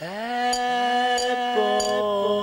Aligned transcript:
Bad 0.00 1.54
boy. 1.54 2.42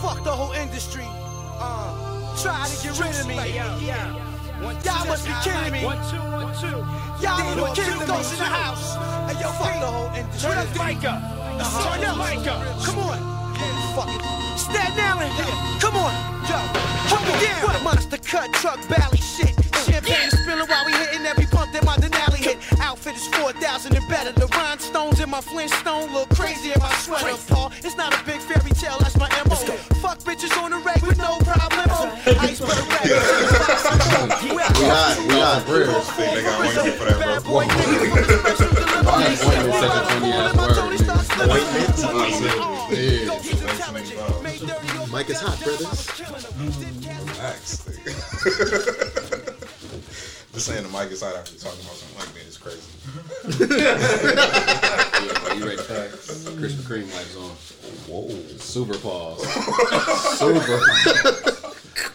Fuck 0.00 0.22
the 0.22 0.30
whole 0.30 0.52
industry. 0.52 1.02
Uh, 1.58 2.38
trying 2.40 2.70
to 2.70 2.76
get 2.80 3.00
rid 3.00 3.18
of 3.18 3.26
me. 3.26 3.34
Y'all 3.34 5.06
must 5.08 5.26
be 5.26 5.32
kidding 5.42 5.72
me. 5.72 5.84
One, 5.84 5.98
two, 6.08 6.22
one, 6.22 6.54
two. 6.54 6.78
Y'all 7.18 7.56
don't 7.56 7.74
Kim 7.74 7.98
goes 8.06 8.30
me. 8.30 8.38
in 8.38 8.38
the 8.38 8.44
house. 8.46 8.94
Hey, 9.26 9.42
yo, 9.42 9.50
fuck 9.58 9.74
the 9.80 9.86
whole 9.90 10.14
industry. 10.14 10.50
Turn 10.50 10.58
up. 10.58 10.68
Uh-huh. 11.58 11.98
Turn 11.98 12.04
up. 12.06 12.14
Come 12.86 12.98
on. 13.00 13.18
Fuck 13.96 14.06
it. 14.14 14.22
Staten 14.56 15.00
Island. 15.00 15.32
Here. 15.34 15.80
Come 15.80 15.96
on. 15.96 16.14
Yo. 16.46 16.54
Hold 17.10 17.26
me 17.26 17.32
down. 17.44 17.82
Monster 17.82 18.18
cut, 18.18 18.52
truck, 18.54 18.78
bally 18.88 19.18
shit. 19.18 19.54
Champagne 19.82 20.28
is 20.28 20.38
spilling 20.42 20.68
while 20.68 20.84
we 20.86 20.92
hitting 20.92 21.17
Outfit 22.88 23.16
is 23.16 23.26
4,000 23.36 23.96
and 23.96 24.08
better. 24.08 24.32
The 24.32 24.46
rhinestones 24.46 25.20
in 25.20 25.28
my 25.28 25.42
Flintstone 25.42 26.10
look 26.14 26.30
crazy 26.30 26.72
in 26.72 26.80
my 26.80 26.90
sweater, 26.94 27.36
Paul. 27.46 27.70
It's 27.84 27.98
not 27.98 28.18
a 28.18 28.24
big 28.24 28.40
fairy 28.40 28.70
tale, 28.70 28.96
that's 28.98 29.14
my 29.18 29.28
MO. 29.44 29.56
Fuck 30.00 30.20
bitches 30.20 30.56
on 30.56 30.70
the 30.70 30.78
reg 30.78 31.02
with 31.02 31.18
no 31.18 31.36
problem. 31.44 31.84
Oh. 31.90 32.08
Iceberg 32.40 32.88
rap. 32.88 34.72
We 34.72 34.88
got, 34.88 35.18
we 35.20 35.28
got 35.28 35.66
British. 35.66 36.06
They 36.16 36.42
got 36.42 36.64
one 36.64 36.72
kid 36.72 36.94
for 36.94 37.04
that, 37.04 37.44
bro. 37.44 37.52
boy 37.52 37.64
nigga 37.66 38.08
from 38.08 38.24
the 38.24 38.32
special 38.40 38.72
such 38.72 38.88
a 38.88 39.04
funny 39.04 40.32
ass 40.32 40.56
word, 40.56 40.72
Tony 40.74 40.88
man. 40.88 41.04
Stark 41.04 41.24
slipping. 41.28 41.60
Ointment? 41.60 41.92
Yeah. 42.88 43.28
go 43.28 43.36
get 43.42 43.60
intelligent. 43.60 44.42
Made 44.42 44.60
dirty 44.60 44.88
your 44.96 45.06
Mike 45.08 45.28
is 45.28 45.40
hot, 45.42 45.60
brothers. 45.60 46.08
Relax. 47.36 49.04
Just 50.58 50.70
saying 50.70 50.82
the 50.82 50.88
mic 50.88 51.12
is 51.12 51.22
hot 51.22 51.36
after 51.36 51.56
talking 51.56 51.80
about 51.82 51.94
something 51.94 52.18
like 52.18 52.34
that 52.34 52.42
is 52.48 52.58
crazy. 52.58 52.82
Yeah, 53.78 53.94
mm-hmm. 53.94 55.46
are 55.52 55.54
you 55.54 55.64
ready? 55.64 55.78
Krispy 56.58 56.82
Kreme 56.82 57.14
lights 57.14 57.36
on. 57.36 57.50
Whoa. 58.10 58.28
Super 58.58 58.98
pause. 58.98 59.40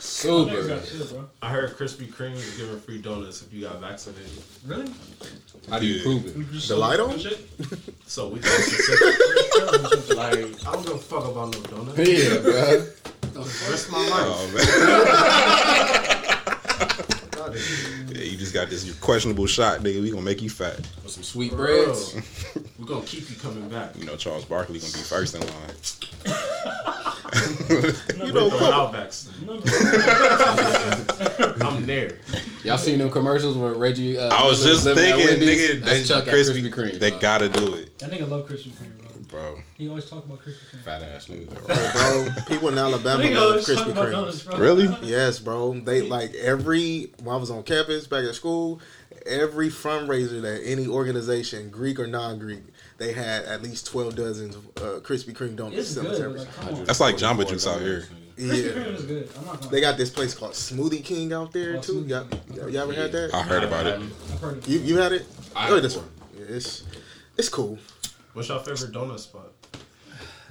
Super. 0.01 0.81
Super. 0.81 1.25
I 1.41 1.49
heard 1.51 1.77
Krispy 1.77 2.11
Kreme 2.11 2.33
is 2.33 2.57
giving 2.57 2.81
free 2.81 3.01
donuts 3.01 3.43
if 3.43 3.53
you 3.53 3.61
got 3.61 3.79
vaccinated. 3.79 4.29
Really? 4.65 4.91
How 5.69 5.79
do 5.79 5.85
you 5.85 6.03
prove 6.03 6.25
it? 6.25 6.67
The 6.67 6.75
light 6.75 6.99
on? 6.99 7.17
So 8.07 8.27
we 8.27 8.41
can 8.41 8.51
like, 10.17 10.67
I 10.67 10.71
don't 10.73 10.83
give 10.83 10.95
a 10.95 10.97
fuck 10.97 11.23
about 11.29 11.53
no 11.53 11.61
donuts. 11.61 11.97
Yeah, 11.97 12.41
bro. 12.41 12.87
Rest 13.69 13.89
my 13.89 13.99
life. 13.99 14.27
Oh, 14.27 16.19
man. 17.51 18.07
yeah, 18.15 18.23
you 18.23 18.37
just 18.37 18.53
got 18.53 18.69
this 18.69 18.93
questionable 18.99 19.45
shot, 19.47 19.79
nigga. 19.81 20.01
We 20.01 20.09
gonna 20.11 20.21
make 20.23 20.41
you 20.41 20.49
fat. 20.49 20.77
With 21.03 21.11
some 21.11 21.23
sweet 21.23 21.51
Bro, 21.51 21.85
breads. 21.85 22.15
We're 22.79 22.85
gonna 22.85 23.05
keep 23.05 23.29
you 23.29 23.35
coming 23.37 23.67
back. 23.69 23.97
You 23.97 24.05
know 24.05 24.15
Charles 24.15 24.45
Barkley 24.45 24.79
gonna 24.79 24.93
be 24.93 24.99
first 24.99 25.35
in 25.35 25.41
line. 25.41 25.75
You 28.23 28.31
know, 28.31 28.45
without 28.45 28.91
vaccine. 28.93 29.33
I'm 31.65 31.85
there. 31.85 32.19
Y'all 32.63 32.77
seen 32.77 32.99
them 32.99 33.09
commercials 33.09 33.57
where 33.57 33.73
Reggie? 33.73 34.17
Uh, 34.19 34.29
I 34.29 34.45
was 34.47 34.63
just 34.63 34.83
thinking, 34.83 35.39
nigga, 35.39 35.79
That's 35.81 36.01
they 36.01 36.03
Chuck 36.03 36.27
at 36.27 36.33
Krispy 36.33 36.61
Krispy 36.69 36.71
Kreme. 36.71 36.99
They 36.99 37.09
dog. 37.09 37.21
gotta 37.21 37.49
do 37.49 37.73
it, 37.73 37.97
That 37.99 38.11
nigga 38.11 38.29
love 38.29 38.47
Krispy 38.47 38.69
Kreme, 38.71 39.27
bro. 39.29 39.55
bro. 39.55 39.61
He 39.77 39.89
always 39.89 40.07
talk 40.09 40.23
about 40.25 40.39
Krispy 40.39 40.75
Kreme. 40.75 40.79
fat 40.83 41.01
ass 41.01 41.27
nigga. 41.27 41.49
bro. 42.35 42.43
People 42.47 42.69
in 42.69 42.77
Alabama 42.77 43.23
love 43.23 43.37
always 43.37 43.67
Krispy 43.67 43.91
about 43.91 44.07
Kreme. 44.07 44.11
donuts. 44.11 44.45
Really? 44.47 44.97
Yes, 45.01 45.39
bro. 45.39 45.73
They 45.73 46.01
like 46.01 46.33
every 46.35 47.11
when 47.23 47.35
I 47.35 47.37
was 47.39 47.49
on 47.49 47.63
campus 47.63 48.05
back 48.05 48.23
at 48.25 48.35
school, 48.35 48.81
every 49.25 49.69
fundraiser 49.69 50.41
that 50.43 50.61
any 50.63 50.87
organization, 50.87 51.69
Greek 51.69 51.99
or 51.99 52.05
non-Greek, 52.07 52.61
they 52.99 53.13
had 53.13 53.45
at 53.45 53.63
least 53.63 53.87
twelve 53.87 54.15
dozens 54.15 54.55
of 54.55 54.65
uh, 54.77 54.99
Krispy 54.99 55.33
Kreme 55.33 55.55
donuts 55.55 55.95
good. 55.95 56.37
Like. 56.37 56.85
That's 56.85 56.99
like 56.99 57.15
Jamba 57.15 57.47
Juice 57.47 57.65
out 57.65 57.81
here. 57.81 58.01
Krispy 58.37 58.37
Yeah, 58.37 58.53
Kreme 58.71 58.93
is 58.95 59.05
good. 59.05 59.29
I'm 59.39 59.45
not 59.45 59.71
they 59.71 59.81
got 59.81 59.97
this 59.97 60.11
place 60.11 60.35
called 60.35 60.51
Smoothie 60.53 61.03
King 61.03 61.33
out 61.33 61.51
there 61.51 61.79
too. 61.79 62.03
Smoothie 62.03 62.09
Y'all, 62.09 62.25
King. 62.25 62.73
y'all 62.73 62.77
ever 62.83 62.93
had 62.93 63.11
that? 63.11 63.33
I 63.33 63.41
heard 63.41 63.63
about 63.63 63.87
it. 63.87 63.95
I've 63.95 64.39
heard 64.39 64.57
of 64.57 64.67
it. 64.67 64.67
You 64.69 64.79
you 64.79 64.97
had 64.97 65.13
it? 65.13 65.25
I 65.55 65.67
Go 65.67 65.75
had 65.75 65.83
this 65.83 65.97
one. 65.97 66.09
Yeah, 66.37 66.45
it's 66.49 66.83
it's 67.37 67.49
cool. 67.49 67.79
What's 68.33 68.49
your 68.49 68.59
favorite 68.59 68.91
donut 68.91 69.19
spot? 69.19 69.52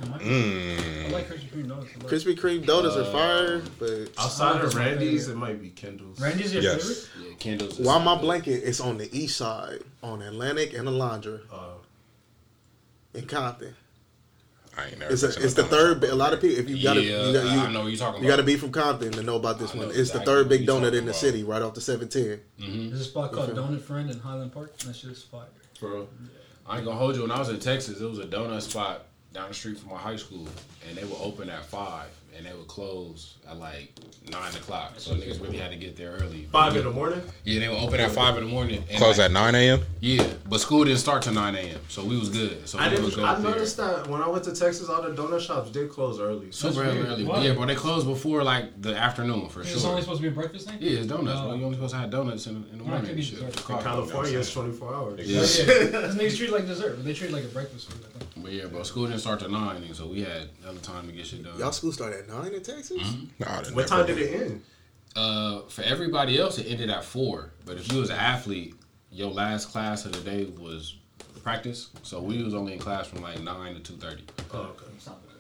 I 0.01 0.07
like- 0.07 0.21
Mm. 0.23 1.07
I 1.07 1.09
like 1.11 1.29
Krispy 1.29 1.49
Kreme 1.51 1.69
donuts. 1.69 1.93
Krispy 2.05 2.39
Kreme 2.39 2.67
donuts 2.67 2.97
are 2.97 3.05
fire, 3.13 3.63
but 3.79 4.09
Outside 4.19 4.63
of 4.65 4.75
Randy's, 4.75 5.29
it 5.29 5.37
might 5.37 5.61
be 5.61 5.69
Kendall's. 5.71 6.19
Randy's 6.21 6.53
your 6.55 6.63
Yes. 6.63 6.83
favorite? 6.83 7.09
Yeah, 7.31 7.35
candles. 7.37 7.79
is- 7.79 7.87
while 7.87 8.01
my 8.01 8.17
blanket 8.17 8.63
is 8.63 8.81
on 8.81 8.99
the 8.99 9.09
east 9.17 9.37
side, 9.37 9.83
on 10.03 10.23
Atlantic 10.23 10.73
and 10.75 10.89
Alondra 10.89 11.41
Uh, 11.53 11.75
in 13.15 13.27
Compton. 13.27 13.75
I 14.77 14.87
ain't 14.87 14.99
never. 15.01 15.13
It's 15.13 15.23
a, 15.23 15.27
it's 15.29 15.53
the 15.53 15.65
third. 15.65 16.01
shop. 16.03 16.13
A 16.13 16.15
lot 16.15 16.33
of 16.33 16.41
people, 16.41 16.59
if 16.59 16.71
you 16.71 16.83
gotta, 16.83 17.03
you, 17.03 17.11
got, 17.35 17.45
you, 17.45 17.61
I 17.61 17.71
know 17.71 17.83
what 17.83 17.89
you're 17.89 17.99
talking 17.99 18.23
You 18.23 18.29
got 18.31 18.37
to 18.37 18.43
be 18.43 18.57
from 18.57 18.73
Compton 18.73 19.13
to 19.13 19.23
know 19.23 19.37
about 19.37 19.59
this 19.59 19.73
I 19.75 19.77
one. 19.77 19.89
know 19.89 19.95
It's 19.95 20.11
the 20.13 20.21
third 20.21 20.49
big 20.49 20.63
donut 20.63 20.67
talking 20.67 20.87
in 20.87 20.93
the 21.05 21.11
about. 21.11 21.17
city, 21.17 21.45
right 21.45 21.61
off 21.61 21.75
the 21.75 21.83
710. 21.83 22.89
There's 22.89 23.03
a 23.03 23.05
spot 23.05 23.33
called 23.33 23.51
Okay. 23.51 23.59
Donut 23.61 23.83
Friend 23.83 24.11
in 24.11 24.19
Highland 24.19 24.53
Park. 24.55 24.73
That's 24.79 24.99
shit's 24.99 25.23
fire. 25.25 25.45
bro. 25.79 26.09
I 26.67 26.77
ain't 26.77 26.87
gonna 26.87 26.97
hold 26.97 27.17
you. 27.17 27.23
When 27.23 27.31
I 27.33 27.39
was 27.39 27.51
in 27.51 27.59
Texas, 27.61 28.01
it 28.01 28.05
was 28.09 28.19
a 28.19 28.25
donut 28.25 28.63
spot 28.63 29.05
down 29.33 29.49
the 29.49 29.55
street 29.55 29.79
from 29.79 29.91
my 29.91 29.97
high 29.97 30.17
school, 30.17 30.47
and 30.89 30.97
they 30.97 31.05
would 31.05 31.19
open 31.21 31.49
at 31.49 31.65
five, 31.65 32.11
and 32.37 32.47
they 32.47 32.53
would 32.53 32.69
close 32.69 33.35
at 33.49 33.59
like 33.59 33.93
nine 34.31 34.55
o'clock. 34.55 34.93
So 34.99 35.15
niggas 35.15 35.41
really 35.43 35.59
had 35.59 35.71
to 35.71 35.77
get 35.77 35.97
there 35.97 36.13
early. 36.13 36.47
Five 36.53 36.77
in 36.77 36.85
the 36.85 36.91
morning? 36.91 37.21
Yeah, 37.45 37.61
they 37.61 37.69
would 37.69 37.79
open 37.79 38.01
at 38.01 38.11
five 38.13 38.37
in 38.39 38.45
the 38.45 38.51
morning. 38.51 38.83
And 38.89 38.99
Close 38.99 39.19
like, 39.19 39.27
at 39.27 39.33
9 39.33 39.55
a.m. 39.55 39.81
Yeah, 40.01 40.27
but 40.49 40.61
school 40.61 40.85
didn't 40.85 41.01
start 41.01 41.23
till 41.23 41.33
nine 41.35 41.55
a.m. 41.57 41.81
So 41.89 42.05
we 42.05 42.17
was 42.17 42.29
good. 42.29 42.67
So 42.69 42.79
I 42.79 42.89
we 42.89 42.95
would 42.97 43.05
didn't. 43.11 43.17
go 43.17 43.25
I 43.25 43.35
there. 43.35 43.51
noticed 43.51 43.77
that 43.79 44.07
when 44.07 44.23
I 44.23 44.29
went 44.29 44.45
to 44.45 44.55
Texas, 44.55 44.89
all 44.89 45.03
the 45.03 45.11
donut 45.11 45.41
shops 45.41 45.71
did 45.71 45.91
close 45.91 46.21
early. 46.21 46.51
Super 46.53 46.75
That's 46.75 46.87
early, 46.87 46.99
weird. 46.99 47.09
early. 47.13 47.25
Why? 47.25 47.43
Yeah, 47.45 47.55
but 47.55 47.67
they 47.67 47.75
closed 47.75 48.07
before 48.07 48.43
like 48.45 48.81
the 48.81 48.97
afternoon 48.97 49.49
for 49.49 49.61
It's 49.61 49.71
sure. 49.71 49.77
It's 49.79 49.85
only 49.87 50.03
supposed 50.03 50.19
to 50.19 50.23
be 50.23 50.29
a 50.29 50.35
breakfast 50.35 50.69
thing? 50.69 50.79
Yeah, 50.81 50.99
it's 51.01 51.07
donuts. 51.09 51.41
Oh. 51.43 51.49
bro. 51.49 51.55
You 51.57 51.65
only 51.65 51.77
supposed 51.77 51.95
to 51.95 52.01
have 52.01 52.11
donuts 52.11 52.47
in, 52.47 52.65
in 52.73 52.79
the 52.79 52.85
morning. 52.85 53.07
could 53.07 53.17
be 53.17 53.23
shit. 53.23 53.41
In 53.43 53.51
California, 53.53 54.39
it's 54.39 54.53
24 54.53 54.95
hours. 54.95 55.29
Yeah. 55.29 55.41
Yeah. 55.43 55.89
Because 56.03 56.17
niggas 56.17 56.37
treat 56.37 56.49
it 56.49 56.53
like 56.53 56.67
dessert, 56.67 56.97
but 56.97 57.05
they 57.05 57.13
treat 57.13 57.31
it 57.31 57.35
like 57.35 57.45
a 57.45 57.49
breakfast 57.49 57.91
food. 57.91 58.05
I 58.05 58.19
think. 58.19 58.45
But 58.45 58.53
yeah, 58.53 58.67
bro, 58.67 58.83
school 58.83 59.07
didn't 59.07 59.21
start 59.21 59.41
till 59.41 59.51
nine, 59.51 59.93
so 59.95 60.07
we 60.07 60.23
had 60.23 60.49
other 60.67 60.79
time 60.81 61.07
to 61.07 61.13
get 61.13 61.27
shit 61.27 61.45
done. 61.45 61.59
Y'all 61.59 61.71
school 61.73 61.93
start 61.93 62.13
at 62.15 62.29
9 62.29 62.53
in 62.53 62.63
Texas? 62.63 62.99
Mm-hmm. 63.03 63.42
Nah, 63.45 63.63
What 63.73 63.87
time 63.89 64.07
did 64.07 64.19
it 64.19 64.41
end? 64.43 64.63
Uh, 65.15 65.63
for 65.69 65.83
everybody 65.83 66.39
else, 66.39 66.59
it 66.59 66.67
ended 66.67 66.89
at 66.91 67.05
four. 67.05 67.51
But 67.67 67.77
if 67.77 67.93
you 67.93 67.99
was 68.01 68.11
an 68.11 68.17
athlete, 68.17 68.75
your 69.11 69.31
last 69.31 69.67
class 69.71 70.07
of 70.07 70.13
the 70.13 70.21
day 70.21 70.45
was 70.59 70.97
practice. 71.43 71.91
So 72.03 72.21
we 72.23 72.43
was 72.43 72.55
only 72.55 72.73
in 72.75 72.79
class 72.79 73.07
from 73.09 73.21
like 73.23 73.41
nine 73.41 73.75
to 73.75 73.81
two 73.81 73.95
thirty. 73.95 74.25
Oh, 74.55 74.59
okay. 74.61 74.87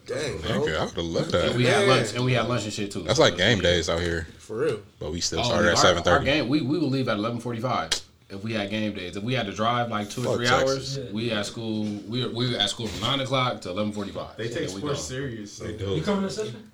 Dang, 0.04 0.38
bro. 0.40 0.50
Nigga, 0.50 0.76
I 0.78 0.84
would 0.84 0.94
have 0.94 1.04
loved 1.04 1.34
And 1.34 1.56
we 1.56 1.62
that. 1.62 1.78
had 1.86 1.88
lunch, 1.88 2.14
and 2.14 2.24
we 2.24 2.32
had 2.32 2.48
lunch 2.48 2.64
and 2.64 2.72
shit 2.72 2.90
too. 2.90 3.02
That's 3.02 3.20
like 3.20 3.36
game 3.36 3.60
days 3.60 3.88
out 3.88 4.00
here, 4.00 4.26
For 4.38 4.56
real. 4.58 4.80
but 4.98 5.12
we 5.12 5.20
still 5.20 5.38
Oh, 5.40 5.44
started 5.44 5.66
yeah, 5.66 5.72
at 5.72 5.78
7:30. 6.04 6.06
Our 6.10 6.20
game, 6.24 6.48
we 6.48 6.60
we 6.60 6.78
would 6.78 6.90
leave 6.90 7.08
at 7.08 7.16
eleven 7.18 7.38
forty 7.40 7.60
five. 7.60 7.90
If 8.28 8.42
we 8.42 8.52
had 8.54 8.68
game 8.70 8.94
days, 8.94 9.16
if 9.16 9.22
we 9.22 9.34
had 9.34 9.46
to 9.46 9.52
drive 9.52 9.90
like 9.90 10.10
two 10.10 10.26
or 10.26 10.36
three 10.36 10.46
Texas. 10.46 10.98
hours, 10.98 10.98
Yeah. 11.06 11.12
we 11.12 11.30
at 11.30 11.46
school. 11.46 11.84
We 12.08 12.24
were, 12.26 12.32
we 12.32 12.50
were 12.50 12.58
at 12.58 12.68
school 12.70 12.88
from 12.88 13.00
nine 13.00 13.20
o'clock 13.20 13.60
to 13.62 13.70
eleven 13.70 13.92
forty 13.92 14.10
five. 14.10 14.36
They 14.36 14.48
take 14.48 14.68
sports 14.70 15.02
serious. 15.04 15.52
So. 15.52 15.64
They 15.64 15.72
You 15.72 15.78
do. 15.78 16.02
coming 16.02 16.24
to 16.24 16.30
session? 16.30 16.68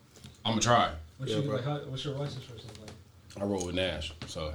I'm 0.44 0.52
gonna 0.52 0.62
try. 0.62 0.90
What's, 1.18 1.32
Yeah, 1.32 1.38
your, 1.38 1.54
like, 1.54 1.64
how, 1.64 1.78
what's 1.88 2.04
your 2.04 2.14
license 2.14 2.44
for 2.44 2.58
something 2.58 2.80
like? 2.80 2.90
I 3.40 3.44
roll 3.44 3.66
with 3.66 3.74
Nash, 3.74 4.12
so 4.26 4.52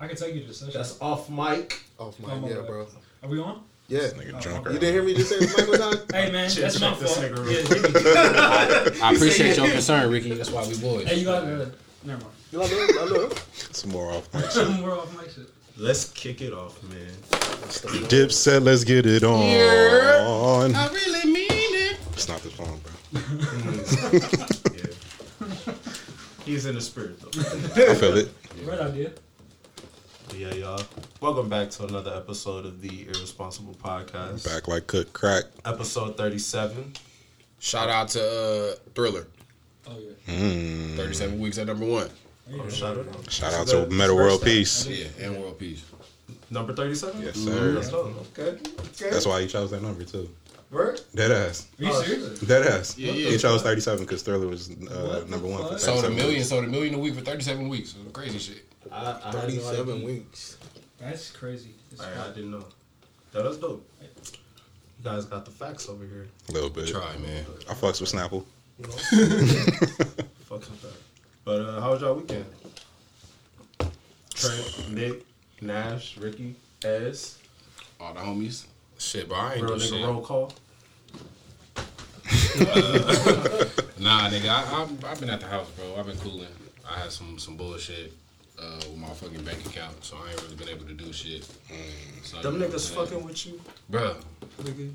I 0.00 0.06
can 0.08 0.16
take 0.16 0.34
you 0.34 0.40
to 0.42 0.46
the 0.48 0.54
session. 0.54 0.72
That's 0.74 1.00
off 1.00 1.28
mic. 1.30 1.84
Off 1.98 2.18
my, 2.20 2.32
Oh, 2.32 2.48
yeah, 2.48 2.54
bad. 2.56 2.66
bro. 2.66 2.86
Are 3.22 3.28
we 3.28 3.38
on? 3.40 3.62
Yeah. 3.88 4.00
Nigga 4.00 4.40
drunk. 4.40 4.66
You 4.66 4.72
You 4.72 4.78
didn't 4.78 4.94
hear 4.94 5.02
me 5.02 5.14
just 5.14 5.28
say 5.28 5.38
the 5.38 5.46
mic 5.58 5.68
was 5.68 5.80
on? 5.80 5.94
Hey 6.12 6.32
man, 6.32 6.48
Shit, 6.48 6.62
that's 6.62 6.80
my 6.80 6.94
fault. 6.94 7.18
nigga 7.18 7.36
Yeah, 7.36 7.42
real 7.42 7.92
hit 7.92 8.94
me. 8.94 9.00
I 9.02 9.12
appreciate 9.12 9.56
your 9.56 9.68
concern, 9.70 10.10
Ricky. 10.10 10.32
That's 10.34 10.50
why 10.50 10.66
we 10.66 10.76
boys. 10.78 11.06
hey, 11.06 11.18
you 11.18 11.24
got 11.26 11.44
uh, 11.44 11.66
never 12.04 12.22
mind. 12.22 12.24
You 12.50 12.58
love 12.60 12.70
it? 12.72 12.96
I 12.96 13.04
love 13.04 13.48
Some 13.72 13.90
more 13.90 14.10
off 14.12 14.32
mic 14.32 14.50
shit. 14.50 14.82
We're 14.82 14.98
off 14.98 15.12
mic 15.20 15.30
shit. 15.30 15.48
Let's 15.76 16.10
kick 16.12 16.40
it 16.40 16.52
off, 16.52 16.80
man. 16.84 18.08
Dip 18.08 18.30
said, 18.32 18.62
let's 18.62 18.84
get 18.84 19.06
it 19.06 19.24
on. 19.24 19.40
Yeah, 19.40 20.24
I 20.76 20.88
really 20.92 21.30
mean 21.32 21.46
it. 21.50 21.96
It's 22.12 22.28
not 22.28 22.40
this 22.42 22.52
phone, 22.52 22.80
bro. 22.80 22.92
Yeah. 26.44 26.52
He's 26.52 26.66
in 26.66 26.74
the 26.74 26.80
spirit 26.80 27.20
though. 27.20 27.40
I 27.90 27.94
feel 27.94 28.16
it. 28.18 28.28
Right 28.64 28.80
idea. 28.80 29.12
But 30.28 30.36
yeah, 30.36 30.52
y'all. 30.54 30.82
Welcome 31.20 31.48
back 31.48 31.70
to 31.70 31.86
another 31.86 32.14
episode 32.14 32.66
of 32.66 32.82
the 32.82 33.06
Irresponsible 33.06 33.74
Podcast. 33.74 34.44
Back 34.44 34.68
like 34.68 34.86
cook 34.86 35.12
crack. 35.14 35.44
Episode 35.64 36.18
37. 36.18 36.92
Shout 37.60 37.88
out 37.88 38.08
to 38.10 38.20
uh, 38.22 38.74
Thriller. 38.94 39.26
Oh 39.86 39.98
yeah. 39.98 40.34
Mm. 40.34 40.96
37 40.96 41.40
weeks 41.40 41.56
at 41.56 41.66
number 41.66 41.86
one. 41.86 42.10
There 42.46 42.60
Oh, 42.60 42.68
shout 42.68 42.98
out. 42.98 43.30
Shout 43.30 43.54
out 43.54 43.66
to 43.68 43.86
the 43.86 43.94
Metta 43.94 44.14
World 44.14 44.40
step. 44.40 44.52
Peace. 44.52 44.86
Yeah, 44.86 45.06
and 45.20 45.38
World 45.38 45.58
Peace. 45.58 45.82
Number 46.50 46.74
37? 46.74 47.22
Yes, 47.22 47.36
sir. 47.36 47.72
Let's 47.72 47.88
go. 47.88 48.14
Okay. 48.38 48.58
okay. 48.80 49.10
That's 49.10 49.26
why 49.26 49.40
he 49.40 49.46
chose 49.46 49.70
that 49.70 49.82
number 49.82 50.04
too. 50.04 50.28
Word? 50.74 51.00
Dead 51.14 51.30
ass. 51.30 51.68
Are 51.78 51.84
you 51.84 51.90
Oh, 51.92 52.02
serious? 52.02 52.40
Dead 52.40 52.66
ass. 52.66 52.98
Yeah, 52.98 53.12
yeah. 53.12 53.30
He 53.30 53.38
chose 53.38 53.62
37 53.62 54.04
because 54.04 54.22
Thriller 54.22 54.48
was 54.48 54.70
uh, 54.70 55.24
number 55.28 55.46
one 55.46 55.66
for? 55.68 55.78
Sold 55.78 56.04
a 56.04 56.10
million. 56.10 56.34
weeks. 56.34 56.48
sold 56.48 56.64
a 56.64 56.68
million 56.68 56.94
a 56.94 56.98
week 56.98 57.14
for 57.14 57.20
37 57.20 57.68
weeks. 57.68 57.94
It 57.94 58.02
was 58.04 58.12
crazy 58.12 58.38
shit. 58.38 58.64
I, 58.92 58.96
I 59.12 59.14
had 59.26 59.34
no 59.34 59.40
37 59.40 60.02
weeks. 60.02 60.58
That's 61.00 61.30
crazy. 61.30 61.70
It's 61.92 62.00
I, 62.00 62.26
I 62.26 62.28
didn't 62.34 62.50
know. 62.50 62.64
That 63.32 63.44
was 63.44 63.56
dope. 63.58 63.88
You 64.02 64.08
guys 65.04 65.24
got 65.26 65.44
the 65.44 65.50
facts 65.50 65.88
over 65.88 66.04
here. 66.04 66.26
A 66.48 66.52
little 66.52 66.70
bit. 66.70 66.88
Try, 66.88 67.16
man. 67.18 67.44
I 67.68 67.74
fucks 67.74 68.00
with 68.00 68.10
Snapple. 68.12 68.44
You 68.78 68.86
know? 68.86 68.92
Fuck 70.48 70.64
some 70.64 70.74
facts. 70.76 70.98
But 71.44 71.60
uh, 71.60 71.80
how 71.80 71.92
was 71.92 72.00
y'all 72.00 72.14
weekend? 72.14 72.46
Trent, 74.34 74.90
Nick, 74.92 75.24
Nash, 75.60 76.16
Ricky, 76.16 76.56
Ez, 76.84 77.38
All 78.00 78.12
the 78.14 78.20
homies. 78.20 78.66
Shit, 78.98 79.28
bro, 79.28 79.36
I 79.38 79.54
ain't 79.54 79.62
real 79.62 79.76
do 79.78 79.84
nigga 79.84 79.88
shit. 79.90 80.04
roll 80.06 80.20
call. 80.22 80.52
Nah, 83.98 84.28
nigga, 84.28 84.48
I, 84.50 84.62
I, 85.06 85.10
I've 85.10 85.20
been 85.20 85.30
at 85.30 85.40
the 85.40 85.46
house, 85.46 85.68
bro. 85.70 85.96
I've 85.98 86.06
been 86.06 86.18
cooling. 86.18 86.46
I 86.86 86.98
had 86.98 87.10
some 87.10 87.38
some 87.38 87.56
bullshit 87.56 88.12
uh, 88.58 88.76
with 88.90 88.98
my 88.98 89.08
fucking 89.08 89.42
bank 89.44 89.64
account, 89.64 90.04
so 90.04 90.18
I 90.22 90.30
ain't 90.30 90.42
really 90.42 90.56
been 90.56 90.68
able 90.68 90.84
to 90.86 90.92
do 90.92 91.10
shit. 91.12 91.48
So, 92.22 92.42
Them 92.42 92.56
niggas 92.56 92.60
what 92.60 92.72
I'm 92.72 92.78
saying? 92.78 93.06
fucking 93.06 93.24
with 93.24 93.46
you, 93.46 93.60
Bro, 93.88 94.16
nigga. 94.62 94.90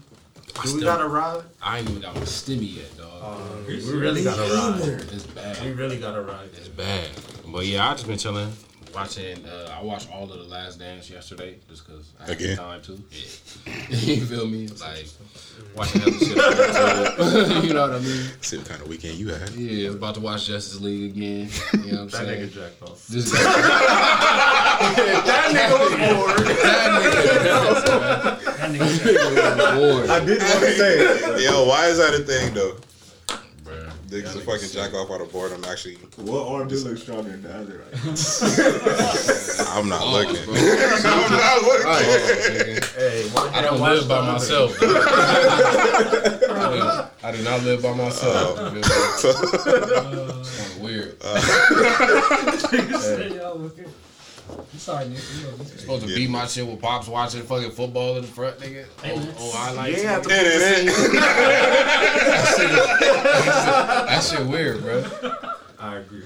I, 0.57 0.61
Do 0.61 0.61
we 0.63 0.67
still, 0.69 0.81
got 0.81 1.01
a 1.01 1.07
ride? 1.07 1.41
I 1.61 1.79
ain't 1.79 1.89
even 1.89 2.01
got 2.03 2.13
my 2.15 2.21
stimmy 2.21 2.75
yet, 2.77 2.95
dog. 2.97 3.65
we 3.67 3.79
really 3.93 4.23
got 4.23 4.37
a 4.37 4.53
ride. 4.53 5.01
it's 5.11 5.23
bad. 5.25 5.63
We 5.63 5.71
really 5.71 5.97
got 5.99 6.15
a 6.15 6.21
ride. 6.21 6.49
It's 6.53 6.67
bad. 6.67 7.09
But 7.47 7.65
yeah, 7.65 7.89
I 7.89 7.93
just 7.93 8.05
been 8.07 8.17
chilling, 8.19 8.51
watching. 8.94 9.45
Uh, 9.45 9.75
I 9.80 9.83
watched 9.83 10.09
all 10.12 10.24
of 10.24 10.38
the 10.38 10.44
Last 10.45 10.80
Dance 10.80 11.09
yesterday 11.09 11.57
just 11.69 11.86
because 11.86 12.12
I 12.19 12.24
had 12.27 12.31
Again? 12.36 12.50
the 12.51 12.56
time 12.56 12.81
to. 12.83 12.91
Yeah. 13.12 13.74
you 13.89 14.25
feel 14.25 14.47
me? 14.47 14.68
Like 14.68 15.07
watching 15.75 16.01
other 16.01 16.12
shit. 16.13 16.38
on 16.38 17.63
you 17.65 17.74
know 17.74 17.81
what 17.88 17.95
I 17.95 18.00
mean? 18.00 18.25
See 18.41 18.57
what 18.57 18.68
kind 18.68 18.81
of 18.81 18.88
weekend 18.88 19.15
you 19.18 19.30
had. 19.30 19.50
Yeah, 19.51 19.86
I 19.86 19.88
was 19.89 19.95
about 19.95 20.15
to 20.15 20.21
watch 20.21 20.45
Justice 20.47 20.80
League 20.81 21.12
again. 21.15 21.50
You 21.74 21.91
know 21.91 21.97
what 21.97 22.00
I'm 22.01 22.07
That 22.09 22.12
saying? 22.25 22.50
nigga 22.50 22.53
jacked 22.53 22.81
off. 22.83 23.07
This 23.07 23.31
That 25.30 25.51
nigga 25.53 25.75
was 25.80 25.91
bored. 25.91 26.47
That 28.59 28.69
nigga 28.71 29.75
bored, 29.80 30.09
I 30.09 30.19
did 30.25 30.39
want 30.41 30.59
to 30.59 30.71
say 30.75 31.00
it. 31.00 31.41
Yo, 31.44 31.65
why 31.65 31.88
is 31.88 31.97
that 31.97 32.13
a 32.13 32.19
thing 32.19 32.53
though? 32.53 32.75
Bruh. 34.09 34.21
Niggas 34.23 34.33
will 34.35 34.41
fucking 34.41 34.69
jack 34.69 34.94
off 34.94 35.09
out 35.11 35.21
of 35.21 35.31
boredom. 35.31 35.63
Actually, 35.65 35.95
What 36.17 36.47
arm 36.47 36.67
do 36.67 36.75
look 36.77 36.97
stronger 36.97 37.29
than 37.31 37.41
the 37.44 37.56
other? 37.56 37.77
Right? 37.79 37.94
I'm 39.75 39.88
not 39.89 40.01
Pause, 40.01 40.13
looking. 40.27 40.45
bro. 40.45 40.53
I'm 41.06 41.31
not 41.31 41.61
looking. 41.61 41.85
Pause, 41.85 42.50
nigga. 42.50 42.83
Hey, 42.95 43.29
I 43.57 43.61
don't 43.61 43.79
live 43.79 44.07
by 44.07 44.15
other. 44.17 44.31
myself. 44.33 44.77
I, 47.21 47.31
do, 47.31 47.44
not 47.44 47.63
live 47.63 47.81
by 47.83 47.94
myself. 47.94 48.57
Oh. 48.59 48.71
You? 48.73 48.79
It's 48.79 49.21
kind 50.00 50.15
of 50.15 50.81
weird. 50.81 51.17
Uh. 51.21 51.39
said, 53.00 53.31
yo, 53.33 53.44
okay. 53.77 53.85
I'm 54.57 54.80
sorry, 54.80 55.06
nigga. 55.06 55.38
You 55.40 55.44
know, 55.46 55.57
this- 55.57 55.81
supposed 55.81 56.07
to 56.07 56.13
beat 56.16 56.30
my 56.30 56.46
shit 56.48 56.66
with 56.66 56.81
pops 56.81 57.07
watching 57.07 57.44
fucking 57.44 57.72
football 57.72 58.16
in 58.18 58.22
the 58.24 58.28
front, 58.28 58.57
nigga. 58.60 58.86
Oh, 59.06 59.36
oh 59.40 59.54
I 59.57 59.72
like 59.74 59.92
You 59.92 59.98
ain't 60.00 60.07
have 60.07 60.22
to 60.24 60.30
that 64.10 64.24
shit 64.24 64.46
weird, 64.48 64.81
bro. 64.81 65.04
I 65.80 65.98
agree. 65.98 66.24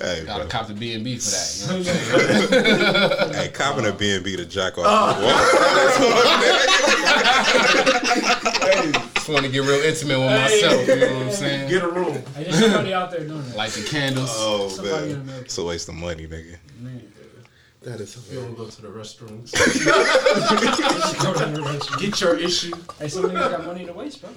Hey, 0.00 0.22
Gotta 0.24 0.44
bro. 0.44 0.48
cop 0.48 0.66
the 0.68 0.74
B 0.74 0.92
and 0.94 1.02
B 1.02 1.18
for 1.18 1.30
that. 1.30 1.56
You 1.60 1.66
know 1.66 1.78
what 1.78 1.88
I'm 1.88 2.48
saying? 3.32 3.34
Hey, 3.34 3.48
copping 3.52 3.86
a 3.86 3.92
B&B 3.92 4.36
to 4.36 4.44
jack 4.46 4.78
off. 4.78 5.16
Oh. 5.18 5.22
Just 9.16 9.28
want 9.28 9.44
to 9.44 9.50
get 9.50 9.62
real 9.62 9.82
intimate 9.82 10.18
with 10.20 10.30
myself. 10.30 10.86
You 10.86 10.96
know 10.96 11.14
what 11.14 11.22
I'm 11.26 11.32
saying? 11.32 11.68
Get 11.68 11.82
a 11.82 11.88
room. 11.88 12.12
Hey, 12.36 12.44
there's 12.44 12.60
somebody 12.60 12.94
out 12.94 13.10
there 13.10 13.24
doing 13.26 13.42
that. 13.48 13.56
Light 13.56 13.72
the 13.72 13.82
candles. 13.82 14.30
Oh 14.34 14.68
Somebody 14.68 15.10
in 15.10 15.26
man, 15.26 15.40
it's 15.40 15.58
a 15.58 15.64
waste 15.64 15.88
of 15.88 15.96
money, 15.96 16.28
nigga. 16.28 16.56
Man. 16.80 17.12
That 17.82 18.00
is 18.00 18.16
You 18.32 18.40
don't 18.40 18.56
go 18.56 18.66
to 18.66 18.82
the 18.82 18.88
restrooms. 18.88 19.52
Go 21.22 21.32
to 21.34 21.46
the 21.46 21.62
restaurant. 21.62 22.02
Get 22.02 22.20
your 22.20 22.36
issue. 22.36 22.74
Hey, 22.98 23.08
some 23.08 23.24
niggas 23.24 23.50
got 23.50 23.64
money 23.64 23.84
to 23.86 23.92
waste, 23.92 24.20
bro. 24.20 24.30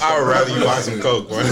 I 0.00 0.18
would 0.18 0.28
rather 0.28 0.56
you 0.56 0.64
buy 0.64 0.80
some 0.80 1.00
coke, 1.00 1.28
bro. 1.28 1.42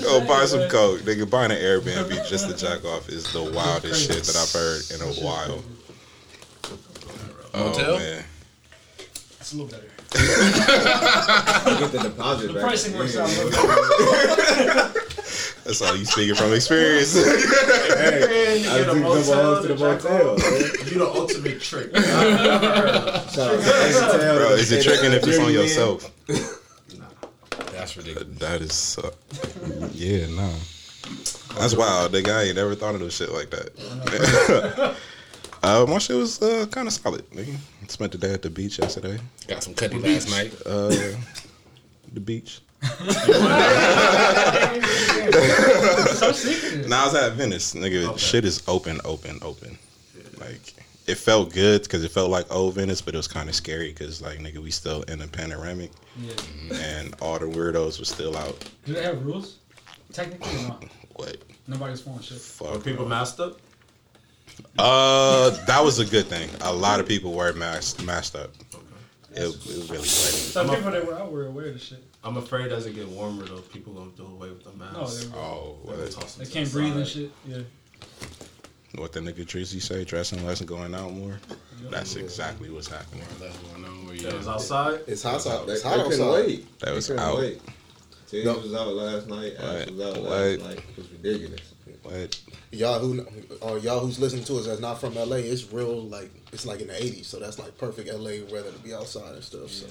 Go 0.00 0.26
buy 0.26 0.44
some 0.44 0.68
coke, 0.68 1.00
nigga. 1.00 1.28
Buying 1.28 1.50
an 1.50 1.58
Airbnb 1.58 2.28
just 2.28 2.48
to 2.48 2.56
jack 2.56 2.84
off 2.84 3.08
is 3.08 3.32
the 3.32 3.42
wildest 3.42 4.06
shit 4.06 4.22
that 4.24 4.36
I've 4.36 4.52
heard 4.52 4.82
in 4.94 5.00
a 5.02 5.12
while. 5.24 5.64
Motel? 7.52 7.94
Oh 7.94 7.98
man, 7.98 8.24
It's 9.40 9.52
a 9.52 9.56
little 9.56 9.70
better. 9.70 9.89
Get 10.12 11.92
the 11.92 12.00
deposit 12.02 12.48
The 12.48 12.52
back. 12.54 12.62
pricing 12.62 12.96
works 12.98 13.16
out 13.16 13.28
a 13.28 13.44
little 13.44 13.50
better. 13.50 14.92
that's 15.64 15.80
all 15.82 15.96
you 15.96 16.04
speaking 16.04 16.34
from 16.34 16.52
experience. 16.52 17.14
And 17.16 17.26
you 18.64 18.70
I 18.70 18.78
get 18.78 18.80
a 18.80 18.84
took 18.84 18.86
double 18.86 19.00
motel 19.00 19.40
O's 19.40 19.62
to 19.62 19.68
to 19.68 19.74
the 19.74 19.78
jack 19.78 20.02
motel. 20.04 20.30
off. 20.30 20.38
man. 20.38 20.52
You 20.92 20.98
the 20.98 21.06
ultimate 21.14 21.60
trick. 21.60 21.90
I've 21.94 22.02
never 22.04 22.66
heard 22.74 22.88
of. 22.88 23.32
Shout 23.32 23.54
out 23.54 23.60
to 23.62 24.16
Motel. 24.16 24.36
Bro, 24.38 24.50
is 24.54 24.72
it 24.72 24.82
tricking 24.82 25.12
if 25.12 25.22
it's 25.26 25.38
on 25.38 25.44
Jeremy, 25.44 25.52
yourself? 25.54 26.10
That's 27.72 27.96
ridiculous. 27.96 28.38
That 28.38 28.60
is, 28.62 28.98
uh, 28.98 29.10
yeah, 29.92 30.26
nah. 30.28 30.50
That's 31.58 31.74
wild, 31.74 32.12
nigga. 32.12 32.30
I 32.36 32.42
ain't 32.44 32.56
never 32.56 32.74
thought 32.74 32.94
of 32.94 33.00
no 33.00 33.08
shit 33.08 33.30
like 33.32 33.50
that. 33.50 34.96
Uh, 35.62 35.86
my 35.88 35.98
shit 35.98 36.16
was 36.16 36.40
uh, 36.42 36.66
kind 36.70 36.86
of 36.88 36.92
solid, 36.94 37.28
nigga. 37.30 37.54
Spent 37.88 38.12
the 38.12 38.18
day 38.18 38.32
at 38.32 38.42
the 38.42 38.50
beach 38.50 38.78
yesterday. 38.78 39.18
Got 39.48 39.62
some 39.64 39.74
cutty 39.74 39.98
last 39.98 40.30
night. 40.30 40.52
Uh, 40.64 40.88
the 42.12 42.20
beach. 42.22 42.60
Stop 46.12 46.34
secret. 46.34 46.88
Nah, 46.88 47.02
I 47.02 47.04
was 47.06 47.14
at 47.14 47.32
Venice, 47.32 47.74
nigga. 47.74 48.18
Shit 48.18 48.44
is 48.44 48.62
open, 48.68 49.00
open, 49.04 49.38
open. 49.42 49.76
Like 50.38 50.74
it 51.06 51.16
felt 51.16 51.52
good 51.52 51.82
because 51.82 52.04
it 52.04 52.10
felt 52.10 52.30
like 52.30 52.50
old 52.54 52.74
Venice, 52.74 53.00
but 53.02 53.14
it 53.14 53.16
was 53.16 53.28
kind 53.28 53.48
of 53.48 53.54
scary 53.54 53.88
because 53.90 54.22
like 54.22 54.38
nigga, 54.38 54.58
we 54.58 54.70
still 54.70 55.02
in 55.02 55.20
a 55.22 55.26
panoramic 55.26 55.90
Yeah. 56.18 56.32
and 56.74 57.14
all 57.20 57.38
the 57.38 57.46
weirdos 57.46 57.98
were 57.98 58.04
still 58.04 58.36
out. 58.36 58.64
Do 58.86 58.92
they 58.94 59.02
have 59.02 59.24
rules? 59.24 59.56
Technically 60.12 60.56
or 60.64 60.68
not? 60.68 60.84
What? 61.16 61.36
Nobody's 61.66 62.00
phone 62.00 62.20
shit. 62.22 62.38
Are 62.38 62.40
Fuck. 62.40 62.84
people 62.84 63.04
masked 63.06 63.40
up? 63.40 63.58
Uh, 64.78 65.50
that 65.66 65.84
was 65.84 65.98
a 65.98 66.04
good 66.04 66.26
thing. 66.26 66.48
A 66.62 66.72
lot 66.72 67.00
of 67.00 67.06
people 67.08 67.32
were 67.32 67.52
masked, 67.52 68.02
masked 68.04 68.36
up. 68.36 68.50
It, 69.32 69.42
it 69.44 69.66
really 69.66 69.98
was 69.98 70.10
Some 70.52 70.68
people 70.70 70.90
that 70.90 71.06
were 71.06 71.14
out 71.14 71.30
were 71.30 71.46
aware 71.46 71.66
of 71.66 71.74
the 71.74 71.78
shit. 71.78 72.02
I'm 72.24 72.36
afraid 72.36 72.72
as 72.72 72.86
it 72.86 72.94
get 72.94 73.08
warmer 73.08 73.44
though, 73.46 73.58
people 73.60 73.92
gonna 73.94 74.10
do 74.16 74.26
away 74.26 74.48
with 74.50 74.64
the 74.64 74.70
No, 74.72 75.00
mask. 75.02 75.30
they, 75.30 75.36
Oh, 75.38 75.78
They're 75.86 75.96
what, 75.96 76.10
toss 76.10 76.34
them 76.34 76.44
they 76.44 76.50
to 76.50 76.54
can't 76.56 76.66
the 76.68 76.72
breathe 76.72 76.96
and 76.96 77.06
shit. 77.06 77.30
Yeah. 77.46 77.58
what 78.96 79.12
the 79.12 79.20
nigga 79.20 79.46
Tracy 79.46 79.78
say? 79.80 80.04
Dressing 80.04 80.44
less 80.44 80.60
and 80.60 80.68
going 80.68 80.94
out 80.94 81.12
more. 81.12 81.38
That's 81.90 82.16
exactly 82.16 82.70
what's 82.70 82.88
happening. 82.88 83.24
That's 83.40 83.56
going 83.58 83.84
on 83.84 84.06
where 84.06 84.14
you 84.16 84.22
That 84.22 84.34
was 84.34 84.48
outside. 84.48 85.00
It's 85.06 85.22
hot 85.22 85.34
outside. 85.36 85.66
They, 85.66 85.72
It's 85.74 85.82
they 85.82 85.88
hot 85.88 86.00
outside. 86.00 86.30
wait. 86.32 86.78
That 86.80 86.86
They 86.86 86.92
was 86.94 87.06
couldn't 87.06 87.22
out. 87.22 87.38
Wait. 87.38 87.62
Tiz 88.28 88.44
No. 88.44 88.58
was 88.58 88.74
out 88.74 88.88
last 88.88 89.28
night. 89.28 89.54
Ash 89.58 89.62
What? 89.86 89.90
was 89.92 90.00
out 90.00 90.22
What? 90.22 90.30
last 90.30 90.60
night. 90.60 90.78
It 90.78 90.96
was 90.98 91.10
ridiculous. 91.12 91.60
What? 92.02 92.40
Y'all 92.72 93.00
who 93.00 93.26
or 93.62 93.78
y'all 93.78 93.98
who's 94.00 94.18
listening 94.20 94.44
to 94.44 94.56
us 94.56 94.66
that's 94.66 94.80
not 94.80 95.00
from 95.00 95.14
LA, 95.16 95.36
it's 95.36 95.72
real 95.72 96.02
like 96.02 96.30
it's 96.52 96.64
like 96.66 96.80
in 96.80 96.86
the 96.86 97.02
eighties, 97.02 97.26
so 97.26 97.40
that's 97.40 97.58
like 97.58 97.76
perfect 97.78 98.08
LA 98.08 98.44
weather 98.52 98.70
to 98.70 98.78
be 98.84 98.94
outside 98.94 99.34
and 99.34 99.42
stuff. 99.42 99.70
So 99.70 99.86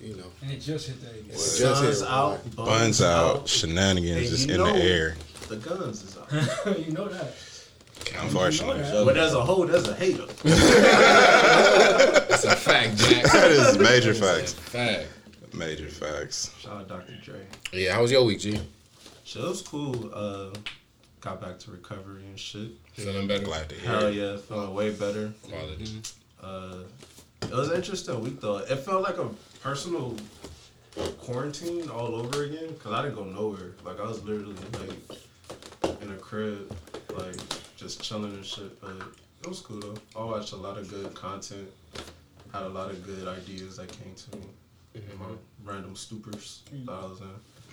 you 0.00 0.14
know, 0.16 0.24
And 0.42 0.50
it 0.52 0.60
just 0.60 0.88
hit 0.88 1.00
the 1.00 1.06
80s. 1.08 1.28
It's 1.30 1.60
Guns 1.60 1.80
just 1.80 2.02
here, 2.02 2.10
out. 2.12 2.32
right. 2.44 2.56
Buns 2.56 3.00
out, 3.02 3.48
shenanigans 3.48 4.20
Hey, 4.22 4.28
just 4.28 4.50
in 4.50 4.58
the 4.62 4.74
air. 4.74 5.16
The 5.48 5.56
guns 5.56 6.02
is 6.02 6.16
out. 6.18 6.78
you 6.86 6.92
know 6.92 7.08
that. 7.08 7.34
Unfortunately, 8.20 8.84
You 8.86 8.92
know 8.92 9.04
but 9.04 9.16
as 9.16 9.34
a 9.34 9.42
whole, 9.44 9.66
there's 9.66 9.88
a 9.88 9.94
hater. 9.94 10.26
That's 10.42 12.44
a 12.44 12.56
fact, 12.56 12.96
Jack. 12.98 13.24
that 13.32 13.50
is 13.50 13.78
major 13.78 14.12
That's 14.12 14.52
facts. 14.52 14.54
fact. 14.54 15.06
Major 15.54 15.88
facts. 15.88 16.52
Shout 16.58 16.76
out 16.80 16.88
Dr. 16.88 17.14
Dre. 17.22 17.36
Yeah, 17.72 17.94
how 17.94 18.02
was 18.02 18.10
your 18.10 18.24
week, 18.24 18.40
G? 18.40 18.60
Shit 19.24 19.42
was 19.42 19.62
cool. 19.62 20.10
Uh, 20.12 20.50
got 21.24 21.40
back 21.40 21.58
to 21.58 21.70
recovery 21.70 22.22
and 22.26 22.38
shit. 22.38 22.72
Feeling 22.92 23.26
better? 23.26 23.44
Glad 23.44 23.70
to 23.70 23.74
hear. 23.74 23.90
Hell 23.90 24.10
yeah, 24.10 24.36
feeling 24.36 24.74
way 24.74 24.90
better. 24.90 25.32
Quality. 25.42 26.02
Uh, 26.42 26.80
it 27.42 27.50
was 27.50 27.70
an 27.70 27.76
interesting 27.76 28.20
week 28.22 28.40
though. 28.40 28.58
It 28.58 28.76
felt 28.76 29.02
like 29.02 29.16
a 29.16 29.30
personal 29.62 30.16
quarantine 31.20 31.88
all 31.88 32.14
over 32.14 32.44
again 32.44 32.68
because 32.68 32.92
I 32.92 33.02
didn't 33.02 33.16
go 33.16 33.24
nowhere. 33.24 33.72
Like 33.84 33.98
I 33.98 34.02
was 34.02 34.22
literally 34.22 34.54
like 34.78 36.02
in 36.02 36.12
a 36.12 36.16
crib, 36.16 36.76
like 37.16 37.36
just 37.76 38.02
chilling 38.02 38.34
and 38.34 38.44
shit. 38.44 38.78
But 38.82 38.92
it 39.42 39.48
was 39.48 39.60
cool 39.60 39.80
though. 39.80 39.94
I 40.20 40.24
watched 40.24 40.52
a 40.52 40.56
lot 40.56 40.76
of 40.76 40.88
good 40.90 41.14
content. 41.14 41.68
Had 42.52 42.62
a 42.62 42.68
lot 42.68 42.90
of 42.90 43.04
good 43.04 43.26
ideas 43.26 43.78
that 43.78 43.88
came 43.88 44.14
to 44.14 44.36
me. 44.36 44.44
in 44.94 45.02
My 45.18 45.26
random 45.64 45.94
stupors 45.94 46.60
that 46.84 46.92
I 46.92 47.00
was 47.06 47.20
in. 47.20 47.26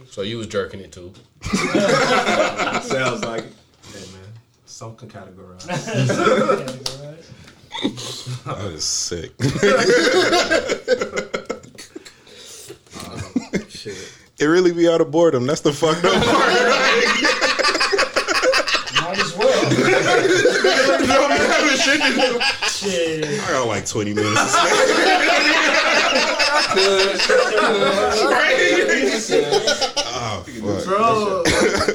So 0.09 0.21
you 0.23 0.37
was 0.37 0.47
jerking 0.47 0.79
it 0.79 0.91
too? 0.91 1.13
Sounds 1.43 3.23
like 3.23 3.43
it. 3.43 3.53
Hey 3.93 4.05
man, 4.13 4.29
some 4.65 4.95
can 4.95 5.09
categorize. 5.09 5.67
Yeah, 7.81 7.87
right? 8.53 8.59
That 8.59 8.71
is 8.73 8.83
sick. 8.83 9.31
shit. 13.69 14.13
it 14.39 14.45
really 14.45 14.71
be 14.73 14.87
out 14.89 15.01
of 15.01 15.09
boredom. 15.09 15.47
That's 15.47 15.61
the 15.61 15.71
fucked 15.73 16.03
up 16.05 16.13
part. 16.13 16.25
Might 19.01 19.17
as 19.19 19.35
well. 19.37 19.69
Shit. 22.67 23.25
I 23.25 23.47
got 23.51 23.67
like 23.67 23.85
20 23.85 24.13
minutes. 24.13 24.55
To 29.11 29.19
spare. 29.19 29.51
oh, 29.97 30.43
fuck. 30.45 30.85
Bro, 30.85 31.43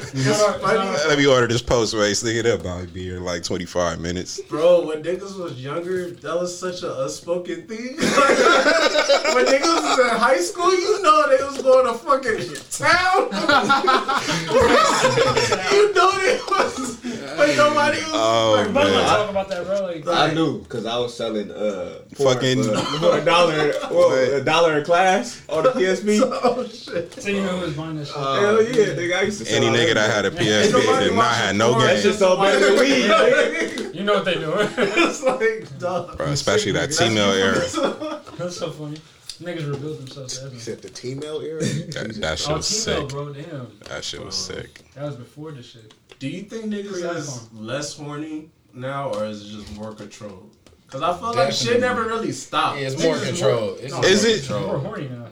Let 0.02 1.18
me 1.18 1.26
order 1.26 1.46
this 1.46 1.62
Postmates. 1.62 2.22
Nigga, 2.24 2.42
that 2.44 2.60
about 2.60 2.92
be 2.92 3.04
here 3.04 3.16
in 3.16 3.24
like 3.24 3.42
25 3.42 4.00
minutes. 4.00 4.40
bro, 4.42 4.86
when 4.86 5.02
niggas 5.02 5.38
was 5.38 5.62
younger, 5.62 6.10
that 6.10 6.34
was 6.34 6.56
such 6.58 6.82
an 6.82 6.90
unspoken 6.90 7.66
thing. 7.66 7.96
when 7.96 9.46
niggas 9.46 9.82
was 9.82 9.98
in 9.98 10.08
high 10.18 10.38
school, 10.38 10.70
you 10.72 11.02
know 11.02 11.26
they 11.28 11.42
was 11.44 11.62
going 11.62 11.86
to 11.86 11.94
fucking 11.94 12.54
town. 12.70 13.26
you 15.72 15.92
know 15.94 16.10
they 16.20 16.38
was, 16.48 16.96
but 17.36 17.56
nobody 17.56 17.98
was. 17.98 18.14
Oh, 18.14 18.52
like, 18.56 18.72
But 18.74 18.84
man. 18.86 19.04
talk 19.06 19.30
about 19.30 19.48
that, 19.48 19.64
bro. 19.66 19.80
Like, 19.86 20.06
I 20.06 20.32
knew 20.34 20.60
because 20.62 20.86
I 20.86 20.98
was 20.98 21.16
selling 21.16 21.50
uh 21.50 22.00
porn 22.14 22.34
Fucking- 22.34 22.62
for, 22.64 22.76
for 22.98 23.18
a 23.18 23.24
dollar, 23.24 23.72
well, 23.90 24.12
a 24.40 24.44
dollar 24.44 24.78
a 24.78 24.84
class 24.84 25.42
on 25.48 25.62
the 25.64 25.70
PSP. 25.70 26.20
oh 26.22 26.66
shit. 26.66 27.12
so 27.20 27.28
you 27.30 27.42
know 27.42 27.58
who 27.58 27.66
was 27.66 27.74
buying 27.74 27.96
this 27.96 28.08
shit. 28.08 28.16
Hell 28.16 28.62
yeah, 28.62 28.94
nigga! 28.94 29.16
I 29.18 29.22
used 29.22 29.38
to 29.40 29.44
sell 29.44 29.56
Any 29.56 29.66
all 29.68 29.74
nigga 29.90 29.94
that 29.94 30.06
that 30.08 30.14
had 30.14 30.24
a 30.26 30.30
PSP 30.30 30.72
nobody 30.72 31.04
did 31.08 31.14
not 31.16 31.34
have 31.34 31.56
no 31.56 31.72
watching 31.72 31.86
porn. 31.86 31.96
That 31.96 32.02
game. 32.02 32.12
so 32.14 32.36
better 32.40 32.60
than 32.66 33.84
weed. 33.86 33.94
You 33.96 34.04
know 34.04 34.14
what 34.14 34.24
they 34.24 34.34
doing. 34.34 34.68
it's 34.78 35.22
like, 35.22 35.78
dog. 35.78 36.16
Bro, 36.16 36.26
especially 36.26 36.72
that 36.72 36.88
T-mail 36.92 37.32
era. 37.32 37.54
That's 38.36 38.56
so 38.56 38.70
funny. 38.70 38.98
Niggas 39.40 39.70
rebuild 39.70 39.98
themselves. 39.98 40.42
You 40.42 40.48
That, 40.50 40.60
said 40.60 40.82
the 40.82 40.88
T-mail 40.88 41.40
era? 41.40 41.60
That, 41.60 42.16
that 42.20 42.38
shit 42.38 42.50
oh, 42.50 42.56
was 42.56 42.84
T-Mail, 42.84 43.00
sick. 43.00 43.08
bro. 43.08 43.32
Damn. 43.32 43.78
That 43.88 44.04
shit 44.04 44.24
was 44.24 44.34
sick. 44.34 44.80
That 44.94 45.04
was 45.04 45.16
before 45.16 45.52
this 45.52 45.66
shit. 45.66 45.92
Do 46.18 46.28
you 46.28 46.42
think 46.42 46.66
niggas 46.66 47.16
is 47.16 47.52
less 47.52 47.96
horny 47.96 48.50
now, 48.72 49.10
or 49.12 49.26
is 49.26 49.42
it 49.42 49.58
just 49.58 49.76
more 49.76 49.94
controlled? 49.94 50.50
Because 50.86 51.02
I 51.02 51.18
feel 51.18 51.34
like 51.34 51.52
shit 51.52 51.80
never 51.80 52.04
really 52.04 52.32
stopped. 52.32 52.80
Yeah, 52.80 52.86
it's 52.88 53.02
more 53.02 53.14
Niggas 53.16 53.22
is 53.22 53.28
control. 53.40 53.60
more- 53.60 53.78
It's 53.80 53.92
no, 53.92 54.00
more 54.00 54.06
Is 54.06 54.24
it? 54.24 54.50
More 54.50 54.78
horny 54.78 55.08
now. 55.08 55.26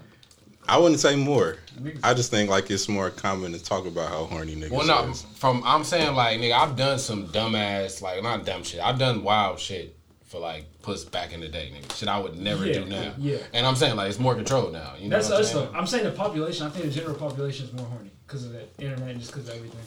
I 0.69 0.79
wouldn't 0.79 1.01
say 1.01 1.17
more. 1.17 1.57
Niggas, 1.81 2.01
I 2.03 2.15
just 2.15 2.31
think 2.31 2.51
like 2.51 2.71
it's 2.71 2.89
more 2.89 3.11
common 3.11 3.53
to 3.53 3.63
talk 3.63 3.87
about 3.87 4.09
how 4.09 4.25
horny 4.25 4.55
niggas 4.57 4.71
Well, 4.71 4.87
no, 4.87 5.11
is. 5.11 5.23
from 5.35 5.63
I'm 5.65 5.85
saying 5.85 6.15
like 6.15 6.39
nigga, 6.41 6.53
I've 6.53 6.77
done 6.77 6.99
some 6.99 7.29
dumbass 7.29 8.01
like 8.03 8.23
not 8.23 8.45
dumb 8.45 8.63
shit. 8.63 8.81
I've 8.81 8.99
done 8.99 9.23
wild 9.23 9.59
shit 9.59 9.97
for 10.27 10.39
like 10.41 10.65
puss 10.83 11.05
back 11.05 11.33
in 11.33 11.41
the 11.41 11.49
day, 11.49 11.73
nigga. 11.75 11.97
Shit 11.97 12.09
I 12.09 12.19
would 12.19 12.39
never 12.39 12.67
Yeah, 12.67 12.73
do 12.81 12.85
now. 12.87 13.13
yeah. 13.19 13.39
And 13.53 13.67
I'm 13.67 13.77
saying 13.77 13.97
like 13.97 14.09
it's 14.11 14.19
more 14.19 14.35
controlled 14.35 14.73
now. 14.73 14.95
You 14.99 15.09
know 15.09 15.17
That's 15.17 15.29
what 15.29 15.37
I'm 15.37 15.41
us 15.43 15.53
saying? 15.53 15.69
though. 15.73 15.79
I'm 15.79 15.87
saying 15.87 16.05
the 16.05 16.11
population. 16.13 16.67
I 16.67 16.71
think 16.71 16.85
the 16.87 16.91
general 16.91 17.15
population 17.15 17.67
is 17.67 17.73
more 17.73 17.87
horny 17.87 18.11
because 18.27 18.45
of 18.45 18.53
the 18.53 18.63
internet 18.79 19.11
and 19.11 19.21
just 19.21 19.33
because 19.33 19.49
of 19.49 19.55
everything. 19.57 19.81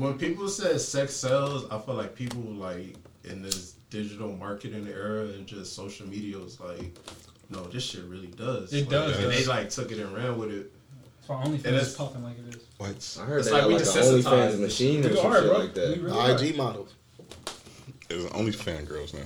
When 0.00 0.16
people 0.16 0.48
say 0.48 0.78
sex 0.78 1.12
sells, 1.14 1.68
I 1.70 1.78
feel 1.80 1.94
like 1.94 2.14
people 2.14 2.40
like 2.40 2.94
in 3.24 3.42
this 3.42 3.72
digital 3.90 4.32
marketing 4.32 4.86
era 4.88 5.24
and 5.24 5.46
just 5.46 5.74
social 5.74 6.06
media 6.06 6.38
was 6.38 6.58
like, 6.60 6.96
no, 7.50 7.64
this 7.64 7.82
shit 7.84 8.04
really 8.04 8.28
does. 8.28 8.72
It 8.72 8.82
Like, 8.82 8.88
does, 8.90 9.18
And 9.18 9.30
they 9.32 9.44
like 9.46 9.68
took 9.70 9.90
it 9.90 9.98
and 9.98 10.14
ran 10.14 10.38
with 10.38 10.52
it. 10.52 10.72
For 11.30 11.36
OnlyFans 11.36 11.64
And 11.64 11.76
is 11.76 11.82
it's- 11.82 11.94
popping 11.94 12.24
like 12.24 12.34
it 12.40 12.56
is. 12.56 12.62
What? 12.78 13.18
I 13.22 13.24
heard 13.24 13.38
It's 13.38 13.46
they 13.46 13.52
like 13.52 13.60
got 13.62 13.68
we 13.68 13.74
like 13.74 13.82
an 13.84 13.88
desensitized. 13.88 14.22
OnlyFans 14.24 14.58
machine 14.58 15.06
or 15.06 15.08
We 15.10 15.16
some 15.16 15.26
are, 15.26 15.34
shit 15.40 15.44
bro. 15.48 15.58
like 15.58 15.74
We 15.76 15.80
that. 15.80 16.00
really 16.02 16.18
are. 16.18 16.44
IG 16.44 16.56
models. 16.56 16.94
It's 18.10 18.34
only 18.34 18.50
fan 18.50 18.84
girls 18.84 19.14
now. 19.14 19.20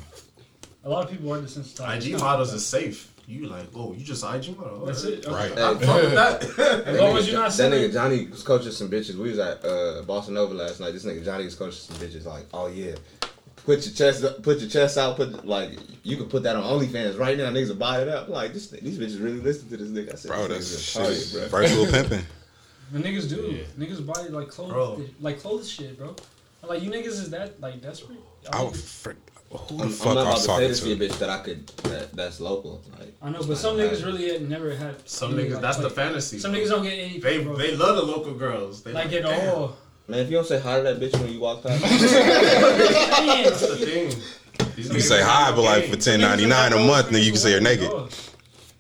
A 0.85 0.89
lot 0.91 1.05
of 1.07 1.11
people 1.11 1.33
are 1.33 1.41
desensitized. 1.41 2.07
IG 2.07 2.21
models 2.21 2.53
is 2.53 2.67
safe. 2.67 3.11
You 3.27 3.47
like, 3.47 3.69
oh, 3.75 3.95
you 3.95 4.05
just 4.05 4.23
IG 4.23 4.55
model. 4.59 4.85
That's 4.85 5.03
it. 5.05 5.25
Right. 5.27 5.51
Okay. 5.51 5.63
I'm 5.63 5.79
fuck 5.79 6.03
with 6.03 6.13
that. 6.15 6.85
As 6.87 7.01
long 7.01 7.17
as 7.17 7.27
you're 7.27 7.39
not 7.41 7.47
that 7.47 7.53
selling. 7.53 7.81
nigga 7.81 7.93
Johnny 7.95 8.27
was 8.27 8.43
coaching 8.43 8.71
some 8.71 8.91
bitches. 8.91 9.15
We 9.15 9.31
was 9.31 9.39
at 9.39 9.65
uh, 9.65 10.03
Bossa 10.05 10.29
Nova 10.29 10.53
last 10.53 10.81
night. 10.81 10.93
This 10.93 11.07
nigga 11.07 11.25
Johnny 11.25 11.47
was 11.47 11.55
coaching 11.55 11.73
some 11.81 11.97
bitches. 11.97 12.27
Like, 12.27 12.45
oh 12.53 12.67
yeah, 12.67 12.97
put 13.65 13.85
your 13.85 13.95
chest, 13.95 14.25
up, 14.25 14.43
put 14.43 14.61
your 14.61 14.69
chest 14.69 14.99
out. 14.99 15.17
Put 15.17 15.47
like 15.47 15.71
you 16.03 16.17
can 16.17 16.27
put 16.27 16.43
that 16.45 16.57
on 16.57 16.63
OnlyFans 16.63 17.19
right 17.19 17.37
now. 17.37 17.51
Niggas 17.51 17.69
will 17.69 17.77
buy 17.77 18.03
it 18.03 18.09
up. 18.09 18.29
Like 18.29 18.53
this, 18.53 18.69
these 18.71 18.99
bitches 18.99 19.23
really 19.23 19.41
listen 19.41 19.69
to 19.71 19.77
this 19.77 19.89
nigga. 19.89 20.13
I 20.13 20.17
said, 20.17 20.31
Bro, 20.31 20.49
this 20.49 20.95
that's 20.95 20.97
nigga's 20.97 21.35
a 21.35 21.41
shit. 21.41 21.41
target, 21.41 21.51
bro. 21.51 21.61
Virtual 21.61 21.87
pimping. 21.93 22.27
The 22.93 22.99
niggas 22.99 23.29
do. 23.29 23.65
Niggas 23.79 24.07
buy 24.07 24.23
like 24.29 24.49
clothes, 24.49 24.71
Bro. 24.71 25.05
like 25.21 25.41
clothes 25.41 25.69
shit, 25.69 25.99
bro. 25.99 26.15
Like 26.63 26.83
you 26.83 26.91
niggas 26.91 27.07
is 27.07 27.31
that 27.31 27.61
like 27.61 27.81
desperate? 27.83 28.19
I 28.53 28.59
I, 28.59 28.63
would 28.63 28.77
frick. 28.77 29.17
Who 29.51 29.77
the 29.77 29.85
I'm, 29.85 29.91
fuck 29.91 30.07
I'm 30.09 30.15
not 30.15 30.23
about 30.23 30.37
to 30.37 30.41
pay 30.41 30.69
talking 30.69 30.75
to 30.75 30.93
a 30.93 31.09
bitch 31.09 31.19
that 31.19 31.31
I 31.31 31.39
could 31.39 31.67
that, 31.85 32.13
that's 32.13 32.41
local. 32.41 32.83
Like 32.99 33.15
I 33.23 33.31
know, 33.31 33.43
but 33.47 33.57
some 33.57 33.77
niggas 33.77 34.05
really 34.05 34.31
had 34.31 34.49
never 34.49 34.75
had. 34.75 35.09
Some 35.09 35.35
niggas, 35.35 35.53
like, 35.53 35.63
that's 35.63 35.77
the 35.77 35.91
fantasy. 35.91 36.39
Some 36.39 36.53
niggas 36.53 36.71
don't 36.71 36.83
get 36.83 36.93
any. 36.93 37.19
They 37.19 37.43
bro. 37.43 37.57
they 37.57 37.77
love 37.77 37.97
the 37.97 38.03
local 38.03 38.35
girls. 38.35 38.83
They 38.83 38.93
like 38.93 39.07
like, 39.07 39.15
at 39.15 39.23
damn. 39.25 39.55
all. 39.55 39.77
Man, 40.09 40.21
if 40.21 40.31
you 40.31 40.37
don't 40.37 40.47
say 40.47 40.61
hi 40.61 40.77
to 40.79 40.83
that 40.83 41.01
bitch 41.01 41.19
when 41.21 41.33
you 41.33 41.41
walk 41.41 41.63
past, 41.63 41.83
That's 41.91 43.61
the 43.61 43.77
thing. 43.77 44.11
You 44.77 44.85
niggas 44.91 45.03
say 45.03 45.23
hi, 45.23 45.45
have 45.47 45.57
but 45.57 45.63
like 45.63 45.85
for 45.87 45.97
ten 45.97 46.21
ninety 46.21 46.47
nine 46.47 46.73
a 46.73 46.79
month, 46.79 47.11
then 47.11 47.23
you 47.23 47.31
can 47.31 47.39
say 47.41 47.51
you're 47.51 47.61
naked. 47.61 47.91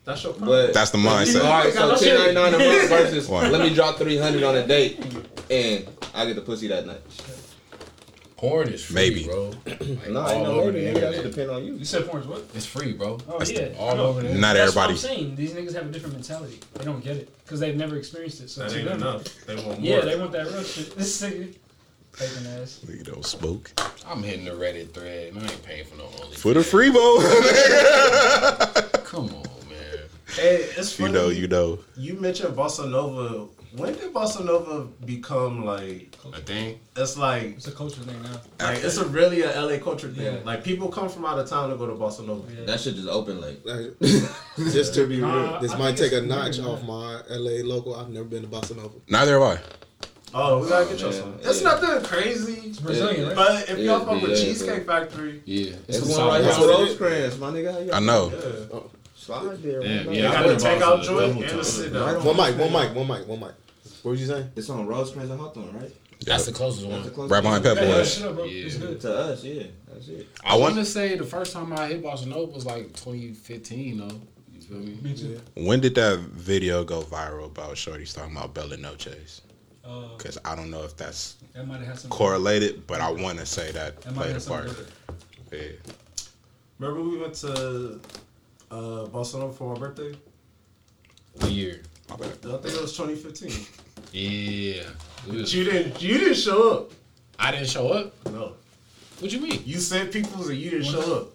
That's 0.04 0.22
your 0.22 0.32
problem. 0.34 0.66
but 0.66 0.74
That's 0.74 0.90
the 0.90 0.98
mindset. 0.98 1.44
all 1.44 1.50
right, 1.64 1.72
so 1.72 1.88
That 1.88 1.98
ten 1.98 2.08
shit- 2.08 2.18
ninety 2.18 2.34
nine 2.34 2.54
a 2.54 2.58
month 2.58 2.88
versus 2.88 3.28
Why? 3.30 3.48
let 3.48 3.60
me 3.60 3.74
drop 3.74 3.96
three 3.96 4.16
hundred 4.18 4.42
on 4.42 4.56
a 4.56 4.66
date 4.66 5.00
and 5.50 5.86
I 6.14 6.26
get 6.26 6.34
the 6.36 6.42
pussy 6.42 6.68
that 6.68 6.86
night. 6.86 7.00
Porn 8.48 8.68
is 8.68 8.84
free, 8.84 8.94
Maybe. 8.94 9.24
bro. 9.24 9.50
Like, 9.66 10.08
No, 10.10 10.20
all 10.20 10.30
ain't 10.30 10.42
no 10.44 10.50
over 10.60 10.72
maybe. 10.72 10.84
the 10.84 10.90
Nigga, 10.90 11.00
that 11.00 11.04
internet. 11.14 11.30
depend 11.32 11.50
on 11.50 11.64
you. 11.64 11.74
You 11.76 11.84
said 11.84 12.06
porn's 12.06 12.26
what? 12.26 12.44
It's 12.54 12.66
free, 12.66 12.92
bro. 12.92 13.18
Oh 13.28 13.38
That's 13.38 13.50
yeah, 13.50 13.68
the- 13.68 13.78
all 13.78 13.98
over 14.00 14.22
the 14.22 14.34
Not 14.34 14.54
That's 14.54 14.76
everybody. 14.76 14.92
What 14.94 15.04
I'm 15.04 15.16
saying 15.16 15.36
these 15.36 15.52
niggas 15.52 15.74
have 15.74 15.86
a 15.86 15.90
different 15.90 16.14
mentality. 16.16 16.60
They 16.74 16.84
don't 16.84 17.02
get 17.02 17.16
it 17.16 17.38
because 17.44 17.60
they've 17.60 17.76
never 17.76 17.96
experienced 17.96 18.42
it. 18.42 18.50
So 18.50 18.62
that 18.62 18.70
to 18.70 18.78
ain't 18.78 18.88
them, 18.88 18.98
enough. 19.00 19.24
They 19.46 19.54
want 19.56 19.66
more. 19.66 19.78
yeah, 19.80 20.00
they 20.04 20.18
want 20.18 20.32
that 20.32 20.46
real 20.46 20.62
shit. 20.62 20.94
This 20.96 21.22
nigga, 21.22 21.54
taking 22.16 22.46
ass. 22.60 22.80
Nigga 22.86 23.04
don't 23.04 23.24
smoke. 23.24 23.70
I'm 24.06 24.22
hitting 24.22 24.44
the 24.44 24.50
Reddit 24.52 24.92
thread 24.92 25.28
and 25.32 25.38
I 25.38 25.42
ain't 25.42 25.62
paying 25.62 25.84
for 25.86 25.96
no 25.96 26.04
only. 26.22 26.36
For 26.36 26.52
the 26.52 26.62
free 26.62 26.90
bowl. 26.90 27.20
Come 29.04 29.26
on, 29.26 29.68
man. 29.68 29.98
Hey, 30.36 30.56
it's 30.76 30.92
funny. 30.94 31.08
you 31.10 31.14
know, 31.18 31.28
you 31.28 31.48
know. 31.48 31.78
You 31.96 32.14
mentioned 32.20 32.54
Bossa 32.56 32.88
Nova. 32.90 33.46
When 33.76 33.92
did 33.92 34.12
Bossa 34.14 34.44
Nova 34.44 34.84
become 35.04 35.64
like? 35.64 36.16
A 36.32 36.38
thing. 36.40 36.78
It's 36.96 37.16
like 37.18 37.56
It's 37.56 37.66
a 37.66 37.72
culture 37.72 38.00
thing 38.02 38.22
now. 38.22 38.40
like 38.66 38.82
it's 38.84 38.96
a 38.96 39.04
really 39.06 39.42
a 39.42 39.60
LA 39.60 39.78
culture 39.78 40.08
thing. 40.08 40.24
Yeah. 40.24 40.38
Like 40.44 40.62
people 40.64 40.88
come 40.88 41.08
from 41.08 41.24
out 41.26 41.38
of 41.38 41.48
town 41.48 41.70
to 41.70 41.76
go 41.76 41.86
to 41.86 41.92
Bossa 41.94 42.26
Nova. 42.26 42.50
Yeah. 42.52 42.64
That 42.66 42.80
shit 42.80 42.94
just 42.94 43.08
open 43.08 43.40
like 43.40 43.60
Like, 43.64 43.98
just 44.72 44.94
to 44.94 45.06
be 45.06 45.16
real, 45.16 45.28
Nah, 45.28 45.58
this 45.58 45.72
I 45.72 45.78
might 45.78 45.96
take 45.96 46.12
a 46.12 46.20
notch 46.20 46.58
weird, 46.58 46.68
off 46.70 46.82
my 46.84 47.20
LA 47.28 47.62
local. 47.64 47.94
I've 47.96 48.10
never 48.10 48.24
been 48.26 48.42
to 48.42 48.48
Bossa 48.48 48.76
Nova. 48.76 48.94
Neither 49.08 49.40
have 49.40 49.58
I. 49.58 49.62
Oh, 50.36 50.60
we 50.62 50.68
gotta 50.68 50.86
get 50.86 51.00
you 51.00 51.06
oh, 51.06 51.10
man. 51.10 51.20
some. 51.20 51.38
It's 51.50 51.62
Yeah. 51.62 51.68
nothing 51.68 52.04
crazy. 52.04 52.52
It's 52.70 52.78
Brazilian, 52.80 53.20
Yeah. 53.22 53.26
right? 53.28 53.36
But 53.36 53.68
if 53.70 53.78
y'all 53.78 54.00
fuck 54.04 54.22
with 54.22 54.30
yeah, 54.32 54.36
Cheesecake 54.44 54.86
Factory, 54.86 55.42
Yeah. 55.44 55.72
it's 55.88 56.00
the 56.00 56.12
one 56.12 56.26
right 56.28 56.42
That's 56.42 56.56
here 56.56 56.66
what 56.68 56.78
with 56.80 56.88
those 56.88 56.96
crayons, 56.98 57.38
my 57.38 57.50
nigga. 57.50 57.90
How 57.90 57.96
I 57.96 58.00
know. 58.00 58.32
yeah. 58.32 58.76
Oh, 58.76 58.90
slide 59.16 59.62
there. 59.62 59.80
Damn, 59.82 60.06
man. 60.06 60.14
yeah, 60.14 60.30
I 60.30 60.32
got 60.32 60.42
the 60.42 60.48
been 60.48 60.58
to 60.58 60.64
takeout 60.64 60.80
Boston 60.80 61.16
joint 61.16 61.50
and 61.50 61.58
the 61.60 61.64
sit 61.64 61.92
down. 61.92 62.24
One 62.24 62.36
mic, 62.36 62.58
one 62.58 62.72
mic, 62.72 62.94
one 62.94 63.06
mic, 63.08 63.28
one 63.28 63.40
mic. 63.40 63.50
What 64.04 64.10
was 64.12 64.20
you 64.20 64.26
saying? 64.26 64.50
It's 64.54 64.68
on 64.68 64.86
Rosecrans 64.86 65.30
and 65.30 65.40
Hawthorne, 65.40 65.72
right? 65.80 65.90
That's 66.26 66.44
the 66.44 66.52
closest 66.52 66.82
That's 66.88 66.92
the 67.04 67.08
one. 67.08 67.14
closest 67.14 67.32
Right 67.32 67.42
behind 67.42 67.64
one. 67.64 67.74
Pepper 67.74 67.86
Yeah, 67.88 67.96
West. 67.96 68.20
bro. 68.22 68.44
Yeah. 68.44 68.66
It's 68.66 68.76
good. 68.76 69.00
To 69.00 69.16
us, 69.16 69.42
yeah, 69.44 69.62
that's 69.88 70.08
it. 70.08 70.28
I 70.44 70.50
I 70.50 70.52
want 70.56 70.74
want. 70.74 70.76
to 70.76 70.84
say 70.84 71.16
the 71.16 71.24
first 71.24 71.52
time 71.54 71.72
I 71.72 71.86
hit 71.88 72.02
Boston 72.02 72.32
Open 72.34 72.54
was 72.54 72.66
like 72.66 72.88
2015, 72.94 73.96
though. 73.98 74.20
You 74.52 74.60
feel 74.60 74.76
me? 74.78 74.98
Me 75.02 75.14
too. 75.16 75.40
When 75.56 75.80
did 75.80 75.94
that 75.94 76.18
video 76.20 76.84
go 76.84 77.00
viral 77.02 77.46
about 77.46 77.78
Shorty's 77.78 78.12
talking 78.12 78.36
about 78.36 78.52
Bella 78.54 78.76
Noches? 78.76 79.40
Uh, 79.84 80.08
Because 80.18 80.38
I 80.44 80.54
don't 80.54 80.70
know 80.70 80.82
if 80.84 80.96
that's 80.98 81.36
that 81.54 81.66
might 81.66 81.80
have 81.80 81.98
some. 81.98 82.10
correlated, 82.10 82.86
but 82.86 83.00
I 83.00 83.10
want 83.10 83.38
to 83.38 83.46
say 83.46 83.70
that 83.72 84.00
That 84.02 84.14
played 84.14 84.36
a 84.36 84.40
part. 84.40 84.68
to 84.68 84.74
do 84.74 84.76
with 85.48 85.52
it. 85.52 85.80
Yeah. 85.86 85.92
Remember 86.78 87.02
we 87.02 87.16
went 87.18 87.34
to 87.36 88.00
uh, 88.70 89.06
Bossa 89.08 89.38
Nova 89.38 89.52
for 89.54 89.72
my 89.74 89.80
birthday? 89.80 90.14
Weird. 91.42 91.86
My 92.10 92.16
bad. 92.16 92.28
I 92.28 92.56
think 92.58 92.74
it 92.74 92.80
was 92.82 92.96
2015. 92.96 93.66
Yeah. 94.14 94.84
But 95.26 95.52
you 95.52 95.64
didn't. 95.64 96.00
You 96.00 96.18
didn't 96.18 96.36
show 96.36 96.70
up. 96.72 96.92
I 97.36 97.50
didn't 97.50 97.68
show 97.68 97.88
up. 97.88 98.14
No. 98.26 98.52
What 99.18 99.32
you 99.32 99.40
mean? 99.40 99.60
You 99.64 99.80
said 99.80 100.12
people's 100.12 100.48
and 100.48 100.56
you 100.58 100.70
didn't 100.70 100.86
show 100.86 101.16
up. 101.16 101.30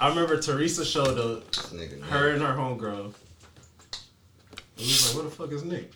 I 0.00 0.08
remember 0.08 0.40
Teresa 0.40 0.84
showed 0.84 1.18
up. 1.18 1.48
This 1.52 1.66
nigga. 1.66 2.00
Her 2.02 2.30
and 2.30 2.42
her 2.42 2.54
homegirl. 2.54 3.14
We 4.76 4.84
was 4.84 5.14
like, 5.14 5.22
where 5.22 5.30
the 5.30 5.36
fuck 5.36 5.52
is 5.52 5.62
Nick? 5.62 5.92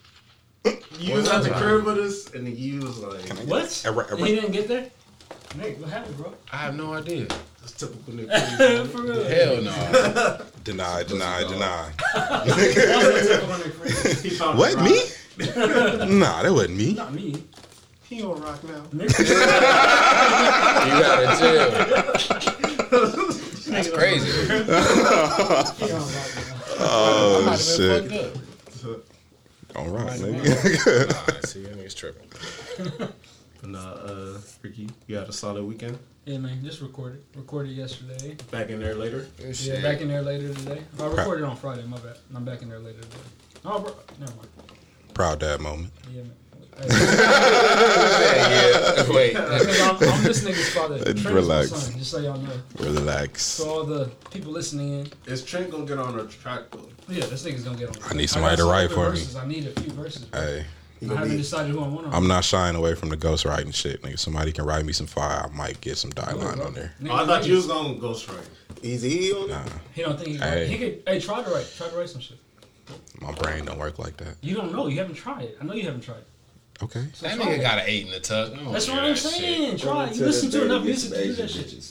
You 1.00 1.14
was 1.14 1.28
at 1.28 1.42
the 1.42 1.50
crib 1.50 1.84
with 1.84 1.98
us, 1.98 2.32
and 2.32 2.46
then 2.46 2.56
you 2.56 2.80
was 2.80 2.98
like, 3.00 3.26
Can 3.26 3.36
I- 3.38 3.42
What? 3.42 3.82
Era- 3.84 4.06
era- 4.08 4.18
He 4.24 4.36
didn't 4.36 4.52
get 4.52 4.68
there. 4.68 4.88
Nick, 5.56 5.80
what 5.80 5.90
happened, 5.90 6.16
bro? 6.16 6.32
I 6.52 6.58
have 6.58 6.76
no 6.76 6.94
idea. 6.94 7.26
that's 7.60 7.72
typical 7.72 8.14
Nick. 8.14 8.30
For 8.92 9.02
real. 9.02 9.24
Hell 9.24 9.62
no. 9.62 10.40
Deny, 10.62 11.02
deny, 11.02 11.40
deny. 11.48 11.90
He 14.22 14.30
found 14.30 14.58
What 14.58 14.76
the 14.76 14.82
me? 14.84 15.00
Rock. 15.38 15.56
nah, 16.08 16.42
that 16.42 16.52
wasn't 16.52 16.76
me. 16.76 16.94
Not 16.94 17.12
me. 17.12 17.42
He 18.08 18.22
on 18.22 18.40
rock 18.40 18.62
now. 18.64 18.82
Nick. 18.92 19.18
you 19.18 19.24
gotta 21.02 21.38
chill. 21.38 21.70
That's 23.72 23.90
crazy. 23.90 24.30
Oh 26.78 27.42
Might 27.44 27.52
have 27.52 27.60
shit! 27.60 28.08
been 28.08 28.30
fucked. 28.70 29.12
All 29.74 29.88
right, 29.88 30.20
Might 30.20 30.34
have 30.34 30.44
nigga. 30.44 31.08
Nah, 31.34 31.40
see, 31.46 31.62
that 31.64 31.76
nigga's 31.76 31.94
tripping. 31.94 32.28
And 33.62 33.74
uh, 33.74 33.78
uh, 33.78 34.38
Ricky, 34.62 34.88
you 35.06 35.16
had 35.16 35.28
a 35.28 35.32
solid 35.32 35.64
weekend. 35.64 35.98
Yeah, 36.26 36.38
man, 36.38 36.62
just 36.64 36.80
recorded. 36.80 37.24
Recorded 37.34 37.72
yesterday. 37.72 38.36
Back 38.50 38.68
in 38.70 38.78
there 38.80 38.94
later. 38.94 39.26
Yeah, 39.38 39.80
back 39.80 40.00
in 40.00 40.08
there 40.08 40.22
later 40.22 40.52
today. 40.54 40.82
I 41.00 41.06
recorded 41.06 41.44
on 41.44 41.56
Friday. 41.56 41.82
My 41.84 41.98
bad. 41.98 42.18
I'm 42.34 42.44
back 42.44 42.62
in 42.62 42.68
there 42.68 42.78
later 42.78 43.00
today. 43.00 43.16
Oh, 43.64 43.80
bro, 43.80 43.94
never 44.20 44.32
mind. 44.36 44.48
Proud 45.16 45.38
dad 45.40 45.60
moment. 45.62 45.90
Yeah, 46.14 46.22
man. 46.24 46.32
yeah. 48.50 49.10
Wait. 49.10 49.34
I'm, 49.34 49.96
I'm 49.96 50.22
this 50.24 50.44
nigga's 50.44 50.68
father. 50.74 50.98
Trent 51.02 51.24
Relax. 51.34 51.70
son, 51.70 51.98
just 51.98 52.10
so 52.10 52.18
y'all 52.18 52.36
know. 52.38 52.52
Relax. 52.80 53.42
So 53.42 53.68
all 53.70 53.84
the 53.84 54.10
people 54.30 54.52
listening 54.52 55.00
in, 55.00 55.08
Is 55.32 55.42
Trent 55.42 55.70
gonna 55.70 55.86
get 55.86 55.98
on 55.98 56.18
a 56.20 56.24
track 56.26 56.64
though? 56.70 56.86
yeah, 57.08 57.24
this 57.26 57.44
nigga's 57.46 57.64
gonna 57.64 57.78
get 57.78 57.88
on. 57.96 58.10
I 58.10 58.12
need 58.14 58.24
got 58.24 58.28
somebody 58.30 58.56
to 58.58 58.64
write 58.66 58.90
open 58.90 58.94
for 58.96 59.04
me. 59.04 59.10
verses. 59.18 59.36
I 59.36 59.46
need 59.46 59.66
a 59.68 59.80
few 59.80 59.90
verses. 59.92 60.24
bro. 60.26 60.38
Hey, 60.38 60.66
You 61.00 61.06
I 61.06 61.08
gonna 61.08 61.18
haven't 61.20 61.30
be, 61.32 61.42
decided 61.42 61.72
who 61.72 61.80
I 61.82 61.88
want 61.88 62.06
on. 62.08 62.14
I'm 62.14 62.26
not 62.28 62.44
shying 62.44 62.76
away 62.76 62.94
from 62.94 63.08
the 63.08 63.16
ghostwriting 63.16 63.72
shit, 63.74 64.02
nigga. 64.02 64.18
Somebody 64.18 64.52
can 64.52 64.66
write 64.66 64.84
me 64.84 64.92
some 64.92 65.06
fire. 65.06 65.48
I 65.50 65.56
might 65.56 65.80
get 65.80 65.96
some 65.96 66.10
die 66.10 66.32
line 66.32 66.60
on 66.60 66.74
there. 66.74 66.92
Nigga, 67.00 67.10
Oh, 67.10 67.14
I 67.14 67.26
thought 67.26 67.46
you 67.46 67.54
was 67.54 67.66
gonna 67.66 67.94
go 67.98 68.12
straight. 68.12 68.40
easy 68.82 69.32
on. 69.32 69.48
Nah, 69.48 69.62
He 69.94 70.02
don't 70.02 70.18
think 70.18 70.28
he 70.32 70.38
can. 70.38 70.46
Hey. 70.52 70.66
He 70.66 70.76
could. 70.76 71.02
Hey, 71.06 71.20
try 71.20 71.42
to 71.42 71.48
write. 71.50 71.66
Try 71.74 71.88
to 71.88 71.96
write 71.96 72.10
some 72.10 72.20
shit. 72.20 72.36
My 73.20 73.32
brain 73.32 73.64
don't 73.64 73.78
work 73.78 73.98
like 73.98 74.16
that. 74.18 74.36
You 74.42 74.54
don't 74.54 74.72
know. 74.72 74.86
You 74.86 74.98
haven't 74.98 75.14
tried 75.16 75.42
it. 75.44 75.58
I 75.60 75.64
know 75.64 75.74
you 75.74 75.84
haven't 75.84 76.02
tried. 76.02 76.18
it. 76.18 76.26
Okay. 76.82 77.06
So 77.14 77.26
That 77.26 77.38
nigga 77.38 77.60
got 77.62 77.78
an 77.78 77.84
eight 77.86 78.04
in 78.04 78.12
the 78.12 78.20
tuck. 78.20 78.52
That's 78.70 78.86
what 78.88 78.98
I'm 78.98 79.08
that 79.14 79.16
saying. 79.16 79.70
shit. 79.78 79.80
Try. 79.80 80.06
it. 80.08 80.16
You 80.16 80.26
listen 80.26 80.50
to 80.50 80.64
enough 80.66 80.84
music 80.84 81.10
to 81.12 81.24
do 81.24 81.32
that 81.32 81.48
shit. 81.50 81.86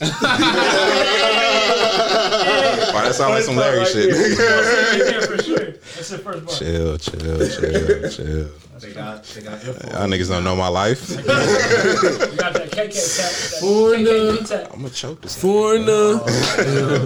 Why 2.94 3.02
that 3.04 3.14
sound 3.14 3.34
like 3.34 3.42
some 3.42 3.56
Larry 3.56 3.84
shit? 3.86 4.08
yeah, 4.38 5.20
for 5.26 5.42
sure. 5.42 5.58
That's 5.72 6.08
the 6.10 6.18
first 6.18 6.46
bar. 6.46 6.54
chill, 6.54 6.98
chill, 6.98 7.48
chill, 7.48 8.10
chill. 8.10 8.48
They 8.78 8.92
got 8.92 9.24
they 9.24 9.42
got. 9.42 9.64
Y'all 9.64 10.06
niggas 10.08 10.28
don't 10.28 10.44
know 10.44 10.54
my 10.54 10.68
life. 10.68 11.10
You 11.10 11.16
got 11.24 12.52
that 12.52 12.70
KK 12.70 13.16
tap. 13.16 13.32
That 13.60 14.38
KK 14.38 14.48
tap. 14.48 14.70
I'm 14.72 14.82
gonna 14.82 14.90
choke 14.90 15.22
this. 15.22 15.40
Foreigner. 15.40 16.18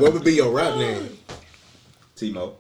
What 0.01 0.13
would 0.13 0.25
be 0.25 0.35
your 0.35 0.53
rap 0.53 0.77
name? 0.77 1.17
Timo. 2.17 2.55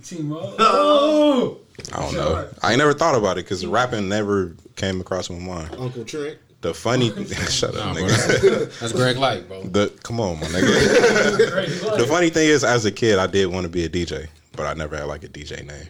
Timo. 0.00 0.54
Oh. 0.58 1.58
I 1.92 2.00
don't 2.00 2.14
know. 2.14 2.48
I 2.62 2.70
ain't 2.70 2.78
never 2.78 2.94
thought 2.94 3.14
about 3.14 3.36
it 3.36 3.44
because 3.44 3.66
rapping 3.66 4.08
never 4.08 4.54
came 4.76 4.98
across 5.00 5.28
my 5.28 5.38
mind. 5.38 5.76
Uncle 5.78 6.04
Trent. 6.04 6.38
The 6.62 6.72
funny, 6.72 7.10
shut 7.50 7.76
up, 7.76 7.94
Nah, 7.94 8.00
nigga. 8.00 8.78
That's 8.80 8.92
Greg 8.92 9.18
Light, 9.18 9.46
bro. 9.46 9.62
The 9.62 9.92
come 10.02 10.18
on, 10.18 10.40
my 10.40 10.46
nigga. 10.46 11.96
The 11.98 12.06
funny 12.06 12.30
thing 12.30 12.48
is, 12.48 12.64
as 12.64 12.86
a 12.86 12.90
kid, 12.90 13.18
I 13.18 13.26
did 13.26 13.46
want 13.46 13.64
to 13.64 13.68
be 13.68 13.84
a 13.84 13.88
DJ, 13.90 14.28
but 14.52 14.64
I 14.66 14.72
never 14.72 14.96
had 14.96 15.04
like 15.06 15.22
a 15.22 15.28
DJ 15.28 15.64
name. 15.66 15.86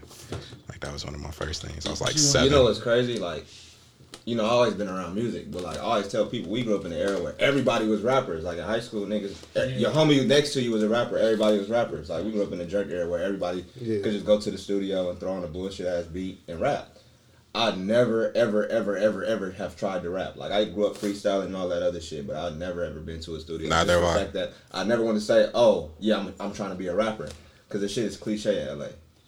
Like 0.68 0.80
that 0.80 0.92
was 0.92 1.04
one 1.04 1.14
of 1.14 1.20
my 1.20 1.30
first 1.30 1.62
things. 1.64 1.86
I 1.86 1.90
was 1.90 2.00
like 2.00 2.14
You 2.14 2.18
seven. 2.18 2.46
You 2.46 2.50
know 2.50 2.64
what's 2.64 2.80
crazy? 2.80 3.18
Like, 3.20 3.46
you 4.26 4.34
know, 4.34 4.44
I 4.44 4.48
always 4.48 4.74
been 4.74 4.88
around 4.88 5.14
music, 5.14 5.52
but 5.52 5.62
like 5.62 5.76
I 5.78 5.82
always 5.82 6.08
tell 6.08 6.26
people, 6.26 6.50
we 6.50 6.64
grew 6.64 6.74
up 6.76 6.84
in 6.84 6.92
an 6.92 6.98
era 6.98 7.22
where 7.22 7.36
everybody 7.38 7.86
was 7.86 8.02
rappers. 8.02 8.42
Like 8.42 8.58
in 8.58 8.64
high 8.64 8.80
school, 8.80 9.06
niggas, 9.06 9.36
eh, 9.54 9.76
your 9.78 9.92
homie 9.92 10.26
next 10.26 10.52
to 10.54 10.60
you 10.60 10.72
was 10.72 10.82
a 10.82 10.88
rapper. 10.88 11.16
Everybody 11.16 11.58
was 11.58 11.70
rappers. 11.70 12.10
Like 12.10 12.24
we 12.24 12.32
grew 12.32 12.42
up 12.42 12.50
in 12.50 12.60
a 12.60 12.66
jerk 12.66 12.88
era 12.90 13.08
where 13.08 13.22
everybody 13.22 13.64
Yeah. 13.80 14.02
could 14.02 14.12
just 14.12 14.26
go 14.26 14.40
to 14.40 14.50
the 14.50 14.58
studio 14.58 15.10
and 15.10 15.20
throw 15.20 15.30
on 15.32 15.44
a 15.44 15.46
bullshit 15.46 15.86
ass 15.86 16.06
beat 16.06 16.40
and 16.48 16.60
rap. 16.60 16.88
I 17.54 17.74
never, 17.76 18.32
ever, 18.36 18.66
ever, 18.66 18.96
ever, 18.98 19.24
ever 19.24 19.50
have 19.52 19.76
tried 19.76 20.02
to 20.02 20.10
rap. 20.10 20.34
Like 20.36 20.50
I 20.50 20.64
grew 20.64 20.88
up 20.88 20.96
freestyling 20.96 21.46
and 21.46 21.56
all 21.56 21.68
that 21.68 21.82
other 21.84 22.00
shit, 22.00 22.26
but 22.26 22.34
I've 22.34 22.56
never 22.56 22.84
ever 22.84 22.98
been 22.98 23.20
to 23.20 23.36
a 23.36 23.40
studio. 23.40 23.68
Neither 23.68 23.92
Just 23.94 24.00
the 24.02 24.06
have 24.08 24.16
I. 24.16 24.20
fact 24.22 24.32
that 24.34 24.52
I 24.72 24.82
never 24.82 25.04
want 25.04 25.18
to 25.18 25.24
say, 25.24 25.48
oh 25.54 25.92
yeah, 26.00 26.18
I'm, 26.18 26.34
I'm 26.40 26.52
trying 26.52 26.70
to 26.70 26.76
be 26.76 26.88
a 26.88 26.94
rapper, 26.96 27.28
because 27.68 27.80
the 27.80 27.88
shit 27.88 28.04
is 28.06 28.16
cliche 28.16 28.60
in 28.68 28.76
LA. 28.78 28.86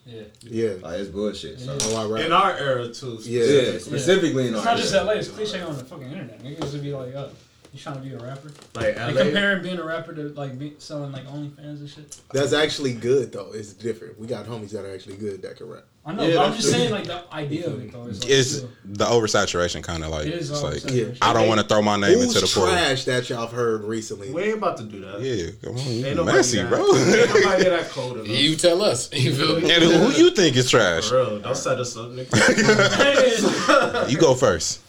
Yeah. 0.09 0.23
Yeah. 0.41 0.73
Like 0.81 1.01
it's 1.01 1.11
bullshit. 1.11 1.61
So. 1.61 1.77
Oh, 1.81 1.97
I 2.03 2.09
rap. 2.09 2.25
In 2.25 2.33
our 2.33 2.57
era 2.57 2.89
too. 2.89 3.19
Yeah. 3.23 3.45
Yeah, 3.45 3.79
specifically 3.79 4.49
in 4.49 4.55
our 4.55 4.61
era. 4.61 4.61
It's 4.61 4.67
our 4.67 4.75
not 4.75 4.77
just 4.79 4.95
era. 4.95 5.05
LA. 5.05 5.13
It's 5.13 5.29
cliche 5.29 5.61
on 5.61 5.77
the 5.77 5.85
fucking 5.85 6.11
internet. 6.11 6.43
Niggas 6.43 6.73
would 6.73 6.83
be 6.83 6.95
like, 6.95 7.15
"Oh, 7.15 7.31
you 7.73 7.79
trying 7.79 7.97
to 7.97 8.01
be 8.03 8.13
a 8.15 8.19
rapper?" 8.19 8.51
Like 8.75 8.97
Like 8.99 9.15
LA. 9.15 9.23
comparing 9.25 9.63
being 9.63 9.79
a 9.79 9.85
rapper 9.85 10.13
to 10.15 10.23
like 10.31 10.59
be, 10.59 10.75
selling 10.79 11.13
like 11.13 11.27
OnlyFans 11.27 11.81
and 11.81 11.89
shit. 11.89 12.17
That's 12.33 12.53
actually 12.53 12.95
good 12.95 13.33
though. 13.33 13.51
It's 13.53 13.73
different. 13.73 14.19
We 14.19 14.27
got 14.27 14.47
homies 14.47 14.71
that 14.71 14.85
are 14.85 14.95
actually 14.95 15.17
good 15.17 15.43
that 15.43 15.57
can 15.57 15.69
rap. 15.69 15.85
I 16.07 16.15
know, 16.15 16.23
Yeah, 16.27 16.37
but 16.37 16.47
I'm 16.47 16.53
just 16.55 16.63
true. 16.71 16.73
saying 16.79 16.91
like 16.91 17.05
the 17.05 17.23
idea 17.35 17.67
of 17.67 17.83
it 17.83 17.93
though. 17.93 18.07
Is 18.07 18.23
like, 18.23 18.31
It's 18.31 18.51
still- 18.51 18.71
the 18.87 19.05
oversaturation 19.05 19.83
kind 19.83 20.03
of 20.05 20.11
like. 20.11 20.27
it 20.27 20.33
is 20.35 20.51
It's 20.51 20.63
like 20.63 20.91
yeah. 20.91 21.05
I 21.21 21.35
don't 21.35 21.49
want 21.49 21.61
to 21.61 21.67
throw 21.67 21.83
my 21.83 21.97
name 21.97 22.15
Who's 22.19 22.35
into 22.35 22.41
the 22.41 22.47
pool. 22.53 22.67
trash 22.67 23.05
that 23.05 23.29
y'all 23.29 23.43
have 23.43 23.53
heard 23.53 23.85
recently? 23.85 24.31
we 24.33 24.45
ain't 24.45 24.57
about 24.57 24.79
to 24.79 24.85
do 24.85 25.01
that. 25.01 25.21
Yeah, 25.21 25.51
come 25.63 25.77
on, 25.77 25.93
you 25.93 26.07
Ain't 26.07 26.25
messy, 26.25 26.59
that- 26.63 26.71
bro. 26.71 26.79
Ain't 26.97 27.35
nobody 27.35 27.65
that 27.65 27.89
cold 27.91 28.17
enough. 28.17 28.29
You 28.29 28.57
tell 28.57 28.81
us. 28.83 29.13
You 29.13 29.35
feel 29.35 29.61
me? 29.61 29.71
and 29.71 29.83
who 29.85 30.11
you 30.13 30.31
think 30.31 30.57
is 30.57 30.71
trash? 30.71 31.09
For 31.11 31.17
real, 31.17 31.41
don't 31.41 31.55
set 31.57 31.79
us 31.79 31.95
up, 31.97 32.09
nigga. 32.13 34.09
You 34.11 34.17
go 34.19 34.35
first. 34.35 34.81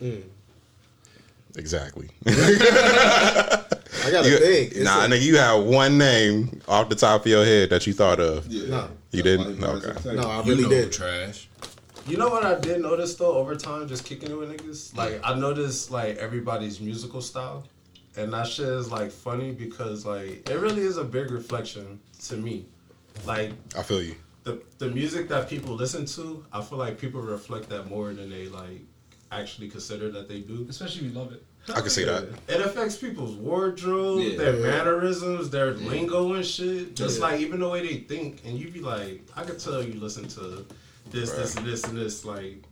Mm. 0.00 0.22
Exactly. 1.56 2.08
I 2.26 4.10
gotta 4.10 4.28
You- 4.30 4.38
think. 4.38 4.72
It's 4.72 4.84
nah, 4.84 5.04
a- 5.04 5.08
nigga, 5.08 5.22
you 5.22 5.36
have 5.38 5.64
one 5.64 5.98
name 5.98 6.60
off 6.68 6.88
the 6.88 6.94
top 6.94 7.22
of 7.22 7.26
your 7.26 7.44
head 7.44 7.70
that 7.70 7.86
you 7.86 7.92
thought 7.92 8.20
of. 8.20 8.46
Yeah. 8.46 8.68
No. 8.68 8.88
You 9.10 9.22
didn't? 9.22 9.60
why 9.60 9.66
he 9.68 9.74
Okay. 9.76 9.92
brought 10.02 10.16
no, 10.16 10.22
I 10.28 10.42
You 10.42 10.50
really 10.50 10.62
know 10.64 10.68
did. 10.68 10.92
trash. 10.92 11.48
You 12.06 12.16
know 12.16 12.28
what 12.28 12.44
I 12.44 12.58
did 12.58 12.80
notice 12.80 13.14
though 13.16 13.34
over 13.36 13.54
time, 13.56 13.86
just 13.88 14.04
kicking 14.04 14.30
it 14.30 14.38
with 14.38 14.50
niggas. 14.50 14.96
Like 14.96 15.20
I 15.24 15.34
noticed 15.38 15.90
like 15.90 16.16
everybody's 16.16 16.80
musical 16.80 17.20
style, 17.20 17.64
and 18.16 18.32
that 18.32 18.46
shit 18.46 18.66
is 18.68 18.90
like 18.90 19.10
funny 19.10 19.52
because 19.52 20.06
like 20.06 20.48
it 20.48 20.58
really 20.58 20.82
is 20.82 20.96
a 20.96 21.04
big 21.04 21.30
reflection 21.30 22.00
to 22.28 22.36
me. 22.36 22.66
Like 23.26 23.52
I 23.76 23.82
feel 23.82 24.02
you. 24.02 24.14
the 24.44 24.62
the 24.78 24.88
music 24.88 25.28
that 25.28 25.48
people 25.50 25.74
listen 25.74 26.06
to, 26.06 26.44
I 26.52 26.62
feel 26.62 26.78
like 26.78 26.98
people 26.98 27.20
reflect 27.20 27.68
that 27.70 27.88
more 27.90 28.14
than 28.14 28.30
they 28.30 28.46
like 28.48 28.80
actually 29.30 29.68
consider 29.68 30.10
that 30.12 30.28
they 30.28 30.40
do. 30.40 30.66
Especially 30.68 31.06
if 31.06 31.12
you 31.12 31.18
love 31.18 31.32
it. 31.32 31.42
I 31.74 31.80
can 31.80 31.90
see 31.90 32.04
that. 32.04 32.28
It 32.48 32.60
affects 32.62 32.96
people's 32.96 33.34
wardrobe, 33.34 34.20
Yeah. 34.22 34.38
their 34.38 34.52
mannerisms, 34.54 35.50
their 35.50 35.72
lingo 35.74 36.32
and 36.34 36.44
shit. 36.44 36.96
Just 36.96 37.18
Yeah. 37.18 37.26
like 37.26 37.40
even 37.40 37.60
the 37.60 37.68
way 37.68 37.86
they 37.86 37.98
think, 37.98 38.40
and 38.44 38.58
you 38.58 38.70
be 38.70 38.80
like, 38.80 39.22
I 39.36 39.42
could 39.44 39.58
tell 39.58 39.82
you 39.82 40.00
listen 40.00 40.26
to 40.28 40.64
this, 41.10 41.30
this, 41.32 41.56
and 41.56 41.66
this, 41.66 41.84
and 41.84 41.96
this. 41.98 42.24
Like 42.24 42.62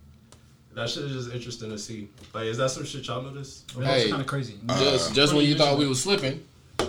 that 0.74 0.88
shit 0.88 1.04
is 1.04 1.12
just 1.24 1.34
interesting 1.34 1.70
to 1.70 1.78
see. 1.78 2.08
Like, 2.34 2.44
is 2.46 2.56
that 2.58 2.70
some 2.70 2.84
shit 2.84 3.06
y'all 3.06 3.22
notice? 3.22 3.64
That's 3.76 4.08
kind 4.08 4.20
of 4.20 4.26
crazy. 4.26 4.58
Uh, 4.68 4.78
just, 4.80 5.14
just 5.14 5.34
when 5.34 5.44
you 5.44 5.56
thought 5.56 5.78
we 5.78 5.86
was 5.86 6.02
slipping, 6.02 6.42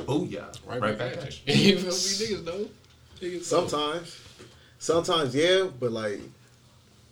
Oh 0.07 0.23
yeah, 0.23 0.45
right, 0.65 0.79
right 0.81 0.97
back 0.97 1.15
back 1.15 1.23
at 1.23 1.27
at 1.27 1.47
you. 1.47 1.53
you. 1.53 1.75
you 1.75 1.77
feel 1.79 1.91
me, 1.91 2.41
niggas 2.41 2.45
though? 2.45 2.65
Niggas 3.21 3.43
Sometimes, 3.43 4.17
sometimes 4.79 5.35
yeah, 5.35 5.67
but 5.79 5.91
like, 5.91 6.19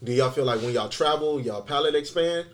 do 0.04 0.12
y'all 0.12 0.32
feel 0.32 0.46
like 0.46 0.62
when 0.62 0.74
y'all 0.74 0.90
travel, 0.90 1.40
y'all 1.42 1.62
palate 1.62 1.96
expand? 1.96 2.46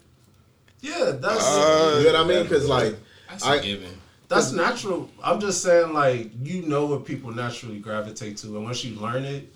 Yeah, 0.82 1.12
that's 1.19 1.45
Uh, 1.45 1.95
You 1.99 2.12
know 2.12 2.23
what 2.23 2.32
I 2.32 2.34
mean? 2.36 2.43
Because 2.43 2.67
like, 2.67 2.95
That's 3.30 3.43
I- 3.45 3.56
a 3.56 3.62
given. 3.62 3.97
that's 4.27 4.51
natural. 4.51 5.10
I'm 5.23 5.39
just 5.39 5.62
saying, 5.62 5.93
like, 5.93 6.32
you 6.43 6.63
know 6.63 6.86
what 6.86 7.06
people 7.06 7.32
naturally 7.32 7.80
gravitate 7.80 8.38
to, 8.38 8.56
and 8.58 8.63
once 8.65 8.84
you 8.84 8.99
learn 8.99 9.25
it, 9.25 9.51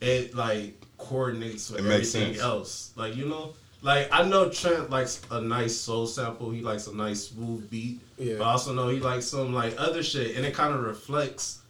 it 0.00 0.34
like 0.34 0.80
coordinates 0.98 1.70
with 1.70 1.80
It 1.80 1.90
everything 1.90 2.32
sense. 2.34 2.40
else. 2.40 2.90
Like, 2.96 3.16
you 3.16 3.26
know, 3.26 3.54
like 3.82 4.08
I 4.12 4.24
know 4.24 4.48
Trent 4.50 4.90
likes 4.90 5.20
a 5.30 5.40
nice 5.40 5.76
soul 5.76 6.06
sample. 6.06 6.50
He 6.50 6.60
likes 6.60 6.86
a 6.88 6.94
nice 6.94 7.28
smooth 7.28 7.70
beat. 7.70 8.00
Yeah. 8.18 8.34
But 8.38 8.44
I 8.44 8.50
also 8.52 8.74
know 8.74 8.88
he 8.88 8.98
likes 9.00 9.26
some 9.26 9.54
like 9.54 9.74
other 9.78 10.02
shit, 10.02 10.36
and 10.36 10.44
it 10.44 10.52
kind 10.54 10.74
of 10.74 10.82
reflects 10.82 11.60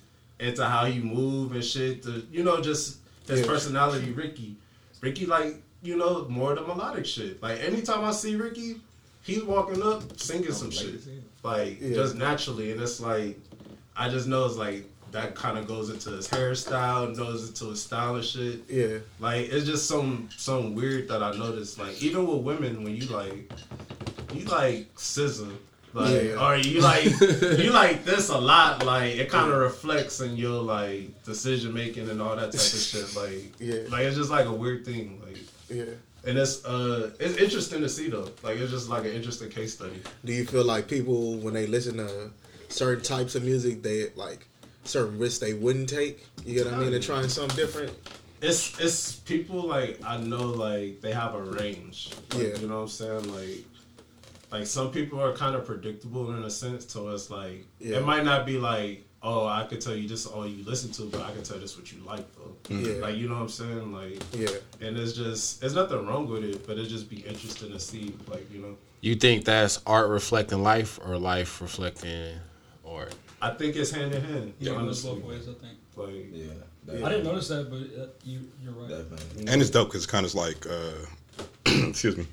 into 0.40 0.64
how 0.64 0.87
he 0.87 0.99
move 1.01 1.53
and 1.53 1.64
shit. 1.64 2.03
To, 2.05 2.23
you 2.33 2.42
know, 2.42 2.61
just 2.61 2.97
his 3.29 3.40
Yeah. 3.40 3.47
personality. 3.47 4.11
Ricky, 4.12 4.57
Ricky, 5.00 5.26
like 5.26 5.62
you 5.82 5.96
know, 5.96 6.26
more 6.28 6.54
the 6.54 6.62
melodic 6.62 7.06
shit. 7.06 7.42
Like 7.42 7.61
anytime 7.61 8.04
I 8.04 8.11
see 8.12 8.34
Ricky, 8.37 8.80
he's 9.22 9.44
walking 9.44 9.82
up 9.82 10.18
singing 10.18 10.52
some 10.52 10.70
shit, 10.70 11.00
like 11.42 11.80
Yeah. 11.80 11.94
just 11.94 12.16
naturally, 12.16 12.72
and 12.72 12.80
it's 12.80 13.00
like 13.00 13.38
I 13.96 14.08
just 14.08 14.26
know 14.26 14.44
it's 14.46 14.56
like 14.56 14.84
that 15.11 15.34
kind 15.34 15.56
of 15.56 15.66
goes 15.66 15.88
into 15.88 16.11
his 16.11 16.28
hairstyle, 16.28 17.16
goes 17.16 17.48
into 17.48 17.66
his 17.70 17.82
style 17.82 18.16
and 18.16 18.24
shit. 18.24 18.61
yeah, 18.68 18.98
Like 19.20 19.48
it's 19.50 19.64
just 19.66 19.87
some 19.87 20.28
some 20.37 20.74
weird 20.74 21.08
that 21.08 21.22
I 21.22 21.32
noticed. 21.37 21.78
Like 21.78 22.00
even 22.02 22.26
with 22.26 22.42
women, 22.42 22.82
when 22.84 22.94
you 22.96 23.06
like 23.06 23.50
you 24.34 24.44
like 24.46 24.87
scissor, 24.98 25.46
like 25.94 26.22
Yeah. 26.24 26.46
or 26.46 26.57
you 26.57 26.81
like 26.81 27.05
you 27.05 27.70
like 27.83 28.05
this 28.05 28.29
a 28.29 28.38
lot. 28.38 28.85
Like 28.85 29.16
it 29.16 29.31
kind 29.31 29.51
of 29.51 29.59
reflects 29.59 30.20
in 30.20 30.37
your 30.37 30.62
like 30.62 31.24
decision 31.24 31.72
making 31.74 32.09
and 32.11 32.20
all 32.20 32.37
that 32.37 32.53
type 32.53 32.55
of 32.55 32.61
shit. 32.61 33.14
Like 33.16 33.55
Yeah. 33.61 33.88
like 33.90 34.03
it's 34.07 34.16
just 34.16 34.31
like 34.31 34.46
a 34.46 34.53
weird 34.53 34.85
thing. 34.85 35.20
Like 35.24 35.38
yeah. 35.70 35.85
and 36.27 36.38
it's 36.38 36.64
uh 36.64 37.11
it's 37.20 37.37
interesting 37.37 37.81
to 37.83 37.88
see 37.88 38.09
though. 38.09 38.31
Like 38.42 38.59
it's 38.59 38.70
just 38.70 38.88
like 38.88 39.05
an 39.05 39.12
interesting 39.12 39.48
case 39.51 39.74
study. 39.74 40.01
Do 40.24 40.33
you 40.33 40.44
feel 40.46 40.64
like 40.64 40.88
people 40.88 41.37
when 41.38 41.55
they 41.55 41.66
listen 41.66 41.96
to 41.98 42.31
certain 42.68 43.03
types 43.05 43.35
of 43.35 43.42
music, 43.44 43.83
they 43.83 44.11
like 44.16 44.46
certain 44.85 45.18
risks 45.18 45.38
they 45.38 45.55
wouldn't 45.55 45.88
take? 45.88 46.27
You 46.44 46.55
get 46.55 46.66
what 46.66 46.74
I 46.74 46.79
mean? 46.79 46.90
They're 46.90 47.01
trying 47.01 47.29
something 47.29 47.57
different. 47.57 47.92
it's 48.40 48.79
it's 48.79 49.16
people 49.16 49.62
like 49.66 50.01
I 50.05 50.16
know 50.18 50.46
like 50.46 51.01
they 51.01 51.12
have 51.12 51.35
a 51.35 51.42
range. 51.42 52.11
Like, 52.35 52.42
Yeah. 52.42 52.57
You 52.61 52.68
know 52.68 52.77
what 52.77 52.83
I'm 52.83 52.88
saying? 52.88 53.35
Like 53.35 53.64
like 54.50 54.66
some 54.66 54.90
people 54.90 55.20
are 55.20 55.32
kind 55.32 55.54
of 55.54 55.64
predictable 55.66 56.34
in 56.37 56.42
a 56.44 56.50
sense, 56.50 56.84
to 56.87 57.08
us. 57.08 57.30
like 57.30 57.66
Yeah. 57.78 57.98
it 57.98 58.04
might 58.04 58.24
not 58.24 58.46
be 58.46 58.58
like, 58.58 59.04
oh, 59.22 59.46
I 59.46 59.64
could 59.64 59.80
tell 59.80 59.94
you 59.94 60.08
this 60.08 60.20
is 60.24 60.26
all 60.26 60.46
you 60.46 60.64
listen 60.64 60.90
to, 60.92 61.02
but 61.04 61.20
I 61.22 61.32
can 61.32 61.42
tell 61.42 61.58
this 61.58 61.76
what 61.76 61.90
you 61.92 62.00
like 62.04 62.24
though. 62.37 62.54
Yeah. 62.74 63.00
Like 63.00 63.16
you 63.16 63.28
know 63.28 63.34
what 63.34 63.42
I'm 63.42 63.48
saying? 63.48 63.92
Like 63.92 64.22
Yeah. 64.32 64.48
and 64.80 64.96
it's 64.96 65.12
just 65.12 65.62
it's 65.62 65.74
nothing 65.74 66.06
wrong 66.06 66.28
with 66.28 66.44
it, 66.44 66.66
but 66.66 66.78
it 66.78 66.87
just 66.87 67.08
be 67.11 67.18
interesting 67.18 67.70
to 67.72 67.78
see 67.80 68.14
like, 68.28 68.50
you 68.52 68.61
know. 68.61 68.76
You 69.00 69.14
think 69.14 69.44
that's 69.44 69.80
art 69.87 70.08
reflecting 70.08 70.62
life 70.62 70.98
or 71.04 71.18
life 71.18 71.61
reflecting 71.61 72.34
art? 72.87 73.14
I 73.40 73.50
think 73.50 73.76
it's 73.76 73.90
hand 73.92 74.12
in 74.12 74.22
hand. 74.24 74.54
Yeah, 74.58 74.72
it 74.72 74.74
goes 74.74 75.04
honestly. 75.04 75.14
both 75.20 75.24
ways. 75.30 75.48
I 75.48 75.52
think. 75.52 75.78
Like 75.96 76.26
Yeah, 76.32 77.06
I 77.06 77.11
didn't 77.11 77.24
notice 77.24 77.48
that, 77.48 77.68
but 77.70 78.02
uh, 78.02 78.06
you 78.24 78.40
you're 78.62 78.72
right. 78.72 78.88
Definitely. 78.88 79.46
And 79.52 79.61
it's 79.61 79.70
dope 79.70 79.88
because 79.88 80.02
it's 80.04 80.11
kind 80.11 80.24
of 80.24 80.34
like, 80.34 80.64
uh, 80.66 80.92
excuse 81.88 82.16
me, 82.16 82.26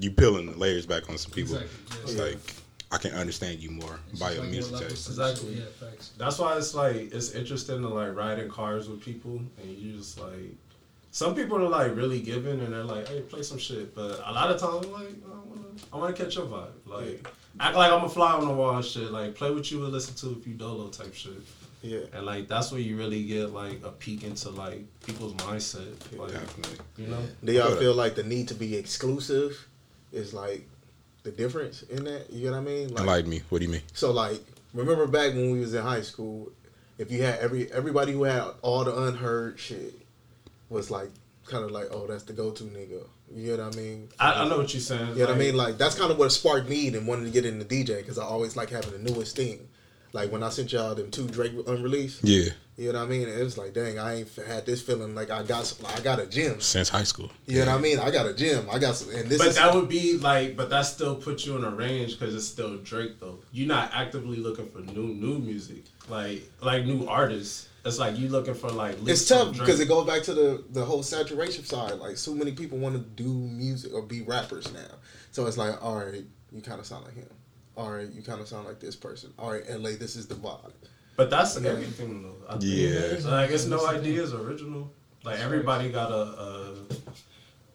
you 0.00 0.10
peeling 0.10 0.50
the 0.52 0.58
layers 0.58 0.86
back 0.86 1.08
on 1.08 1.18
some 1.18 1.32
people. 1.32 1.56
Exactly. 1.56 2.02
It's 2.02 2.14
Yeah. 2.14 2.22
like 2.24 2.54
I 2.90 2.98
can 2.98 3.12
understand 3.12 3.60
you 3.60 3.70
more 3.70 3.98
It's 4.10 4.20
by 4.20 4.32
your 4.32 4.42
like 4.42 4.50
music 4.50 4.76
taste. 4.88 5.08
Exactly. 5.08 5.54
Yeah, 5.54 5.64
facts. 5.80 6.10
that's 6.18 6.38
why 6.38 6.56
it's 6.58 6.74
like 6.74 7.12
it's 7.14 7.30
interesting 7.32 7.80
to 7.82 7.88
like 7.88 8.14
ride 8.14 8.38
in 8.38 8.50
cars 8.50 8.88
with 8.88 9.00
people 9.00 9.40
and 9.62 9.78
you 9.78 9.96
just 9.96 10.18
like 10.20 10.54
some 11.10 11.34
people 11.34 11.58
are 11.58 11.68
like 11.68 11.94
really 11.96 12.20
giving 12.20 12.60
and 12.60 12.72
they're 12.72 12.84
like, 12.84 13.06
hey, 13.08 13.20
play 13.20 13.42
some 13.42 13.58
shit. 13.58 13.94
But 13.94 14.20
a 14.26 14.32
lot 14.32 14.50
of 14.50 14.60
times 14.60 14.86
I'm 14.86 14.92
like, 14.92 15.08
I 15.24 15.48
wanna 15.48 15.62
I 15.92 15.96
wanna 15.96 16.12
catch 16.14 16.36
your 16.36 16.46
vibe. 16.46 16.72
Like 16.86 17.26
act 17.60 17.76
like 17.76 17.90
I'm 17.92 18.04
a 18.04 18.08
fly 18.08 18.32
on 18.32 18.46
the 18.46 18.52
wall 18.54 18.76
and 18.76 18.84
shit. 18.84 19.10
Like 19.10 19.34
play 19.34 19.50
what 19.50 19.70
you 19.70 19.80
would 19.80 19.90
listen 19.92 20.14
to 20.16 20.38
if 20.38 20.46
you 20.46 20.54
dolo 20.54 20.88
type 20.88 21.14
shit. 21.14 21.32
Yeah. 21.82 22.00
And 22.12 22.24
like 22.24 22.48
that's 22.48 22.70
where 22.70 22.80
you 22.80 22.96
really 22.96 23.24
get 23.24 23.52
like 23.52 23.80
a 23.84 23.90
peek 23.90 24.22
into 24.24 24.50
like 24.50 24.84
people's 25.04 25.34
mindset. 25.34 25.94
Like 26.16 26.32
Definitely. 26.32 26.78
you 26.96 27.06
know? 27.08 27.22
Do 27.44 27.52
y'all 27.52 27.76
feel 27.76 27.94
like 27.94 28.14
the 28.14 28.22
need 28.22 28.48
to 28.48 28.54
be 28.54 28.76
exclusive 28.76 29.68
is 30.12 30.32
like 30.32 30.66
the 31.24 31.32
difference 31.32 31.82
in 31.82 32.04
that? 32.04 32.32
You 32.32 32.46
know 32.46 32.52
what 32.52 32.70
I 32.70 32.72
mean? 32.72 32.88
Like, 32.88 33.00
Enlighten 33.00 33.30
me. 33.30 33.42
What 33.48 33.58
do 33.58 33.64
you 33.64 33.72
mean? 33.72 33.82
So 33.92 34.12
like, 34.12 34.40
remember 34.72 35.06
back 35.06 35.34
when 35.34 35.50
we 35.50 35.60
was 35.60 35.74
in 35.74 35.82
high 35.82 36.02
school, 36.02 36.52
if 36.98 37.10
you 37.10 37.22
had 37.22 37.40
every 37.40 37.70
everybody 37.72 38.12
who 38.12 38.22
had 38.22 38.44
all 38.62 38.84
the 38.84 38.96
unheard 39.04 39.58
shit 39.58 39.94
was 40.68 40.90
like 40.90 41.10
kind 41.46 41.64
of 41.64 41.72
like, 41.72 41.88
oh, 41.90 42.06
that's 42.06 42.22
the 42.22 42.32
go-to 42.32 42.64
nigga. 42.64 43.04
You 43.34 43.56
know 43.56 43.64
what 43.64 43.74
I 43.74 43.76
mean? 43.76 44.08
I, 44.20 44.42
I 44.42 44.48
know 44.48 44.58
what 44.58 44.72
you're 44.72 44.80
saying. 44.80 45.08
You 45.10 45.20
know 45.20 45.26
what 45.26 45.34
I 45.34 45.38
mean? 45.38 45.56
Like 45.56 45.78
that's 45.78 45.98
kind 45.98 46.12
of 46.12 46.18
what 46.18 46.30
sparked 46.30 46.68
me 46.68 46.88
and 46.88 47.06
wanted 47.06 47.24
to 47.24 47.30
get 47.30 47.44
into 47.44 47.64
DJ 47.64 47.98
because 47.98 48.18
I 48.18 48.24
always 48.24 48.56
like 48.56 48.70
having 48.70 48.92
the 48.92 49.10
newest 49.10 49.36
thing. 49.36 49.68
Like 50.12 50.30
when 50.30 50.42
I 50.42 50.50
sent 50.50 50.72
y'all 50.72 50.94
them 50.94 51.10
two 51.10 51.26
Drake 51.28 51.52
unreleased, 51.66 52.20
Yeah, 52.22 52.50
you 52.76 52.92
know 52.92 52.98
what 52.98 53.06
I 53.06 53.10
mean? 53.10 53.28
It 53.28 53.42
was 53.42 53.56
like, 53.56 53.72
dang, 53.72 53.98
I 53.98 54.16
ain't 54.16 54.34
had 54.46 54.66
this 54.66 54.82
feeling 54.82 55.14
like 55.14 55.30
I 55.30 55.42
got 55.42 55.64
some, 55.64 55.86
I 55.86 56.00
got 56.00 56.20
a 56.20 56.26
gym. 56.26 56.60
since 56.60 56.88
high 56.90 57.04
school. 57.04 57.30
You 57.46 57.60
know 57.60 57.72
what 57.72 57.78
I 57.78 57.80
mean? 57.80 57.98
I 57.98 58.10
got 58.10 58.26
a 58.26 58.34
gym. 58.34 58.66
I 58.70 58.78
got 58.78 58.94
some, 58.94 59.14
and 59.14 59.28
this 59.28 59.38
But 59.38 59.48
is 59.48 59.54
that 59.56 59.74
would 59.74 59.88
be 59.88 60.18
like, 60.18 60.56
but 60.56 60.68
that 60.70 60.82
still 60.82 61.14
puts 61.14 61.46
you 61.46 61.56
in 61.56 61.64
a 61.64 61.70
range 61.70 62.18
because 62.18 62.34
it's 62.34 62.46
still 62.46 62.76
Drake 62.78 63.20
though. 63.20 63.38
You're 63.52 63.68
not 63.68 63.90
actively 63.94 64.36
looking 64.36 64.68
for 64.68 64.80
new 64.80 65.08
new 65.14 65.38
music, 65.38 65.84
like 66.08 66.42
like 66.60 66.84
new 66.84 67.06
artists. 67.06 67.68
It's 67.84 67.98
like 67.98 68.16
you 68.16 68.28
looking 68.28 68.54
for 68.54 68.70
like. 68.70 68.96
it's 69.06 69.26
tough 69.26 69.52
because 69.52 69.80
it 69.80 69.88
goes 69.88 70.06
back 70.06 70.22
to 70.24 70.34
the 70.34 70.64
the 70.70 70.84
whole 70.84 71.02
saturation 71.02 71.64
side. 71.64 71.94
Like 71.94 72.16
so 72.16 72.34
many 72.34 72.52
people 72.52 72.78
want 72.78 72.94
to 72.94 73.00
do 73.00 73.28
music 73.28 73.92
or 73.94 74.02
be 74.02 74.22
rappers 74.22 74.72
now. 74.72 74.96
So 75.30 75.46
it's 75.46 75.56
like, 75.56 75.82
all 75.82 75.96
right, 75.96 76.22
you 76.52 76.60
kind 76.60 76.78
of 76.78 76.86
sound 76.86 77.06
like 77.06 77.14
him. 77.14 77.28
All 77.76 77.90
right, 77.90 78.08
you 78.10 78.22
kind 78.22 78.40
of 78.40 78.48
sound 78.48 78.66
like 78.66 78.80
this 78.80 78.96
person. 78.96 79.32
All 79.38 79.50
right, 79.52 79.62
LA, 79.68 79.90
this 79.98 80.16
is 80.16 80.26
the 80.26 80.34
vibe. 80.34 80.72
But 81.16 81.30
that's 81.30 81.58
Yeah. 81.60 81.70
everything 81.70 82.22
though. 82.22 82.34
I 82.48 82.58
think. 82.58 82.64
Yeah. 82.64 83.30
Like 83.30 83.50
it's 83.50 83.66
no 83.66 83.86
ideas 83.86 84.34
original. 84.34 84.90
Like 85.24 85.38
everybody 85.40 85.90
got 85.90 86.10
a, 86.10 86.14
a 86.14 86.74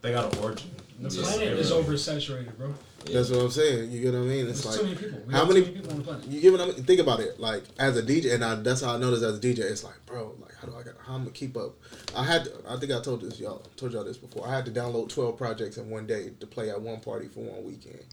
they 0.01 0.11
got 0.11 0.33
an 0.33 0.39
origin. 0.43 0.69
The 0.99 1.09
Just 1.09 1.23
planet 1.35 1.57
is 1.59 1.71
oversaturated, 1.71 2.57
bro. 2.57 2.73
That's 3.05 3.29
what 3.29 3.39
I'm 3.41 3.51
saying. 3.51 3.91
You 3.91 4.01
get 4.01 4.13
what 4.13 4.19
I 4.19 4.25
mean? 4.25 4.45
There's 4.45 4.65
It's 4.65 4.75
too 4.75 4.83
like 4.83 4.83
many 4.83 4.95
people. 4.95 5.19
We 5.27 5.33
how 5.33 5.45
many- 5.45 5.61
too 5.61 5.65
many 5.67 5.75
people 5.77 5.91
on 5.91 5.97
the 5.99 6.03
planet? 6.03 6.25
you 6.27 6.41
give 6.41 6.53
it. 6.55 6.73
Think 6.85 6.99
about 6.99 7.19
it. 7.19 7.39
Like 7.39 7.63
as 7.79 7.95
a 7.97 8.03
DJ, 8.03 8.33
and 8.33 8.43
I, 8.43 8.55
that's 8.55 8.81
how 8.81 8.95
I 8.95 8.97
noticed 8.97 9.23
as 9.23 9.37
a 9.37 9.39
DJ. 9.39 9.59
It's 9.59 9.83
like, 9.83 10.03
bro, 10.05 10.35
like 10.41 10.53
how 10.55 10.67
do 10.67 10.75
I 10.75 10.83
get? 10.83 10.95
How 11.05 11.13
I'm 11.13 11.21
gonna 11.21 11.31
keep 11.31 11.55
up? 11.55 11.75
I 12.15 12.23
had. 12.23 12.45
To, 12.45 12.51
I 12.67 12.77
think 12.77 12.91
I 12.91 12.99
told 13.01 13.21
this 13.21 13.39
y'all. 13.39 13.59
Told 13.77 13.93
y'all 13.93 14.03
this 14.03 14.17
before. 14.17 14.47
I 14.47 14.55
had 14.55 14.65
to 14.65 14.71
download 14.71 15.09
12 15.09 15.37
projects 15.37 15.77
in 15.77 15.89
one 15.89 16.05
day 16.07 16.31
to 16.39 16.47
play 16.47 16.69
at 16.69 16.81
one 16.81 16.99
party 16.99 17.27
for 17.27 17.41
one 17.41 17.63
weekend, 17.63 18.03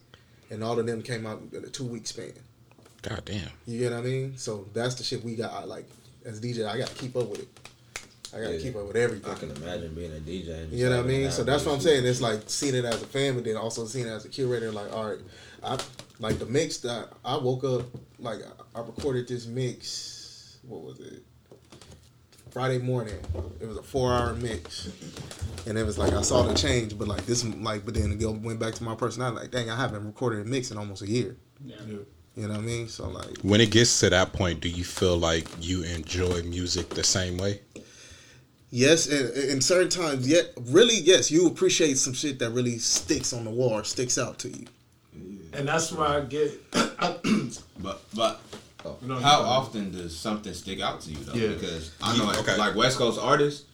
and 0.51 0.63
all 0.65 0.79
of 0.79 0.87
them 0.87 1.03
came 1.03 1.27
out 1.27 1.41
in 1.53 1.65
a 1.65 1.69
two 1.69 1.85
week 1.85 2.07
span. 2.07 2.33
God 3.03 3.23
damn. 3.25 3.49
You 3.67 3.79
get 3.81 3.93
what 3.93 4.01
I 4.01 4.03
mean? 4.03 4.37
So 4.37 4.67
that's 4.73 4.95
the 4.95 5.05
shit 5.05 5.23
we 5.23 5.35
got. 5.35 5.53
I, 5.53 5.65
like 5.65 5.85
as 6.25 6.41
DJ, 6.41 6.67
I 6.67 6.79
got 6.79 6.89
to 6.89 6.95
keep 6.95 7.17
up 7.17 7.29
with 7.29 7.41
it. 7.41 7.49
I 8.35 8.41
got 8.41 8.49
to 8.49 8.57
Yeah. 8.57 8.63
keep 8.63 8.77
up 8.77 8.87
with 8.87 8.97
everything. 8.97 9.31
I 9.31 9.35
can 9.35 9.51
imagine 9.51 9.95
being 9.95 10.11
a 10.13 10.21
DJ. 10.21 10.63
and 10.65 10.73
You 10.73 10.89
know 10.89 10.97
what 10.97 11.05
I 11.05 11.09
mean? 11.09 11.31
So 11.31 11.45
that's 11.45 11.65
what 11.67 11.75
I'm 11.75 11.81
saying. 11.81 12.07
It's 12.07 12.21
like 12.21 12.41
seeing 12.47 12.75
it 12.75 12.85
as 12.85 13.01
a 13.03 13.07
fan, 13.07 13.35
but 13.35 13.45
then 13.45 13.57
also 13.57 13.85
seeing 13.87 14.07
it 14.07 14.11
as 14.11 14.25
a 14.25 14.29
curator. 14.29 14.73
Like, 14.73 14.93
all 14.93 15.11
right, 15.11 15.19
I 15.63 15.79
like 16.19 16.39
the 16.39 16.47
mix 16.47 16.79
that 16.79 17.11
I 17.25 17.37
woke 17.37 17.63
up 17.65 17.83
like 18.19 18.39
I 18.75 18.81
recorded 18.81 19.29
this 19.29 19.47
mix. 19.47 20.57
What 20.67 20.81
was 20.83 20.99
it? 21.01 21.23
Friday 22.55 22.79
morning. 22.79 23.17
It 23.61 23.67
was 23.67 23.79
a 23.79 23.83
four 23.83 24.13
hour 24.13 24.33
mix, 24.33 24.89
and 25.67 25.77
it 25.77 25.85
was 25.85 25.99
like 25.99 26.13
I 26.13 26.23
saw 26.23 26.43
the 26.45 26.55
change, 26.55 26.97
but 26.97 27.09
like 27.09 27.27
this, 27.27 27.45
like, 27.45 27.85
but 27.85 27.95
then 27.95 28.13
it 28.13 28.25
went 28.25 28.61
back 28.61 28.75
to 28.75 28.85
my 28.85 28.95
personality. 28.95 29.41
Like, 29.41 29.51
dang, 29.51 29.71
I 29.71 29.77
haven't 29.77 30.07
recorded 30.07 30.47
a 30.47 30.49
mix 30.49 30.71
in 30.71 30.79
almost 30.79 31.03
a 31.03 31.09
year. 31.09 31.37
Yeah. 31.67 31.75
You 31.85 32.07
know 32.37 32.51
what 32.51 32.59
I 32.59 32.61
mean? 32.61 32.87
So 32.87 33.09
like, 33.09 33.39
When 33.43 33.61
it 33.61 33.73
gets 33.73 33.99
to 34.01 34.11
that 34.11 34.33
point, 34.33 34.61
do 34.61 34.69
you 34.69 34.85
feel 34.85 35.17
like 35.17 35.49
you 35.61 35.83
enjoy 35.83 36.43
music 36.45 36.91
the 36.91 37.03
same 37.03 37.39
way? 37.39 37.61
Yes, 38.71 39.09
and 39.09 39.31
in 39.51 39.61
certain 39.61 39.89
times, 39.89 40.29
yet 40.29 40.53
really, 40.67 40.97
yes, 40.97 41.33
you 41.33 41.49
appreciate 41.49 41.99
some 41.99 42.13
shit 42.13 42.39
that 42.39 42.51
really 42.51 42.79
sticks 42.79 43.33
on 43.33 43.43
the 43.43 43.51
wall 43.51 43.71
or 43.71 43.83
sticks 43.83 44.17
out 44.17 44.39
to 44.39 44.49
you. 44.49 44.67
And 45.53 45.67
that's 45.67 45.91
where 45.93 46.07
I 46.07 46.21
get. 46.21 46.53
But 47.81 48.03
but 48.15 48.41
Oh. 48.85 48.97
You 49.01 49.09
know, 49.09 49.19
how 49.19 49.41
you- 49.41 49.47
often 49.47 49.91
does 49.93 50.17
something 50.17 50.53
stick 50.55 50.81
out 50.81 51.01
to 51.03 51.11
you 51.11 51.17
though? 51.19 51.35
Yeah. 51.35 51.49
Because 51.55 51.91
I 52.03 52.17
know 52.19 52.25
like, 52.27 52.39
Okay. 52.39 52.57
like 52.57 52.75
West 52.75 52.99
Coast 52.99 53.19
artists. 53.21 53.65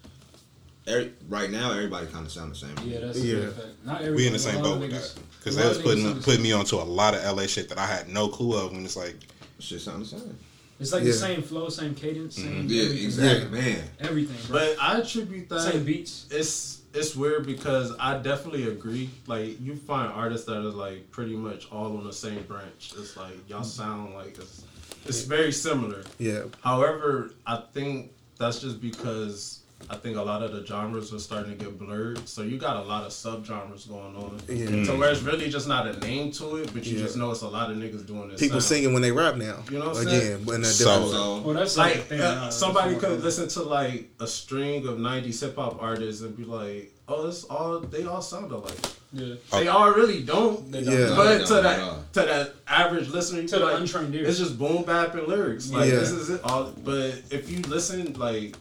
Every, 0.87 1.13
right 1.29 1.51
now, 1.51 1.73
everybody 1.73 2.07
kind 2.07 2.25
of 2.27 2.33
sound 2.33 2.53
the 2.53 2.57
same. 2.57 2.75
Yeah, 2.85 3.01
that's 3.01 3.19
Yeah. 3.21 3.35
a 3.35 3.41
good 3.41 3.55
fact. 3.55 3.67
Not 3.85 4.03
We 4.03 4.27
in 4.27 4.33
the 4.33 4.39
same 4.39 4.63
boat 4.63 4.75
of 4.77 4.81
with 4.81 4.91
that 4.93 5.13
because 5.39 5.57
they 5.57 5.69
was 5.69 5.79
putting 5.79 6.05
niggas 6.05 6.07
sound 6.07 6.17
the 6.17 6.25
putting 6.25 6.43
me 6.43 6.53
onto 6.53 6.77
a 6.77 6.83
lot 6.85 7.15
of 7.15 7.23
LA 7.23 7.47
shit 7.47 7.69
that 7.69 7.79
I 7.79 7.87
had 7.87 8.09
no 8.09 8.29
clue 8.29 8.57
of. 8.57 8.73
When 8.73 8.85
it's 8.85 8.97
like, 8.97 9.17
Shit 9.59 9.81
sound 9.83 10.03
the 10.03 10.07
same. 10.09 10.39
It's 10.81 10.93
like 10.93 11.03
Yeah. 11.03 11.09
the 11.13 11.17
same 11.19 11.43
flow, 11.43 11.69
same 11.69 11.95
cadence, 11.95 12.37
same 12.37 12.47
mm-hmm. 12.47 12.69
Yeah, 12.71 12.83
everything. 12.85 13.05
exactly, 13.05 13.61
man. 13.61 13.91
Everything, 14.01 14.37
bro. 14.49 14.59
But 14.59 14.77
I 14.81 14.99
attribute 15.01 15.49
that. 15.51 15.61
same 15.73 15.85
beats. 15.85 16.25
it's 16.31 16.79
it's 16.93 17.15
weird 17.15 17.47
because 17.47 17.93
I 18.01 18.19
definitely 18.19 18.67
agree. 18.69 19.11
Like 19.27 19.61
you 19.61 19.77
find 19.77 20.11
artists 20.11 20.47
that 20.47 20.57
are 20.57 20.63
like 20.63 21.11
pretty 21.11 21.37
much 21.37 21.71
all 21.71 21.97
on 21.99 22.05
the 22.05 22.13
same 22.13 22.43
branch. 22.45 22.95
It's 22.99 23.17
like 23.19 23.35
y'all 23.49 23.63
sound 23.63 24.15
like 24.15 24.39
it's 24.39 24.63
it's 25.07 25.23
very 25.23 25.53
similar. 25.53 26.03
Yeah, 26.19 26.45
However, 26.63 27.33
I 27.47 27.63
think 27.73 28.13
that's 28.39 28.61
just 28.61 28.81
because 28.81 29.59
I 29.89 29.97
think 29.97 30.19
a 30.19 30.23
lot 30.23 30.43
of 30.43 30.53
the 30.53 30.65
genres 30.65 31.13
are 31.15 31.19
starting 31.19 31.57
to 31.57 31.65
get 31.65 31.79
blurred. 31.79 32.29
So 32.29 32.43
you 32.43 32.59
got 32.59 32.77
a 32.77 32.83
lot 32.83 33.05
of 33.05 33.13
subgenres 33.13 33.89
going 33.89 34.15
on. 34.15 34.39
Yeah. 34.47 34.85
So 34.85 34.97
where 34.99 35.11
it's 35.11 35.23
really 35.23 35.49
just 35.49 35.67
not 35.69 35.87
a 35.87 35.99
name 36.01 36.33
to 36.33 36.57
it, 36.57 36.71
but 36.75 36.85
you 36.85 36.99
Yeah. 36.99 37.05
just 37.05 37.17
know 37.17 37.31
it's 37.31 37.41
a 37.41 37.49
lot 37.49 37.71
of 37.71 37.79
niggas 37.79 38.07
doing 38.07 38.29
this. 38.29 38.39
people 38.41 38.61
sound. 38.61 38.65
singing 38.65 38.93
when 38.93 39.01
they 39.01 39.11
rap 39.11 39.37
now. 39.37 39.65
You 39.71 39.79
know 39.79 39.89
what 39.89 39.97
I'm 39.97 40.07
Again, 40.07 40.21
saying? 40.21 40.45
but 40.45 40.55
in 40.57 40.63
a 40.63 40.65
So- 40.67 40.85
different 40.85 41.05
way. 41.07 41.11
So 41.13 41.43
Oh, 41.47 41.53
that's 41.55 41.77
like, 41.79 41.95
like 41.97 42.05
thing 42.09 42.21
uh, 42.21 42.51
somebody 42.51 42.95
could 42.97 43.09
more- 43.09 43.19
listen 43.21 43.49
to 43.49 43.63
like 43.63 44.11
a 44.21 44.27
string 44.27 44.87
of 44.87 44.99
'90s 44.99 45.41
hip 45.41 45.57
hop 45.57 45.83
artists 45.83 46.21
and 46.23 46.37
be 46.37 46.45
like, 46.45 46.93
"Oh, 47.09 47.27
it's 47.29 47.45
all 47.45 47.81
they 47.81 48.05
all 48.05 48.21
sound 48.23 48.53
alike." 48.53 48.77
Yeah. 49.13 49.35
They 49.53 49.67
all 49.69 49.91
really 49.93 50.23
don't. 50.23 50.71
They 50.71 50.81
Yeah. 50.83 51.07
don't. 51.09 51.17
But 51.17 51.39
No, 51.41 51.45
to 51.47 51.55
no, 51.55 51.63
that 51.63 51.79
no. 51.79 52.05
to 52.13 52.21
that 52.29 52.55
average 52.69 53.09
listener, 53.09 53.41
you 53.41 53.49
To 53.49 53.55
be 53.57 53.61
the 53.61 53.67
like, 53.67 53.81
untrained 53.81 54.15
ear. 54.15 54.25
it's 54.27 54.39
just 54.39 54.59
boom 54.59 54.85
bap 54.85 55.15
and 55.15 55.27
lyrics. 55.27 55.71
Like 55.71 55.91
Yeah. 55.91 55.97
this 56.01 56.11
is 56.13 56.31
it 56.31 56.41
all. 56.45 56.73
But 56.85 57.23
if 57.31 57.51
you 57.51 57.61
listen, 57.63 58.13
like 58.15 58.55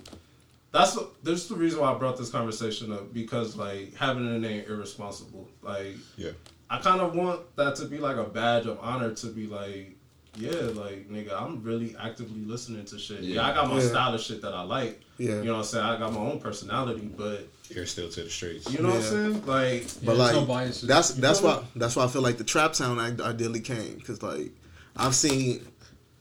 that's 0.72 0.94
the, 0.94 1.08
this 1.24 1.44
is 1.44 1.48
the 1.50 1.56
reason 1.56 1.80
why 1.80 1.92
I 1.94 1.98
brought 1.98 2.18
this 2.18 2.30
conversation 2.30 2.92
up 2.92 3.14
because 3.14 3.56
like 3.56 3.96
having 3.96 4.28
a 4.28 4.40
name 4.40 4.64
irresponsible. 4.68 5.48
Like 5.62 5.96
yeah, 6.18 6.32
I 6.70 6.80
kind 6.80 7.02
of 7.02 7.14
want 7.16 7.42
that 7.56 7.76
to 7.78 7.86
be 7.86 7.98
like 8.00 8.18
a 8.18 8.24
badge 8.24 8.66
of 8.66 8.80
honor 8.82 9.14
to 9.14 9.28
be 9.28 9.46
like, 9.48 9.96
yeah, 10.36 10.52
like 10.74 11.10
nigga, 11.12 11.40
I'm 11.40 11.62
really 11.64 11.96
actively 12.00 12.42
listening 12.46 12.86
to 12.86 12.98
shit. 12.98 13.22
Yeah, 13.22 13.46
I 13.48 13.54
got 13.54 13.68
my 13.70 13.80
Yeah. 13.80 13.88
style 13.88 14.14
of 14.16 14.22
shit 14.22 14.42
that 14.42 14.54
I 14.54 14.64
like. 14.64 15.00
Yeah. 15.20 15.40
You 15.40 15.46
know 15.46 15.54
what 15.54 15.60
I'm 15.60 15.66
saying? 15.66 15.86
I 15.86 16.00
got 16.00 16.14
my 16.14 16.22
own 16.22 16.40
personality, 16.40 17.08
but 17.18 17.48
you're 17.70 17.86
still 17.86 18.10
to 18.10 18.24
the 18.24 18.30
streets. 18.30 18.72
you 18.72 18.80
know 18.82 18.90
what 18.90 18.98
I'm 18.98 19.02
saying? 19.04 19.46
Like, 19.46 19.88
But 20.04 20.16
Yeah, 20.18 20.24
like 20.24 20.36
no 20.36 20.46
biases. 20.46 20.88
that's 20.88 21.12
that's 21.12 21.40
feel 21.42 21.50
why 21.50 21.64
that's 21.76 21.96
why 21.96 22.06
I 22.06 22.08
feel 22.08 22.22
like 22.22 22.38
the 22.38 22.44
trap 22.44 22.76
sound 22.76 23.00
ide- 23.00 23.22
ideally 23.22 23.60
came 23.62 23.96
because 23.96 24.22
like 24.24 24.52
I've 24.98 25.16
seen 25.16 25.62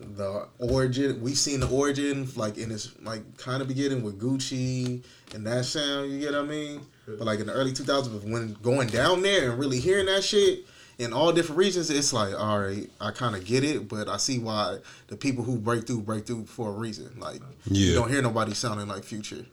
the 0.01 0.47
origin 0.61 1.21
we've 1.21 1.37
seen 1.39 1.59
the 1.59 1.69
origin 1.69 2.29
like 2.37 2.57
in 2.57 2.71
its 2.71 2.93
like 3.03 3.37
kind 3.37 3.61
of 3.61 3.67
beginning 3.67 4.03
with 4.03 4.21
Gucci 4.21 5.03
and 5.35 5.45
that 5.47 5.65
sound 5.65 6.13
you 6.13 6.21
get 6.21 6.33
what 6.33 6.45
I 6.45 6.47
mean 6.47 6.81
but 7.07 7.23
like 7.23 7.41
in 7.41 7.47
the 7.49 7.53
early 7.53 7.73
2000s 7.73 8.23
when 8.31 8.57
going 8.63 8.87
down 8.89 9.23
there 9.23 9.51
and 9.51 9.59
really 9.59 9.81
hearing 9.81 10.07
that 10.07 10.23
shit 10.23 10.67
in 10.99 11.13
all 11.13 11.33
different 11.33 11.59
regions 11.59 11.91
it's 11.91 12.13
like 12.13 12.33
all 12.39 12.61
right 12.61 12.89
I 13.01 13.11
kind 13.11 13.35
of 13.35 13.45
get 13.45 13.65
it 13.65 13.89
but 13.89 14.09
I 14.09 14.19
see 14.19 14.39
why 14.39 14.79
the 15.09 15.17
people 15.17 15.43
who 15.43 15.57
break 15.59 15.89
through 15.89 16.03
break 16.03 16.27
through 16.27 16.47
for 16.47 16.69
a 16.69 16.73
reason 16.73 17.11
like 17.19 17.41
you 17.69 17.95
don't 17.95 18.09
hear 18.09 18.23
nobody 18.23 18.55
sounding 18.55 18.87
like 18.87 19.03
Future 19.03 19.47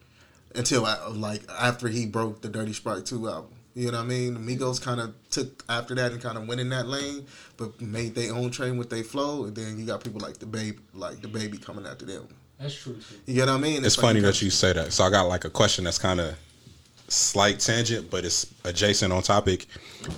until 0.58 0.86
uh, 0.86 1.10
like 1.12 1.42
after 1.50 1.88
he 1.88 2.06
broke 2.06 2.42
the 2.42 2.50
Dirty 2.50 2.74
Sprite 2.74 3.06
2 3.06 3.28
album. 3.30 3.52
You 3.74 3.92
know 3.92 3.98
what 3.98 4.06
I 4.06 4.08
mean? 4.08 4.38
Migos 4.38 4.82
kind 4.82 5.02
of 5.02 5.14
took 5.30 5.64
after 5.68 5.96
that 5.96 6.14
and 6.14 6.22
kind 6.22 6.38
of 6.38 6.48
went 6.48 6.62
in 6.62 6.70
that 6.70 6.88
lane, 6.88 7.26
but 7.58 7.80
made 7.82 8.16
their 8.16 8.34
own 8.34 8.50
train 8.50 8.78
with 8.78 8.90
their 8.90 9.04
flow. 9.04 9.46
And 9.46 9.56
then 9.56 9.78
you 9.78 9.86
got 9.86 10.02
people 10.02 10.22
like 10.22 10.38
DaBaby, 10.38 10.80
like 10.94 11.18
DaBaby 11.18 11.62
coming 11.62 11.86
after 11.86 12.06
them. 12.06 12.28
That's 12.58 12.74
true 12.74 12.94
too. 12.94 13.16
You 13.26 13.36
get 13.36 13.48
what 13.48 13.56
I 13.56 13.58
mean? 13.58 13.84
It's 13.84 13.98
like 13.98 14.04
funny 14.04 14.20
you 14.22 14.26
that 14.26 14.42
you 14.42 14.50
say 14.50 14.72
that. 14.72 14.94
So 14.94 15.04
I 15.04 15.10
got 15.10 15.24
like 15.24 15.44
a 15.44 15.50
question 15.50 15.84
that's 15.84 16.00
kind 16.00 16.22
of 16.22 16.36
slight 17.10 17.60
tangent, 17.60 18.10
but 18.10 18.24
it's 18.24 18.48
adjacent 18.64 19.12
on 19.12 19.22
topic. 19.22 19.66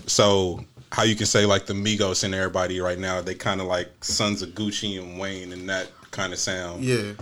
So 0.06 0.63
how 0.91 1.04
you 1.04 1.15
can 1.15 1.26
say 1.26 1.45
like 1.45 1.65
the 1.65 1.73
Migos 1.73 2.23
and 2.23 2.36
everybody 2.36 2.80
right 2.80 3.00
now, 3.00 3.21
they 3.21 3.34
kind 3.34 3.60
of 3.60 3.67
like 3.67 4.04
sons 4.04 4.41
of 4.41 4.50
Gucci 4.50 5.00
and 5.02 5.19
Wayne 5.19 5.52
and 5.52 5.67
that 5.67 5.89
kind 6.12 6.32
of 6.32 6.39
sound. 6.39 6.84
Yeah. 6.84 7.13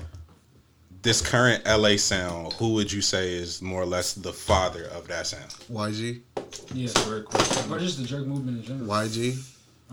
This 1.05 1.21
current 1.21 1.63
LA 1.67 1.97
sound, 1.97 2.53
who 2.53 2.73
would 2.73 2.91
you 2.91 2.99
say 2.99 3.31
is 3.31 3.61
more 3.61 3.79
or 3.79 3.85
less 3.85 4.13
the 4.13 4.33
father 4.33 4.85
of 4.85 5.07
that 5.07 5.27
sound? 5.27 5.51
YG. 5.71 6.21
Yeah. 6.73 6.89
Great 7.05 7.25
question. 7.25 7.71
Or 7.71 7.77
just 7.77 7.99
the 7.99 8.05
jerk 8.07 8.25
movement 8.25 8.57
in 8.57 8.63
general. 8.63 8.87
YG. 8.87 9.37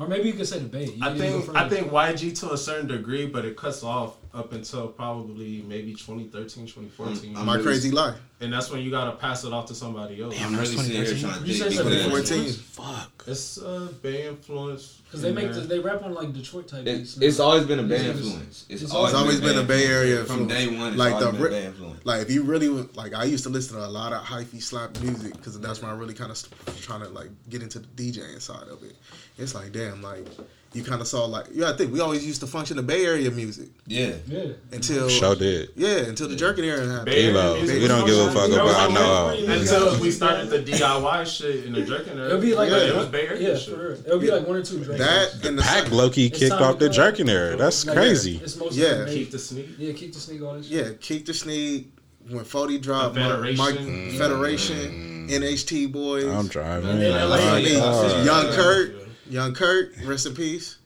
Or 0.00 0.08
maybe 0.08 0.28
you 0.28 0.32
could 0.32 0.48
say 0.48 0.58
the 0.60 0.64
Bay. 0.68 0.86
You 0.86 1.04
I 1.04 1.12
need 1.12 1.18
to 1.20 1.28
go 1.28 1.40
think. 1.42 1.54
I 1.58 1.68
think 1.68 1.90
YG 1.90 2.38
to 2.40 2.54
a 2.54 2.56
certain 2.56 2.86
degree, 2.86 3.26
but 3.26 3.44
it 3.44 3.58
cuts 3.58 3.82
off 3.82 4.16
up 4.32 4.54
until 4.54 4.88
probably 4.88 5.62
maybe 5.68 5.92
2013, 5.92 6.64
2014. 6.66 7.36
I'm 7.36 7.44
My 7.44 7.56
really- 7.56 7.64
crazy 7.66 7.90
life. 7.90 8.14
And 8.42 8.52
that's 8.52 8.70
when 8.70 8.82
you 8.82 8.90
gotta 8.90 9.12
pass 9.16 9.44
it 9.44 9.52
off 9.52 9.66
to 9.66 9.74
somebody 9.74 10.20
else. 10.22 10.34
I'm 10.40 10.52
really 10.54 10.66
sitting 10.76 10.92
here 11.04 11.04
trying 11.16 11.40
to 11.42 11.46
You 11.48 11.54
think 11.54 11.72
said 11.74 11.84
because 11.86 12.28
2014. 12.28 12.52
Fuck. 12.52 13.24
It's 13.26 13.56
a 13.58 13.88
Bay 14.02 14.26
influence. 14.26 14.98
Because 15.04 15.22
they 15.22 15.32
make 15.32 15.52
the, 15.52 15.60
they 15.60 15.78
rap 15.78 16.02
on 16.02 16.14
like 16.14 16.32
Detroit 16.32 16.66
type 16.68 16.84
beats. 16.84 17.16
It's, 17.16 17.22
it's 17.22 17.40
always 17.40 17.64
been 17.64 17.78
a 17.78 17.82
bad 17.84 18.00
It's- 18.00 18.16
influence. 18.16 18.66
It's, 18.68 18.82
it's 18.82 18.92
always, 18.92 19.14
always 19.14 19.40
been 19.40 19.58
a 19.58 19.62
Bay 19.62 19.86
Area 19.86 20.24
from 20.24 20.42
influence. 20.50 20.52
day 20.70 20.76
one. 20.78 20.96
Like 20.96 21.14
always 21.14 21.26
the 21.26 21.32
been 21.32 21.42
a 21.42 21.48
ri- 21.60 21.64
influence. 21.66 22.04
Like 22.06 22.22
if 22.22 22.30
you 22.30 22.42
really 22.42 22.68
like, 22.68 23.14
I 23.14 23.24
used 23.24 23.44
to 23.44 23.50
listen 23.50 23.76
to 23.78 23.84
a 23.84 23.86
lot 23.86 24.12
of 24.12 24.22
hyphy 24.24 24.60
slap 24.62 24.98
music 25.00 25.34
because 25.34 25.60
that's 25.60 25.80
when 25.82 25.90
I 25.90 25.94
really 25.94 26.14
kind 26.14 26.30
of 26.32 26.80
trying 26.80 27.02
to 27.02 27.08
like 27.10 27.28
get 27.48 27.62
into 27.62 27.78
the 27.78 27.86
DJing 28.12 28.40
side 28.40 28.68
of 28.68 28.82
it. 28.82 28.96
It's 29.38 29.54
like 29.54 29.72
damn, 29.72 30.02
like 30.02 30.26
you 30.72 30.82
kind 30.82 31.00
of 31.02 31.06
saw 31.06 31.26
like 31.26 31.46
yeah, 31.52 31.68
I 31.70 31.76
think 31.76 31.92
we 31.92 32.00
always 32.00 32.26
used 32.26 32.40
to 32.40 32.46
function 32.46 32.76
the 32.78 32.82
Bay 32.82 33.04
Area 33.04 33.30
music 33.30 33.68
Yeah. 33.86 34.14
Yeah. 34.26 34.44
until 34.72 35.08
Sure 35.10 35.34
did. 35.36 35.68
yeah 35.76 35.98
until 36.06 36.28
the 36.28 36.36
jerking 36.36 36.64
era 36.64 36.80
happened. 36.86 37.06
Bay 37.06 37.28
Area 37.28 37.54
music 37.54 37.82
We 37.82 37.88
don't 37.88 38.06
give 38.06 38.16
a 38.18 38.31
was 38.34 38.48
fuck 38.48 38.50
functional. 38.50 38.68
about 38.70 38.88
That 38.88 38.94
no. 38.94 39.26
was 39.36 39.48
like- 39.48 39.58
Until 39.60 40.00
we 40.00 40.10
started 40.10 40.50
the 40.50 40.58
DIY 40.58 41.26
shit 41.26 41.64
in 41.64 41.72
the 41.72 41.82
drinking 41.84 42.18
era. 42.18 42.26
It'll 42.26 42.40
be 42.40 42.54
like 42.54 42.70
yeah, 42.70 42.76
it 42.78 42.96
was 42.96 43.06
bare. 43.06 43.36
Yeah, 43.36 43.56
shit. 43.56 43.74
for 43.74 43.88
real. 43.88 43.98
It'll 44.06 44.18
be 44.18 44.30
like 44.30 44.46
one 44.46 44.56
or 44.56 44.62
two 44.62 44.82
Drake. 44.84 44.98
That 44.98 45.44
and 45.44 45.58
the 45.58 45.62
Pack 45.62 45.90
Loki 45.90 46.30
kicked 46.30 46.52
off 46.52 46.78
the 46.78 46.86
go. 46.86 46.92
jerking 46.92 47.28
era. 47.28 47.56
That's 47.56 47.86
Like, 47.86 47.96
crazy. 47.96 48.40
It's 48.42 48.56
mostly 48.56 48.82
Yeah. 48.82 49.04
Keep 49.06 49.30
the 49.30 49.38
sneak. 49.38 49.68
Yeah, 49.78 49.92
keep 49.92 50.12
the 50.12 50.20
sneak 50.20 50.42
on 50.42 50.58
this. 50.58 50.68
yeah, 50.68 50.88
Keep 51.00 51.26
the 51.26 51.34
Sneak 51.34 51.92
when 52.28 52.44
Fody 52.44 52.80
dropped 52.80 53.14
The 53.14 53.20
Federation. 53.20 53.56
Mike 53.58 53.78
Mm. 53.78 54.16
Federation, 54.18 55.26
NHT 55.28 55.86
boys. 55.90 56.24
I'm 56.24 56.46
driving. 56.48 56.90
And 56.90 57.02
LA. 57.02 57.36
Uh, 57.36 58.22
Young 58.24 58.46
Kurt, 58.52 58.94
Young 59.28 59.54
Kurt, 59.54 59.94
rest 60.04 60.26
in 60.26 60.34
peace. 60.34 60.76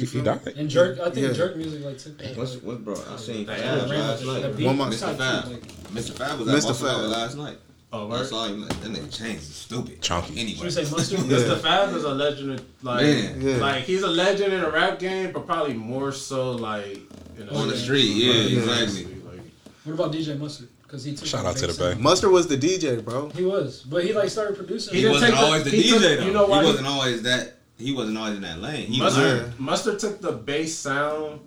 He, 0.00 0.06
he 0.06 0.20
died. 0.22 0.40
And 0.56 0.68
jerk, 0.70 0.98
I 1.00 1.10
think 1.10 1.26
Yeah. 1.26 1.32
jerk 1.32 1.56
music 1.56 1.84
like 1.84 1.98
took 1.98 2.18
that. 2.18 2.36
What's 2.36 2.54
like, 2.54 2.62
what, 2.64 2.84
bro? 2.84 2.94
I 3.12 3.16
seen 3.16 3.46
Yeah, 3.46 3.56
Fab 3.56 3.88
last 3.88 4.24
night. 4.24 4.60
One 4.64 4.76
more- 4.76 4.86
Mr. 4.88 5.16
Fab. 5.16 5.50
like- 5.50 5.92
Mr. 5.92 6.12
Fab 6.12 6.38
was 6.40 6.48
at 6.48 6.54
Mr. 6.54 6.76
Fab. 6.80 7.00
Last 7.10 7.36
night. 7.36 7.58
Oh, 7.92 8.10
I 8.10 8.16
right. 8.18 8.26
saw 8.26 8.46
him. 8.46 8.62
Like, 8.62 8.80
that 8.80 8.90
nigga 8.92 9.16
chains 9.16 9.42
is 9.42 9.54
stupid. 9.54 10.00
Chunky. 10.02 10.32
Anyway. 10.40 10.54
Should 10.56 10.64
we 10.64 10.70
say 10.70 10.90
mustard? 10.90 11.18
Mr. 11.20 11.60
Fab 11.60 11.94
is 11.94 12.02
a 12.04 12.08
legend. 12.12 12.60
Like, 12.82 13.02
Man. 13.04 13.40
Yeah. 13.40 13.56
like 13.58 13.84
he's 13.84 14.02
a 14.02 14.08
legend 14.08 14.52
in 14.52 14.62
the 14.62 14.70
rap 14.70 14.98
game, 14.98 15.30
but 15.32 15.46
probably 15.46 15.74
more 15.74 16.10
so 16.10 16.52
like 16.52 16.98
in 17.38 17.48
On 17.50 17.68
the 17.68 17.76
street, 17.76 18.02
yeah, 18.16 18.58
exactly. 18.58 19.04
Like, 19.04 19.40
What 19.84 19.92
about 19.94 20.12
DJ 20.12 20.36
Mustard? 20.38 20.68
Because 20.82 21.04
he 21.04 21.14
took 21.14 21.26
Shout 21.26 21.44
out 21.46 21.56
to 21.56 21.66
the 21.68 21.72
bass 21.72 21.94
Bay. 21.96 22.00
Mustard 22.00 22.30
was 22.30 22.46
the 22.48 22.56
DJ, 22.56 23.04
bro. 23.04 23.28
He 23.30 23.44
was, 23.44 23.82
but 23.82 24.04
he 24.04 24.12
like 24.12 24.28
started 24.28 24.56
producing. 24.56 24.94
He 24.94 25.00
He, 25.00 25.02
didn't 25.06 25.12
wasn't 25.14 25.30
take 25.32 25.40
the- 25.40 25.46
always 25.46 25.64
the, 25.64 25.70
he 25.70 25.82
DJ 25.82 25.90
took- 25.90 26.00
though. 26.18 26.26
you 26.26 26.32
know 26.32 26.46
why 26.46 26.56
he 26.58 26.62
he- 26.62 26.70
wasn't 26.70 26.86
always 26.88 27.22
that. 27.22 27.58
He 27.78 27.92
wasn't 27.92 28.18
always 28.18 28.36
in 28.36 28.42
that 28.42 28.60
lane. 28.60 28.86
He 28.86 28.98
Mustard, 29.00 29.22
learned. 29.24 29.60
Mustard 29.60 29.98
took 29.98 30.20
the 30.20 30.32
bass 30.32 30.74
sound, 30.76 31.40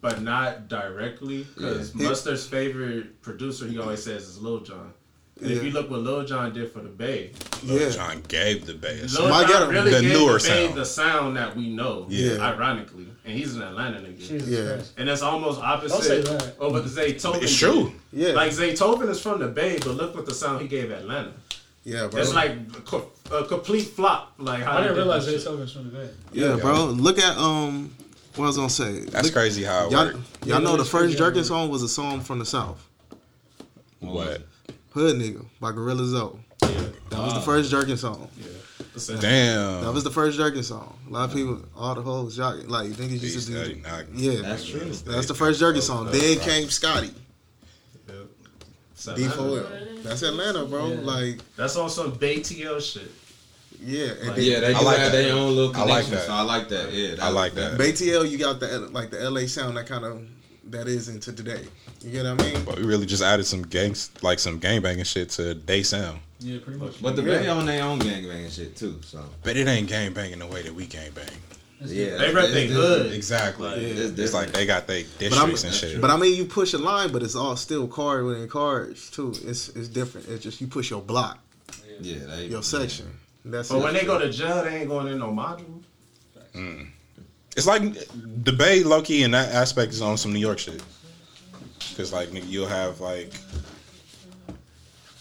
but 0.00 0.22
not 0.22 0.68
directly. 0.68 1.46
Because 1.54 1.94
Yeah. 1.94 2.08
Mustard's 2.08 2.46
favorite 2.46 3.20
producer, 3.22 3.66
he 3.66 3.78
always 3.78 4.02
says, 4.02 4.22
is 4.28 4.40
Lil 4.40 4.60
Jon. 4.60 4.92
And 5.40 5.50
Yeah. 5.50 5.56
if 5.56 5.64
you 5.64 5.72
look 5.72 5.90
what 5.90 6.00
Lil 6.00 6.24
Jon 6.24 6.52
did 6.52 6.70
for 6.70 6.78
the 6.78 6.88
Bay, 6.88 7.32
Yeah. 7.64 7.90
John 7.90 8.22
gave 8.28 8.66
the 8.66 8.74
bass. 8.74 9.18
Lil 9.18 9.28
Jon 9.28 9.46
get 9.48 9.68
really 9.68 9.90
The 9.90 10.00
gave 10.02 10.12
newer 10.12 10.38
the 10.38 10.48
Bay 10.48 10.66
sound. 10.66 10.78
the 10.78 10.84
sound 10.84 11.36
that 11.36 11.56
we 11.56 11.70
know. 11.70 12.06
Yeah. 12.08 12.34
Ironically, 12.38 13.08
and 13.24 13.36
he's 13.36 13.56
an 13.56 13.62
Atlanta 13.62 13.98
nigga. 13.98 14.18
Jesus 14.28 14.48
Yeah. 14.48 14.74
Christ. 14.76 14.92
And 14.96 15.08
that's 15.08 15.22
almost 15.22 15.60
opposite. 15.60 15.92
Don't 15.94 16.02
say 16.04 16.20
that. 16.36 16.54
Oh, 16.60 16.70
but 16.72 16.84
Zaytoven. 16.84 17.42
It's 17.42 17.50
did. 17.52 17.58
true. 17.58 17.92
Yeah. 18.12 18.28
Like 18.34 18.52
Zaytoven 18.52 19.08
is 19.10 19.20
from 19.20 19.40
the 19.40 19.48
Bay, 19.48 19.78
but 19.80 19.96
look 19.96 20.14
what 20.14 20.24
the 20.26 20.34
sound 20.34 20.62
he 20.62 20.68
gave 20.68 20.92
Atlanta. 20.92 21.32
Yeah, 21.84 22.06
bro. 22.06 22.20
It's 22.20 22.32
like 22.34 22.52
a 22.52 22.80
co- 22.80 23.10
a 23.30 23.44
complete 23.44 23.88
flop. 23.88 24.32
Like 24.38 24.62
how 24.62 24.78
I 24.78 24.80
didn't 24.82 24.96
realize 24.96 25.26
that 25.26 25.32
they 25.32 25.36
shit. 25.38 25.46
told 25.46 25.60
us 25.60 25.72
from 25.72 25.90
the 25.90 25.98
Bay. 25.98 26.10
yeah, 26.32 26.56
bro. 26.56 26.86
Look 26.86 27.18
at 27.18 27.36
um, 27.36 27.94
what 28.36 28.44
I 28.44 28.48
was 28.48 28.56
gonna 28.56 28.70
say. 28.70 29.00
That's 29.00 29.24
Look- 29.26 29.34
crazy 29.34 29.62
how 29.64 29.86
it 29.86 29.92
Y'all, 29.92 30.06
worked. 30.06 30.46
y'all 30.46 30.60
know 30.62 30.76
the 30.76 30.84
first 30.84 30.90
crazy 30.90 31.18
how 31.18 31.24
it 31.26 31.28
jerking 31.28 31.44
song 31.44 31.68
was 31.70 31.82
a 31.82 31.88
song 31.88 32.20
from 32.20 32.38
the 32.38 32.46
South. 32.46 32.88
What? 34.00 34.42
Hood 34.92 35.16
nigga 35.16 35.44
by 35.60 35.72
Gorilla 35.72 36.04
Zoe. 36.04 36.38
Yeah. 36.62 36.68
That 37.10 37.18
was 37.18 37.34
the 37.34 37.40
first 37.40 37.70
jerking 37.70 37.96
song. 37.96 38.28
Yeah. 38.38 39.16
Damn. 39.20 39.82
That 39.84 39.92
was 39.92 40.04
the 40.04 40.10
first 40.10 40.36
jerking 40.38 40.62
song. 40.62 40.96
A 41.08 41.12
lot 41.12 41.28
of 41.28 41.34
people, 41.34 41.60
all 41.76 41.94
the 41.94 42.02
hoes, 42.02 42.38
y'all, 42.38 42.56
like 42.66 42.90
niggas 42.90 43.20
used 43.22 43.48
to 43.48 43.52
do. 43.52 43.80
Steady. 43.80 43.82
Yeah, 44.14 44.40
That's 44.42 44.64
true. 44.64 44.80
that's 44.90 45.26
the 45.26 45.34
first 45.34 45.58
jerking 45.60 45.82
song. 45.82 46.06
Then 46.10 46.38
came 46.40 46.68
Scotty, 46.70 47.08
Yeah. 47.08 47.12
So 47.12 47.23
D4L. 49.12 50.02
That's 50.02 50.22
Atlanta, 50.22 50.64
bro. 50.64 50.88
Yeah. 50.88 51.00
Like, 51.00 51.38
That's 51.56 51.76
on 51.76 51.88
some 51.90 52.12
Bay 52.12 52.40
TL 52.40 52.80
shit. 52.80 53.10
yeah, 53.80 54.08
and 54.18 54.26
Like, 54.28 54.36
then 54.36 54.44
Yeah, 54.44 54.60
they 54.60 54.74
I 54.74 54.78
do 54.78 54.84
like 54.84 54.98
have 54.98 55.12
their 55.12 55.34
own 55.34 55.54
little 55.56 55.76
I 55.76 55.84
like 55.84 56.06
that. 56.06 56.22
So 56.26 56.32
I 56.32 56.42
like 56.42 56.68
that. 56.68 56.92
Yeah, 56.92 57.14
I 57.20 57.28
like 57.30 57.54
that. 57.54 57.78
BTL, 57.78 58.30
you 58.30 58.38
got 58.38 58.60
the 58.60 58.80
like 58.92 59.10
the 59.10 59.28
LA 59.30 59.46
sound 59.46 59.76
that 59.76 59.86
kind 59.86 60.04
of 60.04 60.22
that 60.70 60.88
is 60.88 61.08
into 61.08 61.32
today. 61.32 61.64
You 62.02 62.10
get 62.10 62.24
what 62.24 62.40
I 62.42 62.52
mean? 62.52 62.64
But 62.64 62.76
we 62.76 62.84
really 62.84 63.06
just 63.06 63.22
added 63.22 63.46
some 63.46 63.62
gangs, 63.62 64.10
like 64.22 64.38
some 64.38 64.58
gang 64.58 64.80
banging 64.82 65.04
shit 65.04 65.30
to 65.30 65.54
day 65.54 65.82
sound. 65.82 66.20
Yeah, 66.40 66.58
pretty 66.62 66.78
much. 66.78 67.00
But 67.02 67.16
the 67.16 67.22
Yeah. 67.22 67.38
Bay 67.38 67.48
on 67.48 67.64
their 67.66 67.82
own 67.84 67.98
gangbanging 68.00 68.54
shit 68.54 68.76
too. 68.76 69.00
So 69.02 69.24
But 69.42 69.56
it 69.56 69.66
ain't 69.66 69.88
gang 69.88 70.12
banging 70.12 70.38
the 70.40 70.46
way 70.46 70.62
that 70.62 70.74
we 70.74 70.86
gang 70.86 71.10
bang. 71.14 71.24
Yeah, 71.80 72.16
They 72.16 72.32
rep 72.32 72.50
they 72.50 72.66
hood. 72.66 73.12
Exactly. 73.12 73.68
Like, 73.68 73.78
It's, 73.78 74.18
It's 74.18 74.34
like 74.34 74.52
they 74.52 74.66
got 74.66 74.86
their 74.86 75.02
But 75.02 75.18
districts 75.18 75.64
and 75.64 75.74
shit. 75.74 76.00
but 76.00 76.10
I 76.10 76.16
mean, 76.16 76.36
you 76.36 76.44
push 76.44 76.72
a 76.72 76.78
line, 76.78 77.12
but 77.12 77.22
it's 77.22 77.34
all 77.34 77.56
still 77.56 77.86
card 77.86 78.24
within 78.24 78.48
cards 78.48 79.10
too. 79.10 79.32
It's 79.44 79.68
it's 79.70 79.88
different. 79.88 80.28
It's 80.28 80.42
just 80.42 80.60
you 80.60 80.66
push 80.66 80.90
your 80.90 81.02
block, 81.02 81.38
yeah, 82.00 82.18
they, 82.26 82.46
your 82.46 82.62
section. 82.62 83.06
That's 83.44 83.68
But 83.68 83.82
when 83.82 83.94
they 83.94 84.04
go 84.04 84.18
to 84.18 84.30
jail, 84.30 84.64
they 84.64 84.80
ain't 84.80 84.88
going 84.88 85.08
in 85.08 85.18
no 85.18 85.28
module. 85.28 85.82
Mm. 86.54 86.88
It's 87.56 87.66
like 87.66 87.82
the 87.82 88.52
Bay, 88.52 88.82
Loki, 88.82 89.22
in 89.22 89.32
that 89.32 89.52
aspect 89.52 89.92
is 89.92 90.00
on 90.00 90.16
some 90.16 90.32
New 90.32 90.38
York 90.38 90.58
shit. 90.58 90.82
Cause 91.96 92.12
like 92.12 92.30
nigga, 92.30 92.48
you'll 92.48 92.66
have 92.66 93.00
like 93.00 93.32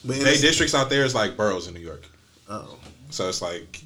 but 0.06 0.18
they 0.18 0.38
districts 0.38 0.76
out 0.76 0.90
there 0.90 1.06
is 1.06 1.16
like 1.16 1.38
boroughs 1.38 1.68
in 1.68 1.74
New 1.74 1.80
York. 1.80 2.04
oh, 2.50 2.78
So 3.10 3.30
it's 3.30 3.42
like, 3.42 3.82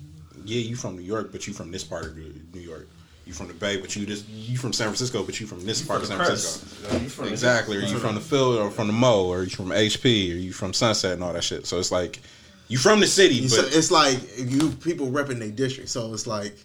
yeah, 0.47 0.61
you 0.61 0.75
from 0.75 0.95
New 0.95 1.03
York, 1.03 1.31
but 1.31 1.45
you 1.45 1.53
from 1.53 1.71
this 1.71 1.83
part 1.83 2.05
of 2.05 2.17
New 2.17 2.61
York. 2.61 2.87
You 3.25 3.33
from 3.33 3.47
the 3.49 3.53
Bay, 3.53 3.75
but 3.75 3.93
you 3.93 4.05
just 4.05 4.27
you 4.29 4.57
from 4.57 4.71
San 4.71 4.87
Francisco, 4.87 5.21
but 5.21 5.37
you 5.37 5.45
from 5.47 5.65
this 5.65 5.81
part 5.81 5.99
of 6.01 6.07
San 6.07 6.17
Francisco. 6.17 6.87
Yeah, 6.95 7.01
you 7.01 7.09
from 7.09 7.27
Exactly. 7.27 7.75
Or 7.75 7.81
you 7.81 7.97
from 7.99 8.15
the 8.15 8.21
field, 8.21 8.57
or 8.57 8.71
from 8.71 8.87
the 8.87 8.93
Mo, 8.93 9.25
or 9.25 9.43
you 9.43 9.49
from 9.49 9.67
HP, 9.67 10.31
or 10.33 10.37
you 10.37 10.53
from 10.53 10.71
Sunset, 10.73 11.11
and 11.11 11.23
all 11.23 11.33
that 11.33 11.43
shit. 11.43 11.67
So 11.67 11.77
it's 11.77 11.91
like 11.91 12.21
you 12.69 12.77
from 12.77 13.01
the 13.01 13.07
city, 13.07 13.41
but 13.41 13.49
so- 13.49 13.65
it's 13.77 13.91
like 13.91 14.17
you 14.37 14.69
people 14.69 15.07
repping 15.07 15.39
their 15.39 15.51
district. 15.51 15.89
So 15.89 16.13
it's 16.13 16.25
like, 16.25 16.55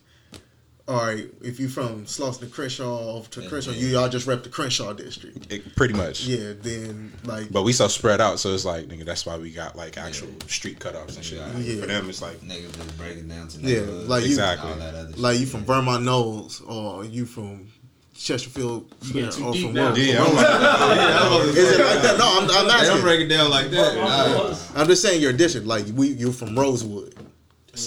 all 0.89 0.97
right, 1.07 1.27
if 1.43 1.61
you 1.61 1.69
from 1.69 2.05
Slauson 2.07 2.41
to 2.41 2.47
Crenshaw 2.47 3.23
to 3.23 3.49
Crenshaw, 3.49 3.71
you 3.71 3.87
y'all 3.89 4.09
just 4.09 4.27
rep 4.27 4.43
the 4.43 4.49
Crenshaw 4.49 4.93
district. 4.93 5.53
it, 5.53 5.77
pretty 5.77 5.95
much. 5.95 6.25
Yeah, 6.27 6.53
then 6.61 7.13
like 7.25 7.53
But 7.53 7.63
we 7.63 7.73
so 7.73 7.87
spread 7.89 8.21
out, 8.21 8.41
so 8.41 8.53
it's 8.53 8.65
like 8.65 8.87
nigga. 8.87 9.05
That's 9.05 9.25
why 9.25 9.37
we 9.39 9.51
got 9.53 9.77
like 9.77 9.97
actual 9.97 10.29
street 10.49 10.81
cutoffs 10.81 11.17
and 11.17 11.25
shit. 11.25 11.39
Yeah. 11.59 11.81
For 11.81 11.87
them, 11.87 12.09
it's 12.09 12.21
like 12.21 12.39
niggas 12.41 12.75
just 12.77 12.99
break 12.99 13.17
it 13.17 13.29
down 13.29 13.49
to 13.49 13.61
Yeah, 13.61 13.81
like 14.09 14.23
you- 14.23 14.29
Exactly. 14.31 14.71
all 14.71 14.77
that 14.77 14.95
other 14.95 15.13
like 15.17 15.39
you 15.39 15.47
from 15.47 15.65
Vermont 15.65 16.05
Knolls 16.05 16.61
or 16.63 17.05
you 17.05 17.27
from 17.27 17.69
Chesterfield 18.15 18.93
getting 19.13 19.31
too 19.31 19.45
or 19.47 19.53
deep 19.53 19.67
from 19.67 19.75
now. 19.75 19.95
Yeah, 19.97 20.23
I'm 20.25 20.35
like, 20.35 21.57
Is 21.57 21.73
it 21.73 21.81
like 21.85 22.03
that? 22.03 22.19
No, 22.19 22.39
I'm, 22.41 22.51
I'm 22.51 22.67
They 22.81 22.87
don't 22.89 23.01
break 23.01 23.21
it 23.21 23.29
down 23.29 23.51
like 23.51 23.71
that. 23.71 23.95
Nah. 23.97 24.81
I'm 24.81 24.87
just 24.87 25.01
saying 25.03 25.21
your 25.23 25.33
district. 25.33 25.67
Like 25.67 25.87
we, 25.95 26.09
you're 26.09 26.33
from 26.33 26.59
Rosewood. 26.59 27.15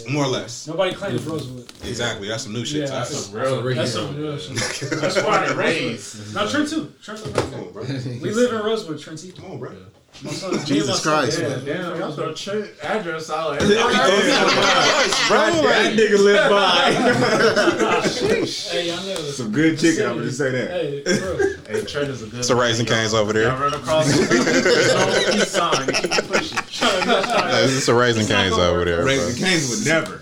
More 0.09 0.25
or 0.25 0.27
less. 0.27 0.67
Nobody 0.67 0.93
claims 0.95 1.23
Rosewood. 1.23 1.71
Exactly. 1.83 2.27
That's 2.27 2.43
some 2.43 2.53
new 2.53 2.65
shit. 2.65 2.81
Yeah, 2.81 2.85
so 2.87 2.93
that's 2.93 3.09
that's 3.11 3.25
some 3.25 3.35
real 3.63 3.75
That's 3.75 3.91
some 3.93 4.15
real 4.17 4.37
shit. 4.37 4.89
That's 4.99 5.21
why 5.23 5.47
they 5.47 5.53
raised. 5.55 6.33
Not 6.33 6.49
Trent 6.53 6.69
too. 6.69 6.91
Trent's 7.03 7.23
a 7.25 7.29
Rosewood. 7.29 8.21
We 8.21 8.31
live 8.31 8.51
in 8.53 8.61
Rosewood, 8.65 8.97
Trenty. 8.97 9.35
Come 9.35 9.51
on, 9.51 9.59
bro. 9.59 9.71
My 10.23 10.31
son, 10.31 10.57
Jesus 10.65 10.87
my 10.87 10.93
son- 10.95 11.23
Christ, 11.25 11.39
Yeah, 11.41 11.49
man. 11.49 11.65
Damn, 11.65 11.99
y'all 11.99 12.11
throw 12.13 12.33
Trent 12.33 12.69
address 12.81 13.29
out. 13.29 13.59
bro, 13.59 13.67
That 13.67 13.83
nigga 15.93 16.17
live 16.23 16.49
by. 16.49 16.93
Hey, 18.71 18.91
I 18.91 18.93
know. 19.05 19.15
Some 19.15 19.51
good 19.51 19.77
chicken. 19.77 20.05
I'm 20.05 20.13
gonna 20.13 20.23
just 20.25 20.37
say 20.37 20.51
that. 20.51 20.69
Hey, 20.71 21.03
bro. 21.19 21.37
Hey, 21.67 21.81
Trent 21.85 22.09
is 22.09 22.21
a 22.23 22.27
good. 22.27 22.39
It's 22.39 22.49
a 22.49 22.55
Raising 22.55 22.85
Cane's 22.85 23.13
over 23.13 23.33
there. 23.33 23.49
Y'all 23.49 23.59
run 23.59 23.73
across 23.73 24.07
the 24.07 25.31
peace 25.33 25.51
sign 25.51 25.85
and 26.85 27.25
keep 27.25 27.33
pushing. 27.33 27.63
It's 27.63 27.73
just 27.73 27.89
a 27.89 27.93
raising 27.93 28.27
canes 28.27 28.53
over 28.53 28.85
there, 28.85 28.97
bro. 28.97 29.05
Raising 29.05 29.43
Canes 29.43 29.69
would 29.69 29.85
never, 29.85 30.21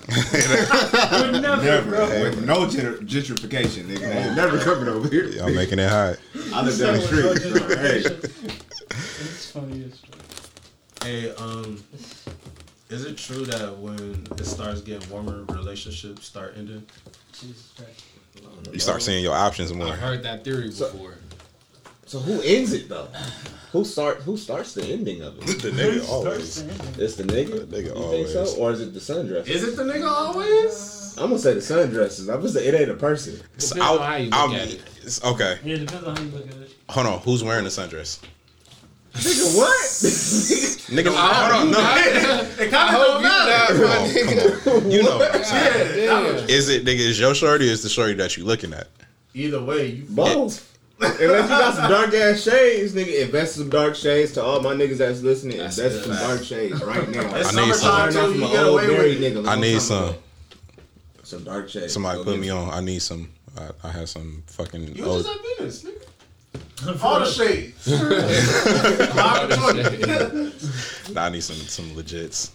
Would 1.32 1.42
never, 1.42 1.62
never, 1.64 1.90
bro. 1.90 2.08
with 2.24 2.46
no 2.46 2.66
gener- 2.68 3.00
gentrification, 3.02 3.86
nigga. 3.86 4.00
They 4.00 4.36
never 4.36 4.58
coming 4.60 4.88
over 4.88 5.08
here. 5.10 5.26
Y'all 5.28 5.50
making 5.54 5.80
it 5.80 5.90
hot. 5.90 6.18
I 6.54 6.62
live 6.64 6.78
down 6.80 6.96
the 6.96 7.02
street. 7.02 7.42
so, 7.42 7.78
hey, 7.78 7.98
It's 8.90 9.52
funny 9.52 9.86
as 9.86 10.02
Hey, 11.04 11.36
um, 11.36 11.84
is 12.90 13.04
it 13.06 13.18
true 13.18 13.44
that 13.46 13.78
when 13.78 14.26
it 14.38 14.46
starts 14.46 14.82
getting 14.82 15.10
warmer, 15.10 15.44
relationships 15.50 16.26
start 16.26 16.54
ending? 16.58 16.86
Jesus 17.34 17.74
Christ. 17.76 18.04
You 18.72 18.80
start 18.80 19.02
seeing 19.02 19.22
your 19.24 19.34
options 19.36 19.74
more. 19.74 19.88
I've 19.88 20.00
heard 20.00 20.24
that 20.24 20.44
theory 20.44 20.68
before. 20.70 20.90
So 21.14 21.18
who 22.20 22.42
ends 22.42 22.74
it 22.74 22.90
though? 22.90 23.08
Who 23.72 23.84
start? 23.84 24.18
Who 24.18 24.38
starts 24.38 24.74
the 24.74 24.84
ending 24.86 25.22
of 25.24 25.38
it? 25.40 25.46
The 25.62 25.72
nigga 25.72 26.08
always. 26.10 26.60
It's 26.98 27.16
the 27.16 27.24
nigga. 27.24 27.70
The 27.70 27.78
nigga 27.82 27.96
you 27.98 28.10
think 28.12 28.28
so, 28.28 28.56
or 28.60 28.72
is 28.72 28.82
it 28.82 28.94
the 28.94 29.00
sundress? 29.00 29.48
Is 29.48 29.64
it 29.64 29.76
the 29.76 29.84
nigga 29.84 30.08
always? 30.10 31.16
I'm 31.18 31.30
gonna 31.30 31.40
say 31.40 31.54
the 31.56 31.60
sundresses. 31.60 32.22
I'm 32.32 32.38
gonna 32.38 32.50
say 32.50 32.66
it 32.68 32.76
ain't 32.76 32.92
a 32.92 32.96
person. 32.96 33.40
So 33.58 33.76
Depends 33.76 33.80
on 34.00 34.00
how 34.00 34.16
you 34.18 34.26
look 34.26 34.34
I'll- 34.34 34.54
at 34.56 34.68
it. 34.70 34.82
it's- 34.98 35.24
okay, 35.24 35.58
Yeah, 35.64 35.76
it 35.76 35.80
depends 35.88 36.06
on 36.08 36.16
how 36.16 36.22
you 36.24 36.30
look 36.32 36.48
at 36.48 36.56
it. 36.56 36.72
hold 36.90 37.08
on. 37.08 37.20
Who's 37.22 37.44
wearing 37.44 37.64
the 37.64 37.70
sundress? 37.72 38.20
Nigga, 39.14 39.56
what? 39.58 39.80
Nigga, 40.90 41.14
hold 41.16 41.52
on. 41.54 41.72
No, 41.72 41.80
It 42.64 42.72
kind 42.72 42.96
of 42.96 43.02
don't 43.08 43.22
matter. 43.24 43.74
come 43.76 43.86
on, 43.92 44.60
come 44.64 44.84
on. 44.86 44.92
You 44.92 45.04
know 45.04 45.18
what 45.18 45.36
I'm 45.36 45.44
saying. 45.44 46.04
Yeah, 46.06 46.32
that 46.32 46.50
Is 46.50 46.70
it 46.70 46.84
nigga? 46.86 47.00
Is 47.00 47.20
your 47.20 47.36
shorty? 47.36 47.68
Or 47.70 47.72
is 47.72 47.84
the 47.84 47.90
shorty 47.90 48.14
that 48.16 48.38
you 48.38 48.44
looking 48.46 48.74
at? 48.74 48.88
Either 49.36 49.64
way, 49.64 49.88
you 49.88 50.06
Both. 50.10 50.73
Unless 51.04 51.44
you 51.44 51.50
got 51.50 51.76
some 51.76 51.90
dark 51.90 52.14
ass 52.14 52.42
shades, 52.42 52.94
nigga, 52.94 53.22
invest 53.24 53.56
some 53.56 53.70
dark 53.70 53.96
shades 53.96 54.32
to 54.34 54.44
all 54.44 54.62
my 54.62 54.74
niggas 54.74 54.98
that's 54.98 55.22
listening. 55.22 55.58
That's 55.58 55.78
invest 55.78 56.06
some 56.06 56.16
dark 56.16 56.44
shades 56.44 56.84
right 56.84 57.10
now. 57.10 57.30
I 57.34 57.66
need 57.66 57.76
some. 57.76 58.12
too. 58.12 58.34
You 58.34 58.40
get 58.48 58.68
away 58.68 58.88
with 58.90 59.22
it. 59.22 59.34
nigga. 59.36 59.48
I 59.48 59.56
need 59.60 59.82
some. 59.82 60.14
talk 60.14 60.18
Some 61.24 61.44
dark 61.44 61.70
shades. 61.70 61.94
Somebody 61.94 62.24
put 62.24 62.40
me 62.40 62.48
some. 62.48 62.58
on. 62.58 62.74
I 62.74 62.80
need 62.82 63.02
some. 63.02 63.30
I, 63.58 63.88
I 63.88 63.92
have 63.92 64.10
some 64.10 64.44
fucking. 64.48 64.96
You 64.96 65.06
old- 65.06 65.26
was 65.26 65.28
at 65.28 65.38
Venus, 65.58 65.84
nigga. 65.84 66.00
All 67.04 67.20
the 67.20 67.26
shades. 67.26 67.88
Nah, 71.14 71.26
I 71.26 71.30
need 71.30 71.44
some 71.44 71.56
some 71.58 71.86
legits. 71.92 72.52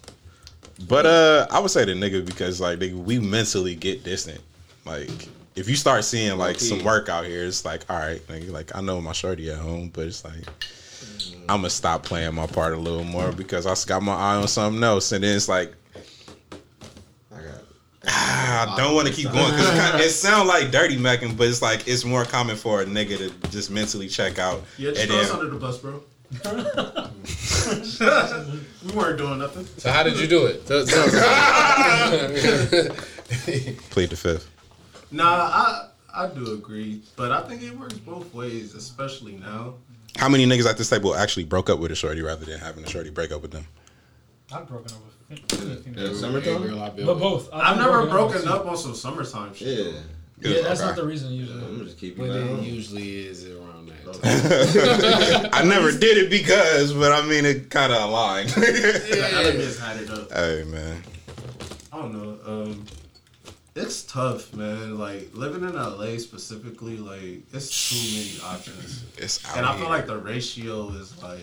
But 0.89 1.07
uh, 1.07 1.47
I 1.51 1.59
would 1.61 1.71
say 1.71 1.85
the 1.85 1.93
nigga 1.93 2.25
because 2.25 2.61
like 2.61 2.79
nigga, 2.79 2.95
we 2.95 3.19
mentally 3.19 3.75
get 3.75 4.05
distant. 4.05 4.41
Like 4.85 5.29
if 5.59 5.69
you 5.69 5.77
start 5.77 6.05
seeing 6.05 6.37
like 6.39 6.57
Low-key. 6.57 6.65
some 6.67 6.85
work 6.85 7.09
out 7.09 7.27
here, 7.27 7.45
it's 7.45 7.65
like 7.65 7.83
all 7.91 7.99
right, 7.99 8.21
nigga, 8.29 8.51
like 8.51 8.75
I 8.77 8.81
know 8.81 9.01
my 9.01 9.13
shorty 9.13 9.51
at 9.51 9.59
home, 9.59 9.91
but 9.93 10.07
it's 10.07 10.25
like 10.25 10.47
I'm 11.49 11.59
gonna 11.59 11.71
stop 11.71 12.03
playing 12.05 12.35
my 12.35 12.47
part 12.47 12.73
a 12.75 12.77
little 12.77 13.05
more 13.05 13.33
because 13.33 13.67
I 13.67 13.75
got 13.89 14.03
my 14.03 14.15
eye 14.15 14.37
on 14.37 14.49
something 14.49 14.83
else, 14.83 15.13
and 15.13 15.25
then 15.25 15.37
it's 15.37 15.49
like 15.49 15.73
I 17.33 17.37
got. 17.37 17.63
ah, 18.07 18.75
I 18.75 18.77
don't 18.77 18.95
want 18.95 19.09
to 19.09 19.15
keep 19.15 19.31
going 19.33 19.51
because 19.51 19.69
it, 19.69 19.73
kinda- 19.81 20.05
it 20.05 20.11
sound 20.27 20.49
like 20.49 20.71
dirty 20.71 20.97
macking, 20.97 21.37
but 21.37 21.49
it's 21.49 21.63
like 21.63 21.89
it's 21.89 22.05
more 22.05 22.25
common 22.25 22.57
for 22.57 22.83
a 22.83 22.85
nigga 22.85 23.17
to 23.19 23.33
just 23.51 23.71
mentally 23.71 24.09
check 24.09 24.39
out. 24.39 24.63
Yeah, 24.77 24.91
just 24.91 25.03
and 25.03 25.11
throw 25.11 25.21
us 25.21 25.31
then, 25.31 25.39
under 25.41 25.51
the 25.53 25.59
bus, 25.59 25.79
bro. 25.79 26.03
we 28.85 28.93
weren't 28.95 29.17
doing 29.19 29.39
nothing. 29.39 29.67
So 29.79 29.91
how 29.91 30.03
did 30.03 30.19
you 30.21 30.27
do 30.27 30.45
it? 30.47 30.67
Tell- 30.67 30.85
tell 30.87 31.09
plead 33.91 34.11
the 34.11 34.17
fifth. 34.17 34.49
Nah, 35.11 35.25
I 35.27 35.89
I 36.15 36.27
do 36.29 36.53
agree, 36.55 37.03
but 37.17 37.33
I 37.33 37.43
think 37.43 37.63
it 37.63 37.77
works 37.79 37.95
both 37.95 38.33
ways, 38.35 38.75
especially 38.75 39.33
now. 39.33 39.75
How 40.17 40.29
many 40.29 40.47
niggas 40.47 40.67
at 40.69 40.77
this 40.79 40.91
table 40.91 41.15
actually 41.15 41.45
broke 41.45 41.71
up 41.71 41.79
with 41.79 41.93
a 41.93 41.95
shorty 41.95 42.23
rather 42.23 42.45
than 42.45 42.59
having 42.59 42.85
a 42.85 42.89
shorty 42.89 43.11
break 43.11 43.31
up 43.31 43.41
with 43.43 43.51
them? 43.53 43.67
I've 44.53 44.67
broken 44.67 44.93
up 44.93 44.99
with 45.31 45.39
In 45.39 45.77
15 45.85 45.95
the 45.95 46.15
summertime? 46.15 46.79
But 47.07 47.19
both. 47.19 47.49
I've 47.53 47.77
never 47.77 48.01
with 48.03 48.11
broken 48.11 48.43
two. 48.43 48.49
up 48.49 48.67
on 48.67 48.77
some 48.77 48.95
summertime 48.95 49.55
shit. 49.55 49.93
Yeah. 49.95 50.01
Yeah, 50.41 50.63
that's 50.63 50.81
Okay. 50.81 50.89
not 50.91 50.97
the 50.97 51.05
reason 51.05 51.33
usually. 51.33 51.63
I'm 51.65 51.85
just 51.85 51.99
keep 51.99 52.17
But 52.17 52.31
it 52.31 52.37
it 52.37 52.63
usually 52.63 53.27
is 53.27 53.45
around 53.49 53.89
that 53.89 54.05
time. 55.43 55.51
I 55.53 55.65
never 55.65 55.91
did 55.91 56.17
it 56.17 56.31
because, 56.31 56.93
but 56.93 57.11
I 57.13 57.23
mean, 57.27 57.45
it 57.45 57.71
kind 57.71 57.93
of 57.93 58.03
aligned. 58.03 58.51
The 58.51 59.31
elements 59.35 59.79
had 59.79 59.97
it 60.01 60.11
up. 60.11 60.33
hey, 60.33 60.63
man. 60.67 61.03
I 61.93 61.97
don't 61.99 62.13
know. 62.13 62.39
Um, 62.47 62.87
it's 63.79 64.03
tough, 64.05 64.53
man. 64.55 64.99
Like 64.99 65.31
living 65.35 65.63
in 65.69 65.75
LA 65.75 66.19
specifically, 66.19 66.97
like 66.97 67.43
it's 67.53 67.91
too 67.91 67.97
many 68.19 68.55
options, 68.55 69.05
It's 69.19 69.43
and 69.57 69.65
I 69.67 69.73
here. 69.73 69.81
feel 69.81 69.89
like 69.91 70.07
the 70.07 70.19
ratio 70.19 70.89
is 70.91 71.21
like 71.23 71.41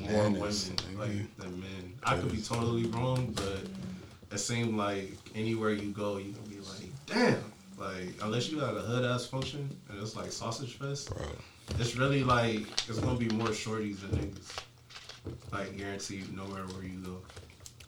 more 0.00 0.24
women 0.24 0.32
Bananas, 0.34 0.72
like 0.98 1.36
than 1.38 1.60
men. 1.60 1.92
I 2.02 2.16
could 2.16 2.32
be 2.32 2.40
totally 2.42 2.86
wrong, 2.86 3.32
but 3.36 3.64
it 4.32 4.38
seemed 4.38 4.76
like 4.76 5.12
anywhere 5.34 5.72
you 5.72 5.90
go, 5.92 6.16
you 6.18 6.32
can 6.32 6.42
be 6.44 6.56
like, 6.60 6.90
damn. 7.06 7.52
Like 7.78 8.14
unless 8.22 8.50
you 8.50 8.60
had 8.60 8.74
a 8.76 8.80
hood 8.80 9.04
ass 9.04 9.26
function 9.26 9.68
and 9.88 10.00
it's 10.00 10.14
like 10.16 10.30
sausage 10.32 10.74
fest, 10.74 11.10
Bro. 11.14 11.26
it's 11.80 11.96
really 11.96 12.22
like 12.22 12.60
it's 12.88 12.98
gonna 13.00 13.18
be 13.18 13.28
more 13.30 13.48
shorties 13.48 14.00
than 14.00 14.10
niggas. 14.20 14.58
Like 15.52 15.76
guaranteed, 15.76 16.34
nowhere 16.36 16.62
where 16.66 16.84
you 16.84 16.98
go. 16.98 17.16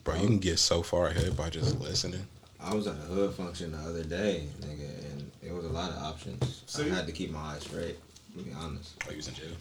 Bro, 0.04 0.16
you 0.16 0.26
can 0.26 0.38
get 0.38 0.58
so 0.58 0.82
far 0.82 1.08
ahead 1.08 1.36
by 1.36 1.50
just 1.50 1.78
listening. 1.80 2.26
I 2.66 2.74
was 2.74 2.86
at 2.88 2.96
a 2.96 2.98
hood 2.98 3.32
function 3.32 3.70
the 3.70 3.78
other 3.78 4.02
day, 4.02 4.48
nigga, 4.60 5.12
and 5.12 5.30
it 5.40 5.54
was 5.54 5.64
a 5.64 5.68
lot 5.68 5.90
of 5.90 5.98
options. 5.98 6.64
See? 6.66 6.90
I 6.90 6.94
had 6.94 7.06
to 7.06 7.12
keep 7.12 7.30
my 7.30 7.38
eyes 7.38 7.62
straight. 7.62 7.96
To 8.36 8.42
be 8.42 8.52
honest. 8.52 8.94
Oh, 9.06 9.10
you 9.10 9.18
was 9.18 9.28
in 9.28 9.34
jail. 9.34 9.52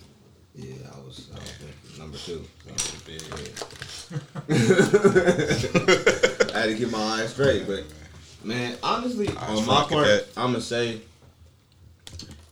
Yeah, 0.55 0.73
I 0.91 0.97
was, 1.05 1.29
I 1.31 1.37
was 1.37 1.99
number 1.99 2.17
two. 2.17 2.43
Oh, 2.67 2.71
that's 2.71 3.01
big. 3.01 3.21
I 6.55 6.59
had 6.59 6.69
to 6.69 6.75
keep 6.75 6.89
my 6.89 6.97
eyes 6.97 7.31
straight, 7.31 7.67
but 7.67 7.83
man, 8.43 8.75
honestly, 8.81 9.29
I 9.29 9.53
on 9.53 9.63
my 9.67 9.83
part, 9.83 10.27
I'm 10.35 10.53
gonna 10.53 10.61
say 10.61 11.01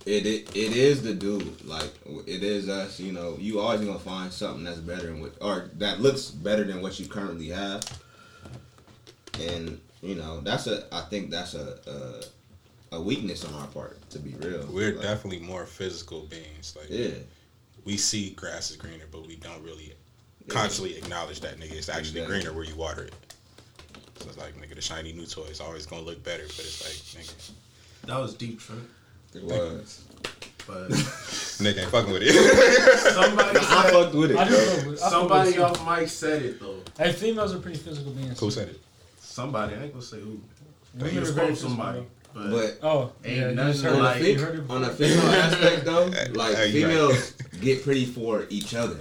it, 0.05 0.25
it 0.25 0.55
it 0.55 0.75
is 0.75 1.01
the 1.01 1.13
dude. 1.13 1.65
Like 1.65 1.91
it 2.27 2.43
is 2.43 2.67
us. 2.69 2.99
You 2.99 3.13
know, 3.13 3.37
you 3.39 3.59
always 3.59 3.81
gonna 3.81 3.97
find 3.97 4.31
something 4.31 4.63
that's 4.63 4.79
better 4.79 5.07
than 5.07 5.19
what, 5.19 5.33
or 5.41 5.71
that 5.75 5.99
looks 5.99 6.29
better 6.29 6.63
than 6.63 6.81
what 6.81 6.99
you 6.99 7.07
currently 7.07 7.49
have. 7.49 7.83
And 9.39 9.79
you 10.03 10.15
know, 10.15 10.41
that's 10.41 10.67
a. 10.67 10.85
I 10.93 11.01
think 11.01 11.31
that's 11.31 11.53
a 11.55 12.23
a, 12.91 12.97
a 12.97 13.01
weakness 13.01 13.43
on 13.45 13.53
our 13.55 13.67
part. 13.67 13.97
To 14.11 14.19
be 14.19 14.31
real, 14.35 14.67
We're 14.71 14.93
Like, 14.93 15.01
definitely 15.01 15.39
more 15.39 15.65
physical 15.65 16.21
beings. 16.21 16.75
Like, 16.77 16.87
yeah. 16.89 17.11
we 17.85 17.97
see 17.97 18.31
grass 18.31 18.69
is 18.69 18.77
greener, 18.77 19.05
but 19.11 19.25
we 19.25 19.37
don't 19.37 19.63
really 19.63 19.93
constantly 20.49 20.97
acknowledge 20.97 21.39
that, 21.41 21.57
nigga. 21.59 21.71
It's 21.73 21.89
actually 21.89 22.19
Exactly. 22.21 22.25
greener 22.41 22.53
where 22.53 22.65
you 22.65 22.75
water 22.75 23.03
it. 23.05 23.13
So 24.19 24.27
it's 24.29 24.37
like, 24.37 24.55
nigga, 24.57 24.75
the 24.75 24.81
shiny 24.81 25.11
new 25.13 25.25
toy 25.25 25.43
is 25.43 25.59
always 25.61 25.85
gonna 25.85 26.03
look 26.03 26.23
better, 26.23 26.43
but 26.43 26.59
it's 26.59 26.83
like, 27.15 27.23
nigga, 27.25 27.51
That 28.07 28.19
was 28.19 28.33
deep, 28.35 28.59
Trent. 28.59 28.81
It 29.33 29.43
was. 29.43 30.03
But 30.67 30.89
nigga 31.59 31.81
ain't 31.81 31.91
fucking 31.91 32.13
with 32.13 32.21
it. 32.23 32.33
somebody 33.13 33.57
I 33.59 33.61
said, 33.83 33.91
fucked 33.91 34.15
with 34.15 34.31
it. 34.31 34.37
I 34.37 34.47
do 34.47 34.51
bro. 34.55 34.63
know, 34.63 34.91
I 34.91 34.95
fuck 34.95 35.09
somebody 35.09 35.49
with 35.49 35.57
it. 35.57 35.61
off 35.61 35.99
mic 35.99 36.07
said 36.07 36.41
it 36.43 36.59
though. 36.59 36.77
Hey, 36.97 37.11
females 37.11 37.53
are 37.53 37.59
pretty 37.59 37.79
physical 37.79 38.11
beings. 38.11 38.39
Who 38.39 38.51
said 38.51 38.69
it? 38.69 38.79
Somebody, 39.33 39.73
I 39.73 39.83
ain't 39.85 39.93
gonna 39.93 40.05
say 40.05 40.19
who. 40.19 40.39
Women 40.93 41.09
He 41.11 41.17
are 41.17 41.21
was 41.21 41.29
very 41.31 41.47
quoting 41.47 41.55
somebody. 41.55 42.03
But, 42.35 42.51
But 42.51 42.77
Oh, 42.83 43.11
Ain't 43.25 43.35
yeah, 43.37 43.51
nothing 43.51 43.81
heard 43.83 43.93
on, 43.93 43.99
it. 43.99 44.03
like- 44.03 44.21
a 44.21 44.33
heard 44.35 44.69
on 44.69 44.83
a 44.83 44.89
female 44.93 45.19
aspect 45.31 45.85
though, 45.85 46.05
like 46.33 46.55
Hey, 46.55 46.67
you 46.67 46.85
right. 46.85 46.91
females 46.93 47.31
get 47.59 47.83
pretty 47.83 48.05
for 48.05 48.45
each 48.51 48.75
other. 48.75 48.97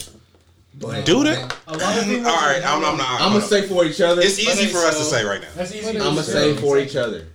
But 0.81 1.05
Do 1.05 1.23
they? 1.23 1.35
A 1.35 1.77
lot 1.77 1.99
of 1.99 2.05
females. 2.05 2.27
All 2.29 2.33
right, 2.35 2.63
I'm, 2.65 2.83
I'm 2.83 2.97
not. 2.97 3.21
I'm 3.21 3.33
gonna 3.35 3.43
say 3.45 3.69
for 3.69 3.85
each 3.85 4.01
other. 4.01 4.23
it's 4.23 4.39
easy 4.39 4.73
But 4.73 4.81
for 4.81 4.87
us 4.87 4.97
to 5.01 5.05
say 5.05 5.23
right 5.23 5.43
now. 5.43 5.49
That's 5.55 5.75
easy. 5.75 5.89
I'm 5.91 5.99
gonna 5.99 6.23
say. 6.23 6.55
say 6.55 6.61
for 6.63 6.79
each 6.79 6.97
other. 6.97 7.27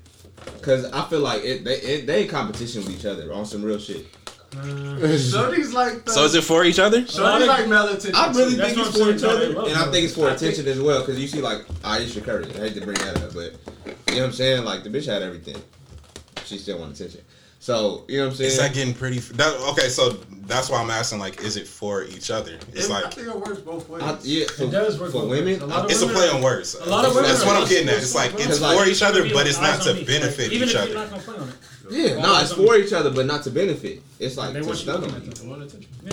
Cause 0.64 0.86
I 0.86 1.08
feel 1.08 1.20
like 1.20 1.44
it, 1.44 1.64
they 1.66 1.76
it, 1.76 2.08
they 2.08 2.24
in 2.24 2.28
competition 2.30 2.84
with 2.84 2.98
each 2.98 3.06
other 3.06 3.32
on 3.32 3.46
some 3.46 3.62
real 3.62 3.78
shit. 3.78 4.08
Shorty's 4.54 5.74
like 5.74 6.06
the, 6.06 6.12
So 6.12 6.24
is 6.24 6.36
it 6.36 6.44
for 6.44 6.64
each 6.64 6.80
other? 6.80 7.06
Shorty's 7.06 7.48
like 7.48 7.68
male 7.68 7.88
attention. 7.88 8.16
I 8.16 8.32
really 8.32 8.56
too. 8.56 8.62
Think 8.62 8.78
what 8.78 8.88
it's 8.88 8.98
for 8.98 9.10
each 9.12 9.24
other, 9.24 9.46
and 9.68 9.78
I 9.78 9.92
think 9.92 10.06
it's 10.06 10.16
for 10.16 10.30
I 10.30 10.34
attention 10.34 10.68
as 10.68 10.80
well. 10.80 11.06
Cause 11.06 11.18
you 11.20 11.28
see 11.28 11.42
like 11.42 11.66
Ayesha 11.84 12.22
Curry. 12.22 12.46
I 12.56 12.58
hate 12.60 12.74
to 12.76 12.82
bring 12.82 12.98
that 13.00 13.22
up, 13.24 13.34
but 13.34 13.54
you 14.08 14.16
know 14.16 14.22
what 14.22 14.24
I'm 14.28 14.32
saying. 14.34 14.64
Like 14.64 14.84
the 14.84 14.90
bitch 14.90 15.06
had 15.06 15.22
everything, 15.22 15.58
she 16.46 16.58
still 16.58 16.80
want 16.80 16.96
attention. 16.96 17.22
So 17.60 18.06
you 18.08 18.18
know 18.20 18.26
what 18.26 18.32
I'm 18.32 18.38
saying. 18.38 18.52
Is 18.52 18.58
that 18.60 18.74
getting 18.74 18.94
pretty? 18.94 19.20
That, 19.20 19.54
okay, 19.72 19.90
so 19.90 20.12
that's 20.46 20.70
why 20.70 20.80
I'm 20.82 20.90
asking. 20.92 21.20
Like, 21.20 21.42
is 21.42 21.58
it 21.58 21.68
for 21.68 22.04
each 22.04 22.30
other? 22.32 22.54
It's 22.72 22.86
It- 22.88 22.92
I 22.92 23.02
like 23.02 23.14
think 23.14 23.28
it 23.28 23.36
works 23.36 23.60
both 23.60 23.90
ways. 23.90 24.04
I, 24.04 24.18
yeah, 24.24 24.46
for, 24.46 24.68
does 24.72 25.00
work 25.00 25.12
for 25.12 25.22
both 25.22 25.30
women. 25.32 25.46
ways. 25.46 25.62
A 25.62 25.66
lot 25.66 25.86
of 25.86 25.92
it's 25.92 26.02
a 26.02 26.08
play 26.08 26.30
on 26.30 26.42
words. 26.42 26.76
A 26.76 26.86
lot 26.90 27.04
of 27.04 27.16
women 27.16 27.30
That's 27.30 27.44
what 27.44 27.56
I'm 27.58 27.68
getting 27.68 27.90
at. 27.90 27.96
It's 27.96 28.06
it's 28.06 28.16
like 28.16 28.34
it's 28.36 28.60
both. 28.60 28.80
for 28.84 28.88
each 28.90 29.02
other, 29.02 29.24
but 29.34 29.48
it's 29.48 29.60
not 29.60 29.82
to 29.82 29.90
on 29.90 29.96
me. 29.98 30.04
benefit 30.06 30.46
Like, 30.46 30.52
even 30.54 30.70
each 30.70 30.76
if 30.76 30.96
other. 30.96 31.58
You're 31.90 32.10
not 32.10 32.16
gonna 32.16 32.16
play 32.16 32.16
on 32.16 32.16
it. 32.16 32.18
Yeah, 32.18 32.22
no, 32.22 32.34
eyes 32.34 32.52
it's 32.52 32.60
on 32.60 32.66
for 32.68 32.76
each 32.78 32.94
other, 32.94 33.12
but 33.12 33.26
not 33.26 33.44
to 33.44 33.52
benefit. 33.52 34.02
It's 34.20 34.38
like 34.38 34.54
They 34.54 34.62
to 34.62 34.66
want 34.66 34.78
stun 34.80 35.02
looking 35.02 35.16
on 35.16 35.22
at 35.22 35.28
you. 35.28 35.32
them. 35.34 35.50
Want. 35.50 35.74
Yeah. 36.06 36.12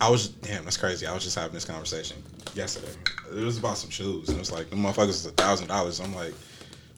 I 0.00 0.08
was 0.10 0.28
damn, 0.28 0.64
that's 0.64 0.76
crazy. 0.76 1.06
I 1.06 1.14
was 1.14 1.22
just 1.22 1.36
having 1.36 1.52
this 1.54 1.64
conversation 1.64 2.16
yesterday. 2.54 2.92
It 3.30 3.44
was 3.44 3.58
about 3.58 3.78
some 3.78 3.90
shoes, 3.90 4.28
and 4.28 4.36
it 4.36 4.40
was 4.40 4.50
like 4.52 4.68
the 4.70 4.76
motherfuckers 4.76 5.08
is 5.10 5.26
a 5.26 5.30
thousand 5.30 5.68
dollars. 5.68 6.00
I'm 6.00 6.14
like, 6.14 6.34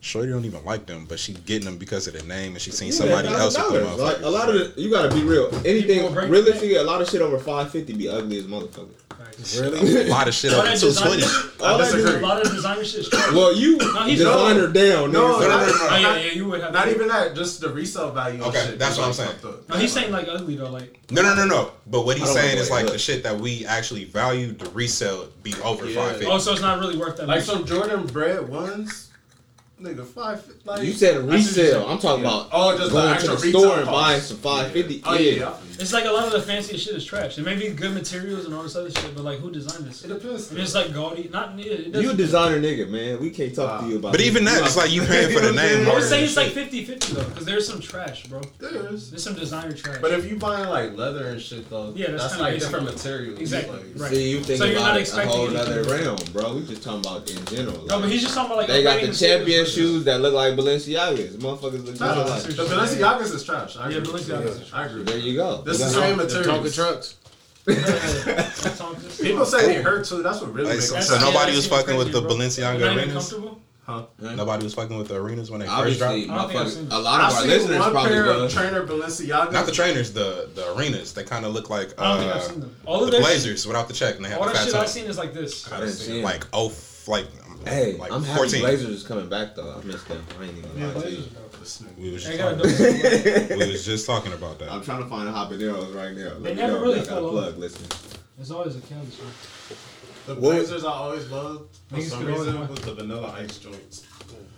Shorty 0.05 0.31
don't 0.31 0.45
even 0.45 0.63
like 0.67 0.85
them, 0.85 1.07
but 1.09 1.19
she 1.19 1.33
getting 1.33 1.65
them 1.65 1.79
because 1.79 2.07
of 2.07 2.13
the 2.13 2.23
name, 2.25 2.53
and 2.53 2.61
she 2.61 2.71
seen 2.71 2.93
somebody 2.93 3.27
else 3.29 3.57
with 3.57 3.73
the 3.73 3.79
$1,000. 3.81 3.99
Like 3.99 4.21
a 4.21 4.29
lot 4.29 4.51
of 4.51 4.55
the, 4.77 4.81
you 4.81 4.91
gotta 4.91 5.15
be 5.15 5.23
real. 5.23 5.47
Anything 5.67 6.01
People 6.01 6.11
break 6.11 6.29
realistically, 6.31 6.75
a 6.77 6.83
lot 6.83 7.01
of 7.01 7.09
shit 7.09 7.23
over 7.23 7.39
five 7.39 7.71
fifty 7.71 7.95
be 7.95 8.07
ugly 8.09 8.37
as 8.39 8.45
motherfucker. 8.45 8.91
Facts. 9.17 9.59
Really? 9.59 10.03
A 10.07 10.09
lot 10.11 10.29
of 10.29 10.35
shit 10.35 10.53
All 10.53 10.59
over 10.61 10.69
that 10.69 10.79
two 10.79 10.87
designer, 10.89 11.09
twenty. 11.17 11.25
I 11.65 11.75
a 11.75 11.79
disagree. 11.79 12.21
lot 12.21 12.45
of 12.45 12.53
designer 12.53 12.85
shit. 12.85 13.07
Well, 13.33 13.55
you 13.57 13.77
No, 13.79 14.03
he's- 14.05 14.19
designer 14.19 14.67
down, 14.67 15.13
No, 15.13 15.39
nigga. 15.39 15.41
no, 15.41 15.49
no, 15.49 15.73
Oh 15.73 15.97
yeah, 15.97 16.03
not- 16.03 16.25
yeah, 16.25 16.33
you 16.33 16.49
would 16.49 16.61
have. 16.61 16.73
Not 16.75 16.85
to. 16.85 16.95
even 16.95 17.09
that, 17.09 17.35
just 17.35 17.61
the 17.63 17.71
resale 17.71 18.11
value. 18.11 18.43
Okay, 18.43 18.61
shit 18.67 18.79
that's 18.79 18.99
what 18.99 19.07
I'm 19.07 19.13
saying. 19.15 19.35
No, 19.69 19.77
he's 19.77 19.93
saying 19.93 20.13
like 20.13 20.29
ugly 20.29 20.57
though. 20.57 20.71
Like 20.71 21.01
No, 21.11 21.23
no, 21.23 21.35
no, 21.35 21.47
no. 21.47 21.71
But 21.87 22.05
what 22.05 22.19
he's 22.19 22.31
saying 22.31 22.59
is 22.59 22.71
like 22.71 22.89
the 22.89 22.99
shit 22.99 23.23
that 23.23 23.39
we 23.39 23.65
actually 23.65 24.05
value, 24.05 24.53
the 24.53 24.69
resale 24.71 25.29
be 25.43 25.55
over 25.65 25.87
Yeah. 25.87 26.03
five 26.03 26.13
fifty. 26.19 26.27
oh, 26.27 26.37
so 26.39 26.53
it's 26.53 26.61
not 26.61 26.79
really 26.81 26.99
worth 26.99 27.17
that. 27.17 27.27
Like 27.27 27.39
much. 27.39 27.47
some 27.47 27.65
Jordan 27.65 28.07
bread 28.07 28.47
ones, 28.49 29.11
nigga, 29.81 30.05
five. 30.07 30.43
Like 30.65 30.83
You 30.83 30.93
said 30.93 31.25
what 31.25 31.33
you 31.37 31.43
said. 31.43 31.65
resale. 31.65 31.89
I'm 31.89 31.99
talking 31.99 32.25
about 32.25 32.49
Oh, 32.53 32.77
just 32.77 32.91
the 32.91 32.95
going 32.95 33.09
to 33.09 33.15
actual 33.15 33.37
the 33.37 33.49
store 33.51 33.77
and 33.79 33.85
cost. 33.85 33.91
buying 33.91 34.21
some 34.21 34.37
five 34.39 34.71
fifty. 34.73 35.03
Oh 35.05 35.15
yeah, 35.15 35.31
yeah. 35.33 35.55
It's 35.79 35.93
like 35.93 36.05
a 36.05 36.11
lot 36.11 36.25
of 36.27 36.33
the 36.33 36.41
fanciest 36.43 36.85
shit 36.85 36.95
is 36.95 37.05
trash. 37.05 37.37
It 37.37 37.45
may 37.45 37.57
be 37.57 37.69
good 37.71 37.93
materials 37.93 38.45
and 38.45 38.55
all 38.55 38.63
this 38.63 38.77
other 38.77 38.91
shit, 38.91 39.15
but 39.15 39.25
like 39.25 39.41
who 39.41 39.51
designed 39.51 39.85
this? 39.85 40.05
It 40.05 40.09
depends. 40.09 40.51
I 40.51 40.55
mean, 40.55 40.63
it's 40.65 40.75
like 40.75 40.95
gaudy. 40.95 41.29
Not 41.33 41.59
yeah, 41.59 42.01
You 42.01 42.11
a 42.11 42.15
designer 42.15 42.61
nigga, 42.61 42.89
man. 42.89 43.21
We 43.21 43.31
can't 43.31 43.55
talk 43.55 43.81
to 43.83 43.89
you 43.89 43.97
about. 43.99 44.13
But 44.13 44.19
this. 44.19 44.29
even 44.29 44.45
that, 44.45 44.65
it's 44.65 44.77
like 44.77 44.91
you 44.93 45.03
paying 45.07 45.33
for 45.35 45.41
the 45.41 45.47
You 45.47 45.49
I'm 45.51 45.57
name. 45.57 45.67
saying? 45.85 45.89
I 45.89 45.95
would 45.95 46.03
say 46.05 46.25
it's 46.25 46.37
like 46.37 46.53
shit. 46.53 46.71
50-50 46.71 46.99
though, 47.09 47.25
because 47.29 47.45
there's 47.45 47.67
some 47.67 47.81
trash, 47.81 48.25
bro. 48.27 48.41
There's. 48.59 49.11
There's 49.11 49.23
some 49.25 49.35
designer 49.35 49.73
trash. 49.73 49.99
But 50.01 50.13
if 50.13 50.31
you 50.31 50.37
buying 50.37 50.69
like 50.69 50.97
leather 50.97 51.27
and 51.31 51.41
shit 51.43 51.69
though, 51.69 51.93
Yeah, 51.97 52.13
that's 52.13 52.23
that's, 52.29 52.39
like 52.39 52.59
different 52.61 52.85
materials. 52.87 53.41
Exactly. 53.41 53.77
Like, 53.79 53.85
Right. 54.01 54.11
See, 54.13 54.31
you 54.31 54.41
think 54.41 54.59
So 54.59 54.71
about 54.71 54.97
it, 54.97 55.13
a 55.13 55.27
whole 55.27 55.57
other 55.57 55.83
realm, 55.85 56.17
bro. 56.33 56.55
We 56.57 56.65
just 56.67 56.83
talking 56.85 57.01
about 57.01 57.29
in 57.29 57.45
general. 57.47 57.85
no, 57.87 58.01
but 58.01 58.09
he's 58.11 58.23
just 58.23 58.35
talking 58.35 58.53
about 58.53 58.59
like 58.59 58.67
they 58.69 58.83
got 58.85 59.01
the 59.01 59.09
materials 59.09 59.21
champion 59.21 59.64
with 59.65 59.73
shoes 59.75 60.05
that 60.05 60.21
look 60.21 60.35
like 60.35 60.55
Balenciagas. 60.55 61.37
Motherfuckers 61.39 61.85
look 61.85 62.01
Nah, 62.01 62.15
just 62.25 62.47
the 62.57 62.65
like. 62.65 62.69
Balenciagas 62.89 63.35
is 63.35 63.45
trash. 63.45 63.77
I 63.77 63.89
Yeah, 63.91 63.99
agree. 63.99 64.13
Balenciagas 64.13 64.63
is 64.63 64.73
I 64.73 64.87
agree. 64.87 65.03
There 65.03 65.19
you 65.19 65.37
go. 65.37 65.63
This 65.63 65.79
You 65.81 65.87
is 65.87 65.95
know? 65.95 66.01
same 66.01 66.17
The 66.19 66.25
Tonka 66.25 66.75
trucks. 66.75 67.17
People 69.23 69.47
say 69.47 69.67
they 69.67 69.83
hurt 69.83 70.05
too. 70.05 70.23
That's 70.23 70.41
what 70.41 70.53
really 70.53 70.69
Like, 70.69 70.77
makes 70.79 70.89
so, 70.91 71.01
so 71.01 71.19
nobody 71.19 71.53
was 71.53 71.65
seems 71.65 71.75
fucking 71.77 71.97
with 71.97 72.13
the 72.13 72.21
crazy, 72.23 72.37
bro. 72.63 72.75
Balenciaga 72.77 72.81
Not 72.81 72.93
even 72.93 72.99
arenas. 72.99 73.13
comfortable. 73.33 73.61
Nobody 74.19 74.65
was 74.65 74.75
fucking 74.75 74.97
with 74.97 75.09
the 75.09 75.17
arenas 75.17 75.51
when 75.51 75.61
they 75.61 75.67
first 75.67 75.99
dropped. 75.99 76.15
I 76.15 76.25
don't 76.27 76.49
think 76.49 76.61
I've 76.61 76.71
seen 76.71 76.85
motherfuckers. 76.87 76.89
that. 76.91 76.97
A 76.97 76.99
lot 76.99 77.21
I 77.21 77.27
of 77.29 77.35
our 77.35 77.41
seen 77.41 77.51
listeners 77.51 77.79
one 77.81 77.91
probably 77.93 78.11
pair 78.13 78.25
of 78.31 78.53
trainer 78.53 78.87
Balenciagas. 78.87 79.53
Not 79.53 79.67
the 79.67 79.73
trainers, 79.73 80.13
the 80.13 80.49
the 80.55 80.75
arenas. 80.75 81.13
They 81.15 81.25
kind 81.25 81.45
of 81.45 81.53
look 81.53 81.71
like 81.71 81.99
I 81.99 82.09
don't 82.09 82.19
think 82.21 82.35
I've 82.59 82.63
uh. 82.65 82.67
All 82.87 83.01
of 83.01 83.07
the 83.07 83.13
their 83.13 83.21
Blazers 83.23 83.67
without 83.67 83.89
the 83.89 83.95
check, 83.95 84.17
and 84.17 84.25
they 84.25 84.29
have 84.31 84.39
All 84.41 84.47
the 84.47 84.53
that 84.53 84.59
fat 84.61 84.67
shit 84.67 84.75
I've 84.75 84.89
seen 84.89 85.05
is 85.07 85.19
like 85.19 85.33
this. 85.35 85.71
I 85.73 85.81
didn't 85.81 85.93
see 85.93 86.19
'em. 86.19 86.25
Like 86.25 86.47
oh, 86.53 86.73
like 87.07 87.27
Hey, 87.67 87.97
like 87.97 88.13
I'm 88.13 88.23
happy 88.23 88.37
14. 88.39 88.61
Blazers 88.61 88.89
is 88.91 89.03
coming 89.03 89.29
back 89.29 89.55
though. 89.55 89.75
I 89.81 89.85
missed 89.85 90.07
them. 90.09 90.25
I 90.41 90.45
ain't 90.45 90.59
even 90.59 90.71
Yeah, 90.77 90.87
gonna 90.89 90.99
lie 90.99 91.05
to 91.05 91.11
you. 91.11 91.25
We 91.99 92.11
was 92.13 92.23
just 92.25 92.39
talking, 92.39 92.59
we 93.59 93.73
was 93.73 93.85
just 93.87 94.07
talking 94.07 94.33
about 94.35 94.59
that. 94.59 94.71
I'm 94.71 94.83
trying 94.83 95.03
to 95.03 95.09
find 95.09 95.29
a 95.29 95.33
habaneros 95.33 95.95
right 95.95 96.15
now. 96.15 96.35
Let 96.35 96.43
They 96.43 96.51
me 96.51 96.57
never 96.57 96.73
know 96.73 96.79
if 96.79 96.83
really 96.83 96.97
y'all 96.99 97.07
got 97.07 97.13
a 97.13 97.21
fell 97.21 97.31
plug. 97.31 97.53
off. 97.55 97.59
Listen. 97.59 97.87
There's 98.37 98.51
always 98.51 98.77
a 98.77 98.81
Cali 98.81 99.07
shirt. 99.07 99.79
The 100.27 100.35
What- 100.35 100.41
Blazers 100.41 100.85
I 100.85 100.91
always 100.93 101.31
loved 101.31 101.77
for 101.89 101.97
Niggas 101.97 102.11
some 102.11 102.25
reason 102.27 102.69
was 102.69 102.79
the 102.81 102.95
vanilla 102.95 103.35
ice 103.39 103.59
joints. 103.59 104.05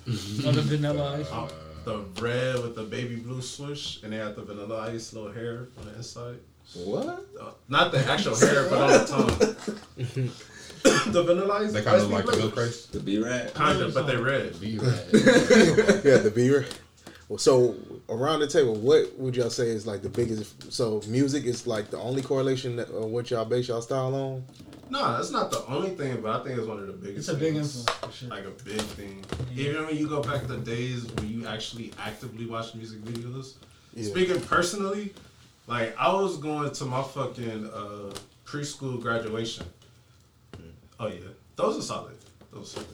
Oh, 0.08 0.52
the 0.52 0.62
vanilla 0.62 1.18
ice. 1.20 1.30
Um, 1.32 1.48
the 1.84 1.98
red 2.20 2.56
with 2.62 2.74
the 2.74 2.82
baby 2.82 3.16
blue 3.16 3.40
swoosh, 3.42 4.02
and 4.02 4.12
they 4.12 4.16
had 4.16 4.34
the 4.34 4.42
vanilla 4.42 4.88
ice 4.92 5.12
little 5.12 5.32
hair 5.32 5.68
on 5.78 5.86
the 5.86 5.94
inside. 5.96 6.36
What? 6.74 7.06
Uh, 7.40 7.50
not 7.68 7.92
the 7.92 7.98
actual 8.10 8.34
hair, 8.36 8.68
but 8.68 8.80
on 8.80 8.90
the 8.90 9.54
tongue. 10.24 10.30
the 11.06 11.22
vanilla 11.22 11.62
ice. 11.62 11.72
They 11.72 11.82
kind 11.82 11.96
ice 11.96 12.02
of 12.02 12.10
like 12.10 12.24
the 12.24 12.32
cream 12.32 12.42
milk 12.42 12.54
Blazers. 12.54 12.86
The 12.86 13.00
B 13.00 13.18
rat. 13.18 13.54
Kind 13.54 13.80
of, 13.80 13.94
but 13.94 14.06
they 14.06 14.16
red. 14.16 14.58
Be 14.60 14.78
right. 14.78 15.04
yeah, 16.04 16.18
the 16.18 16.32
beaver. 16.34 16.64
Well, 17.28 17.38
so 17.38 17.74
around 18.08 18.40
the 18.40 18.46
table, 18.46 18.76
what 18.76 19.18
would 19.18 19.34
y'all 19.34 19.50
say 19.50 19.68
is 19.68 19.86
like 19.86 20.02
the 20.02 20.08
biggest? 20.08 20.72
So 20.72 21.02
music 21.08 21.44
is 21.44 21.66
like 21.66 21.90
the 21.90 21.98
only 21.98 22.22
correlation 22.22 22.76
that, 22.76 22.88
of 22.88 23.10
what 23.10 23.30
y'all 23.30 23.44
base 23.44 23.68
y'all 23.68 23.82
style 23.82 24.14
on. 24.14 24.44
No, 24.88 25.16
that's 25.16 25.32
not 25.32 25.50
the 25.50 25.66
only 25.66 25.90
thing, 25.90 26.20
but 26.20 26.40
I 26.40 26.44
think 26.44 26.58
it's 26.58 26.68
one 26.68 26.78
of 26.78 26.86
the 26.86 26.92
biggest. 26.92 27.28
It's 27.28 27.28
a 27.28 27.34
big 27.34 27.54
things. 27.54 27.78
influence 27.78 27.98
for 27.98 28.12
sure. 28.12 28.28
Like 28.28 28.44
a 28.46 28.64
big 28.64 28.80
thing. 28.80 29.24
Even 29.56 29.86
when 29.86 29.96
you 29.96 30.08
go 30.08 30.22
back 30.22 30.42
to 30.42 30.46
the 30.46 30.58
days 30.58 31.04
when 31.06 31.28
you 31.28 31.46
actually 31.46 31.92
actively 31.98 32.46
watch 32.46 32.74
music 32.74 33.00
videos. 33.00 33.54
Yeah. 33.94 34.08
Speaking 34.08 34.40
personally, 34.42 35.12
like 35.66 35.96
I 35.98 36.12
was 36.12 36.36
going 36.36 36.70
to 36.70 36.84
my 36.84 37.02
fucking 37.02 37.66
uh, 37.66 38.14
preschool 38.44 39.00
graduation. 39.00 39.66
Oh 40.98 41.08
yeah, 41.08 41.20
those 41.56 41.78
are 41.78 41.82
solid. 41.82 42.16
Those 42.52 42.72
are 42.76 42.80
solid. 42.80 42.88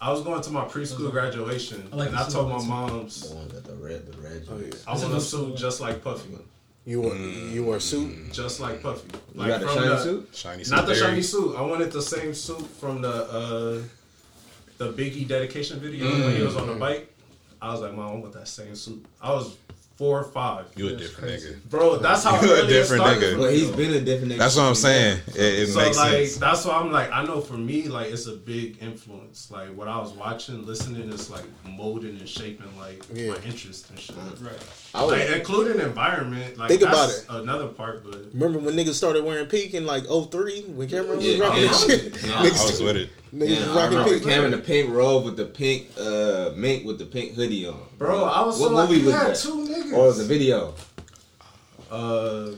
I 0.00 0.12
was 0.12 0.22
going 0.22 0.40
to 0.40 0.50
my 0.50 0.64
preschool 0.64 1.10
graduation, 1.10 1.88
I 1.92 1.96
like 1.96 2.08
and 2.10 2.16
the 2.18 2.20
I 2.22 2.28
told 2.28 2.50
my 2.50 2.58
silhouettes. 2.58 2.68
mom's 2.92 3.28
The 3.30 3.34
one 3.36 3.48
got 3.48 3.64
the 3.64 3.74
red, 3.74 4.06
the 4.12 4.16
red. 4.18 4.46
Oh, 4.48 4.56
yeah. 4.56 4.62
joints. 4.62 4.84
I 4.86 4.92
It's 4.92 5.02
a 5.02 5.06
want 5.06 5.18
a 5.18 5.20
suit 5.20 5.56
just 5.56 5.80
like 5.80 6.04
Puffy, 6.04 6.38
You 6.84 7.00
wore 7.00 7.14
you 7.16 7.64
wore 7.64 7.76
a 7.76 7.80
suit. 7.80 8.32
just 8.32 8.60
like 8.60 8.80
Puffy. 8.82 9.08
You 9.34 9.40
Like 9.40 9.48
got 9.48 9.62
a 9.62 9.66
shiny 9.74 9.88
the- 9.88 10.02
suit? 10.02 10.28
Shiny 10.32 10.64
suit 10.64 10.74
Not 10.76 10.86
the 10.86 10.92
berry. 10.94 11.04
shiny 11.04 11.22
suit. 11.22 11.56
I 11.56 11.62
wanted 11.62 11.90
the 11.92 12.02
same 12.02 12.32
suit 12.34 12.66
from 12.80 13.02
the 13.02 13.08
uh 13.40 13.82
the 14.78 14.92
Biggie 14.92 15.26
dedication 15.26 15.80
video 15.80 16.08
when 16.08 16.36
he 16.36 16.42
was 16.42 16.54
on 16.56 16.68
the 16.68 16.74
bike. 16.74 17.12
I 17.60 17.72
was 17.72 17.80
like, 17.80 17.92
Mom, 17.94 18.08
I 18.08 18.14
want 18.20 18.32
that 18.34 18.46
same 18.46 18.76
suit. 18.76 19.04
I 19.20 19.32
was 19.32 19.56
four 19.98 20.20
or 20.20 20.24
five. 20.24 20.66
You 20.76 20.88
a 20.88 20.96
different 20.96 21.28
crazy. 21.28 21.50
nigga. 21.54 21.68
Bro, 21.70 21.96
that's 21.98 22.22
how 22.22 22.40
You 22.40 22.54
a 22.54 22.66
different 22.68 23.02
started 23.02 23.20
nigga. 23.22 23.32
for 23.34 23.38
Well, 23.40 23.50
me, 23.50 23.58
he's 23.58 23.70
though. 23.70 23.76
been 23.76 23.90
a 23.94 24.00
different. 24.00 24.32
nigga 24.32 24.38
That's 24.38 24.56
what 24.56 24.62
I'm 24.62 24.74
saying. 24.76 25.18
It, 25.28 25.36
it 25.36 25.66
so 25.70 25.78
makes 25.80 25.96
like 25.96 26.12
sense. 26.12 26.36
that's 26.36 26.64
why 26.64 26.74
I'm 26.78 26.92
like 26.92 27.10
I 27.10 27.24
know 27.24 27.40
for 27.40 27.54
me 27.58 27.88
like 27.88 28.06
it's 28.12 28.26
a 28.28 28.36
big 28.36 28.80
influence 28.80 29.50
like 29.50 29.76
what 29.76 29.88
I 29.88 29.98
was 29.98 30.12
watching 30.12 30.64
listening 30.64 31.10
is 31.12 31.30
like 31.30 31.44
molding 31.64 32.16
and 32.16 32.28
shaping 32.28 32.70
like 32.78 33.02
Yeah. 33.12 33.32
my 33.32 33.38
interest 33.44 33.90
and 33.90 33.98
shit 33.98 34.14
Right. 34.40 34.52
I 34.94 35.04
was, 35.04 35.12
like 35.18 35.28
including 35.30 35.80
environment 35.80 36.56
like 36.58 36.68
Think 36.68 36.82
about 36.82 37.10
it. 37.10 37.26
another 37.28 37.66
part 37.68 38.04
but 38.04 38.32
Remember 38.32 38.60
when 38.60 38.76
niggas 38.76 38.94
started 38.94 39.24
wearing 39.24 39.46
pink 39.46 39.74
in 39.74 39.84
like 39.84 40.04
03 40.04 40.62
when 40.76 40.88
Cam'ron 40.88 41.16
was 41.16 41.26
Yeah, 41.26 41.38
rocking 41.44 41.62
yeah. 41.64 41.68
that 41.68 41.76
shit? 41.76 42.24
Yeah. 42.24 42.38
I 42.38 42.42
was 42.42 42.80
with 42.80 42.96
it. 42.96 43.10
Niggas 43.34 43.48
yeah, 43.48 43.66
was 43.74 43.76
I 43.76 44.04
pink. 44.10 44.22
Cam 44.24 44.44
in 44.46 44.50
the 44.52 44.58
pink 44.58 44.90
robe 44.90 45.24
with 45.24 45.36
the 45.36 45.44
pink 45.44 45.88
uh, 46.00 46.50
mink 46.56 46.84
with 46.86 46.98
the 46.98 47.04
pink 47.04 47.34
hoodie 47.34 47.66
on. 47.66 47.78
bro 47.98 48.24
I 48.24 48.42
was 48.44 48.58
What 48.58 48.68
so 48.68 48.74
like 48.74 48.88
movie 48.88 49.00
you 49.02 49.06
was 49.06 49.14
that? 49.14 49.36
two 49.36 49.66
niggas 49.66 49.92
Or 49.92 50.06
was 50.06 50.18
it 50.20 50.24
a 50.24 50.26
video? 50.28 50.74
uh 51.90 52.50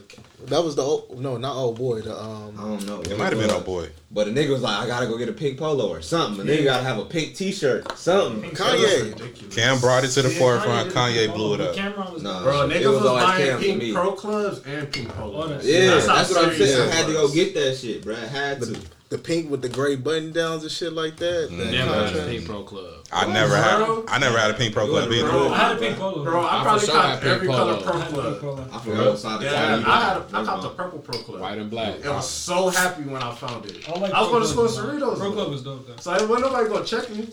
That 0.47 0.63
was 0.63 0.75
the 0.75 0.81
old, 0.81 1.21
no, 1.21 1.37
not 1.37 1.55
old 1.55 1.77
boy. 1.77 2.01
The 2.01 2.11
I 2.11 2.19
um, 2.19 2.55
don't 2.57 2.85
know. 2.85 3.01
It 3.01 3.17
might 3.17 3.31
have 3.31 3.39
been 3.39 3.49
old 3.51 3.63
boy. 3.65 3.89
But 4.11 4.25
the 4.25 4.31
nigga 4.31 4.49
was 4.49 4.61
like, 4.61 4.77
I 4.77 4.87
gotta 4.87 5.07
go 5.07 5.17
get 5.17 5.29
a 5.29 5.33
pink 5.33 5.57
polo 5.57 5.87
or 5.89 6.01
something. 6.01 6.45
A 6.45 6.51
nigga 6.51 6.65
gotta 6.65 6.83
have 6.83 6.97
a 6.99 7.05
pink 7.05 7.35
T-shirt, 7.35 7.97
something. 7.97 8.49
Kanye. 8.51 9.51
Cam 9.55 9.79
brought 9.79 10.03
it 10.03 10.09
to 10.09 10.21
the 10.21 10.31
Yeah, 10.33 10.39
forefront. 10.39 10.89
did 10.89 10.97
Kanye 10.97 11.33
blew 11.33 11.53
it 11.53 11.61
up. 11.61 12.13
Was 12.13 12.23
Nah. 12.23 12.43
Bro, 12.43 12.69
It 12.69 12.81
niggas 12.81 12.91
was 12.91 13.01
was, 13.03 13.23
buying 13.23 13.45
Cam 13.47 13.59
pink 13.59 13.77
me. 13.77 13.93
pro 13.93 14.11
clubs 14.13 14.61
and 14.65 14.91
pink 14.91 15.09
Oh, 15.11 15.21
polos. 15.21 15.49
that's- 15.49 15.65
Yeah, 15.65 15.89
That's 15.91 16.07
that's, 16.07 16.29
what 16.31 16.43
I'm 16.45 16.51
serious 16.51 16.75
saying. 16.75 16.89
it 16.89 16.91
I 16.91 16.95
had 16.95 17.05
to 17.07 17.13
go 17.13 17.27
get 17.29 17.53
that 17.53 17.75
shit, 17.77 18.03
bro. 18.03 18.15
I 18.15 18.19
had 18.19 18.61
to. 18.63 18.79
The 19.11 19.17
pink 19.17 19.51
with 19.51 19.61
the 19.61 19.67
gray 19.67 19.97
button 19.97 20.31
downs 20.31 20.63
and 20.63 20.71
shit 20.71 20.93
like 20.93 21.17
that. 21.17 21.49
that 21.51 21.71
Never 21.71 21.93
had 21.93 22.15
a 22.15 22.25
pink 22.27 22.45
pro 22.45 22.63
club. 22.63 23.05
I 23.11 23.25
never 23.31 23.57
had. 23.57 23.85
bro? 23.85 24.05
I 24.07 24.19
never 24.19 24.37
had 24.37 24.51
a 24.51 24.53
pink 24.53 24.73
pro 24.73 24.87
club 24.87 25.09
Bro, 25.09 25.17
either. 25.17 25.29
Bro, 25.29 25.49
I 25.51 25.57
had 25.57 25.75
a 25.75 25.79
pink 25.79 25.97
polo. 25.97 26.23
Bro, 26.23 26.41
I 26.45 26.59
I 26.59 26.63
probably 26.63 26.79
for 26.79 26.85
sure 26.85 26.95
copped 26.95 27.07
had 27.09 27.21
pink 27.21 27.35
every 27.35 27.47
color 27.49 27.81
pro 27.83 27.93
I 27.93 27.99
had 27.99 28.07
a 28.13 28.21
pink 28.23 28.39
club. 28.39 28.69
I 28.71 28.79
forgot 28.79 29.05
what 29.09 29.19
side 29.19 29.35
of 29.35 29.43
Yeah, 29.43 29.51
I 29.85 29.99
had 30.01 30.17
a, 30.17 30.19
was 30.21 30.33
I 30.33 30.37
on. 30.39 30.45
copped 30.45 30.61
the 30.63 30.69
purple 30.69 30.99
pro 30.99 31.19
club. 31.23 31.41
White 31.41 31.57
and 31.57 31.69
black. 31.69 31.95
And 31.95 32.05
was 32.05 32.29
so 32.29 32.69
happy 32.69 33.03
when 33.03 33.21
I 33.21 33.35
found 33.35 33.65
it. 33.65 33.89
I, 33.89 33.99
like 33.99 34.13
I 34.13 34.21
was 34.21 34.29
Pro 34.29 34.39
going 34.39 34.43
to 34.43 34.47
school 34.47 34.65
in 34.65 34.71
Club, 34.71 34.87
man. 34.87 35.01
Cerritos. 35.01 35.17
Pro. 35.17 35.31
Club 35.33 35.49
was 35.51 35.61
dope 35.63 35.87
though. 35.87 35.95
So 35.97 36.11
I 36.11 36.23
wasn't 36.23 36.39
nobody 36.51 36.69
gonna 36.69 36.85
check 36.85 37.09
me. 37.09 37.27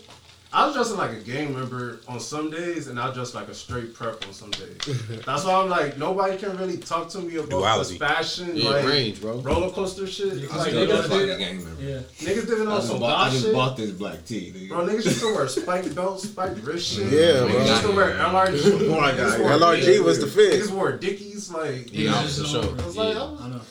I 0.51 0.65
was 0.65 0.73
dressing 0.73 0.97
like 0.97 1.11
a 1.11 1.19
gang 1.19 1.53
member 1.53 1.99
on 2.07 2.19
some 2.19 2.49
days, 2.49 2.87
and 2.87 2.99
I 2.99 3.13
dressed 3.13 3.35
like 3.35 3.49
a 3.49 3.53
straight 3.53 3.93
prep 3.93 4.25
on 4.25 4.33
some 4.33 4.49
days. 4.49 4.77
That's 5.25 5.45
why 5.45 5.53
I'm 5.61 5.69
like, 5.69 5.99
nobody 5.99 6.37
can 6.37 6.57
really 6.57 6.77
talk 6.77 7.07
to 7.09 7.19
me 7.19 7.35
about 7.35 7.51
Duality. 7.51 7.89
this 7.89 7.97
fashion, 7.99 8.55
Yeah, 8.55 8.69
like 8.71 8.85
range, 8.87 9.21
bro. 9.21 9.37
roller 9.41 9.69
coaster 9.69 10.07
shit. 10.07 10.33
Yeah, 10.33 10.55
like, 10.55 10.73
niggas, 10.73 10.87
dress 10.87 11.09
like 11.09 11.19
did, 11.19 11.29
a 11.29 11.37
gang 11.37 11.63
member. 11.63 11.81
Yeah. 11.83 11.99
niggas 12.17 12.47
didn't 12.47 12.67
I 12.67 12.71
know 12.73 12.79
some 12.79 12.99
bought, 12.99 13.27
I 13.27 13.29
just 13.29 13.43
shit. 13.45 13.53
bought 13.53 13.77
this 13.77 13.91
black 13.91 14.25
tee. 14.25 14.51
nigga. 14.55 14.69
Bro, 14.69 14.87
niggas 14.87 15.05
used 15.05 15.19
to 15.19 15.35
wear 15.35 15.47
spiked 15.47 15.93
belts, 15.93 16.23
spiked 16.27 16.63
wrist 16.63 16.93
shit. 16.95 17.05
Yeah, 17.11 17.19
niggas 17.19 17.51
bro. 17.51 17.65
used 17.65 17.81
to 17.83 17.91
wear 17.91 18.15
LRG. 18.17 18.79
Before 18.79 19.03
I 19.03 19.11
got 19.11 19.17
Niggas 19.19 19.35
here. 19.35 19.41
wore 19.43 19.51
LRG 19.51 20.03
was 20.03 20.19
the 20.19 20.25
fit. 20.27 20.53
Niggas 20.63 20.71
wore 20.71 20.91
Dickies, 20.93 21.51
like. 21.51 21.93
Yeah, 21.93 22.09
Yeah, 22.09 22.21
for 22.23 22.43
sure. 22.45 22.63
I 22.63 22.85
was 22.87 22.97
like, 22.97 23.13
Yeah. 23.13 23.21
I 23.23 23.31
was- 23.31 23.41
I 23.41 23.49
know. 23.49 23.61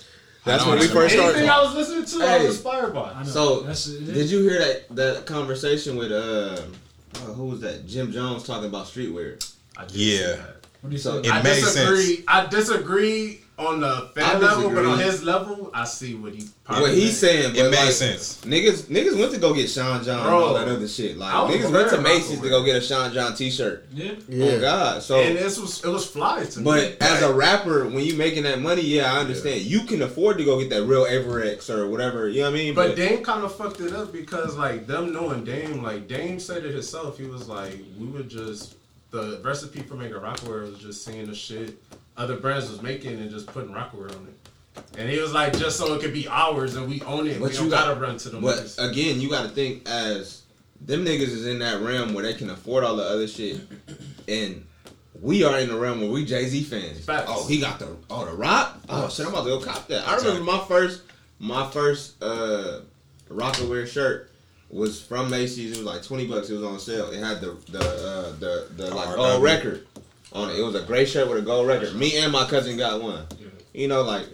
That's 0.48 0.66
when 0.66 0.78
we 0.78 0.86
first 0.88 1.14
started. 1.14 1.32
Anything. 1.36 1.50
I 1.50 1.62
was 1.62 1.74
listening 1.74 2.04
to, 2.20 2.26
I 2.26 2.38
was 2.38 2.56
inspired 2.56 2.92
by. 2.94 3.12
I 3.12 3.22
know. 3.22 3.28
So, 3.28 3.60
That's, 3.60 3.86
it 3.86 4.02
is. 4.08 4.14
Did 4.14 4.30
you 4.30 4.48
hear 4.48 4.58
that 4.58 4.96
that 4.96 5.26
conversation 5.26 5.96
with 5.96 6.10
uh, 6.12 6.14
uh 7.14 7.18
who 7.34 7.44
was 7.46 7.60
that? 7.60 7.86
Jim 7.86 8.10
Jones 8.12 8.44
talking 8.44 8.66
about 8.68 8.86
streetwear. 8.86 9.42
I 9.76 9.84
Yeah. 9.92 10.36
What 10.80 10.90
do 10.90 10.96
you 10.96 10.98
So- 10.98 11.22
say? 11.22 11.28
It 11.28 11.34
I 11.34 11.42
made 11.42 11.54
disagree. 11.60 12.14
sense. 12.16 12.24
I 12.28 12.46
disagree 12.46 13.40
on 13.58 13.80
the 13.80 14.10
I 14.16 14.20
fan 14.20 14.40
level, 14.40 14.70
but 14.70 14.86
on 14.86 14.98
his 15.00 15.24
level, 15.24 15.70
I 15.74 15.84
see 15.84 16.14
what 16.14 16.32
he. 16.32 16.46
What 16.66 16.92
he's 16.92 17.18
saying, 17.18 17.54
but 17.54 17.60
It 17.60 17.70
made 17.70 17.84
like, 17.84 17.92
sense. 17.92 18.42
Niggas, 18.44 18.84
niggas 18.84 19.18
went 19.18 19.32
to 19.32 19.38
go 19.38 19.54
get 19.54 19.68
Sean 19.68 20.04
John 20.04 20.20
and 20.20 20.28
all 20.28 20.54
that 20.54 20.68
other 20.68 20.86
shit. 20.86 21.16
Like 21.16 21.32
niggas 21.32 21.72
went 21.72 21.90
to 21.90 22.00
Macy's 22.00 22.34
about 22.34 22.44
to 22.44 22.50
go 22.50 22.64
get 22.64 22.76
a 22.76 22.80
Sean 22.80 23.12
John 23.12 23.34
T-shirt. 23.34 23.86
Yeah. 23.92 24.12
Yeah. 24.28 24.44
Oh 24.46 24.60
God, 24.60 25.02
so. 25.02 25.20
and 25.20 25.36
this 25.36 25.58
was 25.58 25.84
it 25.84 25.88
was 25.88 26.06
fly 26.06 26.44
to 26.44 26.58
me. 26.58 26.64
But 26.64 26.96
as 27.00 27.22
a 27.22 27.32
rapper, 27.32 27.88
when 27.88 28.04
you 28.04 28.14
making 28.14 28.44
that 28.44 28.60
money, 28.60 28.82
yeah, 28.82 29.12
I 29.12 29.18
understand. 29.18 29.62
You 29.62 29.80
can 29.80 30.02
afford 30.02 30.38
to 30.38 30.44
go 30.44 30.60
get 30.60 30.70
that 30.70 30.84
real 30.84 31.04
Avirex 31.04 31.68
or 31.70 31.88
whatever. 31.88 32.28
You 32.28 32.42
know 32.42 32.50
what 32.50 32.56
I 32.56 32.62
mean? 32.62 32.74
But 32.74 32.96
Dame 32.96 33.24
kind 33.24 33.44
of 33.44 33.54
fucked 33.54 33.80
it 33.80 33.92
up 33.92 34.12
because 34.12 34.56
like 34.56 34.86
them 34.86 35.12
knowing 35.12 35.44
Dame, 35.44 35.82
like 35.82 36.06
Dame 36.06 36.38
said 36.38 36.64
it 36.64 36.72
himself. 36.72 37.18
He 37.18 37.24
was 37.24 37.48
like, 37.48 37.76
we 37.98 38.06
would 38.06 38.28
just 38.28 38.76
the 39.10 39.40
recipe 39.42 39.80
for 39.80 39.94
making 39.94 40.16
Rocawear 40.16 40.70
was 40.70 40.78
just 40.78 41.04
seeing 41.04 41.26
the 41.26 41.34
shit 41.34 41.78
other 42.18 42.36
brands 42.36 42.68
was 42.70 42.82
making 42.82 43.12
and 43.20 43.30
just 43.30 43.46
putting 43.46 43.70
Rocawear 43.72 44.14
on 44.14 44.26
it. 44.26 44.34
And 44.98 45.08
he 45.08 45.18
was 45.18 45.32
like, 45.32 45.56
just 45.56 45.76
so 45.78 45.94
it 45.94 46.00
could 46.00 46.12
be 46.12 46.28
ours 46.28 46.76
and 46.76 46.88
we 46.88 47.00
own 47.02 47.26
it. 47.26 47.40
But 47.40 47.48
we 47.50 47.54
you 47.54 47.60
don't 47.60 47.68
got- 47.70 47.86
gotta 47.88 48.00
run 48.00 48.16
to 48.18 48.28
them. 48.28 48.42
But 48.42 48.58
niggas. 48.58 48.90
again, 48.90 49.20
you 49.20 49.28
got 49.30 49.42
to 49.42 49.48
think 49.48 49.88
as 49.88 50.42
them 50.80 51.04
niggas 51.04 51.22
is 51.22 51.46
in 51.46 51.58
that 51.60 51.80
realm 51.80 52.14
where 52.14 52.22
they 52.24 52.34
can 52.34 52.50
afford 52.50 52.84
all 52.84 52.94
the 52.96 53.02
other 53.02 53.26
shit, 53.26 53.60
and 54.28 54.64
we 55.20 55.42
are 55.42 55.58
in 55.58 55.68
the 55.68 55.76
realm 55.76 56.00
where 56.00 56.10
we 56.10 56.24
Jay 56.24 56.46
Z 56.46 56.62
fans. 56.62 57.04
Facts. 57.04 57.24
Oh, 57.28 57.44
he 57.48 57.58
got 57.60 57.80
the 57.80 57.96
oh 58.10 58.24
the 58.24 58.32
rock. 58.36 58.78
Oh 58.88 59.08
shit, 59.08 59.26
I'm 59.26 59.32
about 59.32 59.42
to 59.44 59.50
go 59.50 59.60
cop 59.60 59.88
that. 59.88 60.06
I 60.06 60.16
remember 60.16 60.44
my 60.44 60.58
first 60.68 61.02
my 61.40 61.68
first 61.70 62.22
uh 62.22 62.82
Rocawear 63.28 63.88
shirt 63.88 64.30
was 64.70 65.02
from 65.02 65.28
Macy's. 65.30 65.72
It 65.72 65.78
was 65.78 65.86
like 65.86 66.04
twenty 66.04 66.28
bucks. 66.28 66.48
It 66.50 66.54
was 66.54 66.62
on 66.62 66.78
sale. 66.78 67.10
It 67.10 67.18
had 67.18 67.40
the 67.40 67.56
the 67.70 67.80
uh, 67.80 68.32
the 68.38 68.68
the 68.76 68.94
like 68.94 69.08
RW. 69.08 69.16
gold 69.16 69.42
record 69.42 69.86
on 70.32 70.50
it. 70.50 70.58
It 70.58 70.62
was 70.62 70.74
a 70.74 70.82
gray 70.82 71.04
shirt 71.04 71.28
with 71.28 71.38
a 71.38 71.42
gold 71.42 71.66
record. 71.66 71.94
Me 71.94 72.18
and 72.18 72.32
my 72.32 72.44
cousin 72.46 72.76
got 72.76 73.02
one. 73.02 73.26
You 73.72 73.88
know, 73.88 74.02
like 74.02 74.24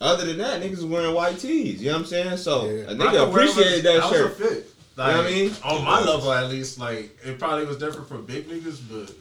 other 0.00 0.24
than 0.26 0.38
that, 0.38 0.62
niggas 0.62 0.76
was 0.76 0.84
wearing 0.86 1.14
white 1.14 1.38
tees. 1.38 1.80
You 1.82 1.88
know 1.88 1.92
what 1.94 2.00
I'm 2.00 2.06
saying? 2.06 2.36
So 2.38 2.64
Yeah. 2.64 2.70
a 2.90 2.94
nigga 2.94 3.12
Wear 3.12 3.28
appreciated 3.28 3.72
was- 3.74 3.82
that, 3.82 4.02
was 4.02 4.10
shirt. 4.12 4.26
a 4.26 4.34
fit. 4.34 4.66
know 4.96 5.04
what 5.06 5.16
I 5.26 5.30
mean? 5.30 5.52
On 5.64 5.84
my 5.84 6.00
level, 6.00 6.32
at 6.32 6.48
least, 6.50 6.78
like 6.78 7.18
it 7.24 7.38
probably 7.38 7.64
was 7.66 7.76
different 7.78 8.08
for 8.08 8.16
big 8.18 8.48
niggas, 8.48 8.78
but 8.90 9.12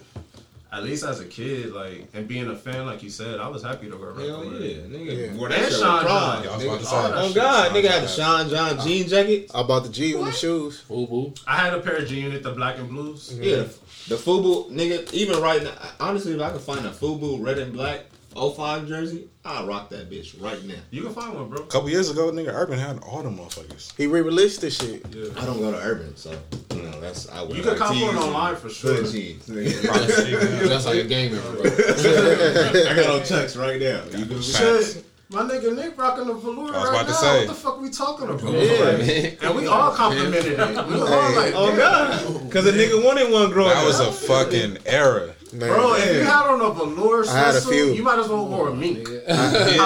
at 0.71 0.83
least 0.83 1.03
as 1.03 1.19
a 1.19 1.25
kid, 1.25 1.73
like 1.73 2.07
and 2.13 2.27
being 2.27 2.47
a 2.49 2.55
fan, 2.55 2.85
like 2.85 3.01
you 3.03 3.09
said, 3.09 3.39
I 3.39 3.47
was 3.47 3.63
happy 3.63 3.89
to 3.89 3.97
wear 3.97 4.11
Rocket 4.11 4.27
Hell 4.29 4.43
yeah, 4.45 4.77
nigga. 4.87 5.27
Yeah. 5.31 5.33
Wore 5.37 5.49
that 5.49 5.57
And 5.57 5.63
shit 5.65 5.71
with 5.73 5.79
Sean. 5.81 6.03
John. 6.05 6.43
Yeah, 6.43 6.49
I 6.51 6.55
was 6.55 6.65
about 6.65 6.79
to 6.79 6.85
say. 6.85 6.95
Oh 6.95 7.25
shit. 7.27 7.35
God, 7.35 7.71
nigga 7.71 7.87
had 7.89 8.03
the 8.03 8.07
Sean 8.07 8.49
Sean 8.49 8.75
John 8.77 8.85
jean 8.87 9.07
jacket. 9.07 9.51
I 9.53 9.63
bought 9.63 9.83
the 9.83 9.89
G 9.89 10.07
Unit 10.07 10.35
shoes. 10.35 10.81
Boo 10.87 11.07
boo. 11.07 11.33
I 11.47 11.57
had 11.57 11.73
a 11.73 11.79
pair 11.79 11.97
of 11.97 12.07
G 12.07 12.19
Unit, 12.21 12.43
the 12.43 12.51
black 12.51 12.77
and 12.77 12.89
blues. 12.89 13.33
Yeah, 13.41 13.63
the 14.09 14.15
Fubu 14.15 14.69
nigga. 14.71 15.11
Even 15.13 15.39
right 15.41 15.63
now, 15.63 15.71
honestly, 15.99 16.33
if 16.33 16.41
I 16.41 16.49
could 16.51 16.61
find 16.61 16.85
a 16.85 16.89
Fubu 16.91 17.43
red 17.43 17.57
and 17.59 17.71
black 17.73 18.01
05 18.35 18.87
jersey, 18.87 19.27
I'll 19.43 19.65
rock 19.65 19.89
that 19.89 20.09
bitch 20.09 20.39
right 20.41 20.63
now. 20.65 20.75
You 20.91 21.03
can 21.03 21.13
find 21.13 21.33
one, 21.33 21.49
bro. 21.49 21.59
A 21.63 21.67
couple 21.67 21.89
years 21.89 22.09
ago, 22.09 22.31
nigga, 22.31 22.53
Urban 22.53 22.77
had 22.77 22.99
all 22.99 23.23
them 23.23 23.37
motherfuckers. 23.37 23.95
He 23.97 24.05
re-released 24.07 24.61
this 24.61 24.77
shit. 24.77 25.03
Yeah. 25.13 25.29
I 25.37 25.45
don't 25.45 25.59
go 25.59 25.71
to 25.71 25.77
Urban, 25.77 26.15
so 26.15 26.37
you 26.75 26.81
know 26.83 26.99
that's 27.01 27.27
I 27.29 27.41
wear 27.43 27.55
You 27.55 27.61
can 27.63 27.71
like 27.71 27.79
cop 27.79 27.95
one 27.95 28.15
online 28.17 28.55
for 28.55 28.69
sure. 28.69 28.95
hood 28.95 29.11
jeans. 29.11 29.47
nigga. 29.47 30.67
That's 30.67 30.85
like 30.85 30.97
a 30.97 31.03
gamer, 31.05 31.41
bro. 31.41 31.61
I 31.63 32.95
got 32.95 33.19
on 33.19 33.25
chucks 33.25 33.55
right 33.55 33.79
now. 33.79 34.03
You 34.17 34.25
feel 34.25 34.37
me? 34.37 34.41
Shit. 34.43 35.05
My 35.31 35.41
nigga 35.43 35.75
Nick 35.75 35.95
rocking 35.95 36.25
the 36.25 36.33
velour 36.33 36.71
right 36.71 36.73
now. 36.73 36.91
What 37.37 37.47
the 37.47 37.53
fuck 37.53 37.79
we 37.79 37.91
talking 37.91 38.29
about? 38.29 38.51
Yeah. 38.51 39.29
And 39.47 39.55
we 39.55 39.67
all 39.67 39.91
complimented 39.91 40.53
it. 40.53 40.57
We 40.57 40.63
all 40.95 41.35
like, 41.35 41.53
Oh 41.55 41.67
damn. 41.69 41.77
God, 41.77 42.43
because 42.47 42.65
a 42.65 42.71
nigga 42.71 43.03
wanted 43.05 43.31
one 43.31 43.51
growing 43.51 43.69
That 43.69 43.85
was 43.85 43.99
a 43.99 44.11
fucking 44.11 44.79
era. 44.87 45.35
Man, 45.53 45.69
Bro, 45.69 45.95
if 45.95 46.15
you 46.15 46.23
had 46.23 46.47
on 46.47 46.61
a 46.61 46.73
velour 46.73 47.25
I 47.27 47.37
had 47.37 47.55
a 47.55 47.61
few. 47.61 47.93
you 47.93 48.01
might 48.03 48.17
as 48.19 48.27
well 48.27 48.47
wear 48.47 48.67
a 48.69 48.75
mink. 48.75 49.07
How 49.07 49.13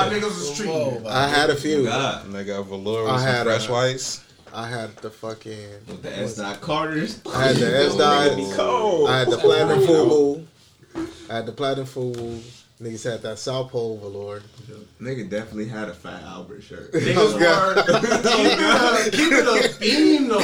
niggas 0.09 0.21
was 0.23 0.55
treating 0.55 0.75
you. 1.03 1.07
I 1.07 1.27
had 1.27 1.49
a 1.49 1.55
few. 1.55 1.85
God, 1.85 2.25
Nigga, 2.27 2.65
velour 2.65 3.07
I 3.09 3.11
with 3.13 3.21
some 3.21 3.29
had 3.29 3.43
fresh 3.43 3.67
a- 3.67 3.71
whites. 3.71 4.23
I 4.53 4.67
had 4.69 4.95
the 4.97 5.09
fucking. 5.09 5.69
with 5.87 6.03
the 6.03 6.17
S 6.19 6.35
dot 6.35 6.61
Carters. 6.61 7.19
I 7.33 7.47
had 7.47 7.55
the 7.57 7.77
S 7.85 7.95
dot. 7.97 8.31
I 9.09 9.19
had 9.19 9.29
the 9.29 9.37
platinum 9.37 9.79
fubu. 9.81 10.45
I 11.29 11.35
had 11.35 11.45
the 11.45 11.51
platinum 11.51 11.87
fubu. 11.87 12.41
Niggas 12.83 13.09
had 13.09 13.21
that 13.21 13.39
South 13.39 13.71
Pole 13.71 13.97
velour. 13.97 14.41
Nigga 15.01 15.29
definitely 15.29 15.69
had 15.69 15.87
a 15.87 15.93
Fat 15.93 16.21
Albert 16.23 16.63
shirt. 16.63 16.91
Niggas 16.91 17.33
were 17.33 17.75
keep 17.83 18.03
it, 18.11 19.07
a, 19.07 19.11
keep 19.11 19.31
it 19.31 19.75
a 19.75 19.79
beam 19.79 20.27
though. 20.27 20.39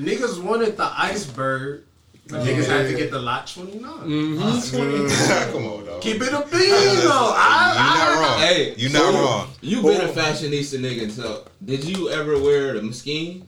Niggas 0.00 0.42
wanted 0.42 0.78
the 0.78 0.90
iceberg. 0.96 1.82
But 2.28 2.40
niggas 2.44 2.66
had 2.66 2.88
to 2.88 2.94
get 2.96 3.10
the 3.12 3.20
lot 3.20 3.46
29. 3.46 3.80
Mm-hmm. 3.82 5.52
Come 5.52 5.64
on, 5.66 5.84
dog. 5.84 6.00
Keep 6.00 6.22
it 6.22 6.32
a 6.32 6.40
beam 6.40 6.50
though. 6.50 7.34
I, 7.36 7.74
You 7.76 7.98
not 7.98 8.26
wrong. 8.26 8.40
Hey, 8.40 8.74
You 8.74 8.88
not 8.88 9.12
so, 9.12 9.20
wrong. 9.22 9.50
You 9.60 9.82
been 9.82 10.00
a 10.00 10.12
fashionista 10.12 10.80
nigga, 10.80 11.10
so 11.10 11.46
did 11.64 11.84
you 11.84 12.08
ever 12.10 12.40
wear 12.40 12.72
the 12.72 12.82
Mesquite? 12.82 13.44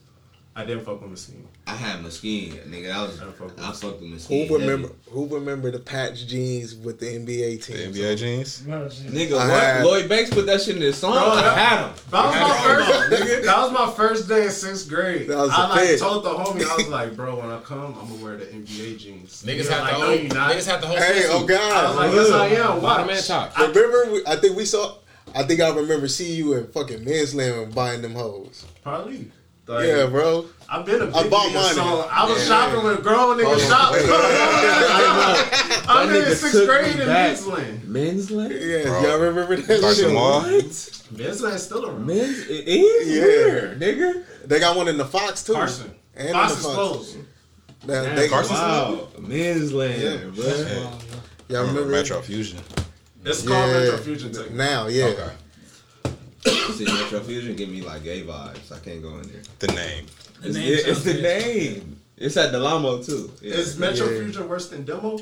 I, 0.59 0.63
I 0.63 0.65
didn't 0.67 0.85
fuck 0.85 1.01
with 1.01 1.11
Messine. 1.11 1.47
I 1.67 1.75
had 1.75 2.03
Mesquite, 2.03 2.69
nigga. 2.71 2.91
I 2.93 3.03
was 3.03 3.21
I 3.21 3.27
fuck 3.27 3.41
with 3.57 3.61
I 3.61 3.73
fucked 3.73 3.83
with 3.85 4.01
Who 4.01 4.07
Mesquite. 4.09 4.51
remember? 4.51 4.89
Who 5.11 5.27
remember 5.29 5.71
the 5.71 5.79
patch 5.79 6.27
jeans 6.27 6.75
with 6.75 6.99
the 6.99 7.07
NBA 7.07 7.65
The 7.65 7.75
team? 7.75 7.93
NBA 7.93 8.17
jeans. 8.19 8.63
Nigga, 8.63 9.33
I 9.39 9.49
what? 9.49 9.63
had- 9.63 9.85
Lloyd 9.85 10.09
Banks 10.09 10.31
put 10.31 10.47
that 10.47 10.61
shit 10.63 10.77
in 10.77 10.83
his 10.83 10.97
song. 10.97 11.13
Bro, 11.13 11.23
I 11.23 11.43
that- 11.43 11.59
had 11.59 11.87
him. 11.87 11.95
That 12.11 12.25
was 12.25 12.33
my 12.41 12.65
first. 12.65 13.45
That 13.45 13.59
was 13.59 13.73
my 13.73 13.91
first 13.93 14.29
day 14.29 14.45
in 14.47 14.51
sixth 14.51 14.89
grade. 14.89 15.29
That 15.29 15.39
was 15.39 15.51
I 15.51 15.63
the 15.63 15.69
like 15.75 15.89
fit. 15.89 16.01
told 16.01 16.25
the 16.25 16.31
homie, 16.31 16.65
I 16.69 16.77
was 16.77 16.89
like, 16.89 17.17
bro, 17.17 17.37
when 17.39 17.51
I 17.51 17.61
come, 17.61 17.95
I'm 18.01 18.09
gonna 18.09 18.25
wear 18.25 18.37
the 18.37 18.47
NBA 18.47 18.99
jeans. 18.99 19.45
Niggas 19.47 19.63
He 19.63 19.69
have 19.69 19.81
like, 19.83 19.93
the 19.93 19.99
no, 19.99 20.07
whole. 20.07 20.17
you 20.17 20.29
not. 20.29 20.53
Niggas 20.53 20.67
have 20.71 20.81
the 20.81 20.87
whole. 20.89 20.97
Hey, 20.97 21.23
swimsuit. 21.23 21.29
oh 21.31 21.37
I 21.37 21.41
was 21.43 21.49
God! 21.49 21.97
like, 21.97 22.13
yes, 22.15 22.31
I 22.33 22.47
am. 22.49 22.81
Bottom 22.81 23.07
Watch. 23.07 23.15
man 23.15 23.23
top. 23.23 23.59
remember? 23.59 24.13
we- 24.13 24.27
I 24.27 24.37
think 24.37 24.57
we 24.57 24.65
saw. 24.65 24.95
I 25.35 25.43
think 25.43 25.61
I 25.61 25.69
remember 25.75 26.09
seeing 26.09 26.37
you 26.39 26.55
in 26.55 26.67
fucking 26.69 27.05
men's 27.05 27.35
land 27.35 27.75
buying 27.75 28.01
them 28.01 28.15
hoes. 28.15 28.65
Probably. 28.83 29.31
Like, 29.69 29.87
yeah, 29.87 30.07
bro. 30.07 30.47
I've 30.69 30.87
been 30.87 31.03
a 31.03 31.07
big 31.07 31.15
I 31.15 31.29
bought 31.29 31.53
mine. 31.53 31.75
so 31.75 32.09
I 32.11 32.27
was 32.29 32.47
shopping 32.47 32.85
with 32.85 33.03
grown 33.03 33.37
niggas 33.39 33.45
oh, 33.47 33.59
shopping. 33.59 34.03
I'm 35.89 36.09
That 36.09 36.17
in 36.17 36.23
nigga 36.25 36.35
sixth 36.35 36.67
grade 36.67 36.93
in 37.01 37.07
back. 37.07 37.07
men's 37.07 37.47
land. 37.47 37.85
Men's 37.89 38.31
land? 38.31 38.53
Yeah, 38.55 38.83
Bro. 38.85 39.03
y'all 39.03 39.19
remember 39.19 39.57
that 39.57 39.81
Like 39.83 39.97
shit? 39.97 40.13
mall. 40.13 40.41
What? 40.43 41.03
Men's 41.11 41.43
land 41.43 41.61
still 41.61 41.87
around. 41.87 42.07
Men's? 42.07 42.39
It 42.49 42.67
is? 42.69 43.09
Yeah. 43.09 43.23
Where, 43.23 43.75
nigga? 43.77 44.25
They 44.47 44.59
got 44.61 44.77
one 44.77 44.89
in 44.89 44.97
the 44.97 45.05
Fox 45.05 45.43
too. 45.45 45.53
Carson. 45.55 45.95
And 46.17 46.29
in 46.29 46.35
Fox 46.35 46.53
is 46.57 46.63
Fox. 46.63 46.75
closed. 46.75 47.17
Now, 47.87 48.15
they, 48.15 48.29
Carson's 48.29 48.59
Wow. 48.59 49.09
Men's 49.21 49.73
land, 49.73 50.03
Yeah. 50.03 50.17
bro. 50.35 50.91
y'all 51.49 51.67
remember? 51.67 51.87
Metro 51.87 52.21
Fusion. 52.23 52.59
It's 53.25 53.47
called 53.47 53.69
Yeah. 53.71 53.81
Metro 53.81 53.97
Fusion 53.99 54.33
Tech. 54.33 54.51
Now, 54.51 54.87
yeah. 54.89 55.05
Okay. 55.07 55.31
See, 56.45 56.85
Metro 56.85 57.21
Fusion 57.21 57.57
give 57.57 57.69
me 57.69 57.83
like 57.83 58.05
gay 58.05 58.23
vibes. 58.23 58.71
I 58.73 58.79
can't 58.79 59.03
go 59.03 59.19
in 59.19 59.23
there. 59.33 59.43
The 59.59 59.67
name. 59.69 60.07
It's, 60.43 60.57
name 60.57 60.73
it- 60.73 60.87
it's 60.87 61.03
the 61.03 61.13
good. 61.15 61.23
name. 61.23 62.01
It's 62.17 62.37
at 62.37 62.53
Del 62.53 62.67
Amo 62.67 63.03
too. 63.03 63.33
Yeah. 63.43 63.55
Is 63.55 63.79
Metro 63.79 64.09
Yeah. 64.09 64.19
Fusion 64.23 64.49
worse 64.49 64.69
than 64.69 64.85
Demo? 64.85 65.19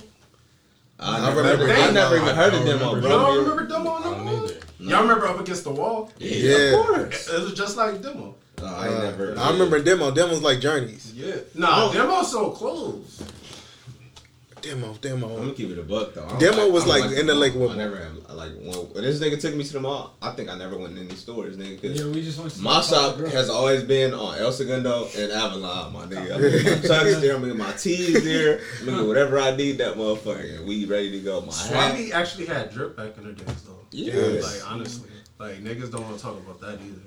I, 0.98 1.16
I 1.18 1.20
never, 1.28 1.42
remember 1.42 1.72
I 1.72 1.90
never 1.90 2.16
even 2.16 2.34
heard 2.34 2.54
of 2.54 2.62
I 2.62 2.64
demo, 2.64 2.78
don't 2.92 3.00
bro. 3.02 3.10
Y'all 3.10 3.38
remember 3.38 3.66
Demo 3.66 3.84
no 3.84 3.96
I 3.98 4.02
don't 4.02 4.24
more? 4.24 4.44
either. 4.44 4.54
Y'all 4.78 5.02
remember 5.02 5.26
Up 5.26 5.40
Against 5.40 5.64
the 5.64 5.70
Wall? 5.70 6.10
Yeah, 6.18 6.30
Yeah. 6.30 6.78
of 6.80 6.86
course. 6.86 7.28
It 7.28 7.42
was 7.42 7.52
just 7.54 7.76
like 7.76 8.00
Demo. 8.02 8.34
Uh, 8.62 8.64
I 8.64 8.88
Uh, 8.88 9.02
never. 9.02 9.38
I 9.38 9.50
remember 9.50 9.82
demo. 9.82 10.10
Demo's 10.10 10.40
like 10.42 10.60
journeys. 10.60 11.12
Yeah. 11.14 11.34
Nah, 11.54 11.92
Demo's 11.92 12.30
so 12.32 12.50
close. 12.50 13.22
Demo, 15.00 15.28
I'm 15.30 15.36
gonna 15.36 15.52
keep 15.52 15.70
it 15.70 15.78
a 15.78 15.82
buck 15.82 16.14
though. 16.14 16.24
I 16.24 16.28
don't 16.28 16.38
Demo 16.40 16.68
was 16.70 16.84
I 16.84 16.98
don't 16.98 17.10
like 17.10 17.18
in 17.20 17.26
the 17.26 17.32
mall. 17.34 17.40
lake 17.42 17.54
with- 17.54 17.70
I 17.70 17.76
never 17.76 17.96
have 17.96 18.12
like 18.34 18.50
when, 18.60 18.74
when 18.92 19.04
this 19.04 19.20
nigga 19.20 19.40
took 19.40 19.54
me 19.54 19.64
to 19.64 19.72
the 19.74 19.80
mall. 19.80 20.16
I 20.20 20.30
think 20.32 20.48
I 20.50 20.56
never 20.58 20.76
went 20.76 20.98
in 20.98 21.06
any 21.06 21.16
stores, 21.16 21.56
nigga. 21.56 21.80
'cause 21.80 21.98
Yeah, 22.00 22.06
we 22.12 22.22
just 22.22 22.38
went 22.38 22.52
to 22.52 22.60
my 22.62 22.76
the 22.80 22.82
shop 22.82 23.16
girl. 23.18 23.30
has 23.30 23.48
always 23.48 23.82
been 23.84 24.12
on 24.14 24.38
El 24.38 24.52
Segundo 24.52 25.08
and 25.16 25.32
Avalon, 25.32 25.92
my 25.92 26.04
nigga. 26.06 26.32
I'm 26.34 26.40
gonna 26.40 26.62
get 26.62 26.82
my 26.82 26.88
chucks 26.88 27.16
there, 27.20 27.34
I'm 27.34 27.40
gonna 27.40 27.54
get 27.54 27.56
my 27.66 27.72
tees 27.72 28.24
there, 28.24 28.60
I'm 28.80 28.86
gonna 28.86 28.98
get 28.98 29.06
whatever 29.08 29.38
I 29.38 29.54
need 29.56 29.78
that 29.78 29.94
motherfucker, 29.96 30.64
we 30.66 30.84
ready 30.84 31.10
to 31.12 31.20
go. 31.20 31.40
My 31.42 31.52
hat. 31.54 32.10
Actually 32.12 32.46
had 32.46 32.70
drip 32.72 32.96
back 32.96 33.16
in 33.18 33.24
the 33.24 33.32
days 33.32 33.62
though. 33.66 33.72
Yes. 33.92 34.42
Like 34.42 34.70
honestly, 34.72 35.10
like 35.38 35.62
niggas 35.64 35.90
don't 35.90 36.02
want 36.02 36.16
to 36.16 36.22
talk 36.22 36.36
about 36.36 36.60
that 36.60 36.74
either. 36.84 37.00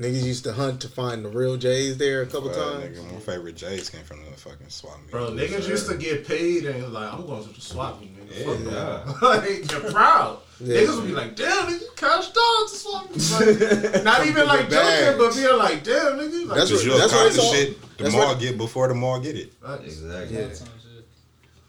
Like, 0.00 0.12
Niggas 0.12 0.22
used 0.24 0.44
to 0.44 0.52
hunt 0.52 0.80
to 0.82 0.88
find 0.88 1.24
the 1.24 1.28
real 1.28 1.56
J's 1.56 1.98
there 1.98 2.22
a 2.22 2.26
couple 2.26 2.50
times. 2.50 2.98
nigga, 2.98 3.12
my 3.12 3.18
favorite 3.20 3.56
J's 3.56 3.90
came 3.90 4.02
from 4.04 4.18
the 4.24 4.30
fucking 4.36 4.68
swap 4.68 4.98
meet. 5.02 5.10
bro, 5.10 5.30
niggas 5.30 5.68
used 5.68 5.88
to 5.90 5.96
get 5.96 6.26
paid 6.26 6.64
and 6.66 6.92
like 6.92 7.12
I'm 7.12 7.26
going 7.26 7.42
to 7.44 7.52
the 7.52 7.60
swap 7.60 8.00
meet, 8.00 8.16
nigga. 8.16 8.64
Fuck 8.64 8.72
Yeah. 9.22 9.28
like 9.28 9.70
you're 9.70 9.92
proud. 9.92 10.38
Yeah. 10.60 10.76
Niggas 10.82 10.96
would 10.96 11.06
be 11.06 11.12
like, 11.12 11.36
damn, 11.36 11.66
nigga, 11.68 11.80
you 11.80 11.88
cashed 11.96 12.36
out 12.38 12.68
to 12.68 12.74
swap 12.74 13.10
meet. 13.10 13.30
Like, 13.92 14.04
not 14.04 14.26
even 14.26 14.46
like 14.46 14.70
Bags. 14.70 15.00
joking, 15.04 15.18
but 15.18 15.34
being 15.34 15.58
like, 15.58 15.84
damn, 15.84 16.18
nigga. 16.18 16.46
Like, 16.48 16.56
That's 16.58 16.70
Cause 16.70 16.72
what- 16.72 16.84
you'll 16.86 16.98
that's 16.98 17.12
what 17.12 17.26
it's 17.26 17.36
the 17.36 17.42
all- 17.42 17.52
shit 17.54 17.80
the 17.98 18.04
that's 18.04 18.14
mall 18.16 18.26
what- 18.28 18.40
get 18.40 18.56
before 18.58 18.88
the 18.88 18.94
mall 18.94 19.20
get 19.20 19.36
it. 19.36 19.52
Facts. 19.62 19.82
Exactly. 19.84 20.36
Yeah. 20.36 20.48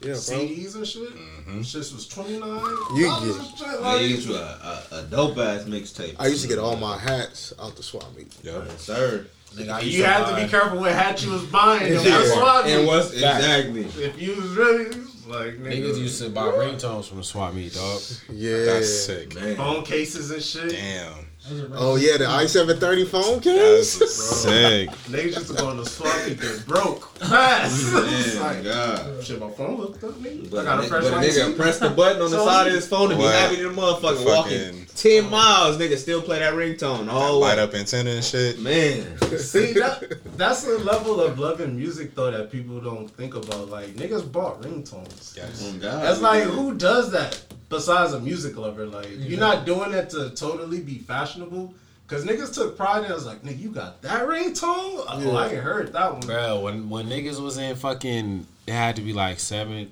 That 0.02 0.16
sounds 0.18 0.40
good. 0.40 0.50
Yeah, 0.50 0.64
bro. 0.64 0.66
CDs 0.72 0.76
and 0.76 0.88
shit. 0.88 1.16
Mm-hmm. 1.16 1.60
Shits 1.62 1.94
was 1.94 2.08
twenty 2.08 2.40
nine. 2.40 2.60
You 2.96 3.06
get- 3.06 3.22
and 3.24 3.58
shit. 3.58 3.68
Yeah, 3.68 3.76
Like, 3.76 4.02
you 4.02 4.18
get 4.18 4.30
a, 4.36 4.84
a, 4.92 5.00
a 5.00 5.04
dope 5.04 5.38
ass 5.38 5.64
mixtape. 5.64 6.16
I 6.20 6.28
used 6.28 6.42
to 6.44 6.48
get 6.48 6.60
all 6.60 6.76
my 6.78 6.98
hats 6.98 7.54
out 7.60 7.76
the 7.76 7.84
swap 7.84 8.16
meet. 8.16 8.34
Yep. 8.44 8.64
Yes, 8.68 8.82
sir. 8.82 9.26
you 9.58 10.04
had 10.04 10.26
to 10.36 10.42
be 10.44 10.50
careful 10.50 10.80
what 10.80 10.92
hat 10.94 11.24
you 11.24 11.32
was 11.32 11.44
buying. 11.46 11.94
though. 11.94 12.02
Yeah. 12.04 12.18
That's 12.18 12.32
swap 12.34 12.66
And 12.66 12.82
meet. 12.82 12.88
what's 12.88 13.12
exactly? 13.14 13.82
If 14.04 14.22
you 14.22 14.36
was 14.36 14.50
really 14.52 14.86
like 15.28 15.56
nigga, 15.60 15.84
Niggas 15.84 15.98
used 16.00 16.22
to 16.22 16.30
buy 16.30 16.44
ringtones 16.44 17.08
from 17.08 17.18
the 17.18 17.24
swap 17.24 17.54
meet, 17.54 17.74
dog. 17.74 18.02
Yeah. 18.30 18.66
That's 18.66 19.06
sick. 19.06 19.36
Man. 19.36 19.56
phone 19.56 19.84
cases 19.84 20.32
and 20.32 20.42
shit. 20.42 20.72
Damn. 20.72 21.28
Those 21.50 21.64
are 21.64 21.74
Oh 21.74 21.96
yeah, 21.96 22.18
the 22.18 22.26
i730 22.26 23.08
phone 23.08 23.40
case. 23.40 23.94
sick. 24.14 24.90
Niggas 24.90 25.36
used 25.36 25.48
to 25.48 25.54
go 25.56 25.70
on 25.70 25.78
the 25.78 25.86
swap 25.86 26.16
meet 26.28 26.40
get 26.40 26.66
broke 26.68 27.12
oh, 27.22 27.26
fast. 27.26 27.84
Man, 27.94 28.04
oh, 28.06 28.40
like, 28.42 28.64
God. 28.64 29.24
shit, 29.24 29.40
my 29.40 29.50
phone 29.52 29.78
hooked 29.78 30.04
up, 30.04 30.12
nigga. 30.16 30.50
But, 30.52 30.60
I 30.60 30.64
got 30.66 30.80
a 30.80 30.84
a, 30.84 30.88
fresh 30.88 31.04
but 31.04 31.14
nigga 31.14 31.56
press 31.58 31.80
the 31.80 31.90
button 31.90 32.22
on 32.22 32.30
the 32.32 32.44
side 32.46 32.68
of 32.68 32.74
his 32.74 32.88
phone 32.88 33.12
and 33.12 33.20
be 33.20 33.26
happy 33.26 33.56
to 33.58 33.70
motherfucker 33.70 34.26
walking 34.26 34.86
ten 34.96 35.30
miles. 35.30 35.78
Nigga 35.78 35.98
still 35.98 36.22
play 36.22 36.40
that 36.40 36.54
ringtone 36.54 37.06
the 37.06 37.12
whole 37.12 37.40
Light 37.40 37.58
way. 37.58 37.64
up 37.64 37.74
antenna 37.74 38.12
and 38.12 38.24
shit. 38.24 38.60
Man, 38.60 39.18
See 39.40 39.74
that 39.74 40.20
that's 40.38 40.64
the 40.64 40.78
level 40.80 41.20
of 41.22 41.40
love 41.40 41.60
and 41.60 41.76
music 41.76 42.14
though 42.14 42.30
that 42.32 42.52
people 42.52 42.80
don't 42.80 43.08
think 43.10 43.34
about. 43.36 43.70
Like 43.70 43.90
niggas 43.96 44.32
bought 44.32 44.62
ringtones. 44.62 45.36
Yes. 45.36 45.68
oh 45.68 45.78
God. 45.80 46.04
That's 46.04 46.22
like 46.22 46.44
who 46.44 46.76
does 46.76 47.12
that? 47.12 47.42
Besides 47.72 48.14
a 48.14 48.20
music 48.20 48.56
lover, 48.56 48.86
like 48.86 49.08
you're 49.18 49.40
not 49.40 49.66
doing 49.66 49.92
that 49.94 50.12
to 50.12 50.30
totally 50.32 50.82
be 50.82 51.00
fashionable. 51.00 51.74
Cause 52.06 52.26
niggas 52.26 52.54
took 52.54 52.76
pride 52.76 53.06
in. 53.06 53.12
I 53.12 53.16
was 53.16 53.26
like, 53.26 53.42
nigga, 53.42 53.58
you 53.58 53.70
got 53.70 54.02
that 54.02 54.28
ringtone? 54.28 55.06
Oh, 55.08 55.36
I 55.38 55.48
ain't 55.48 55.64
heard 55.64 55.94
that 55.94 56.12
one. 56.12 56.20
Bro, 56.20 56.60
when 56.60 56.90
when 56.90 57.08
niggas 57.08 57.42
was 57.42 57.58
in 57.58 57.74
fucking, 57.78 58.46
it 58.68 58.74
had 58.74 58.98
to 58.98 59.02
be 59.02 59.14
like 59.14 59.40
seventh, 59.40 59.92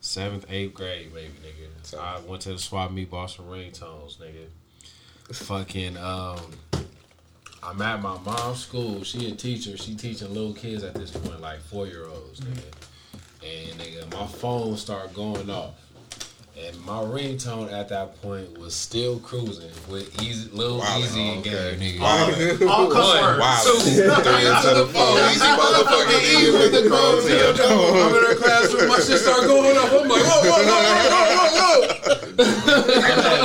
seventh, 0.00 0.46
eighth 0.48 0.72
grade, 0.72 1.12
maybe, 1.14 1.28
nigga. 1.44 1.68
So 1.82 2.00
I 2.00 2.20
went 2.20 2.40
to 2.42 2.52
the 2.52 2.58
swap 2.58 2.90
meet, 2.90 3.10
bought 3.10 3.30
some 3.30 3.44
ringtones, 3.44 4.16
nigga. 4.16 4.46
Fucking, 5.34 5.98
um, 5.98 6.38
I'm 7.62 7.82
at 7.82 8.00
my 8.00 8.18
mom's 8.18 8.60
school. 8.60 9.04
She 9.04 9.30
a 9.30 9.34
teacher. 9.34 9.76
She 9.76 9.94
teaching 9.94 10.32
little 10.32 10.54
kids 10.54 10.82
at 10.84 10.94
this 10.94 11.10
point, 11.10 11.42
like 11.42 11.60
four 11.60 11.86
year 11.86 12.06
olds, 12.06 12.40
nigga. 12.40 12.64
And 13.44 13.78
nigga, 13.78 14.10
my 14.14 14.26
phone 14.26 14.74
started 14.78 15.14
going 15.14 15.50
off. 15.50 15.74
And 16.66 16.74
my 16.84 16.98
ringtone 16.98 17.72
at 17.72 17.88
that 17.90 18.20
point 18.20 18.58
was 18.58 18.74
still 18.74 19.20
cruising 19.20 19.70
with 19.88 20.20
easy, 20.22 20.50
little 20.50 20.78
Wow, 20.78 20.98
easy 20.98 21.20
and 21.28 21.44
gay, 21.44 21.54
okay. 21.54 21.76
nigga. 21.78 22.00
Wow. 22.00 22.74
All 22.74 22.90
cuss 22.90 23.06
One, 23.14 23.22
words. 23.22 23.40
Wow. 23.40 23.62
Two, 23.64 23.78
three 23.78 24.02
into 24.02 24.70
the 24.74 24.86
phone. 24.92 25.18
Eazy 25.22 25.50
motherfucking 25.56 26.22
E 26.26 26.50
with 26.50 26.72
the 26.72 26.82
crumbs 26.88 27.26
in 27.26 27.38
your 27.38 27.54
dome. 27.54 27.94
I'm 27.96 28.14
in 28.14 28.22
her 28.24 28.34
classroom. 28.34 28.88
My 28.88 28.96
shit 28.96 29.20
start 29.20 29.42
going 29.42 29.76
up. 29.76 29.92
I'm 29.92 30.08
like, 30.08 30.22
whoa, 30.24 30.40
whoa, 30.42 30.62
whoa, 30.66 30.82
whoa, 30.82 31.18
whoa, 31.46 32.48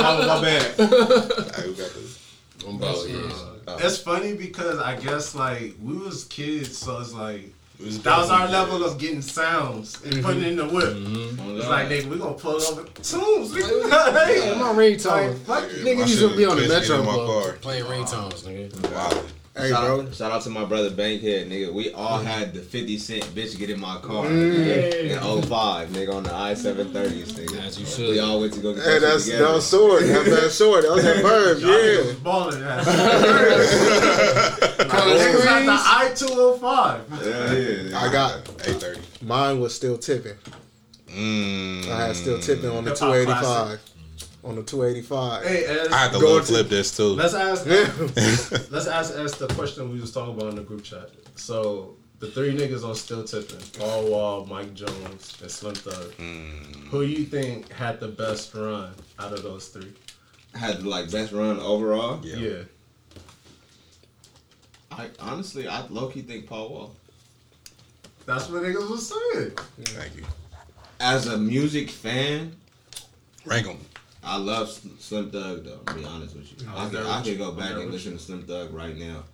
whoa, 0.02 0.26
my 0.26 0.40
bad. 0.42 0.62
Hey, 0.74 1.62
who 1.62 1.72
got 1.74 1.90
this? 1.94 2.18
I'm 2.66 2.76
about, 2.76 3.08
yeah. 3.08 3.86
It's 3.86 3.98
funny 3.98 4.34
because 4.34 4.78
I 4.78 4.96
guess 4.96 5.34
like 5.34 5.74
we 5.82 5.96
was 5.96 6.24
kids, 6.24 6.76
so 6.78 6.98
it's 7.00 7.12
like 7.12 7.40
It 7.40 7.52
was 7.80 8.02
that 8.02 8.18
was 8.18 8.30
our 8.30 8.48
level 8.48 8.84
of 8.84 8.98
getting 8.98 9.20
sounds 9.22 10.02
and 10.04 10.22
putting 10.22 10.42
it 10.42 10.48
in 10.48 10.56
the 10.56 10.66
whip. 10.68 10.84
Mm-hmm. 10.94 11.56
It's 11.58 11.66
like 11.68 11.88
nigga, 11.88 12.06
we 12.06 12.18
gonna 12.18 12.34
pull 12.34 12.60
over 12.62 12.84
tunes. 12.84 13.54
Yeah, 13.54 14.50
nigga. 14.52 14.58
my 14.58 14.72
ringtone. 14.72 15.36
Fuck 15.40 15.64
it. 15.64 15.84
Niggas 15.84 15.84
My 15.96 16.00
used 16.06 16.18
to 16.20 16.28
shit 16.28 16.36
be 16.36 16.44
on 16.46 16.56
the 16.56 16.68
Metro 16.68 17.00
in 17.00 17.06
my 17.06 17.12
Club 17.12 17.42
car. 17.44 17.52
playing 17.54 17.84
ringtones, 17.84 18.42
nigga. 18.44 18.92
Wow. 18.92 19.22
Hey, 19.56 19.70
shout, 19.70 19.84
bro. 19.84 20.00
Out, 20.00 20.14
shout 20.16 20.32
out 20.32 20.42
to 20.42 20.50
my 20.50 20.64
brother 20.64 20.90
Bankhead, 20.90 21.48
nigga. 21.48 21.72
We 21.72 21.92
all 21.92 22.18
had 22.18 22.52
the 22.54 22.60
50 22.60 22.98
cent 22.98 23.22
bitch 23.36 23.56
get 23.56 23.70
in 23.70 23.78
my 23.78 23.98
car 23.98 24.26
Hey. 24.26 25.12
in 25.12 25.18
05, 25.20 25.90
nigga, 25.90 26.12
on 26.12 26.24
the 26.24 26.34
I 26.34 26.54
730s, 26.54 27.34
nigga. 27.34 27.60
As 27.64 27.78
you 27.78 27.86
should. 27.86 28.10
We 28.10 28.18
all 28.18 28.40
went 28.40 28.52
to 28.54 28.60
go 28.60 28.74
get 28.74 28.82
Hey, 28.82 28.98
that 28.98 29.00
that's 29.02 29.24
shit 29.26 29.34
that 29.34 29.38
together. 29.38 29.54
was 29.54 29.66
sword. 29.66 30.02
That 30.02 30.24
was 30.26 30.40
that 30.42 30.50
sword. 30.50 30.84
That 30.84 30.90
was 30.92 31.04
that 31.04 31.22
verb. 31.22 31.58
Y'all 31.60 31.70
Yeah. 31.70 32.12
balling 32.24 32.60
that. 32.62 32.84
Niggas 34.88 35.44
had 35.44 35.66
the 35.68 35.72
I 35.72 36.12
two 36.16 36.34
hundred 36.34 36.58
five. 36.58 37.00
Yeah, 37.24 37.52
yeah. 37.90 37.98
I 38.00 38.12
got 38.12 38.38
830. 38.66 39.00
mine 39.24 39.60
was 39.60 39.72
still 39.72 39.96
tipping. 39.98 40.34
Mm. 41.10 41.88
I 41.90 42.06
had 42.08 42.16
still 42.16 42.40
tipping 42.40 42.70
on 42.70 42.84
the 42.84 42.92
285. 42.94 43.78
On 44.44 44.54
the 44.56 44.62
285. 44.62 45.42
Hey, 45.46 45.64
Ez, 45.64 45.90
I 45.90 45.96
had 45.96 46.12
to 46.12 46.20
Go 46.20 46.42
flip 46.42 46.68
this 46.68 46.94
too. 46.94 47.14
let's 47.14 47.32
ask. 47.34 47.64
Yeah. 47.66 47.90
Let's 48.70 48.86
ask 48.86 49.16
us 49.16 49.38
the 49.38 49.46
question 49.54 49.90
we 49.90 50.00
was 50.00 50.12
talking 50.12 50.34
about 50.34 50.50
in 50.50 50.56
the 50.56 50.62
group 50.62 50.84
chat. 50.84 51.08
So 51.36 51.96
the 52.18 52.26
three 52.26 52.54
niggas 52.54 52.84
on 52.86 52.94
still 52.94 53.24
tipping: 53.24 53.60
Paul 53.78 54.10
Wall, 54.10 54.44
Mike 54.44 54.74
Jones, 54.74 55.38
and 55.40 55.50
Slim 55.50 55.74
Thug. 55.74 56.12
Mm. 56.18 56.88
Who 56.88 57.02
you 57.02 57.24
think 57.24 57.72
had 57.72 58.00
the 58.00 58.08
best 58.08 58.52
run 58.54 58.92
out 59.18 59.32
of 59.32 59.42
those 59.42 59.68
three? 59.68 59.92
Had 60.54 60.82
the 60.82 60.88
like 60.90 61.10
best 61.10 61.32
run 61.32 61.58
overall. 61.58 62.20
Yeah. 62.22 62.36
Yeah. 62.36 62.62
I 64.90 65.08
honestly, 65.20 65.66
I 65.66 65.86
low 65.86 66.08
key 66.08 66.20
think 66.22 66.46
Paul 66.46 66.68
Wall. 66.68 66.96
That's 68.26 68.48
what 68.48 68.62
niggas 68.62 68.90
was 68.90 69.08
saying. 69.08 69.52
Thank 69.80 70.16
you. 70.16 70.24
As 71.00 71.26
a 71.26 71.36
music 71.38 71.90
fan, 71.90 72.54
Rank 73.44 73.66
'em. 73.66 73.78
I 74.24 74.36
love 74.38 74.70
Slim 74.98 75.30
Thug 75.30 75.64
though. 75.64 75.78
To 75.86 75.94
be 75.94 76.04
honest 76.04 76.34
with 76.36 76.50
you, 76.60 76.68
I 76.74 76.84
I'm 76.84 76.90
could, 76.90 77.00
I 77.06 77.16
with 77.18 77.26
could 77.26 77.38
go 77.38 77.52
back 77.52 77.72
and 77.72 77.90
listen 77.90 78.12
to 78.12 78.18
Slim 78.18 78.42
Thug 78.42 78.72
right 78.72 78.96
now. 78.96 79.24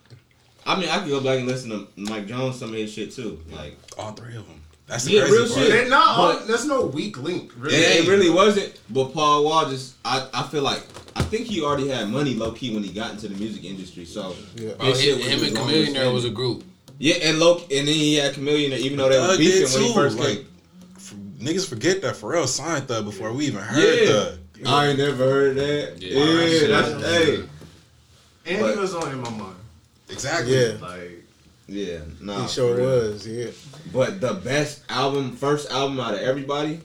I 0.67 0.79
mean, 0.79 0.89
I 0.89 0.99
could 1.01 1.09
go 1.09 1.21
back 1.21 1.39
and 1.39 1.47
listen 1.49 1.71
to 1.71 1.89
Mike 1.97 2.27
Jones 2.27 2.59
some 2.59 2.71
of 2.71 2.75
his 2.75 2.93
shit 2.93 3.13
too. 3.13 3.41
Like, 3.51 3.77
All 3.99 4.13
three 4.13 4.37
of 4.37 4.47
them. 4.47 4.61
That's 4.87 5.05
the 5.05 5.13
Yeah, 5.13 5.21
crazy 5.21 5.35
real 5.37 5.47
part. 5.47 5.59
shit. 5.67 5.71
They 5.85 5.89
not 5.89 6.09
all, 6.19 6.33
But- 6.35 6.47
there's 6.49 6.67
no 6.67 6.87
weak 6.87 7.17
link. 7.19 7.53
Really. 7.57 7.77
it, 7.77 8.05
it 8.05 8.09
really 8.09 8.29
wasn't. 8.29 8.79
But 8.91 9.13
Paul 9.15 9.45
Wall 9.45 9.71
just, 9.71 9.95
I, 10.05 10.27
I 10.35 10.43
feel 10.49 10.63
like, 10.63 10.83
I 11.15 11.23
think 11.23 11.47
he 11.47 11.63
already 11.63 11.89
had 11.89 12.09
money 12.09 12.35
low 12.35 12.51
key 12.53 12.75
when 12.75 12.83
he 12.83 12.93
got 12.93 13.13
into 13.13 13.29
the 13.29 13.37
music 13.37 13.65
industry. 13.65 14.05
So 14.05 14.35
Yeah. 14.57 14.73
Bro, 14.75 14.93
him, 14.95 15.19
him 15.21 15.45
and 15.45 15.57
own 15.59 15.65
Chameleon 15.67 15.93
there 15.95 16.11
was 16.11 16.25
a 16.25 16.31
group. 16.31 16.65
Yeah, 16.99 17.15
and 17.23 17.39
low, 17.39 17.59
and 17.59 17.69
then 17.71 17.87
he 17.87 18.17
had 18.17 18.35
Chameleon, 18.35 18.73
even 18.73 18.99
though 18.99 19.09
they 19.09 19.19
were 19.19 19.39
beefing 19.39 19.73
when 19.73 19.83
he 19.83 19.89
too. 19.89 19.95
first 19.95 20.19
Like, 20.19 20.29
came. 20.39 20.47
f- 20.97 21.15
niggas 21.39 21.67
forget 21.69 22.03
that 22.03 22.17
Pharrell 22.17 22.47
signed 22.49 22.89
Thug 22.89 23.05
before 23.07 23.33
we 23.33 23.47
even 23.47 23.61
heard 23.63 23.99
Yeah. 24.01 24.07
Thug. 24.07 24.39
I 24.67 24.87
ain't 24.89 24.99
never 24.99 25.17
heard 25.25 25.57
that. 25.57 25.95
Yeah. 26.01 26.19
Yeah, 26.25 26.45
Yeah. 26.45 26.67
that's 26.83 27.05
hey. 27.07 27.37
And 28.47 28.61
But- 28.61 28.75
he 28.75 28.81
was 28.81 28.95
on 28.95 29.11
in 29.13 29.21
my 29.21 29.31
mind. 29.31 29.57
Exactly. 30.09 30.53
Yeah. 30.59 30.73
Like 30.81 31.25
Yeah, 31.69 31.99
nah. 32.21 32.43
He 32.43 32.49
sure 32.49 32.77
for 32.77 32.83
was. 32.83 33.27
Yeah. 33.27 33.47
But 33.93 34.21
the 34.21 34.35
best 34.35 34.81
album, 34.89 35.37
first 35.37 35.71
album 35.71 36.01
out 36.01 36.15
of 36.15 36.21
everybody, 36.21 36.81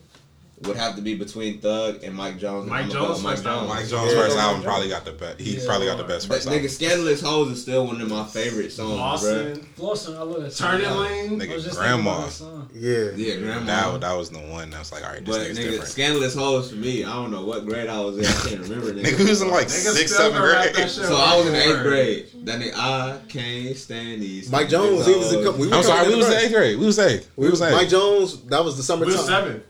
would 0.67 0.77
have 0.77 0.95
to 0.95 1.01
be 1.01 1.15
between 1.15 1.59
Thug 1.59 2.03
and 2.03 2.13
Mike 2.15 2.37
Jones. 2.39 2.69
Mike 2.69 2.89
Jones' 2.89 3.21
Mike 3.23 3.33
first 3.33 3.43
Jones. 3.43 3.67
Mike 3.69 3.87
Jones' 3.87 4.13
Yeah. 4.13 4.19
first 4.21 4.37
album 4.37 4.63
probably 4.63 4.89
got 4.89 5.05
the 5.05 5.11
best. 5.11 5.39
He 5.39 5.57
Yeah. 5.57 5.65
probably 5.65 5.87
got 5.87 5.97
the 5.97 6.03
best 6.03 6.27
That 6.27 6.35
first 6.35 6.47
nigga, 6.47 6.53
album. 6.55 6.69
Scandalous 6.69 7.21
Hoes 7.21 7.51
is 7.51 7.61
still 7.61 7.87
one 7.87 8.01
of 8.01 8.09
my 8.09 8.25
favorite 8.25 8.71
songs, 8.71 8.89
bro. 8.95 8.99
Austin, 9.01 9.67
Flossin', 9.77 10.15
I 10.17 10.21
love 10.23 10.41
that 10.43 10.53
song. 10.53 10.71
Turning 10.71 10.87
I 10.87 10.93
Lane. 10.93 11.39
Nigga, 11.39 11.63
just 11.63 11.77
Grandma. 11.77 11.87
thinking 11.95 12.07
about 12.17 12.25
that 12.25 12.31
song. 12.33 12.69
Yeah. 12.73 13.05
Yeah, 13.15 13.35
Grandma. 13.37 13.91
That, 13.91 14.01
that 14.01 14.17
was 14.17 14.29
the 14.29 14.39
one 14.39 14.69
that 14.71 14.79
was 14.79 14.91
like, 14.91 15.03
all 15.03 15.09
right, 15.11 15.25
this 15.25 15.35
but 15.37 15.45
nigga's 15.47 15.59
nigga, 15.59 15.63
different. 15.71 15.87
Scandalous 15.91 16.35
Hoes 16.35 16.69
for 16.69 16.75
me, 16.77 17.03
I 17.03 17.13
don't 17.13 17.31
know 17.31 17.45
what 17.45 17.65
grade 17.65 17.87
I 17.89 17.99
was 18.01 18.17
in. 18.17 18.25
I 18.25 18.31
can't 18.49 18.61
remember. 18.69 18.93
Nigga. 18.93 19.03
Nigga, 19.15 19.29
was 19.29 19.41
in 19.41 19.49
like 19.49 19.67
Niggas 19.67 19.93
sixth, 19.93 20.15
seventh 20.15 20.41
grade. 20.41 20.89
so 20.89 21.15
I 21.15 21.37
was 21.37 21.47
in 21.47 21.55
eighth 21.55 21.81
grade. 21.81 22.25
That 22.45 22.59
nigga, 22.59 22.73
I 22.75 23.17
can't 23.27 23.75
stand 23.75 24.21
these. 24.21 24.49
Mike 24.51 24.69
Jones, 24.69 25.05
he 25.05 25.13
was 25.15 25.33
a 25.33 25.43
couple. 25.43 25.73
I'm 25.73 25.83
sorry, 25.83 26.07
we 26.09 26.15
was 26.15 26.27
in 26.27 26.33
eighth 26.33 26.51
grade. 26.53 26.77
We 26.79 26.85
was 26.85 26.99
eighth. 26.99 27.29
We 27.35 27.49
was 27.49 27.61
eighth. 27.61 27.73
Mike 27.73 27.89
Jones, 27.89 28.37
that 28.47 28.63
was 28.63 28.75
the 28.85 28.95
We 28.97 29.05
was 29.05 29.25
summertime. 29.25 29.63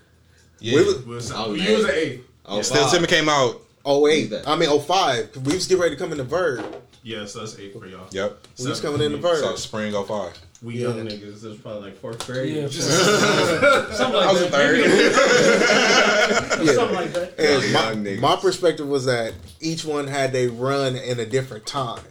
Seven. 0.59 0.73
yeah. 0.73 0.75
we 0.75 0.85
was- 0.85 0.95
oh, 0.97 1.03
We 1.07 1.15
was 1.15 1.31
I 1.31 1.47
was 1.47 1.61
You 1.61 1.75
was 1.75 1.83
an 1.85 1.91
eight. 1.93 2.21
Oh, 2.45 2.61
Still 2.61 2.83
five. 2.83 2.91
Timmy 2.93 3.07
came 3.07 3.27
out. 3.29 3.61
Oh 3.85 4.07
eight. 4.07 4.29
Who's? 4.29 4.45
I 4.47 4.55
mean 4.55 4.69
oh 4.69 4.79
five. 4.79 5.31
'cause 5.31 5.43
We 5.43 5.53
was 5.53 5.67
getting 5.67 5.81
ready 5.81 5.95
to 5.95 6.01
come 6.01 6.11
in 6.11 6.17
the 6.17 6.23
Verb. 6.23 6.63
Yeah, 7.03 7.25
so 7.25 7.39
that's 7.39 7.57
eight 7.59 7.71
for 7.77 7.85
y'all. 7.85 8.07
Yep. 8.11 8.47
We 8.59 8.67
was 8.69 8.81
coming 8.81 9.01
in 9.01 9.11
the 9.11 9.17
for. 9.19 9.27
Verb. 9.35 9.37
So 9.37 9.55
spring 9.57 9.93
05. 9.93 10.39
We 10.63 10.77
young 10.79 10.95
niggas. 11.05 11.43
It 11.43 11.49
was 11.49 11.57
probably 11.57 11.89
like 11.91 11.99
fourth 11.99 12.25
grade. 12.25 12.55
Yeah, 12.55 12.67
something 12.69 14.15
like 14.15 14.27
I 14.27 14.31
was 14.33 14.41
in 14.41 14.51
that. 14.51 14.57
third. 16.57 16.67
Something 16.75 16.95
like 16.95 17.13
that. 17.13 17.39
And 17.39 18.21
my, 18.21 18.29
my 18.35 18.35
perspective 18.41 18.87
was 18.87 19.05
that 19.05 19.33
each 19.59 19.85
one 19.85 20.07
had 20.07 20.31
they 20.31 20.47
run 20.47 20.95
in 20.95 21.19
a 21.19 21.25
different 21.25 21.65
time. 21.67 22.01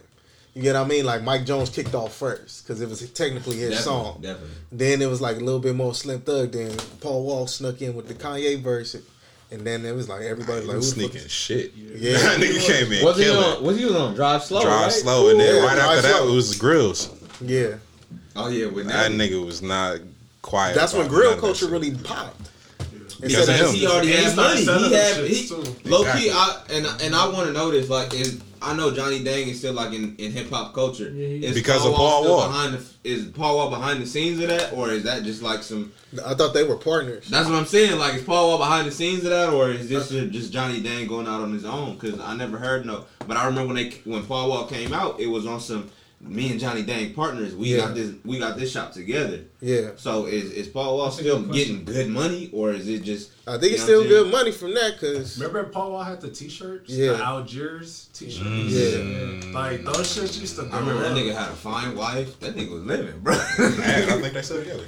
You 0.55 0.61
get 0.61 0.73
what 0.75 0.85
I 0.85 0.87
mean? 0.87 1.03
Like 1.05 1.21
Mike 1.21 1.45
Jones 1.45 1.69
kicked 1.69 1.93
off 1.93 2.15
first 2.15 2.63
because 2.65 2.79
it 2.79 2.87
was 2.87 3.07
technically 3.11 3.57
his 3.57 3.71
Definitely, 3.71 3.83
song. 3.83 4.19
Definitely. 4.21 4.49
Then 4.71 5.01
it 5.01 5.07
was 5.09 5.19
like 5.19 5.35
a 5.35 5.41
little 5.41 5.59
bit 5.59 5.75
more 5.75 5.93
Slim 5.93 6.21
Thug. 6.21 6.53
Then 6.53 6.75
Paul 7.01 7.23
Wall 7.25 7.45
snuck 7.47 7.81
in 7.81 7.93
with 7.93 8.07
the 8.07 8.13
Kanye 8.13 8.61
verse, 8.63 8.95
and 9.51 9.61
then 9.67 9.85
it 9.85 9.91
was 9.93 10.07
like 10.07 10.21
everybody 10.21 10.59
was 10.61 10.67
like, 10.67 10.77
was 10.77 10.93
who 10.93 11.01
sneaking 11.01 11.21
is- 11.25 11.31
shit. 11.31 11.73
Yeah. 11.75 12.13
that 12.19 12.39
nigga 12.39 12.65
came 12.65 12.91
in 12.93 13.03
Was 13.03 13.17
he 13.17 13.25
killing. 13.25 13.43
on? 13.57 13.63
Was 13.65 13.77
he 13.77 13.93
on 13.93 14.15
Drive 14.15 14.43
Slow? 14.45 14.61
Drive 14.61 14.83
right? 14.83 14.91
slow, 14.93 15.29
and 15.29 15.39
then 15.41 15.55
Yeah, 15.55 15.61
right 15.65 15.75
Drive 15.75 15.89
after 15.97 16.01
that 16.03 16.15
Slow. 16.19 16.31
it 16.31 16.35
was 16.35 16.57
Grills. 16.57 17.09
Yeah, 17.41 17.75
Oh 18.37 18.47
yeah, 18.47 18.67
with 18.67 18.87
That 18.87 19.11
that. 19.11 19.11
nigga 19.11 19.45
was 19.45 19.61
not 19.61 19.99
quiet. 20.41 20.73
that's 20.75 20.93
when 20.93 21.07
grill 21.09 21.31
none 21.31 21.33
of 21.33 21.41
that 21.41 21.47
culture 21.47 21.67
really 21.67 21.91
popped. 21.95 22.49
Because 23.19 23.49
Instead 23.49 23.59
of 23.61 23.67
of- 23.67 23.73
him. 23.73 23.75
he 23.79 23.87
already 23.87 24.11
had 24.13 24.31
started 24.31 24.53
money. 24.53 24.65
selling 24.65 24.89
He 24.89 24.95
had 24.95 25.25
he, 25.83 25.89
low 25.89 26.03
key. 26.13 26.29
I 26.31 26.61
and 26.69 26.85
and 27.01 27.13
I 27.15 27.27
want 27.27 27.47
to 27.47 27.53
know 27.53 27.71
this. 27.71 27.89
Like, 27.89 28.13
is 28.13 28.41
I 28.65 28.75
know 28.75 28.91
Johnny 28.91 29.23
Dang 29.23 29.47
is 29.47 29.59
still 29.59 29.73
like 29.73 29.93
in, 29.93 30.15
in 30.17 30.31
hip 30.31 30.49
hop 30.49 30.73
culture. 30.73 31.09
Yeah, 31.09 31.49
is 31.49 31.55
Because 31.55 31.85
of 31.85 31.93
Paul 31.93 32.23
still 32.23 32.37
Wall. 32.37 32.47
Behind 32.47 32.73
the, 32.73 32.85
is 33.03 33.25
Paul 33.27 33.57
Wall 33.57 33.69
behind 33.69 34.01
the 34.01 34.07
scenes 34.07 34.39
of 34.41 34.47
that, 34.47 34.73
or 34.73 34.89
is 34.89 35.03
that 35.03 35.23
just 35.23 35.43
like 35.43 35.61
some? 35.61 35.93
I 36.25 36.33
thought 36.33 36.53
they 36.53 36.63
were 36.63 36.75
partners. 36.75 37.27
That's 37.29 37.47
what 37.47 37.55
I'm 37.55 37.65
saying. 37.67 37.99
Like, 37.99 38.15
is 38.15 38.23
Paul 38.23 38.49
Wall 38.49 38.57
behind 38.57 38.87
the 38.87 38.91
scenes 38.91 39.23
of 39.23 39.29
that, 39.29 39.49
or 39.49 39.69
is 39.69 39.87
this 39.87 40.09
just 40.09 40.51
Johnny 40.51 40.81
Dang 40.81 41.07
going 41.07 41.27
out 41.27 41.41
on 41.41 41.53
his 41.53 41.63
own? 41.63 41.93
Because 41.93 42.19
I 42.19 42.35
never 42.35 42.57
heard 42.57 42.85
no. 42.85 43.05
But 43.27 43.37
I 43.37 43.45
remember 43.45 43.73
when 43.73 43.75
they 43.75 43.89
when 44.03 44.25
Paul 44.25 44.49
Wall 44.49 44.65
came 44.65 44.93
out, 44.93 45.19
it 45.19 45.27
was 45.27 45.45
on 45.45 45.59
some. 45.59 45.91
Me 46.27 46.49
and 46.51 46.59
Johnny 46.59 46.81
Dang 46.83 47.13
partners. 47.13 47.53
We 47.55 47.69
Yeah. 47.69 47.77
got 47.77 47.95
this. 47.95 48.11
We 48.25 48.39
got 48.39 48.57
this 48.57 48.71
shop 48.71 48.91
together. 48.93 49.41
Yeah, 49.61 49.91
So 49.95 50.25
is 50.25 50.51
is 50.51 50.67
Paul 50.67 50.97
Wall 50.97 51.05
That's 51.05 51.19
still 51.19 51.39
good 51.41 51.53
getting 51.53 51.85
good 51.85 52.09
money, 52.09 52.49
or 52.51 52.71
is 52.73 52.87
it 52.87 53.03
just? 53.03 53.31
I 53.47 53.57
think 53.57 53.73
it's 53.73 53.83
still 53.83 53.99
what 54.01 54.09
good 54.09 54.31
money 54.31 54.51
from 54.51 54.73
that 54.73 54.99
because 54.99 55.37
Remember 55.37 55.63
Paul 55.69 55.91
Wall 55.91 56.03
had 56.03 56.19
the 56.21 56.29
t-shirts? 56.29 56.89
Yeah. 56.91 57.13
The 57.13 57.23
Algiers 57.23 58.09
t-shirts? 58.13 58.39
Mm. 58.47 59.45
yeah, 59.45 59.51
Like, 59.59 59.85
those 59.85 60.07
shits 60.17 60.39
used 60.41 60.55
to 60.57 60.63
go 60.63 60.69
I 60.71 60.79
remember 60.79 61.03
that 61.03 61.11
nigga 61.15 61.33
had 61.35 61.49
a 61.49 61.55
fine 61.55 61.95
wife. 61.95 62.39
That 62.39 62.55
nigga 62.55 62.71
was 62.71 62.83
living, 62.83 63.19
bro. 63.21 63.35
Man, 63.35 64.09
I 64.09 64.17
think 64.21 64.33
they 64.33 64.41
still 64.41 64.59
together. 64.59 64.83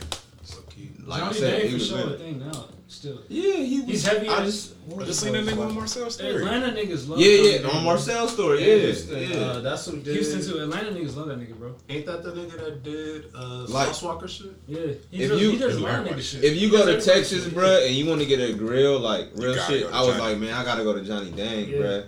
Like 1.07 1.21
I 1.21 1.25
Johnny 1.27 1.39
said, 1.39 1.51
Dang 1.51 1.61
he 1.61 1.67
for 1.69 1.73
was 1.75 1.87
sure 1.87 1.99
a 2.13 2.17
thing 2.17 2.39
now. 2.39 2.65
Still, 2.89 3.19
Yeah, 3.27 3.55
he 3.57 3.79
was. 3.81 3.89
he's 3.89 4.07
heavy. 4.07 4.29
I 4.29 4.45
just, 4.45 4.73
I 4.97 5.03
just 5.03 5.19
seen 5.19 5.33
that 5.33 5.43
nigga 5.45 5.65
on 5.67 5.75
Marcel's 5.75 6.15
story. 6.15 6.35
Atlanta 6.35 6.67
niggas 6.71 7.09
love. 7.09 7.19
yeah, 7.19 7.27
yeah, 7.31 7.57
Dang, 7.57 7.65
on 7.65 7.71
bro. 7.71 7.81
Marcel's 7.81 8.31
story. 8.33 8.59
Yeah, 8.65 8.75
Yeah, 8.93 9.17
yeah. 9.27 9.37
Uh, 9.45 9.59
that's 9.59 9.85
who 9.87 9.97
did. 9.97 10.13
Houston 10.15 10.41
too. 10.41 10.59
Atlanta 10.63 10.91
niggas 10.91 11.17
love 11.17 11.27
that 11.27 11.37
nigga, 11.37 11.57
bro. 11.57 11.75
Ain't 11.89 12.05
that 12.05 12.23
the 12.23 12.31
nigga 12.31 12.57
that 12.63 12.83
did 12.83 13.25
uh, 13.35 13.65
Like- 13.67 13.87
Sauce 13.93 14.03
Walka 14.03 14.29
shit? 14.29 14.53
Yeah, 14.67 14.93
he 15.11 15.23
If 15.23 15.29
does, 15.31 15.41
you- 15.41 15.51
he 15.51 15.57
does 15.57 15.75
if 15.75 15.81
a 15.81 15.83
lot 15.83 15.89
of 15.91 15.95
everybody- 15.99 16.21
nigga 16.21 16.25
shit. 16.31 16.43
If 16.45 16.55
you 16.61 16.71
go 16.71 16.85
to 16.85 17.01
Texas, 17.01 17.43
shit. 17.43 17.53
bruh, 17.53 17.85
and 17.87 17.93
you 17.93 18.05
want 18.05 18.21
to 18.21 18.25
get 18.25 18.39
a 18.39 18.53
grill, 18.53 18.99
like 18.99 19.31
real 19.35 19.55
shit, 19.65 19.85
I 19.91 20.01
was 20.05 20.17
like, 20.17 20.37
man, 20.37 20.53
I 20.53 20.63
gotta 20.63 20.83
go 20.85 20.93
to 20.93 21.01
Johnny 21.01 21.31
Dang, 21.31 21.67
Yeah. 21.69 22.03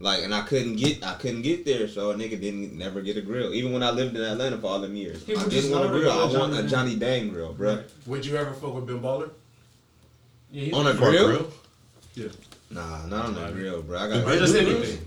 Bruh. 0.00 0.04
Like, 0.04 0.22
and 0.24 0.34
I 0.34 0.42
couldn't 0.42 0.76
get, 0.76 1.04
I 1.04 1.14
couldn't 1.14 1.42
get 1.42 1.64
there, 1.64 1.88
so 1.88 2.10
a 2.10 2.14
nigga 2.14 2.40
didn't 2.40 2.76
never 2.76 3.00
get 3.00 3.16
a 3.16 3.22
grill. 3.22 3.52
Even 3.54 3.72
when 3.72 3.82
I 3.82 3.90
lived 3.90 4.16
in 4.16 4.22
Atlanta 4.22 4.58
for 4.58 4.66
all 4.68 4.80
them 4.80 4.94
years, 4.96 5.22
People 5.24 5.42
I 5.42 5.44
just 5.48 5.68
didn't 5.68 5.70
want 5.72 5.84
a 5.84 5.88
know 5.88 5.98
grill. 6.00 6.12
I 6.12 6.16
want 6.16 6.32
Johnny 6.32 6.58
a 6.58 6.68
Johnny 6.68 6.96
Dang 6.96 7.28
grill, 7.30 7.54
bruh. 7.54 7.76
Right. 7.78 7.86
Would 8.06 8.26
you 8.26 8.36
ever 8.36 8.52
fuck 8.52 8.74
with 8.74 8.86
Ben 8.86 9.00
Baller? 9.00 9.30
Yeah, 10.50 10.74
On 10.76 10.86
a 10.86 10.94
For 10.94 11.08
a 11.08 11.10
grill? 11.10 11.52
Yeah. 12.14 12.28
Nah, 12.70 13.06
not 13.06 13.26
on 13.26 13.34
the 13.34 13.50
grill, 13.52 13.82
bro. 13.82 13.98
I 13.98 14.04
Or 14.06 14.22
got 14.24 14.38
just 14.38 14.54
anything? 14.54 15.06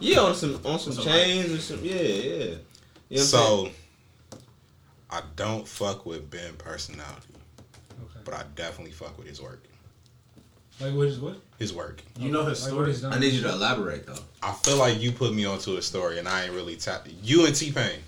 Yeah, 0.00 0.18
on 0.20 0.34
some 0.34 0.60
on 0.64 0.78
some 0.78 0.92
Some 0.92 1.04
chains 1.04 1.52
or 1.52 1.58
some 1.58 1.84
yeah, 1.84 1.94
yeah. 1.94 2.02
You 2.02 2.50
know 2.50 2.56
I'm 3.10 3.16
saying? 3.18 3.24
So, 3.24 3.70
I 5.10 5.22
don't 5.36 5.66
fuck 5.66 6.04
with 6.06 6.30
Ben 6.30 6.54
personality, 6.54 7.34
Okay. 8.02 8.20
but 8.24 8.34
I 8.34 8.44
definitely 8.54 8.92
fuck 8.92 9.16
with 9.18 9.26
his 9.26 9.40
work. 9.40 9.62
Like 10.80 10.94
what 10.94 11.06
is 11.08 11.18
what? 11.18 11.36
His 11.58 11.74
work. 11.74 12.02
You 12.18 12.30
know 12.30 12.44
his 12.44 12.62
Like 12.62 12.72
what 12.72 12.76
story. 12.76 12.92
he's 12.92 13.00
done. 13.02 13.12
I 13.12 13.18
need 13.18 13.34
you 13.34 13.42
to 13.42 13.50
elaborate 13.50 14.06
though. 14.06 14.18
I 14.42 14.52
feel 14.52 14.76
like 14.76 15.00
you 15.00 15.12
put 15.12 15.34
me 15.34 15.44
onto 15.44 15.76
a 15.76 15.82
story, 15.82 16.18
and 16.18 16.26
I 16.28 16.44
ain't 16.44 16.54
really 16.54 16.76
tapped. 16.76 17.08
You 17.22 17.44
and 17.46 17.54
T 17.54 17.70
Pain 17.70 17.98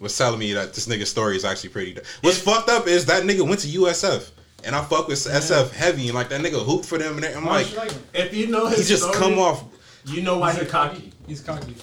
was 0.00 0.16
telling 0.16 0.38
me 0.38 0.52
that 0.54 0.72
this 0.74 0.86
nigga's 0.86 1.10
story 1.10 1.36
is 1.36 1.44
actually 1.44 1.70
pretty. 1.70 1.98
What's 2.22 2.40
fucked 2.40 2.70
up 2.70 2.86
is 2.86 3.04
that 3.06 3.24
nigga 3.24 3.46
went 3.46 3.60
to 3.60 3.68
USF, 3.68 4.30
and 4.64 4.74
I 4.74 4.82
fuck 4.84 5.08
with 5.08 5.18
SF 5.18 5.72
heavy, 5.72 6.06
and 6.06 6.14
like 6.14 6.30
that 6.30 6.40
nigga 6.40 6.64
hoop 6.64 6.84
for 6.84 6.96
them, 6.98 7.16
and 7.18 7.26
I'm 7.26 7.44
Why 7.44 7.62
like, 7.62 7.76
like? 7.76 7.92
If 8.14 8.32
you 8.34 8.46
know 8.46 8.66
his 8.66 8.78
he 8.78 8.84
just 8.84 9.02
story, 9.02 9.18
come 9.18 9.38
off. 9.38 9.64
You 10.06 10.22
know 10.22 10.38
why 10.38 10.52
He's 10.54 10.70
cocky. 10.70 11.12
He's 11.26 11.40
cocky. 11.40 11.74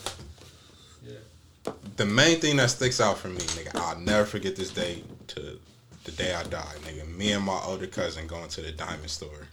The 1.98 2.06
main 2.06 2.40
thing 2.40 2.58
that 2.58 2.70
sticks 2.72 3.00
out 3.00 3.18
for 3.20 3.28
me, 3.28 3.38
nigga, 3.38 3.76
I'll 3.76 4.00
never 4.00 4.26
forget 4.26 4.56
this 4.56 4.72
day 4.72 5.04
to 5.28 5.60
the 6.04 6.12
day 6.14 6.34
I 6.34 6.42
die, 6.44 6.74
nigga. 6.84 7.08
Me 7.16 7.32
and 7.34 7.44
my 7.46 7.60
older 7.66 7.86
cousin 7.86 8.26
going 8.26 8.50
to 8.50 8.62
the 8.62 8.72
diamond 8.72 9.10
store. 9.10 9.48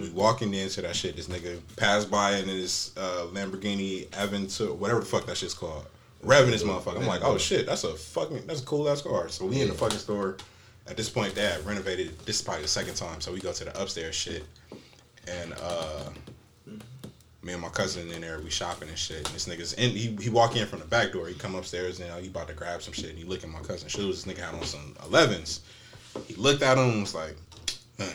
We 0.00 0.10
walking 0.10 0.52
into 0.54 0.82
that 0.82 0.96
shit. 0.96 1.16
This 1.16 1.28
nigga 1.28 1.58
passed 1.76 2.10
by 2.10 2.36
in 2.36 2.48
his 2.48 2.92
uh, 2.96 3.26
Lamborghini 3.32 4.06
Aventador, 4.08 4.76
whatever 4.76 5.00
the 5.00 5.06
fuck 5.06 5.26
that 5.26 5.36
shit's 5.36 5.54
called. 5.54 5.86
Revving 6.24 6.50
this 6.50 6.62
motherfucker. 6.62 6.98
I'm 6.98 7.06
like, 7.06 7.22
oh 7.22 7.38
shit, 7.38 7.66
that's 7.66 7.84
a 7.84 7.94
fucking, 7.94 8.46
that's 8.46 8.62
a 8.62 8.64
cool 8.64 8.88
ass 8.88 9.02
car. 9.02 9.28
So 9.28 9.46
we 9.46 9.60
in 9.60 9.68
the 9.68 9.74
fucking 9.74 9.98
store. 9.98 10.36
At 10.86 10.96
this 10.98 11.08
point, 11.08 11.34
dad 11.34 11.64
renovated. 11.64 12.18
This 12.20 12.36
is 12.36 12.42
probably 12.42 12.62
the 12.62 12.68
second 12.68 12.94
time. 12.94 13.20
So 13.20 13.32
we 13.32 13.40
go 13.40 13.52
to 13.52 13.64
the 13.64 13.80
upstairs 13.80 14.14
shit, 14.14 14.44
and 15.26 15.54
uh, 15.62 16.10
me 17.44 17.52
and 17.52 17.62
my 17.62 17.68
cousin 17.68 18.10
in 18.10 18.22
there, 18.22 18.40
we 18.40 18.50
shopping 18.50 18.88
and 18.88 18.98
shit. 18.98 19.18
And 19.18 19.26
this 19.26 19.46
nigga's 19.46 19.74
in. 19.74 19.90
He, 19.90 20.16
he 20.20 20.30
walk 20.30 20.56
in 20.56 20.66
from 20.66 20.80
the 20.80 20.86
back 20.86 21.12
door. 21.12 21.28
He 21.28 21.34
come 21.34 21.54
upstairs 21.54 22.00
and 22.00 22.08
you 22.08 22.14
know, 22.14 22.20
he 22.20 22.28
about 22.28 22.48
to 22.48 22.54
grab 22.54 22.82
some 22.82 22.94
shit. 22.94 23.10
And 23.10 23.18
he 23.18 23.24
look 23.24 23.44
at 23.44 23.50
my 23.50 23.60
cousin's 23.60 23.92
shoes. 23.92 24.24
This 24.24 24.34
nigga 24.34 24.44
had 24.44 24.54
on 24.54 24.64
some 24.64 24.94
11s. 25.02 25.60
He 26.26 26.34
looked 26.34 26.62
at 26.62 26.78
him 26.78 26.90
and 26.90 27.00
was 27.02 27.14
like, 27.14 27.36
huh. 27.98 28.06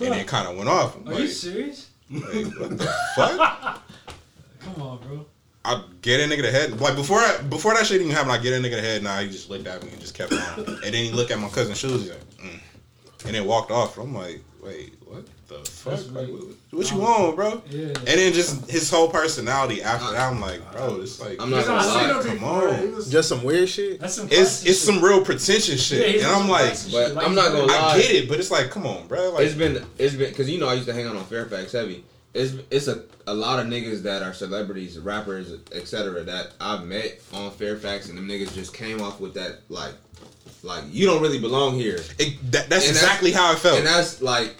And 0.00 0.12
then 0.12 0.26
kind 0.26 0.48
of 0.48 0.56
went 0.56 0.68
off. 0.68 0.96
Are 0.96 1.00
like, 1.00 1.20
you 1.20 1.28
serious? 1.28 1.90
like, 2.10 2.46
what 2.58 2.78
the 2.78 2.94
fuck? 3.16 3.82
Come 4.60 4.82
on, 4.82 4.98
bro. 4.98 5.26
I 5.64 5.82
get 6.02 6.20
a 6.20 6.24
nigga 6.32 6.42
the 6.42 6.50
head. 6.50 6.78
Like 6.80 6.94
before, 6.94 7.18
I, 7.18 7.40
before 7.42 7.74
that 7.74 7.86
shit 7.86 8.00
even 8.00 8.12
happened, 8.12 8.32
I 8.32 8.38
get 8.38 8.52
a 8.52 8.62
nigga 8.62 8.76
the 8.76 8.82
head. 8.82 9.02
Nah, 9.02 9.20
he 9.20 9.28
just 9.28 9.48
looked 9.48 9.66
at 9.66 9.82
me 9.82 9.90
and 9.90 10.00
just 10.00 10.14
kept 10.14 10.32
on. 10.32 10.58
And 10.58 10.82
then 10.82 10.92
he 10.92 11.10
looked 11.10 11.30
at 11.30 11.38
my 11.38 11.48
cousin's 11.48 11.78
shoes. 11.78 12.02
He's 12.02 12.10
like, 12.10 12.36
mm. 12.36 12.60
and 13.26 13.34
then 13.34 13.46
walked 13.46 13.70
off. 13.70 13.96
I'm 13.98 14.14
like, 14.14 14.42
wait, 14.62 14.94
what 15.06 15.24
the 15.62 15.70
fuck? 15.70 16.12
Like, 16.12 16.28
what, 16.28 16.42
what 16.70 16.90
you 16.90 16.96
want, 16.98 17.36
bro? 17.36 17.62
Yeah. 17.70 17.86
And 17.88 18.06
then 18.06 18.32
just 18.32 18.70
his 18.70 18.90
whole 18.90 19.08
personality 19.08 19.82
after 19.82 20.12
that, 20.12 20.32
I'm 20.32 20.40
like, 20.40 20.60
bro, 20.72 21.00
it's 21.02 21.20
like, 21.20 21.40
I'm 21.40 21.50
not 21.50 21.64
gonna 21.66 21.78
on 21.78 21.84
I 21.84 22.00
seen 22.00 22.16
lie. 22.16 22.22
Come 22.22 22.32
before. 22.34 22.68
on. 22.68 22.94
Was- 22.96 23.10
Just 23.10 23.28
some 23.28 23.44
weird 23.44 23.68
shit. 23.68 24.00
That's 24.00 24.14
some. 24.14 24.26
it's 24.26 24.34
it's 24.34 24.62
shit. 24.64 24.76
some 24.76 25.02
real 25.04 25.24
pretentious 25.24 25.82
shit, 25.84 26.08
he's 26.14 26.24
and 26.24 26.32
I'm 26.32 26.48
like, 26.48 26.74
But. 26.90 27.14
Like, 27.14 27.26
I'm 27.26 27.34
not 27.34 27.52
gonna 27.52 27.64
lie. 27.64 27.92
I 27.94 27.98
get 28.00 28.10
it, 28.10 28.28
but 28.28 28.38
it's 28.40 28.50
like, 28.50 28.70
come 28.70 28.86
on, 28.86 29.06
bro. 29.06 29.30
Like, 29.32 29.44
it's 29.46 29.54
been 29.54 29.84
it's 29.98 30.14
been 30.14 30.28
because 30.30 30.50
you 30.50 30.58
know 30.58 30.68
I 30.68 30.74
used 30.74 30.86
to 30.88 30.94
hang 30.94 31.06
out 31.06 31.16
on 31.16 31.24
Fairfax 31.24 31.72
heavy. 31.72 32.04
It's 32.32 32.54
it's 32.70 32.88
a, 32.88 33.04
a 33.28 33.34
lot 33.34 33.60
of 33.60 33.66
niggas 33.66 34.02
that 34.02 34.22
are 34.22 34.32
celebrities, 34.32 34.98
rappers, 34.98 35.52
etc. 35.72 36.24
that 36.24 36.52
I've 36.60 36.84
met 36.84 37.20
on 37.32 37.52
Fairfax, 37.52 38.08
and 38.08 38.18
them 38.18 38.26
niggas 38.26 38.52
just 38.54 38.74
came 38.74 39.00
off 39.00 39.20
with 39.20 39.34
that 39.34 39.60
like 39.68 39.94
like 40.64 40.82
you 40.90 41.06
don't 41.06 41.22
really 41.22 41.38
belong 41.40 41.74
here, 41.74 42.00
it, 42.18 42.38
that, 42.52 42.68
that's 42.70 42.88
And 42.88 42.96
exactly 42.96 43.30
how 43.32 43.52
I 43.52 43.54
felt. 43.54 43.78
and 43.78 43.86
that's 43.86 44.20
like, 44.22 44.56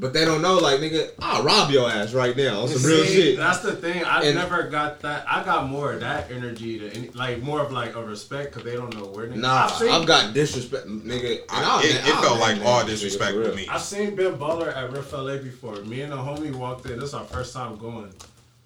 but 0.00 0.12
they 0.12 0.24
don't 0.24 0.42
know 0.42 0.58
like 0.58 0.80
nigga, 0.80 1.10
I'll 1.20 1.42
rob 1.42 1.70
your 1.70 1.90
ass 1.90 2.12
right 2.12 2.36
now 2.36 2.60
on 2.62 2.68
some 2.68 2.82
real 2.88 3.04
shit. 3.04 3.36
That's 3.36 3.60
the 3.60 3.72
thing. 3.74 4.04
I 4.04 4.22
And- 4.24 4.34
never 4.36 4.64
got 4.64 5.00
that. 5.00 5.24
I 5.28 5.44
got 5.44 5.68
more 5.68 5.92
of 5.92 6.00
that 6.00 6.30
energy 6.30 6.78
to 6.78 6.90
any, 6.92 7.08
like 7.10 7.42
more 7.42 7.60
of 7.60 7.72
like 7.72 7.94
a 7.96 8.04
respect 8.04 8.50
because 8.52 8.64
they 8.64 8.76
don't 8.76 8.94
know 8.96 9.06
where. 9.06 9.26
niggas- 9.28 9.36
Nah, 9.36 9.64
I've 9.64 9.70
seen, 9.72 9.90
I've 9.90 10.06
got 10.06 10.34
disrespect, 10.34 10.86
nigga. 10.86 11.40
I- 11.48 11.64
I'll- 11.64 11.80
it, 11.80 11.94
it 11.96 12.04
I'll 12.14 12.22
felt 12.22 12.38
name 12.40 12.58
like 12.58 12.66
all 12.66 12.84
disrespect 12.86 13.32
for 13.32 13.38
real. 13.40 13.48
with 13.48 13.56
me. 13.56 13.66
I've 13.68 13.82
seen 13.82 14.14
Ben 14.14 14.36
Baller 14.38 14.74
at 14.76 14.92
RIF 14.92 15.12
LA 15.12 15.38
before. 15.38 15.76
Me 15.76 16.02
and 16.02 16.12
the 16.12 16.16
homie 16.16 16.54
walked 16.54 16.86
in. 16.86 16.98
This 16.98 17.08
is 17.10 17.14
our 17.14 17.24
first 17.24 17.52
time 17.54 17.76
going. 17.76 18.12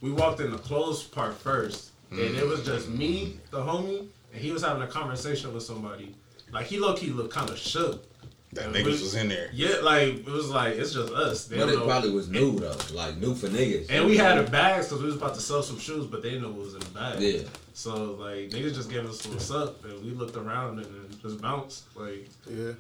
We 0.00 0.10
walked 0.10 0.40
in 0.40 0.50
the 0.50 0.58
closed 0.58 1.12
part 1.12 1.36
first, 1.38 1.90
and 2.10 2.18
it 2.20 2.46
was 2.46 2.64
just 2.64 2.88
me, 2.88 3.38
the 3.50 3.58
homie, 3.60 4.06
and 4.32 4.42
he 4.42 4.50
was 4.50 4.62
having 4.62 4.82
a 4.82 4.86
conversation 4.86 5.52
with 5.54 5.62
somebody. 5.62 6.14
Like 6.52 6.66
he 6.66 6.78
low 6.78 6.94
key 6.94 7.10
looked 7.10 7.32
kind 7.34 7.48
of 7.50 7.58
shook. 7.58 8.04
That 8.53 8.66
And 8.66 8.74
niggas 8.74 8.84
we- 8.84 8.90
was 8.90 9.14
in 9.14 9.28
there. 9.28 9.48
Yeah, 9.53 9.76
like 9.82 10.09
it 10.09 10.26
was 10.26 10.48
like 10.51 10.74
it's 10.74 10.92
just 10.92 11.12
us. 11.12 11.44
They 11.44 11.57
But 11.59 11.68
it 11.68 11.76
know. 11.78 11.84
probably 11.86 12.11
was 12.11 12.28
new 12.28 12.59
though, 12.59 12.76
like 12.92 13.16
new 13.18 13.34
for 13.34 13.46
niggas. 13.48 13.86
And 13.90 14.07
we 14.07 14.16
had 14.16 14.38
a 14.38 14.42
bags 14.42 14.86
because 14.88 15.01
we 15.03 15.07
was 15.07 15.14
about 15.16 15.34
to 15.36 15.40
sell 15.40 15.62
some 15.62 15.78
shoes, 15.78 16.07
but 16.07 16.20
they 16.22 16.30
didn't 16.30 16.42
know 16.42 16.51
what 16.51 16.64
was 16.64 16.74
in 16.74 16.80
the 16.80 16.86
bag. 16.86 17.20
Yeah. 17.20 17.42
So 17.74 18.12
like 18.14 18.51
niggas 18.51 18.74
just 18.74 18.90
gave 18.90 19.09
us 19.09 19.24
what's 19.28 19.53
up, 19.53 19.84
and 19.84 20.05
we 20.05 20.11
looked 20.11 20.36
around 20.36 20.78
and 20.78 20.86
then 20.86 21.18
just 21.22 21.40
bounced. 21.40 21.84
Like 21.96 22.28
Yeah. 22.53 22.72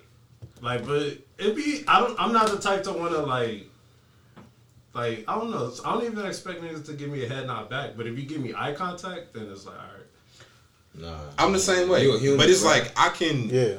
like, 0.60 0.84
but 0.84 1.18
it 1.38 1.54
be 1.54 1.84
I 1.86 2.00
don't 2.00 2.20
I'm 2.20 2.32
not 2.32 2.50
the 2.50 2.58
type 2.58 2.82
to 2.84 2.92
want 2.92 3.12
to 3.12 3.20
like. 3.22 3.66
Like 4.92 5.24
I 5.28 5.36
don't 5.36 5.52
know. 5.52 5.72
I 5.84 5.92
don't 5.92 6.04
even 6.04 6.26
expect 6.26 6.62
niggas 6.62 6.84
to 6.86 6.94
give 6.94 7.10
me 7.10 7.24
a 7.24 7.28
head 7.28 7.46
nod 7.46 7.70
back. 7.70 7.90
But 7.96 8.08
if 8.08 8.18
you 8.18 8.24
give 8.24 8.40
me 8.40 8.52
eye 8.56 8.72
contact, 8.72 9.34
then 9.34 9.48
it's 9.52 9.64
like 9.66 9.76
all 9.76 9.82
right. 9.82 11.12
Nah, 11.12 11.20
I'm 11.38 11.52
the 11.52 11.60
same 11.60 11.88
way, 11.88 12.02
You 12.02 12.16
a 12.16 12.18
human, 12.18 12.38
but 12.38 12.50
it's 12.50 12.62
bro. 12.62 12.70
like 12.72 12.92
I 12.96 13.10
can. 13.10 13.48
Yeah. 13.48 13.74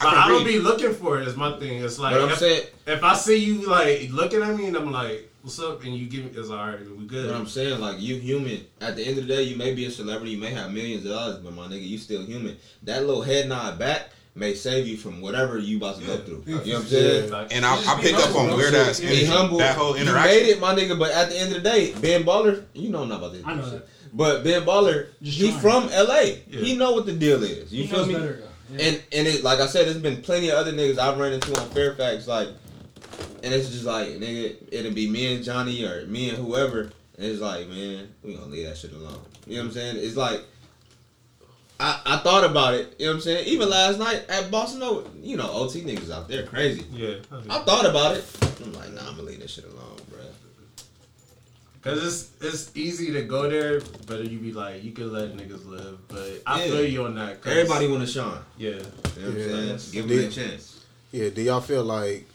I 0.00 0.04
But 0.04 0.10
can 0.10 0.18
I, 0.18 0.28
don't 0.28 0.44
read. 0.44 0.52
be 0.54 0.58
looking 0.60 0.94
for 0.94 1.20
it. 1.20 1.28
Is 1.28 1.36
my 1.36 1.58
thing. 1.58 1.82
It's 1.82 1.98
like 1.98 2.14
But 2.14 2.22
I'm 2.22 2.30
if, 2.30 2.38
saying, 2.38 2.66
if 2.86 3.02
I 3.04 3.14
see 3.14 3.36
you 3.36 3.68
like 3.68 4.08
looking 4.10 4.42
at 4.42 4.56
me 4.56 4.66
and 4.66 4.76
I'm 4.76 4.90
like, 4.90 5.30
"What's 5.42 5.60
up?" 5.60 5.82
and 5.84 5.94
you 5.94 6.06
give 6.08 6.24
me, 6.24 6.30
it's 6.34 6.48
all 6.50 6.56
right. 6.56 6.78
We 6.96 7.04
good. 7.06 7.28
But 7.28 7.36
I'm 7.36 7.46
saying, 7.46 7.80
like, 7.80 8.00
you 8.00 8.16
human. 8.16 8.64
At 8.80 8.96
the 8.96 9.02
end 9.06 9.18
of 9.18 9.26
the 9.26 9.34
day, 9.34 9.42
you 9.42 9.56
may 9.56 9.74
be 9.74 9.84
a 9.86 9.90
celebrity, 9.90 10.32
you 10.32 10.38
may 10.38 10.50
have 10.52 10.72
millions 10.72 11.04
of 11.04 11.12
dollars, 11.12 11.36
but 11.38 11.52
my 11.54 11.66
nigga, 11.66 11.86
you 11.86 11.98
still 11.98 12.24
human. 12.24 12.56
That 12.84 13.04
little 13.06 13.22
head 13.22 13.48
nod 13.48 13.78
back 13.78 14.10
may 14.34 14.54
save 14.54 14.86
you 14.86 14.96
from 14.96 15.20
whatever 15.20 15.58
you 15.58 15.76
about 15.76 15.98
to 16.00 16.06
go 16.06 16.16
through. 16.18 16.44
You 16.46 16.54
know 16.54 16.60
what 16.60 16.74
I'm 16.76 16.82
saying? 16.86 17.30
Like, 17.30 17.54
And 17.54 17.66
I, 17.66 17.74
Just 17.76 17.88
I 17.88 17.96
be 17.96 18.02
picked 18.04 18.18
up 18.20 18.36
on 18.36 18.46
bro. 18.46 18.56
weird 18.56 18.74
ass 18.74 19.00
Be 19.00 19.06
energy. 19.08 19.26
humble. 19.26 19.58
That 19.58 19.76
whole 19.76 19.98
You 19.98 20.04
made 20.06 20.48
it, 20.48 20.60
my 20.60 20.74
nigga. 20.74 20.98
But 20.98 21.10
at 21.10 21.28
the 21.30 21.36
end 21.38 21.54
of 21.54 21.62
the 21.62 21.68
day, 21.68 21.92
Ben 22.00 22.22
Baller, 22.24 22.64
you 22.72 22.88
know 22.90 23.04
not 23.04 23.18
about 23.18 23.32
this. 23.32 23.42
I 23.44 23.54
know 23.54 23.64
shit. 23.64 23.72
that. 23.72 23.88
But 24.12 24.44
Ben 24.44 24.62
Baller, 24.62 25.08
Just 25.20 25.36
he 25.38 25.50
trying. 25.50 25.60
from 25.60 25.84
LA. 25.90 26.20
Yeah. 26.20 26.60
He 26.60 26.76
know 26.76 26.92
what 26.92 27.06
the 27.06 27.12
deal 27.12 27.42
is. 27.42 27.70
You 27.72 27.82
He 27.82 27.88
feel 27.88 27.98
knows 27.98 28.08
me? 28.08 28.14
better 28.14 28.32
though. 28.40 28.46
Yeah. 28.72 28.84
And 28.86 29.02
and 29.12 29.26
it 29.28 29.42
like 29.42 29.60
I 29.60 29.66
said, 29.66 29.86
there's 29.86 29.98
been 29.98 30.22
plenty 30.22 30.48
of 30.50 30.56
other 30.56 30.72
niggas 30.72 30.98
I've 30.98 31.18
run 31.18 31.32
into 31.32 31.58
on 31.60 31.68
Fairfax, 31.70 32.26
like, 32.26 32.48
and 33.42 33.54
it's 33.54 33.70
just 33.70 33.84
like 33.84 34.08
nigga, 34.08 34.56
it'll 34.70 34.92
be 34.92 35.08
me 35.08 35.34
and 35.34 35.44
Johnny 35.44 35.84
or 35.84 36.06
me 36.06 36.28
and 36.30 36.38
whoever, 36.38 36.80
and 36.82 36.92
it's 37.18 37.40
like, 37.40 37.68
man, 37.68 38.08
we 38.22 38.34
gonna 38.34 38.46
leave 38.46 38.66
that 38.66 38.76
shit 38.76 38.92
alone. 38.92 39.20
You 39.46 39.56
know 39.56 39.62
what 39.62 39.66
I'm 39.68 39.72
saying? 39.72 39.96
It's 39.98 40.16
like. 40.16 40.42
I, 41.82 41.98
I 42.04 42.16
thought 42.18 42.44
about 42.44 42.74
it, 42.74 42.94
you 42.98 43.06
know 43.06 43.12
what 43.12 43.16
I'm 43.16 43.20
saying? 43.22 43.46
Even 43.46 43.70
last 43.70 43.98
night 43.98 44.26
at 44.28 44.50
Boston, 44.50 44.82
you 45.22 45.38
know, 45.38 45.50
OT 45.50 45.80
niggas 45.80 46.10
out 46.10 46.28
there 46.28 46.42
crazy. 46.42 46.84
yeah. 46.92 47.14
I 47.48 47.60
thought 47.60 47.86
about 47.86 48.18
it. 48.18 48.24
I'm 48.62 48.74
like, 48.74 48.92
nah, 48.92 49.00
I'm 49.08 49.16
gonna 49.16 49.22
leave 49.22 49.40
this 49.40 49.52
shit 49.52 49.64
alone. 49.64 49.79
Cause 51.82 52.04
it's 52.04 52.30
it's 52.42 52.70
easy 52.76 53.10
to 53.12 53.22
go 53.22 53.48
there, 53.48 53.80
but 54.06 54.24
you 54.26 54.38
be 54.38 54.52
like 54.52 54.84
you 54.84 54.92
can 54.92 55.10
let 55.12 55.34
niggas 55.34 55.66
live. 55.66 55.96
But 56.08 56.42
I 56.46 56.64
Yeah. 56.64 56.70
feel 56.72 56.84
you 56.84 57.04
on 57.06 57.14
that. 57.14 57.40
'cause- 57.40 57.52
Everybody 57.52 57.86
want 57.88 58.06
to 58.06 58.12
shine. 58.12 58.38
yeah. 58.58 58.68
You 58.70 58.76
know 58.76 58.82
what 58.82 59.38
Yeah. 59.38 59.44
I'm 59.72 59.78
saying? 59.78 59.78
Give 59.92 60.08
them 60.08 60.18
a 60.18 60.30
chance. 60.30 60.80
Yeah. 61.10 61.30
Do 61.30 61.40
y'all 61.40 61.62
feel 61.62 61.82
like 61.82 62.26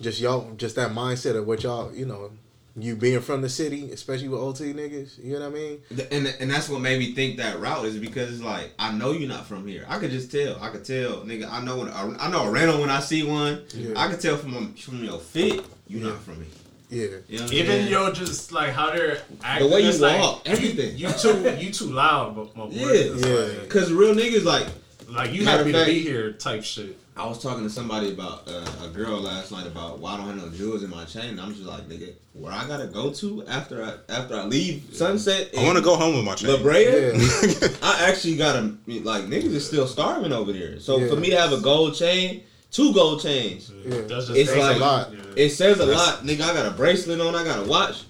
just 0.00 0.20
y'all 0.20 0.52
just 0.58 0.76
that 0.76 0.92
mindset 0.92 1.36
of 1.36 1.46
what 1.46 1.62
y'all 1.62 1.90
you 1.94 2.04
know 2.04 2.32
you 2.78 2.94
being 2.96 3.20
from 3.20 3.40
the 3.42 3.48
city, 3.48 3.90
especially 3.92 4.28
with 4.28 4.40
OT 4.40 4.72
niggas. 4.74 5.12
You 5.22 5.34
know 5.38 5.48
what 5.50 5.58
I 5.58 5.60
mean? 5.60 5.78
And 6.10 6.26
and 6.38 6.50
that's 6.50 6.68
what 6.68 6.80
made 6.82 6.98
me 6.98 7.14
think 7.14 7.38
that 7.38 7.60
route 7.60 7.86
is 7.86 7.96
because 7.96 8.30
it's 8.30 8.42
like 8.42 8.72
I 8.78 8.92
know 8.92 9.12
you're 9.12 9.26
not 9.28 9.46
from 9.48 9.66
here. 9.66 9.86
I 9.88 9.98
could 9.98 10.10
just 10.10 10.30
tell. 10.30 10.58
I 10.60 10.68
could 10.68 10.84
tell, 10.84 11.22
nigga. 11.24 11.50
I 11.50 11.64
know 11.64 11.78
when 11.78 11.88
I 11.88 12.30
know 12.30 12.44
a 12.44 12.50
random 12.50 12.80
when 12.80 12.90
I 12.90 13.00
see 13.00 13.22
one. 13.22 13.62
Yeah. 13.74 13.94
I 13.96 14.08
could 14.10 14.20
tell 14.20 14.36
from 14.36 14.74
from 14.74 15.02
your 15.02 15.18
fit 15.18 15.64
you're 15.88 16.00
Yeah. 16.02 16.08
not 16.10 16.22
from 16.24 16.36
here. 16.36 16.44
Yeah. 16.90 17.06
You 17.28 17.38
know 17.38 17.44
Even 17.46 17.66
saying? 17.66 17.88
yo, 17.92 18.12
just 18.12 18.52
like 18.52 18.70
how 18.70 18.90
they're 18.90 19.22
the 19.58 19.66
way 19.68 19.80
you 19.82 19.88
it's 19.88 20.00
like, 20.00 20.20
walk, 20.20 20.42
everything. 20.46 20.96
You 20.98 21.10
too 21.12 21.56
you 21.58 21.72
too 21.72 21.86
loud, 21.86 22.34
but 22.34 22.56
my 22.56 22.64
boy. 22.66 22.70
Yeah. 22.72 22.86
It's 22.88 23.26
Yeah. 23.26 23.60
Like, 23.60 23.68
Cause 23.70 23.92
real 23.92 24.14
niggas 24.14 24.44
like 24.44 24.66
like 25.08 25.32
you 25.32 25.44
happy 25.44 25.70
of 25.70 25.76
to 25.76 25.84
be 25.86 26.00
here 26.00 26.32
type 26.32 26.62
shit. 26.64 26.96
I 27.16 27.26
was 27.26 27.42
talking 27.42 27.64
to 27.64 27.70
somebody 27.70 28.12
about 28.12 28.48
uh, 28.48 28.64
a 28.84 28.88
girl 28.88 29.20
last 29.20 29.52
night 29.52 29.66
about 29.66 29.98
why 29.98 30.14
I 30.14 30.16
don't 30.16 30.26
have 30.26 30.36
no 30.36 30.48
jewels 30.56 30.82
in 30.82 30.88
my 30.90 31.04
chain. 31.04 31.38
I'm 31.38 31.52
just 31.52 31.66
like, 31.66 31.86
nigga, 31.86 32.14
where 32.32 32.52
I 32.52 32.66
gotta 32.66 32.86
go 32.86 33.10
to 33.12 33.44
after 33.46 33.84
I 33.84 33.94
after 34.12 34.36
I 34.36 34.44
leave 34.44 34.84
Sunset? 34.92 35.50
I 35.58 35.64
want 35.64 35.76
to 35.76 35.84
go 35.84 35.96
home 35.96 36.16
with 36.16 36.24
my 36.24 36.34
chain. 36.34 36.50
La 36.50 36.56
Brea. 36.62 36.84
Yeah. 36.84 37.68
I 37.82 38.06
actually 38.08 38.36
gotta 38.36 38.74
like 38.86 39.24
niggas 39.24 39.52
is 39.54 39.66
still 39.66 39.86
starving 39.86 40.32
over 40.32 40.52
there. 40.52 40.80
So 40.80 40.98
Yeah. 40.98 41.08
for 41.08 41.16
me 41.16 41.30
to 41.30 41.36
have 41.36 41.52
a 41.52 41.60
gold 41.60 41.94
chain, 41.94 42.42
two 42.70 42.92
gold 42.94 43.22
chains, 43.22 43.70
Yeah. 43.84 44.00
That's 44.02 44.26
just 44.26 44.30
It's 44.38 44.56
like- 44.56 44.76
a 44.76 44.80
lot. 44.80 45.10
Yeah. 45.12 45.44
it 45.44 45.50
says 45.50 45.80
a 45.80 45.86
lot. 45.86 46.24
Nigga, 46.24 46.42
I 46.42 46.54
got 46.54 46.66
a 46.66 46.70
bracelet 46.70 47.20
on. 47.20 47.34
I 47.34 47.44
got 47.44 47.64
a 47.66 47.68
watch. 47.68 48.02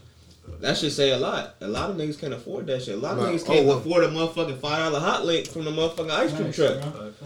That 0.61 0.77
should 0.77 0.93
say 0.93 1.13
a 1.13 1.19
lot. 1.19 1.55
A 1.63 1.69
lot 1.69 1.89
of 1.91 1.97
niggas 1.97 2.19
can't 2.21 2.35
afford 2.35 2.67
that 2.67 2.83
shit. 2.83 2.95
A 2.95 2.99
lot 2.99 3.17
of 3.17 3.25
Right. 3.25 3.35
niggas 3.35 3.47
can't 3.47 3.67
Oh, 3.69 3.79
afford 3.79 4.05
a 4.05 4.09
motherfucking 4.09 4.59
five 4.61 4.93
dollar 4.93 5.01
hot 5.01 5.25
link 5.25 5.47
from 5.49 5.65
the 5.65 5.71
motherfucking 5.71 6.11
ice 6.11 6.31
cream 6.33 6.47
Nice, 6.49 6.57
truck. 6.57 6.77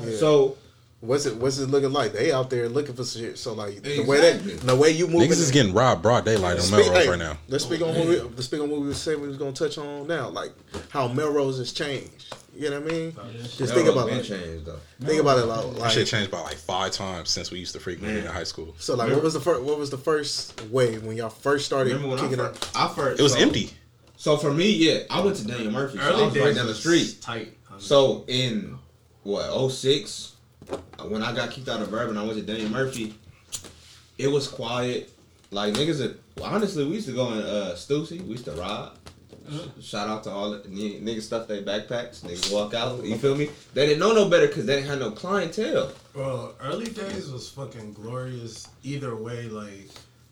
Yeah. 0.06 0.16
So 0.18 0.56
What's 1.04 1.26
it? 1.26 1.36
What's 1.36 1.58
it 1.58 1.68
looking 1.68 1.92
like? 1.92 2.12
They 2.12 2.32
out 2.32 2.50
there 2.50 2.68
looking 2.68 2.94
for 2.94 3.04
shit. 3.04 3.38
So 3.38 3.52
like 3.52 3.82
the 3.82 4.00
way 4.04 4.20
that 4.20 4.60
the 4.60 4.74
way 4.74 4.90
you 4.90 5.06
moving. 5.06 5.28
Niggas 5.28 5.40
is 5.40 5.50
getting 5.50 5.74
robbed 5.74 6.02
broad 6.02 6.24
daylight 6.24 6.58
on 6.58 6.70
Melrose 6.70 6.88
hey, 7.04 7.08
right 7.08 7.18
now. 7.18 7.36
Let's 7.48 7.64
speak 7.64 7.82
on 7.82 7.88
what 7.94 8.06
we, 8.06 8.20
let's 8.20 8.44
speak 8.46 8.60
on 8.60 8.70
what 8.70 8.80
we 8.80 8.86
were 8.88 8.94
saying 8.94 9.20
we 9.20 9.28
was 9.28 9.36
gonna 9.36 9.52
touch 9.52 9.76
on 9.78 10.06
now, 10.06 10.28
like 10.28 10.52
how 10.90 11.08
Melrose 11.08 11.58
has 11.58 11.72
changed. 11.72 12.34
You 12.56 12.70
know 12.70 12.80
what 12.80 12.92
I 12.92 12.94
mean? 12.94 13.16
Just 13.56 13.74
think 13.74 13.88
about 13.88 14.06
been 14.08 14.18
it. 14.20 14.24
changed 14.24 14.66
though. 14.66 14.78
Think 15.00 15.20
about 15.20 15.38
it 15.38 15.46
like, 15.46 15.60
That 15.60 15.78
like 15.78 15.90
shit 15.90 16.06
changed 16.06 16.30
by 16.30 16.40
like 16.40 16.54
five 16.56 16.92
times 16.92 17.28
since 17.30 17.50
we 17.50 17.58
used 17.58 17.72
to 17.74 17.80
frequent 17.80 18.16
it 18.16 18.24
in 18.24 18.30
high 18.30 18.44
school. 18.44 18.74
so 18.78 18.94
like 18.94 19.10
what 19.12 19.22
was 19.22 19.34
the 19.34 19.40
first 19.40 19.62
what 19.62 19.78
was 19.78 19.90
the 19.90 19.98
first 19.98 20.60
wave 20.70 21.04
when 21.04 21.16
y'all 21.16 21.28
first 21.30 21.66
started 21.66 21.92
Remember 21.92 22.16
I 22.16 22.20
kicking 22.20 22.36
first, 22.38 22.76
up? 22.76 22.80
I 22.90 22.94
first 22.94 23.20
It 23.20 23.22
was 23.22 23.32
so- 23.32 23.40
empty. 23.40 23.70
So 24.16 24.36
for 24.36 24.52
me, 24.54 24.70
yeah, 24.70 25.00
I 25.10 25.20
went 25.20 25.36
to 25.36 25.46
Daniel 25.46 25.72
Murphy. 25.72 25.98
So 25.98 26.04
I 26.04 26.08
Early 26.10 26.24
was 26.24 26.34
days 26.34 26.44
right 26.44 26.54
down 26.54 26.66
the 26.66 26.74
street. 26.74 27.18
Tight. 27.20 27.58
So 27.78 28.24
in 28.28 28.78
what 29.24 29.70
06, 29.70 30.33
when 31.08 31.22
I 31.22 31.34
got 31.34 31.50
kicked 31.50 31.68
out 31.68 31.80
of 31.80 31.92
Urban, 31.92 32.16
I 32.16 32.22
went 32.22 32.36
to 32.36 32.42
Daniel 32.42 32.70
Murphy. 32.70 33.14
It 34.18 34.28
was 34.28 34.48
quiet. 34.48 35.10
Like 35.50 35.74
niggas, 35.74 35.98
that- 35.98 36.20
well, 36.36 36.46
honestly, 36.52 36.84
we 36.84 36.94
used 36.94 37.06
to 37.08 37.14
go 37.14 37.32
in 37.32 37.38
uh, 37.40 37.72
Stussy. 37.76 38.20
We 38.22 38.30
used 38.32 38.44
to 38.46 38.52
ride. 38.52 38.90
Shout 39.80 40.08
out 40.08 40.24
to 40.24 40.30
all 40.30 40.52
the 40.52 40.60
niggas 40.60 41.22
stuff 41.22 41.46
their 41.46 41.62
backpacks. 41.62 42.22
Niggas 42.22 42.50
walk 42.52 42.72
out. 42.72 43.04
You 43.04 43.16
feel 43.16 43.36
me? 43.36 43.50
They 43.74 43.86
didn't 43.86 44.00
know 44.00 44.12
no 44.12 44.28
better 44.28 44.46
because 44.46 44.64
they 44.64 44.76
didn't 44.76 44.88
have 44.88 45.00
no 45.00 45.10
clientele. 45.10 45.92
Bro, 46.14 46.54
early 46.62 46.86
days 46.86 47.30
was 47.30 47.50
fucking 47.50 47.92
glorious 47.92 48.68
either 48.82 49.14
way. 49.14 49.44
Like, 49.48 49.90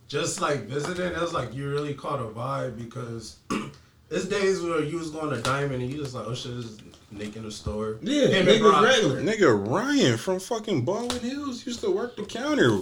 just 0.09 0.41
like 0.41 0.63
visiting, 0.63 1.13
it 1.13 1.21
was 1.21 1.35
like 1.35 1.53
you 1.53 1.69
really 1.69 1.93
caught 1.93 2.21
a 2.21 2.25
vibe 2.25 2.79
because 2.79 3.37
it's 4.11 4.25
days 4.25 4.63
where 4.63 4.83
you 4.83 4.99
was 4.99 5.11
going 5.11 5.31
to 5.31 5.43
Diamond 5.43 5.83
and 5.83 5.93
you 5.93 5.99
just 5.99 6.15
like, 6.15 6.27
oh 6.27 6.35
shit, 6.35 6.57
this 6.57 6.79
Nick 7.13 7.37
in 7.37 7.43
the 7.45 7.51
store. 7.53 7.99
Yeah, 8.03 8.27
Him 8.29 8.49
and 8.49 8.63
niggas 8.63 8.83
regular. 8.83 9.23
Nigga 9.23 9.69
Ryan 9.71 10.17
from 10.17 10.41
fucking 10.41 10.85
Baldwin 10.85 11.21
Hills 11.21 11.67
used 11.67 11.81
to 11.81 11.91
work 11.91 12.17
the 12.17 12.25
counter. 12.25 12.79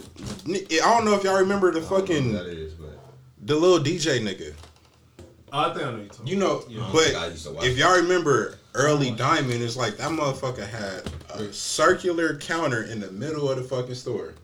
I 0.46 0.62
don't 0.78 1.04
know 1.04 1.14
if 1.14 1.24
y'all 1.24 1.38
remember 1.38 1.70
the 1.72 1.80
I 1.80 1.82
don't 1.82 1.90
know 1.90 1.96
who 1.96 2.06
fucking 2.06 2.32
that 2.32 2.46
is, 2.46 2.72
but 2.74 2.98
the 3.42 3.56
little 3.56 3.78
DJ 3.84 4.20
nigga. 4.20 4.54
Oh, 5.52 5.70
I 5.70 5.74
think 5.74 5.84
I 5.86 5.90
know 5.90 5.96
you 5.98 6.08
talking. 6.08 6.26
You 6.28 6.36
know, 6.36 6.62
I 6.68 6.72
don't 6.74 6.92
but 6.92 7.14
I 7.16 7.26
used 7.26 7.46
to 7.46 7.52
watch 7.52 7.64
if 7.64 7.76
y'all 7.76 7.96
remember 7.96 8.58
early 8.74 9.10
Diamond, 9.10 9.62
it's 9.62 9.76
like 9.76 9.96
that 9.96 10.10
motherfucker 10.10 10.66
had 10.68 11.02
a 11.34 11.52
circular 11.52 12.36
counter 12.36 12.84
in 12.84 13.00
the 13.00 13.10
middle 13.10 13.50
of 13.50 13.56
the 13.56 13.64
fucking 13.64 13.96
store. 13.96 14.34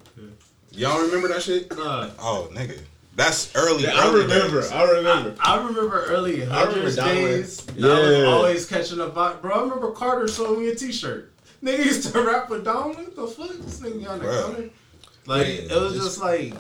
Y'all 0.72 1.01
remember 1.01 1.28
that 1.28 1.43
shit? 1.43 1.74
Nah, 1.76 2.11
Oh, 2.18 2.51
nigga, 2.53 2.78
that's 3.17 3.55
early. 3.57 3.83
Yeah, 3.85 3.95
I 3.95 4.12
remember. 4.12 4.61
days. 4.61 4.71
I 4.73 4.83
remember. 4.85 5.35
I 5.41 5.57
remember 5.57 6.05
early 6.05 6.43
I 6.47 6.64
remember 6.64 6.73
hundreds 6.91 6.97
days. 6.97 7.57
that 7.67 7.91
I 7.91 8.09
was 8.11 8.25
always 8.25 8.67
catching 8.67 9.01
a 9.01 9.07
vibe. 9.07 9.41
Bro, 9.43 9.55
I 9.55 9.62
remember 9.62 9.91
Carter 9.93 10.29
showing 10.29 10.61
me 10.61 10.69
a 10.69 10.75
T-shirt. 10.75 11.33
Nigga 11.62 11.85
used 11.85 12.12
to 12.12 12.23
rap 12.27 12.51
with 12.51 12.64
Diamond. 12.64 12.97
What 12.99 13.17
the 13.17 13.27
fuck? 13.27 13.51
This 13.57 13.81
nigga 13.81 14.09
on 14.11 14.19
the 14.21 14.25
Bruh. 14.27 14.43
counter. 14.47 14.71
Like 15.27 15.47
Man, 15.47 15.71
it 15.71 15.81
was 15.81 15.95
this- 15.95 16.05
just 16.05 16.21
like 16.21 16.55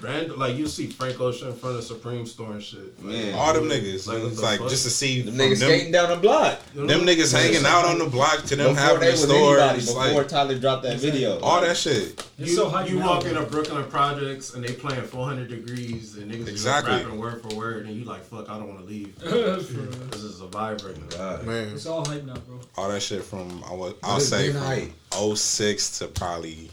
random. 0.00 0.38
Like 0.38 0.56
you 0.56 0.66
see 0.68 0.86
Frank 0.86 1.20
Ocean 1.20 1.48
in 1.48 1.54
front 1.54 1.76
of 1.78 1.84
Supreme 1.84 2.26
Store 2.26 2.52
and 2.52 2.62
shit. 2.62 3.02
Man. 3.02 3.34
All 3.34 3.52
them 3.54 3.64
niggas, 3.64 4.06
Like, 4.06 4.18
it's 4.22 4.36
the 4.36 4.42
like 4.42 4.58
fuck? 4.60 4.68
just 4.70 4.84
to 4.84 4.90
see 4.90 5.22
Them 5.22 5.34
from 5.36 5.44
niggas 5.46 5.58
them, 5.60 5.68
skating 5.70 5.92
down 5.92 6.10
the 6.10 6.16
block. 6.16 6.60
You 6.74 6.86
them 6.86 7.00
niggas 7.00 7.32
hanging 7.32 7.64
out 7.66 7.84
on 7.84 7.98
the 7.98 8.06
block 8.06 8.42
to 8.44 8.56
them 8.56 8.74
Before 8.74 8.84
having 8.86 9.00
they 9.00 9.10
the 9.12 9.16
store. 9.16 9.58
anybody, 9.58 9.80
before 9.86 10.04
like 10.22 10.28
Tyler 10.28 10.58
dropped 10.58 10.82
that 10.84 10.98
video. 10.98 11.38
all 11.40 11.60
that 11.60 11.76
shit. 11.76 12.24
You, 12.38 12.46
so 12.46 12.68
hype 12.68 12.88
you 12.88 13.00
walk 13.00 13.22
bro. 13.22 13.30
in 13.32 13.36
a 13.36 13.42
Brooklyn 13.44 13.84
Projects 13.90 14.54
and 14.54 14.62
they 14.64 14.72
playing 14.72 15.02
400 15.02 15.48
degrees 15.48 16.16
and 16.16 16.30
niggas 16.30 16.48
Exactly. 16.48 16.92
just 16.92 17.04
rapping 17.04 17.18
word 17.18 17.42
for 17.42 17.56
word 17.56 17.86
and 17.86 17.96
you 17.96 18.04
like 18.04 18.22
fuck 18.24 18.48
I 18.48 18.58
don't 18.58 18.68
want 18.68 18.80
to 18.80 18.86
leave. 18.86 19.14
For 19.18 19.28
real. 19.28 19.90
this 20.10 20.22
is 20.22 20.40
a 20.40 20.46
vibe 20.46 20.84
right 20.86 20.96
now. 21.10 21.16
God. 21.16 21.44
Man, 21.46 21.68
It's 21.74 21.86
all 21.86 22.04
hype 22.06 22.24
now, 22.24 22.34
bro. 22.34 22.60
All 22.76 22.88
that 22.90 23.02
shit 23.02 23.24
from 23.24 23.62
I 23.68 23.74
was 23.74 23.94
I'll 24.04 24.20
say 24.20 24.52
been 24.52 24.92
from 25.10 25.36
06 25.36 25.98
to 25.98 26.06
probably 26.06 26.70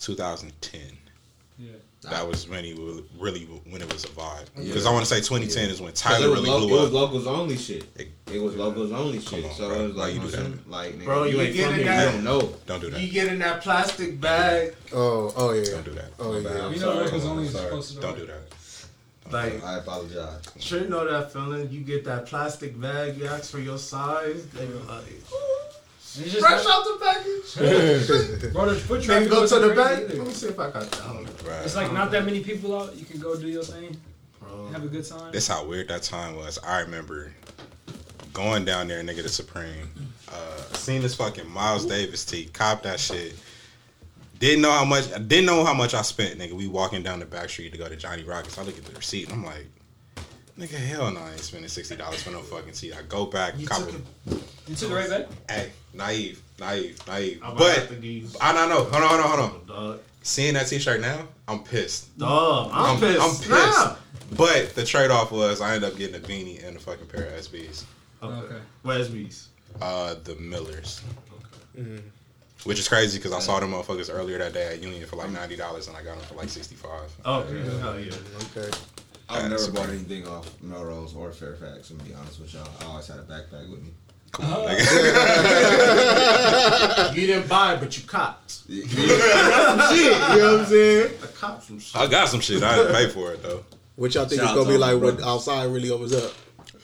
2010. 0.00 0.80
Yeah. 2.02 2.10
That 2.10 2.26
was 2.28 2.48
when 2.48 2.64
he 2.64 2.72
was 2.72 3.02
really 3.18 3.44
when 3.68 3.82
it 3.82 3.92
was 3.92 4.04
a 4.04 4.08
vibe. 4.08 4.46
Yeah. 4.56 4.64
Because 4.68 4.86
I 4.86 4.90
want 4.90 5.04
to 5.04 5.14
say 5.14 5.18
2010 5.20 5.68
is 5.68 5.82
when 5.82 5.92
Tyler 5.92 6.30
was, 6.30 6.38
really 6.40 6.50
lo- 6.50 6.66
blew 6.66 6.76
up. 6.76 6.80
it 6.80 6.84
was 6.84 6.92
locals 6.92 7.26
only 7.26 7.56
shit. 7.58 7.84
It- 7.96 8.08
It 8.32 8.40
was 8.40 8.54
locals 8.56 8.90
only 8.92 9.20
shit. 9.20 9.44
on, 9.44 9.52
so 9.52 9.68
bro. 9.68 9.80
it 9.80 9.86
was 9.88 9.96
like, 9.96 10.14
you 10.14 10.20
you 10.22 10.26
do 10.30 10.36
that? 10.36 10.70
like, 10.70 10.94
nigga, 10.98 11.04
Bro, 11.04 11.24
you, 11.24 11.30
you 11.36 11.40
ain't 11.42 11.54
get 11.54 11.64
from 11.64 11.72
in 11.74 11.78
here, 11.80 11.86
that- 11.88 12.06
you 12.06 12.12
don't 12.12 12.24
know. 12.24 12.54
Don't 12.66 12.80
do 12.80 12.90
that. 12.90 13.00
You 13.00 13.10
get 13.12 13.28
in 13.32 13.38
that 13.40 13.60
plastic 13.62 14.18
bag 14.20 14.74
oh 14.94 15.32
oh 15.36 15.52
yeah, 15.52 15.64
Don't 15.72 15.84
do 15.84 15.90
that. 15.92 16.10
oh 16.18 16.38
yeah. 16.38 16.48
I'm 16.66 16.72
You 16.72 16.80
know, 16.80 16.86
sorry. 16.92 17.04
locals 17.04 17.24
only 17.26 17.42
I'm 17.42 17.48
is 17.48 17.60
supposed 17.60 17.94
to 17.96 18.00
Don't 18.00 18.18
do 18.18 18.26
that. 18.26 18.42
like 19.30 19.62
I 19.62 19.78
apologize. 19.78 20.40
sure 20.58 20.80
know 20.88 21.06
that 21.10 21.32
feeling. 21.34 21.70
You 21.70 21.80
get 21.82 22.04
that 22.06 22.24
plastic 22.26 22.80
bag. 22.80 23.18
You 23.18 23.26
ask 23.26 23.50
for 23.50 23.60
your 23.60 23.78
size. 23.78 24.46
They 24.46 24.64
be 24.64 24.72
like 24.72 24.88
And 24.88 25.06
it's 25.18 25.28
just 25.30 25.34
fresh 26.18 26.64
like, 26.64 26.66
out 26.66 26.84
the 26.84 26.98
package. 27.04 28.52
bro, 28.52 28.66
the 28.68 28.80
foot 28.80 29.00
They 29.00 29.06
traffic 29.06 29.30
go 29.30 29.46
to 29.46 29.58
the 29.58 29.74
crazy 29.74 29.80
back. 29.80 29.98
either. 30.10 30.16
Let 30.18 30.26
me 30.26 30.32
see 30.32 30.48
if 30.48 30.58
I 30.58 30.70
got 30.70 30.90
that. 30.90 31.06
one. 31.06 31.24
Right. 31.24 31.64
It's 31.64 31.76
like 31.76 31.92
not 31.92 32.10
that 32.10 32.24
many 32.24 32.42
people 32.42 32.78
out. 32.78 32.96
You 32.96 33.04
can 33.04 33.20
go 33.20 33.36
do 33.38 33.48
your 33.48 33.62
thing, 33.62 33.96
Bro. 34.40 34.68
have 34.68 34.84
a 34.84 34.88
good 34.88 35.04
time. 35.06 35.32
This 35.32 35.46
how 35.48 35.64
weird 35.64 35.88
that 35.88 36.02
time 36.02 36.36
was. 36.36 36.58
I 36.58 36.80
remember 36.80 37.32
going 38.32 38.64
down 38.64 38.88
there, 38.88 39.02
nigga, 39.02 39.22
to 39.22 39.28
Supreme. 39.28 39.88
Uh, 40.28 40.62
seen 40.74 41.02
this 41.02 41.14
fucking 41.14 41.48
Miles 41.50 41.86
Davis 41.86 42.24
tee, 42.24 42.46
cop 42.52 42.82
that 42.82 43.00
shit. 43.00 43.34
Didn't 44.38 44.62
know 44.62 44.70
how 44.72 44.84
much. 44.84 45.06
Didn't 45.28 45.46
know 45.46 45.64
how 45.64 45.74
much 45.74 45.92
I 45.94 46.02
spent, 46.02 46.38
nigga. 46.38 46.52
We 46.52 46.66
walking 46.66 47.02
down 47.02 47.20
the 47.20 47.26
back 47.26 47.50
street 47.50 47.72
to 47.72 47.78
go 47.78 47.88
to 47.88 47.96
Johnny 47.96 48.24
Rockets. 48.24 48.56
I 48.58 48.62
look 48.62 48.78
at 48.78 48.84
the 48.84 48.94
receipt 48.96 49.24
and 49.24 49.34
I'm 49.34 49.44
like, 49.44 49.66
nigga, 50.60 50.76
hell 50.76 51.10
no, 51.10 51.20
I 51.20 51.32
ain't 51.32 51.40
spending 51.40 51.68
sixty 51.68 51.96
dollars 51.96 52.22
for 52.22 52.30
no 52.30 52.40
fucking 52.40 52.72
tee. 52.74 52.92
I 52.92 53.02
go 53.02 53.26
back, 53.26 53.58
You 53.58 53.66
cop 53.66 53.78
took 53.86 53.94
it. 53.94 54.42
You 54.68 54.74
took 54.74 54.90
it 54.90 54.94
right 54.94 55.08
back. 55.10 55.26
Hey, 55.48 55.70
naive, 55.94 56.42
naive, 56.58 56.98
naive. 57.08 57.40
I'm 57.42 57.56
But 57.56 57.78
about 57.78 57.88
to 57.88 57.94
give 57.96 58.36
I 58.40 58.52
don't 58.52 58.68
know. 58.68 58.84
Hold 58.84 58.94
on, 58.94 59.08
hold 59.08 59.20
on, 59.20 59.28
hold 59.28 59.40
on. 59.40 59.66
Dog. 59.66 60.00
Seeing 60.22 60.54
that 60.54 60.66
T-shirt 60.66 61.00
now, 61.00 61.26
I'm 61.48 61.64
pissed. 61.64 62.16
Dog. 62.18 62.70
I'm, 62.72 62.94
I'm, 62.96 63.00
pissed. 63.00 63.20
I'm 63.22 63.30
pissed. 63.30 63.48
Nah. 63.50 63.96
But 64.36 64.74
the 64.74 64.84
trade 64.84 65.10
off 65.10 65.32
was 65.32 65.60
I 65.60 65.74
ended 65.74 65.90
up 65.90 65.98
getting 65.98 66.14
a 66.14 66.18
beanie 66.18 66.64
and 66.66 66.76
a 66.76 66.80
fucking 66.80 67.06
pair 67.06 67.26
of 67.26 67.32
SBs. 67.32 67.84
Okay. 68.22 68.34
Okay. 68.46 68.60
Where's 68.82 69.08
Beast? 69.08 69.48
Uh, 69.80 70.14
the 70.24 70.36
Millers. 70.36 71.00
Okay. 71.78 72.00
Which 72.64 72.78
is 72.78 72.86
crazy 72.86 73.18
because 73.18 73.32
I 73.32 73.38
saw 73.40 73.58
them 73.58 73.72
motherfuckers 73.72 74.14
earlier 74.14 74.36
that 74.38 74.52
day 74.52 74.74
at 74.74 74.82
Union 74.82 75.06
for 75.06 75.16
like 75.16 75.30
ninety 75.30 75.56
dollars 75.56 75.88
and 75.88 75.96
I 75.96 76.02
got 76.02 76.18
them 76.18 76.26
for 76.26 76.34
like 76.34 76.50
sixty 76.50 76.74
five. 76.74 77.10
Okay. 77.24 77.78
Hell 77.78 77.98
yeah. 77.98 78.12
Okay. 78.54 78.70
I've 79.30 79.44
Uh, 79.44 79.48
never 79.48 79.58
so- 79.62 79.72
bought 79.72 79.88
anything 79.88 80.26
off 80.26 80.50
Melrose 80.60 81.14
or 81.14 81.30
Fairfax. 81.32 81.90
I'm 81.90 81.98
gonna 81.98 82.08
be 82.10 82.14
honest 82.16 82.40
with 82.40 82.52
y'all, 82.54 82.68
I 82.80 82.84
always 82.86 83.06
had 83.06 83.18
a 83.18 83.22
backpack 83.22 83.70
with 83.70 83.80
me. 83.82 83.90
Come 84.32 84.44
on, 84.52 84.68
nigga. 84.68 84.80
You 87.14 87.26
didn't 87.26 87.48
buy, 87.48 87.74
it, 87.74 87.80
but 87.80 87.96
you 87.98 88.04
copped. 88.06 88.50
shit, 88.68 88.84
you 88.86 89.06
know 89.06 90.52
what 90.52 90.60
I'm 90.60 90.66
saying? 90.66 91.10
I 91.22 91.26
copped 91.34 91.64
some 91.64 91.78
shit. 91.80 91.96
I 92.00 92.06
got 92.06 92.28
some 92.28 92.40
shit. 92.40 92.62
I 92.62 92.76
didn't 92.76 92.92
pay 92.94 93.08
for 93.08 93.32
it 93.32 93.42
though. 93.42 93.64
What 93.96 94.14
y'all 94.14 94.24
think 94.26 94.40
Shout 94.40 94.50
it's 94.50 94.58
gonna 94.58 94.70
be 94.70 94.78
like 94.78 94.92
the 94.92 94.98
when 94.98 95.22
outside 95.24 95.64
really 95.70 95.90
opens 95.90 96.14
up? 96.14 96.32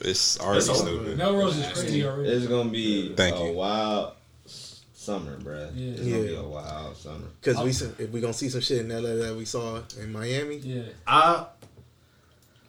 It's 0.01 0.39
already 0.39 0.59
It's 0.59 0.69
over. 0.69 0.79
stupid. 0.79 1.17
Melrose 1.17 1.57
is 1.57 1.67
crazy 1.73 2.05
already. 2.05 2.29
It's 2.29 2.45
gonna 2.47 2.69
be 2.69 3.13
Thank 3.15 3.35
a 3.37 3.45
you. 3.45 3.53
wild 3.53 4.11
summer, 4.45 5.37
bruh. 5.37 5.71
Yeah. 5.73 5.91
It's 5.91 6.01
gonna 6.01 6.21
be 6.23 6.35
a 6.35 6.43
wild 6.43 6.97
summer. 6.97 7.25
Because 7.41 7.63
we 7.63 7.71
see- 7.71 7.89
if 7.97 8.09
we 8.11 8.19
gonna 8.19 8.33
see 8.33 8.49
some 8.49 8.61
shit 8.61 8.79
in 8.79 8.89
LA 8.89 9.15
that 9.25 9.35
we 9.35 9.45
saw 9.45 9.79
in 9.99 10.11
Miami, 10.11 10.57
Yeah, 10.57 10.81
I, 11.07 11.45
To 11.56 11.56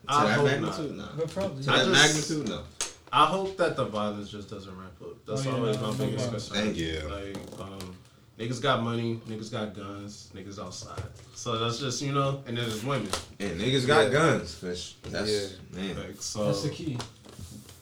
I 0.08 0.24
that 0.26 0.34
hope 0.36 0.46
magnitude, 0.46 0.96
not. 0.96 1.16
no. 1.16 1.22
but 1.24 1.30
probably. 1.32 1.62
To 1.64 1.70
I 1.72 1.76
that 1.78 1.84
just- 1.86 2.30
magnitude, 2.30 2.48
no. 2.48 2.62
I 3.10 3.24
hope 3.26 3.56
that 3.56 3.74
the 3.76 3.86
violence 3.86 4.30
just 4.30 4.50
doesn't 4.50 4.76
ramp 4.78 4.92
up. 5.02 5.24
That's 5.26 5.46
Oh, 5.46 5.50
yeah, 5.50 5.56
always 5.56 5.76
no, 5.76 5.82
my 5.82 5.88
no 5.92 6.04
biggest 6.04 6.24
violence. 6.26 6.48
concern. 6.48 6.64
Thank 6.66 6.76
you. 6.76 7.00
Like, 7.08 7.60
um, 7.60 7.96
niggas 8.38 8.60
got 8.62 8.82
money, 8.82 9.18
niggas 9.28 9.50
got 9.50 9.74
guns, 9.74 10.28
niggas 10.34 10.58
outside. 10.62 11.02
So 11.34 11.58
that's 11.58 11.78
just 11.78 12.02
you 12.02 12.12
know, 12.12 12.42
and 12.46 12.56
then 12.56 12.68
there's 12.68 12.84
women. 12.84 13.08
And 13.40 13.58
niggas 13.60 13.86
got 13.86 14.06
Yeah. 14.06 14.12
guns, 14.12 14.54
fish. 14.54 14.96
That's 15.04 15.30
Yeah. 15.30 15.80
man. 15.80 15.96
Like 15.96 16.20
so, 16.20 16.44
That's 16.46 16.62
the 16.64 16.68
key. 16.68 16.98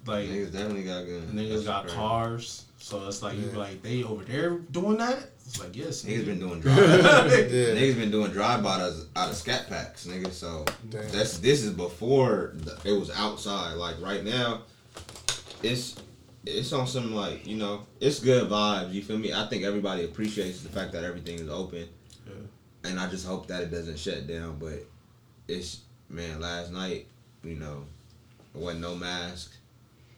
like 0.07 0.29
Niggas 0.29 0.53
definitely 0.53 0.85
got 0.85 1.05
guns. 1.07 1.33
niggas 1.33 1.51
That's 1.51 1.65
got 1.65 1.83
crazy. 1.83 1.97
cars. 1.97 2.63
So 2.79 3.09
it's 3.09 3.21
like 3.21 3.37
you 3.37 3.47
be 3.47 3.57
like 3.57 3.83
they 3.83 4.05
over 4.05 4.23
there 4.25 4.51
doing 4.71 4.99
that. 4.99 5.31
It's 5.47 5.61
like 5.61 5.77
yes, 5.77 6.03
Niggas 6.05 6.23
nigga. 6.23 6.27
been 6.27 6.39
doing 6.41 6.61
drive. 6.63 6.77
Niggas 6.81 7.97
been 7.97 8.11
doing 8.11 8.33
drive 8.33 8.63
by 8.65 8.75
out 8.75 8.81
of, 8.81 8.95
out 9.15 9.31
of 9.31 9.37
scat 9.37 9.69
packs, 9.69 10.07
nigga. 10.07 10.33
So 10.33 10.65
Damn. 10.91 11.09
that's 11.11 11.39
this 11.39 11.63
is 11.63 11.73
before 11.73 12.53
the, 12.57 12.77
it 12.85 12.99
was 12.99 13.11
outside. 13.11 13.75
Like 13.75 14.01
right 14.01 14.25
now, 14.25 14.63
it's 15.63 15.97
it's 16.45 16.73
on 16.73 16.87
some 16.87 17.15
like 17.15 17.47
you 17.47 17.57
know, 17.57 17.87
it's 18.01 18.19
good 18.19 18.49
vibes. 18.51 18.93
You 18.93 19.03
feel 19.03 19.19
me? 19.19 19.33
I 19.33 19.47
think 19.47 19.63
everybody 19.65 20.05
appreciates 20.05 20.63
the 20.63 20.69
fact 20.69 20.93
that 20.93 21.05
everything 21.05 21.39
is 21.39 21.49
open, 21.49 21.89
Yeah. 22.27 22.91
and 22.91 22.99
I 22.99 23.09
just 23.09 23.27
hope 23.27 23.47
that 23.47 23.63
it 23.63 23.71
doesn't 23.71 23.99
shut 23.99 24.27
down. 24.27 24.59
But 24.59 24.85
it's 25.47 25.81
man, 26.09 26.41
last 26.41 26.73
night, 26.73 27.07
you 27.45 27.55
know, 27.55 27.85
it 28.55 28.61
wasn't 28.61 28.81
no 28.83 28.97
mask. 28.97 29.55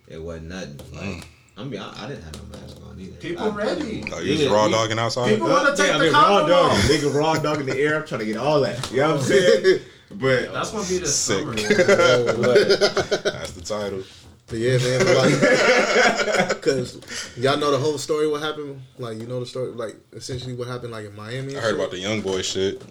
It 0.07 0.23
wasn't 0.23 0.49
nothing. 0.49 0.79
Like 0.93 1.05
mm. 1.05 1.25
I 1.59 1.65
mean, 1.65 1.81
I, 1.81 2.05
I 2.05 2.09
didn't 2.09 2.23
have 2.25 2.37
no 2.37 2.59
mask 2.59 2.77
on 2.89 3.01
either. 3.01 3.17
People 3.17 3.53
I, 3.53 3.55
ready. 3.57 4.05
Oh, 4.13 4.21
you 4.21 4.33
was 4.33 4.43
Yeah, 4.45 4.51
raw 4.51 4.67
we- 4.67 4.73
dogging 4.73 4.99
outside? 4.99 5.29
People 5.31 5.49
want 5.49 5.77
to 5.77 5.83
take 5.83 5.91
Yeah, 5.91 5.97
I 5.97 5.99
the 5.99 6.05
mean, 6.05 6.13
raw 6.13 6.47
dog, 6.47 6.71
off. 6.73 6.79
nigga, 6.85 7.15
raw 7.15 7.35
dog 7.39 7.61
in 7.61 7.67
the 7.67 7.77
air. 7.79 7.97
I'm 8.01 8.07
trying 8.07 8.21
to 8.21 8.27
get 8.27 8.37
all 8.37 8.61
that. 8.61 8.91
You 8.91 8.99
know 8.99 9.09
what 9.13 9.17
I'm 9.21 9.23
saying? 9.27 9.81
But 10.11 10.53
That's 10.55 10.71
gonna 10.71 10.89
be 10.89 10.97
the 10.99 11.07
Sick. 11.07 11.41
summer. 11.41 11.53
That's 11.55 13.51
the 13.53 13.61
title. 13.63 14.03
But 14.47 14.57
yeah, 14.59 14.79
man, 14.79 15.05
but 15.05 15.17
like, 15.19 16.63
cause 16.63 16.99
y'all 17.37 17.59
know 17.59 17.71
the 17.71 17.77
whole 17.77 17.99
story. 17.99 18.27
What 18.27 18.41
happened? 18.41 18.81
Like, 18.97 19.19
you 19.19 19.27
know 19.27 19.41
the 19.41 19.45
story. 19.47 19.73
Like, 19.73 19.97
essentially, 20.15 20.55
what 20.55 20.67
happened? 20.67 20.93
Like 20.93 21.05
in 21.05 21.15
Miami. 21.15 21.59
I 21.59 21.61
heard 21.61 21.75
about 21.75 21.91
the 21.91 21.99
young 21.99 22.23
boy 22.23 22.41
shit. 22.41 22.83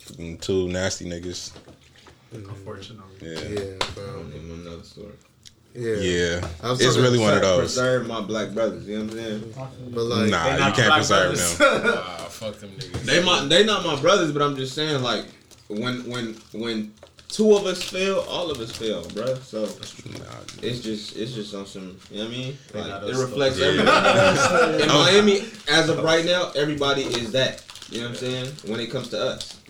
Fucking 0.00 0.38
Two 0.38 0.66
nasty 0.66 1.04
niggas. 1.08 1.52
Mm-hmm. 2.34 2.48
Unfortunately. 2.50 3.04
Yeah. 3.22 3.38
Yeah, 3.38 3.76
I 3.80 4.06
don't 4.12 4.32
even 4.34 4.64
know 4.64 4.76
the 4.78 4.84
story. 4.84 5.12
Yeah. 5.74 5.94
Yeah. 5.96 6.48
I 6.62 6.70
was 6.70 6.80
It's 6.80 6.96
really 6.96 7.18
one 7.18 7.34
of 7.34 7.42
those. 7.42 7.58
Preserve 7.60 8.06
my 8.06 8.20
black 8.20 8.50
brothers. 8.52 8.86
You 8.86 8.98
know 8.98 9.04
what 9.04 9.12
I'm 9.14 9.18
saying? 9.18 9.54
But 9.94 10.02
like, 10.04 10.30
Nah, 10.30 10.52
you 10.66 10.72
can't 10.72 10.76
black 10.76 10.92
preserve 10.94 11.34
brothers. 11.34 11.58
them. 11.58 11.82
Ah, 11.96 12.26
fuck 12.28 12.58
them 12.58 12.70
niggas. 12.70 13.02
They 13.02 13.22
my 13.24 13.44
they 13.46 13.64
not 13.64 13.84
my 13.86 14.00
brothers, 14.00 14.32
but 14.32 14.42
I'm 14.42 14.56
just 14.56 14.74
saying 14.74 15.02
like 15.02 15.26
when 15.68 16.08
when 16.10 16.34
when 16.52 16.92
two 17.28 17.54
of 17.54 17.66
us 17.66 17.82
fail, 17.82 18.24
all 18.28 18.50
of 18.50 18.58
us 18.60 18.72
fail, 18.72 19.06
bro. 19.10 19.36
So 19.36 19.62
it's 20.62 20.80
just 20.80 21.16
it's 21.16 21.32
just 21.34 21.54
on 21.54 21.66
some 21.66 21.96
you 22.10 22.18
know 22.18 22.24
what 22.24 22.34
I 22.34 22.36
mean? 22.36 22.58
Like, 22.74 23.02
it 23.04 23.16
reflects 23.16 23.56
still. 23.56 23.70
everybody. 23.80 24.82
In 24.82 24.88
Miami, 24.88 25.44
as 25.68 25.88
of 25.88 26.02
right 26.02 26.24
now, 26.24 26.50
everybody 26.56 27.02
is 27.02 27.30
that. 27.32 27.62
You 27.90 27.98
know 28.00 28.04
what 28.08 28.10
I'm 28.10 28.16
saying? 28.16 28.46
When 28.66 28.80
it 28.80 28.90
comes 28.90 29.08
to 29.10 29.20
us, 29.20 29.60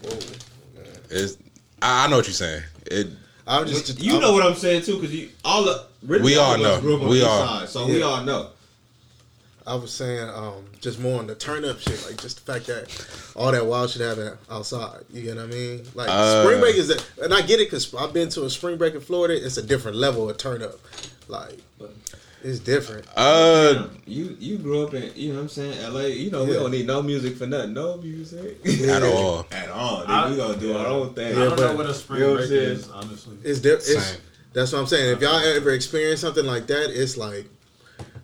It's, 1.10 1.36
I, 1.82 2.04
I 2.04 2.08
know 2.08 2.16
what 2.16 2.26
you're 2.26 2.34
saying. 2.34 2.62
It. 2.86 3.08
I'm 3.46 3.66
just. 3.66 4.00
you 4.00 4.12
I'm- 4.12 4.20
know 4.20 4.32
what 4.32 4.44
I'm 4.44 4.54
saying 4.54 4.82
too, 4.82 4.96
because 4.96 5.14
you 5.14 5.28
all 5.44 5.64
the 5.64 5.84
We 6.06 6.36
all 6.36 6.54
of 6.54 6.60
know. 6.60 6.80
grew 6.80 6.96
up 6.96 7.02
on 7.02 7.08
We 7.08 7.18
the 7.18 7.22
east 7.24 7.30
all- 7.30 7.46
side, 7.46 7.68
so 7.68 7.86
we 7.86 8.02
all 8.02 8.22
know. 8.22 8.48
I 9.66 9.74
was 9.74 9.92
saying, 9.92 10.28
um, 10.30 10.64
just 10.80 10.98
more 10.98 11.20
on 11.20 11.26
the 11.26 11.34
turn 11.34 11.64
up 11.64 11.78
shit, 11.80 12.02
like 12.06 12.20
just 12.20 12.44
the 12.44 12.52
fact 12.52 12.66
that 12.66 12.88
all 13.36 13.52
that 13.52 13.64
wild 13.66 13.90
shit 13.90 14.00
happening 14.02 14.32
outside. 14.50 15.00
You 15.12 15.22
get 15.22 15.36
what 15.36 15.44
I 15.44 15.46
mean? 15.48 15.86
Like 15.94 16.08
Uh. 16.10 16.42
spring 16.42 16.60
break 16.60 16.76
is, 16.76 16.88
that, 16.88 17.04
and 17.22 17.32
I 17.34 17.42
get 17.42 17.60
it 17.60 17.66
because 17.66 17.94
I've 17.94 18.12
been 18.12 18.30
to 18.30 18.44
a 18.46 18.50
spring 18.50 18.78
break 18.78 18.94
in 18.94 19.00
Florida. 19.00 19.34
It's 19.36 19.58
a 19.58 19.62
different 19.62 19.96
level 19.98 20.28
of 20.28 20.38
turn 20.38 20.62
up. 20.62 20.78
Like 21.28 21.58
it's 22.42 22.58
different. 22.58 23.06
Uh, 23.16 23.88
You 24.06 24.36
you 24.38 24.58
grew 24.58 24.84
up 24.86 24.94
in 24.94 25.10
you 25.14 25.30
know 25.30 25.36
what 25.36 25.42
I'm 25.42 25.48
saying 25.48 25.92
LA. 25.92 26.06
You 26.06 26.30
know 26.30 26.44
we 26.44 26.54
don't 26.54 26.70
need 26.70 26.86
no 26.86 27.02
music 27.02 27.36
for 27.36 27.46
nothing. 27.46 27.74
No 27.74 27.96
music 27.98 28.58
at 28.88 29.02
all. 29.02 29.46
at 29.52 29.68
all. 29.68 30.04
I- 30.06 30.30
we 30.30 30.36
gonna 30.36 30.56
do 30.58 30.76
our 30.76 30.86
own 30.86 31.14
thing. 31.14 31.36
I 31.36 31.44
don't 31.44 31.56
but- 31.56 31.72
know 31.72 31.76
what 31.76 31.86
a 31.86 31.94
spring 31.94 32.20
You 32.20 32.26
know 32.26 32.32
what 32.32 32.48
break 32.48 32.50
is, 32.52 32.88
honestly. 32.90 33.36
It's 33.44 33.60
different. 33.60 34.20
That's 34.52 34.72
what 34.72 34.80
I'm 34.80 34.86
saying. 34.86 35.12
If 35.16 35.20
y'all 35.22 35.38
ever 35.38 35.70
experience 35.70 36.20
something 36.20 36.44
like 36.44 36.66
that, 36.68 36.90
it's 36.90 37.16
like 37.16 37.46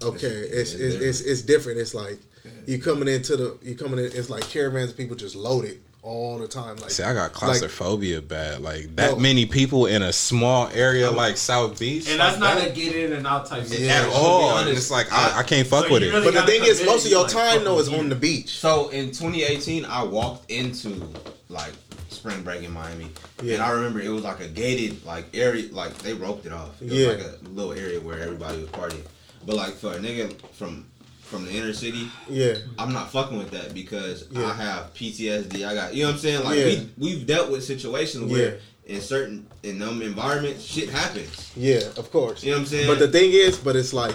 okay, 0.02 0.26
it's 0.26 0.72
it's 0.74 0.96
it's, 0.96 1.20
it's 1.20 1.42
different. 1.42 1.78
It's 1.78 1.94
like 1.94 2.18
you 2.66 2.80
coming 2.80 3.08
into 3.08 3.36
the 3.36 3.58
you 3.62 3.74
coming 3.76 3.98
in. 3.98 4.06
It's 4.06 4.30
like 4.30 4.42
caravans 4.48 4.90
of 4.90 4.96
people 4.96 5.16
just 5.16 5.36
loaded 5.36 5.80
all 6.06 6.38
the 6.38 6.46
time. 6.46 6.76
Like 6.76 6.90
See, 6.90 7.02
I 7.02 7.12
got 7.12 7.22
like, 7.24 7.32
claustrophobia 7.32 8.22
bad. 8.22 8.60
Like 8.62 8.94
that 8.96 9.14
No. 9.14 9.18
many 9.18 9.44
people 9.44 9.86
in 9.86 10.02
a 10.02 10.12
small 10.12 10.68
area 10.72 11.10
like 11.10 11.36
South 11.36 11.78
Beach. 11.80 12.08
And 12.08 12.20
that's 12.20 12.38
like 12.38 12.54
not 12.54 12.58
that 12.62 12.70
a 12.70 12.74
get 12.74 12.94
in 12.94 13.12
and 13.12 13.26
out 13.26 13.46
type 13.46 13.62
at 13.62 13.66
situation. 13.68 14.10
all. 14.14 14.58
And 14.58 14.68
it's 14.68 14.90
like 14.90 15.12
I, 15.12 15.40
I 15.40 15.42
can't 15.42 15.66
fuck 15.66 15.86
So 15.86 15.92
with 15.94 16.02
you 16.04 16.10
it. 16.10 16.12
really 16.12 16.24
But 16.32 16.34
the 16.34 16.46
thing 16.46 16.62
is, 16.64 16.84
most 16.86 17.04
of 17.06 17.10
your 17.10 17.24
like, 17.24 17.32
time 17.32 17.64
though 17.64 17.78
is 17.80 17.88
on 17.92 18.08
the 18.08 18.14
beach. 18.14 18.58
So 18.60 18.88
in 18.90 19.06
2018, 19.06 19.84
I 19.84 20.04
walked 20.04 20.48
into 20.50 21.02
like 21.48 21.72
spring 22.08 22.42
break 22.42 22.62
in 22.62 22.72
Miami, 22.72 23.10
Yeah. 23.42 23.54
and 23.54 23.62
I 23.64 23.70
remember 23.70 24.00
it 24.00 24.08
was 24.08 24.22
like 24.22 24.40
a 24.40 24.48
gated 24.48 25.04
like 25.04 25.26
area, 25.34 25.68
like 25.72 25.98
they 25.98 26.14
roped 26.14 26.46
it 26.46 26.52
off. 26.52 26.80
It 26.80 26.84
was 26.90 26.92
Yeah. 26.98 27.08
like 27.08 27.18
a 27.20 27.34
little 27.50 27.72
area 27.72 28.00
where 28.00 28.20
everybody 28.20 28.58
was 28.60 28.68
partying. 28.70 29.02
But 29.44 29.56
like 29.56 29.74
for 29.74 29.92
a 29.92 29.98
nigga 29.98 30.34
from 30.52 30.86
from 31.26 31.44
the 31.44 31.50
inner 31.52 31.72
city, 31.72 32.08
Yeah, 32.28 32.54
I'm 32.78 32.92
not 32.92 33.10
fucking 33.10 33.36
with 33.36 33.50
that 33.50 33.74
because 33.74 34.26
Yeah. 34.30 34.46
I 34.46 34.54
have 34.54 34.94
PTSD. 34.94 35.66
I 35.66 35.74
got 35.74 35.94
you 35.94 36.02
know 36.02 36.08
what 36.08 36.14
I'm 36.14 36.20
saying. 36.20 36.44
Like 36.44 36.58
Yeah. 36.58 36.64
we 36.66 36.88
we've 36.98 37.26
dealt 37.26 37.50
with 37.50 37.64
situations 37.64 38.30
where 38.30 38.58
in 38.86 39.00
certain 39.00 39.46
in 39.64 39.78
them 39.80 40.00
environments 40.02 40.64
shit 40.64 40.88
happens. 40.88 41.50
yeah, 41.56 41.80
of 41.96 42.10
course. 42.12 42.44
You 42.44 42.50
know 42.52 42.58
what 42.58 42.60
I'm 42.62 42.66
saying? 42.66 42.86
But 42.86 42.98
the 43.00 43.08
thing 43.08 43.32
is, 43.32 43.58
but 43.58 43.74
it's 43.76 43.92
like 43.92 44.14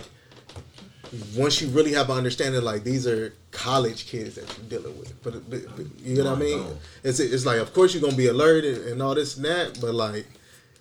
once 1.36 1.62
you 1.62 1.68
really 1.70 1.92
have 1.94 2.10
an 2.10 2.18
understanding, 2.18 2.62
like 2.62 2.84
these 2.86 3.06
are 3.06 3.34
college 3.52 4.08
kids 4.08 4.36
that 4.36 4.46
you're 4.58 4.80
dealing 4.80 4.98
with. 4.98 5.22
But, 5.22 5.50
but, 5.50 5.76
but 5.76 5.86
you 6.02 6.24
know 6.24 6.32
what 6.32 6.38
I 6.38 6.46
mean? 6.46 6.66
It's 7.04 7.20
it's 7.20 7.46
like 7.46 7.60
of 7.60 7.74
course 7.74 7.94
you're 7.94 8.02
gonna 8.02 8.16
be 8.16 8.28
alert 8.28 8.64
and, 8.64 8.78
and 8.86 9.02
all 9.02 9.16
this 9.16 9.36
and 9.36 9.46
that, 9.46 9.80
but 9.82 9.94
like 9.94 10.26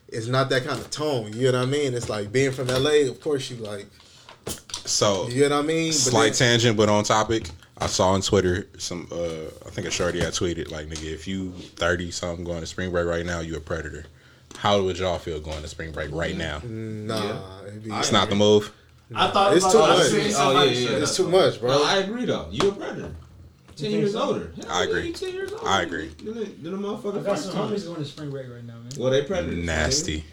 it's 0.09 0.27
not 0.29 0.49
that 0.51 0.65
kind 0.65 0.79
of 0.81 0.89
tone. 0.91 1.33
You 1.33 1.51
know 1.51 1.59
what 1.59 1.69
I 1.69 1.71
mean? 1.71 1.95
It's 1.95 2.09
like 2.09 2.31
being 2.31 2.53
from 2.53 2.69
LA. 2.69 3.09
Of 3.11 3.21
course 3.21 3.51
you 3.51 3.57
like 3.57 3.87
So 4.85 5.29
you 5.29 5.49
know 5.49 5.57
what 5.57 5.65
I 5.65 5.67
mean. 5.67 5.89
But 5.89 5.95
slight 5.95 6.33
then- 6.35 6.51
tangent, 6.51 6.77
but 6.77 6.89
on 6.89 7.05
topic. 7.05 7.49
I 7.83 7.87
saw 7.87 8.11
on 8.11 8.21
Twitter 8.21 8.69
some. 8.77 9.09
uh 9.11 9.17
I 9.67 9.71
think 9.71 9.87
a 9.87 9.91
shorty 9.91 10.21
had 10.21 10.35
tweeted 10.35 10.71
like, 10.71 10.87
"Nigga, 10.89 11.05
if 11.13 11.27
you 11.27 11.53
thirty 11.77 12.11
something 12.11 12.45
going 12.45 12.61
to 12.61 12.67
spring 12.67 12.91
break 12.91 13.07
right 13.07 13.25
now, 13.25 13.41
you 13.41 13.57
a 13.57 13.61
predator." 13.61 14.05
How 14.57 14.83
would 14.83 14.99
y'all 14.99 15.19
feel 15.19 15.41
going 15.41 15.63
to 15.63 15.69
spring 15.69 15.93
break 15.93 16.11
right 16.13 16.37
now? 16.37 16.61
Nah, 16.65 17.63
it'd 17.67 17.87
It's 17.87 18.13
not 18.13 18.29
the 18.29 18.35
move. 18.35 18.73
I 19.15 19.31
thought 19.31 19.57
It's 19.57 19.71
too 19.73 19.79
much. 19.79 19.99
Oh, 20.37 20.63
yeah, 20.65 20.71
yeah, 20.71 20.89
it's 20.99 21.17
too 21.17 21.29
much, 21.29 21.61
bro. 21.61 21.71
No, 21.71 21.85
I 21.85 21.97
agree 21.99 22.27
though. 22.27 22.49
You 22.51 22.69
a 22.69 22.73
predator. 22.73 23.15
Ten 23.77 23.91
years 23.93 24.15
older. 24.15 24.53
Hell 24.57 24.67
I 24.69 24.85
agree. 24.85 25.07
you 25.09 25.13
Ten 25.15 25.33
years 25.33 25.53
older. 25.53 25.67
I 25.67 25.83
agree. 25.83 26.11
Then 26.23 26.35
the, 26.35 26.45
then 26.45 26.73
the 26.73 26.79
motherfucker 26.89 27.21
I 27.21 27.23
got 27.23 27.39
some 27.39 27.55
homies 27.55 27.87
going 27.87 27.97
to 28.01 28.05
spring 28.05 28.31
break 28.31 28.49
right 28.51 28.65
now, 28.65 28.75
man. 28.75 28.91
Well, 28.99 29.11
they 29.11 29.23
predators. 29.25 29.57
Nasty. 29.65 30.25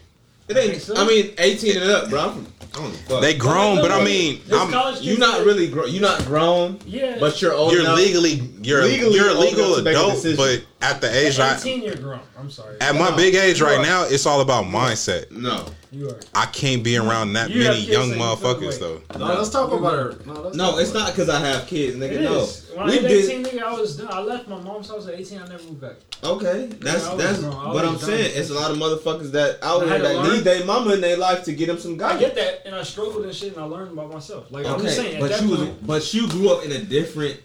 It 0.48 0.56
ain't. 0.56 0.90
I 0.98 1.06
mean, 1.06 1.32
eighteen 1.38 1.76
and 1.76 1.90
up, 1.90 2.08
bro. 2.10 2.20
I'm 2.20 2.32
from, 2.32 2.46
I 2.60 2.76
don't 2.76 2.96
fuck. 2.96 3.20
They 3.20 3.34
grown, 3.36 3.76
but 3.80 3.90
I 3.90 4.02
mean, 4.04 4.40
I'm, 4.52 4.70
you're 5.02 5.18
not 5.18 5.44
really. 5.44 5.68
Gro- 5.68 5.86
You're 5.86 6.02
not 6.02 6.24
grown, 6.24 6.78
Yeah. 6.86 7.16
but 7.20 7.40
you're 7.42 7.52
old. 7.52 7.72
you're 7.72 7.82
enough. 7.82 7.96
legally 7.98 8.42
you're 8.62 8.82
Legally 8.84 9.14
you're 9.14 9.28
a 9.30 9.34
legal 9.34 9.64
enough 9.66 9.76
to 9.78 9.82
make 9.82 9.96
a 9.96 9.98
adult, 10.00 10.36
but 10.36 10.62
at 10.80 11.00
the 11.00 11.10
age 11.26 11.38
I, 11.38 11.56
18 11.56 11.82
year 11.82 11.96
grown. 11.96 12.20
I'm 12.38 12.50
sorry. 12.50 12.80
at 12.80 12.94
my 12.94 13.14
big 13.16 13.34
age 13.34 13.60
right 13.60 13.78
are. 13.78 13.82
now, 13.82 14.04
it's 14.04 14.26
all 14.26 14.40
about 14.40 14.64
mindset. 14.66 15.30
No, 15.30 15.66
You 15.90 16.10
are. 16.10 16.20
I 16.34 16.46
can't 16.46 16.84
be 16.84 16.96
around 16.96 17.32
that 17.32 17.50
You 17.50 17.64
many 17.64 17.80
young 17.80 18.08
so 18.10 18.14
you 18.14 18.14
feel 18.14 18.22
motherfuckers 18.36 18.78
though. 18.78 19.02
No, 19.18 19.26
let's 19.34 19.50
talk 19.50 19.72
about 19.72 19.92
her. 19.94 20.18
No, 20.24 20.50
no, 20.50 20.78
it's 20.78 20.94
not 20.94 21.08
because 21.10 21.28
I 21.28 21.40
have 21.40 21.66
kids, 21.66 21.96
nigga. 21.96 22.12
It 22.12 22.20
no, 22.22 22.38
is. 22.40 22.70
When 22.74 22.88
I 22.88 22.90
we 22.90 23.02
was 23.02 23.10
did. 23.28 23.40
18, 23.40 23.44
nigga, 23.44 23.62
I 23.64 23.72
was 23.72 23.96
done. 23.96 24.08
I 24.12 24.20
left 24.20 24.46
my 24.48 24.60
mom's 24.60 24.88
house 24.88 25.08
at 25.08 25.14
18. 25.14 25.38
I 25.38 25.48
never 25.48 25.62
moved 25.64 25.80
back. 25.80 25.96
Okay, 26.22 26.66
that's 26.80 27.06
I 27.06 27.14
was 27.14 27.24
that's. 27.24 27.40
grown. 27.40 27.54
I 27.54 27.72
But 27.72 27.84
I'm 27.84 27.98
saying 27.98 28.32
it's 28.36 28.50
a 28.50 28.54
lot 28.54 28.70
of 28.70 28.76
motherfuckers 28.76 29.32
that 29.32 29.58
out 29.62 29.82
I 29.82 29.86
here 29.88 29.98
that 30.00 30.16
learn. 30.16 30.32
need 30.34 30.44
their 30.44 30.64
mama 30.64 30.94
in 30.94 31.00
their 31.00 31.16
life 31.16 31.42
to 31.44 31.52
get 31.52 31.66
them 31.66 31.78
some 31.78 31.96
guidance. 31.96 32.22
I 32.22 32.26
get 32.26 32.34
that, 32.36 32.66
and 32.66 32.74
I 32.74 32.82
struggled 32.84 33.24
and 33.24 33.34
shit, 33.34 33.54
and 33.54 33.60
I 33.62 33.64
learned 33.64 33.96
by 33.96 34.04
myself. 34.06 34.50
Like 34.50 34.64
I'm 34.66 34.80
just 34.80 34.96
saying, 34.96 35.20
but 35.20 35.40
you 35.42 35.48
was, 35.50 35.68
but 35.68 36.14
you 36.14 36.28
grew 36.28 36.50
up 36.50 36.64
in 36.64 36.72
a 36.72 36.78
different 36.82 37.40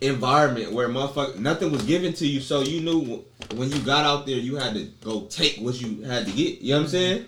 environment 0.00 0.72
where 0.72 0.88
motherfucker 0.88 1.38
nothing 1.38 1.72
was 1.72 1.82
given 1.84 2.12
to 2.14 2.26
you, 2.26 2.40
so 2.40 2.60
you 2.60 2.80
knew 2.80 3.24
when 3.54 3.70
you 3.70 3.78
got 3.80 4.04
out 4.04 4.26
there 4.26 4.36
you 4.36 4.56
had 4.56 4.74
to 4.74 4.84
go 5.02 5.22
take 5.26 5.56
what 5.58 5.80
you 5.80 6.02
had 6.02 6.26
to 6.26 6.32
get. 6.32 6.60
You 6.60 6.72
know 6.74 6.76
what 6.76 6.80
I'm 6.80 6.86
mm-hmm. 6.86 6.90
saying? 6.90 7.26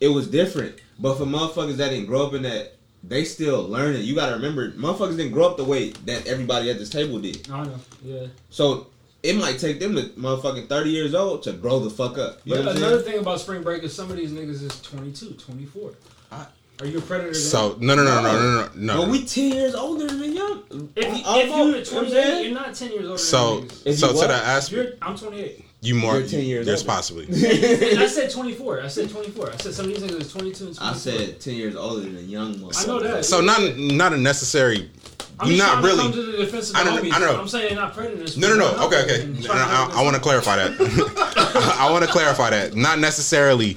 It 0.00 0.08
was 0.08 0.28
different, 0.28 0.76
but 0.98 1.16
for 1.16 1.24
motherfuckers 1.24 1.76
that 1.76 1.90
didn't 1.90 2.06
grow 2.06 2.26
up 2.26 2.34
in 2.34 2.42
that, 2.42 2.74
they 3.02 3.24
still 3.24 3.62
learning. 3.62 4.02
You 4.02 4.14
got 4.14 4.28
to 4.28 4.34
remember, 4.34 4.72
motherfuckers 4.72 5.16
didn't 5.16 5.32
grow 5.32 5.46
up 5.46 5.56
the 5.56 5.64
way 5.64 5.90
that 5.90 6.26
everybody 6.26 6.70
at 6.70 6.78
this 6.78 6.90
table 6.90 7.18
did. 7.18 7.48
I 7.50 7.64
know. 7.64 7.78
Yeah. 8.02 8.26
So 8.50 8.88
it 9.22 9.36
might 9.36 9.58
take 9.58 9.80
them 9.80 9.94
to 9.94 10.02
motherfucking 10.02 10.68
30 10.68 10.90
years 10.90 11.14
old 11.14 11.42
to 11.44 11.52
grow 11.52 11.78
the 11.78 11.90
fuck 11.90 12.18
up. 12.18 12.40
You 12.44 12.56
But 12.56 12.76
another 12.76 13.00
thing 13.00 13.18
about 13.18 13.40
spring 13.40 13.62
break 13.62 13.82
is 13.82 13.94
some 13.94 14.10
of 14.10 14.16
these 14.16 14.32
niggas 14.32 14.62
is 14.62 14.80
22, 14.82 15.30
24. 15.34 15.92
I- 16.30 16.46
Are 16.80 16.86
you 16.86 16.98
a 16.98 17.00
predator? 17.00 17.32
then? 17.32 17.40
So 17.40 17.76
no 17.80 17.94
no 17.94 18.04
no 18.04 18.22
no 18.22 18.32
no 18.32 18.50
no 18.62 18.68
no. 18.74 19.02
But 19.02 19.10
we 19.10 19.24
10 19.24 19.52
years 19.52 19.74
older 19.74 20.06
than 20.06 20.32
young. 20.34 20.62
if, 20.94 21.18
you, 21.18 21.24
Almost, 21.24 21.92
if 21.92 21.92
you're 21.92 22.04
you 22.04 22.04
know 22.04 22.10
28, 22.10 22.44
you're 22.46 22.54
not 22.54 22.74
10 22.74 22.92
years 22.92 23.04
older 23.06 23.18
so 23.18 23.60
than 23.60 23.68
niggas. 23.68 23.86
If 23.86 23.98
so 23.98 24.06
you 24.08 24.12
to 24.12 24.18
what? 24.18 24.26
the 24.28 24.34
aspect, 24.34 24.72
You're, 24.72 24.92
I'm 25.00 25.16
28. 25.16 25.64
you 25.80 25.94
more 25.94 26.18
You're 26.18 26.28
10 26.28 26.40
years 26.44 26.66
There's 26.66 26.80
older. 26.82 26.92
possibly. 26.92 27.26
I 27.32 28.06
said 28.08 28.30
24. 28.30 28.82
I 28.82 28.88
said 28.88 29.08
24. 29.08 29.52
I 29.52 29.56
said 29.56 29.72
some 29.74 29.86
of 29.86 29.92
these 29.94 30.02
niggas 30.02 30.20
is 30.20 30.32
22 30.32 30.66
and 30.66 30.76
24. 30.76 30.82
I 30.86 30.92
said 30.94 31.40
10 31.40 31.54
years 31.54 31.76
older 31.76 32.00
than 32.02 32.16
a 32.16 32.20
young 32.20 32.54
motherfucker. 32.56 32.84
I 32.84 32.86
know 32.88 33.00
that. 33.00 33.24
So 33.24 33.40
not 33.40 33.76
not 33.78 34.12
a 34.12 34.18
necessary. 34.18 34.90
I'm 35.38 35.48
just 35.48 35.58
not 35.58 35.82
trying 35.82 35.96
to 35.96 36.02
come 36.02 36.12
really. 36.12 36.12
to 36.26 36.32
the 36.32 36.44
defense 36.44 36.70
of 36.70 36.76
I 36.76 36.84
the 36.84 36.90
know- 36.90 37.02
homies. 37.02 37.12
I 37.12 37.18
know. 37.20 37.40
I'm 37.40 37.48
saying 37.48 37.74
not 37.74 37.92
predators. 37.94 38.36
No, 38.38 38.48
no, 38.48 38.56
no. 38.56 38.86
Okay, 38.86 39.02
okay. 39.02 39.22
and 39.22 39.36
And 39.36 39.48
I, 39.48 39.90
I 39.94 40.02
want 40.02 40.16
to 40.16 40.22
clarify 40.22 40.56
that. 40.56 40.72
I 41.78 41.88
want 41.90 42.04
to 42.04 42.10
clarify 42.10 42.50
that. 42.50 42.74
Not 42.74 42.98
necessarily 42.98 43.74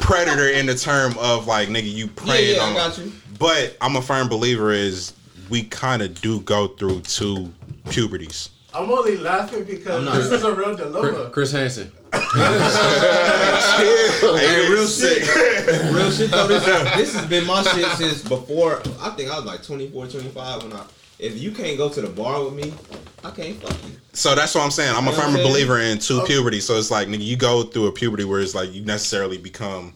predator 0.00 0.48
in 0.48 0.66
the 0.66 0.74
term 0.74 1.16
of 1.18 1.46
like 1.46 1.68
nigga 1.68 1.90
you 1.92 2.06
Yeah, 2.06 2.10
preying 2.16 2.56
yeah, 2.56 2.62
I 2.62 2.68
on. 2.68 2.74
got 2.74 2.98
you. 2.98 3.12
But 3.38 3.76
I'm 3.80 3.96
a 3.96 4.02
firm 4.02 4.28
believer 4.28 4.72
is 4.72 5.12
we 5.50 5.62
kind 5.64 6.02
of 6.02 6.20
do 6.20 6.40
go 6.40 6.68
through 6.68 7.00
two 7.02 7.52
puberties. 7.90 8.50
I'm 8.74 8.90
only 8.90 9.16
laughing 9.16 9.64
because 9.64 10.04
this 10.28 10.30
is 10.40 10.44
a 10.44 10.52
real 10.54 10.74
dilemma. 10.76 11.30
Chris 11.30 11.52
Hansen. 11.52 11.90
Hey, 14.38 14.68
real 14.70 14.86
shit. 14.86 15.22
real 15.94 16.10
shit 16.10 16.30
though. 16.30 16.46
This, 16.46 16.64
this 16.64 17.14
has 17.14 17.26
been 17.26 17.46
my 17.46 17.62
shit 17.62 17.86
since 17.92 18.22
before. 18.22 18.80
I 19.00 19.10
think 19.10 19.30
I 19.30 19.36
was 19.36 19.44
like 19.44 19.62
24, 19.62 20.06
25 20.08 20.62
when 20.64 20.72
I. 20.72 20.82
If 21.18 21.40
you 21.40 21.50
can't 21.50 21.76
go 21.76 21.88
to 21.88 22.00
the 22.00 22.08
bar 22.08 22.44
with 22.44 22.54
me, 22.54 22.72
I 23.24 23.30
can't 23.30 23.60
fuck 23.60 23.72
you. 23.84 23.96
So 24.12 24.34
that's 24.34 24.54
what 24.54 24.64
I'm 24.64 24.70
saying. 24.70 24.94
I'm 24.94 25.06
a 25.06 25.10
You 25.10 25.16
know 25.16 25.22
what 25.22 25.26
firm 25.26 25.36
I'm 25.36 25.42
believer 25.42 25.80
in 25.80 25.98
two 25.98 26.20
oh. 26.20 26.26
puberty. 26.26 26.60
So 26.60 26.78
it's 26.78 26.90
like 26.90 27.08
nigga, 27.08 27.24
you 27.24 27.36
go 27.36 27.64
through 27.64 27.86
a 27.86 27.92
puberty 27.92 28.24
where 28.24 28.40
it's 28.40 28.54
like 28.54 28.72
you 28.72 28.84
necessarily 28.84 29.38
become 29.38 29.94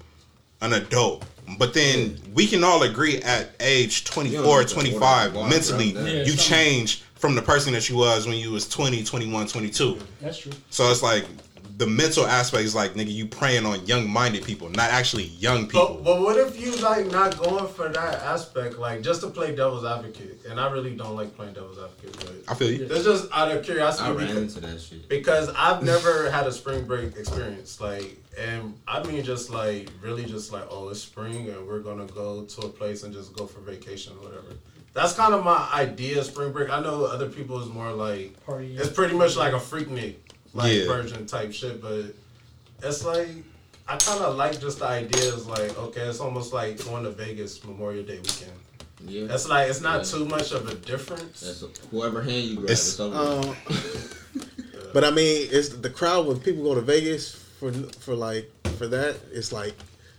an 0.60 0.72
adult. 0.72 1.24
But 1.58 1.74
then 1.74 2.18
we 2.34 2.46
can 2.46 2.64
all 2.64 2.82
agree 2.82 3.20
at 3.22 3.50
age 3.60 4.04
24, 4.04 4.38
You 4.38 4.44
don't 4.44 4.58
have 4.58 4.68
to 4.68 4.74
25, 4.74 5.36
order 5.36 5.48
mentally 5.48 5.92
bro. 5.92 6.04
Yeah, 6.04 6.22
you 6.24 6.36
change 6.36 7.02
from 7.14 7.34
the 7.34 7.42
person 7.42 7.72
that 7.72 7.88
you 7.88 7.96
was 7.96 8.26
when 8.26 8.36
you 8.36 8.50
was 8.50 8.68
20, 8.68 9.04
21, 9.04 9.46
22. 9.46 9.98
That's 10.20 10.38
true. 10.38 10.52
So 10.70 10.90
it's 10.90 11.02
like 11.02 11.24
the 11.78 11.86
mental 11.86 12.26
aspect 12.26 12.64
is 12.64 12.74
like 12.74 12.94
nigga, 12.94 13.12
you 13.12 13.26
preying 13.26 13.64
on 13.66 13.84
young 13.86 14.08
minded 14.08 14.44
people, 14.44 14.68
not 14.70 14.90
actually 14.90 15.24
young 15.24 15.66
people. 15.66 15.94
But, 15.94 16.04
but 16.04 16.20
what 16.20 16.36
if 16.36 16.60
you 16.60 16.74
like 16.76 17.06
not 17.06 17.36
going 17.38 17.66
for 17.68 17.88
that 17.88 18.14
aspect, 18.22 18.78
like 18.78 19.02
just 19.02 19.20
to 19.22 19.28
play 19.28 19.54
devil's 19.54 19.84
advocate? 19.84 20.44
And 20.48 20.60
I 20.60 20.70
really 20.70 20.94
don't 20.94 21.16
like 21.16 21.34
playing 21.36 21.54
devil's 21.54 21.78
advocate, 21.78 22.16
but 22.18 22.52
I 22.52 22.54
feel 22.54 22.70
you. 22.70 22.88
it's 22.90 23.04
just 23.04 23.28
out 23.32 23.50
of 23.50 23.64
curiosity. 23.64 24.08
I 24.08 24.12
ran 24.12 24.26
because- 24.26 24.56
into 24.56 24.60
that 24.66 24.80
shit. 24.80 25.08
because 25.08 25.50
I've 25.56 25.82
never 25.92 26.30
had 26.30 26.46
a 26.46 26.52
spring 26.52 26.84
break 26.84 27.16
experience. 27.16 27.80
Like, 27.80 28.18
and 28.38 28.74
I 28.86 29.02
mean, 29.04 29.22
just 29.24 29.50
like 29.50 29.88
really, 30.00 30.24
just 30.24 30.52
like, 30.52 30.64
oh, 30.70 30.88
it's 30.90 31.00
spring 31.00 31.48
and 31.48 31.66
we're 31.66 31.80
gonna 31.80 32.06
go 32.06 32.44
to 32.44 32.60
a 32.62 32.68
place 32.68 33.02
and 33.02 33.12
just 33.12 33.34
go 33.34 33.46
for 33.46 33.60
vacation 33.60 34.14
or 34.20 34.24
whatever. 34.24 34.54
That's 34.94 35.14
kind 35.14 35.32
of 35.32 35.42
my 35.42 35.70
idea 35.72 36.18
of 36.18 36.26
spring 36.26 36.52
break. 36.52 36.68
I 36.68 36.82
know 36.82 37.06
other 37.06 37.30
people 37.30 37.60
is 37.62 37.68
more 37.68 37.92
like 37.92 38.38
Party. 38.44 38.76
it's 38.76 38.90
pretty 38.90 39.14
much 39.16 39.36
like 39.36 39.54
a 39.54 39.58
freaknik 39.58 40.16
like 40.54 40.72
Yeah. 40.74 40.86
version 40.86 41.26
type 41.26 41.52
shit, 41.52 41.80
but 41.82 42.06
it's 42.82 43.04
like 43.04 43.28
I 43.88 43.96
kind 43.96 44.22
of 44.22 44.36
like 44.36 44.60
just 44.60 44.78
the 44.78 44.86
idea 44.86 45.34
is 45.34 45.46
like 45.46 45.76
okay, 45.78 46.02
it's 46.02 46.20
almost 46.20 46.52
like 46.52 46.82
going 46.84 47.04
to 47.04 47.10
Vegas 47.10 47.62
Memorial 47.64 48.04
Day 48.04 48.18
weekend. 48.18 48.52
Yeah. 49.06 49.34
It's 49.34 49.48
like 49.48 49.68
it's 49.68 49.80
not 49.80 49.98
Yeah. 50.04 50.18
too 50.18 50.24
much 50.26 50.52
of 50.52 50.68
a 50.68 50.74
difference. 50.74 51.40
That's 51.40 51.64
whoever 51.90 52.22
hand 52.22 52.44
you 52.44 52.56
grab. 52.56 52.70
It's- 52.70 52.88
It's, 52.88 53.00
over. 53.00 53.16
Um, 53.16 53.56
but 54.94 55.04
I 55.04 55.10
mean, 55.10 55.48
it's 55.50 55.70
the 55.70 55.90
crowd 55.90 56.26
when 56.26 56.38
people 56.38 56.62
go 56.62 56.74
to 56.74 56.80
Vegas 56.80 57.34
for 57.58 57.72
for 58.00 58.14
like 58.14 58.50
for 58.78 58.86
that. 58.88 59.16
It's 59.32 59.52
like, 59.52 59.74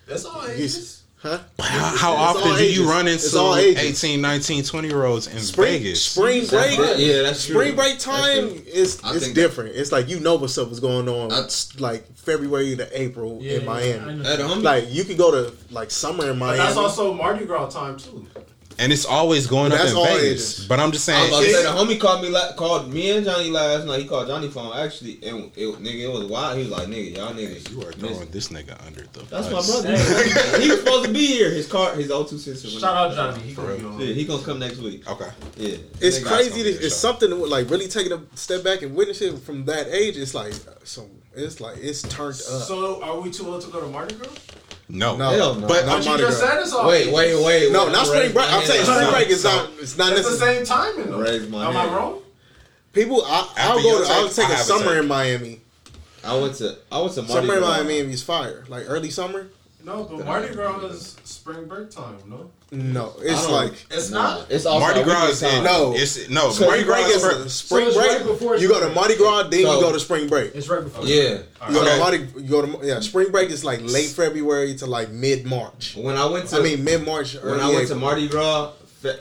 that's 0.07 0.25
all 0.25 0.45
you, 0.47 0.55
ages. 0.55 1.02
Huh? 1.23 1.39
How, 1.59 1.95
how 1.95 2.13
often 2.13 2.55
do 2.57 2.63
you 2.63 2.69
ages. 2.69 2.79
run 2.81 3.07
It's 3.07 3.33
all 3.35 3.55
into 3.55 3.69
ages. 3.81 4.03
18, 4.03 4.21
19, 4.21 4.63
20 4.63 4.87
year 4.87 5.03
olds 5.05 5.27
in 5.27 5.39
Spring 5.39 5.73
Vegas? 5.81 6.03
spring 6.03 6.45
break. 6.45 6.77
Yeah, 6.97 7.23
that's 7.23 7.45
true. 7.47 7.55
Spring 7.55 7.75
break 7.75 7.97
time 7.97 8.49
is 8.67 8.99
it's 9.03 9.23
think- 9.23 9.33
different. 9.35 9.75
It's 9.75 9.91
like 9.91 10.07
you 10.09 10.19
know 10.19 10.35
what's 10.35 10.57
up, 10.57 10.67
what's 10.67 10.79
going 10.79 11.09
on. 11.09 11.29
That's- 11.29 11.79
like 11.79 12.05
February 12.15 12.75
to 12.75 13.01
April 13.01 13.39
Yeah, 13.41 13.59
in 13.59 13.65
Miami. 13.65 14.15
know. 14.15 14.23
Hey, 14.23 14.35
the 14.37 14.47
Like 14.57 14.85
you 14.93 15.03
can 15.05 15.17
go 15.17 15.31
to 15.31 15.53
like 15.71 15.89
summer 15.89 16.25
in 16.29 16.37
But 16.39 16.45
Miami. 16.45 16.57
that's 16.59 16.77
also 16.77 17.13
Mardi 17.13 17.45
Gras 17.45 17.69
time 17.69 17.97
too. 17.97 18.27
And 18.79 18.91
it's 18.91 19.05
always 19.05 19.47
going 19.47 19.69
But 19.69 19.75
up 19.75 19.79
that's 19.81 19.91
in 19.91 19.97
all 19.97 20.05
Vegas. 20.05 20.65
But 20.65 20.79
I'm 20.79 20.91
just 20.91 21.07
I 21.07 21.13
was 21.21 21.21
saying, 21.21 21.29
about 21.29 21.39
to 21.41 21.45
it's- 21.49 21.63
say 21.63 21.71
the 21.71 21.93
homie 21.95 21.99
called 21.99 22.21
me 22.21 22.29
la- 22.29 22.53
called 22.53 22.91
me 22.93 23.11
and 23.11 23.25
Johnny 23.25 23.49
last 23.51 23.85
night. 23.85 24.01
He 24.01 24.07
called 24.07 24.27
Johnny 24.27 24.49
phone 24.49 24.75
actually, 24.77 25.19
and 25.23 25.51
it, 25.55 25.67
nigga, 25.81 25.99
it 26.03 26.11
was 26.11 26.25
wild. 26.25 26.57
He 26.57 26.63
was 26.63 26.71
like, 26.71 26.87
"Nigga, 26.87 27.17
y'all 27.17 27.33
niggas, 27.33 27.69
you 27.71 27.81
are 27.81 27.85
miss- 27.87 27.95
throwing 28.17 28.31
this 28.31 28.49
nigga 28.49 28.85
under 28.85 29.05
the 29.13 29.21
That's 29.29 29.49
my 29.51 29.61
brother. 29.61 29.95
he 30.61 30.69
was 30.69 30.79
supposed 30.79 31.05
to 31.05 31.13
be 31.13 31.25
here. 31.27 31.51
His 31.51 31.67
car, 31.67 31.93
his 31.95 32.09
O2 32.09 32.37
system. 32.39 32.71
Shout 32.71 32.95
out 32.95 33.15
Johnny. 33.15 33.43
He 33.43 33.53
gonna 33.53 33.75
be. 33.97 34.05
Yeah, 34.05 34.13
he 34.13 34.25
gonna 34.25 34.43
come 34.43 34.59
next 34.59 34.77
week. 34.79 35.07
Okay. 35.09 35.29
Yeah, 35.57 35.77
it's 36.01 36.19
crazy. 36.23 36.23
gonna 36.23 36.43
To, 36.49 36.53
be 36.79 36.83
a 36.83 36.87
it's 36.87 36.95
something 36.95 37.29
that, 37.29 37.35
like 37.35 37.69
really 37.69 37.87
taking 37.87 38.11
a 38.13 38.21
step 38.35 38.63
back 38.63 38.81
and 38.81 38.95
witnessing 38.95 39.37
from 39.37 39.65
that 39.65 39.87
age. 39.89 40.17
It's 40.17 40.33
like 40.33 40.53
so. 40.83 41.09
It's 41.35 41.59
like 41.59 41.77
it's 41.77 42.01
turned 42.03 42.35
up. 42.35 42.61
So 42.63 43.01
are 43.03 43.19
we 43.19 43.31
too 43.31 43.47
old 43.47 43.61
to 43.61 43.71
go 43.71 43.81
to 43.81 43.87
Mardi 43.87 44.13
Gras? 44.15 44.29
No. 44.93 45.17
No. 45.17 45.29
Hell 45.31 45.55
no. 45.55 45.67
But 45.67 45.85
Not 45.87 45.97
But 45.97 46.05
you 46.05 46.17
just 46.19 46.39
Gras. 46.39 46.49
said 46.49 46.61
it's 46.61 46.71
all. 46.73 46.87
Wait, 46.87 47.11
wait, 47.11 47.43
wait. 47.43 47.71
no, 47.71 47.89
not 47.89 48.05
spring 48.05 48.31
break. 48.31 48.47
I'm 48.53 48.63
saying 48.63 48.85
spring 48.85 49.09
break 49.11 49.27
is 49.27 49.43
not. 49.43 49.69
It's 49.79 49.97
not 49.97 50.13
It's 50.13 50.21
the 50.21 50.29
necessarily. 50.29 50.65
same 50.65 50.65
timing 50.65 51.11
though. 51.11 51.59
Am 51.67 51.75
I 51.75 51.85
wrong? 51.87 52.19
People, 52.93 53.23
I, 53.25 53.51
I'll 53.57 53.81
go. 53.81 54.03
To, 54.05 54.11
I'll 54.13 54.27
take, 54.27 54.35
take 54.35 54.49
I 54.49 54.51
a 54.51 54.55
a 54.55 54.57
summer 54.59 54.99
in 54.99 55.07
Miami. 55.07 55.61
I 56.23 56.37
went 56.37 56.53
to 56.55 56.77
I 56.91 57.01
went 57.01 57.13
to 57.15 57.23
Mardi 57.23 57.33
Summer 57.33 57.53
in 57.55 57.59
Gras. 57.59 57.69
Miami 57.83 57.93
is 58.13 58.21
fire. 58.23 58.63
Like 58.69 58.85
early 58.87 59.09
summer. 59.09 59.47
No, 59.85 60.05
but 60.05 60.25
Mardi 60.25 60.53
Gras 60.53 60.79
is 60.85 61.17
spring 61.25 61.65
break 61.65 61.89
time. 61.91 62.15
No, 62.29 62.49
No, 62.71 63.13
it's 63.19 63.49
like 63.49 63.73
it's 63.91 64.09
Nah, 64.11 64.37
not. 64.39 64.51
it's 64.51 64.65
also 64.65 64.79
Mardi 64.79 65.01
a 65.01 65.03
Gras 65.03 65.25
is 65.29 65.41
time. 65.41 65.63
No. 65.63 65.93
It's 65.93 66.29
no 66.29 66.51
spring 66.51 66.69
Mardi 66.69 66.83
Gras 66.85 66.95
break 67.03 67.15
is 67.15 67.23
is 67.23 67.53
spring 67.53 67.83
So 67.83 67.87
it's 67.89 67.97
break. 67.97 68.09
right 68.19 68.25
before 68.27 68.55
you 68.55 68.67
go 68.69 68.75
to 68.75 68.79
spring 68.85 68.95
Mardi 68.95 69.15
Gras, 69.17 69.43
then 69.49 69.63
So- 69.63 69.75
you 69.75 69.81
go 69.81 69.91
to 69.91 69.99
spring 69.99 70.27
break. 70.29 70.55
It's 70.55 70.69
right 70.69 70.83
before. 70.83 71.05
Yeah. 71.05 71.39
You 71.67 71.73
go 71.73 71.81
Okay. 71.81 71.91
to 71.93 71.99
Mardi. 71.99 72.17
You 72.37 72.49
go 72.49 72.61
to 72.65 72.85
yeah. 72.87 72.99
Spring 73.01 73.29
break 73.31 73.49
is 73.49 73.65
like 73.65 73.81
late 73.83 74.09
February 74.09 74.73
to 74.75 74.85
like 74.85 75.09
mid 75.11 75.45
March. 75.45 75.95
When 75.97 76.15
I 76.15 76.25
went 76.27 76.47
to 76.49 76.57
I 76.57 76.61
mean 76.61 76.83
mid 76.83 77.05
March. 77.05 77.35
when 77.43 77.59
I 77.59 77.69
went 77.69 77.87
to 77.89 77.95
Mardi 77.95 78.27
Gras, 78.29 78.71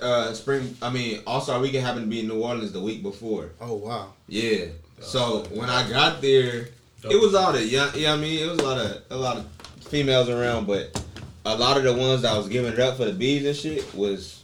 uh, 0.01 0.33
spring. 0.33 0.77
I 0.81 0.91
mean, 0.91 1.23
All 1.27 1.41
Star 1.41 1.59
Weekend 1.59 1.85
happened 1.85 2.05
to 2.07 2.09
be 2.11 2.21
in 2.21 2.29
New 2.29 2.41
Orleans 2.41 2.71
the 2.71 2.81
week 2.81 3.03
before. 3.03 3.51
Oh 3.61 3.75
wow. 3.75 4.13
Yeah. 4.29 4.67
So 5.01 5.45
when 5.51 5.69
I 5.69 5.91
got 5.91 6.23
there, 6.23 6.69
it 7.11 7.21
was 7.21 7.35
all 7.35 7.53
the 7.53 7.65
young. 7.65 7.91
Yeah, 7.97 8.13
I 8.13 8.17
mean, 8.17 8.39
it 8.45 8.49
was 8.49 8.61
a 8.61 8.63
lot 8.63 8.79
of 8.79 9.03
a 9.11 9.17
lot 9.17 9.37
of 9.39 9.45
females 9.93 10.31
around, 10.31 10.67
but 10.67 11.05
a 11.45 11.55
lot 11.55 11.77
of 11.77 11.85
the 11.85 11.93
ones 11.93 12.23
that 12.23 12.35
was 12.35 12.49
giving 12.49 12.73
it 12.73 12.81
up 12.81 12.97
for 12.97 13.05
the 13.05 13.13
bees 13.13 13.45
and 13.45 13.55
shit 13.55 13.95
was 13.95 14.43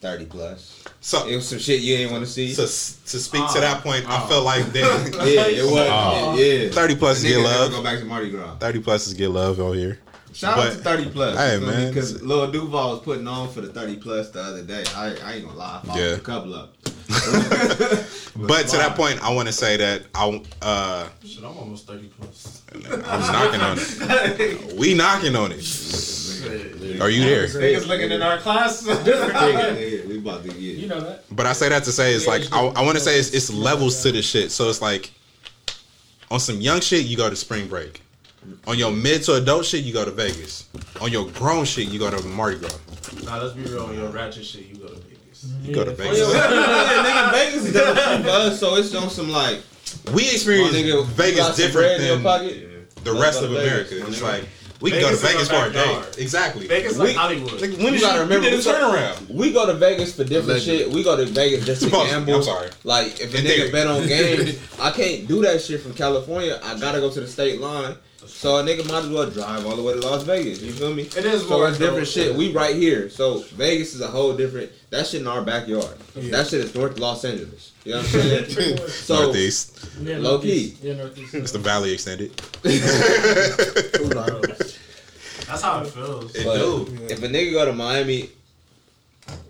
thirty 0.00 0.24
plus. 0.24 0.82
so 1.00 1.28
It 1.28 1.36
was 1.36 1.46
some 1.46 1.58
shit 1.58 1.80
you 1.82 1.98
didn't 1.98 2.10
want 2.12 2.24
to 2.24 2.30
see. 2.30 2.54
to, 2.54 2.62
to 2.62 2.66
speak 2.66 3.46
to 3.52 3.60
that 3.60 3.78
oh, 3.78 3.80
point. 3.82 4.08
I 4.08 4.24
oh. 4.24 4.26
felt 4.28 4.44
like 4.46 4.64
that 4.72 5.12
yeah, 5.26 5.46
it 5.46 5.70
was. 5.70 5.88
Oh. 5.90 6.36
yeah, 6.38 6.70
30 6.70 6.96
plus 6.96 7.22
Nigga 7.22 7.28
get 7.28 7.44
love. 7.44 7.70
Go 7.70 7.82
back 7.82 7.98
to 7.98 8.04
Mardi 8.06 8.30
Gras. 8.30 8.56
30 8.56 8.80
plus 8.80 9.06
is 9.08 9.14
get 9.14 9.28
love 9.28 9.60
out 9.60 9.72
here. 9.72 9.98
Shout 10.32 10.56
But- 10.56 10.66
out 10.68 10.72
to 10.72 10.78
thirty 10.78 11.10
plus. 11.10 11.36
Hey, 11.36 11.58
man. 11.58 11.88
because 11.88 12.22
Lil 12.22 12.50
Duval 12.50 12.90
was 12.92 13.00
putting 13.00 13.26
on 13.26 13.50
for 13.50 13.60
the 13.60 13.68
thirty 13.72 13.96
plus 13.96 14.30
the 14.30 14.40
other 14.40 14.62
day. 14.62 14.84
I, 14.94 15.16
I 15.22 15.32
ain't 15.34 15.44
gonna 15.46 15.58
lie, 15.58 15.80
I 15.90 15.98
Yeah. 15.98 16.14
a 16.14 16.18
couple 16.20 16.54
of. 16.54 16.70
But 18.38 18.68
to 18.68 18.76
that 18.76 18.94
point, 18.94 19.20
I 19.22 19.34
want 19.34 19.48
to 19.48 19.52
say 19.52 19.76
that 19.78 20.02
I 20.14 20.42
uh 20.62 21.08
Shit, 21.24 21.42
I'm 21.42 21.56
almost 21.56 21.88
thirty 21.88 22.06
plus. 22.06 22.62
I'm 22.72 22.92
knocking 23.00 23.60
on 23.60 23.78
it. 23.80 24.72
We 24.74 24.94
knocking 24.94 25.34
on 25.34 25.50
it. 25.50 27.00
Are 27.00 27.10
you 27.10 27.24
there? 27.24 27.46
Niggas 27.46 27.88
looking 27.88 28.12
in 28.12 28.22
our 28.22 28.38
class. 28.38 28.86
yeah, 28.86 29.72
yeah, 29.72 30.06
we 30.06 30.18
about 30.18 30.42
to 30.44 30.48
get. 30.48 30.56
You 30.56 30.86
know 30.86 31.00
that. 31.00 31.24
But 31.32 31.46
I 31.46 31.52
say 31.52 31.68
that 31.68 31.82
to 31.84 31.92
say 31.92 32.14
it's 32.14 32.28
like 32.28 32.42
I, 32.52 32.64
I 32.66 32.84
want 32.84 32.96
to 32.96 33.02
say 33.02 33.18
it's, 33.18 33.34
it's 33.34 33.50
levels 33.50 34.00
to 34.04 34.12
the 34.12 34.22
shit. 34.22 34.52
So 34.52 34.68
it's 34.68 34.80
like 34.80 35.10
on 36.30 36.38
some 36.38 36.60
young 36.60 36.80
shit 36.80 37.06
you 37.06 37.16
go 37.16 37.28
to 37.28 37.36
spring 37.36 37.66
break. 37.66 38.02
On 38.68 38.78
your 38.78 38.92
mid 38.92 39.24
to 39.24 39.34
adult 39.34 39.64
shit 39.64 39.84
you 39.84 39.92
go 39.92 40.04
to 40.04 40.12
Vegas. 40.12 40.68
On 41.00 41.10
your 41.10 41.28
grown 41.32 41.64
shit 41.64 41.88
you 41.88 41.98
go 41.98 42.08
to 42.08 42.24
Mardi 42.28 42.58
Gras. 42.60 42.78
nah, 43.24 43.38
let's 43.38 43.54
be 43.54 43.62
real. 43.62 43.84
On 43.84 43.94
your 43.94 44.10
ratchet 44.10 44.44
shit, 44.44 44.66
you 44.66 44.76
go 44.76 44.88
to 44.88 45.07
Vegas. 45.42 45.44
Mm-hmm. 45.44 45.68
You 45.68 45.74
go 45.74 45.84
to 45.84 45.90
Vegas. 45.92 46.18
Oh, 46.22 46.32
nigga, 47.06 47.32
Vegas 47.32 47.64
is 47.66 47.72
different 47.72 48.24
for 48.24 48.30
us, 48.30 48.60
so 48.60 48.76
it's 48.76 48.94
on 48.94 49.10
some 49.10 49.30
like 49.30 49.62
We 50.14 50.22
experience 50.30 50.74
nigga, 50.74 51.04
Vegas 51.06 51.38
got 51.38 51.54
some 51.54 51.72
bread 51.72 51.98
different 51.98 52.22
than 52.22 52.22
pocket. 52.22 53.04
the 53.04 53.12
rest 53.12 53.42
of 53.42 53.50
America. 53.50 53.90
Vegas, 53.94 54.08
It's 54.08 54.16
mm-hmm. 54.18 54.24
like 54.26 54.44
we 54.80 54.92
can 54.92 55.00
go 55.00 55.10
to 55.10 55.16
Vegas 55.16 55.48
Vegas 55.48 55.50
for 55.50 55.66
a 55.66 55.72
day. 55.72 56.22
Exactly. 56.22 56.68
Vegas 56.68 56.96
We- 56.96 57.08
like 57.08 57.16
Hollywood. 57.16 57.60
Like, 57.60 57.72
when 57.78 57.94
You 57.94 58.00
gotta 58.00 58.20
remember, 58.20 58.44
we 58.50 58.50
did 58.56 58.60
a 58.64 58.70
turnaround. 58.70 59.28
We 59.28 59.52
go 59.52 59.66
to 59.66 59.74
Vegas 59.74 60.14
for 60.14 60.22
different 60.22 60.62
shit. 60.62 60.88
We 60.88 61.02
go 61.02 61.16
to 61.16 61.24
Vegas 61.26 61.66
just 61.66 61.82
to 61.82 61.88
Supposed- 61.88 62.10
gamble. 62.10 62.36
I'm 62.36 62.42
sorry. 62.44 62.68
Like 62.84 63.20
if 63.20 63.34
a 63.34 63.38
nigga 63.38 63.72
bet 63.72 63.86
on 63.88 64.06
games, 64.06 64.56
I 64.80 64.92
can't 64.92 65.26
do 65.26 65.42
that 65.42 65.60
shit 65.62 65.80
from 65.82 65.94
California. 65.94 66.60
I 66.62 66.78
gotta 66.78 67.00
go 67.00 67.10
to 67.10 67.20
the 67.20 67.26
state 67.26 67.60
line. 67.60 67.96
So 68.28 68.58
a 68.58 68.62
nigga 68.62 68.86
might 68.88 69.04
as 69.04 69.08
well 69.08 69.28
drive 69.28 69.66
all 69.66 69.74
the 69.76 69.82
way 69.82 69.94
to 69.94 70.00
Las 70.00 70.22
Vegas. 70.22 70.60
You 70.60 70.72
feel 70.72 70.94
me? 70.94 71.02
It 71.02 71.16
is 71.24 71.42
So 71.42 71.48
more 71.48 71.68
it's 71.68 71.78
different 71.78 72.06
shit. 72.06 72.34
We 72.34 72.52
right 72.52 72.76
here. 72.76 73.08
So 73.10 73.40
Vegas 73.54 73.94
is 73.94 74.00
a 74.00 74.06
whole 74.08 74.34
different. 74.36 74.70
That 74.90 75.06
shit 75.06 75.20
in 75.22 75.26
our 75.26 75.42
backyard. 75.42 75.96
That 76.14 76.46
shit 76.46 76.60
is 76.60 76.74
North 76.74 76.98
Los 76.98 77.24
Angeles. 77.24 77.72
You 77.84 77.92
know 77.92 77.98
what 77.98 78.14
I'm 78.14 78.20
saying? 78.50 78.78
so 78.88 79.22
Northeast. 79.24 79.88
Yeah, 80.02 80.18
Low 80.18 80.32
northeast. 80.32 80.82
Yeah, 80.82 80.94
northeast. 80.94 81.34
It's 81.34 81.52
the 81.52 81.58
Valley 81.58 81.92
extended. 81.92 82.30
That's 85.46 85.62
how 85.62 85.80
it 85.82 85.88
feels. 85.88 86.34
It 86.34 86.44
But 86.44 86.56
do. 86.58 86.86
if 87.08 87.22
a 87.22 87.28
nigga 87.28 87.52
go 87.52 87.64
to 87.64 87.72
Miami 87.72 88.30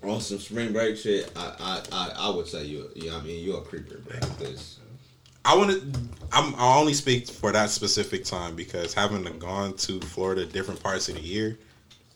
on 0.03 0.21
some 0.21 0.39
spring 0.39 0.71
break 0.71 0.97
shit, 0.97 1.29
I 1.35 1.53
I, 1.59 1.81
I, 1.91 2.11
I 2.27 2.29
would 2.29 2.47
say 2.47 2.63
you 2.65 2.89
you 2.95 3.07
know 3.09 3.15
what 3.15 3.23
I 3.23 3.27
mean 3.27 3.43
you're 3.45 3.57
a 3.59 3.61
creeper, 3.61 3.97
bro. 3.97 4.19
'cause- 4.19 4.77
I 5.45 5.55
want 5.57 5.71
to. 5.71 5.99
I'm. 6.31 6.53
I 6.55 6.77
only 6.77 6.93
speak 6.93 7.27
for 7.27 7.51
that 7.51 7.69
specific 7.69 8.23
time 8.25 8.55
because 8.55 8.93
having 8.93 9.23
gone 9.39 9.73
to 9.77 9.99
Florida 10.01 10.45
different 10.45 10.81
parts 10.83 11.09
of 11.09 11.15
the 11.15 11.21
year, 11.21 11.57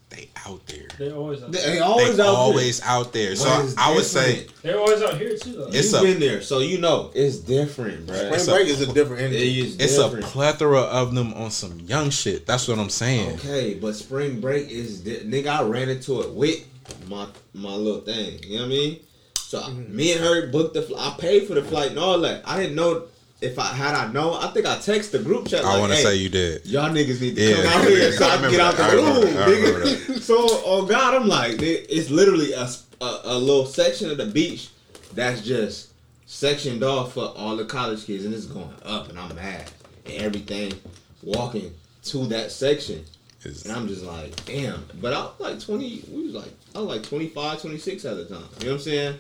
they 0.10 0.30
out 0.46 0.66
there. 0.68 0.88
They 1.00 1.12
always 1.12 1.42
out. 1.42 1.52
They 1.52 1.60
They 1.62 1.80
always 1.80 2.20
out 2.20 2.28
always 2.28 2.82
out 2.84 3.12
there. 3.14 3.36
So 3.36 3.46
But 3.46 3.66
it's 3.66 3.78
I 3.78 3.96
would 3.96 4.04
say. 4.06 4.46
They're 4.62 4.78
always 4.80 5.02
out 5.02 5.18
here 5.18 5.36
too, 5.38 5.54
though. 5.54 5.68
it's 5.68 5.92
You've 5.92 6.02
a- 6.02 6.06
been 6.06 6.20
there, 6.20 6.42
so 6.44 6.60
you 6.60 6.78
know 6.80 7.12
it's 7.16 7.38
different, 7.38 8.06
bro. 8.06 8.16
Spring 8.16 8.34
It's 8.34 8.48
a- 8.48 8.52
break 8.52 8.68
is 8.68 8.82
a 8.82 8.94
different 8.94 9.22
energy. 9.24 9.62
is 9.62 9.78
it's 9.78 9.96
different. 9.98 10.26
a 10.26 10.28
plethora 10.28 10.82
of 10.82 11.16
them 11.16 11.34
on 11.34 11.50
some 11.50 11.80
young 11.80 12.10
shit. 12.12 12.46
That's 12.46 12.68
what 12.68 12.78
I'm 12.78 12.90
saying. 12.90 13.36
Okay, 13.40 13.74
but 13.76 13.96
spring 13.96 14.42
break 14.42 14.70
is 14.70 15.00
di- 15.00 15.22
nigga. 15.22 15.48
I 15.48 15.64
ran 15.64 15.90
into 15.90 16.22
it 16.22 16.30
with 16.32 16.64
my 17.08 17.26
my 17.56 17.74
little 17.74 18.02
thing. 18.02 18.40
You 18.44 18.58
know 18.58 18.64
what 18.64 18.66
I 18.66 18.70
mean? 18.70 19.00
So 19.40 19.60
I- 19.60 19.72
me 19.72 20.12
and 20.12 20.22
her 20.22 20.48
booked 20.52 20.76
the. 20.76 20.84
Fl- 20.84 20.98
I 21.00 21.16
paid 21.18 21.48
for 21.48 21.56
the 21.56 21.64
flight 21.64 21.90
and 21.92 22.00
all 22.00 22.20
that. 22.20 22.44
I 22.46 22.60
didn't 22.60 22.76
know 22.76 23.06
if 23.44 23.60
I 23.60 23.66
had 23.68 23.94
I 23.96 24.12
known, 24.12 24.42
I 24.42 24.48
think 24.52 24.66
I 24.66 24.78
text 24.80 25.12
the 25.12 25.20
group 25.20 25.48
chat. 25.48 25.64
I 25.66 25.70
like, 25.74 25.80
want 25.80 25.92
to 25.92 25.98
hey, 25.98 26.04
say 26.04 26.16
you 26.16 26.30
did. 26.30 26.66
Y'all 26.66 26.90
niggas 26.90 27.22
need 27.22 27.36
to 27.36 27.42
Yeah. 27.42 27.56
come 27.64 27.82
out 27.82 27.88
here 27.88 28.12
so 28.18 28.26
I 28.26 28.34
I, 28.34 28.38
can 28.38 28.52
get 28.52 28.60
out 28.60 28.76
that. 28.78 28.92
the 28.92 28.98
room. 28.98 29.38
I 29.38 29.46
nigga. 29.50 30.22
So, 30.24 30.36
oh 30.40 30.86
God, 30.86 31.16
I'm 31.16 31.28
like, 31.28 31.58
it's 31.62 32.10
literally 32.10 32.54
a 32.54 32.70
a 33.02 33.38
little 33.38 33.66
section 33.66 34.10
of 34.10 34.16
the 34.18 34.26
beach 34.28 34.70
that's 35.14 35.42
just 35.42 35.90
sectioned 36.26 36.82
off 36.84 37.14
for 37.14 37.34
all 37.36 37.58
the 37.58 37.66
college 37.66 38.06
kids, 38.06 38.24
and 38.24 38.34
it's 38.34 38.46
going 38.46 38.74
up, 38.84 39.10
and 39.10 39.20
I'm 39.20 39.36
mad 39.36 39.70
and 40.06 40.14
everything, 40.16 40.74
walking 41.22 41.74
to 42.06 42.26
that 42.28 42.52
section. 42.52 43.04
Is- 43.44 43.66
And 43.66 43.74
I'm 43.76 43.90
just 43.90 44.04
like, 44.06 44.34
damn. 44.46 44.86
But 45.02 45.12
I 45.14 45.20
was 45.24 45.34
like 45.40 45.60
20, 45.60 46.06
we 46.14 46.24
was 46.28 46.34
like, 46.36 46.54
I 46.74 46.80
was 46.80 46.88
like 46.88 47.04
25, 47.04 47.62
26 47.62 48.06
at 48.06 48.16
the 48.16 48.26
time. 48.26 48.44
You 48.60 48.66
know 48.68 48.72
what 48.72 48.74
I'm 48.76 48.80
saying? 48.80 49.18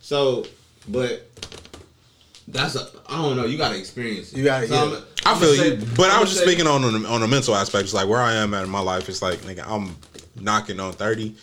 So, 0.00 0.44
but 0.88 1.28
that's 2.52 2.74
a, 2.76 2.86
I 3.08 3.20
don't 3.22 3.36
know, 3.36 3.44
you 3.46 3.56
gotta 3.58 3.78
experience 3.78 4.32
it. 4.32 4.38
You 4.38 4.44
gotta- 4.44 4.68
So 4.68 4.74
yeah. 4.74 4.80
I'm- 4.80 5.02
I 5.24 5.30
I'ma 5.30 5.40
feel 5.40 5.54
say- 5.54 5.76
you, 5.76 5.86
but 5.96 6.06
I 6.10 6.12
I'ma 6.12 6.20
was 6.22 6.30
just 6.30 6.40
say- 6.44 6.46
speaking 6.50 6.66
on 6.66 6.84
on 6.84 7.02
the, 7.02 7.08
on 7.08 7.20
the 7.20 7.28
mental 7.28 7.54
aspect. 7.54 7.84
It's 7.84 7.94
like 7.94 8.08
where 8.08 8.20
I 8.20 8.34
am 8.34 8.54
at 8.54 8.64
in 8.64 8.70
my 8.70 8.80
life. 8.80 9.08
It's 9.08 9.22
like 9.22 9.38
nigga, 9.40 9.64
I'm 9.66 9.96
knocking 10.40 10.80
on 10.80 10.92
thirty. 10.92 11.36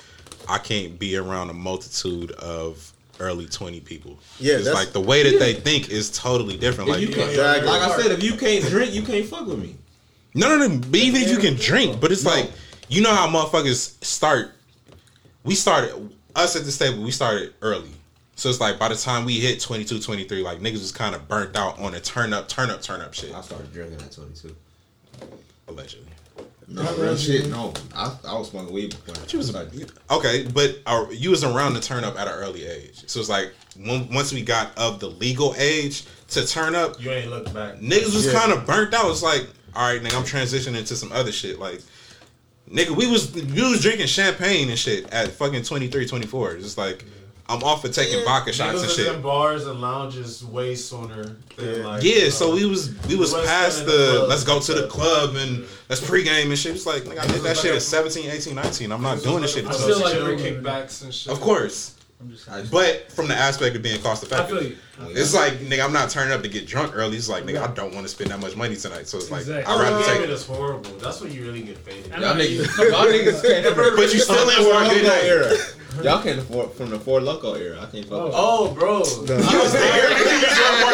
I 0.50 0.58
can't 0.60 0.98
be 0.98 1.18
around 1.18 1.50
a 1.50 1.54
multitude 1.54 2.32
of 2.32 2.92
early 3.20 3.46
twenty 3.48 3.80
people. 3.80 4.20
Yeah, 4.40 4.56
it's 4.58 4.72
like 4.74 4.92
the 4.94 5.02
way 5.02 5.30
that 5.30 5.40
they 5.40 5.54
think 5.54 5.90
is 5.90 6.10
totally 6.12 6.58
different. 6.58 6.90
If 6.90 6.96
Like 6.96 7.02
you 7.08 7.14
can't, 7.14 7.30
Exactly. 7.30 7.68
like 7.70 7.82
I 7.82 8.02
said, 8.02 8.12
if 8.12 8.24
you 8.24 8.34
can't 8.38 8.66
drink, 8.66 8.94
you 8.94 9.02
can't 9.02 9.26
fuck 9.26 9.46
with 9.48 9.60
me. 9.60 9.76
No, 10.34 10.48
no, 10.56 10.68
no. 10.68 10.78
But 10.78 11.00
even 11.00 11.22
if 11.22 11.30
you 11.30 11.38
can 11.38 11.56
drink, 11.56 12.00
but 12.00 12.12
it's 12.12 12.24
No. 12.24 12.32
like 12.32 12.52
you 12.90 13.02
know 13.02 13.14
how 13.14 13.28
motherfuckers 13.28 14.04
start. 14.04 14.52
We 15.44 15.56
started 15.56 16.10
us 16.36 16.56
at 16.56 16.64
this 16.66 16.78
table. 16.78 17.04
We 17.04 17.12
started 17.12 17.54
early, 17.62 17.90
so 18.38 18.48
it's 18.50 18.62
like 18.62 18.80
by 18.80 18.88
the 18.88 18.96
time 18.96 19.26
we 19.26 19.40
hit 19.40 19.60
22, 19.60 20.00
23, 20.00 20.42
like 20.42 20.60
niggas 20.60 20.74
was 20.74 20.92
kind 20.94 21.14
of 21.14 21.28
burnt 21.28 21.56
out 21.58 21.78
on 21.80 21.92
the 21.92 22.00
turn 22.00 22.32
up, 22.32 22.48
turn 22.48 22.70
up, 22.70 22.82
turn 22.82 23.02
up 23.02 23.14
shit. 23.14 23.34
I 23.34 23.42
started 23.42 23.74
drinking 23.74 24.00
at 24.00 24.12
22. 24.14 24.56
Allegedly. 25.68 26.06
No, 26.70 26.84
real 26.98 27.16
shit. 27.16 27.48
No, 27.50 27.74
I, 27.96 28.14
I 28.28 28.34
was 28.38 28.50
smoking 28.50 28.74
weed 28.74 28.90
before. 29.06 29.28
She 29.28 29.38
was 29.38 29.54
like, 29.54 29.70
okay, 30.12 30.46
but 30.54 30.80
uh, 30.86 31.06
you 31.12 31.30
was 31.30 31.44
around 31.44 31.74
the 31.76 31.80
turn 31.80 32.04
up 32.04 32.20
at 32.20 32.28
an 32.28 32.34
early 32.34 32.66
age. 32.66 33.04
So 33.08 33.20
it's 33.22 33.30
like 33.30 33.54
when, 33.78 34.12
once 34.14 34.34
we 34.34 34.42
got 34.42 34.78
of 34.78 35.00
the 35.00 35.08
legal 35.08 35.56
age 35.58 36.04
to 36.30 36.46
turn 36.46 36.76
up, 36.76 37.02
You 37.02 37.12
ain't 37.12 37.30
look 37.30 37.54
back. 37.54 37.76
niggas 37.80 38.14
was 38.14 38.26
Yeah. 38.26 38.34
kind 38.34 38.52
of 38.52 38.66
burnt 38.66 38.94
out. 38.94 39.10
It's 39.12 39.24
like, 39.24 39.48
all 39.76 39.92
right, 39.94 40.02
nigga, 40.02 40.16
I'm 40.18 40.24
transitioning 40.24 40.86
to 40.88 40.96
some 40.96 41.12
other 41.14 41.32
shit. 41.32 41.58
Like, 41.58 41.82
nigga, 42.70 42.90
we 42.92 43.10
was 43.10 43.34
we 43.34 43.62
was 43.62 43.82
drinking 43.82 44.08
champagne 44.08 44.70
and 44.70 44.78
shit 44.78 45.12
at 45.14 45.30
fucking 45.32 45.64
23, 45.64 46.06
24. 46.06 46.52
It's 46.56 46.64
just 46.66 46.78
like 46.78 47.06
I'm 47.50 47.64
off 47.64 47.82
for 47.82 47.88
taking 47.90 48.24
vodka 48.26 48.52
shots 48.52 48.82
and 48.82 48.92
shit. 48.92 49.22
bars 49.22 49.68
and 49.68 49.80
lounges 49.80 50.44
way 50.44 50.76
sooner 50.76 51.36
than 51.56 51.84
like 51.84 52.04
Yeah, 52.04 52.28
uh, 52.28 52.30
so 52.30 52.54
we 52.54 52.66
was 52.66 52.94
we 53.08 53.16
was 53.16 53.34
past 53.34 53.86
the 53.86 53.92
the 53.92 54.26
let's 54.28 54.44
go 54.44 54.60
to 54.60 54.74
the 54.74 54.88
club 54.88 55.36
and 55.36 55.66
let's 55.90 56.02
pregame 56.02 56.50
and 56.50 56.58
shit. 56.58 56.76
It's 56.76 56.86
like 56.86 57.04
nigga, 57.04 57.20
I 57.20 57.28
did 57.28 57.42
that 57.44 57.58
shit 57.58 57.74
at 57.74 57.82
17, 57.82 58.30
18, 58.30 58.54
19. 58.56 58.92
I'm 58.92 59.02
not 59.02 59.24
doing 59.24 59.42
this 59.42 59.54
shit. 59.54 59.66
I 59.66 59.72
Until 59.72 59.96
still 59.96 60.02
like 60.02 60.40
kickbacks 60.40 61.04
and 61.04 61.14
shit. 61.14 61.32
of 61.32 61.40
course, 61.40 61.96
I'm 62.20 62.30
just. 62.32 62.50
I 62.50 62.60
just- 62.62 62.72
but 62.72 63.12
from 63.12 63.28
the 63.28 63.36
aspect 63.36 63.76
of 63.76 63.82
being 63.82 64.02
cost 64.02 64.26
I 64.26 64.28
feel 64.46 64.58
effective. 64.58 64.80
You. 65.00 65.16
It's 65.16 65.34
like 65.34 65.54
nigga, 65.60 65.84
I'm 65.86 65.94
not 65.94 66.10
turning 66.10 66.34
up 66.34 66.42
to 66.42 66.50
get 66.50 66.66
drunk 66.68 66.94
early. 66.96 67.18
It's 67.18 67.30
like 67.30 67.44
nigga, 67.46 67.62
I 67.70 67.74
don't 67.74 67.94
want 67.94 68.06
to 68.06 68.10
spend 68.10 68.32
that 68.32 68.40
much 68.40 68.56
money 68.56 68.76
tonight. 68.76 69.08
So 69.08 69.18
it's 69.18 69.30
like 69.32 69.42
Exactly. 69.42 69.74
I'd 69.74 69.80
rather 69.82 69.98
Oh, 69.98 70.04
take 70.08 70.20
it 70.22 70.24
it. 70.24 70.30
is 70.32 70.46
horrible. 70.46 70.90
That's 70.98 71.22
when 71.22 71.32
you 71.32 71.44
really 71.46 71.62
get 71.62 71.78
faded. 71.78 72.08
Y'all 72.12 72.36
niggas, 72.36 72.78
y'all 72.92 73.06
niggas 73.06 73.42
can't 73.64 73.76
But 73.76 74.14
you 74.14 74.20
still 74.20 74.50
in 74.50 74.56
for 74.56 74.84
a 74.84 74.90
good 74.90 75.04
night. 75.04 75.24
era. 75.24 75.56
Y'all 76.04 76.22
can't 76.22 76.38
afford 76.40 76.72
from 76.74 76.90
the 76.92 77.00
Four 77.00 77.22
Loko 77.22 77.58
era. 77.60 77.80
I 77.82 77.86
can't 77.92 78.06
fuck. 78.06 78.26
with 78.26 78.34
Oh, 78.36 78.72
bro. 78.74 78.98
I 78.98 79.02
was 79.02 79.74
there. 79.74 80.10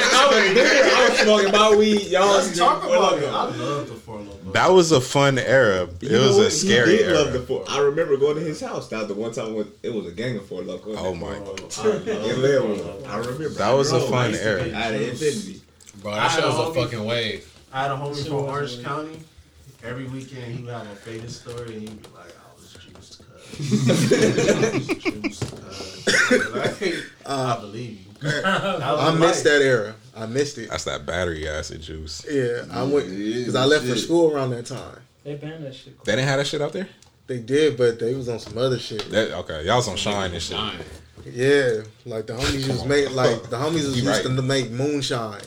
I 0.08 1.08
was 1.10 1.20
smoking 1.20 1.52
my 1.52 1.76
weed. 1.76 2.08
Y'all 2.08 2.28
was 2.38 2.48
Let's 2.48 2.58
talk 2.60 2.84
about 2.84 3.18
it. 3.18 3.26
I 3.28 3.44
love 3.46 3.88
the 3.90 3.96
Four 3.96 4.20
Loko. 4.20 4.54
That 4.54 4.72
was 4.72 4.92
a 4.92 5.02
fun 5.02 5.40
era. 5.40 5.90
It 6.02 6.12
You 6.12 6.20
was 6.20 6.38
what? 6.38 6.48
a 6.48 6.52
scary 6.52 6.98
did 6.98 7.12
love 7.14 7.28
era. 7.30 7.38
the 7.40 7.46
four. 7.46 7.66
I 7.68 7.80
remember 7.80 8.18
going 8.18 8.36
to 8.36 8.42
his 8.42 8.62
house. 8.62 8.88
That 8.90 9.00
was 9.00 9.08
the 9.08 9.14
one 9.16 9.32
time 9.34 9.56
when 9.56 9.72
it 9.82 9.94
was 9.94 10.06
a 10.06 10.12
gang 10.12 10.38
of 10.38 10.46
Four 10.48 10.62
Loko. 10.62 10.96
Oh 10.98 11.14
my! 11.16 11.38
Bro, 11.40 11.56
I 11.56 11.88
love 11.88 12.08
In 12.08 12.16
Four 12.16 12.34
Leavenworth. 12.38 12.82
Loko. 12.82 13.08
I 13.08 13.18
remember. 13.18 13.50
That 13.50 13.72
was 13.72 13.92
a 13.94 14.00
fun 14.02 14.34
I 14.34 14.38
era. 14.38 14.64
be 14.64 14.74
Out 14.74 14.94
of 14.94 15.02
infinity. 15.02 15.62
Bro, 16.02 16.12
that 16.16 16.32
shit 16.32 16.44
had 16.44 16.50
was 16.50 16.58
a 16.58 16.62
a 16.62 16.66
homie- 16.66 16.84
fucking 16.84 17.06
wave. 17.06 17.60
I 17.72 17.82
had 17.84 17.92
a 17.92 17.96
homie 17.96 18.24
from 18.26 18.34
Orange 18.36 18.72
really- 18.72 18.84
County. 18.84 19.20
Every 19.84 20.06
weekend 20.06 20.56
he 20.56 20.64
would 20.64 20.74
have 20.74 20.84
a 20.90 20.96
faded 20.96 21.30
story 21.30 21.74
and 21.76 21.82
he'd 21.90 22.02
be 22.02 22.10
like, 22.16 22.34
I 22.38 22.56
was 22.56 22.72
juiced 22.74 23.20
cuz. 23.20 23.90
I 24.60 24.70
was 24.72 24.88
juiced 24.88 25.42
cuz. 25.52 26.54
Like, 26.54 26.96
I 27.26 27.58
believe 27.60 28.00
you. 28.00 28.30
Uh, 28.30 28.78
that 28.80 28.92
was 28.94 29.02
I 29.02 29.16
missed 29.20 29.44
that 29.44 29.62
era. 29.62 29.96
I 30.16 30.26
missed 30.26 30.58
it. 30.58 30.70
That's 30.70 30.86
that 30.86 31.06
battery 31.06 31.48
acid 31.50 31.82
juice. 31.82 32.26
Yeah, 32.30 32.64
I 32.72 32.84
went 32.84 33.10
because 33.10 33.56
I 33.56 33.66
left 33.66 33.86
for 33.86 33.98
school 33.98 34.32
around 34.34 34.52
that 34.52 34.66
time. 34.66 34.98
They 35.26 35.36
banned 35.36 35.66
that 35.66 35.76
shit. 35.76 36.02
They 36.06 36.14
didn't 36.14 36.28
have 36.30 36.38
that 36.40 36.48
shit 36.48 36.62
out 36.62 36.72
there. 36.74 36.88
They 37.28 37.40
did, 37.40 37.78
but 37.78 38.00
they 38.00 38.14
was 38.14 38.30
on 38.30 38.40
some 38.40 38.58
other 38.58 38.80
shit. 38.80 39.10
That, 39.12 39.32
okay, 39.40 39.66
y'all 39.66 39.78
was 39.78 39.88
on 39.90 39.96
shine 39.98 40.32
and 40.34 40.42
shit. 40.42 40.56
Nine. 40.58 40.78
Yeah, 41.26 41.84
like 42.06 42.28
the 42.28 42.34
homies 42.34 42.68
was 42.68 42.86
make 42.86 43.14
like 43.14 43.50
the 43.50 43.58
homies 43.58 43.86
was 43.86 43.96
used 44.02 44.08
right. 44.08 44.24
to 44.24 44.42
make 44.42 44.72
moonshine. 44.72 45.42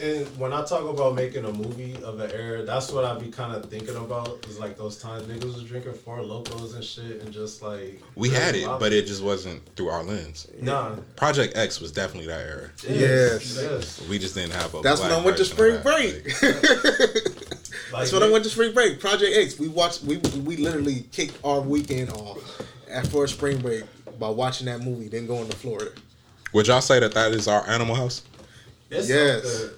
And 0.00 0.26
when 0.38 0.52
I 0.52 0.64
talk 0.64 0.84
about 0.84 1.16
making 1.16 1.44
a 1.44 1.52
movie 1.52 1.96
of 2.04 2.20
an 2.20 2.30
era, 2.30 2.62
that's 2.62 2.92
what 2.92 3.04
I'd 3.04 3.20
be 3.20 3.30
kind 3.30 3.52
of 3.52 3.68
thinking 3.68 3.96
about. 3.96 4.46
Is 4.48 4.58
like 4.58 4.76
those 4.76 4.98
times 4.98 5.24
niggas 5.24 5.54
was 5.54 5.64
drinking 5.64 5.94
Four 5.94 6.18
Lokos 6.18 6.76
and 6.76 6.84
shit, 6.84 7.20
and 7.22 7.32
just 7.32 7.62
like 7.62 8.00
We 8.14 8.28
had 8.28 8.54
it, 8.54 8.66
but 8.78 8.92
it 8.92 9.06
just 9.06 9.24
wasn't 9.24 9.64
through 9.74 9.88
our 9.88 10.04
lens. 10.04 10.46
nah. 10.60 10.94
Project 11.16 11.56
X 11.56 11.80
was 11.80 11.90
definitely 11.90 12.28
that 12.28 12.46
era. 12.46 12.70
Yes. 12.88 13.58
yes. 13.60 14.08
We 14.08 14.20
just 14.20 14.36
didn't 14.36 14.52
have 14.52 14.72
a. 14.74 14.82
That's 14.82 15.00
when 15.00 15.10
I 15.10 15.24
went 15.24 15.36
to 15.38 15.44
spring 15.44 15.82
break. 15.82 16.24
Like, 16.42 18.00
That's 18.02 18.12
when 18.12 18.22
I 18.22 18.30
went 18.30 18.44
to 18.44 18.50
spring 18.50 18.74
break. 18.74 19.00
Project 19.00 19.36
X. 19.36 19.58
We 19.58 19.66
watched. 19.66 20.04
We 20.04 20.18
we 20.44 20.58
literally 20.58 21.06
kicked 21.10 21.38
our 21.42 21.60
weekend 21.60 22.10
off 22.10 22.62
after 22.88 23.24
a 23.24 23.28
spring 23.28 23.58
break 23.58 23.84
by 24.18 24.28
watching 24.28 24.66
that 24.66 24.80
movie, 24.80 25.08
then 25.08 25.26
going 25.26 25.48
to 25.48 25.56
Florida. 25.56 25.90
Would 26.52 26.66
y'all 26.66 26.80
say 26.80 26.98
that 27.00 27.12
that 27.14 27.32
is 27.32 27.46
our 27.48 27.66
Animal 27.68 27.94
House? 27.94 28.22
It's 28.90 29.08
Yes. 29.08 29.42
something- 29.50 29.76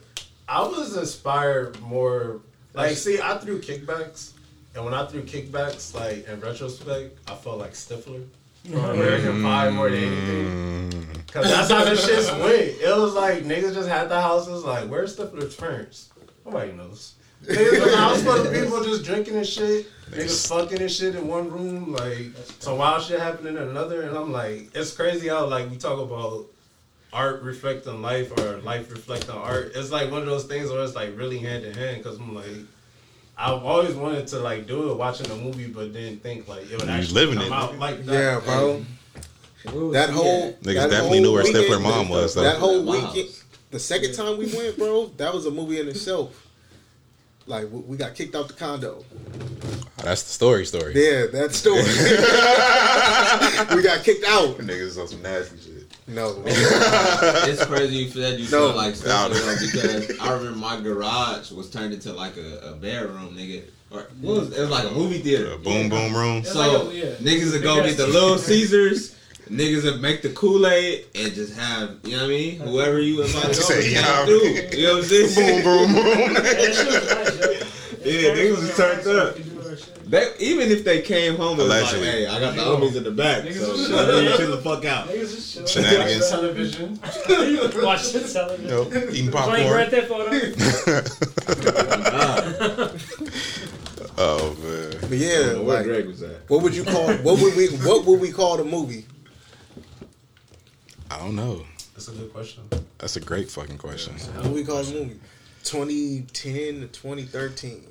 I 0.49 0.63
was 0.63 0.97
inspired 0.97 1.81
more. 1.81 2.41
Like, 2.75 2.97
see, 2.97 3.21
I 3.21 3.39
threw 3.39 3.61
kickbacks, 3.61 4.31
and 4.75 4.85
when 4.85 4.95
I 4.95 5.07
threw 5.07 5.23
kickbacks, 5.23 5.95
like 5.95 6.27
in 6.29 6.41
retrospect, 6.41 7.19
I 7.29 7.35
felt 7.35 7.59
like 7.59 7.73
Stifler 7.75 8.25
from 8.69 8.85
American 8.85 9.43
Pie 9.43 9.71
more 9.71 9.91
than 9.91 10.03
anything. 10.03 11.07
Cause 11.33 11.45
that's 11.45 11.71
how 11.71 11.85
the 11.85 11.93
shits 11.93 12.29
went. 12.41 12.81
It 12.81 12.97
was 12.97 13.15
like 13.15 13.45
niggas 13.45 13.75
just 13.75 13.89
had 13.89 14.09
the 14.09 14.21
houses. 14.21 14.65
Like, 14.65 14.89
where's 14.89 15.17
Stifler's 15.17 15.55
parents? 15.55 16.09
Nobody 16.45 16.73
knows. 16.73 17.13
Niggas 17.45 17.73
in 17.75 17.81
the 17.91 17.97
house 17.97 18.23
full 18.23 18.33
of 18.47 18.53
people 18.53 18.83
just 18.85 19.05
drinking 19.05 19.37
and 19.37 19.47
shit. 19.47 19.87
Niggas 20.11 20.49
fucking 20.49 20.81
and 20.81 20.91
shit 20.91 21.15
in 21.15 21.27
one 21.29 21.51
room. 21.51 21.93
Like, 21.93 22.27
some 22.59 22.79
wild 22.79 23.03
shit 23.03 23.21
happening 23.21 23.57
in 23.57 23.63
another. 23.63 24.03
And 24.03 24.17
I'm 24.17 24.33
like, 24.33 24.69
it's 24.75 24.93
crazy 24.95 25.29
how 25.29 25.47
like 25.47 25.71
we 25.71 25.77
talk 25.77 25.99
about 26.01 26.47
art 27.13 27.43
reflecting 27.43 28.03
life 28.03 28.31
or 28.39 28.59
life 28.59 28.91
reflecting 28.91 29.31
art. 29.37 29.73
It's 29.75 29.91
like 29.91 30.11
one 30.11 30.21
of 30.23 30.27
those 30.27 30.45
things 30.45 30.71
where 30.71 30.83
it's 30.83 30.95
like 30.95 31.17
really 31.17 31.39
hand 31.39 31.65
in 31.65 31.75
hand. 31.75 32.03
Cause 32.05 32.19
I'm 32.19 32.35
like, 32.35 32.47
I've 33.39 33.63
always 33.65 33.95
wanted 33.95 34.27
to 34.29 34.41
like 34.41 34.67
do 34.67 34.91
it 34.91 34.97
watching 34.97 35.31
a 35.31 35.37
movie, 35.37 35.67
but 35.69 35.93
didn't 35.93 36.23
think 36.23 36.47
like 36.49 36.71
it 36.71 36.73
would 36.79 36.83
You 36.83 36.91
actually 36.91 37.15
living 37.27 37.39
come 37.39 37.47
it. 37.47 37.53
out 37.53 37.79
like 37.79 38.05
that. 38.07 38.13
Yeah, 38.13 38.41
bro. 38.45 38.85
That 39.93 40.11
whole 40.11 40.53
Niggas 40.55 40.63
that 40.63 40.75
definitely 40.91 41.01
whole 41.01 41.21
knew 41.21 41.33
where 41.35 41.45
weekend- 41.45 41.65
Stifler 41.67 41.83
mom 41.83 42.09
was, 42.09 42.35
though. 42.35 42.43
That 42.43 42.59
whole 42.59 42.83
Wow. 42.83 43.13
weekend, 43.13 43.35
the 43.71 43.79
second 43.79 44.15
time 44.15 44.39
we 44.39 44.47
went, 44.57 44.77
bro, 44.79 45.07
that 45.19 45.33
was 45.35 45.47
a 45.47 45.51
movie 45.51 45.79
in 45.81 45.89
itself. 45.89 46.47
Like 47.51 47.65
we 47.73 47.81
we 47.81 47.97
got 47.97 48.15
kicked 48.15 48.37
out 48.37 48.47
the 48.47 48.55
condo. 48.55 49.05
That's 50.05 50.23
the 50.23 50.31
story. 50.31 50.65
Story. 50.65 50.93
Yeah, 50.95 51.27
that 51.33 51.53
story. 51.53 51.83
we 53.77 53.83
got 53.83 54.05
kicked 54.05 54.25
out. 54.25 54.57
Niggas 54.59 54.97
on 55.01 55.09
some 55.09 55.21
nasty 55.21 55.59
shit. 55.59 55.87
No, 56.07 56.43
it's 56.47 57.65
crazy 57.67 57.97
you 57.97 58.09
said 58.09 58.39
you 58.39 58.45
No. 58.51 58.69
feel 58.69 58.77
like 58.77 58.95
No. 58.95 59.01
stuff 59.01 59.33
though, 59.33 59.57
because 59.67 60.19
I 60.21 60.33
remember 60.33 60.59
my 60.59 60.81
garage 60.81 61.51
was 61.51 61.69
turned 61.71 61.93
into 61.93 62.13
like 62.13 62.37
a, 62.37 62.71
a 62.71 62.73
bedroom, 62.73 63.37
nigga. 63.37 63.65
Or 63.91 64.07
what 64.21 64.37
was 64.41 64.57
it 64.57 64.61
was 64.61 64.71
like 64.71 64.85
a 64.89 64.93
movie 64.93 65.19
theater. 65.19 65.53
Uh, 65.55 65.57
boom, 65.59 65.89
boom 65.89 66.15
room. 66.15 66.45
So 66.45 66.59
like 66.59 66.93
a- 66.93 66.97
yeah. 66.97 67.05
niggas 67.17 67.53
would 67.53 67.63
go 67.65 67.83
Big 67.83 67.97
get 67.97 67.97
the 67.99 68.07
little 68.07 68.39
Caesars. 68.39 69.17
Niggas 69.51 69.83
would 69.85 70.01
make 70.01 70.23
the 70.23 70.29
Kool 70.31 70.65
Aid 70.67 71.07
and 71.15 71.33
just 71.35 71.55
have, 71.59 71.97
you 72.05 72.13
know 72.13 72.19
what 72.19 72.27
I 72.27 72.29
mean? 72.29 72.61
Whoever 72.61 73.01
you 73.01 73.21
invited 73.23 73.55
Say, 73.57 73.79
over 73.79 73.89
yeah, 73.89 74.03
came 74.03 74.11
I 74.15 74.25
through. 74.27 74.79
You 74.79 74.87
know 74.87 74.93
what 74.95 75.03
I'm 75.03 75.09
saying? 75.09 75.35
boom, 75.35 75.63
boom, 75.65 75.93
boom. 75.95 76.35
That 76.35 76.75
shit 76.75 76.87
was 76.87 77.05
nice, 77.11 77.35
yo. 77.41 78.11
Yeah, 78.11 78.35
niggas 78.35 78.59
was 78.61 78.77
turned 78.77 79.07
up. 79.19 79.37
They, 80.07 80.33
even 80.41 80.71
if 80.73 80.85
they 80.85 81.03
came 81.03 81.37
home 81.37 81.59
and 81.61 81.69
was 81.69 81.69
like, 81.69 81.81
Allegedly. 81.83 82.07
hey, 82.09 82.27
I 82.27 82.41
got 82.41 82.55
the 82.57 82.63
homies 82.63 82.97
in 82.97 83.05
the 83.05 83.11
back, 83.13 83.43
Niggas 83.45 83.55
so 83.61 83.73
was 83.73 83.87
chill, 83.89 83.99
chilling. 84.07 84.37
chill 84.37 84.51
the 84.57 84.63
fuck 84.63 84.85
out. 84.85 85.07
Niggas 85.09 85.35
just 85.35 85.53
chilling. 85.55 85.69
Shenanigans. 85.69 86.29
television. 86.31 87.01
Watch 87.85 88.13
the 88.13 88.21
television. 88.33 88.69
Yo, 88.69 88.87
eating 89.13 89.31
Playing 89.31 89.31
popcorn. 89.31 89.69
Grand 89.69 89.91
Theft 89.91 90.11
Auto. 90.11 90.31
oh 94.19 94.57
man. 94.63 94.97
but 95.03 95.19
yeah, 95.19 95.53
Where 95.55 95.77
like, 95.77 95.85
Greg 95.85 96.07
was 96.07 96.23
at. 96.23 96.49
what 96.51 96.63
would 96.63 96.75
you 96.75 96.85
call? 96.85 97.13
What 97.19 97.41
would 97.41 97.57
we? 97.57 97.69
What 97.69 98.05
would 98.07 98.21
we 98.21 98.31
call 98.33 98.57
the 98.57 98.65
movie? 98.65 99.05
I 101.11 101.19
don't 101.19 101.37
know. 101.37 101.65
That's 101.95 102.09
a 102.09 102.13
good 102.13 102.33
question. 102.33 102.63
That's 102.99 103.17
a 103.17 103.21
great 103.21 103.51
fucking 103.51 103.79
question. 103.79 104.15
What 104.15 104.53
we 104.53 104.65
call 104.65 104.83
the 104.83 104.93
movie? 104.95 105.21
2010 105.65 106.81
to 106.81 106.87
2013. 106.87 107.83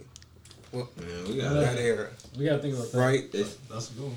Well, 0.71 0.87
Man, 0.97 1.07
we 1.27 1.37
got 1.37 1.53
that 1.53 1.79
era, 1.79 2.09
We 2.37 2.45
gotta 2.45 2.59
think 2.59 2.75
about 2.75 2.91
that. 2.91 2.97
right? 2.99 3.23
It's, 3.33 3.55
That's 3.71 3.89
a 3.89 3.93
good 3.95 4.03
one. 4.03 4.15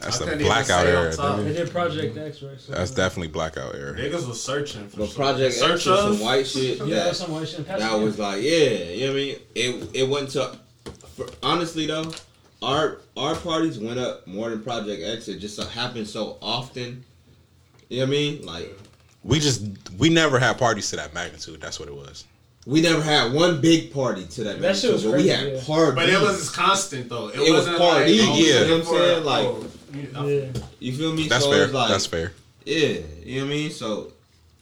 That's 0.00 0.16
I 0.16 0.24
the 0.26 0.30
couldn't 0.30 0.46
blackout 0.46 0.86
era. 0.86 1.10
on 1.10 1.16
top. 1.16 1.38
nigga. 1.40 1.44
They 1.44 1.52
did 1.54 1.70
Project 1.70 2.16
X, 2.16 2.42
right? 2.42 2.60
So, 2.60 2.72
That's 2.72 2.92
definitely 2.92 3.28
blackout 3.28 3.74
era. 3.74 3.94
Niggas 3.98 4.28
was 4.28 4.40
searching 4.42 4.88
for 4.88 4.98
but 4.98 5.06
some- 5.08 5.16
Project 5.16 5.46
X 5.54 5.58
search 5.58 5.86
was 5.86 6.18
some 6.18 6.20
white 6.24 6.46
shit. 6.46 6.78
Yeah, 6.78 6.84
that, 6.84 7.04
that's 7.06 7.18
some 7.18 7.32
white 7.32 7.48
shit. 7.48 7.66
that 7.66 7.98
was 7.98 8.16
like, 8.18 8.42
yeah, 8.42 8.50
you 8.52 9.00
know 9.08 9.12
what 9.12 9.12
I 9.12 9.14
mean? 9.14 9.36
It 9.56 9.90
it 9.94 10.08
went 10.08 10.30
to 10.30 10.56
for, 11.16 11.26
honestly 11.42 11.86
though, 11.86 12.12
our 12.62 12.98
our 13.16 13.34
parties 13.34 13.78
went 13.80 13.98
up 13.98 14.24
more 14.26 14.50
than 14.50 14.62
Project 14.62 15.02
X. 15.02 15.26
It 15.26 15.38
just 15.40 15.60
happened 15.60 16.06
so 16.06 16.38
often. 16.40 17.04
You 17.88 18.00
know 18.00 18.04
what 18.04 18.08
I 18.08 18.10
mean? 18.10 18.46
Like 18.46 18.78
We 19.24 19.40
just 19.40 19.62
we 19.98 20.08
never 20.10 20.38
had 20.38 20.58
parties 20.58 20.90
to 20.90 20.96
that 20.96 21.14
magnitude. 21.14 21.60
That's 21.60 21.78
what 21.80 21.88
it 21.88 21.94
was. 21.94 22.24
we 22.66 22.80
never 22.82 23.02
had 23.02 23.32
one 23.32 23.60
big 23.60 23.92
party 23.92 24.24
to 24.26 24.44
that. 24.44 24.60
That 24.60 24.76
shit 24.76 24.92
was 24.92 25.04
magnitude, 25.04 25.10
but 25.12 25.22
we 25.22 25.28
had 25.28 25.52
yeah. 25.54 25.64
parties. 25.66 25.94
But 25.94 26.08
it 26.10 26.20
was 26.20 26.50
constant 26.50 27.08
though. 27.08 27.28
It, 27.28 27.36
It 27.36 27.40
was 27.40 27.50
wasn't 27.66 27.78
party, 27.78 28.20
like, 28.20 28.28
yeah. 28.38 28.44
You 28.44 28.52
know 28.68 28.78
what 28.78 28.88
I'm 28.88 28.94
saying? 28.94 29.24
Like- 29.24 29.46
oh, 29.46 29.66
you- 29.94 30.10
I- 30.14 30.26
Yeah. 30.28 30.62
You 30.80 30.92
feel 30.96 31.12
me? 31.14 31.28
That's 31.28 31.44
so 31.44 31.50
fair. 31.50 31.64
It's 31.64 31.72
like, 31.72 31.88
That's 31.90 32.06
fair. 32.06 32.32
Yeah, 32.66 32.98
you 33.24 33.40
know 33.40 33.46
what 33.46 33.52
I 33.52 33.56
mean. 33.56 33.70
So 33.70 34.12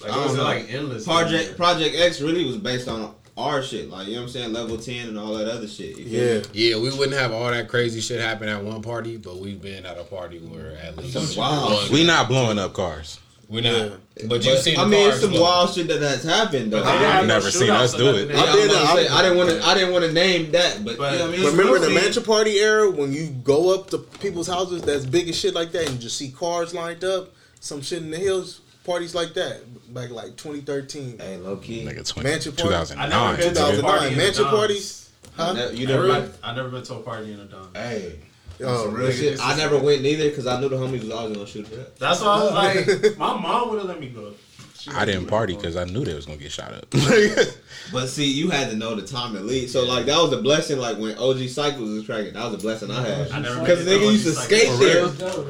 like, 0.01 0.13
I 0.13 0.21
it 0.21 0.25
was 0.25 0.39
like 0.39 0.73
endless. 0.73 1.05
Project 1.05 1.57
Project 1.57 1.97
X 1.97 2.21
really 2.21 2.45
was 2.45 2.57
based 2.59 2.87
on 2.87 3.13
our 3.37 3.63
shit, 3.63 3.91
like 3.91 4.07
you 4.09 4.15
know 4.15 4.21
what 4.23 4.27
I'm 4.27 4.33
saying, 4.33 4.53
level 4.53 4.79
ten 4.79 5.09
and 5.09 5.19
all 5.19 5.35
that 5.35 5.49
other 5.49 5.69
shit. 5.69 5.99
You 5.99 6.05
Yeah. 6.07 6.35
me? 6.39 6.43
Yeah, 6.53 6.77
we 6.79 6.91
wouldn't 6.91 7.17
have 7.19 7.33
all 7.33 7.51
that 7.51 7.69
crazy 7.69 8.01
shit 8.01 8.21
happen 8.21 8.49
at 8.49 8.63
one 8.63 8.83
party, 8.83 9.17
but 9.19 9.39
we've 9.39 9.61
been 9.61 9.85
at 9.85 9.99
a 9.99 10.05
party 10.05 10.39
where 10.39 10.77
at 10.83 10.97
least 10.97 11.13
Some 11.13 11.37
wild 11.37 11.73
one- 11.73 11.93
We 11.93 12.05
not 12.05 12.29
blowing 12.29 12.59
up 12.59 12.73
cars. 12.73 13.19
We're 13.49 13.63
not. 13.63 13.73
Yeah. 14.17 14.27
But 14.27 14.45
you've 14.45 14.59
seen. 14.59 14.77
I 14.77 14.85
mean, 14.87 15.05
cars 15.05 15.15
it's 15.15 15.23
some 15.23 15.31
blow. 15.31 15.43
wild 15.43 15.73
shit 15.73 15.87
that 15.87 16.01
has 16.03 16.25
happened 16.25 16.73
though. 16.73 16.83
I've 16.83 17.01
I've 17.21 17.27
never 17.27 17.49
seen 17.51 17.71
us 17.71 17.95
do 17.95 18.09
it. 18.17 18.29
Yeah, 18.31 18.41
I, 18.43 18.45
was 18.47 18.57
been 18.57 18.71
about 18.71 18.81
to 18.91 18.97
there. 18.97 19.09
say, 19.09 19.15
I 19.15 19.23
didn't 19.23 19.39
want 19.39 19.51
to. 19.51 19.67
I 19.67 19.75
didn't 19.75 19.93
want 19.93 20.05
to 20.07 20.13
name 20.13 20.51
that, 20.53 20.85
but, 20.85 20.97
But- 20.99 21.13
you 21.13 21.19
know 21.21 21.27
what 21.27 21.35
I 21.35 21.37
mean. 21.39 21.47
Remember 21.47 21.79
the 21.79 21.91
mansion 21.91 22.25
party 22.25 22.59
era 22.59 22.91
when 22.91 23.13
you 23.13 23.29
go 23.45 23.73
up 23.73 23.91
to 23.91 23.99
people's 23.99 24.49
houses 24.49 24.83
that's 24.83 25.05
big 25.05 25.29
as 25.29 25.37
shit 25.39 25.55
like 25.55 25.71
that 25.73 25.83
and 25.87 25.93
you 25.93 25.99
just 26.01 26.17
see 26.17 26.31
cars 26.31 26.75
lined 26.75 27.05
up, 27.05 27.35
some 27.61 27.83
shit 27.83 28.03
in 28.03 28.11
the 28.11 28.17
hills, 28.17 28.63
parties 28.87 29.15
like 29.15 29.35
that 29.35 29.61
back 29.93 30.11
like 30.11 30.37
2013. 30.37 31.19
Hey, 31.19 31.37
low 31.39 31.57
key. 31.57 31.85
Nigga, 31.85 32.07
20, 32.07 32.29
Mansion 32.29 32.53
party. 32.53 32.75
I 32.75 32.79
never 32.79 33.37
2009. 33.37 33.37
been 33.37 33.45
to 33.45 33.51
a 33.51 33.53
2009. 33.53 33.83
party 33.91 34.07
in 34.07 34.13
a 34.13 34.17
Mansion 34.17 34.45
parties? 34.47 35.11
Huh? 35.37 35.53
Ne- 35.53 35.73
You 35.75 35.87
I 35.87 35.91
never. 35.91 36.09
never, 36.09 36.33
I 36.43 36.55
never 36.55 36.69
been 36.71 36.83
to 36.85 36.95
a 36.95 37.01
party 37.01 37.33
in 37.33 37.41
a 37.41 37.45
Don. 37.45 37.69
Hey, 37.75 38.21
Oh, 38.65 38.87
some 38.87 38.95
real 38.95 39.11
shit. 39.13 39.39
I 39.39 39.55
never 39.55 39.77
went 39.79 40.01
neither 40.01 40.31
because 40.31 40.47
I 40.47 40.59
knew 40.59 40.71
the 40.71 40.77
homies 40.77 41.03
was 41.03 41.11
always 41.11 41.37
gonna 41.37 41.47
shoot 41.47 41.71
it 41.71 41.79
up. 41.79 41.99
That's 41.99 42.23
why 42.23 42.27
I 42.29 42.43
was 42.43 42.53
like, 42.55 43.19
my 43.19 43.39
mom 43.39 43.69
would 43.69 43.81
have 43.81 43.89
let 43.89 44.01
me 44.01 44.09
go. 44.09 44.33
She 44.79 44.91
I 44.93 45.05
didn't 45.05 45.27
party 45.27 45.55
because 45.55 45.77
I 45.77 45.85
knew 45.85 46.07
they 46.07 46.15
was 46.15 46.25
gonna 46.25 46.39
get 46.39 46.53
shot 46.53 46.73
up. 46.73 46.87
But 47.93 48.09
see, 48.09 48.31
you 48.33 48.51
had 48.51 48.71
to 48.71 48.77
know 48.77 48.95
the 48.95 49.07
time 49.07 49.35
to 49.35 49.41
leave. 49.41 49.69
So 49.71 49.85
like 49.85 50.07
that 50.07 50.17
was 50.17 50.33
a 50.33 50.39
blessing. 50.41 50.79
Like 50.79 50.97
when 50.99 51.17
OG 51.19 51.49
Cycles 51.51 51.91
was 51.91 52.07
cracking, 52.07 52.33
that 52.33 52.45
was 52.47 52.55
a 52.55 52.59
blessing 52.59 52.91
I 52.91 53.07
had. 53.07 53.29
Because 53.61 53.87
nigga 53.87 54.11
used 54.11 54.25
to 54.25 54.33
skate 54.33 54.71
there. 54.81 55.05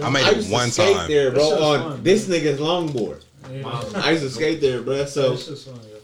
I 0.05 0.11
made 0.11 0.25
I 0.25 0.31
it 0.33 0.37
used 0.39 0.51
one 0.51 0.67
to 0.67 0.73
skate 0.73 0.97
time. 0.97 1.09
there, 1.09 1.31
bro. 1.31 1.63
On 1.63 1.81
fun, 1.93 2.03
this 2.03 2.27
nigga's 2.29 2.59
longboard. 2.59 3.23
Yeah. 3.51 3.91
I 3.97 4.11
used 4.13 4.23
to 4.25 4.31
skate 4.31 4.61
there, 4.61 4.83
bro. 4.83 5.05
So 5.07 5.31
That's 5.31 5.47
just 5.47 5.69
fun, 5.69 5.79
yeah. 5.89 5.99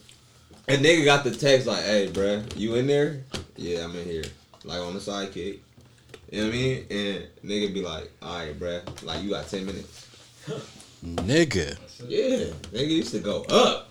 and 0.75 0.85
nigga 0.85 1.05
got 1.05 1.25
the 1.25 1.31
text 1.31 1.67
like, 1.67 1.83
"Hey, 1.85 2.09
bro, 2.09 2.43
you 2.57 2.75
in 2.77 2.87
there? 2.87 3.23
Yeah, 3.57 3.85
I'm 3.85 3.95
in 3.97 4.05
here. 4.05 4.25
Like 4.65 4.81
on 4.81 4.95
the 4.95 5.01
sidekick. 5.01 5.59
You 6.31 6.39
know 6.41 6.47
what 6.47 6.55
I 6.55 6.57
mean? 6.57 6.77
And 6.91 7.27
nigga 7.45 7.75
be 7.75 7.83
like, 7.83 8.11
"All 8.23 8.39
right, 8.39 8.59
bro. 8.59 8.81
Like 9.03 9.23
you 9.23 9.31
got 9.31 9.49
ten 9.49 9.67
minutes." 9.67 10.07
Nigga. 11.05 11.77
Yeah, 12.09 12.53
nigga 12.73 12.89
used 12.89 13.13
to 13.13 13.19
go 13.21 13.43
up. 13.45 13.89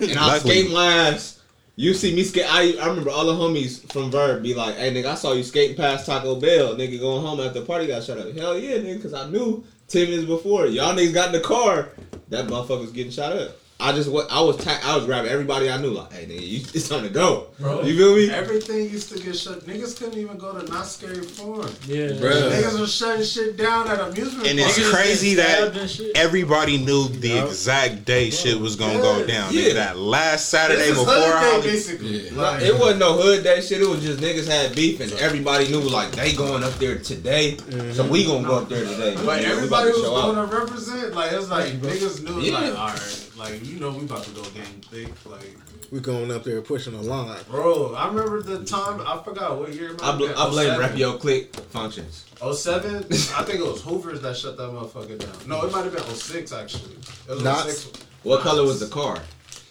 And 0.00 0.18
I 0.18 0.26
Luckily- 0.34 0.62
skate 0.62 0.72
my 0.72 0.86
ass. 0.92 1.36
You 1.76 1.94
see 1.94 2.14
me 2.14 2.24
skate. 2.24 2.44
I, 2.46 2.72
I 2.78 2.88
remember 2.88 3.08
all 3.10 3.24
the 3.24 3.32
homies 3.32 3.90
from 3.90 4.10
Verb 4.10 4.42
be 4.42 4.52
like, 4.52 4.74
"Hey, 4.76 4.92
nigga, 4.92 5.06
I 5.06 5.14
saw 5.14 5.32
you 5.32 5.42
skating 5.42 5.76
past 5.76 6.04
Taco 6.04 6.34
Bell. 6.38 6.74
Nigga, 6.74 7.00
going 7.00 7.24
home 7.24 7.40
after 7.40 7.60
the 7.60 7.64
party 7.66 7.86
got 7.86 8.02
shut 8.02 8.18
up. 8.18 8.36
Hell 8.36 8.58
yeah, 8.58 8.76
nigga, 8.78 8.96
because 8.96 9.14
I 9.14 9.30
knew 9.30 9.64
ten 9.90 10.08
minutes 10.08 10.26
before 10.26 10.66
y'all 10.66 10.94
niggas 10.94 11.12
got 11.12 11.26
in 11.26 11.32
the 11.32 11.40
car, 11.40 11.88
that 12.28 12.46
motherfucker 12.46 12.80
was 12.80 12.92
getting 12.92 13.10
shot 13.12 13.32
up. 13.32 13.56
I 13.80 13.92
just 13.92 14.10
what 14.10 14.30
I 14.30 14.40
was 14.40 14.56
ta- 14.58 14.80
I 14.84 14.96
was 14.96 15.06
grabbing 15.06 15.30
everybody 15.30 15.70
I 15.70 15.76
knew. 15.80 15.90
Like, 15.90 16.12
hey, 16.12 16.26
nigga, 16.26 16.46
you, 16.46 16.58
it's 16.74 16.88
time 16.88 17.02
to 17.02 17.08
go. 17.08 17.48
Bro, 17.58 17.82
You 17.82 17.96
feel 17.96 18.14
me? 18.16 18.30
Everything 18.30 18.90
used 18.90 19.10
to 19.12 19.18
get 19.22 19.36
shut. 19.36 19.60
Niggas 19.66 19.98
couldn't 19.98 20.18
even 20.18 20.36
go 20.38 20.58
to 20.58 20.66
Knott's 20.70 20.92
Scary 20.92 21.22
Farm. 21.22 21.60
Yeah. 21.86 22.08
Bruh. 22.08 22.50
Niggas 22.52 22.78
were 22.80 22.86
shutting 22.86 23.24
shit 23.24 23.56
down 23.56 23.88
at 23.88 24.00
amusement 24.00 24.46
And 24.46 24.58
it's 24.60 24.90
crazy 24.90 25.34
that 25.34 26.12
everybody 26.14 26.78
knew 26.78 27.08
the 27.08 27.44
exact 27.44 28.04
day 28.04 28.30
shit 28.30 28.58
was 28.58 28.76
gonna 28.76 28.98
go 29.00 29.24
down. 29.26 29.52
Yeah. 29.52 29.62
Nigga, 29.70 29.74
That 29.74 29.98
last 29.98 30.48
Saturday 30.48 30.90
before 30.90 31.06
hood 31.06 31.62
day, 31.62 31.70
basically. 31.70 32.28
Yeah. 32.30 32.40
Like, 32.40 32.62
It 32.62 32.78
wasn't 32.78 33.00
no 33.00 33.14
hood 33.14 33.44
that 33.44 33.64
shit. 33.64 33.80
It 33.80 33.88
was 33.88 34.02
just 34.02 34.20
niggas 34.20 34.46
had 34.46 34.74
beef 34.74 35.00
and 35.00 35.12
everybody 35.14 35.68
knew 35.68 35.80
like 35.80 36.12
they 36.12 36.32
going 36.34 36.62
up 36.64 36.74
there 36.74 36.98
today, 36.98 37.56
so 37.92 38.06
we 38.06 38.24
gonna 38.24 38.46
go 38.46 38.56
up 38.58 38.68
there 38.68 38.84
today. 38.84 39.14
But 39.24 39.40
Yeah, 39.42 39.48
we 39.48 39.52
everybody 39.56 39.90
about 39.90 39.94
to 39.94 40.00
was 40.00 40.02
show 40.26 40.32
going 40.34 40.48
to 40.48 40.56
represent. 40.56 41.14
Like 41.14 41.32
it's 41.32 41.48
like 41.50 41.72
niggas 41.74 42.22
knew. 42.24 42.40
Yeah. 42.40 42.58
Like 42.58 42.78
all 42.78 42.86
right, 42.88 43.29
like 43.40 43.64
you 43.66 43.80
know 43.80 43.90
we 43.90 44.04
about 44.04 44.22
to 44.24 44.30
go 44.30 44.42
game 44.50 44.64
thick. 44.90 45.08
Like 45.28 45.56
we 45.90 45.98
going 46.00 46.30
up 46.30 46.44
there 46.44 46.60
pushing 46.62 46.94
a 46.94 47.00
line. 47.00 47.40
bro, 47.50 47.94
I 47.94 48.06
remember 48.08 48.42
the 48.42 48.64
time. 48.64 49.00
I 49.06 49.20
forgot 49.24 49.58
what 49.58 49.72
year. 49.72 49.96
I, 50.02 50.16
bl- 50.16 50.26
might 50.26 50.36
I 50.36 50.48
blame 50.50 50.78
been, 50.78 50.90
Rapio 50.90 51.18
Click 51.18 51.54
functions. 51.56 52.26
07? 52.40 52.96
I 52.96 53.42
think 53.44 53.58
it 53.60 53.66
was 53.66 53.82
Hoover's 53.82 54.20
that 54.22 54.36
shut 54.36 54.56
that 54.56 54.70
motherfucker 54.70 55.18
down. 55.18 55.48
No, 55.48 55.64
it 55.66 55.72
might 55.72 55.84
have 55.84 55.92
been 55.94 56.02
06 56.04 56.52
actually. 56.52 56.94
It 56.94 57.28
was 57.30 57.42
Not- 57.42 57.66
06. 57.68 58.04
What 58.22 58.42
color 58.42 58.62
was 58.64 58.80
the 58.80 58.86
car? 58.86 59.18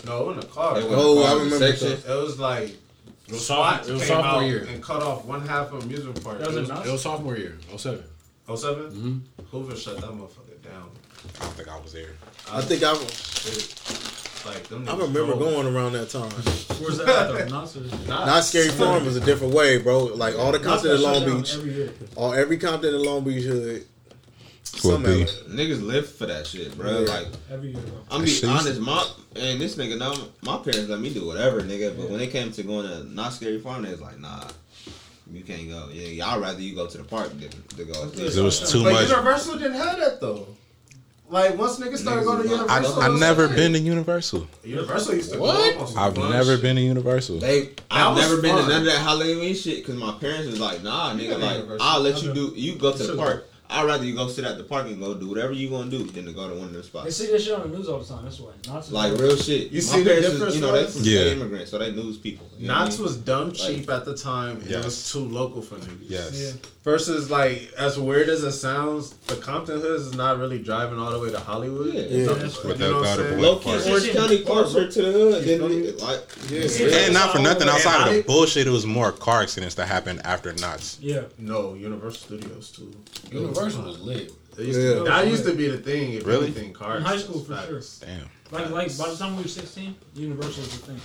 No, 0.06 0.22
it 0.22 0.26
wasn't 0.28 0.46
a 0.46 0.48
car. 0.48 0.78
It 0.78 0.84
It 0.84 0.90
was 0.90 1.00
Oh, 1.00 1.20
a 1.20 1.24
car 1.24 1.30
I 1.30 1.32
in 1.32 1.38
the 1.50 1.56
remember 1.56 1.76
section. 1.78 2.10
was 2.18 2.40
like 2.40 2.70
It 3.28 3.32
was 3.34 3.46
SWAT 3.46 3.86
sophomore, 3.86 3.90
it 3.90 3.94
was 3.94 4.02
came 4.02 4.08
sophomore 4.18 4.41
out 4.41 4.48
year. 4.48 4.64
and 4.70 4.84
cut 4.84 5.04
off 5.04 5.26
one 5.26 5.48
half 5.48 5.72
of 5.72 5.84
amusement 5.84 6.24
park. 6.24 6.40
That 6.40 6.48
was 6.48 6.58
It 6.58 6.62
was 6.74 6.88
It 6.88 6.91
was 6.91 7.02
sophomore 7.02 7.38
year. 7.38 7.58
07. 7.78 8.04
07? 8.56 8.84
Mm-hmm. 8.91 9.18
Hoover 9.52 9.76
shut 9.76 9.98
that 10.02 10.10
motherfucker 10.10 10.48
down. 10.48 10.49
I 11.40 11.44
don't 11.45 11.53
think 11.53 11.68
I 11.70 11.80
was 11.80 11.94
there. 11.94 12.10
I 12.52 12.61
think 12.61 12.84
I, 12.84 12.94
Shit. 12.95 13.76
Like 14.45 14.64
them 14.70 14.88
I 14.88 14.94
niggas 14.94 14.99
remember 15.02 15.34
drove. 15.36 15.40
going 15.40 15.76
around 15.76 15.94
that 15.94 16.10
time. 16.10 16.32
Where's 16.80 16.98
that 16.98 17.10
at 17.10 17.49
though? 17.49 17.56
Knott's 17.60 17.76
or- 17.76 17.82
Knott's 18.07 18.48
Scary 18.48 18.70
Farm 18.70 19.06
was 19.06 19.18
a 19.18 19.22
different 19.22 19.53
way, 19.53 19.78
bro. 19.80 20.06
Like 20.06 20.38
all 20.38 20.52
the 20.52 20.60
Knox 20.60 20.82
Compton 20.84 20.91
and 20.91 21.02
got 21.02 21.14
shut 21.14 21.28
Long 21.28 21.41
Beach, 21.41 21.53
Every 21.56 21.90
all 22.16 22.34
every 22.34 22.57
Compton 22.57 22.95
in 22.95 23.03
Long 23.03 23.24
Beach 23.24 23.44
hood. 23.44 23.86
Will 24.84 24.91
Some 24.94 25.03
be. 25.03 25.26
LA. 25.26 25.32
Niggas 25.49 25.82
live 25.86 26.10
for 26.10 26.26
that 26.28 26.45
shit, 26.48 26.78
bro. 26.78 26.99
Yeah. 27.02 27.11
Like, 27.11 27.28
Every 27.52 27.70
year, 27.72 27.82
bro. 27.82 27.98
I'm 28.11 28.24
be 28.24 28.40
honest, 28.45 28.80
my 28.80 29.06
and 29.36 29.60
this 29.60 29.76
nigga, 29.76 29.98
now 29.98 30.14
my 30.44 30.57
parents 30.57 30.90
let 30.90 30.99
me 31.02 31.14
do 31.14 31.26
whatever, 31.26 31.61
nigga. 31.61 31.98
But 31.98 32.10
when 32.10 32.22
it 32.22 32.28
came 32.32 32.52
to 32.52 32.64
going 32.64 32.88
to 32.88 33.03
Knott's 33.14 33.38
Scary 33.38 33.60
Farm, 33.60 33.82
they 33.84 33.91
was 33.91 33.99
like, 34.02 34.20
nah, 34.20 34.44
you 35.32 35.41
can't 35.44 35.68
go. 35.70 35.90
Yeah, 35.91 36.07
y'all 36.07 36.40
rather 36.40 36.61
you 36.61 36.76
go 36.76 36.88
to 36.88 36.98
the 36.98 37.03
park 37.03 37.30
than 37.32 37.49
to 37.49 37.84
go. 37.84 38.03
up 38.03 38.14
there. 38.14 38.28
It 38.28 38.36
was 38.38 38.72
too 38.72 38.84
But 38.84 38.94
much. 38.94 39.10
Universal 39.10 39.57
didn't 39.57 39.74
have 39.74 39.98
that 39.99 40.22
though. 40.22 40.48
Like 41.30 41.58
once 41.58 41.80
niggas 41.80 41.98
started 42.00 42.26
going 42.26 42.42
to 42.44 42.50
was 42.50 42.60
like- 42.60 42.70
I, 42.72 42.76
Universal, 42.78 43.02
I, 43.02 43.04
have 43.06 43.20
never 43.20 43.48
like- 43.48 43.56
been 43.56 43.74
to 43.74 43.80
Universal. 43.80 44.48
Universal 44.64 45.16
used 45.16 45.34
to 45.34 45.40
What? 45.40 45.76
go 45.78 45.84
up 45.84 45.98
I've 45.98 46.16
fun 46.16 46.32
never 46.32 46.58
been 46.58 46.76
to 46.78 46.82
Universal. 46.82 47.40
They, 47.40 47.70
I've 47.92 48.16
was 48.16 48.22
never 48.30 48.42
been 48.42 48.56
to 48.56 48.62
fun. 48.62 48.70
none 48.70 48.80
of 48.82 48.86
that 48.86 48.98
Halloween 49.00 49.54
shit 49.56 49.78
because 49.78 49.96
my 49.96 50.14
parents 50.14 50.48
was 50.48 50.60
like, 50.60 50.82
nah, 50.84 51.14
You 51.14 51.30
nigga, 51.30 51.40
like 51.40 51.56
Universal. 51.58 51.88
I'll 51.88 52.02
let 52.02 52.16
I 52.16 52.20
you 52.20 52.34
do. 52.34 52.54
You 52.56 52.76
go 52.76 52.92
to 52.94 53.04
the 53.04 53.16
park. 53.16 53.46
I'd 53.72 53.86
rather 53.86 54.04
you 54.04 54.16
go 54.16 54.28
sit 54.28 54.46
at 54.46 54.58
the 54.58 54.64
park 54.64 54.88
and 54.88 55.00
go 55.00 55.14
do 55.14 55.30
whatever 55.30 55.54
you 55.54 55.70
gonna 55.70 55.92
do 55.92 56.00
than 56.04 56.26
to 56.26 56.32
go 56.32 56.50
to 56.50 56.56
one 56.56 56.70
of 56.70 56.74
them 56.74 56.82
spots. 56.82 57.06
They 57.06 57.12
see 57.12 57.32
this 57.32 57.46
shit 57.46 57.54
on 57.54 57.70
the 57.70 57.78
news 57.78 57.88
all 57.88 58.00
the 58.00 58.06
time. 58.06 58.24
That's 58.24 58.40
why. 58.40 58.50
Knott's 58.66 58.88
is 58.88 58.94
Like 58.94 59.14
real 59.20 59.36
shit. 59.38 59.68
You 59.70 59.76
my 59.76 59.80
see 59.82 60.02
the 60.02 60.16
difference, 60.16 60.42
is, 60.42 60.56
you 60.56 60.62
know, 60.62 60.72
they 60.72 60.82
though? 60.86 60.90
from 60.90 61.02
Yeah. 61.04 61.20
state 61.20 61.32
immigrants, 61.34 61.70
so 61.70 61.78
they 61.78 61.92
news 61.92 62.18
people. 62.18 62.48
You 62.58 62.66
know 62.68 62.74
what 62.74 62.80
I 62.80 62.84
Knott's 62.86 62.98
mean? 62.98 63.04
was 63.04 63.18
dumb 63.18 63.52
cheap 63.52 63.88
at 63.92 64.06
the 64.06 64.18
time. 64.18 64.58
and 64.62 64.72
It 64.72 64.84
was 64.84 65.12
too 65.12 65.20
local 65.20 65.62
for 65.62 65.76
niggas. 65.76 65.98
Yes. 66.02 66.56
Yeah. 66.56 66.70
Versus 66.90 67.30
like 67.30 67.72
as 67.78 67.99
weird 67.99 68.30
as 68.30 68.44
it 68.44 68.52
sounds, 68.53 69.11
the 69.28 69.36
Compton 69.36 69.80
hoods 69.80 70.07
is 70.07 70.16
not 70.16 70.40
really 70.40 70.57
driving 70.57 70.98
all 70.98 71.11
the 71.11 71.20
way 71.20 71.30
to 71.30 71.40
Hollywood. 71.40 71.94
Yeah. 71.94 72.02
It's 72.02 72.14
Yeah. 72.26 72.32
up- 72.32 72.40
That's 72.40 72.64
you 72.64 72.76
know 72.78 72.95
what 72.98 73.07
I'm 73.07 73.18
saying? 73.18 73.40
Low 73.40 73.56
key, 73.57 73.70
Orange 73.91 74.11
County 74.11 74.40
closer 74.44 74.90
to 74.91 75.02
the 75.03 75.11
hood 75.11 75.44
than 75.44 75.98
like. 75.99 76.22
Yeah. 76.49 76.98
And 77.06 77.14
not 77.14 77.32
for 77.32 77.38
nothing, 77.38 77.70
outside 77.70 78.02
of 78.02 78.07
I- 78.07 78.18
the 78.18 78.24
bullshit, 78.24 78.66
it 78.66 78.72
was 78.72 78.88
more 78.88 79.11
car 79.11 79.44
accidents 79.44 79.76
that 79.76 79.86
happened 79.88 80.22
after 80.24 80.52
Knott's. 80.53 80.98
Yeah. 80.99 81.26
No, 81.38 81.76
Universal 81.76 82.22
Studios 82.40 82.72
too. 82.72 82.91
Universal 83.32 83.84
was 83.84 83.99
lit. 83.99 84.34
Used 84.57 84.80
Yeah. 84.80 84.94
to, 84.95 85.03
that 85.03 85.28
used 85.28 85.45
to 85.45 85.53
be 85.53 85.68
the 85.70 85.78
thing. 85.78 86.14
If 86.14 86.26
Really? 86.26 86.45
anything, 86.48 86.74
cars. 86.74 86.98
In 87.02 87.06
high 87.06 87.20
school, 87.20 87.40
for 87.44 87.53
Facts. 87.56 87.99
Damn. 88.03 88.30
Like, 88.52 88.72
like 88.72 88.98
by 88.98 89.10
the 89.11 89.16
time 89.16 89.38
we 89.38 89.44
were 89.44 89.48
16, 89.48 89.94
Universal 90.16 90.64
was 90.64 90.72
the 90.72 90.78
thing. 90.88 91.02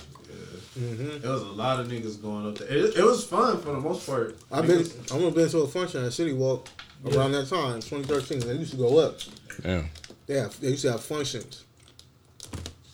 Mm-hmm. 0.79 1.21
There 1.21 1.31
was 1.31 1.43
a 1.43 1.47
lot 1.47 1.81
of 1.81 1.89
niggas 1.89 2.21
going 2.21 2.47
up 2.49 2.59
there. 2.59 2.69
It, 2.69 2.97
it 2.97 3.05
was 3.05 3.25
fun 3.25 3.59
for 3.61 3.73
the 3.73 3.81
most 3.81 4.07
part. 4.07 4.37
I've 4.53 4.67
been, 4.67 4.81
Niggas- 4.81 5.13
I 5.15 5.19
have 5.25 5.35
been 5.35 5.49
to 5.49 5.59
a 5.61 5.69
function 5.69 6.05
at 6.05 6.13
City 6.13 6.33
Walk 6.33 6.69
around 7.13 7.33
that 7.33 7.49
time, 7.49 7.81
2013. 7.81 8.41
They 8.41 8.55
used 8.55 8.73
to 8.73 8.77
go 8.77 8.99
up. 8.99 9.19
Damn. 9.63 9.89
They 10.27 10.35
have, 10.35 10.59
they 10.61 10.69
used 10.69 10.83
to 10.83 10.93
have 10.93 11.03
functions. 11.03 11.65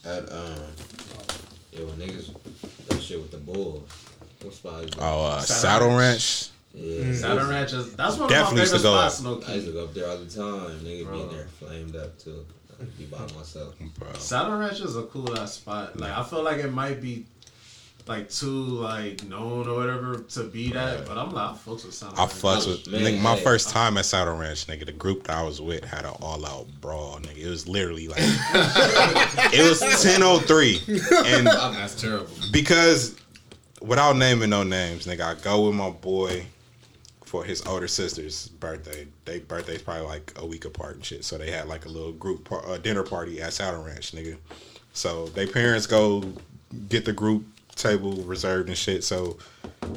At 0.04 0.30
um, 0.32 0.54
yeah, 1.72 1.84
when 1.84 1.94
niggas 1.96 2.34
that 2.88 3.00
shit 3.02 3.20
with 3.20 3.30
the 3.30 3.36
bulls. 3.38 3.88
What 4.42 4.54
spot? 4.54 4.84
is? 4.84 4.90
Oh, 4.98 5.24
uh, 5.26 5.40
Saddle 5.40 5.88
Saddle 5.88 5.88
Ranch. 5.98 6.50
Ranch. 6.74 6.86
yeah. 7.06 7.12
Saddle 7.14 7.48
Ranch 7.50 7.72
is 7.74 7.94
that's 7.94 8.16
one 8.16 8.30
Definitely 8.30 8.62
of 8.62 8.68
used 8.68 8.72
my 8.72 8.78
to 8.78 8.82
favorite 8.82 9.02
go 9.02 9.08
spots. 9.08 9.22
No 9.46 9.52
I 9.52 9.54
used 9.56 9.66
to 9.66 9.72
go 9.72 9.84
up 9.84 9.94
there 9.94 10.08
all 10.08 10.16
the 10.16 10.26
time. 10.30 10.80
Niggas 10.80 11.04
Bro. 11.04 11.16
being 11.18 11.28
there 11.32 11.46
flamed 11.58 11.96
up 11.96 12.18
too. 12.18 12.46
be 12.98 13.04
by 13.04 13.18
myself. 13.36 13.74
Bro. 13.98 14.12
Saddle 14.14 14.56
Ranch 14.58 14.80
is 14.80 14.96
a 14.96 15.02
cool 15.02 15.38
ass 15.38 15.52
spot. 15.54 15.98
Like 16.00 16.12
I 16.12 16.22
feel 16.24 16.42
like 16.42 16.58
it 16.58 16.72
might 16.72 17.02
be 17.02 17.26
like 18.10 18.28
too 18.28 18.46
like 18.48 19.22
known 19.24 19.68
or 19.68 19.76
whatever 19.76 20.18
to 20.18 20.44
be 20.44 20.72
that, 20.72 21.06
but 21.06 21.16
I'm 21.16 21.30
like 21.32 21.50
I 21.50 21.52
fucks 21.52 21.84
with 21.86 21.94
Saddle 21.94 22.16
I 22.18 22.22
Ranch. 22.22 22.32
fucks 22.32 22.66
with 22.66 22.88
Man, 22.90 23.02
nigga. 23.02 23.20
My 23.20 23.36
hey, 23.36 23.44
first 23.44 23.70
time 23.70 23.96
at 23.98 24.04
Saddle 24.04 24.36
Ranch, 24.36 24.66
nigga. 24.66 24.84
The 24.84 24.92
group 24.92 25.24
that 25.28 25.36
I 25.36 25.42
was 25.44 25.60
with 25.60 25.84
had 25.84 26.04
an 26.04 26.14
all 26.20 26.44
out 26.44 26.66
brawl, 26.80 27.20
nigga. 27.20 27.38
It 27.38 27.48
was 27.48 27.68
literally 27.68 28.08
like 28.08 28.18
it 29.54 29.68
was 29.68 30.02
ten 30.02 30.24
oh 30.24 30.40
three, 30.40 30.80
and 30.88 31.46
That's 31.46 32.00
terrible. 32.00 32.26
because 32.52 33.16
without 33.80 34.16
naming 34.16 34.50
no 34.50 34.64
names, 34.64 35.06
nigga, 35.06 35.20
I 35.20 35.40
go 35.40 35.66
with 35.68 35.76
my 35.76 35.90
boy 35.90 36.44
for 37.24 37.44
his 37.44 37.64
older 37.64 37.86
sister's 37.86 38.48
birthday. 38.48 39.06
They 39.24 39.38
birthday's 39.38 39.82
probably 39.82 40.06
like 40.08 40.32
a 40.36 40.44
week 40.44 40.64
apart 40.64 40.96
and 40.96 41.04
shit. 41.04 41.24
So 41.24 41.38
they 41.38 41.52
had 41.52 41.68
like 41.68 41.86
a 41.86 41.88
little 41.88 42.10
group 42.10 42.42
par- 42.44 42.68
uh, 42.68 42.76
dinner 42.78 43.04
party 43.04 43.40
at 43.40 43.52
Saddle 43.52 43.84
Ranch, 43.84 44.10
nigga. 44.10 44.36
So 44.94 45.26
they 45.26 45.46
parents 45.46 45.86
go 45.86 46.24
get 46.88 47.04
the 47.04 47.12
group 47.12 47.44
table 47.80 48.12
reserved 48.22 48.68
and 48.68 48.76
shit. 48.76 49.04
So 49.04 49.38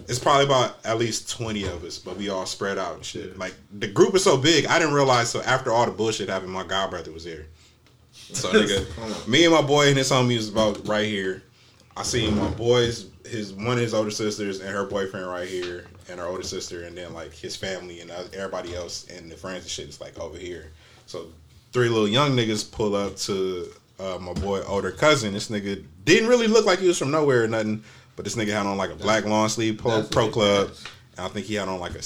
it's 0.08 0.20
probably 0.20 0.46
about 0.46 0.78
at 0.86 0.98
least 0.98 1.30
twenty 1.30 1.64
of 1.66 1.84
us, 1.84 2.00
but 2.00 2.18
we 2.18 2.30
all 2.30 2.46
spread 2.46 2.78
out 2.78 2.96
and 2.96 3.06
shit. 3.06 3.38
Like 3.38 3.56
the 3.72 3.88
group 3.88 4.16
is 4.16 4.24
so 4.24 4.38
big, 4.38 4.66
I 4.66 4.80
didn't 4.80 4.94
realize. 4.94 5.30
So 5.30 5.42
after 5.42 5.72
all 5.72 5.86
the 5.86 5.92
bullshit 5.92 6.30
happened, 6.30 6.52
my 6.52 6.64
god 6.64 6.90
brother 6.90 7.12
was 7.12 7.26
there. 7.26 7.46
So 8.12 8.50
nigga, 8.54 9.28
me 9.28 9.46
and 9.46 9.54
my 9.54 9.62
boy 9.62 9.90
and 9.90 9.98
his 9.98 10.12
homie 10.12 10.38
was 10.38 10.50
about 10.50 10.88
right 10.88 11.06
here. 11.06 11.44
I 11.96 12.04
seen 12.04 12.38
my 12.38 12.50
boys, 12.50 13.06
his 13.26 13.54
one 13.54 13.74
of 13.74 13.80
his 13.80 13.94
older 13.94 14.12
sisters 14.12 14.62
and 14.62 14.70
her 14.70 14.86
boyfriend 14.86 15.28
right 15.28 15.48
here, 15.48 15.86
and 16.10 16.20
her 16.20 16.26
older 16.26 16.44
sister, 16.44 16.84
and 16.84 16.98
then 16.98 17.14
like 17.14 17.34
his 17.34 17.56
family 17.56 18.02
and 18.02 18.12
everybody 18.12 18.76
else 18.76 19.08
and 19.10 19.32
the 19.32 19.36
friends 19.36 19.64
and 19.64 19.70
shit 19.70 19.90
is 19.90 20.02
like 20.02 20.18
over 20.20 20.38
here. 20.38 20.72
So 21.06 21.28
three 21.72 21.90
little 21.90 22.08
young 22.08 22.32
niggas 22.32 22.72
pull 22.72 22.96
up 22.96 23.16
to 23.18 23.72
uh, 24.04 24.20
my 24.20 24.34
boy 24.34 24.62
older 24.64 24.92
cousin. 24.92 25.34
This 25.34 25.50
nigga 25.50 25.84
didn't 26.04 26.28
really 26.28 26.48
look 26.48 26.66
like 26.66 26.80
he 26.80 26.88
was 26.88 26.98
from 26.98 27.12
nowhere 27.12 27.44
or 27.44 27.48
nothing, 27.48 27.84
but 28.16 28.26
this 28.26 28.36
nigga 28.36 28.50
had 28.50 28.66
on 28.66 28.78
like 28.78 28.92
a 28.92 28.96
black 28.96 29.26
long 29.26 29.50
sleeve 29.50 29.78
pro, 29.78 30.04
pro 30.04 30.30
club, 30.30 30.72
and 31.16 31.26
I 31.26 31.30
think 31.30 31.46
he 31.46 31.56
had 31.56 31.68
on 31.68 31.80
like 31.80 31.96
a 31.96 32.04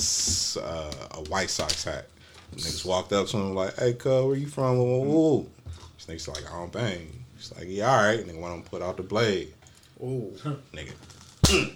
uh, 0.61 0.91
a 1.11 1.29
White 1.29 1.49
Sox 1.49 1.83
hat. 1.83 2.07
Niggas 2.55 2.85
walked 2.85 3.11
up 3.13 3.27
to 3.27 3.37
him 3.37 3.55
like, 3.55 3.77
"Hey, 3.77 3.93
cuz, 3.93 4.25
where 4.25 4.35
you 4.35 4.47
from?" 4.47 4.77
Woo. 4.77 5.49
This 5.97 6.05
nigga's 6.05 6.27
like, 6.27 6.51
"I 6.51 6.55
don't 6.55 6.71
bang." 6.71 7.25
He's 7.35 7.53
like, 7.55 7.65
"Yeah, 7.67 7.91
all 7.91 8.03
right." 8.03 8.25
Nigga 8.25 8.39
went 8.39 8.53
on 8.53 8.63
put 8.63 8.81
out 8.81 8.97
the 8.97 9.03
blade. 9.03 9.53
Ooh. 10.01 10.33
Nigga, 10.73 10.93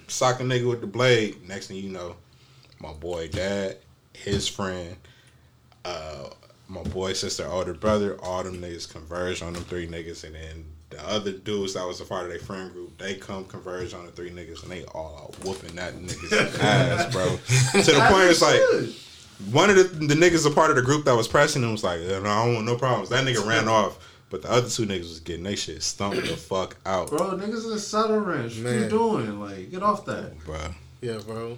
sock 0.07 0.39
a 0.39 0.43
nigga 0.43 0.69
with 0.69 0.81
the 0.81 0.87
blade. 0.87 1.47
Next 1.47 1.67
thing 1.67 1.77
you 1.77 1.89
know, 1.89 2.15
my 2.79 2.93
boy 2.93 3.27
dad, 3.27 3.77
his 4.13 4.47
friend, 4.47 4.95
uh, 5.83 6.29
my 6.71 6.83
boy 6.83 7.11
sister, 7.13 7.45
older 7.47 7.73
brother, 7.73 8.17
all 8.23 8.43
them 8.43 8.61
niggas 8.61 8.89
converge 8.89 9.41
on 9.41 9.53
them 9.53 9.63
three 9.63 9.87
niggas, 9.87 10.23
and 10.23 10.33
then 10.35 10.65
the 10.89 11.05
other 11.05 11.31
dudes 11.33 11.73
that 11.73 11.85
was 11.85 11.99
a 11.99 12.05
part 12.05 12.23
of 12.23 12.29
their 12.29 12.39
friend 12.39 12.71
group, 12.71 12.97
they 12.97 13.15
come 13.15 13.43
converge 13.45 13.93
on 13.93 14.05
the 14.05 14.11
three 14.11 14.29
niggas, 14.29 14.63
and 14.63 14.71
they 14.71 14.85
all 14.85 15.17
out 15.17 15.45
whooping 15.45 15.75
that 15.75 15.93
niggas 15.95 16.59
ass, 16.63 17.11
bro. 17.13 17.25
to 17.81 17.91
the 17.91 18.07
point 18.09 18.29
it's 18.29 18.41
like 18.41 18.61
one 19.51 19.69
of 19.69 19.75
the, 19.75 19.83
the 20.05 20.15
niggas 20.15 20.49
a 20.49 20.53
part 20.53 20.69
of 20.69 20.77
the 20.77 20.81
group 20.81 21.03
that 21.05 21.15
was 21.15 21.27
pressing 21.27 21.61
him 21.61 21.73
was 21.73 21.83
like, 21.83 21.99
no, 21.99 22.17
I 22.19 22.45
don't 22.45 22.53
want 22.55 22.65
no 22.65 22.77
problems. 22.77 23.09
That 23.09 23.25
nigga 23.25 23.45
ran 23.45 23.67
off. 23.67 24.07
But 24.29 24.43
the 24.43 24.51
other 24.51 24.69
two 24.69 24.85
niggas 24.85 24.99
was 24.99 25.19
getting 25.19 25.43
they 25.43 25.57
shit 25.57 25.83
stumped 25.83 26.21
the 26.21 26.37
fuck 26.37 26.77
out, 26.85 27.09
bro. 27.09 27.17
Bro, 27.17 27.39
niggas 27.39 27.65
in 27.65 27.71
the 27.71 27.79
Saddle 27.79 28.19
Ranch. 28.19 28.57
What 28.59 28.73
you 28.73 28.87
doing? 28.87 29.41
Like, 29.41 29.71
get 29.71 29.83
off 29.83 30.05
that. 30.05 30.39
Bro. 30.45 30.57
Yeah, 31.01 31.19
bro. 31.25 31.57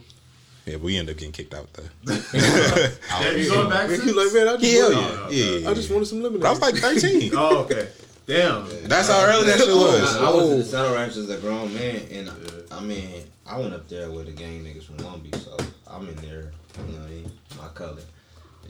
Yeah, 0.66 0.78
we 0.78 0.98
end 0.98 1.10
up 1.10 1.18
getting 1.18 1.34
kicked 1.34 1.54
out 1.54 1.68
though. 1.74 1.84
Damn, 2.34 3.38
you 3.38 3.50
going 3.50 3.70
back 3.70 3.90
You 3.90 3.98
to? 3.98 4.14
like, 4.14 4.34
man, 4.34 4.48
I 4.48 4.58
just, 4.58 4.74
Hell 4.74 4.94
wanted, 4.94 5.36
yeah. 5.36 5.46
yeah, 5.58 5.70
I 5.70 5.74
just 5.74 5.92
wanted 5.92 6.06
some 6.06 6.22
lemonade. 6.24 6.42
But 6.42 6.48
I 6.48 6.52
was 6.52 6.62
like 6.62 6.76
13. 6.76 7.32
Oh, 7.36 7.58
okay. 7.64 7.88
Damn. 8.26 8.66
That's 8.88 9.10
how 9.10 9.26
early 9.26 9.46
that 9.48 9.58
shit 9.60 9.68
was. 9.68 10.16
I, 10.16 10.26
I 10.26 10.34
was 10.34 10.52
in 10.52 10.60
the 10.60 10.64
Saddle 10.66 10.96
Ranch 10.96 11.18
as 11.18 11.30
a 11.30 11.38
grown 11.38 11.74
man, 11.74 12.02
and 12.12 12.32
I 12.72 12.80
mean, 12.80 13.24
I 13.46 13.60
went 13.60 13.74
up 13.74 13.90
there 13.90 14.10
with 14.10 14.28
the 14.28 14.32
gang 14.32 14.64
niggas 14.64 14.84
from 14.86 14.98
Long 15.00 15.20
Beach, 15.20 15.36
so 15.36 15.58
I'm 15.86 16.08
in 16.08 16.16
there, 16.18 16.52
you 16.88 16.94
know 16.94 17.00
what 17.00 17.08
I 17.08 17.10
mean, 17.10 17.32
my 17.58 17.68
color. 17.70 18.02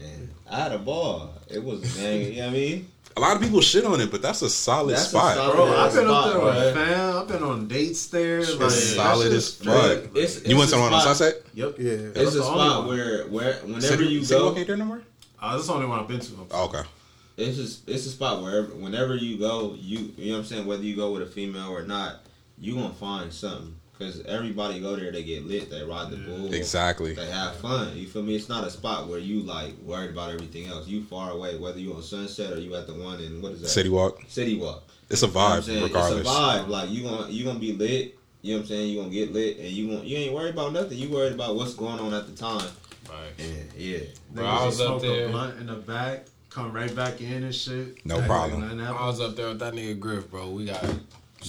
And 0.04 0.30
I 0.50 0.60
had 0.60 0.72
a 0.72 0.80
ball. 0.80 1.36
It 1.48 1.64
was 1.64 1.84
a 1.84 2.02
gang, 2.02 2.22
you 2.22 2.38
know 2.38 2.46
what 2.48 2.50
I 2.50 2.54
mean? 2.54 2.88
A 3.16 3.20
lot 3.20 3.36
of 3.36 3.42
people 3.42 3.62
shit 3.62 3.86
on 3.86 4.02
it, 4.02 4.10
but 4.12 4.22
that's 4.22 4.42
a 4.42 4.50
solid 4.50 4.94
That's 4.94 5.06
a 5.06 5.10
spot. 5.10 5.36
solid- 5.36 5.56
Bro, 5.56 5.66
I've 5.78 5.94
been 5.94 6.06
Spot, 6.06 6.28
up 6.28 6.32
there 6.34 6.42
bro. 6.42 6.56
with 6.56 6.74
fam. 6.74 7.18
I've 7.18 7.28
been 7.28 7.44
on 7.44 7.68
dates 7.68 8.08
there. 8.08 8.40
Like, 8.42 8.58
that 8.60 8.70
solid 8.72 9.24
shit 9.26 9.34
as 9.34 9.54
fuck. 9.56 9.74
straight. 9.76 10.10
It's, 10.24 10.38
it's 10.38 10.48
you 10.50 10.58
went 10.58 10.70
a 10.70 10.74
to 10.74 10.80
one 10.80 10.94
on 10.94 11.02
spot- 11.02 11.18
Sunset? 11.18 11.44
Yep. 11.54 11.76
Yeah. 11.78 11.92
It's 11.92 12.14
That's 12.16 12.36
a 12.36 12.44
spot 12.44 12.88
where, 12.88 13.28
where 13.28 13.54
whenever 13.58 13.82
City, 13.82 14.06
you 14.06 14.26
go, 14.26 14.48
Walk 14.48 14.58
ain't 14.58 14.68
there 14.68 14.78
no 14.78 14.86
more? 14.86 15.02
Uh, 15.42 15.56
that's 15.56 15.68
the 15.68 15.74
only 15.74 15.86
one 15.86 16.00
I've 16.00 16.08
been 16.08 16.20
to. 16.22 16.32
Oh, 16.52 16.66
okay. 16.66 16.82
it's 17.38 17.58
just 17.58 17.88
it's 17.90 18.06
a 18.06 18.10
spot 18.10 18.42
where 18.42 18.64
whenever 18.64 19.16
you 19.16 19.38
go, 19.38 19.76
you 19.80 20.12
you 20.18 20.28
know 20.32 20.38
what 20.38 20.40
I'm 20.40 20.46
saying. 20.46 20.66
Whether 20.66 20.84
you 20.84 20.96
go 20.96 21.12
with 21.12 21.22
a 21.22 21.26
female 21.28 21.70
or 21.70 21.84
not, 21.84 22.22
you 22.58 22.76
gonna 22.76 22.94
find 22.94 23.32
something 23.34 23.76
because 23.98 24.22
everybody 24.26 24.80
go 24.80 24.96
there. 24.96 25.12
They 25.12 25.24
get 25.24 25.46
lit. 25.46 25.70
They 25.70 25.84
ride 25.84 26.10
the 26.10 26.18
bull. 26.18 26.54
Exactly. 26.54 27.14
They 27.14 27.30
have 27.30 27.56
fun. 27.58 27.96
You 27.96 28.08
feel 28.08 28.24
me? 28.24 28.36
It's 28.36 28.50
not 28.50 28.66
a 28.66 28.70
spot 28.70 29.08
where 29.08 29.20
you 29.20 29.42
like 29.42 29.74
worried 29.84 30.12
about 30.12 30.32
everything 30.32 30.68
else. 30.68 30.88
You 30.88 31.04
far 31.04 31.32
away, 31.32 31.58
whether 31.58 31.80
you 31.80 31.94
on 31.94 32.02
Sunset 32.04 32.52
or 32.54 32.60
you 32.60 32.76
at 32.76 32.88
the 32.88 32.94
one 32.94 33.20
in 33.20 33.42
what 33.42 33.54
is 33.54 33.62
that? 33.62 33.70
City 33.70 33.90
Walk. 33.90 34.22
City 34.28 34.58
Walk. 34.58 34.84
It's 35.10 35.24
a 35.24 35.28
You 35.28 35.34
know 35.34 35.40
vibe, 35.40 35.84
regardless. 35.84 36.22
It's 36.22 36.30
a 36.30 36.34
vibe. 36.34 36.68
Like 36.68 36.90
you 36.90 37.04
gonna 37.04 37.30
you 37.30 37.46
gonna 37.46 37.60
be 37.60 37.74
lit. 37.74 38.18
You 38.42 38.54
know 38.54 38.58
what 38.58 38.62
I'm 38.64 38.68
saying? 38.68 38.90
You 38.90 39.00
gonna 39.00 39.10
get 39.12 39.32
lit, 39.32 39.58
and 39.58 39.68
you 39.70 39.88
gonna 39.96 40.04
you 40.04 40.18
ain't 40.18 40.34
worried 40.34 40.54
about 40.54 40.74
nothing. 40.74 40.98
You 40.98 41.10
worried 41.10 41.34
about 41.34 41.56
what's 41.56 41.76
going 41.76 42.00
on 42.00 42.14
at 42.14 42.26
the 42.26 42.34
time. 42.34 42.68
Right. 43.10 43.46
And 43.46 43.74
yeah, 43.78 44.00
Bro, 44.32 44.46
I 44.46 44.66
was 44.66 44.82
up 44.82 44.88
smoke 44.88 45.04
a 45.04 45.08
there. 45.08 45.30
blunt 45.30 45.60
in 45.60 45.68
the 45.68 45.76
back, 45.76 46.26
come 46.50 46.74
right 46.74 46.94
back 46.96 47.22
in 47.22 47.44
and 47.44 47.54
shit. 47.54 48.04
No 48.06 48.18
Act 48.18 48.28
problem. 48.28 48.82
I 48.82 49.06
was 49.06 49.22
up 49.22 49.36
there 49.36 49.50
with 49.50 49.60
that 49.60 49.74
nigga 49.74 50.00
Griff, 50.00 50.32
bro. 50.32 50.50
We 50.50 50.66
got 50.66 50.84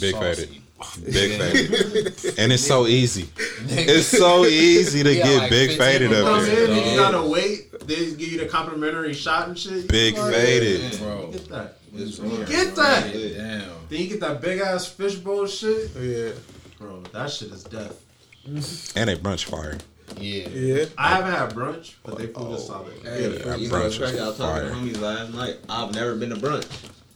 Big 0.01 0.15
saucy. 0.15 0.63
Big 1.05 1.39
faded. 1.39 2.35
and 2.39 2.53
it's 2.53 2.67
so 2.67 2.87
easy. 2.87 3.29
It's 3.69 4.07
so 4.07 4.45
easy 4.47 5.03
to 5.03 5.15
Yeah, 5.15 5.25
get 5.25 5.39
like 5.39 5.51
big 5.51 5.69
15 5.71 5.79
faded 5.79 6.13
up 6.13 6.25
what 6.25 6.33
I'm 6.41 6.47
there. 6.47 6.91
you 6.91 6.97
gotta 6.99 7.23
wait. 7.29 7.81
They 7.87 8.07
give 8.15 8.21
you 8.33 8.39
the 8.39 8.47
complimentary 8.47 9.13
shot 9.15 9.49
and 9.49 9.59
shit. 9.59 9.89
Big 9.89 10.17
Like, 10.17 10.33
faded. 10.35 10.99
bro. 11.01 11.31
Get 11.33 11.49
that. 11.51 11.79
It's 11.97 12.19
You 12.19 12.45
get 12.47 12.75
that. 12.77 13.13
Damn. 13.13 13.71
Then 13.89 14.01
you 14.01 14.09
get 14.09 14.21
that 14.21 14.41
big 14.41 14.61
ass 14.61 14.87
fishbowl 14.87 15.47
shit. 15.47 15.91
Yeah. 15.97 16.31
Bro, 16.79 17.03
that 17.13 17.31
shit 17.31 17.51
is 17.53 17.65
death. 17.65 18.01
And 18.97 19.11
a 19.11 19.17
brunch 19.17 19.45
fire. 19.45 19.79
Yeah. 20.21 20.49
Yeah. 20.49 20.85
I 20.99 21.09
haven't 21.11 21.33
had 21.33 21.51
brunch, 21.55 21.95
but 22.05 22.19
they 22.19 22.27
food 22.27 22.53
is 22.55 22.67
solid. 22.67 22.93
Hey, 23.03 23.23
Yeah, 23.39 23.57
you 23.57 23.69
brunch 23.71 24.01
it's 24.01 24.21
I 24.21 24.27
was 24.29 24.37
talking 24.39 24.69
to 24.69 24.75
homies 24.75 25.01
last 25.01 25.33
night. 25.33 25.57
I've 25.69 25.95
never 25.95 26.15
been 26.15 26.31
to 26.31 26.37
brunch 26.37 26.67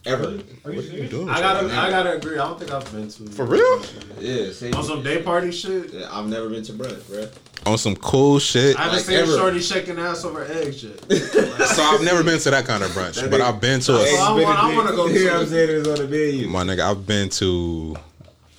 ever. 0.09 0.39
Are 0.65 0.71
you 0.73 0.81
serious? 0.81 1.09
doing? 1.11 1.29
I 1.29 1.39
gotta, 1.39 1.67
I 1.67 1.89
gotta 1.89 2.15
agree. 2.15 2.37
I 2.37 2.47
don't 2.47 2.59
think 2.59 2.71
I've 2.71 2.91
been 2.91 3.09
to. 3.09 3.23
For 3.31 3.45
real? 3.45 3.81
Yeah, 4.19 4.51
see, 4.51 4.71
On 4.73 4.83
some 4.83 5.01
day 5.03 5.21
party 5.21 5.51
shit. 5.51 5.93
yeah, 5.93 6.07
I've 6.11 6.27
never 6.27 6.49
been 6.49 6.63
to 6.63 6.73
brunch, 6.73 7.07
bro. 7.09 7.27
On 7.71 7.77
some 7.77 7.95
cool 7.97 8.39
shit. 8.39 8.77
I 8.77 8.83
haven't 8.83 8.97
Like 8.97 9.05
seen 9.05 9.15
ever. 9.17 9.35
Shorty 9.37 9.59
shaking 9.59 9.99
ass 9.99 10.23
over 10.25 10.45
eggs 10.45 10.83
yet. 10.83 10.99
So 11.11 11.83
I've 11.83 12.01
never 12.03 12.23
been 12.23 12.39
to 12.39 12.51
that 12.51 12.65
kind 12.65 12.83
of 12.83 12.91
brunch, 12.91 13.29
but 13.29 13.41
I've 13.41 13.59
been 13.59 13.79
to 13.81 13.91
Well, 13.93 14.01
a. 14.05 14.41
I 14.41 14.43
wanna- 14.43 14.59
I 14.59 14.75
wanna 14.75 14.95
go 14.95 15.07
You 15.07 15.13
know 15.25 15.29
to 15.29 15.33
what 15.33 15.41
I'm 15.41 15.47
saying? 15.47 15.69
It's 15.79 15.87
on 15.87 15.95
the 15.95 16.07
menu. 16.07 16.47
My 16.47 16.63
nigga, 16.63 16.79
I've 16.89 17.05
been 17.05 17.29
to. 17.29 17.95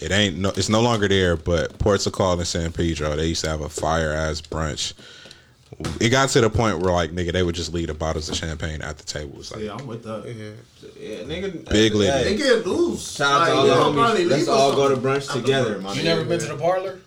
It 0.00 0.10
ain't 0.12 0.38
no. 0.38 0.48
It's 0.50 0.68
no 0.70 0.80
longer 0.80 1.08
there, 1.08 1.36
but 1.36 1.78
Ports 1.78 2.06
and 2.06 2.46
San 2.46 2.72
Pedro, 2.72 3.16
they 3.16 3.26
used 3.26 3.44
to 3.44 3.50
have 3.50 3.60
a 3.60 3.68
fire 3.68 4.12
ass 4.12 4.40
brunch. 4.40 4.94
It 6.00 6.10
got 6.10 6.28
to 6.30 6.40
the 6.40 6.50
point 6.50 6.78
where 6.78 6.92
like 6.92 7.10
nigga, 7.12 7.32
they 7.32 7.42
would 7.42 7.54
just 7.54 7.72
leave 7.72 7.86
the 7.86 7.94
bottles 7.94 8.28
of 8.28 8.36
champagne 8.36 8.82
at 8.82 8.98
the 8.98 9.04
table. 9.04 9.38
It's 9.40 9.52
like 9.52 9.62
Yeah, 9.64 9.74
I'm 9.74 9.86
with 9.86 10.02
that. 10.04 10.24
Yeah. 10.26 10.90
Yeah, 11.00 11.18
nigga. 11.24 11.68
Big 11.70 11.94
lady. 11.94 12.30
They 12.30 12.36
get 12.36 12.66
loose. 12.66 13.12
Shout 13.16 13.42
out 13.42 13.46
to 13.46 13.52
all 13.54 13.62
they 13.62 13.68
the 13.70 13.74
don't 13.74 13.94
homies. 13.96 14.28
Let's 14.30 14.48
all 14.48 14.70
us 14.70 14.76
go 14.76 14.88
to 14.88 14.94
something. 14.96 15.10
brunch 15.10 15.32
together, 15.32 15.78
my 15.80 15.92
You 15.94 16.00
nigga. 16.00 16.04
never 16.04 16.24
been 16.24 16.40
to 16.40 16.46
the 16.46 16.56
parlor? 16.56 16.98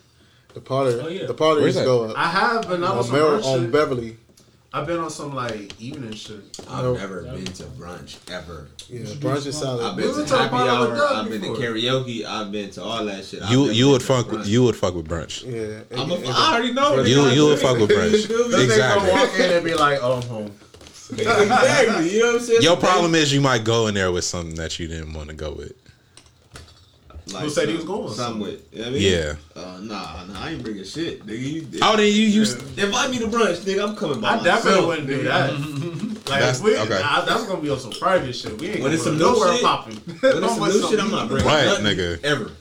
The 0.54 0.62
parlor. 0.62 1.02
Oh, 1.04 1.08
yeah. 1.08 1.26
The 1.26 1.34
parlor 1.34 1.62
Where's 1.62 1.76
used 1.76 1.80
to 1.80 1.86
go 1.86 2.04
up. 2.06 2.18
I 2.18 2.28
have, 2.30 2.68
but 2.68 2.80
not 2.80 2.92
on 2.92 2.98
on, 3.00 3.04
some 3.04 3.14
Mer- 3.16 3.40
brunch 3.40 3.46
on. 3.46 3.72
Beverly. 3.72 4.18
I've 4.76 4.88
been 4.88 4.98
on 5.00 5.12
some 5.12 5.36
like 5.36 5.80
evening 5.80 6.14
shit. 6.14 6.40
I've 6.68 6.84
No. 6.84 6.94
never 6.96 7.22
been 7.22 7.46
to 7.46 7.64
brunch 7.64 8.18
ever. 8.32 8.68
Yeah, 8.90 9.02
brunch 9.02 9.46
is 9.46 9.56
solid. 9.60 9.86
I've 9.86 9.96
been 9.96 10.12
went 10.12 10.28
to 10.28 10.34
to 10.34 10.40
happy 10.40 10.50
party 10.50 10.70
hour. 10.70 10.98
I've 11.16 11.30
been 11.30 11.42
to 11.42 11.48
karaoke. 11.50 12.26
I've 12.26 12.52
been 12.52 12.72
to 12.72 12.82
all 12.82 13.06
that 13.06 13.24
shit. 13.24 13.44
I've 13.44 13.52
you 13.52 13.70
you 13.70 13.90
would 13.90 14.02
fuck 14.02 14.32
with 14.32 14.48
you 14.48 14.64
would 14.64 14.76
fuck 14.76 14.96
with 14.96 15.08
brunch. 15.08 15.44
Yeah. 15.46 16.02
I'm 16.02 16.10
a, 16.10 16.16
And- 16.16 16.28
I 16.28 16.54
already 16.54 16.74
know. 16.74 17.02
You- 17.04 17.18
nigga. 17.18 17.36
you 17.36 17.46
would 17.46 17.60
fuck 17.60 17.78
with 17.78 17.92
brunch. 17.92 18.28
You? 18.30 18.50
They 18.52 18.64
Exactly. 18.64 19.10
gonna 19.10 19.22
walk 19.22 19.40
in 19.40 19.52
and 19.52 19.64
be 19.66 19.76
like, 19.76 20.00
"Oh, 20.02 20.14
I'm 20.16 20.28
home." 20.28 20.52
exactly. 21.12 22.10
You 22.16 22.20
know 22.22 22.26
what 22.34 22.36
I'm 22.36 22.42
saying? 22.42 22.62
Your 22.64 22.78
problem 22.78 23.14
is 23.14 23.32
you 23.32 23.42
might 23.42 23.64
go 23.64 23.86
in 23.88 23.94
there 23.94 24.12
with 24.12 24.24
something 24.26 24.56
that 24.56 24.80
you 24.80 24.88
didn't 24.88 25.14
want 25.14 25.30
to 25.30 25.36
go 25.36 25.52
with. 25.52 25.74
Like 27.32 27.44
Who 27.44 27.50
said 27.50 27.70
he 27.70 27.76
was 27.76 27.86
going? 27.86 28.14
Somewhere. 28.14 28.52
with. 28.52 28.74
You 28.74 28.80
know 28.80 28.86
what 28.86 28.90
I 28.90 29.00
mean? 29.00 29.12
Yeah. 29.14 29.36
Uh, 29.56 29.78
nah, 29.82 30.26
nah, 30.26 30.42
I 30.42 30.50
ain't 30.52 30.62
bringing 30.64 30.84
shit, 30.84 31.26
nigga. 31.26 31.40
You, 31.40 31.80
Oh, 31.82 31.96
then 31.96 32.06
you 32.08 32.12
used. 32.24 32.60
Invite 32.78 33.12
me 33.12 33.20
to 33.20 33.28
brunch, 33.28 33.58
nigga. 33.62 33.88
I'm 33.88 33.96
coming 33.96 34.20
by 34.20 34.30
I 34.32 34.36
myself. 34.38 34.64
definitely 34.64 34.86
wouldn't 34.88 35.08
do 35.08 35.24
nigga. 35.24 35.24
that. 35.24 36.14
Like, 36.24 36.40
That's- 36.40 36.60
if 36.60 36.64
we, 36.64 36.78
okay. 36.78 37.02
nah, 37.02 37.26
that's 37.26 37.46
gonna 37.46 37.62
be 37.62 37.70
on 37.70 37.80
some 37.80 37.92
private 37.92 38.34
shit. 38.34 38.58
We 38.60 38.68
ain't 38.68 38.76
When 38.76 38.84
going 38.84 38.94
it's 38.94 39.04
to 39.04 39.10
some 39.10 39.18
new 39.18 39.26
nowhere 39.26 39.54
shit- 39.56 39.62
popping. 39.64 39.96
When 39.98 40.44
it's 40.44 40.56
some 40.56 40.68
new 40.70 40.90
shit, 40.90 41.00
I'm 41.02 41.12
not 41.12 41.28
bringing 41.28 41.46
Right, 41.48 41.66
nothing 41.66 41.86
nigga. 41.86 42.24
ever. 42.24 42.52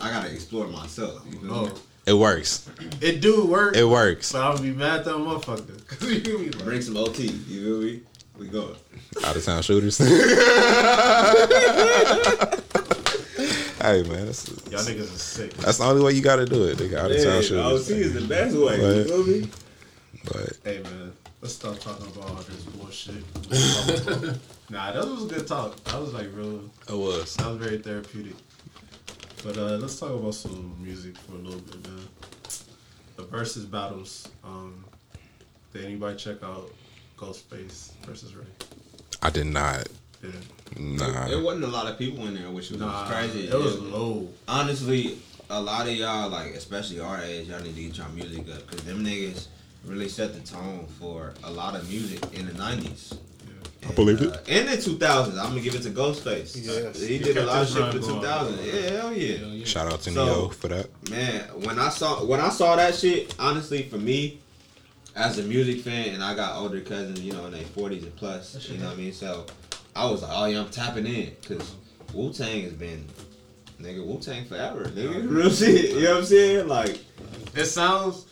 I 0.00 0.10
gotta 0.10 0.32
explore 0.32 0.66
myself. 0.66 1.22
You 1.30 1.38
feel 1.38 1.42
me? 1.42 1.70
Oh, 1.72 1.72
It 2.06 2.14
works. 2.14 2.68
it 3.00 3.20
do 3.20 3.46
work, 3.46 3.76
It 3.76 3.84
works. 3.84 4.32
but 4.32 4.40
I 4.42 4.50
would 4.52 4.62
be 4.62 4.72
mad 4.72 4.98
at 5.00 5.04
that 5.04 5.14
motherfucker. 5.14 5.86
'Cause 5.86 6.02
you 6.10 6.20
be 6.20 6.50
like, 6.50 6.64
Bring 6.64 6.80
some 6.82 6.96
OT. 6.96 7.22
You 7.28 7.62
feel 7.64 7.80
me? 7.82 8.00
We 8.36 8.48
going. 8.48 8.74
Out 9.24 9.36
of 9.36 9.44
town 9.44 9.62
shooters. 9.62 9.98
Hey 13.86 14.02
man, 14.02 14.26
that's, 14.26 14.48
Y'all 14.68 14.80
niggas 14.80 14.98
is 15.14 15.22
sick. 15.22 15.54
that's 15.54 15.78
the 15.78 15.84
only 15.84 16.02
way 16.02 16.10
you 16.10 16.20
got 16.20 16.36
to 16.36 16.44
do 16.44 16.64
it. 16.64 16.76
Nigga, 16.78 16.94
out 16.98 17.08
of 17.12 17.22
town 17.22 17.36
OC 17.36 17.42
shooters. 17.44 17.88
is 17.90 18.14
the 18.14 18.20
best 18.26 18.56
way. 18.56 18.80
You 18.80 18.98
Right. 18.98 19.06
feel 19.06 19.24
me? 19.24 19.50
But 20.24 20.58
Hey 20.64 20.82
man, 20.82 21.12
let's 21.40 21.54
stop 21.54 21.78
talking 21.78 22.04
about 22.08 22.30
all 22.30 22.34
this 22.34 22.64
bullshit. 22.64 23.14
nah, 24.70 24.90
that 24.92 25.06
was 25.06 25.24
a 25.24 25.28
good 25.32 25.46
talk. 25.46 25.76
That 25.84 26.00
was 26.00 26.12
like 26.12 26.26
real. 26.34 26.68
it 26.88 26.94
was. 26.94 27.36
That 27.36 27.46
was 27.46 27.58
very 27.58 27.78
therapeutic. 27.78 28.34
But 29.44 29.56
uh, 29.56 29.76
let's 29.76 30.00
talk 30.00 30.10
about 30.10 30.34
some 30.34 30.74
music 30.82 31.16
for 31.18 31.34
a 31.34 31.38
little 31.38 31.60
bit, 31.60 31.86
man. 31.88 32.08
The 33.14 33.22
versus 33.22 33.66
battles. 33.66 34.26
Um, 34.42 34.84
did 35.72 35.84
anybody 35.84 36.16
check 36.16 36.42
out 36.42 36.72
Ghostface 37.16 37.92
versus 38.04 38.34
Rae? 38.34 38.44
I 39.22 39.30
did 39.30 39.46
not. 39.46 39.86
Yeah. 40.24 40.30
Nah. 40.78 41.26
There 41.28 41.40
wasn't 41.42 41.64
a 41.64 41.68
lot 41.68 41.86
of 41.86 41.98
people 41.98 42.26
in 42.26 42.34
there, 42.34 42.50
which 42.50 42.70
was 42.70 42.80
Nah, 42.80 43.06
crazy. 43.08 43.48
it 43.48 43.54
was 43.54 43.74
Yeah. 43.76 43.80
low. 43.96 44.28
honestly, 44.48 45.18
a 45.48 45.60
lot 45.60 45.86
of 45.86 45.94
y'all, 45.94 46.28
like 46.28 46.54
especially 46.54 47.00
our 47.00 47.20
age, 47.22 47.48
y'all 47.48 47.60
need 47.62 47.74
to 47.76 47.82
get 47.82 47.96
your 47.96 48.08
music 48.08 48.46
up 48.54 48.66
because 48.68 48.84
them 48.84 49.04
niggas 49.04 49.46
really 49.84 50.08
set 50.08 50.34
the 50.34 50.40
tone 50.40 50.86
for 50.98 51.32
a 51.44 51.50
lot 51.50 51.76
of 51.76 51.88
music 51.88 52.20
in 52.32 52.46
the 52.46 52.52
nineties. 52.54 53.14
I 53.88 53.92
believe 53.92 54.20
it. 54.20 54.32
Uh, 54.32 54.38
in 54.48 54.66
the 54.66 54.76
two 54.76 54.98
thousands, 54.98 55.38
I'm 55.38 55.50
gonna 55.50 55.60
give 55.60 55.76
it 55.76 55.82
to 55.82 55.90
Ghostface. 55.90 56.56
Yes. 56.56 56.98
he 57.00 57.06
He 57.06 57.18
did 57.18 57.36
a 57.36 57.46
lot 57.46 57.62
of 57.62 57.68
shit 57.68 57.78
run 57.78 57.92
for 57.92 57.98
the 57.98 58.06
going. 58.06 58.20
two 58.20 58.26
thousands. 58.26 58.66
Yeah, 58.66 58.90
hell 59.00 59.12
yeah. 59.12 59.64
Shout 59.64 59.92
out 59.92 60.02
to 60.02 60.10
So- 60.12 60.24
Ne-Yo 60.24 60.48
for 60.48 60.68
that. 60.68 61.10
Man, 61.10 61.42
when 61.62 61.78
I 61.78 61.88
saw 61.90 62.24
when 62.24 62.40
I 62.40 62.48
saw 62.48 62.74
that 62.74 62.96
shit, 62.96 63.32
honestly, 63.38 63.84
for 63.84 63.98
me, 63.98 64.40
as 65.14 65.38
a 65.38 65.42
music 65.42 65.82
fan, 65.82 66.14
and 66.14 66.22
I 66.24 66.34
got 66.34 66.56
older 66.56 66.80
cousins, 66.80 67.20
you 67.20 67.32
know, 67.32 67.46
in 67.46 67.52
their 67.52 67.62
forties 67.62 68.02
and 68.02 68.14
plus, 68.16 68.56
you 68.68 68.78
know 68.78 68.86
what 68.86 68.94
I 68.94 68.96
mean. 68.96 69.12
So 69.12 69.46
I 69.96 70.10
was 70.10 70.22
like, 70.22 70.32
oh 70.34 70.44
yeah, 70.46 70.60
I'm 70.60 70.68
tapping 70.70 71.06
in 71.06 71.32
because 71.40 71.74
Wu 72.12 72.32
Tang 72.32 72.62
has 72.64 72.72
been, 72.74 73.04
nigga, 73.80 74.04
Wu 74.06 74.18
Tang 74.20 74.44
forever, 74.44 74.84
nigga, 74.84 75.28
real 75.34 75.50
shit. 75.50 75.92
You 75.94 76.02
know 76.02 76.10
what 76.12 76.18
I'm 76.18 76.24
saying? 76.26 76.68
Like, 76.68 77.00
It 77.54 77.64
sounds. 77.66 78.26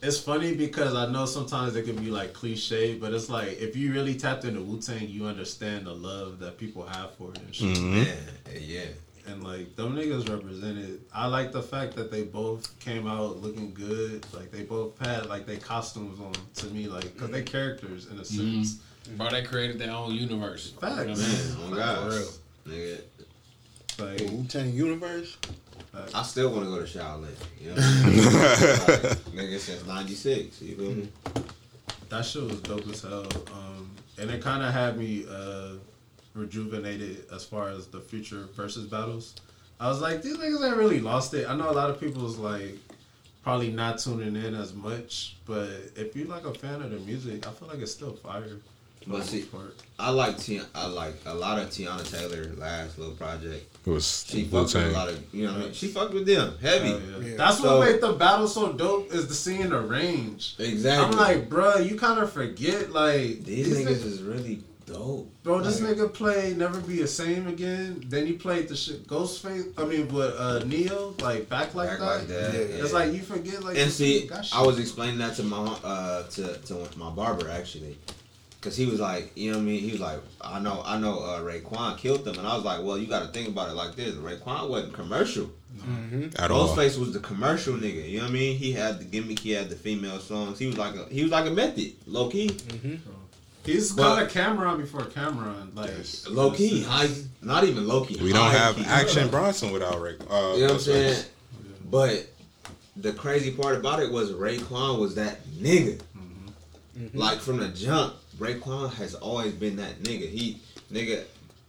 It's 0.00 0.16
funny 0.20 0.54
because 0.54 0.94
I 0.94 1.10
know 1.10 1.26
sometimes 1.26 1.74
it 1.74 1.82
can 1.84 1.96
be 1.96 2.08
like 2.08 2.32
cliche, 2.32 2.94
but 2.94 3.12
it's 3.12 3.28
like 3.28 3.58
if 3.60 3.74
you 3.74 3.92
really 3.92 4.14
tapped 4.14 4.44
into 4.44 4.60
Wu 4.60 4.80
Tang, 4.80 5.08
you 5.08 5.26
understand 5.26 5.86
the 5.86 5.92
love 5.92 6.38
that 6.38 6.56
people 6.56 6.86
have 6.86 7.16
for 7.16 7.32
it 7.32 7.38
and 7.40 7.52
shit. 7.52 7.76
Mhm. 7.76 7.92
man, 8.04 8.16
yeah. 8.60 8.84
And 9.26 9.42
like 9.42 9.74
them 9.74 9.96
niggas 9.96 10.28
represented. 10.28 11.00
I 11.12 11.26
like 11.26 11.50
the 11.50 11.60
fact 11.62 11.96
that 11.96 12.12
they 12.12 12.22
both 12.22 12.78
came 12.78 13.08
out 13.08 13.38
looking 13.42 13.74
good. 13.74 14.24
Like 14.32 14.52
they 14.52 14.62
both 14.62 14.96
had 15.04 15.26
like 15.26 15.46
their 15.46 15.56
costumes 15.58 16.20
on. 16.20 16.32
To 16.62 16.66
me, 16.66 16.86
like 16.86 17.12
because 17.14 17.30
they 17.30 17.42
characters 17.42 18.06
in 18.06 18.18
a 18.20 18.24
sense. 18.24 18.78
Bro, 19.16 19.30
they 19.30 19.42
created 19.42 19.78
their 19.78 19.92
own 19.92 20.12
universe. 20.14 20.72
Facts. 20.80 20.98
You 20.98 21.04
know 21.06 21.12
what 21.12 21.18
I 21.18 21.22
mean? 21.22 21.28
Man, 21.28 21.56
oh 21.60 21.70
my 21.70 21.76
God, 21.76 22.12
For 22.12 22.18
real. 22.18 22.98
nigga, 23.98 24.20
Like 24.22 24.30
Wu 24.32 24.44
Tang 24.44 24.72
Universe. 24.72 25.36
I 26.14 26.22
still 26.22 26.50
want 26.52 26.64
to 26.64 26.70
go 26.70 26.78
to 26.78 26.84
Shaolin. 26.84 27.26
You 27.60 27.70
know, 27.70 27.74
what 27.74 27.82
I 27.82 28.06
mean? 28.06 28.24
like, 29.36 29.50
nigga, 29.50 29.58
since 29.58 29.84
'96. 29.86 30.62
You 30.62 30.76
feel 30.76 30.90
me? 30.92 31.08
that 32.08 32.24
shit 32.24 32.42
was 32.44 32.60
dope 32.60 32.86
as 32.88 33.02
hell. 33.02 33.26
Um, 33.52 33.90
and 34.18 34.30
it 34.30 34.40
kind 34.42 34.62
of 34.62 34.72
had 34.72 34.96
me 34.96 35.24
uh, 35.28 35.72
rejuvenated 36.34 37.24
as 37.34 37.44
far 37.44 37.68
as 37.70 37.86
the 37.88 38.00
future 38.00 38.48
versus 38.54 38.86
battles. 38.86 39.34
I 39.80 39.88
was 39.88 40.00
like, 40.00 40.22
these 40.22 40.36
niggas 40.36 40.66
ain't 40.66 40.76
really 40.76 41.00
lost 41.00 41.34
it. 41.34 41.48
I 41.48 41.56
know 41.56 41.70
a 41.70 41.72
lot 41.72 41.90
of 41.90 42.00
people 42.00 42.22
was 42.22 42.38
like 42.38 42.76
probably 43.42 43.70
not 43.70 43.98
tuning 43.98 44.36
in 44.36 44.54
as 44.54 44.72
much, 44.74 45.36
but 45.46 45.68
if 45.96 46.14
you're 46.16 46.26
like 46.28 46.44
a 46.44 46.54
fan 46.54 46.80
of 46.82 46.90
the 46.90 46.98
music, 47.00 47.46
I 47.46 47.50
feel 47.50 47.68
like 47.68 47.78
it's 47.78 47.92
still 47.92 48.12
fire. 48.12 48.56
For 49.08 49.14
But 49.16 49.22
the 49.22 49.28
see- 49.28 49.42
part. 49.42 49.74
I 49.98 50.10
like 50.10 50.38
Ti- 50.38 50.60
I 50.74 50.86
like 50.86 51.14
a 51.26 51.34
lot 51.34 51.58
of 51.58 51.70
Teyana 51.70 52.08
Taylor 52.08 52.52
last 52.56 52.98
little 52.98 53.14
project. 53.14 53.66
It 53.86 53.90
was 53.90 54.24
She 54.28 54.44
fucked 54.44 54.74
with 54.74 54.84
a 54.84 54.88
lot 54.90 55.08
of 55.08 55.18
you 55.34 55.46
know 55.46 55.52
what 55.54 55.60
I 55.60 55.64
mean. 55.64 55.72
She 55.72 55.88
fucked 55.88 56.14
with 56.14 56.26
them 56.26 56.54
heavy. 56.60 56.88
Hell 56.90 57.00
yeah. 57.22 57.28
Yeah. 57.30 57.36
That's 57.36 57.58
So- 57.60 57.78
what 57.78 57.90
made 57.90 58.00
the 58.00 58.12
battle 58.12 58.46
so 58.46 58.72
dope 58.72 59.12
is 59.12 59.26
the 59.26 59.34
seeing 59.34 59.70
the 59.70 59.80
range. 59.80 60.54
Exactly. 60.58 61.04
I'm 61.06 61.16
like, 61.18 61.48
bruh, 61.48 61.88
you 61.88 61.96
kind 61.96 62.20
of 62.20 62.30
forget 62.32 62.92
like 62.92 63.44
these 63.44 63.66
these 63.66 63.78
niggas 63.78 63.96
niggas- 63.96 64.04
is 64.04 64.22
really 64.22 64.60
dope. 64.86 65.28
Bro, 65.42 65.62
this 65.62 65.80
nigga 65.80 66.12
played 66.12 66.56
Never 66.58 66.80
Be 66.80 67.00
the 67.00 67.06
Same 67.08 67.46
Again. 67.48 68.04
Then 68.08 68.26
he 68.26 68.34
played 68.34 68.68
the 68.68 68.76
shit 68.76 69.06
Ghostface. 69.08 69.72
I 69.78 69.84
mean, 69.84 70.06
with 70.08 70.34
uh, 70.38 70.60
Ne-Yo, 70.64 71.14
like 71.20 71.48
back 71.48 71.74
like 71.74 71.88
Back 71.90 71.98
that. 71.98 72.06
like 72.18 72.28
that, 72.28 72.54
Yeah. 72.54 72.84
It's 72.84 72.92
like 72.92 73.12
you 73.12 73.20
forget 73.20 73.64
like. 73.64 73.76
and 73.78 73.90
see, 73.90 74.22
nigga 74.22 74.28
got 74.28 74.44
shit. 74.46 74.54
I 74.56 74.62
was 74.62 74.78
explaining 74.78 75.18
that 75.18 75.34
to 75.36 75.42
my 75.42 75.58
uh 75.82 76.22
to 76.28 76.54
to 76.66 76.88
my 76.96 77.10
barber 77.10 77.50
actually, 77.50 77.98
because 78.60 78.76
he 78.76 78.86
was 78.86 78.98
like, 79.00 79.30
you 79.36 79.50
know 79.52 79.58
what 79.58 79.62
I 79.62 79.66
mean. 79.66 79.80
He 79.80 79.92
was 79.92 80.00
like, 80.00 80.18
I 80.40 80.58
know, 80.58 80.82
I 80.84 80.98
know, 80.98 81.20
uh, 81.20 81.40
Raekwon 81.40 81.96
killed 81.98 82.24
them, 82.24 82.38
and 82.38 82.46
I 82.46 82.54
was 82.56 82.64
like, 82.64 82.82
well, 82.82 82.98
you 82.98 83.06
got 83.06 83.20
to 83.22 83.28
think 83.28 83.48
about 83.48 83.68
it 83.70 83.74
like 83.74 83.94
this. 83.94 84.14
Raekwon 84.16 84.68
wasn't 84.68 84.94
commercial. 84.94 85.50
At 86.38 86.50
all. 86.50 86.68
Ghostface 86.74 86.98
was 86.98 87.12
the 87.12 87.20
commercial 87.20 87.74
nigga. 87.74 88.08
You 88.08 88.18
know 88.18 88.24
what 88.24 88.30
I 88.30 88.34
mean? 88.34 88.56
He 88.58 88.72
had 88.72 88.98
the 88.98 89.04
gimmick. 89.04 89.38
He 89.38 89.50
had 89.52 89.68
the 89.68 89.76
female 89.76 90.18
songs. 90.18 90.58
He 90.58 90.66
was 90.66 90.76
like 90.76 90.96
a 90.96 91.04
he 91.04 91.22
was 91.22 91.30
like 91.30 91.46
a 91.46 91.50
method, 91.50 91.92
low 92.06 92.28
key, 92.28 92.50
He's 93.64 93.92
but- 93.92 94.16
kind 94.16 94.26
of 94.26 94.32
Cam'ron 94.32 94.78
before 94.78 95.02
Cam'ron, 95.02 95.74
like 95.76 95.90
low 96.34 96.50
key, 96.50 96.82
high, 96.82 97.08
not 97.42 97.64
even 97.64 97.86
low 97.86 98.02
key. 98.04 98.16
We 98.20 98.32
don't 98.32 98.50
have 98.50 98.76
key. 98.76 98.84
Action 98.86 99.28
Bronson 99.28 99.70
without 99.72 100.00
Rick. 100.00 100.20
Uh, 100.22 100.24
You 100.24 100.30
know 100.30 100.50
what 100.50 100.70
I'm 100.72 100.76
Ghostface. 100.78 100.84
saying? 100.84 101.24
But 101.90 102.26
the 102.96 103.12
crazy 103.12 103.50
part 103.52 103.76
about 103.76 104.00
it 104.02 104.10
was 104.10 104.32
Raekwon 104.32 104.98
was 104.98 105.14
that 105.16 105.44
nigga. 105.46 106.00
Like 107.14 107.38
from 107.38 107.58
the 107.58 107.68
jump, 107.68 108.14
Raekwon 108.38 108.92
has 108.94 109.14
always 109.14 109.52
been 109.52 109.76
that 109.76 110.02
nigga. 110.02 110.28
He 110.28 110.60
nigga 110.92 111.24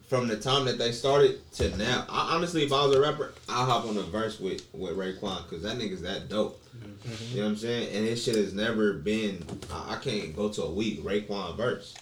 from 0.08 0.28
the 0.28 0.38
time 0.38 0.66
that 0.66 0.78
they 0.78 0.92
started 0.92 1.40
to 1.54 1.76
now. 1.78 2.06
I, 2.10 2.36
honestly, 2.36 2.64
if 2.64 2.74
I 2.74 2.86
was 2.86 2.96
a 2.96 3.02
rapper, 3.02 3.34
I'll 3.48 3.66
hop 3.66 3.86
on 3.86 3.98
a 3.98 4.04
verse 4.04 4.40
with 4.40 4.68
with 4.74 4.98
Raekwon 4.98 5.44
because 5.44 5.64
that 5.64 5.78
nigga's 5.78 6.02
that 6.02 6.30
dope. 6.30 6.62
Mm-hmm. 6.76 7.36
You 7.36 7.38
know 7.38 7.44
what 7.44 7.52
I'm 7.52 7.58
saying? 7.58 7.96
And 7.96 8.06
his 8.06 8.24
shit 8.24 8.36
has 8.36 8.54
never 8.54 8.94
been. 8.94 9.46
I, 9.72 9.96
I 9.96 9.98
can't 9.98 10.36
go 10.36 10.50
to 10.50 10.64
a 10.64 10.72
week 10.72 11.04
Raekwon 11.04 11.56
verse. 11.58 11.96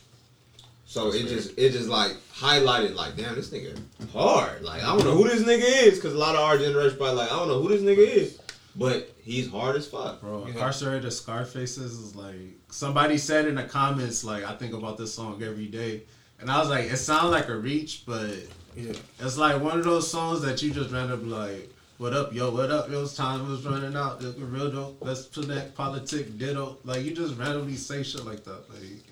So 0.85 1.13
it 1.13 1.27
just 1.27 1.57
it 1.57 1.71
just 1.71 1.89
like 1.89 2.13
highlighted 2.33 2.95
like 2.95 3.17
damn 3.17 3.35
this 3.35 3.49
nigga 3.49 3.77
hard 4.13 4.63
like 4.63 4.81
I 4.81 4.95
don't 4.95 5.03
know 5.03 5.15
who 5.15 5.27
this 5.27 5.43
nigga 5.43 5.85
is 5.85 5.95
because 5.95 6.13
a 6.13 6.17
lot 6.17 6.35
of 6.35 6.41
our 6.41 6.57
generation 6.57 6.97
probably 6.97 7.15
like 7.17 7.31
I 7.31 7.35
don't 7.35 7.49
know 7.49 7.61
who 7.61 7.67
this 7.67 7.81
nigga 7.81 7.97
is 7.97 8.39
but 8.77 9.13
he's 9.23 9.49
hard 9.49 9.75
as 9.75 9.87
fuck. 9.87 10.21
Bro, 10.21 10.45
incarcerated 10.45 11.11
Scarfaces 11.11 11.93
is 11.99 12.15
like 12.15 12.35
somebody 12.69 13.17
said 13.17 13.45
in 13.47 13.55
the 13.55 13.63
comments 13.63 14.23
like 14.23 14.43
I 14.43 14.53
think 14.55 14.73
about 14.73 14.97
this 14.97 15.13
song 15.13 15.41
every 15.43 15.65
day, 15.67 16.03
and 16.39 16.49
I 16.49 16.59
was 16.59 16.69
like, 16.69 16.85
it 16.85 16.97
sounds 16.97 17.31
like 17.31 17.49
a 17.49 17.55
reach, 17.57 18.03
but 18.05 18.29
Yeah. 18.75 18.93
it's 19.19 19.37
like 19.37 19.61
one 19.61 19.79
of 19.79 19.85
those 19.85 20.09
songs 20.09 20.41
that 20.43 20.61
you 20.61 20.71
just 20.71 20.91
randomly 20.91 21.29
like, 21.29 21.73
what 21.97 22.13
up, 22.13 22.31
yo, 22.33 22.51
what 22.51 22.69
up, 22.69 22.91
yo, 22.91 23.07
time 23.07 23.49
was 23.49 23.65
running 23.65 23.95
out, 23.95 24.21
it 24.21 24.25
was 24.27 24.35
real 24.37 24.69
dope, 24.71 24.97
let's 25.01 25.25
connect, 25.27 25.73
politic, 25.75 26.37
ditto, 26.37 26.77
like 26.83 27.03
you 27.03 27.15
just 27.15 27.35
randomly 27.37 27.75
say 27.75 28.03
shit 28.03 28.23
like 28.23 28.43
that, 28.43 28.61
like, 28.69 29.03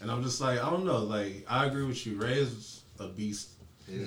and 0.00 0.10
I'm 0.10 0.22
just 0.22 0.40
like, 0.40 0.58
I 0.64 0.70
don't 0.70 0.86
know, 0.86 0.98
like 1.00 1.44
I 1.48 1.66
agree 1.66 1.84
with 1.84 2.06
you, 2.06 2.16
Rae 2.16 2.38
is 2.38 2.80
a 2.98 3.08
beast. 3.08 3.50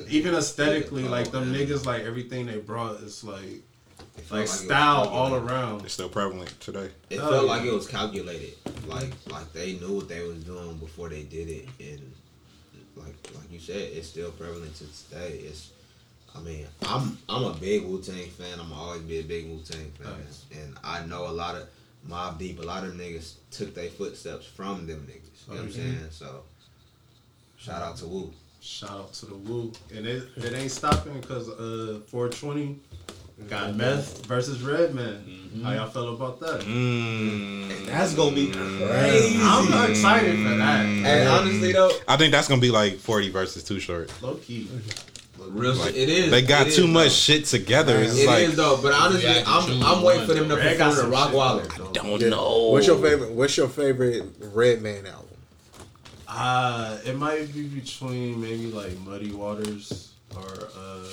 Even 0.09 0.33
aesthetically, 0.33 1.03
like 1.03 1.29
them 1.29 1.51
man. 1.51 1.59
niggas, 1.67 1.85
like 1.85 2.01
everything 2.03 2.47
they 2.47 2.57
brought 2.57 2.95
is 3.01 3.23
like, 3.23 3.61
It 4.17 4.21
felt 4.23 4.31
like 4.31 4.39
it 4.39 4.41
was 4.51 4.59
style 4.59 5.07
all 5.09 5.35
around. 5.35 5.83
It's 5.85 5.93
still 5.93 6.09
prevalent 6.09 6.53
today. 6.59 6.89
it 7.09 7.19
Oh, 7.19 7.29
felt 7.29 7.45
yeah. 7.45 7.51
like 7.51 7.63
it 7.65 7.73
was 7.73 7.87
calculated 7.87 8.53
like 8.87 9.11
like 9.29 9.51
they 9.53 9.73
knew 9.73 9.93
what 9.95 10.07
they 10.09 10.21
was 10.25 10.43
doing 10.43 10.77
before 10.77 11.09
they 11.09 11.23
did 11.23 11.49
it 11.49 11.67
and 11.79 12.13
like 12.95 13.15
like 13.35 13.51
you 13.51 13.59
said 13.59 13.77
it's 13.93 14.07
still 14.07 14.31
prevalent 14.31 14.73
to 14.75 14.85
today 15.09 15.39
it's 15.43 15.71
I 16.35 16.39
mean 16.41 16.65
I'm 16.83 17.17
I'm 17.27 17.43
a 17.45 17.53
big 17.53 17.83
Wu 17.83 17.99
Tang 18.01 18.29
fan 18.29 18.59
I'm 18.59 18.71
always 18.71 19.01
be 19.01 19.19
a 19.19 19.23
big 19.23 19.49
Wu 19.49 19.59
Tang 19.67 19.91
fan 19.99 20.13
Nice. 20.25 20.45
and 20.53 20.77
I 20.83 21.03
know 21.05 21.27
a 21.27 21.31
lot 21.31 21.55
of 21.55 21.67
Mobb 22.07 22.37
Deep 22.37 22.59
a 22.59 22.63
lot 22.63 22.83
of 22.83 22.93
niggas 22.93 23.33
took 23.51 23.73
their 23.73 23.89
footsteps 23.89 24.45
from 24.45 24.85
them 24.85 25.07
niggas 25.09 25.47
you 25.47 25.55
know 25.55 25.61
what 25.61 25.63
I'm 25.63 25.67
Mhm. 25.69 25.73
saying 25.73 25.97
so 26.11 26.43
shout 27.57 27.81
out 27.81 27.97
to 27.97 28.05
Wu 28.05 28.31
Shout 28.61 28.89
out 28.89 29.13
to 29.13 29.27
the 29.27 29.35
Wu, 29.35 29.71
And 29.95 30.07
it, 30.07 30.23
it 30.37 30.53
ain't 30.55 30.71
stopping 30.71 31.21
because 31.21 31.49
uh, 31.49 31.99
420 32.07 32.79
got 33.49 33.75
Meth 33.75 34.25
versus 34.25 34.61
Redman. 34.61 35.41
How 35.63 35.71
y'all 35.73 35.87
feel 35.89 36.13
about 36.13 36.39
that? 36.41 36.61
Mm. 36.61 37.85
That's 37.85 38.13
gonna 38.13 38.35
be 38.35 38.51
crazy. 38.51 39.37
I'm 39.41 39.89
excited 39.91 40.35
for 40.43 40.55
that. 40.57 40.85
And 40.85 41.29
honestly 41.29 41.71
though, 41.71 41.91
I 42.07 42.17
think 42.17 42.31
that's 42.33 42.47
gonna 42.47 42.59
be 42.61 42.71
like 42.71 42.97
40 42.97 43.29
versus 43.31 43.63
Too 43.63 43.79
Short. 43.79 44.11
Low 44.21 44.35
key. 44.35 44.67
real 45.39 45.73
Like, 45.75 45.93
shit, 45.93 45.95
it 45.97 46.09
is. 46.09 46.31
They 46.31 46.41
got 46.41 46.65
too 46.65 46.83
is, 46.85 46.87
much 46.89 47.03
though. 47.05 47.09
shit 47.09 47.45
together. 47.45 47.97
It's 47.99 48.15
It 48.17 48.21
is 48.21 48.27
like 48.27 48.47
though, 48.49 48.79
but 48.81 48.91
honestly, 48.93 49.29
Yeah, 49.29 49.43
I'm 49.47 49.83
I'm 49.83 50.01
waiting 50.03 50.25
for 50.27 50.33
them 50.33 50.49
to 50.49 50.55
though. 50.55 50.61
Red 50.61 50.77
got 50.77 50.93
perform 50.93 51.11
the 51.11 51.17
some 51.17 51.29
shit, 51.29 51.33
Rockwaller. 51.33 51.77
though. 51.77 51.91
don't 51.93 52.21
Yeah. 52.21 52.29
know. 52.29 52.69
What's 52.71 52.87
your 52.87 52.97
favorite? 53.01 53.31
What's 53.31 53.55
your 53.57 53.67
favorite 53.69 54.23
Redman 54.53 55.05
album? 55.07 55.21
Uh, 56.27 56.97
it 57.05 57.15
might 57.17 57.53
be 57.53 57.63
between 57.67 58.41
maybe 58.41 58.67
like 58.71 58.97
Muddy 58.99 59.31
Waters 59.31 60.11
or 60.35 60.43
uh, 60.77 61.05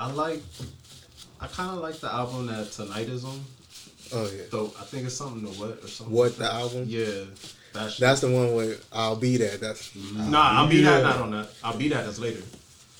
I 0.00 0.10
like. 0.12 0.42
I 1.40 1.46
kind 1.46 1.70
of 1.70 1.78
like 1.78 1.98
the 2.00 2.12
album 2.12 2.46
that 2.48 2.72
Tonight 2.72 3.08
is 3.08 3.24
on. 3.24 3.40
Oh 4.12 4.24
yeah. 4.34 4.42
So 4.50 4.72
I 4.80 4.84
think 4.84 5.04
it's 5.06 5.14
something 5.14 5.42
to 5.52 5.58
what 5.60 5.84
or 5.84 5.88
something. 5.88 6.14
What 6.14 6.32
the 6.36 6.44
that. 6.44 6.52
album? 6.54 6.84
Yeah, 6.86 7.24
That. 7.74 7.94
That's 7.98 8.20
the 8.20 8.30
one 8.30 8.54
where 8.54 8.76
I'll 8.92 9.16
be 9.16 9.36
that. 9.38 9.60
That's 9.60 9.94
Nah, 9.94 10.60
I'll 10.60 10.68
be 10.68 10.80
that 10.82 11.02
not 11.02 11.16
on 11.16 11.30
that. 11.32 11.50
I'll 11.62 11.76
be 11.76 11.88
that. 11.90 12.04
that 12.04 12.10
is 12.10 12.18
later. 12.18 12.42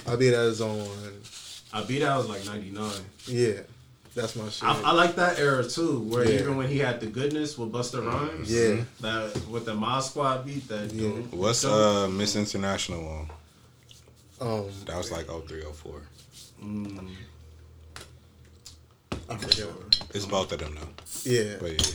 I'll 0.06 0.16
be 0.16 0.30
that 0.30 0.42
is 0.46 0.60
on. 0.60 0.86
I'll 1.72 1.84
be 1.84 1.98
that 2.00 2.16
was 2.16 2.28
like 2.28 2.44
ninety 2.46 2.70
nine. 2.70 2.92
Yeah, 3.26 3.60
that's 4.14 4.36
my 4.36 4.48
shit. 4.50 4.64
I, 4.68 4.80
I 4.82 4.92
like 4.92 5.16
that 5.16 5.38
era 5.38 5.64
too, 5.64 6.00
where 6.00 6.24
Yeah. 6.30 6.40
even 6.40 6.56
when 6.56 6.68
he 6.68 6.78
had 6.78 7.00
the 7.00 7.06
goodness 7.06 7.56
with 7.58 7.72
Busta 7.72 8.04
Rhymes, 8.06 8.50
Yeah. 8.50 8.84
that 9.00 9.34
with 9.48 9.64
the 9.66 9.74
Mod 9.74 10.04
Squad 10.04 10.44
beat, 10.46 10.68
that 10.68 10.92
Yeah. 10.92 11.00
dude. 11.10 11.32
What's 11.32 11.64
uh 11.64 12.08
Miss 12.08 12.36
International 12.36 13.06
on? 13.08 13.30
um, 14.40 14.70
That 14.86 14.96
was 14.96 15.10
like 15.10 15.26
0304. 15.26 16.02
Mm, 16.62 17.08
I 19.30 19.36
forget. 19.36 19.66
It's 20.14 20.26
both 20.26 20.52
of 20.52 20.58
them 20.60 20.74
though. 20.74 21.30
Yeah, 21.30 21.56
But 21.60 21.72
yeah, 21.72 21.94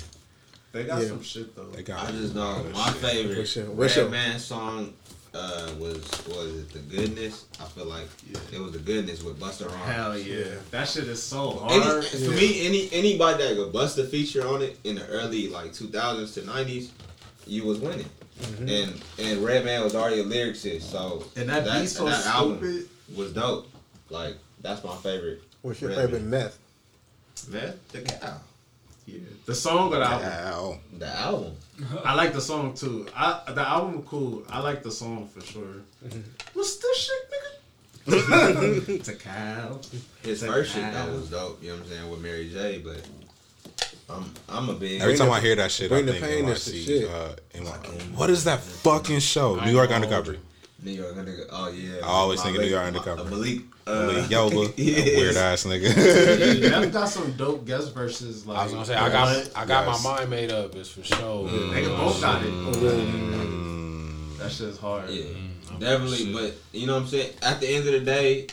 they 0.72 0.84
got 0.84 1.02
Yeah. 1.02 1.08
some 1.10 1.24
shit 1.24 1.56
though. 1.56 1.66
they 1.72 1.84
got 1.84 2.08
I 2.08 2.12
just 2.12 2.36
know 2.36 2.44
other 2.48 2.70
my 2.70 2.86
shit. 2.92 2.96
favorite 2.98 3.38
What's 3.40 3.56
your- 3.56 3.66
what's 3.72 3.96
your- 3.96 4.06
Redman 4.06 4.40
song 4.40 4.94
uh, 5.34 5.72
was 5.80 5.96
was 6.28 6.54
it 6.58 6.70
the 6.74 6.80
goodness? 6.80 7.46
I 7.60 7.66
feel 7.66 7.86
like 7.86 8.08
it 8.52 8.60
was 8.60 8.74
the 8.74 8.78
goodness 8.80 9.24
with 9.24 9.40
Busta 9.40 9.68
Rhymes. 9.68 9.84
Hell 9.92 10.18
yeah. 10.18 10.44
that 10.70 10.88
shit 10.88 11.06
is 11.08 11.24
so 11.24 11.50
hard. 11.52 12.06
Any, 12.06 12.26
For 12.26 12.32
me, 12.32 12.66
any 12.68 12.90
anybody 12.92 13.44
that 13.44 13.56
could 13.56 13.74
bust 13.74 13.98
a 13.98 14.04
feature 14.06 14.48
on 14.48 14.62
it 14.62 14.78
in 14.84 14.96
the 14.96 15.08
early 15.08 15.48
like 15.50 15.74
2000s 15.74 16.36
to 16.36 16.42
90s, 16.42 16.90
you 17.48 17.66
was 17.66 17.80
winning. 17.80 18.10
Mm-hmm. 18.42 18.70
And 18.70 19.02
and 19.18 19.44
Redman 19.44 19.84
was 19.84 19.96
already 19.96 20.20
a 20.20 20.24
lyricist, 20.24 20.84
so 20.84 21.26
and 21.36 21.50
that, 21.50 21.64
beat 21.66 21.88
so 21.88 22.06
that 22.06 22.26
album 22.28 22.58
stupid. 22.58 22.90
was 23.16 23.34
dope. 23.34 23.68
Like 24.12 24.36
that's 24.64 24.84
my 24.84 24.96
favorite. 24.98 25.44
what's 25.62 25.80
your 25.82 25.92
Redman. 25.92 26.08
favorite 26.08 26.24
meth? 26.24 26.60
Man, 27.50 27.74
the 27.92 28.02
cow. 28.02 28.38
Yeah, 29.06 29.20
the 29.46 29.54
song 29.56 29.94
of 29.94 30.00
the 30.00 30.06
album. 30.06 30.28
Ow. 30.32 30.78
The 30.98 31.08
album. 31.08 31.54
I 32.06 32.14
like 32.16 32.32
the 32.34 32.40
song 32.42 32.74
too. 32.74 33.06
I 33.16 33.42
the 33.54 33.62
album 33.68 34.04
cool. 34.04 34.44
I 34.50 34.60
like 34.62 34.82
the 34.82 34.92
song 34.92 35.28
for 35.28 35.42
sure. 35.42 35.64
Mm-hmm. 36.06 36.22
What's 36.54 36.78
this 36.78 36.98
shit, 36.98 37.32
nigga? 38.08 38.90
it's 38.90 39.08
a 39.16 39.16
cow. 39.16 39.80
His 40.24 40.42
The 40.42 40.48
first 40.48 40.74
shit 40.74 40.84
that 40.94 41.10
was 41.12 41.30
dope. 41.30 41.62
You 41.62 41.70
know 41.70 41.76
what 41.76 41.84
I'm 41.86 41.90
saying 41.90 42.10
with 42.12 42.22
Mary 42.22 42.50
J. 42.50 42.80
But 42.80 43.02
I'm 44.10 44.32
I'm 44.48 44.70
a 44.70 44.74
big. 44.74 45.02
Every 45.02 45.18
time 45.18 45.28
the- 45.28 45.34
I 45.34 45.40
hear 45.42 45.56
that 45.58 45.72
shit, 45.72 45.88
I 45.92 45.96
bring 45.96 46.06
the 46.06 46.14
think 46.14 46.26
pain 46.26 46.46
is 46.48 46.60
NYC. 46.68 46.86
shit. 46.86 47.10
Uh, 47.10 47.36
NYC. 47.56 48.16
What 48.16 48.30
is 48.30 48.44
that 48.46 48.60
fucking 48.62 49.20
show? 49.20 49.60
I 49.60 49.66
New 49.66 49.72
York. 49.74 49.90
Undercover. 49.92 50.38
New 50.84 50.92
York 50.92 51.16
Undercover. 51.18 51.48
Oh 51.52 51.70
yeah. 51.70 51.96
I 52.04 52.08
always 52.08 52.40
My 52.40 52.44
think 52.46 52.56
of 52.58 52.62
New 52.62 52.66
late- 52.68 52.72
York 52.72 52.82
my- 52.84 52.88
Undercover. 52.88 53.22
uh, 53.22 53.26
Malik. 53.32 53.62
Uh, 53.86 53.92
Malik 54.08 54.26
Yoba, 54.26 54.74
yes. 54.78 55.06
weird 55.18 55.36
ass 55.38 55.64
nigga. 55.66 55.94
They've 56.82 56.94
got 56.94 57.10
some 57.10 57.32
dope 57.34 57.66
guest 57.66 57.94
verses. 57.94 58.46
Like 58.48 58.58
I 58.60 58.64
was 58.64 58.74
gonna 58.74 58.86
say 58.86 58.96
I 58.96 59.10
got 59.10 59.36
Yes. 59.36 59.52
I 59.56 59.66
got 59.66 59.88
Yes. 59.88 60.04
my 60.04 60.16
mind 60.18 60.30
made 60.30 60.52
up. 60.52 60.74
It's 60.76 60.90
for 60.90 61.04
sure. 61.04 61.48
They 61.50 61.86
both 61.86 62.22
got 62.22 62.44
it. 62.44 62.50
Mm. 62.52 64.38
That 64.38 64.52
shit's 64.52 64.78
hard. 64.78 65.10
Yeah, 65.10 65.26
I'm 65.72 65.80
definitely. 65.80 66.18
shit. 66.18 66.34
But 66.34 66.56
you 66.78 66.88
know 66.88 66.94
what 66.96 67.04
I'm 67.04 67.08
saying. 67.08 67.34
At 67.42 67.60
the 67.60 67.68
end 67.68 67.88
of 67.88 67.94
the 67.94 68.00
day, 68.02 68.48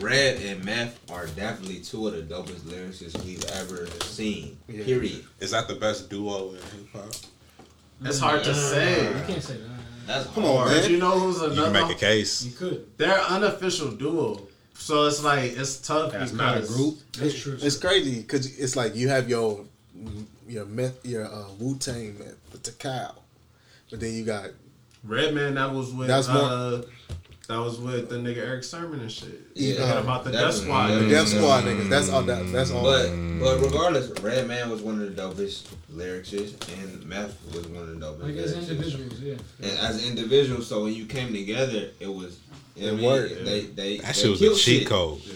Red 0.00 0.40
and 0.42 0.64
Meth 0.64 0.98
are 1.10 1.26
definitely 1.26 1.80
two 1.80 2.06
of 2.08 2.14
the 2.14 2.22
dopest 2.22 2.60
lyricists 2.60 3.22
we've 3.24 3.44
ever 3.50 3.86
seen. 4.04 4.58
Yeah. 4.68 4.84
Period. 4.84 5.24
Is 5.40 5.50
that 5.52 5.68
the 5.68 5.74
best 5.76 6.10
duo 6.10 6.50
in 6.50 6.56
hip 6.56 6.88
hop? 6.92 7.12
It's 8.04 8.18
hard 8.18 8.44
to 8.44 8.54
say. 8.54 9.06
You 9.06 9.24
can't 9.26 9.42
say 9.42 9.56
that. 9.56 9.75
That's 10.06 10.26
Come 10.30 10.44
on, 10.44 10.56
hard. 10.56 10.68
But 10.70 10.82
man. 10.82 10.90
you 10.90 10.98
know 10.98 11.18
who's 11.18 11.38
You 11.38 11.44
another? 11.46 11.62
can 11.64 11.72
make 11.88 11.96
a 11.96 11.98
case. 11.98 12.44
You 12.44 12.52
could. 12.52 12.86
They're 12.96 13.20
unofficial 13.20 13.90
duo, 13.90 14.46
so 14.74 15.06
it's 15.06 15.22
like 15.24 15.56
it's 15.56 15.78
tough 15.78 16.14
It's 16.14 16.30
because 16.30 16.32
not 16.32 16.58
a 16.58 16.66
group. 16.66 16.98
That's 17.18 17.38
true. 17.40 17.58
It's 17.60 17.76
crazy 17.76 18.20
because 18.20 18.58
it's 18.58 18.76
like 18.76 18.94
you 18.94 19.08
have 19.08 19.28
your 19.28 19.64
your 20.48 20.64
meth, 20.66 21.04
your 21.04 21.24
uh, 21.26 21.50
Wu 21.58 21.76
Tang 21.76 22.16
meth, 22.18 22.50
the 22.52 22.58
Tical, 22.58 23.14
but 23.90 24.00
then 24.00 24.14
you 24.14 24.24
got 24.24 24.50
Redman 25.02 25.54
that 25.56 25.72
was 25.72 25.92
with 25.92 26.08
That's 26.08 26.28
more- 26.28 26.36
uh, 26.42 26.82
that 27.48 27.58
was 27.58 27.78
with 27.78 28.08
the 28.08 28.16
nigga 28.16 28.38
Erick 28.38 28.64
Sermon 28.64 29.00
and 29.00 29.10
shit. 29.12 29.40
Yeah, 29.54 29.76
Talking 29.76 30.02
about 30.04 30.24
the 30.24 30.32
Def 30.32 30.40
definitely. 30.40 30.64
Squad. 30.66 30.88
Yeah. 30.90 30.98
the 30.98 31.08
Def 31.08 31.28
Squad 31.28 31.64
niggas. 31.64 31.88
That's 31.90 32.08
all. 32.10 32.22
That, 32.22 32.52
that's 32.52 32.70
all. 32.72 32.82
But 32.82 33.08
but 33.40 33.60
regardless, 33.64 34.10
Redman 34.20 34.70
was 34.70 34.82
one 34.82 35.00
of 35.00 35.14
the 35.14 35.22
dopest 35.22 35.66
lyricists, 35.92 36.56
and 36.82 37.04
Meth 37.06 37.36
was 37.54 37.66
one 37.68 37.82
of 37.82 37.98
the 38.00 38.06
dopest. 38.06 38.22
Like 38.22 38.36
as 38.36 38.54
lyricists. 38.54 38.70
individuals, 38.70 39.20
yeah. 39.20 39.34
And 39.62 39.78
as 39.78 40.06
individuals, 40.08 40.66
so 40.66 40.84
when 40.84 40.94
you 40.94 41.06
came 41.06 41.32
together, 41.32 41.90
it 42.00 42.08
was. 42.12 42.38
You 42.74 42.88
know 42.88 42.92
It 42.92 42.96
mean? 42.96 43.04
worked. 43.06 43.44
They 43.44 43.60
they 43.60 43.96
That 43.98 44.06
they 44.06 44.12
shit 44.12 44.30
was 44.30 44.40
a 44.40 44.44
killed 44.44 44.58
cheat 44.58 44.78
shit. 44.80 44.88
code. 44.88 45.20
yeah, 45.24 45.32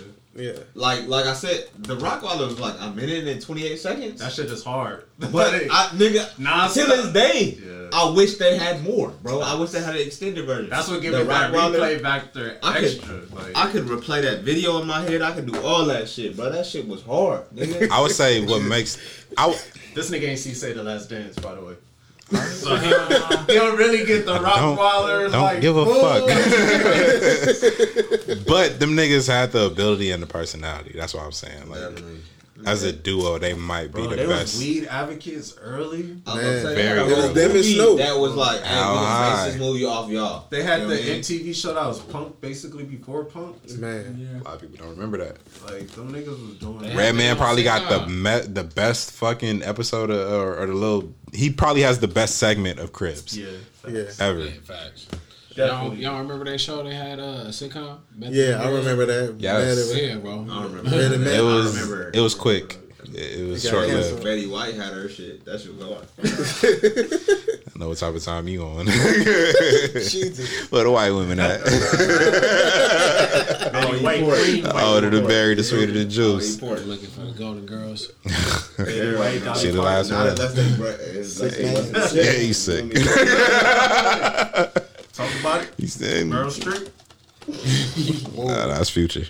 Like 0.75 1.07
like 1.07 1.27
I 1.27 1.35
said, 1.35 1.69
the 1.79 1.97
Rock 1.97 2.23
Rockwilder 2.23 2.47
was 2.47 2.61
like 2.61 2.75
a 2.81 2.91
minute 2.91 3.27
and 3.29 3.41
twenty 3.41 3.67
eight 3.67 3.79
seconds. 3.79 4.21
That 4.21 4.33
shit 4.33 4.47
is 4.51 4.65
hard. 4.65 5.05
But 5.19 5.55
I, 5.71 5.89
nigga, 5.95 6.39
Nah, 6.39 6.69
till 6.69 6.87
this 6.89 7.12
day, 7.12 7.59
Yeah. 7.65 7.89
I 7.93 8.11
wish 8.11 8.37
they 8.37 8.57
had 8.57 8.83
more, 8.85 9.11
bro. 9.23 9.41
I 9.41 9.55
wish 9.59 9.71
they 9.71 9.81
had 9.83 9.95
an 9.97 10.01
extended 10.03 10.47
version. 10.47 10.71
That's 10.71 10.89
what 10.89 10.97
The 10.97 11.01
gives 11.03 11.19
it 11.19 11.27
that 11.27 11.53
Rockwilder- 11.53 11.79
replay 11.79 12.01
factor 12.03 12.59
I 12.62 12.81
could- 12.81 13.33
like, 13.35 13.57
I 13.57 13.71
could 13.73 13.85
replay 13.87 14.23
that 14.23 14.41
video 14.43 14.81
in 14.81 14.87
my 14.87 15.01
head. 15.03 15.23
I 15.23 15.33
could 15.33 15.51
do 15.53 15.61
all 15.61 15.85
that 15.87 16.09
shit, 16.09 16.37
bro. 16.37 16.51
That 16.51 16.65
shit 16.67 16.87
was 16.87 17.03
hard, 17.03 17.43
nigga. 17.55 17.91
I 17.91 18.01
would 18.01 18.12
say 18.12 18.45
what 18.47 18.62
makes 18.62 18.97
I 19.37 19.43
w- 19.47 19.61
this 19.95 20.11
nigga 20.11 20.29
ain't 20.29 20.39
see 20.39 20.55
Say 20.55 20.73
the 20.73 20.83
Last 20.83 21.11
Dance, 21.11 21.37
by 21.39 21.55
the 21.55 21.61
way. 21.62 21.75
So 22.31 22.77
he 22.77 22.90
don't, 22.90 23.48
he 23.51 23.55
don't 23.55 23.77
really 23.77 24.05
get 24.05 24.24
the 24.27 24.35
don't- 24.35 24.44
don't 25.32 25.43
like, 25.43 25.61
give 25.61 25.77
a 25.77 25.85
"Whoa." 25.85 26.01
fuck. 26.01 26.28
but 28.47 28.78
them 28.81 28.97
niggas 28.97 29.27
had 29.28 29.52
the 29.52 29.65
ability 29.66 30.11
and 30.12 30.23
the 30.23 30.27
personality. 30.27 30.93
That's 30.94 31.12
what 31.15 31.24
I'm 31.24 31.32
saying. 31.32 31.69
Like 31.69 31.81
Definitely. 31.81 32.20
As 32.66 32.82
a 32.82 32.93
duo, 32.93 33.39
they 33.39 33.55
might 33.55 33.87
be 33.89 34.03
Bro, 34.03 34.09
the 34.11 34.16
they 34.16 34.27
best. 34.27 34.55
was 34.55 34.59
weed 34.59 34.87
advocates 34.87 35.57
early. 35.61 36.16
I 36.27 36.35
was 36.35 36.43
Man, 36.43 36.62
gonna 36.62 36.74
very 36.74 36.99
that 36.99 37.05
was 37.07 37.12
It 37.12 37.16
was 37.16 37.32
them 37.35 37.51
and 37.57 37.65
Snoop. 37.65 37.99
That 37.99 38.19
was 38.19 38.35
like, 38.35 38.61
hey, 38.62 38.74
How 38.74 38.91
we 38.93 38.97
gonna 38.97 39.07
high? 39.09 39.45
base 39.45 39.53
this 39.55 39.61
movie 39.62 39.85
off 39.85 40.11
y'all. 40.11 40.47
They 40.51 40.62
had 40.62 40.82
You 40.82 40.89
know 40.89 40.95
the 40.97 41.01
what 41.12 41.20
MTV 41.20 41.55
show 41.55 41.74
that 41.74 41.87
was 41.87 42.01
Punk 42.01 42.41
basically 42.41 42.85
before 42.85 43.24
Punk. 43.24 43.57
man. 43.78 44.16
Yeah. 44.19 44.41
A 44.41 44.45
lot 44.45 44.55
of 44.55 44.61
people 44.61 44.77
don't 44.78 44.91
remember 44.97 45.19
that. 45.19 45.37
Like 45.65 45.89
them 45.89 46.12
niggas 46.12 46.27
was 46.27 46.57
doing 46.59 46.78
They 46.78 46.89
that. 46.89 46.93
had 46.93 46.99
Redman 46.99 47.37
probably 47.37 47.62
got 47.62 47.89
the 47.89 48.07
me- 48.09 48.47
the 48.53 48.65
best 48.65 49.12
fucking 49.12 49.62
episode 49.62 50.11
of, 50.11 50.32
or, 50.32 50.57
or 50.62 50.66
the 50.66 50.74
little. 50.74 51.12
He 51.32 51.51
probably 51.51 51.82
has 51.82 51.99
the 52.01 52.09
best 52.09 52.37
segment 52.39 52.78
of 52.81 52.93
Cribs 52.93 53.39
Yeah. 53.39 53.49
Yeah, 53.89 54.05
ever. 54.19 54.41
Yeah, 54.41 54.51
facts. 54.65 55.07
Y'all, 55.66 55.95
y'all 55.95 56.23
remember 56.23 56.45
that 56.45 56.59
show 56.61 56.82
they 56.82 56.95
had 56.95 57.19
uh, 57.20 57.23
a 57.23 57.47
sitcom? 57.49 57.99
Method 58.16 58.35
yeah. 58.35 58.62
I 58.62 58.70
remember 58.70 59.07
that. 59.07 59.37
Yes. 59.39 59.93
Mad 59.93 60.03
Yeah, 60.03 60.16
bro. 60.16 60.43
I 60.43 60.47
don't 60.47 60.73
remember. 60.74 60.91
Mad. 60.91 61.12
It 61.27 61.43
was 61.43 61.77
I 61.77 61.81
remember. 61.82 62.11
it 62.15 62.20
was 62.20 62.35
quick. 62.35 62.77
It, 63.15 63.41
it 63.41 63.45
was 63.49 63.62
short 63.69 63.89
lived. 63.89 64.23
Betty 64.23 64.47
White 64.47 64.74
had 64.74 64.93
her 64.93 65.09
shit. 65.09 65.45
That 65.45 65.61
shit 65.61 65.74
was 65.77 65.85
hard. 65.85 66.07
I 67.74 67.78
know 67.78 67.89
what 67.89 67.99
type 67.99 68.15
of 68.15 68.23
time 68.23 68.47
you 68.47 68.62
on. 68.65 68.87
Jesus. 68.87 70.70
Where 70.70 70.85
the 70.85 70.91
white 70.91 71.11
women 71.11 71.41
at? 71.41 71.65
Betty 73.73 74.05
White 74.05 74.23
Queen. 74.23 74.62
the 74.65 74.82
older 74.85 75.09
the 75.11 75.23
berry, 75.27 75.55
the 75.55 75.65
sweeter 75.65 75.93
the 75.93 76.05
juice. 76.05 76.62
Oh. 76.62 76.66
Looking 76.66 77.09
for 77.09 77.23
the 77.23 77.32
Golden 77.32 77.65
Girls. 77.66 78.09
Betty 78.77 79.16
White. 79.16 79.43
Dolly 79.45 79.59
She 79.61 79.70
the 79.70 79.82
last 79.82 80.12
one. 80.12 80.28
unless 80.28 80.55
they 80.55 80.77
bre- 80.77 81.01
unless 81.11 81.39
they 81.57 81.73
wasn't 81.73 82.12
Yeah, 82.15 82.32
he's 82.32 82.59
sick. 82.59 82.85
Talk 85.21 85.41
about 85.41 85.63
it. 85.65 85.71
He 85.77 85.87
said, 85.87 86.27
Meryl 86.27 86.51
Streep. 86.51 86.89
Nah, 88.37 88.67
that's 88.69 88.89
Future. 88.91 89.21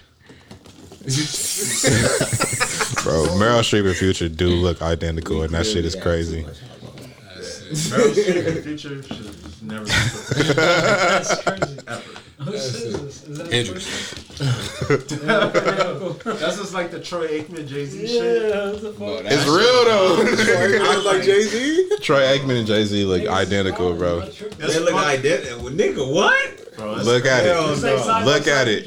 Bro, 3.02 3.26
Meryl 3.38 3.62
Streep 3.64 3.86
and 3.86 3.96
Future 3.96 4.28
do 4.28 4.48
look 4.50 4.82
identical, 4.82 5.42
and 5.42 5.52
that 5.54 5.66
shit 5.66 5.84
is 5.84 5.94
crazy. 5.96 6.44
Meryl 6.44 8.12
Streep 8.12 8.46
in 8.46 8.54
the 8.54 8.62
future 8.62 9.02
should 9.02 9.62
never 9.62 9.84
That's 10.54 11.42
crazy. 11.42 11.78
ever. 11.88 12.19
Who 12.44 12.56
says 12.56 13.02
this? 13.02 13.24
Is 13.28 13.38
that 13.38 13.52
Idris. 13.52 14.14
Yeah, 15.10 15.50
That's 16.38 16.56
just 16.56 16.72
like 16.72 16.90
the 16.90 16.98
Troy 17.00 17.28
Aikman 17.40 17.66
Jay 17.68 17.84
Z 17.84 18.06
shit. 18.06 18.42
yeah, 18.50 18.70
what 18.72 18.80
the 18.80 18.92
fuck? 18.92 19.22
It's 19.26 19.46
real 19.46 19.84
though. 19.84 20.16
I 20.92 20.96
was 20.96 21.04
like 21.04 21.22
Jay 21.22 21.42
Z. 21.42 21.90
Troy 22.00 22.20
Aikman 22.22 22.58
and 22.60 22.66
Jay 22.66 22.84
Z 22.84 23.04
look 23.04 23.26
identical, 23.28 23.94
bro. 23.94 24.20
That's 24.20 24.38
They 24.56 24.78
look 24.80 24.90
fuck- 24.92 25.04
identical. 25.06 25.68
Nigga, 25.70 26.12
what? 26.14 26.76
Bro, 26.76 26.94
Look 27.02 27.26
at 27.26 27.44
it. 27.44 28.24
Look 28.24 28.46
at 28.46 28.68
it. 28.68 28.86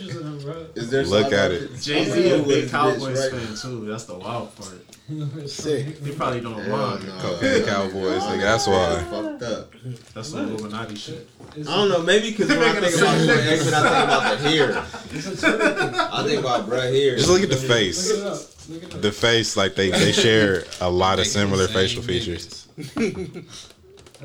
Is 0.75 0.89
there 0.89 1.03
Look 1.05 1.31
at 1.33 1.51
it. 1.51 1.69
jay-z 1.81 2.11
Z 2.11 2.31
a 2.31 2.43
big 2.43 2.69
Cowboys 2.69 3.29
fan 3.29 3.55
too. 3.55 3.85
That's 3.85 4.05
the 4.05 4.15
wild 4.15 4.55
part. 4.55 4.79
Sick. 5.49 5.97
He 5.99 6.11
probably 6.13 6.39
don't 6.41 6.53
Hell 6.61 6.77
mind. 6.77 7.05
no. 7.07 7.13
Cocaine 7.19 7.65
Cowboys, 7.65 8.21
nigga. 8.23 8.41
That's 8.41 8.67
why. 8.67 9.03
Fucked 9.09 9.43
up. 9.43 9.71
That's 10.13 10.29
some 10.29 10.49
Illuminati 10.49 10.95
shit. 10.95 11.27
I 11.51 11.61
don't 11.63 11.89
know. 11.89 12.01
Maybe 12.01 12.31
because 12.31 12.47
when 12.49 12.59
I 12.63 12.79
think 12.79 12.95
about 12.95 13.17
Troy 13.17 13.35
Aikman, 13.35 13.73
I 13.73 13.81
think 13.91 14.03
about 14.05 14.37
the 14.39 14.49
hair. 14.49 16.09
I 16.11 16.23
think 16.25 16.39
about 16.39 16.69
bruh 16.69 16.89
hair. 16.91 17.15
Just 17.17 17.29
look 17.29 17.43
at 17.43 17.49
the 17.49 17.55
Look 17.57 17.65
face. 17.67 18.09
it 18.09 18.25
up. 18.25 18.39
Look 18.69 18.83
it 18.83 18.93
up. 18.95 19.01
The 19.01 19.11
face, 19.11 19.57
like 19.57 19.75
they 19.75 19.89
they 19.91 20.13
share 20.13 20.63
a 20.79 20.89
lot 20.89 21.19
of 21.19 21.27
similar 21.27 21.67
facial 21.67 22.01
features. 22.01 22.67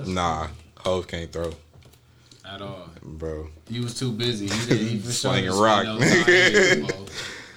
Nah, 0.06 0.46
Hove 0.78 1.08
can't 1.08 1.32
throw, 1.32 1.50
At 2.52 2.62
all. 2.62 2.88
bro. 3.02 3.48
He 3.68 3.80
was 3.80 3.94
too 3.98 4.10
busy. 4.12 4.46
He 4.48 4.66
didn't 4.66 4.86
even 4.88 5.10
Slinging 5.10 5.50
spend 5.50 5.62
rock. 5.62 5.84
no 5.84 5.98
time 5.98 6.24
here. 6.24 6.86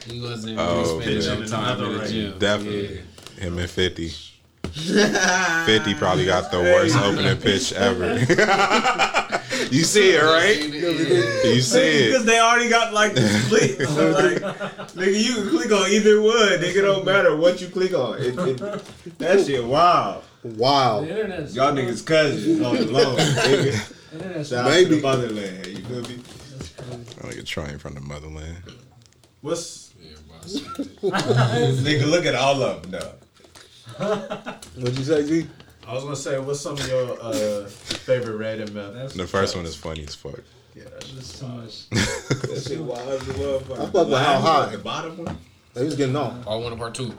He 0.06 0.20
wasn't 0.20 0.58
Oh, 0.60 0.98
really 0.98 1.22
spending 1.22 1.28
man. 1.30 1.40
no 1.42 1.46
time 1.46 1.84
in 1.84 1.98
the 2.00 2.08
gym. 2.08 2.40
Definitely. 2.40 2.96
Yeah. 3.38 3.44
Him 3.44 3.58
and 3.60 3.70
Fifty. 3.70 4.10
50 4.72 5.94
probably 5.96 6.26
got 6.26 6.50
the 6.52 6.60
worst 6.60 6.96
opening 6.98 7.38
pitch 7.38 7.72
ever. 7.74 8.18
you 9.70 9.84
see 9.84 10.12
it, 10.16 10.24
right? 10.24 10.58
You 11.46 11.62
see 11.62 11.80
it. 11.80 12.08
Because 12.12 12.26
they 12.26 12.40
already 12.40 12.68
got 12.70 12.94
like 12.94 13.14
the 13.14 13.28
split. 13.28 13.88
So 13.88 14.10
like, 14.12 14.38
nigga, 14.96 15.24
you 15.24 15.36
can 15.36 15.50
click 15.50 15.72
on 15.72 15.90
either 15.92 16.20
one. 16.22 16.34
Nigga, 16.60 16.82
don't 16.82 17.06
matter 17.06 17.36
what 17.36 17.62
you 17.62 17.68
click 17.68 17.94
on. 17.94 18.18
It, 18.20 18.38
it, 18.40 19.18
that 19.20 19.46
shit 19.46 19.64
wild. 19.64 20.24
Wow. 20.44 21.02
The 21.02 21.50
Y'all 21.54 21.74
niggas 21.74 22.04
cousins 22.06 22.60
on 22.62 22.76
the 22.76 22.86
low. 22.86 23.16
Nigga. 23.18 23.94
Internet's 24.14 24.50
Shout 24.50 24.66
out 24.66 24.70
to 24.70 24.74
Maybe. 24.84 24.96
the 24.96 25.02
motherland. 25.02 25.68
You 25.68 25.78
feel 25.86 26.02
me? 26.02 26.16
Nigga 27.22 27.46
trying 27.46 27.78
from 27.78 27.94
the 27.94 28.02
motherland. 28.02 28.58
What's 29.42 29.94
Yeah, 30.00 30.12
but 30.30 30.44
I 30.44 30.48
see 30.48 30.66
it. 30.66 32.02
Nigga, 32.02 32.10
look 32.10 32.26
at 32.26 32.36
all 32.36 32.62
of 32.62 32.82
them 32.84 32.92
though. 32.92 33.14
What'd 34.78 34.98
you 34.98 35.04
say, 35.04 35.28
G? 35.28 35.48
I 35.88 35.94
was 35.94 36.04
gonna 36.04 36.16
say, 36.16 36.40
what's 36.40 36.60
some 36.62 36.74
of 36.78 36.88
your 36.88 37.18
uh, 37.22 37.66
favorite 37.68 38.38
Red 38.38 38.60
and 38.60 38.74
Meth? 38.74 38.94
That's 38.94 39.14
The 39.14 39.28
first 39.28 39.56
one 39.56 39.66
is 39.66 39.76
funny 39.76 40.04
as 40.06 40.16
fuck. 40.16 40.40
Yeah, 40.76 40.84
that's 40.92 41.10
just 41.10 41.40
too 41.40 41.48
much. 41.48 41.90
That 41.92 42.64
shit 42.66 42.80
wild 42.80 43.08
as 43.10 43.28
a 43.28 43.34
motherfucker. 43.34 43.74
I 43.80 43.86
fuck 43.92 44.08
with 44.08 44.18
how 44.20 44.40
high. 44.40 44.70
The 44.72 44.78
bottom 44.78 45.18
one. 45.26 45.38
They 45.74 45.84
was 45.84 45.96
getting 45.96 46.16
on. 46.16 46.44
Part 46.44 46.62
one 46.64 46.72
and 46.72 46.80
part 46.80 46.96
two. 46.96 47.14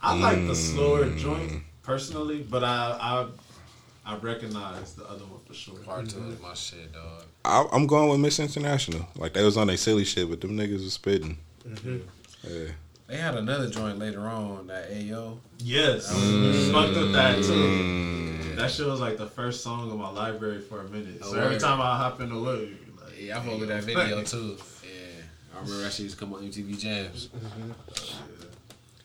I 0.00 0.14
like 0.18 0.46
the 0.46 0.54
slower 0.54 1.04
Mm. 1.04 1.18
joint 1.18 1.52
personally, 1.82 2.46
but 2.48 2.62
I 2.64 2.96
I 3.00 3.26
I 4.08 4.16
recognize 4.16 4.94
the 4.94 5.04
other 5.04 5.24
one 5.26 5.38
for 5.46 5.52
sure. 5.52 5.74
Part 5.80 6.08
two 6.08 6.16
is 6.20 6.34
mm-hmm. 6.36 6.42
my 6.42 6.54
shit, 6.54 6.90
dog. 6.94 7.24
I, 7.44 7.66
I'm 7.72 7.86
going 7.86 8.08
with 8.08 8.20
Miss 8.20 8.40
International. 8.40 9.06
Like 9.16 9.34
they 9.34 9.44
was 9.44 9.58
on 9.58 9.66
their 9.66 9.76
silly 9.76 10.04
shit, 10.06 10.30
but 10.30 10.40
them 10.40 10.56
niggas 10.56 10.82
was 10.82 10.94
spitting. 10.94 11.36
Mm-hmm. 11.68 11.98
Yeah. 12.42 12.68
They 13.06 13.16
had 13.18 13.34
another 13.36 13.68
joint 13.68 13.98
later 13.98 14.20
on 14.22 14.66
that 14.68 14.90
Ayo. 14.90 15.38
Yes, 15.58 16.10
Mm. 16.10 16.72
fucked 16.72 16.96
up 16.96 17.12
that 17.12 17.42
too. 17.44 18.54
That 18.56 18.70
shit 18.70 18.86
was 18.86 19.00
like 19.00 19.18
the 19.18 19.26
first 19.26 19.62
song 19.62 19.90
on 19.90 19.98
my 19.98 20.10
library 20.10 20.62
for 20.62 20.80
a 20.80 20.88
minute. 20.88 21.18
Oh, 21.22 21.32
so 21.32 21.36
Oh, 21.36 21.40
every 21.40 21.56
word. 21.56 21.60
time 21.60 21.80
I 21.80 21.96
hop 21.98 22.20
in 22.22 22.30
the 22.30 22.34
look, 22.34 22.66
like, 23.04 23.20
Yeah, 23.20 23.38
I 23.38 23.42
fuck 23.42 23.60
with 23.60 23.68
that 23.68 23.84
video 23.84 24.22
too. 24.22 24.56
Yeah, 24.82 25.22
I 25.54 25.60
remember 25.60 25.82
that 25.82 25.92
shit 25.92 26.04
used 26.04 26.18
to 26.18 26.24
come 26.24 26.32
on 26.32 26.42
MTV 26.44 26.78
Jams. 26.78 27.28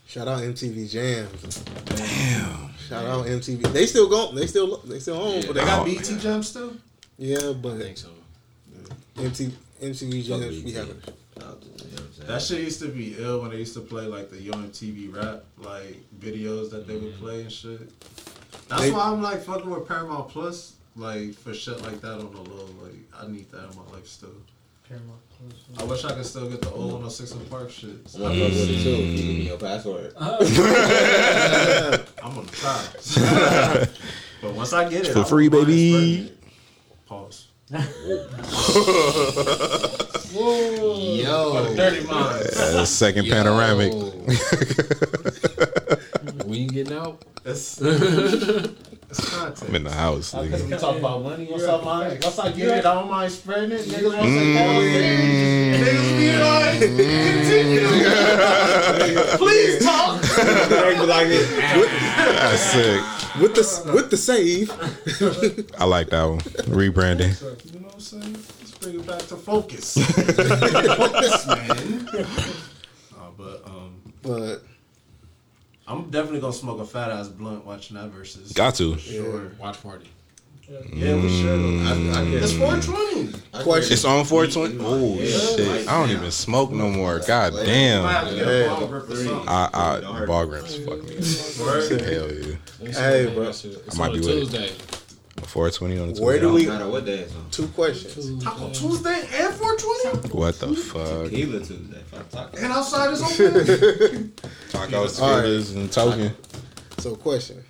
Shout 0.07 0.27
out 0.29 0.39
MTV 0.41 0.89
Jams. 0.89 1.57
Damn. 1.85 2.72
Shout 2.89 3.05
out 3.05 3.25
MTV. 3.25 3.71
They 3.73 3.85
still 3.85 4.09
go. 4.09 4.31
They 4.31 4.47
still. 4.47 4.77
They 4.77 4.99
still 4.99 5.21
on. 5.21 5.35
Yeah. 5.41 5.41
but 5.47 5.53
They 5.53 5.59
they 5.61 5.65
got 5.65 5.79
Oh. 5.81 5.85
BT 5.85 6.17
Jam 6.17 6.43
still. 6.43 6.73
yeah, 7.17 7.49
I 7.49 7.53
but 7.53 7.77
think 7.77 7.97
so. 7.97 8.09
MTV 9.15 9.51
MTV 9.81 10.23
Jams. 10.25 10.45
BT. 10.47 10.63
We 10.65 10.71
having. 10.73 11.01
That 12.27 12.41
shit 12.41 12.61
used 12.61 12.79
to 12.81 12.87
be 12.87 13.15
ill 13.17 13.41
when 13.41 13.51
they 13.51 13.57
used 13.57 13.73
to 13.73 13.81
play 13.81 14.03
like 14.05 14.29
the 14.29 14.39
Yo 14.41 14.53
MTV 14.53 15.13
rap 15.13 15.43
like 15.57 15.97
videos 16.19 16.69
that 16.71 16.87
they 16.87 16.95
would 16.95 17.15
play 17.19 17.41
and 17.41 17.51
shit. 17.51 17.81
That's 18.69 18.81
They- 18.83 18.91
why 18.91 19.07
I'm 19.11 19.21
like 19.21 19.43
fucking 19.43 19.69
with 19.69 19.87
Paramount 19.87 20.29
Plus, 20.29 20.73
like 20.95 21.33
for 21.35 21.53
shit 21.53 21.81
like 21.81 21.99
that 22.01 22.13
on 22.13 22.31
the 22.33 22.41
low. 22.41 22.69
Like 22.81 22.95
I 23.19 23.27
need 23.27 23.51
that 23.51 23.69
in 23.71 23.75
my 23.75 23.91
life 23.91 24.07
still. 24.07 24.29
Paramount 24.93 25.21
Plus. 25.29 25.53
I 25.79 25.83
wish 25.89 26.05
I 26.05 26.13
could 26.13 26.25
still 26.25 26.49
get 26.49 26.61
the 26.61 26.69
old 26.71 26.91
106 26.93 27.33
& 27.33 27.49
Park 27.49 27.69
shit. 27.71 27.89
I'm 28.15 28.21
gonna 28.21 28.39
with 28.43 28.69
it 28.69 28.83
too. 28.83 28.89
You 28.91 29.17
give 29.17 29.25
me 29.25 29.47
your 29.47 29.57
password. 29.57 30.13
I'm 30.19 30.37
gonna 32.21 32.47
try. 32.51 33.87
but 34.41 34.53
once 34.53 34.73
I 34.73 34.87
get 34.89 35.07
it, 35.07 35.13
For 35.13 35.23
free, 35.25 35.49
baby. 35.49 35.89
spreading 35.89 36.25
it. 36.25 36.37
Pause. 37.07 37.47
Yo, 40.33 41.75
Dirty 41.75 42.03
minds. 42.05 42.57
Uh, 42.57 42.85
second 42.85 43.27
panoramic. 43.27 43.91
when 46.45 46.53
you 46.53 46.69
getting 46.69 46.93
out? 46.93 47.21
It's, 49.13 49.19
it's 49.19 49.29
content. 49.37 49.69
I'm 49.69 49.75
in 49.75 49.83
the 49.83 49.91
house. 49.91 50.31
Because 50.33 50.61
Nigga. 50.63 50.71
we 50.71 50.77
talk 50.77 50.97
about 50.97 51.21
money. 51.23 51.45
Once 51.49 51.63
I 51.63 51.81
mind, 51.83 52.23
once 52.23 52.39
I 52.39 52.51
get 52.51 52.67
it, 52.79 52.85
I 52.85 52.93
don't 52.95 53.09
mind 53.09 53.31
spreading 53.31 53.71
it. 53.71 53.85
Niggas 53.85 54.03
want 54.03 54.15
to 54.21 54.27
Mm. 54.27 54.33
say, 54.33 54.65
"Oh, 54.65 54.81
Niggas 55.83 56.11
be 56.17 56.29
like, 56.39 56.79
continue. 56.79 57.87
Please 59.37 59.83
talk. 59.85 60.21
Like. 61.07 61.27
That's 61.29 62.61
sick. 62.61 63.01
With 63.41 63.53
the 63.55 63.63
with 63.93 64.09
the 64.11 64.17
save. 64.17 64.71
I 65.79 65.85
like 65.85 66.09
that 66.09 66.23
one. 66.23 66.39
Rebranding. 66.39 67.41
You 67.73 67.79
know 67.79 67.85
what 67.87 67.93
I'm 67.95 67.99
saying? 67.99 68.33
Let's 68.33 68.71
bring 68.77 68.99
it 68.99 69.07
back 69.07 69.19
to 69.27 69.35
focus. 69.35 69.97
focus, 70.97 71.47
man. 71.47 72.07
Uh, 73.15 73.29
but 73.37 73.61
um, 73.65 73.95
But 74.21 74.61
I'm 75.87 76.09
definitely 76.09 76.39
gonna 76.39 76.53
smoke 76.53 76.79
a 76.79 76.85
fat 76.85 77.11
ass 77.11 77.27
blunt 77.27 77.65
watching 77.65 77.97
that 77.97 78.09
versus. 78.09 78.53
Got 78.53 78.75
to. 78.75 78.97
Sure. 78.97 79.51
Watch 79.59 79.81
party. 79.83 80.09
Yeah, 80.93 81.15
we 81.15 81.29
should. 81.29 81.49
I, 81.49 81.91
I 81.91 81.95
mm. 81.95 82.13
can't. 82.13 82.33
It's 82.35 82.53
420. 82.53 83.63
question. 83.63 83.93
It's 83.93 84.05
on 84.05 84.23
420. 84.23 84.77
Oh 84.79 85.19
Yeah. 85.19 85.37
shit! 85.37 85.87
I 85.87 85.99
don't 85.99 86.09
even 86.09 86.31
smoke 86.31 86.71
no 86.71 86.89
more. 86.89 87.19
God 87.19 87.53
damn. 87.53 88.27
to 88.29 88.35
get 88.35 88.69
ball 88.69 88.87
grip 88.87 89.09
or 89.09 89.15
something. 89.15 89.49
I, 89.49 89.69
I 89.73 90.25
ball 90.25 90.45
grips. 90.45 90.77
Fuck 90.77 91.03
me. 91.03 91.15
Hell 92.03 92.31
yeah. 92.31 92.55
Hey, 92.91 93.33
bro. 93.33 93.49
It's 93.49 93.65
I 93.65 93.97
might 93.97 94.11
on 94.11 94.21
be 94.21 94.31
a 94.31 94.39
with 94.39 94.55
it. 94.55 95.02
Tuesday. 95.43 95.53
420 95.53 95.99
on 95.99 96.07
the 96.07 96.13
Tuesday. 96.13 96.25
Where 96.25 96.39
do 96.39 96.53
we? 96.53 96.65
No 96.65 96.71
matter 96.73 96.89
what 96.89 97.05
day 97.05 97.19
it's 97.19 97.35
on. 97.35 97.49
Two 97.51 97.67
questions. 97.69 98.43
Taco 98.43 98.69
Tuesday 98.71 99.19
and 99.33 99.53
420? 99.53 100.29
What 100.37 100.59
the 100.59 100.75
fuck? 100.75 101.29
Tequila 101.29 101.59
Tuesday. 101.59 102.01
Fuck 102.11 102.29
taco. 102.29 102.57
And 102.57 102.73
outside 102.73 103.11
is 103.13 103.21
open? 103.21 104.33
Tacos, 104.69 105.21
All 105.21 105.29
right. 105.37 105.43
tequilas, 105.45 105.75
and 105.75 105.91
token. 105.91 106.35
So 106.99 107.15
question. 107.15 107.63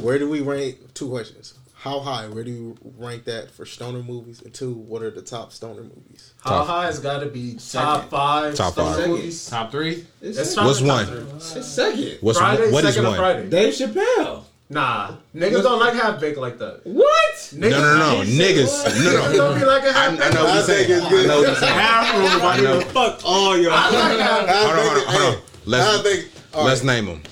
Where 0.00 0.18
do 0.18 0.28
we 0.28 0.40
rank? 0.40 0.94
Two 0.94 1.08
questions. 1.08 1.54
How 1.74 2.00
high? 2.00 2.26
Where 2.26 2.42
do 2.42 2.50
you 2.50 2.76
rank 2.98 3.24
that 3.26 3.52
for 3.52 3.64
stoner 3.64 4.02
movies? 4.02 4.42
And 4.42 4.52
two, 4.52 4.72
what 4.74 5.00
are 5.02 5.10
the 5.12 5.22
top 5.22 5.52
stoner 5.52 5.82
movies? 5.82 6.34
How 6.42 6.64
high 6.64 6.86
has 6.86 6.98
got 6.98 7.20
to 7.20 7.26
be 7.26 7.54
top 7.54 8.10
five? 8.10 8.56
Top 8.56 8.72
stoner 8.72 8.96
five. 8.96 9.08
movies? 9.08 9.48
Top 9.48 9.70
three. 9.70 10.04
It's 10.20 10.38
What's 10.38 10.54
top 10.80 10.86
one? 10.88 11.06
three. 11.06 11.36
It's 11.36 11.66
second. 11.68 12.18
What's 12.20 12.38
Friday, 12.38 12.72
what 12.72 12.84
is 12.84 12.94
second 12.94 13.06
of 13.06 13.10
one? 13.12 13.18
Friday. 13.20 13.48
Dave 13.48 13.74
Chappelle. 13.74 14.42
Nah, 14.70 15.12
niggas 15.34 15.62
don't 15.62 15.80
like 15.80 15.94
half 15.94 16.20
baked 16.20 16.36
like 16.38 16.58
that. 16.58 16.80
What? 16.84 17.34
Niggas, 17.36 17.70
No, 17.70 17.96
no, 17.98 18.18
no, 18.18 18.24
niggas. 18.28 19.02
No, 19.04 19.12
no. 19.12 19.32
don't 19.36 19.58
be 19.58 19.64
like 19.64 19.82
a 19.84 19.88
I, 19.88 19.92
half 19.92 20.12
I 20.12 20.16
baked. 20.18 20.34
know 20.34 20.44
what 20.44 20.54
you're 20.54 20.62
saying. 20.64 20.92
I 20.92 21.26
know 21.26 21.38
what 21.38 21.46
you're 21.46 21.56
saying. 21.56 21.72
Half 21.74 22.14
room. 22.14 22.42
I 22.50 22.60
know. 22.60 22.80
Fuck 22.82 23.20
all 23.24 23.56
y'all. 23.56 23.72
I 23.72 23.90
like 23.90 24.18
half 24.20 24.46
baked. 24.46 24.58
Hold 24.58 24.78
on, 24.78 24.84
hold 24.84 24.98
on, 24.98 25.14
hold 25.22 25.34
on. 25.36 25.42
Let's 25.64 26.02
think. 26.02 26.30
all 26.52 26.64
let's 26.64 26.82
name 26.84 27.06
them. 27.06 27.22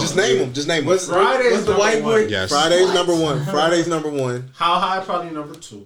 Just 0.00 0.16
name 0.16 0.38
them. 0.38 0.52
Just 0.52 0.68
name 0.68 0.84
them. 0.86 0.98
Friday 0.98 1.50
What's 1.50 1.56
is 1.58 1.64
the 1.64 1.70
number 1.72 1.78
white 1.80 2.02
one. 2.02 2.12
boy? 2.12 2.26
Yes. 2.28 2.50
Friday's 2.50 2.94
number 2.94 3.14
one. 3.16 3.44
Friday's 3.46 3.88
number 3.88 4.08
one. 4.10 4.50
How 4.54 4.78
high? 4.78 5.00
Probably 5.04 5.32
number 5.32 5.54
two. 5.56 5.84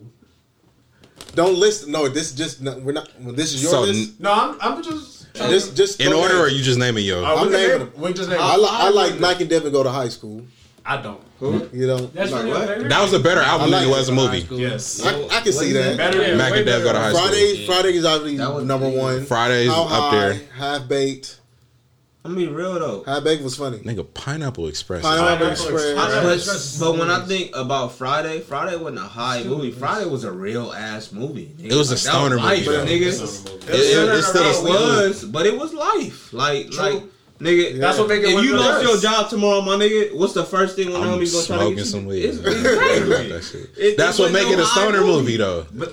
Don't 1.34 1.56
list. 1.56 1.88
No, 1.88 2.08
this 2.08 2.30
is 2.30 2.34
just 2.36 2.60
no, 2.60 2.76
we're 2.78 2.92
not. 2.92 3.08
well, 3.20 3.32
This 3.34 3.54
is 3.54 3.62
your 3.62 3.72
So, 3.72 3.80
list. 3.82 4.20
No, 4.20 4.32
I'm, 4.32 4.56
I'm 4.60 4.82
just. 4.82 5.32
Just, 5.34 5.76
just 5.76 6.00
In 6.00 6.12
order, 6.12 6.34
name. 6.34 6.42
or 6.42 6.48
you 6.48 6.62
just 6.62 6.78
naming 6.78 7.04
yo? 7.06 7.20
Oh, 7.20 7.22
we 7.22 7.26
I'm 7.26 7.38
can 7.44 7.52
naming 7.52 7.78
name- 7.78 8.00
We 8.02 8.12
just 8.12 8.28
name. 8.28 8.38
I, 8.40 8.56
li- 8.56 8.66
I 8.68 8.90
like 8.90 9.18
Mac 9.20 9.40
and 9.40 9.48
Devin 9.48 9.70
go 9.72 9.82
to 9.84 9.90
high 9.90 10.08
school. 10.08 10.42
I 10.84 11.00
don't. 11.02 11.20
You 11.40 11.86
know, 11.86 11.98
That's 12.08 12.30
Like 12.32 12.46
what? 12.46 12.48
your 12.58 12.66
favorite? 12.66 12.88
That 12.90 13.00
was 13.02 13.12
a 13.14 13.18
better 13.20 13.40
album 13.40 13.70
like 13.70 13.80
than 13.82 13.88
it 13.90 13.92
was 13.96 14.08
a 14.08 14.12
movie. 14.12 14.46
Yes. 14.50 15.04
I, 15.04 15.24
I 15.28 15.40
can 15.40 15.52
see 15.52 15.72
that. 15.72 15.96
Better 15.96 16.18
than 16.18 16.36
Mac 16.36 16.52
and 16.54 16.66
Dev 16.66 16.82
go 16.82 16.92
to 16.92 16.98
high 16.98 17.12
school. 17.12 17.22
Friday, 17.28 17.66
Friday 17.66 17.94
is 17.96 18.04
obviously 18.04 18.36
That 18.38 18.52
was 18.54 18.64
number 18.64 18.90
the- 18.90 18.98
one. 18.98 19.24
Friday's 19.24 19.68
How 19.70 19.84
up 19.84 20.12
there. 20.12 20.34
high, 20.34 20.40
Half 20.78 20.88
baked. 20.88 21.36
I 22.22 22.28
mean, 22.28 22.52
real 22.52 22.78
though. 22.78 23.02
Half 23.04 23.24
baked 23.24 23.42
was 23.42 23.56
funny. 23.56 23.78
Nigga, 23.78 24.06
Pineapple 24.12 24.68
Express. 24.68 25.00
Pineapple 25.00 25.46
Pineapple 25.46 25.52
Express. 25.52 26.34
Express. 26.34 26.78
But, 26.78 26.92
but 26.92 26.98
when 26.98 27.10
I 27.10 27.24
think 27.24 27.56
about 27.56 27.92
Friday, 27.92 28.40
Friday 28.40 28.76
wasn't 28.76 28.98
a 28.98 29.08
high 29.08 29.42
movie. 29.42 29.70
Friday 29.70 30.04
was 30.10 30.24
a 30.24 30.32
real 30.32 30.70
ass 30.74 31.10
movie. 31.12 31.54
nigga. 31.58 31.72
It 31.72 31.74
was 31.76 31.90
a 31.90 31.96
stoner 31.96 32.36
movie, 32.38 32.60
though. 32.64 32.84
nigga. 32.84 33.06
It's 33.06 33.44
It, 33.46 33.54
it, 33.70 34.08
it's 34.18 34.26
still 34.26 34.42
a 34.44 34.50
it 34.50 34.54
stoner. 34.54 35.08
was, 35.08 35.24
but 35.24 35.46
it 35.46 35.58
was 35.58 35.72
life. 35.72 36.30
Like, 36.34 36.74
like, 36.76 37.02
nigga. 37.40 37.78
That's 37.78 37.98
what 37.98 38.08
make 38.08 38.20
it 38.22 38.28
If 38.30 38.44
you 38.44 38.56
lost 38.56 38.82
your 38.84 38.98
job 38.98 39.30
tomorrow, 39.30 39.60
my 39.62 39.76
nigga, 39.76 40.14
what's 40.14 40.34
the 40.34 40.44
first 40.44 40.76
thing 40.76 40.92
when 40.92 41.00
the 41.02 41.06
I'm 41.08 41.18
homies 41.18 41.32
gonna 41.32 41.46
try 41.46 41.56
to 41.56 41.62
smoking 41.62 41.76
get 41.76 41.78
you? 41.78 41.84
some 41.84 42.06
weed. 42.06 42.24
Exactly. 42.26 43.88
that 43.90 43.94
That's 43.96 44.18
what 44.18 44.30
wasn't 44.32 44.32
make 44.48 44.52
it 44.52 44.60
a 44.60 44.64
high 44.64 44.80
stoner 44.82 45.00
movie, 45.04 45.36
though. 45.36 45.66
But 45.72 45.92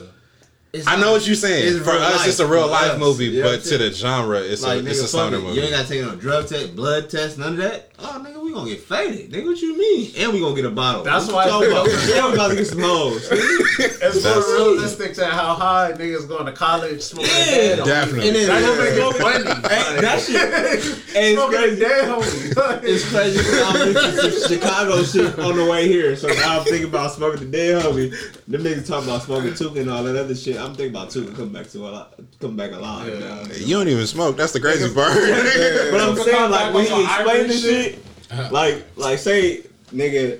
it's 0.74 0.86
I 0.88 1.00
know 1.00 1.12
what 1.14 1.26
you're 1.26 1.36
saying. 1.36 1.82
For 1.84 1.92
us, 1.92 2.18
life. 2.20 2.28
it's 2.28 2.40
a 2.40 2.48
real 2.48 2.68
life 2.68 3.00
movie, 3.00 3.26
Yeah, 3.28 3.44
but 3.44 3.64
to 3.64 3.78
the 3.78 3.92
genre, 3.92 4.40
it's 4.42 4.62
Like, 4.64 4.80
a 4.80 4.84
nigga, 4.84 4.90
it's 4.90 5.00
a 5.00 5.04
fuck 5.04 5.10
stoner 5.10 5.38
it. 5.38 5.42
movie. 5.42 5.56
You 5.56 5.62
ain't 5.64 5.72
gotta 5.72 5.88
take 5.88 6.02
no 6.02 6.16
drug 6.16 6.48
test, 6.48 6.76
blood 6.76 7.10
test, 7.10 7.38
none 7.38 7.54
of 7.54 7.58
that. 7.58 7.87
Oh, 8.00 8.24
nigga, 8.24 8.40
we 8.44 8.54
gonna 8.54 8.70
get 8.70 8.82
faded. 8.82 9.32
Nigga, 9.32 9.46
what 9.46 9.60
you 9.60 9.76
mean? 9.76 10.12
And 10.18 10.32
we 10.32 10.40
gonna 10.40 10.56
get 10.56 10.66
a 10.66 10.70
bottle. 10.70 11.02
That's 11.04 11.26
What 11.26 11.36
why 11.36 11.46
you 11.46 11.50
talking 11.52 11.72
about? 11.72 11.88
it's- 11.88 12.10
Yeah, 12.10 12.28
we 12.28 12.34
about 12.36 12.48
to 12.50 12.56
get 12.56 12.68
some 12.68 12.80
hoes. 12.82 13.28
It's 13.80 14.02
more 14.24 14.34
That's- 14.34 14.52
realistic 14.52 15.14
to 15.16 15.26
how 15.26 15.54
high 15.56 15.94
niggas 15.94 16.28
going 16.28 16.46
to 16.46 16.52
college 16.52 17.02
smoking 17.02 17.30
Yeah. 17.32 17.76
Definitely. 17.84 18.28
And 18.28 18.36
then 18.36 18.48
That's 18.48 18.68
what 18.68 19.24
make 19.24 19.44
it 19.44 19.54
funny. 19.54 19.68
Hey, 19.76 20.02
that 20.02 20.22
shit. 20.22 20.94
Hey, 21.18 21.32
it's 21.32 21.40
Smoking 21.42 21.58
crazy. 21.58 21.82
dead 21.82 22.06
homie. 22.10 22.84
It's 22.84 23.10
crazy 23.10 23.38
because 23.40 23.62
I 23.62 23.86
went 23.86 23.98
to 23.98 24.32
some 24.32 24.52
Chicago 24.58 25.04
shit 25.04 25.40
on 25.40 25.58
the 25.58 25.66
way 25.66 25.88
here. 25.88 26.16
So 26.16 26.28
now 26.28 26.60
I'm 26.60 26.64
thinking 26.66 26.90
about 26.90 27.12
smoking 27.14 27.40
the 27.50 27.58
dead 27.58 27.84
homie. 27.84 28.12
Them 28.48 28.62
niggas 28.64 28.88
talking 28.88 29.10
about 29.10 29.24
smoking 29.24 29.52
Tooka 29.54 29.82
and 29.82 29.90
all 29.90 30.04
that 30.04 30.16
other 30.16 30.36
shit. 30.36 30.58
I'm 30.58 30.76
thinking 30.76 30.96
about 30.96 31.10
Tooka 31.10 31.36
coming 31.36 31.54
back 31.54 31.68
to 31.72 31.80
alive, 31.80 32.08
come 32.40 32.56
back 32.56 32.72
alive. 32.74 33.20
now. 33.20 33.42
You 33.56 33.78
don't 33.78 33.88
even 33.88 34.06
smoke. 34.06 34.38
That's 34.38 34.54
the 34.54 34.60
crazy 34.60 34.94
part. 34.94 35.14
But 35.14 36.02
I'm 36.02 36.16
saying, 36.18 36.52
like, 36.52 36.74
when 36.74 36.86
he 36.86 37.04
explained 37.04 37.50
this 37.50 37.62
shit, 37.64 37.87
like, 38.52 38.86
like 38.96 39.20
say, 39.20 39.64
nigga, 39.94 40.40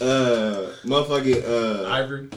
uh, 0.00 0.70
motherfucking, 0.84 1.44
uh, 1.84 1.88
Ivory. 1.88 2.28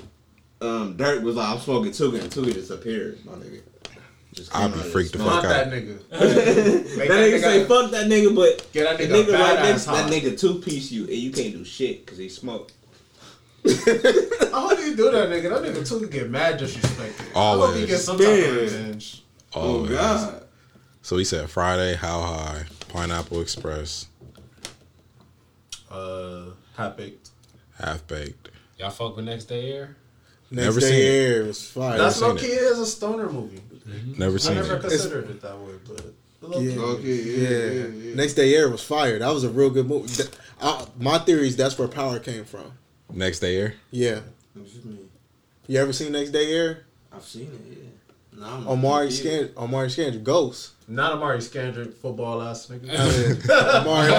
um, 0.61 0.95
Dirt 0.97 1.21
was 1.23 1.35
like, 1.35 1.49
I'm 1.49 1.59
smoking 1.59 1.91
Tooka, 1.91 2.21
and 2.21 2.31
Tooka 2.31 2.53
just 2.53 2.71
appeared, 2.71 3.23
my 3.25 3.33
nigga. 3.33 3.61
I'd 4.53 4.71
be 4.73 4.79
freaked 4.79 5.11
the 5.13 5.17
smoke. 5.19 5.31
fuck 5.31 5.43
Fuck 5.43 5.51
out. 5.51 5.69
that 5.69 5.73
nigga. 5.73 6.09
that 6.09 7.09
nigga 7.09 7.41
say 7.41 7.65
fuck 7.65 7.91
that 7.91 8.07
nigga, 8.07 8.33
but 8.33 8.71
Get 8.71 8.85
that 8.85 8.97
the 8.97 9.13
nigga, 9.13 9.25
nigga 9.25 9.33
right 9.33 9.57
badass 9.57 9.63
next, 9.63 9.85
hot. 9.85 10.09
that 10.09 10.11
nigga 10.23 10.39
two 10.39 10.55
piece 10.59 10.91
you, 10.91 11.03
and 11.03 11.13
you 11.13 11.31
can't 11.31 11.53
do 11.53 11.65
shit 11.65 12.05
because 12.05 12.17
he 12.17 12.29
smoked. 12.29 12.71
How 13.65 14.73
do 14.75 14.81
you 14.81 14.95
do 14.95 15.11
that, 15.11 15.29
nigga? 15.29 15.49
That 15.49 15.63
nigga 15.63 15.87
too 15.87 15.99
could 15.99 16.11
get 16.11 16.29
mad 16.29 16.59
disrespected. 16.59 17.19
I 17.35 17.51
hope 17.51 17.73
he 17.73 17.73
Always. 17.73 17.85
gets 17.87 18.03
some 18.05 18.17
type 18.17 18.27
of 18.27 18.37
Yeah. 18.37 18.45
revenge. 18.51 19.23
Oh 19.53 19.85
God. 19.85 20.43
So 21.01 21.17
he 21.17 21.25
said 21.25 21.49
Friday, 21.49 21.95
How 21.95 22.21
High, 22.21 22.63
Pineapple 22.87 23.41
Express, 23.41 24.05
Uh, 25.89 26.45
half 26.77 26.95
baked. 26.97 27.29
Half 27.79 28.05
Baked. 28.07 28.49
Y'all 28.77 28.89
fuck 28.89 29.15
with 29.15 29.25
next 29.25 29.45
day 29.45 29.71
air? 29.71 29.95
Next 30.51 30.65
Never 30.65 30.79
day 30.81 30.87
seen 30.87 30.95
it. 31.01 31.05
air 31.05 31.43
was 31.45 31.65
fire. 31.71 31.97
That's 31.97 32.15
seen 32.17 32.27
low 32.29 32.35
it. 32.35 32.39
key 32.41 32.47
is 32.47 32.79
a 32.79 32.85
stoner 32.85 33.29
movie. 33.29 33.61
Never 34.17 34.37
seen 34.39 34.57
it. 34.57 34.59
I 34.59 34.61
never 34.63 34.75
it. 34.75 34.81
considered 34.81 35.29
it 35.29 35.41
that 35.41 35.57
way, 35.57 35.73
but 35.87 36.05
low 36.41 36.59
Yeah. 36.59 36.73
key. 36.73 36.79
Okay, 36.79 37.13
yeah. 37.13 37.49
yeah, 37.49 37.49
yeah, 37.49 37.87
yeah. 38.09 38.15
Next 38.15 38.33
day 38.33 38.53
air 38.55 38.69
was 38.69 38.83
fire. 38.83 39.19
That 39.19 39.33
was 39.33 39.43
a 39.43 39.49
real 39.49 39.69
good 39.69 39.87
movie. 39.87 40.07
That- 40.13 40.37
uh, 40.61 40.85
my 40.99 41.17
theory 41.19 41.47
is 41.47 41.55
that's 41.55 41.77
where 41.79 41.87
power 41.87 42.19
came 42.19 42.43
from. 42.45 42.71
Next 43.13 43.39
Day 43.39 43.55
Air. 43.57 43.73
Yeah. 43.91 44.19
What 44.53 44.67
you? 44.73 45.09
You 45.67 45.79
ever 45.79 45.93
seen 45.93 46.11
Next 46.11 46.31
Day 46.31 46.51
Air? 46.51 46.83
I've 47.13 47.23
seen 47.23 47.43
it. 47.43 47.77
Yeah. 48.37 48.41
No, 48.41 48.45
I'm 48.45 48.67
Omari 48.67 49.05
Yeah. 49.07 49.11
Scan 49.11 49.49
Omari 49.57 49.87
Scandrick 49.87 50.23
Ghost. 50.23 50.71
Not 50.91 51.13
Amari 51.13 51.37
Scandrick, 51.37 51.93
football 51.93 52.41
ass 52.41 52.65
nigga. 52.67 52.89
Omari, 53.81 54.11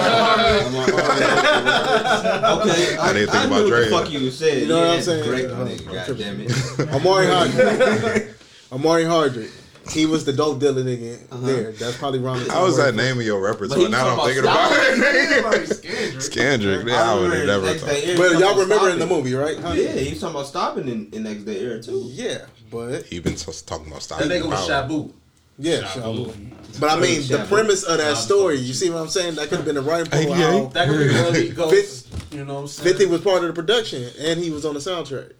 Okay, 1.51 2.97
I 2.97 3.13
didn't 3.13 3.29
think 3.29 3.35
I 3.35 3.45
about 3.45 3.49
knew 3.49 3.63
what 3.63 3.67
Dre. 3.69 3.89
fuck 3.89 4.11
you 4.11 4.31
said. 4.31 4.61
You 4.61 4.67
know 4.67 4.79
what 4.79 4.87
I'm 4.87 5.01
saying? 5.01 5.23
Drake, 5.25 5.45
nigga, 5.47 5.87
I'm 5.87 5.93
God 5.93 6.05
tripping. 6.05 6.23
damn 6.23 6.41
it. 6.41 6.79
Omari 6.93 7.27
Hardwick. 7.27 8.35
Omari 8.71 9.03
Hardwick. 9.03 9.49
He 9.91 10.05
was 10.05 10.23
the 10.25 10.31
dope 10.31 10.59
dealer 10.59 10.83
nigga 10.83 11.17
Uh-huh. 11.31 11.45
there. 11.45 11.71
That's 11.73 11.97
probably 11.97 12.19
around 12.19 12.45
the 12.45 12.51
How 12.53 12.63
was 12.63 12.77
that 12.77 12.95
name 12.95 13.19
of 13.19 13.25
your 13.25 13.41
But 13.41 13.59
repertoire? 13.67 13.89
Now 13.89 14.09
I'm 14.17 14.25
thinking 14.25 14.43
about 14.43 14.71
about 14.71 14.97
it. 14.97 15.39
Amari 15.43 15.57
Scandrick. 15.65 16.15
Scandrick. 16.29 16.87
Yeah, 16.87 17.11
I 17.11 17.15
would 17.19 17.33
have 17.33 17.45
never 17.47 17.65
Next 17.65 17.81
thought. 17.83 18.17
But 18.17 18.39
y'all 18.39 18.57
remember 18.59 18.89
in 18.91 18.99
the 18.99 19.07
movie, 19.07 19.33
right? 19.33 19.57
Huh? 19.59 19.73
Yeah, 19.73 19.91
he 19.93 20.11
was 20.11 20.19
talking 20.21 20.35
about 20.35 20.47
stopping 20.47 20.87
in, 20.87 21.09
in 21.11 21.23
next 21.23 21.43
day 21.43 21.59
air 21.59 21.81
too. 21.81 22.03
Yeah, 22.11 22.45
but 22.69 23.03
He 23.07 23.19
been 23.19 23.35
t- 23.35 23.51
talking 23.65 23.87
about 23.87 23.97
That 24.01 24.03
stopping. 24.03 24.29
nigga 24.29 24.45
was 24.47 24.65
power. 24.67 24.83
Shabu. 24.87 25.11
Yeah, 25.57 25.81
Shabu. 25.81 26.27
Shabu. 26.31 26.79
But 26.79 26.91
I 26.91 26.99
mean, 27.01 27.21
the 27.27 27.45
premise 27.49 27.83
of 27.83 27.97
that 27.97 28.15
story, 28.17 28.57
you 28.57 28.73
see 28.73 28.89
what 28.89 29.01
I'm 29.01 29.09
saying? 29.09 29.35
That 29.35 29.49
could 29.49 29.57
have 29.57 29.65
been 29.65 29.75
the 29.75 29.81
writing 29.81 30.07
pool. 30.09 30.33
Hey, 30.33 30.59
How 30.59 30.65
That 30.67 30.87
could 30.87 30.97
be 30.99 31.13
Willie 31.13 31.49
Ghost. 31.49 32.07
You 32.33 32.45
know 32.45 32.53
what 32.55 32.59
I'm 32.61 32.67
saying? 32.67 32.89
50 32.89 33.05
was 33.07 33.21
part 33.21 33.41
of 33.43 33.47
the 33.47 33.53
production, 33.53 34.09
and 34.19 34.39
he 34.39 34.49
was 34.51 34.65
on 34.65 34.73
the 34.73 34.79
soundtrack. 34.79 35.33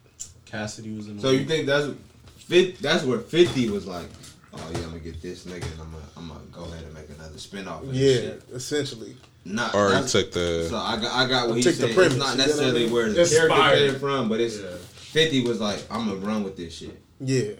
Cassidy 0.46 0.94
was 0.96 1.08
in 1.08 1.16
the 1.16 1.22
So 1.22 1.32
you 1.32 1.46
think 1.46 1.66
that's 1.66 1.88
fit? 2.38 2.80
That's 2.80 3.04
where 3.06 3.20
Fifty 3.20 3.70
was 3.70 3.88
like, 3.88 4.08
oh 4.54 4.70
yeah, 4.74 4.80
I'm 4.80 4.84
gonna 4.90 5.00
get 5.00 5.22
this 5.22 5.46
nigga, 5.46 5.64
and 5.72 5.82
I'm 5.82 5.92
gonna 5.92 6.04
I'm 6.18 6.28
gonna 6.28 6.40
go 6.52 6.64
ahead 6.66 6.84
and 6.84 6.94
make 6.94 7.10
another 7.10 7.36
spinoff. 7.38 7.88
Of 7.88 7.94
Yeah, 7.96 8.14
shit. 8.14 8.44
essentially. 8.52 9.16
Not 9.46 9.74
Or 9.74 9.96
he 9.96 10.06
took 10.08 10.32
the. 10.34 10.68
So 10.70 10.76
I 10.78 10.98
got 11.02 11.12
I 11.16 11.28
got 11.30 11.48
what 11.48 11.56
he 11.58 11.64
Took 11.64 11.76
the 11.76 11.88
said. 11.88 11.96
premise, 11.96 12.14
It's 12.16 12.20
not 12.24 12.32
you 12.32 12.38
get 12.38 12.38
what 12.38 12.44
I 12.44 12.48
necessarily 12.48 12.84
mean? 12.84 12.94
where 12.94 13.10
the 13.10 13.20
Inspired. 13.22 13.50
character 13.50 13.92
came 13.92 14.00
from, 14.00 14.30
but 14.30 14.40
it's 14.42 14.60
Yeah. 14.60 14.68
Fifty 14.94 15.42
was 15.48 15.62
like, 15.62 15.82
I'm 15.90 16.08
gonna 16.10 16.20
run 16.20 16.44
with 16.44 16.58
this 16.58 16.74
shit. 16.76 17.00
Yeah. 17.22 17.52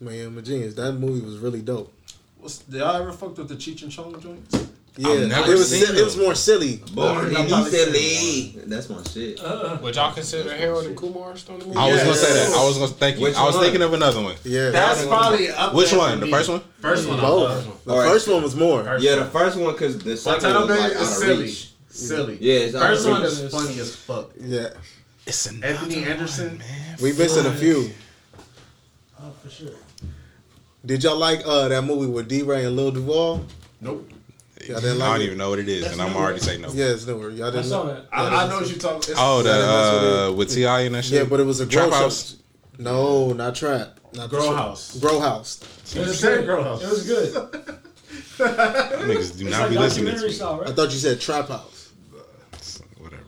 Man, 0.00 0.34
my 0.34 0.40
genius. 0.42 0.74
That 0.74 0.92
movie 0.92 1.24
was 1.24 1.38
really 1.38 1.62
dope. 1.62 1.92
What's, 2.38 2.58
did 2.58 2.78
y'all 2.80 2.94
ever 2.96 3.12
fucked 3.12 3.38
with 3.38 3.48
the 3.48 3.54
Cheech 3.56 3.82
and 3.82 3.90
Chong 3.90 4.20
joints? 4.20 4.68
Yeah, 4.98 5.10
it 5.10 5.48
was 5.48 5.70
seen 5.70 5.94
it 5.94 6.02
was 6.02 6.16
more 6.16 6.34
silly. 6.34 6.76
Born 6.94 7.28
in 7.28 7.36
I'm 7.36 7.48
probably 7.48 7.78
Italy. 7.78 8.62
That's 8.66 8.88
my 8.88 9.02
shit. 9.02 9.38
Uh, 9.40 9.44
uh. 9.44 9.78
Would 9.82 9.94
y'all 9.94 10.12
consider 10.14 10.54
Harold 10.56 10.86
and 10.86 10.96
Kumar 10.96 11.36
still 11.36 11.56
in 11.56 11.60
the 11.60 11.66
movie? 11.66 11.78
I 11.78 11.92
was 11.92 12.02
gonna 12.02 12.14
say 12.14 12.32
that. 12.32 12.56
I 12.56 12.64
was 12.66 12.78
gonna 12.78 12.92
thank 12.92 13.16
you. 13.18 13.22
Which 13.24 13.34
I 13.36 13.44
was 13.44 13.56
one? 13.56 13.64
thinking 13.64 13.82
of 13.82 13.92
another 13.92 14.22
one. 14.22 14.36
Yeah, 14.44 14.70
That's 14.70 15.04
probably 15.06 15.50
up 15.50 15.74
Which 15.74 15.90
there 15.90 15.98
one? 15.98 16.20
The 16.20 16.28
first 16.28 16.48
one? 16.48 16.62
First 16.80 17.08
one. 17.08 17.18
I 17.18 17.22
both. 17.22 17.84
The 17.84 17.92
Alright. 17.92 18.10
first 18.10 18.28
one 18.28 18.42
was 18.42 18.56
more. 18.56 18.84
First 18.84 19.04
Yeah, 19.04 19.16
the 19.16 19.24
first 19.26 19.58
one 19.58 19.72
because 19.72 19.98
the 19.98 20.16
second 20.16 20.54
one 20.54 20.66
was 20.68 20.78
like 20.78 20.92
is 20.92 20.96
out 20.96 21.02
of 21.02 21.08
silly. 21.08 21.42
reach. 21.44 21.70
Silly. 21.90 22.38
Yeah, 22.40 22.54
it's 22.60 22.74
out 22.74 22.82
of 22.82 22.88
First 22.88 23.08
one 23.08 23.20
reach. 23.22 23.30
is 23.32 23.50
funny 23.52 23.78
as 23.80 23.96
fuck. 23.96 24.30
Yeah, 24.40 24.68
It's 25.26 25.46
Anthony 25.46 26.04
Anderson. 26.04 26.62
we 27.02 27.12
missing 27.12 27.44
a 27.44 27.52
few. 27.52 27.90
Oh, 29.20 29.30
for 29.42 29.50
sure. 29.50 29.68
Did 30.86 31.02
y'all 31.02 31.16
like 31.18 31.42
uh 31.44 31.68
that 31.68 31.82
movie 31.82 32.06
with 32.10 32.28
DeRay 32.28 32.64
and 32.64 32.76
Lil 32.76 32.92
Duval? 32.92 33.44
Nope. 33.80 34.08
Y'all 34.66 34.78
I 34.78 34.80
didn't 34.80 34.98
like 34.98 35.08
don't 35.12 35.20
it? 35.20 35.24
even 35.24 35.38
know 35.38 35.50
what 35.50 35.58
it 35.58 35.68
is, 35.68 35.86
and 35.92 36.00
I'm 36.00 36.16
already 36.16 36.40
saying 36.40 36.60
no. 36.62 36.68
Yeah, 36.72 36.86
it's 36.86 37.06
newer. 37.06 37.30
Y'all 37.30 37.48
I 37.48 37.50
didn't 37.50 37.64
saw 37.66 37.82
know. 37.84 37.94
that. 37.94 38.06
I, 38.12 38.44
I 38.44 38.48
know 38.48 38.60
what 38.60 38.68
you 38.70 38.76
talking. 38.76 38.98
It's, 38.98 39.14
Oh, 39.16 39.42
that 39.42 40.28
uh, 40.30 40.32
with 40.32 40.50
Ti 40.54 40.64
and 40.64 40.94
that 40.94 41.04
shit. 41.04 41.12
Yeah, 41.22 41.24
but 41.24 41.40
it 41.40 41.44
was 41.44 41.60
a 41.60 41.66
Trap 41.66 41.90
House. 41.90 42.00
House. 42.00 42.36
No, 42.78 43.32
not 43.32 43.54
trap. 43.54 43.98
Not 44.14 44.30
Grow 44.30 44.54
House. 44.54 44.98
Grow 44.98 45.20
House. 45.20 45.60
It 45.94 46.00
was 46.06 46.18
Say 46.18 46.36
good. 46.36 46.46
Girl 46.46 46.62
House. 46.62 46.82
It 46.82 46.88
was 46.90 47.06
good. 47.06 47.32
Niggas 48.38 49.38
do 49.38 49.46
It's 49.46 49.50
not 49.50 49.60
like 49.62 49.70
be 49.70 49.78
listening 49.78 50.06
to 50.06 50.10
documentary 50.12 50.28
this. 50.28 50.36
style, 50.36 50.62
I 50.66 50.72
thought 50.72 50.84
you 50.92 50.98
said 50.98 51.20
Trap 51.20 51.48
House. 51.48 51.92
Whatever. 52.98 53.22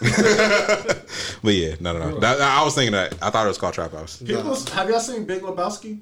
but 1.42 1.54
yeah, 1.54 1.74
no, 1.80 1.92
no, 1.98 2.10
no. 2.10 2.20
That, 2.20 2.40
I 2.40 2.64
was 2.64 2.74
thinking 2.74 2.92
that. 2.92 3.14
I 3.22 3.30
thought 3.30 3.44
it 3.44 3.48
was 3.48 3.58
called 3.58 3.74
Trap 3.74 3.92
House. 3.92 4.20
People, 4.22 4.54
have 4.54 4.88
y'all 4.90 5.00
seen 5.00 5.24
Big 5.24 5.42
Lebowski? 5.42 6.00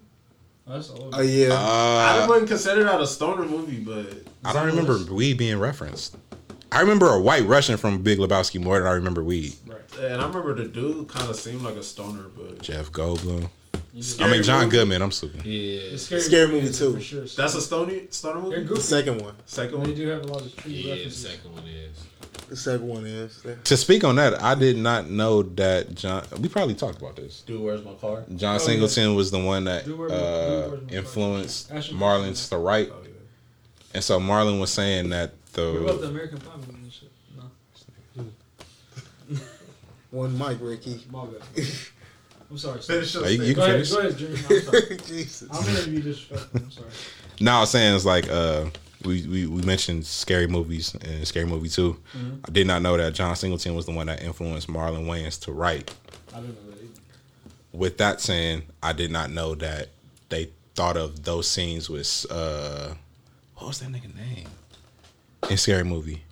That's 0.66 0.90
old. 0.90 1.14
Oh 1.14 1.20
yeah. 1.22 1.54
I 1.54 2.22
Uh, 2.24 2.26
wouldn't 2.28 2.48
consider 2.48 2.84
that 2.84 3.00
a 3.00 3.06
stoner 3.06 3.44
movie, 3.44 3.78
but 3.80 4.06
I 4.44 4.52
don't 4.52 4.66
remember 4.66 4.98
weed 5.12 5.38
being 5.38 5.58
referenced. 5.58 6.16
I 6.72 6.80
remember 6.80 7.06
a 7.08 7.20
white 7.20 7.44
Russian 7.46 7.76
from 7.76 8.02
Big 8.02 8.18
Lebowski 8.18 8.60
more 8.62 8.78
than 8.78 8.86
I 8.88 8.92
remember 8.92 9.22
weed. 9.22 9.54
And 10.00 10.20
I 10.20 10.26
remember 10.26 10.54
the 10.54 10.64
dude 10.66 11.08
kind 11.08 11.30
of 11.30 11.36
seemed 11.36 11.62
like 11.62 11.76
a 11.76 11.82
stoner, 11.82 12.24
but 12.36 12.60
Jeff 12.60 12.90
Goldblum. 12.92 13.48
I 14.20 14.30
mean 14.30 14.42
John 14.42 14.64
movie. 14.64 14.76
Goodman. 14.76 15.00
I'm 15.00 15.10
stupid. 15.12 15.46
Yeah. 15.46 15.80
It's 15.94 16.02
scary, 16.02 16.20
Scary 16.20 16.46
movie 16.48 16.66
is 16.66 16.78
too. 16.78 16.94
For 16.94 17.00
sure. 17.00 17.20
that's 17.24 17.54
a 17.54 17.62
stoner 17.62 17.94
stoner 18.10 18.40
movie. 18.42 18.56
the 18.56 18.62
goofy. 18.62 18.80
second 18.82 19.22
one. 19.22 19.34
Second 19.46 19.80
They 19.84 19.90
one. 19.90 19.94
do 19.94 20.08
have 20.08 20.22
a 20.24 20.26
lot 20.26 20.42
of 20.42 20.54
tree 20.56 20.72
Yeah, 20.72 21.04
the 21.04 21.10
second 21.10 21.52
one 21.54 21.64
is. 21.66 21.96
The 22.48 22.56
second 22.56 22.86
one 22.86 23.04
is. 23.06 23.44
To 23.64 23.76
speak 23.76 24.04
on 24.04 24.16
that, 24.16 24.40
I 24.42 24.54
did 24.54 24.76
not 24.76 25.10
know 25.10 25.42
that 25.42 25.94
John. 25.94 26.24
We 26.40 26.48
probably 26.48 26.74
talked 26.74 26.98
about 26.98 27.16
this. 27.16 27.42
Dude, 27.42 27.60
where's 27.60 27.84
my 27.84 27.94
car? 27.94 28.24
John 28.36 28.54
Oh, 28.56 28.58
Singleton 28.58 29.14
was 29.16 29.30
the 29.32 29.40
one 29.40 29.64
that 29.64 29.84
Dude, 29.84 29.98
Where's 29.98 30.12
uh, 30.12 30.76
Dude, 30.80 30.92
influenced 30.92 31.72
Ashton 31.72 31.96
Marlon 31.98 32.48
to 32.50 32.56
write, 32.58 32.90
Oh 32.92 32.96
yeah. 33.02 33.10
and 33.94 34.04
so 34.04 34.20
Marlon 34.20 34.60
was 34.60 34.70
saying 34.72 35.08
that 35.10 35.32
What 35.54 35.62
about 35.62 35.86
the 36.00 36.06
the 36.06 36.06
American 36.08 36.38
Pie 36.38 36.56
movie 36.56 36.74
and 36.84 36.92
shit? 36.92 37.10
No. 38.16 38.24
One 40.10 40.38
mic, 40.38 40.58
Ricky. 40.60 41.02
My 41.10 41.24
bad. 41.26 41.42
I'm 42.48 42.58
sorry. 42.58 42.80
Finish 42.80 43.10
Sir. 43.10 43.20
your 43.22 43.28
you- 43.30 43.42
you. 43.42 43.54
Go 43.54 43.64
ahead, 43.64 43.88
go 43.90 43.98
ahead, 43.98 44.16
Jimmy. 44.16 44.38
I'm 44.48 44.60
sorry. 44.62 44.96
Jesus. 45.06 45.48
I'm 45.50 45.64
gonna 45.64 45.86
be 45.88 46.00
disrespectful. 46.00 46.60
I'm 46.62 46.70
sorry. 46.70 46.86
now 47.40 47.56
I 47.58 47.60
was 47.62 47.70
saying 47.70 47.94
it's 47.96 48.04
like 48.04 48.30
uh, 48.30 48.66
we, 49.06 49.26
we 49.26 49.46
we 49.46 49.62
mentioned 49.62 50.04
scary 50.04 50.46
movies 50.46 50.94
and 50.94 51.26
scary 51.26 51.46
movie 51.46 51.68
2 51.68 51.96
I 52.44 52.50
did 52.50 52.66
not 52.66 52.82
know 52.82 52.96
that 52.96 53.14
John 53.14 53.34
Singleton 53.36 53.74
was 53.74 53.86
the 53.86 53.92
one 53.92 54.06
that 54.08 54.22
influenced 54.22 54.68
Marlon 54.68 55.06
Wayans 55.06 55.40
to 55.42 55.52
write. 55.52 55.94
I 56.34 56.40
didn't 56.40 56.54
know 56.64 56.70
that 56.72 56.82
either. 56.82 57.00
With 57.72 57.98
that 57.98 58.20
saying, 58.20 58.62
I 58.82 58.92
did 58.92 59.10
not 59.10 59.30
know 59.30 59.54
that 59.54 59.88
they 60.28 60.50
thought 60.74 60.96
of 60.96 61.24
those 61.24 61.48
scenes 61.48 61.88
with 61.88 62.26
uh, 62.30 62.94
what 63.56 63.68
was 63.68 63.78
that 63.80 63.88
nigga 63.90 64.14
name 64.14 64.46
in 65.48 65.56
scary 65.56 65.84
movie? 65.84 66.22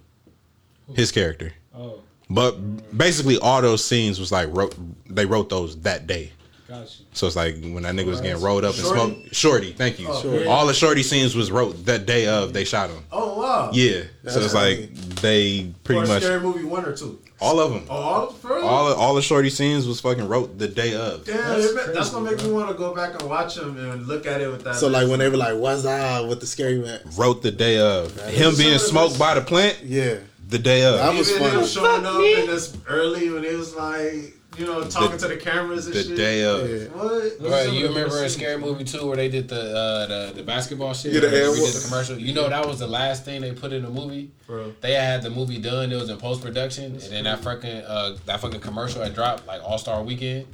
His 0.95 1.11
character. 1.13 1.53
Oh, 1.75 2.01
But 2.29 2.97
basically, 2.97 3.39
all 3.39 3.63
those 3.63 3.85
scenes 3.85 4.21
was 4.21 4.31
like 4.31 4.49
wrote. 4.55 4.75
They 5.09 5.25
wrote 5.25 5.49
those 5.49 5.81
that 5.81 6.07
day. 6.07 6.33
Gotcha. 6.69 7.03
So 7.12 7.27
it's 7.27 7.36
like 7.36 7.55
when 7.61 7.82
that 7.85 7.95
nigga 7.95 8.07
was 8.07 8.20
getting 8.20 8.43
rolled 8.43 8.65
up 8.65 8.74
and 8.74 8.82
Shorty? 8.85 9.01
smoked. 9.01 9.35
Shorty, 9.35 9.73
thank 9.73 9.99
you. 9.99 10.07
Oh, 10.09 10.23
shorty. 10.23 10.47
All 10.47 10.66
the 10.66 10.74
shorty 10.74 11.03
scenes 11.03 11.35
was 11.36 11.51
wrote 11.51 11.85
that 11.86 12.07
day 12.07 12.27
of 12.27 12.53
they 12.53 12.65
shot 12.65 12.91
him. 12.91 13.05
Oh 13.12 13.39
wow. 13.39 13.70
Yeah. 13.73 14.03
so 14.28 14.41
it's 14.41 14.55
like 14.55 14.93
they 15.20 15.70
pretty 15.85 16.03
Or 16.03 16.07
much 16.07 16.23
scary 16.23 16.41
movie 16.41 16.65
one 16.65 16.85
or 16.85 16.97
two. 16.97 17.19
all 17.41 17.61
of 17.61 17.73
them. 17.73 17.85
Oh, 17.91 17.95
all 17.95 18.27
for 18.32 18.57
real? 18.57 18.65
All 18.66 18.93
all 18.95 19.15
the 19.15 19.23
shorty 19.23 19.51
scenes 19.51 19.86
was 19.86 20.01
fucking 20.01 20.27
wrote 20.28 20.59
the 20.59 20.69
day 20.69 20.95
of. 20.95 21.24
Damn, 21.24 21.36
That's 21.36 21.65
it 21.66 21.74
that's 21.74 21.86
crazy, 21.97 22.11
gonna 22.12 22.31
make 22.31 22.39
bro. 22.39 22.47
me 22.49 22.53
want 22.55 22.69
to 22.70 22.74
go 22.74 22.95
back 22.95 23.20
and 23.20 23.28
watch 23.28 23.57
them 23.57 23.77
and 23.77 24.07
look 24.07 24.27
at 24.27 24.41
it 24.41 24.49
with 24.51 24.65
that. 24.65 24.77
So 24.77 24.89
like 24.89 25.09
when 25.09 25.19
they 25.19 25.28
were 25.28 25.36
like, 25.36 25.57
"What's 25.57 25.85
up?" 25.85 26.28
with 26.28 26.41
the 26.41 26.47
scary 26.47 26.78
man. 26.78 27.01
Wrote 27.16 27.43
the 27.43 27.51
day 27.51 27.78
of 27.78 28.15
him 28.31 28.55
being 28.57 28.78
smoked 28.78 29.19
by 29.19 29.35
the 29.35 29.41
plant. 29.43 29.81
Yeah. 29.85 30.16
The 30.49 30.59
day 30.59 30.85
of. 30.85 30.97
That 30.97 31.15
was 31.15 31.31
even 31.31 31.43
him 31.43 31.51
funny. 31.53 31.66
showing 31.66 32.07
up 32.07 32.16
in 32.16 32.47
this 32.47 32.77
early 32.86 33.31
when 33.31 33.45
it 33.45 33.57
was 33.57 33.74
like 33.74 34.35
you 34.59 34.66
know, 34.66 34.85
talking 34.85 35.18
to 35.18 35.28
the 35.28 35.36
cameras 35.36 35.86
and 35.86 35.94
The 35.94 36.02
shit. 36.05 36.16
day 36.16 36.44
of. 36.44 36.68
Yeah. 36.68 36.86
What? 36.89 37.39
Bro, 37.40 37.62
you 37.72 37.89
remember 37.89 38.22
a 38.24 38.28
scary 38.28 38.59
movie 38.59 38.85
too 38.85 39.06
where 39.06 39.16
they 39.16 39.28
did 39.28 39.48
the 39.48 39.60
uh, 39.76 40.06
the, 40.06 40.32
the 40.36 40.43
basketball 40.43 40.94
shit? 40.94 41.12
Yeah, 41.12 41.20
the 41.20 41.36
air 41.36 41.51
we 41.51 41.60
did 41.60 41.74
the 41.74 41.85
commercial. 41.89 42.18
You 42.18 42.32
know 42.35 42.48
that 42.48 42.66
was 42.66 42.78
the 42.78 42.86
last 42.86 43.24
thing 43.24 43.40
they 43.40 43.52
put 43.52 43.72
in 43.72 43.82
the 43.82 43.90
movie. 43.90 44.31
Bro. 44.47 44.74
They 44.81 44.93
had 44.93 45.22
the 45.22 45.31
movie 45.31 45.59
done. 45.59 45.90
It 45.90 45.97
was 45.97 46.10
in 46.10 46.18
post 46.18 46.43
production, 46.43 46.93
and 46.93 47.01
then 47.01 47.24
that 47.24 47.40
fucking 47.40 47.82
uh, 47.85 48.16
that 48.26 48.40
fucking 48.40 48.60
commercial 48.60 49.02
had 49.02 49.14
dropped 49.14 49.47
like 49.47 49.62
All 49.64 49.78
Star 49.78 50.02
Weekend, 50.02 50.47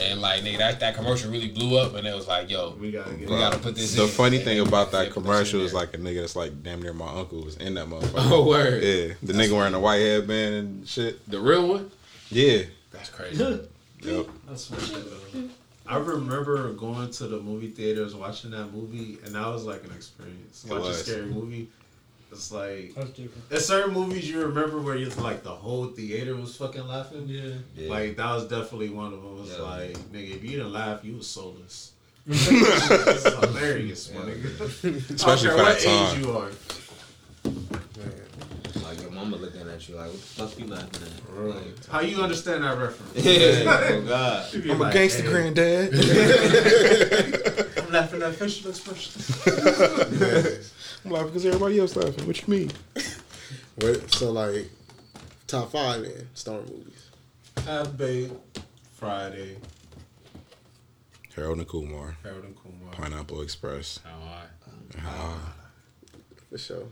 and 0.00 0.20
like 0.20 0.42
nigga, 0.42 0.58
that 0.58 0.80
that 0.80 0.94
commercial 0.94 1.30
really 1.30 1.48
blew 1.48 1.76
up, 1.78 1.94
and 1.94 2.06
it 2.06 2.14
was 2.14 2.28
like, 2.28 2.48
yo, 2.50 2.74
We 2.80 2.92
gotta 2.92 3.10
get 3.14 3.28
we 3.28 3.36
gotta 3.36 3.58
put 3.58 3.74
this. 3.74 3.94
The 3.96 4.04
in. 4.04 4.08
funny 4.08 4.38
thing 4.38 4.60
about 4.60 4.92
that 4.92 5.10
commercial 5.12 5.60
is 5.62 5.74
like 5.74 5.92
a 5.94 5.98
nigga 5.98 6.20
that's 6.20 6.36
like 6.36 6.62
damn 6.62 6.80
near 6.82 6.92
my 6.92 7.08
uncle 7.12 7.42
was 7.42 7.56
in 7.56 7.74
that 7.74 7.86
motherfucker. 7.90 8.30
oh 8.30 8.46
word, 8.46 8.82
Yeah, 8.82 9.14
the 9.22 9.32
nigga 9.32 9.52
wearing 9.56 9.74
a 9.74 9.80
white 9.80 9.98
headband 9.98 10.54
and 10.54 10.88
shit. 10.88 11.28
the 11.28 11.40
real 11.40 11.66
one. 11.68 11.90
Yeah, 12.30 12.62
That's 12.92 13.08
crazy. 13.10 13.42
yep. 14.02 14.26
That's 14.48 14.66
funny. 14.66 15.50
I 15.86 15.96
remember 15.98 16.72
going 16.74 17.10
to 17.10 17.26
the 17.26 17.40
movie 17.40 17.68
theaters 17.68 18.14
watching 18.14 18.50
that 18.52 18.72
movie, 18.72 19.18
and 19.24 19.34
that 19.34 19.46
was 19.46 19.64
like 19.64 19.82
an 19.84 19.90
experience. 19.92 20.64
It 20.64 20.70
Watch 20.70 20.88
a 20.90 20.94
scary 20.94 21.26
movie. 21.26 21.68
It's 22.30 22.50
like 22.50 22.94
That's 22.94 23.10
different. 23.10 23.48
there's 23.50 23.66
certain 23.66 23.92
movies 23.92 24.30
you 24.30 24.40
remember 24.40 24.80
where 24.80 24.96
you 24.96 25.08
like 25.10 25.42
the 25.42 25.50
whole 25.50 25.88
theater 25.88 26.34
was 26.34 26.56
fucking 26.56 26.86
laughing. 26.86 27.26
Yeah. 27.28 27.50
Yeah. 27.76 27.90
Like 27.90 28.16
that 28.16 28.32
was 28.34 28.44
definitely 28.46 28.88
one 28.90 29.12
of 29.12 29.22
them. 29.22 29.36
It 29.36 29.40
was 29.40 29.50
Yeah. 29.50 29.62
like, 29.62 29.98
nigga, 30.12 30.36
if 30.36 30.42
you 30.44 30.50
didn't 30.50 30.72
laugh, 30.72 31.04
you 31.04 31.16
was 31.16 31.26
soulless. 31.26 31.92
it's 32.26 33.24
hilarious, 33.28 34.10
my 34.12 34.20
Yeah. 34.20 34.34
nigga. 34.34 35.14
Especially 35.14 35.48
I 35.50 35.52
for 35.52 35.56
don't 35.56 35.56
care 35.56 35.56
that 35.56 35.64
what 35.64 35.80
time. 35.80 36.16
age 36.18 36.24
you 36.24 36.32
are. 36.38 36.50
Like 39.30 39.30
your 39.30 39.38
mama 39.38 39.44
looking 39.44 39.68
at 39.68 39.88
you 39.88 39.94
like, 39.96 40.06
what 40.06 40.12
the 40.14 40.18
fuck 40.18 40.58
you 40.58 40.66
laughing 40.66 41.02
at? 41.02 41.54
Like, 41.56 41.86
How 41.88 42.00
you 42.00 42.22
understand 42.22 42.64
that 42.64 42.78
reference? 42.78 43.24
yeah, 43.24 43.62
oh 43.66 44.00
god. 44.08 44.54
I'm 44.54 44.70
a 44.70 44.74
like, 44.74 44.92
gangster 44.94 45.22
"Hey, 45.22 45.28
granddad. 45.30 45.94
I'm 47.78 47.92
laughing 47.92 48.22
at 48.22 48.34
facial 48.34 48.70
expression. 48.70 49.12
I'm 51.04 51.10
laughing 51.10 51.28
because 51.28 51.46
everybody 51.46 51.78
else 51.80 51.96
laughing. 51.96 52.26
What 52.26 52.40
you 52.40 52.48
mean? 52.48 52.70
What, 53.76 54.12
so 54.12 54.30
like 54.32 54.70
top 55.46 55.70
five 55.72 56.02
then 56.02 56.28
Star 56.34 56.60
movies. 56.60 57.08
Half 57.66 57.96
Baked, 57.96 58.60
Friday, 58.94 59.56
Harold 61.36 61.58
and 61.58 61.68
Kumar, 61.68 62.16
Harold 62.22 62.44
and 62.44 62.56
Kumar. 62.56 62.92
Pineapple 62.92 63.40
Express. 63.42 63.98
How 64.04 64.10
high? 64.20 64.46
Ah, 65.04 65.54
For 66.50 66.58
sure. 66.58 66.84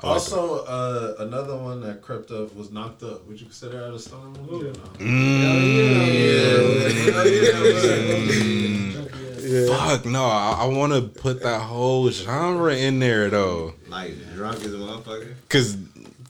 I 0.00 0.06
like 0.06 0.14
Also, 0.14 0.64
uh, 0.64 1.14
another 1.20 1.56
one 1.56 1.80
that 1.82 2.02
crept 2.02 2.30
up 2.30 2.54
was 2.56 2.70
Knocked 2.72 3.02
Up. 3.04 3.26
Would 3.28 3.38
you 3.40 3.46
consider 3.46 3.78
that 3.80 3.92
a 3.94 3.98
stoner 3.98 4.30
movie 4.40 4.66
or 4.68 4.72
not? 4.72 4.98
Mm. 4.98 6.02
Yeah. 9.42 9.66
Fuck 9.76 10.06
no! 10.06 10.24
I, 10.24 10.58
I 10.60 10.66
want 10.66 10.92
to 10.92 11.02
put 11.02 11.42
that 11.42 11.60
whole 11.60 12.08
genre 12.10 12.74
in 12.74 12.98
there 13.00 13.28
though, 13.28 13.74
Like 13.88 14.14
drunk 14.34 14.56
as 14.64 14.66
a 14.72 14.76
motherfucker. 14.78 15.34
cause 15.48 15.76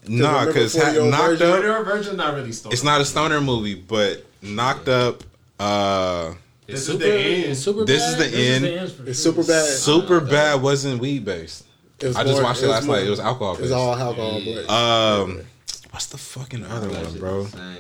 nah, 0.09 0.41
remember 0.41 0.53
cause 0.61 0.75
ha- 0.77 0.93
knocked 1.05 1.39
version- 1.39 1.47
up. 1.49 1.63
When 1.63 1.85
virgin, 1.85 2.17
not 2.17 2.35
really 2.35 2.53
stoner. 2.53 2.73
It's 2.73 2.83
not 2.83 3.01
a 3.01 3.05
stoner 3.05 3.41
movie, 3.41 3.75
but 3.75 4.25
knocked 4.41 4.89
up. 4.89 5.23
Uh, 5.61 6.35
This 6.67 6.89
is 6.89 6.99
the 6.99 7.13
end. 7.15 7.57
super 7.57 7.85
this 7.85 8.03
is 8.03 8.15
bad? 8.17 8.25
the 8.25 8.31
This 8.31 8.35
is 8.41 8.55
end. 8.57 8.65
the 8.65 8.81
ends 8.81 8.93
for 8.95 9.07
It's 9.07 9.19
super 9.19 9.45
bad. 9.45 9.67
Super 9.69 10.21
bad 10.21 10.63
wasn't 10.63 11.01
weed 11.01 11.25
based. 11.25 11.65
It 12.03 12.09
was 12.09 12.17
I 12.17 12.23
just 12.25 12.35
more- 12.35 12.43
watched 12.43 12.63
it 12.63 12.67
was 12.67 12.75
last 12.75 12.87
more- 12.87 12.97
night. 12.97 13.07
It 13.07 13.11
was 13.11 13.21
alcohol 13.21 13.53
It's 13.53 13.61
based. 13.63 13.73
all 13.73 13.95
alcohol, 13.95 14.41
but 14.45 14.71
Um, 14.71 15.41
what's 15.91 16.07
the 16.07 16.19
fucking 16.19 16.65
other 16.65 16.89
That 16.89 17.05
one, 17.05 17.19
bro? 17.19 17.45
the 17.45 17.51
Same. 17.57 17.77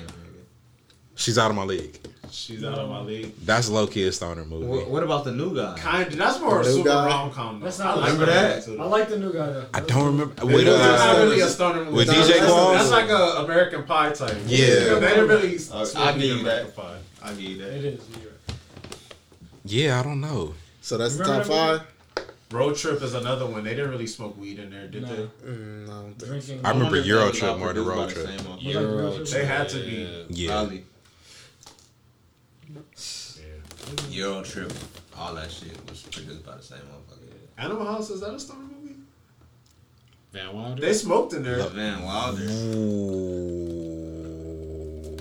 She's 1.14 1.38
out 1.38 1.50
of 1.50 1.56
my 1.56 1.64
league. 1.64 1.98
She's 2.30 2.64
out 2.64 2.78
of 2.78 2.88
my 2.88 3.00
league. 3.02 3.32
That's 3.44 3.68
low 3.68 3.86
key 3.86 4.04
a 4.06 4.12
stoner 4.12 4.44
movie. 4.46 4.64
What, 4.66 4.88
what 4.88 5.02
about 5.02 5.24
the 5.24 5.32
new 5.32 5.54
guy? 5.54 5.76
Kind 5.78 6.08
of. 6.08 6.16
That's 6.16 6.40
more 6.40 6.60
a 6.60 6.64
The 6.64 6.70
new 6.70 6.76
super 6.78 6.88
guy? 6.88 7.06
rom 7.06 7.30
com. 7.30 7.60
That's 7.60 7.78
not 7.78 7.98
Remember 7.98 8.24
that? 8.26 8.66
I 8.68 8.84
like 8.86 9.08
the 9.10 9.18
new 9.18 9.32
guy 9.34 9.46
though. 9.52 9.66
I 9.74 9.80
don't 9.80 10.06
remember. 10.06 10.34
It 10.40 10.44
With, 10.46 10.54
was 10.54 10.64
That's 10.78 11.02
not 11.04 11.16
uh, 11.16 11.22
really 11.24 11.40
a 11.40 11.48
stoner 11.48 11.84
movie. 11.84 11.96
with 11.98 12.06
That's- 12.06 12.28
DJ 12.28 12.38
Qualls? 12.46 12.72
That's 12.78 12.90
like 12.90 13.10
a 13.10 13.42
American 13.44 13.82
Pie 13.84 14.12
type. 14.12 14.36
Yeah. 14.46 14.66
They 14.66 15.00
didn't 15.00 15.28
really. 15.28 15.58
Uh, 15.70 15.86
I'll 15.96 16.14
give 16.14 16.22
you 16.22 16.40
American 16.40 16.44
that. 16.44 16.76
Pie. 16.76 16.96
I'll 17.22 17.34
give 17.34 17.42
you 17.44 17.58
that. 17.58 17.72
It 17.74 17.84
is. 17.84 18.00
Yeah, 19.64 20.00
I 20.00 20.02
don't 20.02 20.20
know. 20.20 20.54
so 20.80 20.98
that's 20.98 21.16
the 21.16 21.24
top 21.24 21.44
that 21.44 21.46
five. 21.46 21.80
Road 22.52 22.76
Trip 22.76 23.00
is 23.02 23.14
another 23.14 23.46
one. 23.46 23.64
They 23.64 23.70
didn't 23.74 23.90
really 23.90 24.06
smoke 24.06 24.36
weed 24.38 24.58
in 24.58 24.70
there, 24.70 24.86
did 24.86 25.02
No. 25.02 25.08
they? 25.08 25.22
Mm, 25.46 25.84
I 25.84 25.86
don't 25.92 26.04
think. 26.14 26.20
so. 26.20 26.26
Drinking. 26.26 26.60
I 26.66 26.70
remember 26.70 27.00
Euro 27.00 27.30
Trip 27.32 27.58
more 27.58 27.72
than 27.72 27.84
Road 27.84 28.10
Trip. 28.10 28.26
same 28.26 28.38
motherfucker. 28.40 28.62
Yeah. 28.62 28.80
Euro 28.80 29.24
They 29.24 29.44
had 29.46 29.68
to 29.70 29.76
be. 29.78 30.26
Yeah, 30.30 30.50
Probably. 30.52 30.84
Euro 34.10 34.42
Trip, 34.42 34.72
all 35.16 35.34
that 35.34 35.50
shit 35.50 35.76
was 35.90 36.02
produced 36.02 36.44
by 36.46 36.56
the 36.56 36.62
same 36.62 36.78
motherfucker. 36.78 37.18
Animal 37.58 37.84
House 37.86 38.10
is 38.10 38.20
that 38.20 38.32
a 38.34 38.38
stoner 38.40 38.60
movie? 38.60 38.94
Van 40.32 40.54
Wilder. 40.54 40.80
They 40.80 40.92
smoked 40.94 41.32
in 41.34 41.42
there. 41.42 41.62
Van 41.68 42.02
Wilder. 42.02 42.42
Ooh. 42.48 43.66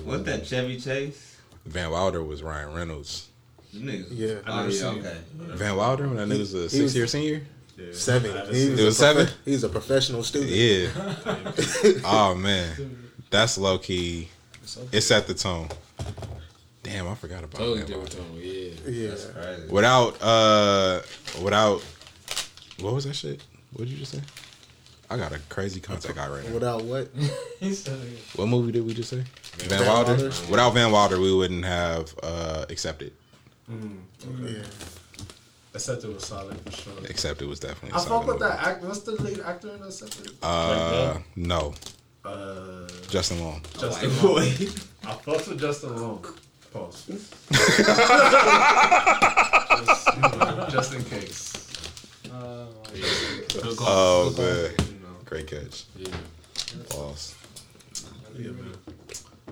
What 0.04 0.24
that 0.24 0.46
Chevy 0.46 0.78
Chase? 0.80 1.36
Van 1.66 1.90
Wilder 1.90 2.22
was 2.22 2.42
Ryan 2.42 2.72
Reynolds. 2.74 3.28
You 3.72 3.80
niggas. 3.80 4.06
Yeah. 4.10 4.34
I 4.46 4.50
Oh, 4.50 4.56
never 4.56 4.68
yeah, 4.70 4.78
seen 4.90 4.98
okay. 5.00 5.16
Van 5.56 5.76
Wilder 5.76 6.08
when 6.08 6.16
that 6.16 6.28
nigga 6.28 6.38
was 6.40 6.54
a 6.54 6.68
six 6.68 6.82
was- 6.82 6.96
year 6.96 7.06
senior. 7.06 7.42
Yeah. 7.78 7.86
Seven. 7.92 8.30
I 8.32 8.36
haven't 8.38 8.54
He 8.54 8.60
seen 8.66 8.78
It 8.78 8.84
was 8.84 9.00
a 9.00 9.04
profe- 9.04 9.14
seven? 9.14 9.28
He's 9.46 9.64
a 9.64 9.68
professional 9.68 10.22
student. 10.22 10.50
Yeah. 10.52 12.02
oh 12.04 12.34
man, 12.34 13.10
that's 13.30 13.56
low 13.58 13.78
key. 13.78 14.28
It 14.92 15.00
set 15.00 15.26
the 15.26 15.34
tone. 15.34 15.68
Damn, 16.82 17.08
I 17.08 17.14
forgot 17.14 17.44
about 17.44 17.58
Totally 17.58 17.78
that. 17.80 17.86
different 17.86 18.10
tone. 18.12 18.38
Yeah. 18.40 18.70
Yeah. 18.86 19.08
That's 19.10 19.24
crazy. 19.26 19.68
Without 19.68 20.22
uh, 20.22 21.00
without 21.42 21.82
what 22.80 22.92
was 22.94 23.04
that 23.04 23.14
shit? 23.14 23.42
What 23.72 23.84
did 23.86 23.90
you 23.92 23.98
just 23.98 24.12
say? 24.12 24.20
I 25.08 25.16
got 25.16 25.32
a 25.32 25.38
crazy 25.48 25.80
contact 25.80 26.14
guy 26.14 26.28
right 26.28 26.44
now. 26.46 26.54
Without 26.54 26.84
what? 26.84 27.08
What 28.36 28.48
movie 28.48 28.72
did 28.72 28.84
we 28.84 28.92
just 28.94 29.10
say? 29.10 29.22
Van, 29.58 29.68
Van 29.78 29.86
Wilder. 29.86 30.12
Wilder. 30.14 30.32
Without 30.50 30.70
Van 30.74 30.90
Wilder, 30.90 31.20
we 31.20 31.32
wouldn't 31.34 31.64
have 31.64 32.14
uh, 32.22 32.64
accepted. 32.68 33.12
Yeah. 33.68 34.62
Accepted 35.74 36.12
was 36.12 36.24
solid 36.26 36.60
for 36.60 36.70
sure. 36.72 36.92
Accepted 37.08 37.48
was 37.48 37.58
definitely. 37.60 37.92
I 37.92 38.02
solid 38.02 38.08
fuck 38.08 38.26
with 38.34 38.40
movie. 38.40 38.52
that 38.54 38.66
act. 38.66 38.84
What's 38.84 39.00
the 39.00 39.12
lead 39.22 39.40
actor 39.40 39.74
in 39.74 39.82
Accepted? 39.82 40.32
Uh, 40.42 41.18
no, 41.36 41.74
Uh, 42.24 42.86
Justin 43.08 43.40
Long. 43.42 43.62
Justin 43.78 44.10
White 44.10 44.22
Long. 44.22 44.34
boy. 44.34 44.42
I 45.08 45.12
fucked 45.14 45.48
with 45.48 45.60
Justin 45.60 45.96
Long. 46.00 46.24
Pause. 46.72 47.06
just, 49.82 50.08
just 50.72 50.94
in 50.94 51.04
case. 51.04 51.52
Uh, 52.32 52.66
Good 53.62 53.76
call. 53.76 53.86
Oh 53.88 54.32
Good 54.36 54.36
call. 54.36 54.44
man, 54.86 54.92
You 54.94 55.00
know. 55.00 55.16
great 55.24 55.46
catch. 55.46 55.84
Yeah. 55.96 56.08
Pause. 56.90 57.34
Yeah, 58.38 58.50
man. 58.52 58.74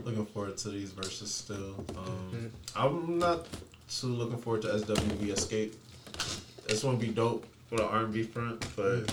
Looking 0.05 0.27
forward 0.27 0.57
to 0.59 0.69
these 0.71 0.91
verses 0.93 1.33
still. 1.33 1.85
Um, 1.97 2.51
I'm 2.75 3.19
not 3.19 3.47
too 3.91 4.07
looking 4.09 4.39
forward 4.39 4.63
to 4.63 4.69
SWV 4.69 5.33
Xscape. 5.35 5.75
This 6.69 6.85
one 6.85 6.97
be 6.97 7.09
dope 7.09 7.45
with 7.71 7.81
an 7.81 7.87
R&B 7.87 8.23
front, 8.23 8.65
but 8.77 9.13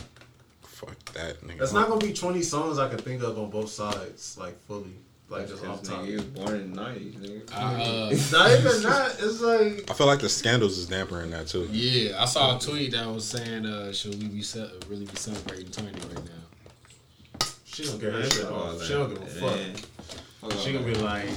Fuck 0.62 0.96
that 1.14 1.42
nigga. 1.42 1.62
it's 1.62 1.74
not 1.74 1.88
gonna 1.90 2.00
be 2.06 2.14
20 2.14 2.42
songs 2.44 2.78
I 2.78 2.88
can 2.88 3.00
think 3.00 3.24
of 3.24 3.38
on 3.40 3.50
both 3.50 3.70
sides, 3.70 4.38
like 4.40 4.60
fully, 4.68 4.92
like 5.30 5.48
just 5.48 5.66
off 5.66 5.80
This 5.82 5.90
top. 5.90 6.06
he 6.06 6.14
was 6.14 6.24
born 6.26 6.54
in 6.56 6.72
the 6.74 6.80
90s, 6.82 7.14
nigga. 7.16 7.54
I, 7.54 7.74
uh, 7.74 8.10
Not 8.32 8.52
even 8.52 8.82
that. 8.84 9.16
It's 9.20 9.42
like 9.42 9.90
I 9.90 9.94
feel 9.96 10.06
like 10.06 10.20
the 10.20 10.30
scandals 10.30 10.78
is 10.78 10.88
dampering 10.88 11.32
that 11.32 11.48
too. 11.48 11.68
yeah, 11.72 12.22
I 12.22 12.26
saw 12.26 12.56
a 12.58 12.60
tweet 12.60 12.92
that 12.92 13.08
was 13.08 13.26
saying, 13.26 13.66
uh, 13.66 13.92
"Should 13.92 14.22
we 14.22 14.28
be 14.28 14.44
ce- 14.44 14.58
really 14.88 15.06
be 15.06 15.16
celebrating 15.16 15.72
Tiny 15.72 15.90
right 15.94 16.24
now?" 16.26 17.48
she 17.66 17.84
don't 17.86 18.00
get 18.00 18.14
her 18.14 18.30
shit 18.30 18.46
off. 18.46 18.82
She 18.84 18.94
don't 18.94 19.10
give 19.10 19.22
a 19.22 19.26
fuck. 19.26 19.56
Man. 19.56 19.76
Fuck 19.76 20.54
all 20.54 20.60
She 20.60 20.74
gonna 20.74 20.86
be 20.86 20.94
like, 20.96 21.30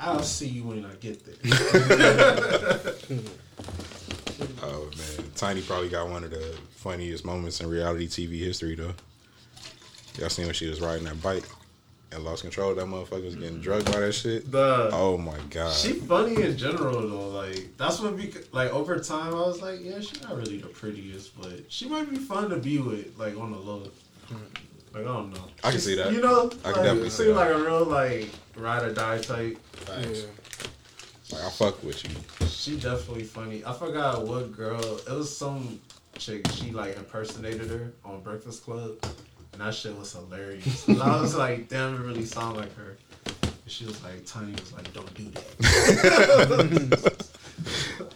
"I'll 0.00 0.22
see 0.22 0.48
you 0.48 0.64
when 0.64 0.84
I 0.84 0.94
get 0.94 1.24
there." 1.24 2.94
Oh 4.62 4.90
man, 4.96 5.30
Tiny 5.34 5.62
probably 5.62 5.88
got 5.88 6.08
one 6.08 6.24
of 6.24 6.30
the 6.30 6.56
funniest 6.70 7.24
moments 7.24 7.60
in 7.60 7.68
reality 7.68 8.08
TV 8.08 8.38
history 8.38 8.74
though. 8.74 8.94
Y'all 10.18 10.28
seen 10.28 10.46
when 10.46 10.54
she 10.54 10.68
was 10.68 10.80
riding 10.80 11.04
that 11.04 11.22
bike 11.22 11.44
and 12.12 12.24
lost 12.24 12.42
control? 12.42 12.74
That 12.74 12.86
motherfucker 12.86 13.24
was 13.24 13.36
getting 13.36 13.54
mm-hmm. 13.54 13.62
drugged 13.62 13.92
by 13.92 14.00
that 14.00 14.12
shit. 14.12 14.50
The 14.50 14.90
Oh 14.92 15.16
my 15.18 15.38
god. 15.50 15.72
She 15.72 15.92
funny 15.92 16.42
in 16.42 16.56
general 16.56 17.06
though. 17.08 17.28
Like 17.28 17.76
that's 17.76 18.00
what 18.00 18.14
we 18.14 18.32
like 18.52 18.72
over 18.72 18.98
time. 18.98 19.34
I 19.34 19.40
was 19.40 19.62
like, 19.62 19.80
yeah, 19.82 20.00
she's 20.00 20.22
not 20.22 20.36
really 20.36 20.58
the 20.58 20.68
prettiest, 20.68 21.38
but 21.40 21.70
she 21.70 21.88
might 21.88 22.10
be 22.10 22.16
fun 22.16 22.50
to 22.50 22.56
be 22.56 22.78
with, 22.78 23.18
like 23.18 23.36
on 23.36 23.52
the 23.52 23.58
low. 23.58 23.90
Mm-hmm. 24.28 24.44
Like 24.92 25.02
I 25.02 25.06
don't 25.06 25.32
know. 25.32 25.44
I 25.62 25.70
can 25.70 25.80
see 25.80 25.94
that. 25.96 26.12
You 26.12 26.20
know, 26.20 26.50
I 26.64 26.72
can 26.72 26.82
definitely 26.82 27.10
see 27.10 27.26
that. 27.26 27.34
like 27.34 27.50
a 27.50 27.58
real 27.58 27.84
like 27.84 28.28
ride 28.56 28.82
or 28.82 28.92
die 28.92 29.18
type. 29.18 29.58
Facts. 29.72 30.24
Like, 31.32 31.44
I 31.44 31.50
fuck 31.50 31.82
with 31.84 32.02
you. 32.04 32.10
She 32.48 32.76
definitely 32.76 33.22
funny. 33.22 33.62
I 33.64 33.72
forgot 33.72 34.26
what 34.26 34.50
girl. 34.52 34.80
It 34.98 35.08
was 35.10 35.34
some 35.34 35.80
chick. 36.18 36.46
She 36.52 36.70
like 36.72 36.96
impersonated 36.96 37.68
her 37.70 37.92
on 38.04 38.20
Breakfast 38.20 38.64
Club, 38.64 38.96
and 39.52 39.60
that 39.60 39.74
shit 39.74 39.96
was 39.96 40.12
hilarious. 40.12 40.88
And 40.88 41.00
I 41.00 41.20
was 41.20 41.36
like, 41.36 41.68
damn, 41.68 41.94
it 41.94 42.00
really 42.00 42.24
sound 42.24 42.56
like 42.56 42.74
her. 42.76 42.96
And 43.44 43.52
She 43.66 43.84
was 43.86 44.02
like, 44.02 44.26
Tony 44.26 44.52
was 44.52 44.72
like, 44.72 44.92
don't 44.92 45.14
do 45.14 45.24
that. 45.30 47.26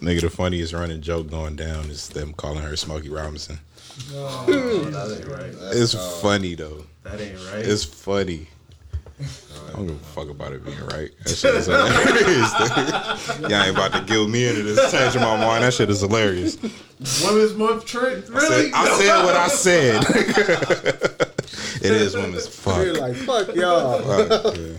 Nigga, 0.01 0.21
the 0.23 0.31
funniest 0.31 0.73
running 0.73 1.01
joke 1.01 1.31
going 1.31 1.55
down 1.57 1.85
is 1.91 2.09
them 2.09 2.33
calling 2.35 2.63
her 2.63 2.77
Smokey 2.77 3.11
Robinson. 3.11 3.61
That 3.97 5.17
ain't 5.19 5.29
right. 5.29 5.55
It's 5.77 5.95
funny 6.21 6.55
though. 6.55 6.85
That 7.05 7.21
ain't 7.21 7.39
right. 7.53 7.65
It's 7.65 7.85
funny. 7.85 8.49
I 9.21 9.73
don't 9.77 9.87
give 9.87 9.97
a 9.97 9.99
fuck 10.01 10.29
about 10.29 10.53
it 10.53 10.65
being 10.65 10.79
right. 10.87 11.11
That 11.25 11.35
shit 11.37 11.55
is 11.55 11.67
hilarious. 11.67 13.41
Y'all 13.41 13.63
ain't 13.63 13.77
about 13.77 13.93
to 13.93 14.01
guilt 14.03 14.29
me 14.31 14.49
into 14.49 14.63
this 14.63 14.91
changing 14.91 15.21
my 15.23 15.37
mind. 15.37 15.63
That 15.65 15.75
shit 15.75 15.91
is 15.91 16.01
hilarious. 16.01 16.59
Women's 17.25 17.55
Month 17.55 17.85
trend? 17.87 18.25
I 18.35 18.39
said, 18.39 18.51
Really? 18.51 18.73
I 18.73 18.99
said 18.99 19.25
what 19.25 19.37
I 19.37 19.49
said. 19.49 20.05
it 21.83 21.93
is 21.93 22.15
women's 22.17 22.49
fuck. 22.49 22.85
You're 22.85 22.95
like, 22.95 23.15
fuck 23.17 23.55
y'all. 23.55 24.01
Fuck, 24.03 24.57
yeah. 24.57 24.79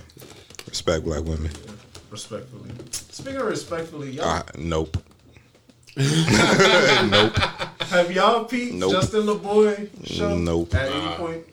Respect 0.67 1.03
black 1.05 1.23
women. 1.23 1.51
Respectfully. 2.09 2.71
Speaking 2.91 3.37
of 3.41 3.47
respectfully, 3.47 4.11
y'all 4.11 4.25
Uh, 4.25 4.43
nope. 4.57 4.97
nope. 5.97 7.37
Have 7.95 8.11
y'all 8.11 8.45
peeped 8.45 8.73
Nope. 8.75 8.91
Justin 8.91 9.21
LaBoy 9.23 9.89
show 10.05 10.37
Nope. 10.37 10.73
at 10.75 10.91
any 10.91 11.15
point? 11.15 11.43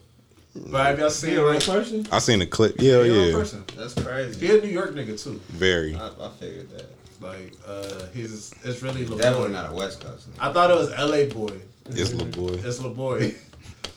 But 0.67 0.85
have 0.85 0.99
y'all 0.99 1.09
seen 1.09 1.31
He 1.31 1.35
a 1.37 1.43
real 1.45 1.59
person? 1.59 2.07
I 2.11 2.19
seen 2.19 2.41
a 2.41 2.45
clip. 2.45 2.75
Yeah, 2.79 2.91
he 2.91 2.97
a 2.97 3.03
real 3.03 3.27
yeah. 3.27 3.33
person? 3.33 3.63
That's 3.75 3.93
crazy. 3.95 4.45
He 4.47 4.57
a 4.57 4.61
New 4.61 4.67
York 4.69 4.91
nigga 4.93 5.21
too. 5.21 5.41
Very. 5.49 5.95
I, 5.95 6.07
I 6.07 6.29
figured 6.39 6.69
that. 6.71 6.85
Like 7.21 7.53
uh, 7.65 8.05
he's 8.13 8.53
it's 8.63 8.81
really 8.83 9.05
Definitely 9.05 9.47
LaBoy. 9.49 9.51
not 9.51 9.71
a 9.71 9.73
West 9.73 10.01
Coast. 10.03 10.29
nigga. 10.31 10.49
I 10.49 10.53
thought 10.53 10.69
it 10.69 10.75
was 10.75 10.91
L.A. 10.93 11.27
boy. 11.27 11.53
It's 11.89 12.13
little 12.13 12.27
boy. 12.47 12.53
It's 12.63 12.79
LaBoy. 12.79 13.35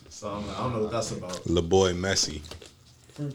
So 0.08 0.30
I'm 0.30 0.46
like, 0.46 0.56
I 0.58 0.62
don't 0.62 0.72
know 0.72 0.82
what 0.84 0.92
that's 0.92 1.10
about. 1.12 1.46
Lil 1.46 1.62
boy 1.62 1.92
messy. 1.92 2.40
Yeah. 3.18 3.32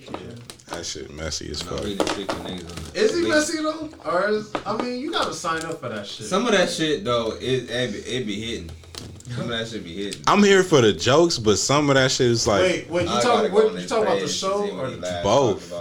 That 0.70 0.84
shit 0.84 1.14
messy 1.14 1.52
as 1.52 1.62
fuck. 1.62 1.80
really 1.82 1.96
strict 1.96 2.30
to 2.32 2.36
niggas 2.38 2.70
on 2.76 2.92
the 2.94 3.00
Is 3.00 3.16
he 3.16 3.28
messy 3.28 3.58
though? 3.62 3.88
Or 4.04 4.30
is 4.30 4.52
I 4.66 4.76
mean 4.82 5.00
you 5.00 5.12
gotta 5.12 5.32
sign 5.36 5.64
up 5.64 5.80
for 5.80 5.90
that 5.90 6.08
shit. 6.08 6.26
Some 6.26 6.48
of 6.48 6.54
that 6.54 6.72
shit 6.72 7.04
though, 7.04 7.34
it 7.40 7.70
it 7.70 7.92
be, 7.94 7.98
it 8.00 8.26
be 8.26 8.42
hitting. 8.42 8.72
Some 9.36 9.44
of 9.44 9.49
that 9.49 9.68
shit 9.68 9.84
be 9.84 9.95
hitting. 9.95 10.22
I'm 10.28 10.44
here 10.44 10.64
for 10.64 10.82
the 10.82 10.94
jokes, 10.94 11.38
but 11.38 11.58
some 11.58 11.90
of 11.90 11.95
that 11.95 12.12
shit 12.12 12.28
is 12.28 12.48
like 12.48 12.62
Wait, 12.62 12.90
wait, 12.90 13.08
you 13.08 13.14
I 13.14 13.22
talking 13.22 13.52
what, 13.52 13.72
you 13.72 13.78
his 13.78 13.90
talking 13.90 14.03
about 14.03 14.20
the 14.20 14.28
show 14.28 14.70
or 14.78 14.90
the 14.90 15.22
Both. 15.24 15.74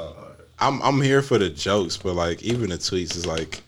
I'm 0.58 0.80
I'm 0.82 1.00
here 1.00 1.22
for 1.22 1.38
the 1.38 1.50
jokes, 1.50 1.96
but 1.96 2.14
like 2.14 2.42
even 2.42 2.70
the 2.70 2.76
tweets 2.76 3.16
is 3.16 3.26
like 3.26 3.62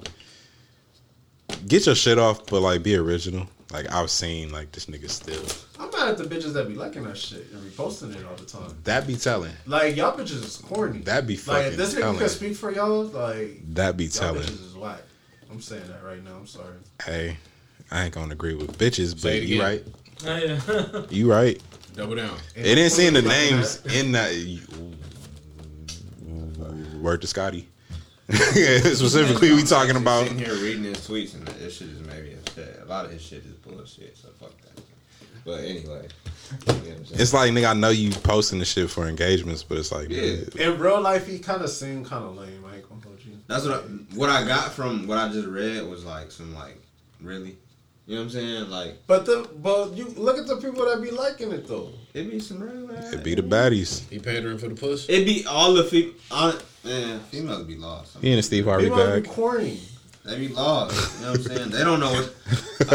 get 1.66 1.86
your 1.86 1.94
shit 1.94 2.18
off, 2.18 2.46
but 2.46 2.60
like 2.60 2.82
be 2.82 2.96
original. 2.96 3.46
Like 3.72 3.90
I've 3.90 4.10
seen 4.10 4.52
like 4.52 4.72
this 4.72 4.86
nigga 4.86 5.08
still. 5.08 5.42
I'm 5.80 5.90
mad 5.90 6.08
at 6.10 6.18
the 6.18 6.24
bitches 6.24 6.52
that 6.52 6.68
be 6.68 6.74
liking 6.74 7.04
that 7.04 7.16
shit 7.16 7.50
and 7.52 7.62
reposting 7.62 8.14
it 8.14 8.24
all 8.26 8.36
the 8.36 8.44
time. 8.44 8.76
That 8.84 9.06
be 9.06 9.16
telling. 9.16 9.52
Like 9.66 9.96
y'all 9.96 10.16
bitches 10.16 10.44
is 10.44 10.56
corny. 10.58 10.98
That 11.00 11.26
be 11.26 11.36
like 11.36 11.42
fucking 11.44 11.72
if 11.72 11.76
this 11.76 11.94
nigga 11.94 12.00
telling. 12.00 12.18
can 12.18 12.28
speak 12.28 12.56
for 12.56 12.70
y'all, 12.70 13.04
like 13.04 13.74
That 13.74 13.96
be 13.96 14.04
y'all 14.04 14.12
telling. 14.12 14.42
bitches 14.42 14.66
is 14.66 14.76
whack. 14.76 15.00
I'm 15.50 15.60
saying 15.60 15.86
that 15.88 16.04
right 16.04 16.22
now. 16.22 16.36
I'm 16.36 16.46
sorry. 16.46 16.74
Hey, 17.02 17.36
I 17.92 18.04
ain't 18.04 18.14
gonna 18.14 18.32
agree 18.32 18.54
with 18.54 18.78
bitches, 18.78 19.20
but 19.22 19.42
you 19.42 19.60
right. 19.62 19.84
Oh, 20.26 20.36
yeah. 20.36 21.02
You 21.10 21.30
right. 21.30 21.60
Double 21.94 22.14
down. 22.16 22.36
And 22.56 22.66
It 22.66 22.74
didn't 22.76 22.92
see 22.92 23.08
the 23.10 23.20
names 23.22 23.80
that. 23.80 23.94
in 23.94 24.12
that. 24.12 24.32
Word 27.00 27.20
to 27.20 27.26
Scotty. 27.26 27.68
Specifically, 28.30 29.52
we 29.52 29.62
talking 29.64 29.96
about. 29.96 30.22
sitting 30.22 30.38
here 30.38 30.54
reading 30.54 30.84
his 30.84 30.98
tweets 30.98 31.34
and 31.34 31.46
this 31.48 31.76
shit 31.76 31.88
is 31.88 32.00
maybe 32.06 32.32
a 32.32 32.50
shit. 32.54 32.80
A 32.82 32.86
lot 32.86 33.04
of 33.04 33.10
his 33.10 33.20
shit 33.20 33.44
is 33.44 33.52
bullshit. 33.54 34.16
So 34.16 34.28
fuck 34.40 34.52
that. 34.62 34.82
But 35.44 35.60
anyway, 35.64 35.82
you 35.82 35.88
know 35.88 35.98
what 36.66 36.68
I'm 36.68 36.84
saying? 37.04 37.20
It's 37.20 37.34
like 37.34 37.50
nigga, 37.52 37.70
I 37.70 37.74
know 37.74 37.90
you 37.90 38.10
posting 38.12 38.60
the 38.60 38.64
shit 38.64 38.88
for 38.88 39.06
engagements, 39.08 39.62
but 39.64 39.76
it's 39.76 39.90
like, 39.92 40.08
Yeah. 40.08 40.36
In 40.56 40.78
real 40.78 41.00
life, 41.00 41.26
he 41.26 41.40
kind 41.40 41.62
of 41.62 41.68
seemed 41.68 42.06
kind 42.06 42.24
of 42.24 42.36
lame. 42.36 42.64
I 42.64 42.76
ain't 42.76 42.88
gonna 42.88 43.00
hold. 43.02 43.18
That's 43.48 43.64
what 43.66 43.74
I, 43.74 43.78
what 44.14 44.30
I 44.30 44.46
got 44.46 44.72
from 44.72 45.06
what 45.06 45.18
I 45.18 45.28
just 45.28 45.48
read 45.48 45.86
was 45.86 46.04
like 46.04 46.30
some 46.30 46.54
like 46.54 46.80
really, 47.20 47.56
you 48.06 48.14
know 48.14 48.20
what 48.22 48.24
I'm 48.24 48.30
saying? 48.30 48.70
Like 48.70 49.06
But 49.06 49.26
the 49.26 49.48
but 49.62 49.92
you 49.96 50.08
look 50.16 50.38
at 50.38 50.46
the 50.46 50.56
people 50.56 50.84
that 50.86 51.00
be 51.02 51.10
liking 51.10 51.52
it 51.52 51.66
though. 51.68 51.90
it 52.14 52.30
be 52.30 52.40
some 52.40 52.60
real. 52.60 52.90
it 52.90 53.22
be 53.24 53.34
the 53.34 53.42
baddies. 53.42 54.08
He 54.10 54.18
pandering 54.18 54.58
for 54.58 54.68
the 54.68 54.74
puss. 54.74 55.08
It 55.08 55.24
be 55.24 55.44
all 55.46 55.72
the 55.74 55.84
fe- 55.84 56.12
on 56.30 56.54
man 56.84 57.20
females 57.30 57.64
be 57.66 57.76
lost. 57.76 58.16
He 58.20 58.32
and 58.32 58.44
Steve 58.44 58.64
Harvey 58.64 58.84
People 58.84 58.98
bag. 58.98 59.22
be 59.24 59.28
corny. 59.28 59.80
They 60.24 60.38
be 60.38 60.48
lost. 60.54 61.18
You 61.18 61.24
know 61.26 61.32
what 61.32 61.40
I'm 61.40 61.44
saying? 61.44 61.70
They 61.70 61.82
don't 61.82 61.98
know 61.98 62.12
what. 62.12 62.32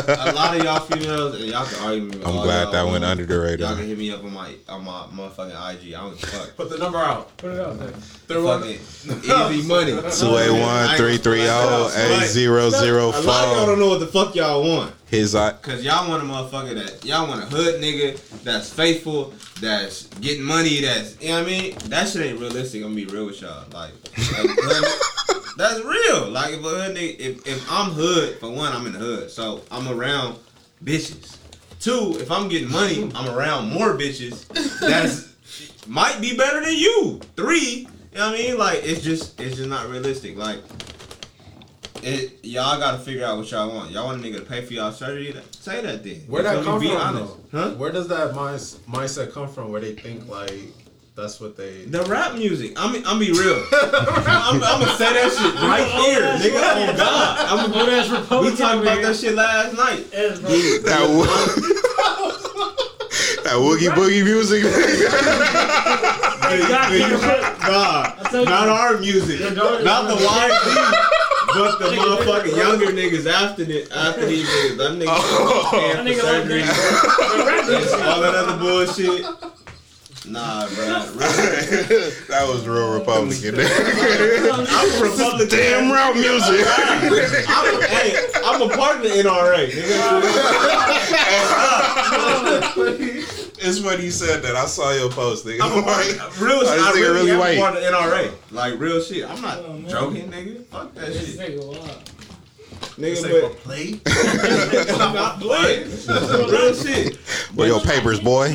A, 0.08 0.32
a 0.32 0.34
lot 0.34 0.56
of 0.56 0.64
y'all 0.64 0.80
females, 0.80 1.36
and 1.36 1.44
y'all 1.44 1.66
can 1.66 1.84
argue 1.84 2.02
me. 2.04 2.16
I'm 2.24 2.36
glad 2.42 2.72
that 2.72 2.86
went 2.86 3.04
under 3.04 3.26
the 3.26 3.38
radar. 3.38 3.68
Y'all 3.70 3.78
can 3.78 3.86
hit 3.86 3.98
me 3.98 4.12
up 4.12 4.24
on 4.24 4.34
my 4.34 4.54
on 4.70 4.86
my 4.86 5.08
motherfucking 5.12 5.50
IG. 5.74 5.94
I 5.94 6.00
don't 6.00 6.18
give 6.18 6.24
a 6.24 6.28
fuck. 6.28 6.56
Put 6.56 6.70
the 6.70 6.78
number 6.78 7.00
out. 7.00 7.36
Put 7.36 7.52
it 7.56 7.60
out 7.60 7.80
there. 7.80 7.92
They're 8.28 8.38
on- 8.40 8.62
Fucking 8.62 9.52
easy 9.58 9.68
money. 9.68 9.92
Two 10.18 10.38
eight 10.38 10.52
one 10.62 10.96
three 10.96 11.18
three 11.18 11.42
oh 11.44 11.90
zero 11.90 12.16
eight 12.22 12.28
zero 12.28 12.70
zero 12.70 13.10
A 13.10 13.20
lot 13.22 13.46
of 13.48 13.58
y'all 13.58 13.66
don't 13.66 13.80
know 13.80 13.90
what 13.90 14.00
the 14.00 14.08
fuck 14.08 14.34
y'all 14.34 14.64
want. 14.64 14.94
His 15.08 15.36
eye. 15.36 15.52
Cause 15.62 15.84
y'all 15.84 16.08
want 16.10 16.24
a 16.24 16.26
motherfucker 16.26 16.76
that 16.76 17.04
y'all 17.04 17.28
want 17.28 17.44
a 17.44 17.46
hood 17.46 17.82
nigga 17.82 18.18
that's 18.44 18.72
faithful, 18.72 19.34
that's 19.62 20.04
getting 20.22 20.44
money, 20.44 20.80
that's 20.82 21.22
you 21.22 21.30
know 21.30 21.40
what 21.40 21.44
I 21.44 21.50
mean. 21.50 21.76
That 21.88 22.08
shit 22.08 22.26
ain't 22.26 22.40
realistic. 22.40 22.82
I'm 22.84 22.90
gonna 22.94 22.96
be 22.96 23.06
real 23.06 23.26
with 23.26 23.42
y'all. 23.42 23.66
Like, 23.74 23.92
like, 24.18 24.50
hood- 24.50 25.02
that's 25.58 25.84
real. 25.84 26.30
Like 26.30 26.54
if 26.54 26.60
a 26.60 26.64
hood 26.64 26.96
nigga, 26.96 27.20
if, 27.20 27.48
if 27.48 27.72
I'm 27.72 27.92
hood 27.92 28.40
for 28.40 28.50
one, 28.50 28.72
I'm 28.74 28.86
in 28.86 28.94
the 28.94 29.00
hood, 29.00 29.32
so 29.32 29.64
I'm 29.72 29.88
around 29.88 30.38
bitches. 30.84 31.38
Two, 31.80 32.16
if 32.20 32.32
I'm 32.32 32.48
getting 32.48 32.72
money, 32.72 33.12
I'm 33.14 33.30
around 33.30 33.70
more 33.70 33.98
bitches. 33.98 34.48
That's 34.80 35.36
might 35.88 36.22
be 36.22 36.36
better 36.36 36.62
than 36.62 36.76
you. 36.76 37.20
Three, 37.36 37.88
you 38.12 38.18
know 38.18 38.32
what 38.32 38.40
I 38.40 38.44
mean? 38.44 38.58
Like 38.58 38.82
it's 38.84 39.02
just 39.02 39.40
it's 39.40 39.58
just 39.58 39.70
not 39.70 39.90
realistic. 39.90 40.38
Like 40.38 40.60
it, 42.04 42.44
y'all 42.44 42.80
gotta 42.80 43.00
figure 43.00 43.26
out 43.26 43.38
what 43.38 43.50
y'all 43.50 43.74
want. 43.74 43.92
Y'all 43.92 44.06
want 44.06 44.24
a 44.24 44.28
nigga 44.28 44.38
to 44.38 44.46
pay 44.46 44.62
for 44.62 44.74
y'all 44.74 44.92
surgery? 44.92 45.36
Say 45.52 45.82
that 45.82 46.04
then. 46.04 46.22
Where 46.28 46.44
that 46.44 46.64
come? 46.64 46.80
Be 46.80 46.90
from? 46.90 47.28
Huh? 47.52 47.72
Where 47.72 47.92
does 47.92 48.08
that 48.10 48.34
mindset 48.34 49.32
come 49.32 49.48
from? 49.48 49.72
Where 49.72 49.82
they 49.82 49.94
think 49.94 50.28
like 50.28 50.74
that's 51.18 51.40
what 51.42 51.58
they. 51.58 51.84
The 51.86 52.04
rap 52.04 52.36
music. 52.36 52.74
I'm 52.78 52.96
I'm 53.06 53.18
be 53.20 53.32
real. 53.32 53.62
I'm, 53.74 54.62
I'm 54.64 54.80
gonna 54.80 54.96
say 54.96 55.12
that 55.14 55.32
shit 55.34 55.56
right 55.62 55.86
here, 56.06 56.22
nigga. 56.38 56.62
Oh 56.62 56.94
God, 56.96 57.38
I'm 57.50 57.72
Oh, 57.74 57.86
that's 57.86 58.10
we 58.10 58.16
Republican. 58.18 58.52
We 58.54 58.58
talked 58.58 58.82
about 58.84 59.02
that 59.02 59.16
shit 59.16 59.34
last 59.34 59.74
night. 59.76 60.06
Yes, 60.14 60.40
bro. 60.40 60.50
That 60.50 61.10
wo- 61.10 61.26
that 63.44 63.58
woogie 63.58 63.90
boogie 63.98 64.24
music. 64.24 64.64
God, 66.48 66.90
keep 66.92 67.10
your 67.10 67.18
foot- 67.18 67.44
Nah, 67.68 68.14
not 68.46 68.70
our 68.70 68.98
music, 69.00 69.40
not 69.42 69.56
the 69.56 69.84
not- 69.84 70.08
YG, 70.08 70.66
but 71.54 71.72
the 71.80 71.86
motherfucking 71.98 72.56
younger 72.56 72.88
niggas 72.88 73.26
after 73.30 73.66
the 73.66 73.84
after 73.92 74.26
these 74.28 74.48
niggas. 74.48 74.78
Them 74.78 75.00
niggas 75.00 75.08
oh. 75.10 75.70
That 75.74 76.06
paying 76.06 76.08
nigga 76.08 76.22
for 76.22 76.28
surgery, 76.28 76.62
that. 76.62 77.66
The 77.68 77.76
all 78.08 78.20
that 78.22 78.36
other 78.36 78.58
bullshit. 78.60 79.26
Nah, 80.30 80.68
bro. 80.68 80.86
That 82.28 82.46
was 82.48 82.68
real 82.68 82.94
Republican. 83.00 83.56
I'm 83.60 83.64
a 84.92 85.10
Republican. 85.10 85.48
Damn 85.50 85.92
rap 85.92 86.14
music. 86.16 86.66
I'm 87.48 87.82
a, 87.82 87.88
hey, 87.88 88.28
I'm 88.44 88.62
a 88.62 88.70
part 88.76 88.98
of 88.98 89.04
the 89.04 89.10
NRA. 89.10 89.70
It's 93.60 93.82
when 93.82 94.02
you 94.02 94.12
said 94.12 94.42
that. 94.44 94.56
I 94.56 94.66
saw 94.66 94.92
your 94.94 95.10
post, 95.10 95.46
nigga. 95.46 95.62
I'm 95.62 95.80
a 95.80 95.82
part 95.84 96.06
real 96.40 96.60
shit. 96.60 96.70
This 96.70 96.86
I 96.86 96.92
nigga 96.92 96.94
really, 96.96 97.14
really 97.14 97.32
am 97.32 97.40
white. 97.40 97.58
a 97.58 97.62
part 97.62 97.76
of 97.76 97.82
the 97.82 97.88
NRA. 97.90 98.32
Like 98.52 98.80
real 98.80 99.02
shit. 99.02 99.28
I'm 99.30 99.42
not 99.42 99.58
Oh, 99.60 99.82
joking, 99.88 100.30
nigga. 100.32 100.64
Fuck 100.66 100.94
that 100.96 101.08
This 101.08 101.36
shit, 101.36 101.58
nigga 101.60 101.66
wild. 101.66 102.12
Say 102.98 103.16
for 103.16 103.50
nigga. 103.50 103.56
play. 103.58 104.00
I'm 104.96 105.14
not 105.16 105.40
playing. 105.40 105.88
real 106.52 106.74
shit. 106.76 107.16
Where 107.56 107.68
your 107.68 107.82
papers, 107.82 108.20
boy? 108.20 108.54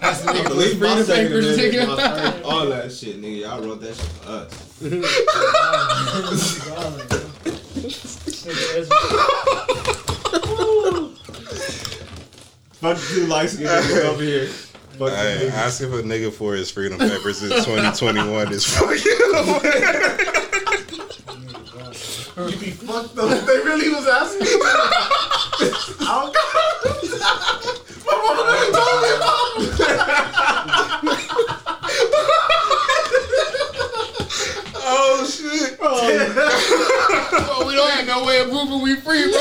That's 0.00 0.20
the 0.22 0.30
I 0.30 0.34
nigga 0.34 0.48
believe 0.48 0.80
with 0.80 0.80
my 0.80 1.02
freedom 1.02 1.04
second 1.04 1.26
papers, 1.28 1.58
amendment, 1.58 1.98
nigga. 1.98 2.44
all 2.44 2.66
that 2.66 2.92
shit, 2.92 3.20
nigga. 3.20 3.40
Y'all 3.40 3.60
wrote 3.62 3.80
that 3.80 3.94
shit 3.94 4.06
for 4.06 4.30
us. 4.30 4.50
Oh, 10.50 11.12
Fuck 12.72 12.96
the 12.96 13.06
two 13.14 13.26
light 13.26 13.50
skinned 13.50 13.68
niggas 13.68 14.04
over 14.04 14.22
here. 14.22 14.46
Fuck 14.46 15.10
Hey, 15.10 15.46
the 15.48 15.54
asking 15.54 15.90
for 15.90 15.98
a 16.00 16.02
nigga 16.02 16.32
for 16.32 16.54
his 16.54 16.70
freedom 16.70 16.98
papers 16.98 17.42
in 17.42 17.50
2021 17.50 18.52
is 18.52 18.64
fucking. 18.64 18.98
You 22.38 22.44
be 22.56 22.70
fucked 22.70 23.18
up. 23.18 23.46
They 23.46 23.56
really 23.58 23.88
was 23.88 24.06
asking. 24.06 24.46
me. 25.60 25.66
I 26.00 26.02
don't 26.22 26.32
My 28.06 28.14
mama 28.22 28.42
never 28.48 28.70
told 28.72 28.98
me 29.02 29.10
about 29.16 29.48
oh 34.80 35.26
shit! 35.28 35.76
Oh, 35.80 37.64
we 37.66 37.72
don't 37.74 37.90
have 37.90 38.06
no 38.06 38.24
way 38.24 38.40
of 38.40 38.48
moving. 38.48 38.82
We 38.82 38.96
free, 38.96 39.30
bro. 39.30 39.40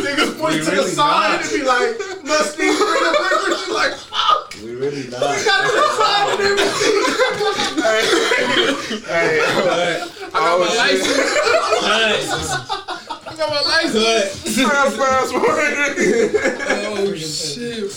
Niggas 0.00 0.38
point 0.38 0.54
We 0.54 0.60
to 0.60 0.64
the 0.64 0.70
really 0.72 0.90
side 0.90 1.40
not. 1.40 1.42
and 1.42 1.50
be 1.50 1.62
like, 1.64 1.98
must 2.24 2.56
be 2.58 2.64
free 2.72 2.76
freedom 2.76 3.14
papers. 3.14 3.64
She 3.64 3.70
like, 3.72 3.94
fuck. 3.94 4.54
We 4.62 4.74
really 4.74 5.08
not. 5.08 5.20
We 5.20 5.44
Got 5.44 5.64
it 5.66 5.74
inside 5.76 6.26
and 6.30 6.40
everything. 6.40 7.10
Hey, 9.06 9.40
I 9.40 10.34
got 10.34 10.58
my 10.60 10.66
license. 10.76 11.30
I 11.82 12.89
got 13.40 13.50
my 13.50 13.60
license. 13.70 14.04
fast, 14.68 14.96
fast 14.96 15.32
forward. 15.32 15.48
Oh 16.92 17.14
shit, 17.16 17.90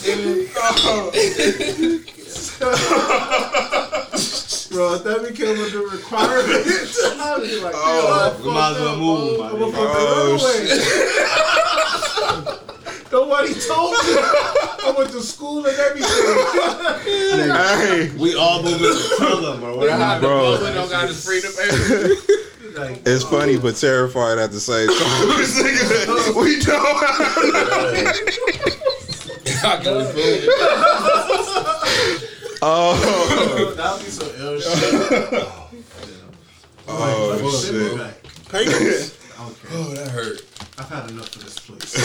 Bro, 4.72 4.94
if 4.96 5.04
that 5.04 5.20
became 5.28 5.60
a 5.60 5.70
new 5.70 5.90
requirement, 5.90 6.48
I'd 7.06 7.42
be 7.42 7.60
like, 7.62 7.76
Oh, 7.76 7.78
oh, 7.78 8.44
we 8.44 8.50
might 8.54 8.72
as 8.72 8.78
well 8.80 8.98
move, 8.98 9.40
my 9.40 9.46
I'm 9.50 9.60
gonna 9.60 9.66
nigga. 9.66 9.76
fuck 9.76 9.90
the 9.94 10.00
oh, 10.00 10.34
runaway. 12.42 12.60
Nobody 13.12 13.54
told 13.54 13.92
me. 13.92 13.98
I 14.86 14.94
went 14.98 15.12
to 15.12 15.22
school 15.22 15.64
and 15.68 15.78
everything. 15.78 16.10
Hey, 17.04 18.12
We 18.18 18.36
all 18.36 18.64
moving 18.64 18.80
to 18.80 18.86
Tulum 19.20 19.62
or 19.62 19.78
whatever. 19.78 20.20
Bro. 20.22 20.58
Bro, 20.58 20.74
don't 20.74 20.90
got 20.90 21.08
his 21.08 21.24
freedom 21.24 21.52
paper. 21.54 22.10
Like, 22.76 23.02
it's 23.06 23.24
funny 23.24 23.58
but 23.58 23.76
terrified 23.76 24.38
at 24.40 24.52
the 24.52 24.60
same 24.60 24.88
time. 25.00 25.28
We 26.44 26.60
don't 26.60 26.86
have 26.86 27.22
I 29.66 29.78
can 29.82 30.06
prove 30.12 30.48
Oh, 32.66 33.74
that'd 33.76 34.06
be 34.06 34.10
some 34.12 34.30
ill 34.38 34.60
shit. 34.60 35.44
oh 36.88 37.36
Like, 37.38 37.52
shit. 37.52 37.72
shit. 37.72 37.86
Okay, 38.54 39.10
Oh, 39.76 39.94
that 39.96 40.08
hurt. 40.10 40.42
I've 40.78 40.90
had 40.90 41.10
enough 41.10 41.36
of 41.36 41.44
this 41.44 41.58
place. 41.60 41.96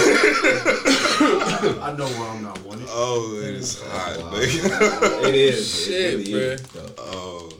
I 1.80 1.94
know 1.96 2.06
where 2.06 2.28
I'm 2.30 2.42
not 2.42 2.60
wanted. 2.64 2.86
Oh, 2.90 3.34
it 3.42 3.54
is 3.54 3.80
hot, 3.82 4.16
nigga. 4.32 5.24
It 5.28 5.34
is. 5.34 5.84
Shit, 5.84 6.14
it 6.14 6.16
really 6.16 6.32
is, 6.32 6.62
though. 6.62 6.90
Oh, 6.98 7.50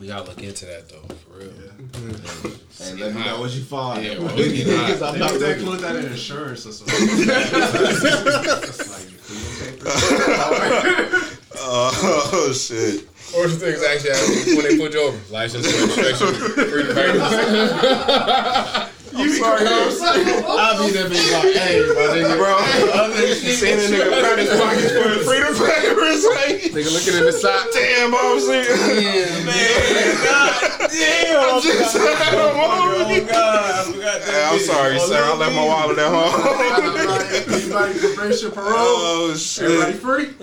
We 0.00 0.06
gotta 0.08 0.24
look 0.28 0.42
into 0.42 0.66
that 0.66 0.88
though, 0.88 1.14
for 1.14 1.38
real. 1.38 1.48
Mm-hmm. 1.48 2.48
Hey, 2.82 2.94
let 3.02 3.14
me 3.14 3.24
know 3.24 3.40
what 3.40 3.52
you 3.52 3.62
find. 3.62 4.04
Yeah, 4.04 4.14
bro, 4.16 4.34
we 4.34 4.64
Because 4.64 5.02
I'm 5.06 5.14
They 5.14 5.20
not 5.20 5.32
need 5.32 5.38
to 5.40 5.56
include 5.56 5.80
that 5.80 5.96
in 5.96 6.06
insurance 6.06 6.66
or 6.66 6.72
something. 6.72 6.96
It's 7.00 7.26
like 8.90 9.10
your 9.10 9.18
freedom 9.20 9.78
paper. 9.78 9.90
oh 11.56 12.52
shit. 12.52 13.08
Worst 13.34 13.58
things 13.60 13.82
actually 13.82 14.10
happen 14.10 14.56
when 14.56 14.64
they 14.64 14.76
put 14.78 14.92
you 14.92 15.00
over. 15.00 15.18
License, 15.32 15.66
registration, 15.66 16.34
freedom 16.34 16.94
papers. 16.94 18.90
I'm 19.16 19.30
sorry, 19.30 19.66
I'll 19.66 20.84
be 20.84 20.90
there 20.92 21.06
oh, 21.06 21.10
being 21.10 21.32
like, 21.32 21.54
hey, 21.54 21.86
my 21.94 22.10
nigga, 22.10 22.34
bro. 22.36 22.58
Seeing 23.34 23.78
a 23.78 23.86
nigga 23.86 24.10
pat 24.10 24.38
his 24.38 24.50
pockets 24.50 24.92
for 24.92 25.08
his 25.08 25.26
freedom 25.26 25.54
papers. 25.54 26.24
Like, 26.24 26.74
Nigga 26.74 26.90
looking 26.92 27.14
in 27.14 27.24
the 27.26 27.32
sock. 27.32 27.68
damn, 27.72 28.10
I'm 28.10 28.20
oh, 28.20 28.38
saying. 28.40 28.66
damn, 30.90 31.38
I 31.38 31.60
just 31.62 31.96
had 31.96 32.34
him 32.34 32.58
on 32.58 33.08
me. 33.08 33.20
Oh 33.20 33.26
God, 33.26 33.70
I 33.70 33.92
forgot 33.92 34.20
that. 34.20 34.26
Hey, 34.26 34.44
I'm 34.50 34.58
sorry, 34.58 34.96
oh, 34.98 35.06
sir. 35.06 35.22
I 35.22 35.34
left 35.36 35.54
my 35.54 35.64
wallet 35.64 35.98
at 35.98 36.10
home. 36.10 36.34
Anybody 37.54 37.94
can 38.00 38.14
break 38.16 38.42
your 38.42 38.50
parole? 38.50 38.74
Oh 38.74 39.30
Everybody 39.60 39.92
shit. 39.92 40.00
free? 40.00 40.26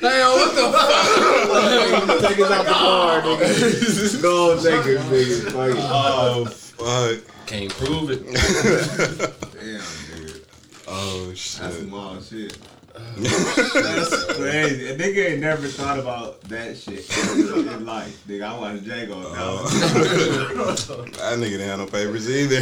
Damn, 0.00 0.32
what 0.32 0.50
the 0.54 0.64
fuck? 0.74 2.20
Take 2.28 2.38
us 2.40 2.50
out 2.50 2.64
the 2.66 2.72
car, 2.72 3.22
nigga. 3.22 4.22
Go 4.22 4.56
take 4.60 4.86
us, 4.86 5.04
nigga. 5.06 5.52
Fuck 5.52 5.70
it. 5.70 5.76
Oh 5.78 6.46
fuck. 6.84 7.46
Can't 7.46 7.70
prove 7.70 8.10
it. 8.10 8.24
Damn, 9.54 10.22
dude. 10.22 10.44
Oh 10.86 11.28
That's 11.28 11.56
some 11.56 11.90
wild 11.90 12.22
shit. 12.24 12.56
That's, 12.94 14.24
crazy. 14.36 14.88
a 14.90 14.96
nigga 14.96 15.30
ain't 15.32 15.40
never 15.40 15.66
thought 15.66 15.98
about 15.98 16.40
that 16.42 16.76
shit 16.76 17.04
in 17.36 17.84
life. 17.84 18.24
Nigga, 18.28 18.42
I 18.44 18.58
watched 18.58 18.84
Django. 18.84 19.22
Now. 19.32 19.34
Oh. 19.36 20.74
That 21.24 21.38
nigga 21.38 21.50
didn't 21.58 21.68
have 21.68 21.78
no 21.80 21.86
papers 21.86 22.28
either. 22.30 22.60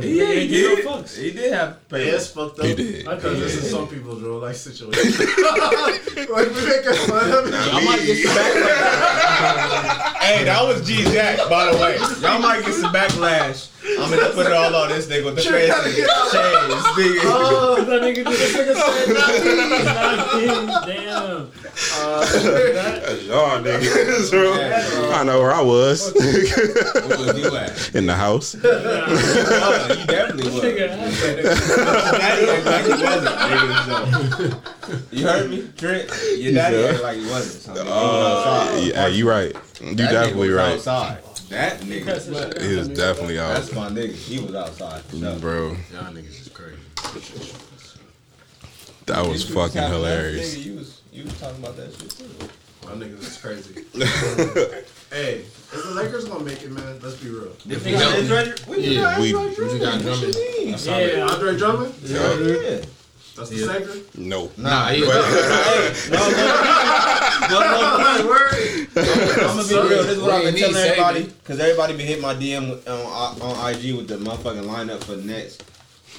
He, 0.00 0.18
Yeah, 0.18 0.26
he 0.32 0.40
he 0.40 0.48
did. 0.48 0.76
did. 0.76 0.84
Fucks. 0.86 1.16
He 1.16 1.30
did 1.32 1.52
have 1.52 1.68
Yeah, 1.90 1.98
papers. 1.98 2.14
it's 2.14 2.26
fucked 2.32 2.58
up. 2.60 2.66
He 2.66 2.74
did. 2.74 3.06
I 3.08 3.14
Because 3.16 3.38
this 3.38 3.54
is 3.62 3.70
some 3.70 3.86
people's 3.88 4.22
real 4.22 4.38
life 4.38 4.56
situation. 4.56 4.96
like, 4.96 6.06
we 6.16 6.66
making 6.66 6.94
fun 7.06 7.30
of 7.30 7.46
it. 7.46 7.52
Y'all 7.52 7.84
might 7.84 8.02
get 8.04 8.16
some 8.26 8.36
backlash. 8.36 10.16
hey, 10.20 10.44
that 10.44 10.62
was 10.64 10.86
G 10.86 11.04
Jack, 11.04 11.48
by 11.48 11.72
the 11.72 11.78
way. 11.78 11.96
Y'all 12.20 12.40
might 12.40 12.64
get 12.64 12.74
some 12.74 12.92
backlash. 12.92 13.68
I'm 13.98 14.10
gonna 14.10 14.30
put 14.30 14.46
it 14.46 14.52
all 14.52 14.74
on 14.74 14.88
this 14.88 15.06
nigga 15.06 15.24
with 15.24 15.36
the 15.36 15.42
Sure, 15.42 15.66
gotta 15.66 15.90
get 15.90 16.08
chains, 16.30 16.84
nigga. 16.96 17.20
Oh, 17.24 17.84
That 17.84 18.02
nigga 18.02 18.14
did 18.14 18.26
this 18.26 18.52
nigga 18.56 18.74
said 18.76 19.08
nothing. 19.14 20.66
Damn. 20.86 21.50
That's 21.80 23.24
y'all 23.24 23.60
niggas, 23.60 24.30
bro. 24.30 24.52
I 25.12 25.22
know 25.24 25.40
where 25.40 25.52
I 25.52 25.60
was. 25.62 26.12
Where 26.14 27.18
was 27.18 27.38
you 27.38 27.56
at? 27.56 27.94
In 27.94 28.06
the 28.06 28.14
house. 28.14 28.54
Oh, 29.62 29.86
you 29.98 30.06
definitely 30.06 30.50
was. 30.50 30.62
Nigga, 30.62 30.86
Daddy 32.18 32.46
like 32.64 32.84
he 32.84 32.90
wasn't, 33.04 34.54
You 35.12 35.22
heard 35.26 35.50
me, 35.50 35.68
Trent? 35.76 36.08
Your 36.38 36.52
daddy 36.52 36.76
said- 36.76 36.94
act 36.94 37.02
like 37.02 37.16
he 37.18 37.26
wasn't. 37.26 37.62
So, 37.62 37.72
nigga, 37.72 37.84
he 37.84 37.90
was 37.90 38.46
Uh, 38.46 38.80
yeah, 38.94 39.06
you 39.08 39.28
right. 39.28 39.54
You 39.80 39.94
That 39.96 40.10
definitely 40.12 40.50
right. 40.50 40.74
Outside. 40.74 41.18
That 41.50 41.80
nigga. 41.80 42.62
He 42.62 42.76
was 42.76 42.88
definitely 42.88 43.38
out. 43.38 43.54
That's 43.54 43.72
my 43.74 43.88
nigga. 43.88 44.12
He 44.14 44.38
was 44.38 44.54
outside. 44.54 45.02
Bro, 45.40 45.76
Y'all 45.92 46.12
niggas 46.12 46.40
is 46.40 46.48
crazy. 46.48 46.76
that 49.06 49.18
was 49.26 49.26
You 49.26 49.30
was 49.32 49.44
fucking 49.44 49.54
talking 49.54 49.78
about 49.78 49.90
hilarious. 49.90 50.54
nigga, 50.56 50.64
You 50.64 50.74
was, 50.76 51.00
you 51.12 51.24
was 51.24 51.40
talking 51.40 51.62
about 51.62 51.76
that 51.76 51.92
shit 51.94 52.10
too. 52.10 52.24
my 52.86 52.92
niggas 52.92 53.20
is 53.20 53.36
crazy. 53.38 53.74
hey, 55.10 55.38
if 55.40 55.70
the 55.72 55.90
Lakers 55.94 56.26
gonna 56.26 56.44
make 56.44 56.62
it, 56.62 56.70
man, 56.70 57.00
let's 57.02 57.16
be 57.16 57.30
real. 57.30 57.52
If 57.68 57.84
we 57.84 57.92
got- 57.92 58.78
Yeah, 58.78 59.18
we- 59.20 59.34
we 59.34 59.48
we 59.48 59.54
just 59.56 59.80
got 59.80 60.00
Drummond. 60.00 60.34
That's 60.34 60.86
all 60.88 61.00
Yeah. 61.00 61.26
Andre 61.26 61.56
Drummond? 61.58 61.94
Yeah. 62.04 62.82
That's 63.40 63.50
the 63.50 63.56
Yeah. 63.56 63.66
savior? 63.72 64.02
No. 64.16 64.50
Nah, 64.58 64.88
he 64.90 65.00
But, 65.00 65.24
hey, 65.24 66.10
no, 66.10 66.30
no, 67.48 67.60
no, 67.60 68.18
no, 68.18 68.26
Word. 68.28 68.88
I'm 68.96 69.56
gonna 69.56 69.68
be 69.68 69.74
real. 69.74 69.88
This 69.88 70.06
is 70.08 70.18
what 70.20 70.30
I've 70.32 70.44
been 70.44 70.54
We 70.54 70.60
telling 70.60 70.74
need 70.76 70.80
everybody. 70.82 71.20
saving. 71.20 71.34
Cause 71.44 71.58
everybody 71.58 71.96
been 71.96 72.06
hitting 72.06 72.22
my 72.22 72.34
DM 72.34 72.68
with- 72.70 72.86
on 72.88 73.40
on 73.40 73.70
IG 73.74 73.92
with 73.96 74.08
the 74.08 74.16
motherfucking 74.18 74.64
lineup 74.64 75.02
for 75.04 75.16
the 75.16 75.22
Nets. 75.22 75.56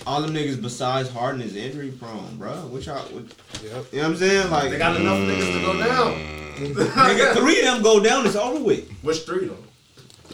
All 0.07 0.19
them 0.22 0.34
niggas 0.34 0.60
besides 0.60 1.10
Harden 1.10 1.41
is 1.41 1.56
injury 1.56 1.89
prone, 1.91 2.38
bro. 2.38 2.52
Which 2.72 2.88
I, 2.88 2.95
would, 3.14 3.31
you 3.61 3.69
know 3.69 3.77
what 3.91 4.03
I'm 4.03 4.18
saying? 4.18 4.49
Like, 4.49 4.72
They 4.72 4.77
got 4.80 4.95
enough 4.99 5.18
niggas 5.19 5.53
to 5.53 5.61
go 5.61 5.77
down. 5.77 6.14
nigga, 6.57 7.34
three 7.35 7.60
of 7.60 7.65
them 7.65 7.84
go 7.84 7.99
down. 7.99 8.26
It's 8.26 8.35
over 8.35 8.64
with. 8.64 8.89
Which 9.03 9.19
three 9.19 9.45
though? 9.45 9.57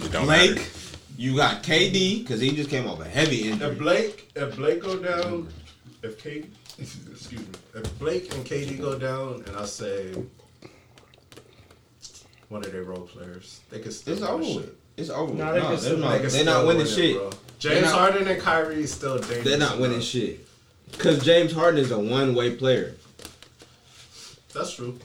It 0.06 0.12
don't 0.14 0.26
matter. 0.26 0.54
Blake, 0.54 0.70
you 1.18 1.36
got 1.36 1.64
KD 1.64 2.20
because 2.24 2.40
he 2.40 2.52
just 2.52 2.70
came 2.70 2.88
off 2.88 3.02
a 3.02 3.06
heavy 3.10 3.50
injury. 3.52 3.72
If 3.72 3.78
Blake, 3.78 4.32
if 4.36 4.56
Blake 4.56 4.82
go 4.82 4.96
down, 4.98 5.50
if 6.02 6.18
K, 6.24 6.46
excuse 6.80 7.42
me, 7.42 7.48
if 7.76 8.00
Blake 8.00 8.34
and 8.36 8.46
KD 8.46 8.80
go 8.80 8.98
down, 8.98 9.44
and 9.48 9.58
I 9.58 9.66
say 9.66 10.14
one 12.50 12.64
of 12.64 12.72
their 12.72 12.84
role 12.84 13.02
players, 13.02 13.62
they 13.70 13.80
could 13.80 13.94
still 13.94 14.14
It's 14.14 14.22
win 14.22 14.32
over 14.32 14.44
shit. 14.44 14.78
It's 14.98 15.10
over. 15.10 15.34
Nah, 15.34 15.54
with. 15.54 15.56
they 15.56 15.60
no, 15.62 15.70
they're, 15.70 15.78
still- 15.78 15.98
not. 15.98 16.12
They 16.14 16.20
can 16.22 16.30
They're 16.32 16.46
not 16.46 16.66
winning 16.66 16.86
win 16.86 16.96
shit. 16.96 17.16
bro. 17.18 17.30
James 17.60 17.86
not- 17.86 17.94
Harden 18.00 18.28
and 18.28 18.42
Kyrie 18.42 18.84
is 18.84 18.92
still 18.94 19.18
dangerous. 19.20 19.44
They're 19.44 19.58
not 19.58 19.80
winning 19.80 19.98
bro. 19.98 20.02
shit. 20.02 20.48
Cause 20.98 21.24
James 21.24 21.52
Harden 21.52 21.80
is 21.82 21.92
a 21.92 22.00
one 22.00 22.34
way 22.34 22.56
player. 22.56 22.96
That's 24.54 24.74
true, 24.74 24.98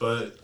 but 0.00 0.36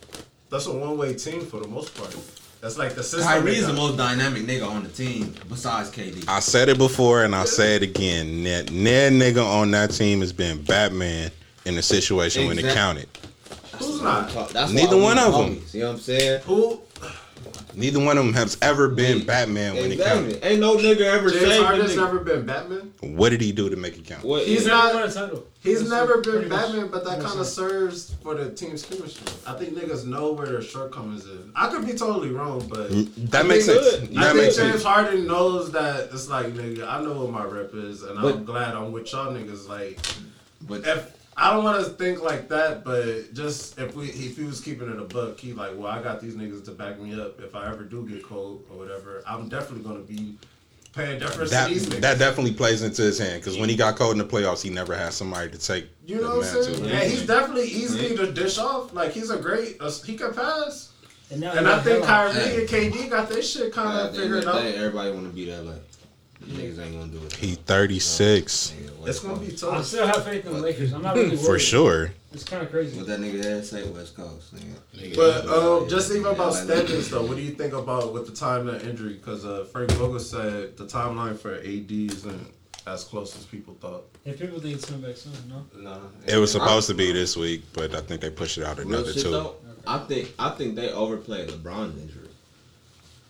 that's 0.51 0.67
a 0.67 0.73
one 0.73 0.97
way 0.97 1.15
team 1.15 1.45
for 1.45 1.59
the 1.61 1.67
most 1.69 1.95
part. 1.97 2.17
That's 2.65 2.79
like 2.79 2.95
the 2.95 3.03
system. 3.03 3.29
Kyrie 3.29 3.57
is 3.57 3.67
the 3.67 3.75
most 3.75 3.99
dynamic 3.99 4.45
nigga 4.45 4.67
on 4.67 4.85
the 4.85 4.89
team 4.89 5.35
besides 5.51 5.91
KD. 5.91 6.27
I 6.27 6.41
said 6.41 6.71
it 6.71 6.79
before 6.79 7.23
and 7.25 7.35
I'll 7.35 7.47
say 7.47 7.77
it 7.77 7.83
again. 7.83 8.43
That, 8.45 8.69
that 8.69 9.13
nigga 9.13 9.45
on 9.45 9.71
that 9.73 9.91
team 9.91 10.21
has 10.21 10.33
been 10.33 10.63
Batman 10.63 11.31
in 11.67 11.75
the 11.75 11.83
situation 11.83 12.47
when 12.47 12.57
it 12.59 12.65
Exactly. 12.65 13.05
counted. 13.05 13.09
Who's 13.79 14.01
not? 14.01 14.31
That's 14.55 14.73
Neither 14.73 14.97
one 14.97 15.19
of 15.19 15.25
homies, 15.35 15.35
them. 15.35 15.63
You 15.73 15.81
know 15.81 15.87
what 15.89 15.93
I'm 15.97 16.01
saying? 16.01 16.41
Who? 16.47 16.81
Neither 17.77 17.99
one 18.01 18.17
of 18.19 18.25
them 18.25 18.35
has 18.35 18.57
ever 18.63 18.89
been 18.89 19.25
Batman 19.27 19.75
when 19.75 19.87
it 19.91 19.93
Exactly. 19.95 20.33
counted. 20.35 20.47
Ain't 20.47 20.61
no 20.61 20.77
nigga 20.77 21.01
ever 21.03 21.31
James 21.31 21.43
saved 21.47 21.65
Harden's 21.65 21.93
nigga. 21.93 21.97
never 21.97 22.19
been 22.21 22.47
Batman. 22.47 22.93
What 23.01 23.31
did 23.31 23.41
he 23.41 23.53
do 23.53 23.69
to 23.69 23.77
make 23.77 23.97
it 23.99 24.05
count? 24.07 24.25
What, 24.25 24.45
He's 24.47 24.61
He's 24.61 24.67
not- 24.67 24.93
not 24.93 24.95
won 24.95 25.09
a 25.09 25.13
title. 25.13 25.47
He's 25.63 25.79
That's 25.81 25.91
never 25.91 26.19
pretty 26.21 26.41
been 26.41 26.49
much- 26.51 26.67
Batman, 26.67 26.89
but 26.93 27.05
that 27.05 27.21
kind 27.23 27.41
of 27.41 27.47
serves 27.47 28.15
for 28.23 28.35
the 28.35 28.51
team's 28.51 28.83
chemistry. 28.85 29.27
I 29.47 29.55
think 29.55 29.75
niggas 29.77 30.05
know 30.07 30.33
where 30.33 30.47
their 30.47 30.63
shortcomings 30.63 31.25
is. 31.25 31.41
I 31.57 31.69
could 31.69 31.87
be 31.87 31.95
totally 31.95 32.31
wrong, 32.31 32.67
but 32.71 32.91
That 33.31 33.47
makes 33.47 33.65
sense. 33.65 33.81
good. 33.81 34.17
I 34.17 34.25
think 34.33 34.37
makes 34.37 34.57
James 34.57 34.71
sense. 34.73 34.83
Harden 34.85 35.27
knows 35.27 35.71
that 35.73 36.11
it's 36.13 36.29
like 36.29 36.55
nigga. 36.55 36.87
I 36.87 37.03
know 37.03 37.13
what 37.23 37.31
my 37.31 37.45
rep 37.45 37.75
is, 37.75 38.03
and 38.03 38.19
I'm 38.19 38.45
glad 38.45 38.75
I'm 38.75 38.93
with 38.93 39.11
y'all 39.13 39.33
niggas. 39.33 39.69
Like, 39.69 39.99
But 40.67 40.87
if 40.87 41.11
I 41.37 41.53
don't 41.53 41.65
want 41.65 41.85
to 41.85 41.91
think 41.93 42.23
like 42.23 42.49
that, 42.49 42.85
but 42.85 43.35
just 43.35 43.79
if 43.79 43.95
we 43.97 44.07
if 44.09 44.37
he 44.37 44.45
was 44.45 44.61
keeping 44.61 44.89
it 44.91 44.99
a 44.99 45.05
buck, 45.05 45.39
he 45.41 45.53
like, 45.53 45.73
well, 45.77 45.89
I 45.91 46.03
got 46.03 46.21
these 46.21 46.35
niggas 46.35 46.65
to 46.67 46.71
back 46.71 47.01
me 47.01 47.21
up. 47.21 47.41
If 47.41 47.55
I 47.57 47.69
ever 47.71 47.83
do 47.85 48.07
get 48.09 48.23
cold 48.23 48.65
or 48.71 48.79
whatever, 48.79 49.23
I'm 49.27 49.49
definitely 49.49 49.85
gonna 49.85 50.05
be 50.05 50.37
paying 50.93 51.19
deference 51.19 51.51
That, 51.51 51.67
to 51.69 51.75
these 51.75 51.87
niggas. 51.87 52.01
that 52.03 52.19
definitely 52.21 52.53
plays 52.53 52.83
into 52.83 53.03
his 53.03 53.19
hand 53.19 53.41
because 53.41 53.59
when 53.59 53.69
he 53.69 53.75
got 53.75 53.97
cold 53.97 54.13
in 54.13 54.19
the 54.19 54.25
playoffs, 54.25 54.63
he 54.63 54.71
never 54.71 54.97
had 54.97 55.13
somebody 55.13 55.51
to 55.51 55.59
take 55.59 55.89
You 56.07 56.21
know 56.21 56.37
what 56.37 56.47
I'm 56.55 56.63
saying? 56.63 56.85
Yeah, 56.85 57.01
he's 57.05 57.27
definitely 57.27 57.67
easy 57.69 58.17
to 58.17 58.31
dish 58.33 58.59
off. 58.59 58.93
Like 58.95 59.11
he's 59.13 59.31
a 59.31 59.37
great. 59.39 59.77
Uh, 59.81 59.91
he 60.07 60.17
can 60.17 60.33
pass. 60.35 60.93
And 61.33 61.41
now 61.41 61.53
And 61.55 61.67
I 61.67 61.81
think 61.81 62.05
Hell- 62.05 62.31
Kyrie 62.33 62.61
and 62.61 62.69
KD 62.69 63.11
got 63.11 63.29
their 63.29 63.43
shit 63.43 63.73
kind 63.73 63.99
of 63.99 64.15
the 64.15 64.23
end 64.23 64.35
of 64.35 64.45
figured 64.45 64.45
out. 64.47 64.61
day, 64.63 64.77
everybody 64.77 65.11
want 65.11 65.25
to 65.27 65.33
beat 65.33 65.49
LA. 65.49 65.73
You 66.47 66.53
niggas 66.59 66.79
ain't 66.85 66.95
gonna 66.95 67.07
do 67.11 67.19
it. 67.27 67.33
He 67.35 67.55
36 67.55 68.75
Nigga, 69.05 69.09
It's 69.09 69.21
gonna 69.21 69.39
be 69.41 69.53
tough. 69.53 69.75
I 69.75 69.83
still 69.83 70.07
have 70.07 70.25
faith 70.25 70.47
in 70.47 70.53
the 70.53 70.59
Lakers. 70.61 70.93
I'm 70.93 71.03
not 71.03 71.15
really 71.17 71.29
worried. 71.37 71.41
for 71.41 71.59
sure. 71.59 72.11
It's 72.33 72.45
kind 72.45 72.63
of 72.63 72.71
crazy. 72.71 72.97
What 72.97 73.07
that 73.07 73.21
nigga 73.21 73.45
had 73.45 73.65
say 73.65 73.89
West 73.91 74.17
Coast, 74.17 74.55
nigga. 74.55 74.75
Nigga, 74.97 75.17
But 75.17 75.45
Yeah, 75.45 75.51
um, 75.53 75.83
yeah, 75.85 75.89
just 75.89 76.11
even 76.11 76.23
yeah, 76.25 76.31
about 76.33 76.53
like- 76.53 76.65
standings 76.65 77.11
though, 77.11 77.25
what 77.25 77.37
do 77.37 77.43
you 77.43 77.53
think 77.53 77.73
about 77.75 78.13
with 78.13 78.27
the 78.27 78.35
time 78.35 78.69
of 78.69 78.87
injury? 78.87 79.15
Because 79.15 79.45
uh, 79.45 79.65
Frank 79.71 79.93
Vogel 79.93 80.19
said 80.19 80.77
the 80.77 80.85
timeline 80.87 81.39
for 81.39 81.55
AD 81.55 81.91
isn't 81.91 82.47
as 82.87 83.05
close 83.05 83.37
as 83.37 83.45
people 83.45 83.75
thought. 83.81 84.05
If 84.25 84.39
people 84.41 84.59
think 84.61 84.75
it's 84.75 84.85
coming 84.87 85.03
back 85.03 85.17
soon, 85.17 85.33
no? 85.49 85.65
Nah, 85.81 85.99
It 86.27 86.37
was 86.39 86.55
I- 86.57 86.59
supposed 86.59 86.89
to 86.89 86.95
be 86.95 87.13
this 87.13 87.37
week, 87.37 87.63
but 87.73 87.95
I 87.95 88.01
think 88.01 88.21
they 88.21 88.31
pushed 88.31 88.59
it 88.59 88.65
out 88.65 88.79
Real 88.79 88.89
another 88.89 89.13
shit 89.13 89.23
two. 89.23 89.31
though, 89.31 89.55
I 89.87 89.99
think 89.99 90.33
I 90.39 90.51
think 90.51 90.75
they 90.77 90.91
overplayed 90.91 91.49
LeBron's 91.51 92.01
injury. 92.01 92.24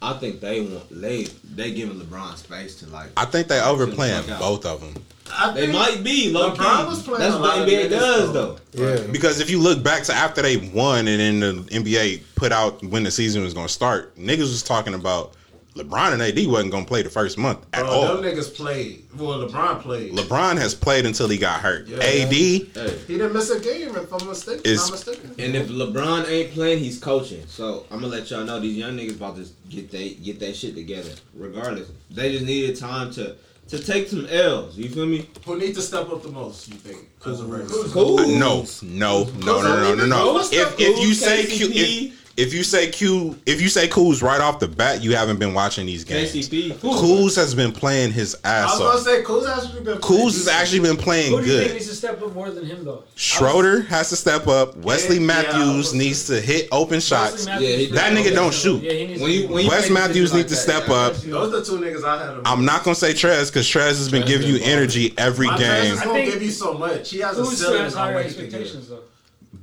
I 0.04 0.18
think 0.18 0.40
they 0.40 0.60
want 0.60 0.88
they 1.00 1.24
they 1.54 1.72
giving 1.72 1.98
LeBron 2.00 2.36
space 2.36 2.76
to 2.76 2.86
like. 2.88 3.10
I 3.16 3.24
think 3.24 3.48
they 3.48 3.60
overplaying 3.60 4.26
both 4.38 4.66
of 4.66 4.80
them. 4.80 5.02
I 5.32 5.52
They 5.52 5.72
might 5.72 6.04
be 6.04 6.30
low 6.30 6.52
LeBron 6.52 6.56
key. 6.82 6.86
was 6.88 7.02
playing 7.02 7.20
That's 7.20 7.34
what 7.34 7.58
lot 7.58 7.66
the 7.66 7.74
of 7.84 7.86
NBA 7.86 7.90
does 7.90 8.32
though. 8.32 8.58
though. 8.72 8.94
Yeah. 8.96 9.06
Because 9.10 9.40
if 9.40 9.48
you 9.50 9.58
look 9.58 9.82
back 9.82 10.02
to 10.04 10.12
after 10.12 10.42
they 10.42 10.58
won 10.58 11.08
and 11.08 11.40
then 11.40 11.40
the 11.40 11.62
NBA 11.70 12.22
put 12.34 12.52
out 12.52 12.82
when 12.84 13.02
the 13.04 13.10
season 13.10 13.42
was 13.42 13.54
going 13.54 13.66
to 13.66 13.72
start, 13.72 14.14
niggas 14.16 14.40
was 14.40 14.62
talking 14.62 14.94
about 14.94 15.32
LeBron 15.74 16.12
and 16.12 16.22
AD 16.22 16.46
wasn't 16.46 16.70
going 16.70 16.84
to 16.84 16.88
play 16.88 17.02
the 17.02 17.10
first 17.10 17.36
month 17.36 17.58
at 17.72 17.80
Bro, 17.80 17.90
all. 17.90 18.16
them 18.16 18.24
niggas 18.24 18.54
played. 18.54 19.04
Well, 19.16 19.40
LeBron 19.48 19.80
played. 19.80 20.12
LeBron 20.12 20.56
has 20.58 20.72
played 20.74 21.04
until 21.04 21.28
he 21.28 21.36
got 21.36 21.60
hurt. 21.60 21.88
Yeah. 21.88 21.96
AD 21.98 22.02
Hey, 22.32 22.66
he 23.08 23.18
didn't 23.18 23.32
miss 23.32 23.50
a 23.50 23.58
game 23.58 23.94
if 23.96 24.12
I'm 24.12 24.28
mistaken. 24.28 24.62
Is- 24.64 24.80
not 24.82 24.90
mistaken. 24.92 25.34
and 25.38 25.56
if 25.56 25.68
LeBron 25.68 26.28
ain't 26.28 26.52
playing, 26.52 26.78
he's 26.78 27.00
coaching. 27.00 27.44
So 27.48 27.86
I'm 27.90 28.00
gonna 28.00 28.12
let 28.12 28.30
y'all 28.30 28.44
know 28.44 28.60
these 28.60 28.76
young 28.76 28.96
niggas 28.96 29.16
about 29.16 29.36
to 29.36 29.46
get 29.68 29.90
they 29.90 30.10
get 30.10 30.38
that 30.40 30.54
shit 30.54 30.74
together. 30.76 31.10
Regardless, 31.34 31.88
they 32.10 32.30
just 32.32 32.44
needed 32.44 32.76
time 32.78 33.10
to 33.14 33.34
to 33.68 33.78
take 33.82 34.08
some 34.08 34.26
L's. 34.30 34.76
You 34.76 34.88
feel 34.90 35.06
me? 35.06 35.28
Who 35.46 35.58
need 35.58 35.74
to 35.74 35.82
step 35.82 36.08
up 36.10 36.22
the 36.22 36.28
most? 36.28 36.68
You 36.68 36.74
think? 36.74 37.08
As 37.26 37.40
a 37.40 37.44
regular. 37.46 37.84
Cool. 37.88 38.20
Uh, 38.20 38.26
no, 38.26 38.66
no, 38.82 39.24
no, 39.24 39.62
no, 39.62 39.62
no, 39.62 39.94
no, 39.94 40.06
no. 40.06 40.34
Who's 40.38 40.52
If 40.52 40.74
if 40.78 40.98
you 41.00 41.08
Kuz, 41.10 41.14
say 41.14 41.46
Q, 41.46 41.66
if, 41.70 42.23
if 42.36 42.52
you 42.52 42.64
say 42.64 42.90
Q, 42.90 43.38
if 43.46 43.60
you 43.60 43.68
say 43.68 43.86
Kuz 43.88 44.22
right 44.22 44.40
off 44.40 44.58
the 44.58 44.66
bat, 44.68 45.02
you 45.02 45.14
haven't 45.14 45.38
been 45.38 45.54
watching 45.54 45.86
these 45.86 46.02
games. 46.04 46.32
KCP. 46.32 46.74
Kuz 46.74 47.36
has 47.36 47.54
been 47.54 47.70
playing 47.72 48.12
his 48.12 48.34
ass 48.44 48.44
I 48.44 48.48
ass 48.48 48.70
was 48.70 48.78
gonna 48.78 48.90
off. 48.90 49.00
say 49.04 49.22
Kuz 49.22 49.46
has 49.54 49.66
been. 49.68 49.98
Kuz 49.98 50.24
has 50.34 50.48
actually 50.48 50.80
been 50.80 50.96
playing 50.96 51.30
Who 51.32 51.40
do 51.42 51.46
you 51.46 51.56
think 51.58 51.68
good. 51.68 51.74
needs 51.74 51.88
to 51.88 51.94
step 51.94 52.20
up 52.22 52.34
more 52.34 52.50
than 52.50 52.64
him, 52.66 52.84
though? 52.84 53.04
Schroeder 53.14 53.82
has 53.82 54.08
to 54.10 54.16
step 54.16 54.48
up. 54.48 54.76
Wesley 54.78 55.16
Yeah, 55.16 55.20
yeah, 55.20 55.26
Matthews 55.26 55.76
was- 55.76 55.94
needs 55.94 56.26
to 56.26 56.40
hit 56.40 56.68
open 56.72 57.00
shots. 57.00 57.46
Yeah, 57.46 57.58
he- 57.58 57.86
That 57.86 58.12
nigga 58.12 58.34
don't 58.34 58.52
shoot. 58.54 58.82
Yeah, 58.82 58.92
he 58.92 59.06
needs 59.06 59.20
When 59.20 59.30
you 59.30 59.46
to 59.46 59.52
when 59.52 59.64
you 59.64 59.70
Wes 59.70 59.90
Matthews 59.90 60.30
decisions 60.30 60.34
need 60.34 60.48
to 60.48 60.56
step 60.56 60.86
that, 60.86 60.92
up. 60.92 61.16
Those 61.16 61.54
are 61.54 61.60
the 61.60 61.64
two 61.64 61.78
niggas 61.78 62.04
I 62.04 62.18
had. 62.18 62.34
I'm 62.44 62.64
not 62.64 62.82
gonna 62.84 62.94
say 62.96 63.12
Trez 63.12 63.46
because 63.52 63.66
Trez 63.66 63.96
has 63.98 64.10
been 64.10 64.22
Trez 64.22 64.26
giving 64.26 64.48
you 64.48 64.58
energy 64.62 65.14
every 65.18 65.46
My 65.46 65.58
game. 65.58 65.68
Trez 65.68 65.92
is 65.92 66.00
I 66.00 66.04
gonna 66.04 66.14
think 66.18 66.32
give 66.32 66.42
you 66.42 66.50
so 66.50 66.74
much. 66.74 67.10
He 67.10 67.18
has 67.20 67.38
a 67.38 67.42
Who 67.44 67.54
ceiling 67.54 67.82
has 67.82 67.94
on 67.94 68.00
higher 68.08 68.14
what 68.16 68.26
he 68.26 68.32
can 68.34 68.44
give. 68.44 68.54
expectations, 68.54 68.88
though? 68.88 68.98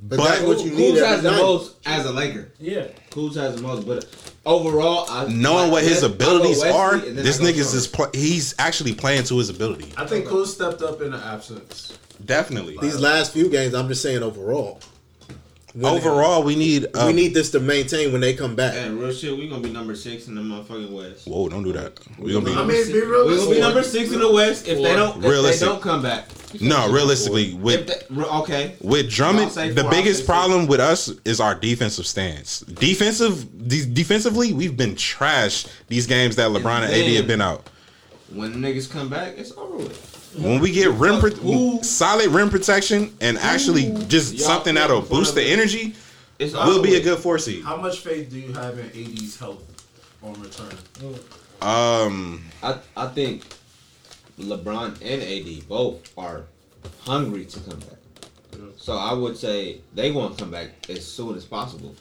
But, 0.02 0.16
But- 0.18 0.24
that's 0.28 0.42
what 0.42 0.58
you 0.64 0.70
need 0.72 0.94
Kuz 0.94 0.96
every 0.98 1.06
has 1.08 1.22
the 1.22 1.30
night. 1.30 1.36
most 1.42 1.74
as 1.86 2.06
a 2.06 2.12
Laker. 2.12 2.52
Yeah. 2.60 2.86
Kuz 3.10 3.34
has 3.36 3.56
the 3.56 3.62
most, 3.62 3.86
but 3.86 4.06
overall, 4.46 5.06
I, 5.10 5.26
Knowing 5.26 5.64
like, 5.64 5.72
what 5.72 5.82
his 5.84 6.02
I 6.02 6.06
abilities 6.06 6.60
Wesley, 6.60 6.70
are, 6.70 6.98
this 6.98 7.40
I 7.40 7.44
nigga's 7.44 7.70
Schroeder. 7.70 7.76
is 7.78 7.86
pl- 7.86 8.10
he's 8.14 8.54
actually 8.58 8.94
playing 8.94 9.24
to 9.24 9.38
his 9.38 9.48
ability. 9.50 9.92
I 9.96 10.06
think 10.06 10.26
Kuz 10.26 10.46
stepped 10.48 10.82
up 10.82 11.00
in 11.02 11.10
the 11.12 11.18
absence. 11.18 11.96
Definitely. 12.24 12.78
These 12.80 13.00
last 13.00 13.32
few 13.32 13.48
games, 13.48 13.74
I'm 13.74 13.88
just 13.88 14.02
saying 14.02 14.22
overall. 14.22 14.80
When- 15.74 15.94
Overall, 15.94 16.42
we 16.42 16.54
need. 16.54 16.86
Uh, 16.94 17.04
we 17.06 17.12
need 17.14 17.32
this 17.32 17.50
to 17.52 17.60
maintain 17.60 18.12
when 18.12 18.20
they 18.20 18.34
come 18.34 18.54
back. 18.54 18.74
Hey, 18.74 18.90
real 18.90 19.12
shit, 19.12 19.34
we 19.36 19.48
gonna 19.48 19.62
be 19.62 19.70
number 19.70 19.94
six 19.94 20.26
in 20.28 20.34
the 20.34 20.42
motherfucking 20.42 20.90
West. 20.90 21.26
Whoa! 21.26 21.48
Don't 21.48 21.62
do 21.62 21.72
that. 21.72 21.98
We 22.18 22.32
gonna 22.34 22.44
be. 22.44 22.52
I 22.52 22.64
mean, 22.64 22.86
be 22.88 23.00
real. 23.00 23.26
We 23.26 23.36
gonna 23.36 23.50
be 23.50 23.60
number 23.60 23.82
six 23.82 24.12
in 24.12 24.20
the 24.20 24.30
West 24.30 24.68
if 24.68 24.76
they 24.76 24.94
don't 24.94 25.18
if 25.18 25.24
Realistic. 25.24 25.60
they 25.60 25.66
don't 25.72 25.80
come 25.82 26.02
back. 26.02 26.28
no, 26.60 26.92
realistically, 26.92 27.54
with 27.54 27.86
they, 27.86 28.22
okay, 28.22 28.76
with 28.82 29.10
Drummond, 29.10 29.52
say 29.52 29.70
the 29.70 29.84
biggest 29.84 30.26
problem 30.26 30.66
with 30.66 30.80
us 30.80 31.08
is 31.24 31.40
our 31.40 31.54
defensive 31.54 32.06
stance. 32.06 32.60
Defensive, 32.60 33.66
de- 33.66 33.86
defensively, 33.86 34.52
we've 34.52 34.76
been 34.76 34.94
trash 34.94 35.64
these 35.88 36.06
games 36.06 36.36
that 36.36 36.50
LeBron 36.50 36.82
and 36.82 36.92
AD 36.92 37.16
have 37.16 37.26
been 37.26 37.40
out. 37.40 37.70
when 38.34 38.60
the 38.60 38.68
niggas 38.68 38.90
come 38.90 39.08
back, 39.08 39.34
it's 39.38 39.52
over 39.52 39.76
with. 39.78 40.11
When 40.38 40.60
we 40.60 40.72
get 40.72 40.90
rim 40.92 41.20
pro- 41.20 41.80
solid 41.82 42.28
rim 42.28 42.48
protection 42.48 43.14
and 43.20 43.36
actually 43.38 43.92
just 44.08 44.34
Y'all 44.34 44.46
something 44.46 44.74
that'll 44.74 45.02
boost 45.02 45.34
the 45.34 45.42
energy, 45.42 45.94
It's 46.38 46.54
we'll 46.54 46.82
be 46.82 46.96
a 46.96 47.00
good 47.02 47.18
four 47.18 47.38
seed. 47.38 47.64
How 47.64 47.76
much 47.76 48.00
faith 48.00 48.30
do 48.30 48.38
you 48.38 48.52
have 48.52 48.78
in 48.78 48.86
AD's 48.86 49.38
health 49.38 49.62
on 50.22 50.34
return? 50.40 50.72
Um, 51.60 52.44
I 52.62 52.78
I 52.96 53.06
think 53.08 53.44
LeBron 54.38 54.96
and 55.02 55.22
AD 55.22 55.68
both 55.68 56.16
are 56.16 56.44
hungry 57.00 57.44
to 57.44 57.60
come 57.60 57.78
back. 57.80 57.98
So 58.76 58.96
I 58.96 59.12
would 59.12 59.36
say 59.36 59.80
they 59.94 60.10
want 60.10 60.36
to 60.38 60.44
come 60.44 60.50
back 60.50 60.70
as 60.88 61.06
soon 61.06 61.36
as 61.36 61.44
possible. 61.44 61.94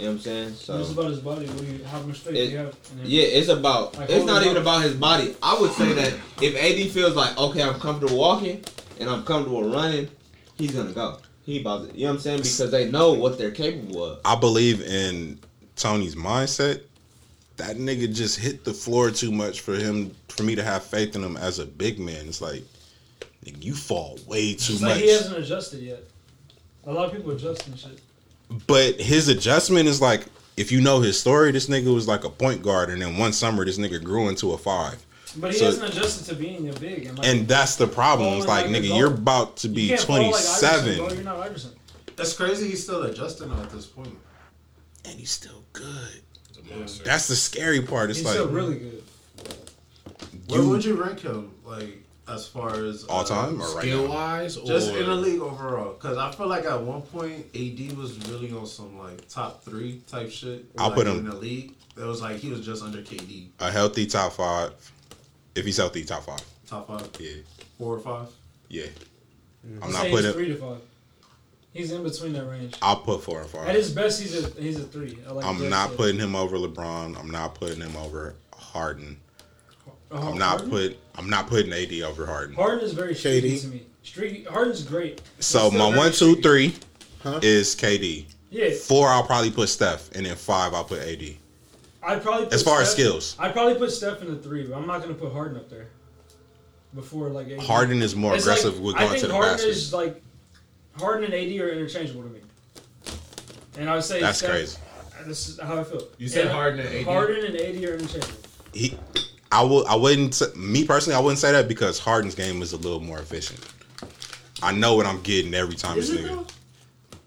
You 0.00 0.06
know 0.06 0.12
what 0.12 0.16
I'm 0.16 0.22
saying? 0.22 0.54
So 0.54 0.78
It's 0.78 0.92
about 0.92 1.10
his 1.10 1.18
body. 1.20 1.46
What 1.46 1.58
do 1.58 1.66
you, 1.66 1.84
how 1.84 2.00
much 2.00 2.20
faith 2.20 2.34
do 2.34 2.40
It- 2.40 2.50
you 2.52 2.56
have 2.56 2.74
in? 2.92 3.00
Yeah, 3.04 3.22
it's 3.24 3.48
about. 3.50 3.98
Like, 3.98 4.08
it's 4.08 4.24
not 4.24 4.42
even 4.44 4.56
up. 4.56 4.62
about 4.62 4.82
his 4.82 4.94
body. 4.94 5.34
I 5.42 5.60
would 5.60 5.72
say 5.72 5.92
that 5.92 6.14
if 6.40 6.56
AD 6.56 6.88
feels 6.90 7.14
like 7.14 7.36
okay, 7.36 7.62
I'm 7.62 7.78
comfortable 7.78 8.16
walking 8.16 8.64
and 8.98 9.10
I'm 9.10 9.24
comfortable 9.24 9.62
running, 9.68 10.08
he's 10.56 10.70
gonna 10.70 10.92
go. 10.92 11.18
He 11.44 11.60
about 11.60 11.90
to, 11.90 11.94
you 11.98 12.04
know 12.06 12.12
what 12.12 12.16
I'm 12.16 12.20
saying 12.22 12.38
because 12.38 12.70
they 12.70 12.90
know 12.90 13.12
what 13.12 13.36
they're 13.36 13.50
capable 13.50 14.02
of. 14.04 14.20
I 14.24 14.36
believe 14.36 14.80
in 14.80 15.38
Tony's 15.76 16.14
mindset. 16.14 16.80
That 17.58 17.76
nigga 17.76 18.14
just 18.14 18.38
hit 18.38 18.64
the 18.64 18.72
floor 18.72 19.10
too 19.10 19.30
much 19.30 19.60
for 19.60 19.74
him 19.74 20.14
for 20.28 20.44
me 20.44 20.54
to 20.54 20.62
have 20.64 20.82
faith 20.82 21.14
in 21.14 21.22
him 21.22 21.36
as 21.36 21.58
a 21.58 21.66
big 21.66 21.98
man. 21.98 22.26
It's 22.26 22.40
like 22.40 22.62
nigga, 23.44 23.62
you 23.62 23.74
fall 23.74 24.18
way 24.26 24.54
too 24.54 24.72
It's 24.72 24.80
much. 24.80 24.92
like 24.92 25.02
he 25.04 25.10
hasn't 25.10 25.36
adjusted 25.36 25.80
yet. 25.82 26.02
A 26.86 26.90
lot 26.92 27.04
of 27.10 27.12
people 27.14 27.32
adjust 27.32 27.66
and 27.66 27.78
shit. 27.78 28.00
But 28.66 29.00
his 29.00 29.28
adjustment 29.28 29.88
is 29.88 30.00
like 30.00 30.26
if 30.56 30.70
you 30.72 30.80
know 30.80 31.00
his 31.00 31.18
story, 31.18 31.52
this 31.52 31.68
nigga 31.68 31.94
was 31.94 32.06
like 32.08 32.24
a 32.24 32.30
point 32.30 32.62
guard, 32.62 32.90
and 32.90 33.00
then 33.00 33.16
one 33.16 33.32
summer 33.32 33.64
this 33.64 33.78
nigga 33.78 34.02
grew 34.02 34.28
into 34.28 34.52
a 34.52 34.58
five. 34.58 35.04
But 35.36 35.52
he 35.52 35.58
So- 35.58 35.66
hasn't 35.66 35.88
adjusted 35.94 36.24
to 36.26 36.34
being 36.34 36.68
a 36.68 36.72
big. 36.72 37.06
And, 37.06 37.16
like, 37.18 37.26
And 37.26 37.46
that's 37.46 37.76
the 37.76 37.86
problem. 37.86 38.34
It's 38.38 38.46
like, 38.48 38.66
like 38.66 38.74
nigga, 38.74 38.88
dog. 38.88 38.98
you're 38.98 39.14
about 39.14 39.56
to 39.58 39.68
be 39.68 39.88
can't 39.88 40.00
fall 40.00 40.16
like 40.16 40.26
Iverson, 40.34 40.68
27, 40.68 40.96
bro. 40.98 41.12
You're 41.12 41.22
not 41.22 41.36
Iverson. 41.38 41.70
That's 42.16 42.32
crazy. 42.32 42.68
He's 42.68 42.82
still 42.82 43.04
adjusting 43.04 43.50
at 43.52 43.70
this 43.70 43.86
point. 43.86 44.16
and 45.04 45.18
he's 45.18 45.30
still 45.30 45.64
good. 45.72 46.20
It's 46.50 46.58
a 46.58 46.74
monster. 46.76 47.04
That's 47.04 47.28
the 47.28 47.36
scary 47.36 47.80
part. 47.80 48.10
It's 48.10 48.18
He's 48.18 48.26
like 48.26 48.34
still 48.34 48.48
really 48.48 48.78
good. 48.80 49.02
Where 50.48 50.62
would 50.62 50.84
you 50.84 51.00
rank 51.02 51.20
him? 51.20 51.52
Like 51.64 51.99
as 52.30 52.46
far 52.46 52.74
as 52.84 53.04
all 53.04 53.20
uh, 53.20 53.24
time 53.24 53.60
or 53.60 53.64
right 53.74 53.82
Skill 53.82 54.04
now? 54.08 54.14
wise, 54.14 54.56
or 54.56 54.66
Just 54.66 54.92
in 54.94 55.06
the 55.06 55.14
league 55.14 55.40
overall, 55.40 55.92
because 55.94 56.16
I 56.16 56.30
feel 56.32 56.46
like 56.46 56.64
at 56.64 56.80
one 56.80 57.02
point 57.02 57.46
AD 57.54 57.96
was 57.96 58.18
really 58.28 58.52
on 58.52 58.66
some 58.66 58.98
like 58.98 59.28
top 59.28 59.62
three 59.64 60.00
type 60.08 60.30
shit. 60.30 60.64
I'll 60.78 60.88
like, 60.88 60.96
put 60.96 61.06
him- 61.06 61.18
in 61.18 61.24
the 61.28 61.36
league. 61.36 61.74
It 61.96 62.04
was 62.04 62.22
like 62.22 62.36
he 62.36 62.48
was 62.50 62.64
just 62.64 62.82
under 62.82 62.98
KD, 63.02 63.48
A 63.58 63.70
healthy 63.70 64.06
top 64.06 64.32
five. 64.32 64.72
If 65.54 65.64
he's 65.64 65.76
healthy, 65.76 66.04
top 66.04 66.24
five. 66.24 66.40
top 66.66 66.86
five, 66.86 67.08
Yeah, 67.18 67.42
four 67.78 67.96
or 67.96 68.00
five. 68.00 68.28
yeah. 68.68 68.86
I'm 69.64 69.82
I'd 69.84 69.90
not 69.92 70.00
say 70.02 70.08
he's 70.10 70.16
putting. 70.20 70.32
three 70.32 70.48
to 70.48 70.56
five. 70.56 70.78
He's 71.72 71.92
in 71.92 72.02
between 72.02 72.32
that 72.32 72.46
range. 72.48 72.74
I'll 72.82 72.96
put 72.96 73.22
four 73.22 73.40
and 73.42 73.50
five. 73.50 73.68
At 73.68 73.74
his 73.74 73.90
best, 73.92 74.20
he's 74.20 74.34
a 74.44 74.48
he's 74.60 74.78
a 74.80 74.84
three. 74.84 75.18
I 75.28 75.32
like 75.32 75.44
I'm 75.44 75.58
Greg 75.58 75.70
not 75.70 75.96
putting 75.96 76.18
him 76.18 76.34
over 76.34 76.56
LeBron. 76.56 77.18
I'm 77.18 77.30
not 77.30 77.54
putting 77.56 77.80
him 77.80 77.94
over 77.96 78.34
Harden. 78.54 79.18
Uh, 80.12 80.28
I'm 80.30 80.38
not 80.38 80.48
Harden? 80.60 80.70
put. 80.70 80.98
I'm 81.16 81.30
not 81.30 81.46
putting 81.46 81.72
AD 81.72 82.02
over 82.02 82.26
Harden. 82.26 82.54
Harden 82.56 82.80
is 82.84 82.92
very 82.92 83.14
shady 83.14 83.58
to 83.58 83.66
me. 83.68 83.86
Streaky. 84.02 84.44
Harden's 84.44 84.82
great. 84.82 85.18
So 85.18 85.24
He's 85.36 85.46
still 85.46 85.70
my 85.72 85.78
very 85.90 85.96
one, 85.98 86.06
two, 86.08 86.14
streaky. 86.32 86.42
three 86.42 86.74
Huh? 87.22 87.40
is 87.42 87.74
KD. 87.76 88.26
Yeah, 88.50 88.70
Four, 88.74 89.08
I'll 89.08 89.22
probably 89.24 89.50
put 89.52 89.68
Steph, 89.68 90.10
and 90.12 90.26
then 90.26 90.34
five, 90.34 90.74
I'll 90.74 90.82
put 90.84 90.98
AD. 91.00 91.36
I'd 92.02 92.22
probably 92.22 92.46
put 92.46 92.54
As 92.54 92.62
far 92.64 92.80
as 92.80 92.90
skills. 92.90 93.36
I'd 93.38 93.52
probably 93.52 93.74
put 93.76 93.92
Steph 93.92 94.22
in 94.22 94.28
the 94.34 94.40
three, 94.42 94.64
but 94.66 94.74
I'm 94.76 94.86
not 94.86 95.02
gonna 95.02 95.14
put 95.14 95.32
Harden 95.32 95.56
up 95.56 95.68
there. 95.70 95.88
Before 96.94 97.28
like 97.28 97.48
AD. 97.48 97.60
Harden 97.60 98.02
is 98.02 98.16
more 98.16 98.34
It's 98.34 98.44
aggressive 98.44 98.76
like- 98.76 98.84
with 98.84 98.96
I 98.96 98.98
going 99.00 99.10
think 99.10 99.20
to 99.20 99.26
the 99.28 99.34
Harden 99.34 99.52
basket. 99.54 99.68
is 99.68 99.92
like 99.92 100.22
Harden 100.98 101.24
and 101.26 101.34
AD 101.34 101.60
are 101.60 101.68
interchangeable 101.70 102.22
to 102.22 102.28
me. 102.30 102.40
And 103.78 103.88
I 103.88 103.94
would 103.94 104.02
say 104.04 104.20
That's 104.20 104.38
Steph- 104.38 104.50
crazy. 104.50 104.78
This 105.26 105.48
is 105.50 105.60
how 105.60 105.78
I 105.78 105.84
feel. 105.84 106.08
You 106.18 106.26
said 106.28 106.46
And 106.46 106.50
Harden 106.54 106.80
and 106.80 106.88
AD? 106.88 107.04
Harden 107.04 107.44
and 107.44 107.54
AD 107.56 107.84
are 107.84 107.94
interchangeable. 107.94 108.34
He, 108.72 108.98
I 109.52 109.64
would 109.64 109.86
I 109.86 109.96
wouldn't 109.96 110.40
me 110.56 110.84
personally 110.84 111.16
I 111.16 111.20
wouldn't 111.20 111.38
say 111.38 111.52
that 111.52 111.68
because 111.68 111.98
Harden's 111.98 112.34
game 112.34 112.62
is 112.62 112.72
a 112.72 112.76
little 112.76 113.00
more 113.00 113.18
efficient. 113.18 113.60
I 114.62 114.72
know 114.72 114.94
what 114.94 115.06
I'm 115.06 115.20
getting 115.22 115.54
every 115.54 115.74
time 115.74 115.98
is 115.98 116.10
this 116.10 116.20
nigga. 116.20 116.50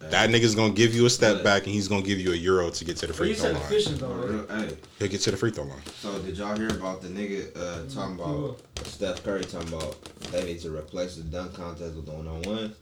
That 0.10 0.30
nigga's 0.30 0.56
gonna 0.56 0.74
give 0.74 0.94
you 0.94 1.06
a 1.06 1.10
step 1.10 1.38
yeah. 1.38 1.44
back 1.44 1.64
and 1.64 1.74
he's 1.74 1.88
gonna 1.88 2.02
give 2.02 2.20
you 2.20 2.34
a 2.34 2.36
euro 2.36 2.70
to 2.70 2.86
get 2.86 2.98
to 2.98 3.08
the 3.08 3.14
free 3.14 3.34
throw 3.34 3.52
line. 3.52 3.62
Though, 3.98 4.46
hey. 4.50 4.78
He'll 5.00 5.08
get 5.08 5.22
to 5.22 5.32
the 5.32 5.38
free 5.38 5.52
throw 5.52 5.64
line. 5.64 5.82
So 5.86 6.20
did 6.20 6.38
y'all 6.38 6.56
hear 6.56 6.70
about 6.70 7.02
the 7.02 7.08
nigga 7.08 7.56
uh, 7.56 7.94
talking 7.94 8.16
about 8.20 8.60
Steph 8.86 9.24
Curry 9.24 9.44
talking 9.44 9.70
about 9.70 10.02
they 10.32 10.44
need 10.44 10.60
to 10.62 10.76
replace 10.76 11.16
the 11.16 11.24
dunk 11.24 11.54
contest 11.54 11.96
with 11.96 12.08
one 12.08 12.28
on 12.28 12.42
one? 12.44 12.76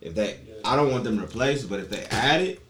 If 0.00 0.14
they, 0.14 0.38
yeah. 0.46 0.54
I 0.64 0.76
don't 0.76 0.92
want 0.92 1.04
them 1.04 1.18
replaced, 1.18 1.68
but 1.68 1.80
if 1.80 1.90
they 1.90 2.04
add 2.10 2.40
it, 2.40 2.60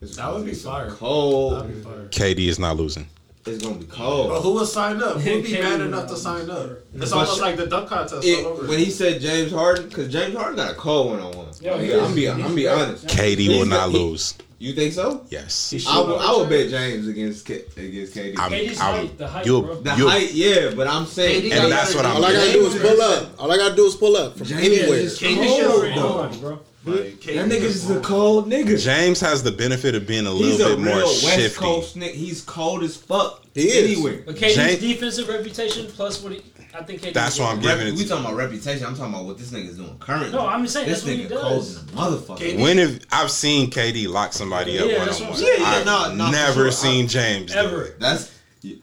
that 0.00 0.32
would 0.32 0.44
be 0.44 0.54
fire. 0.54 0.90
Cold. 0.90 1.68
Be 1.68 1.80
fire. 1.80 2.08
KD 2.08 2.48
is 2.48 2.58
not 2.58 2.76
losing. 2.76 3.08
It's 3.46 3.62
gonna 3.62 3.76
be 3.76 3.84
cold. 3.84 4.30
But 4.30 4.40
who 4.40 4.52
will 4.54 4.64
sign 4.66 5.02
up? 5.02 5.20
Who'll 5.20 5.42
be 5.42 5.52
mad 5.52 5.80
enough 5.80 6.08
to 6.08 6.16
sign 6.16 6.48
up? 6.48 6.70
It's 6.94 7.12
almost 7.12 7.40
like 7.40 7.56
the 7.56 7.66
dunk 7.66 7.88
contest 7.88 8.26
It- 8.26 8.44
all 8.44 8.52
over. 8.52 8.66
when 8.66 8.78
he 8.78 8.90
said 8.90 9.20
James 9.20 9.52
Harden, 9.52 9.88
because 9.88 10.08
James 10.10 10.34
Harden 10.34 10.56
got 10.56 10.70
a 10.72 10.74
cold 10.74 11.10
one 11.10 11.20
on 11.20 11.32
one. 11.36 11.46
I'm 11.46 12.14
be 12.14 12.28
I'm 12.28 12.54
be 12.54 12.68
honest. 12.68 13.06
KD 13.06 13.48
will 13.48 13.54
He's 13.56 13.66
not 13.68 13.90
lose. 13.90 14.34
You 14.58 14.72
think 14.72 14.94
so? 14.94 15.20
Yes. 15.28 15.74
I 15.86 16.00
would, 16.00 16.18
I 16.18 16.36
would 16.36 16.48
bet 16.48 16.70
James 16.70 17.06
against 17.06 17.44
K, 17.44 17.64
against 17.76 18.14
KD. 18.14 18.34
I'm, 18.38 18.50
KD's 18.50 18.78
height, 18.78 19.18
the 19.18 19.24
I'm, 19.26 19.30
height, 19.30 19.44
you'll, 19.46 19.62
bro. 19.62 19.74
the 19.80 19.94
you'll, 19.96 20.08
height, 20.08 20.32
yeah, 20.32 20.70
but 20.74 20.86
I'm 20.86 21.04
saying 21.04 21.52
And 21.52 21.70
that's 21.70 21.94
what 21.94 22.06
I'm 22.06 22.16
All 22.16 22.24
I 22.24 22.32
gotta 22.32 22.52
do 22.52 22.66
is 22.66 22.74
pull 22.80 23.02
up. 23.02 23.30
All 23.38 23.52
I 23.52 23.56
gotta 23.58 23.76
do 23.76 23.84
is 23.84 23.94
pull 23.94 24.16
up 24.16 24.38
from 24.38 24.46
James 24.46 24.62
anywhere. 24.62 26.40
bro. 26.40 26.60
Like, 26.84 27.20
that 27.22 27.48
nigga's 27.48 27.86
just 27.86 27.90
a 27.90 28.00
cold 28.00 28.50
nigga. 28.50 28.78
James 28.78 29.20
has 29.20 29.42
the 29.42 29.52
benefit 29.52 29.94
of 29.94 30.06
being 30.06 30.26
a 30.26 30.30
little 30.30 30.46
He's 30.46 30.60
a 30.60 30.76
bit 30.76 30.78
real 30.78 30.94
more 30.96 31.04
West 31.04 31.22
shifty. 31.22 31.58
Coast 31.58 31.96
nigga. 31.96 32.12
He's 32.12 32.42
cold 32.42 32.82
as 32.82 32.96
fuck. 32.96 33.42
He 33.54 33.62
is. 33.62 33.98
Anywhere. 33.98 34.32
James, 34.34 34.80
defensive 34.80 35.28
reputation 35.28 35.86
plus 35.86 36.22
what 36.22 36.32
he, 36.32 36.42
I 36.74 36.82
think 36.82 37.00
KD 37.00 37.14
That's 37.14 37.38
why 37.38 37.52
I'm 37.52 37.60
giving 37.60 37.86
it. 37.86 37.94
We 37.94 38.04
talking 38.04 38.24
about 38.24 38.36
reputation. 38.36 38.84
I'm 38.84 38.96
talking 38.96 39.14
about 39.14 39.26
what 39.26 39.38
this 39.38 39.50
nigga's 39.50 39.76
doing 39.78 39.96
currently. 39.98 40.32
No, 40.32 40.46
I'm 40.46 40.62
just 40.62 40.74
saying 40.74 40.88
this 40.88 41.02
that's 41.02 41.16
nigga 41.16 41.40
cold 41.40 41.62
a 41.62 41.96
motherfucker. 41.96 42.60
When 42.60 42.78
have 42.78 43.00
I've 43.12 43.30
seen 43.30 43.70
KD 43.70 44.08
lock 44.08 44.32
somebody 44.32 44.72
yeah, 44.72 44.80
up 44.82 44.98
one 44.98 45.08
on 45.08 45.30
one? 45.30 45.40
Yeah, 45.40 45.54
yeah, 45.56 45.64
I've 45.66 45.86
no, 45.86 46.14
no, 46.14 46.30
never 46.30 46.64
sure. 46.64 46.72
seen 46.72 47.06
James 47.08 47.54
ever. 47.54 47.94
That's 48.00 48.33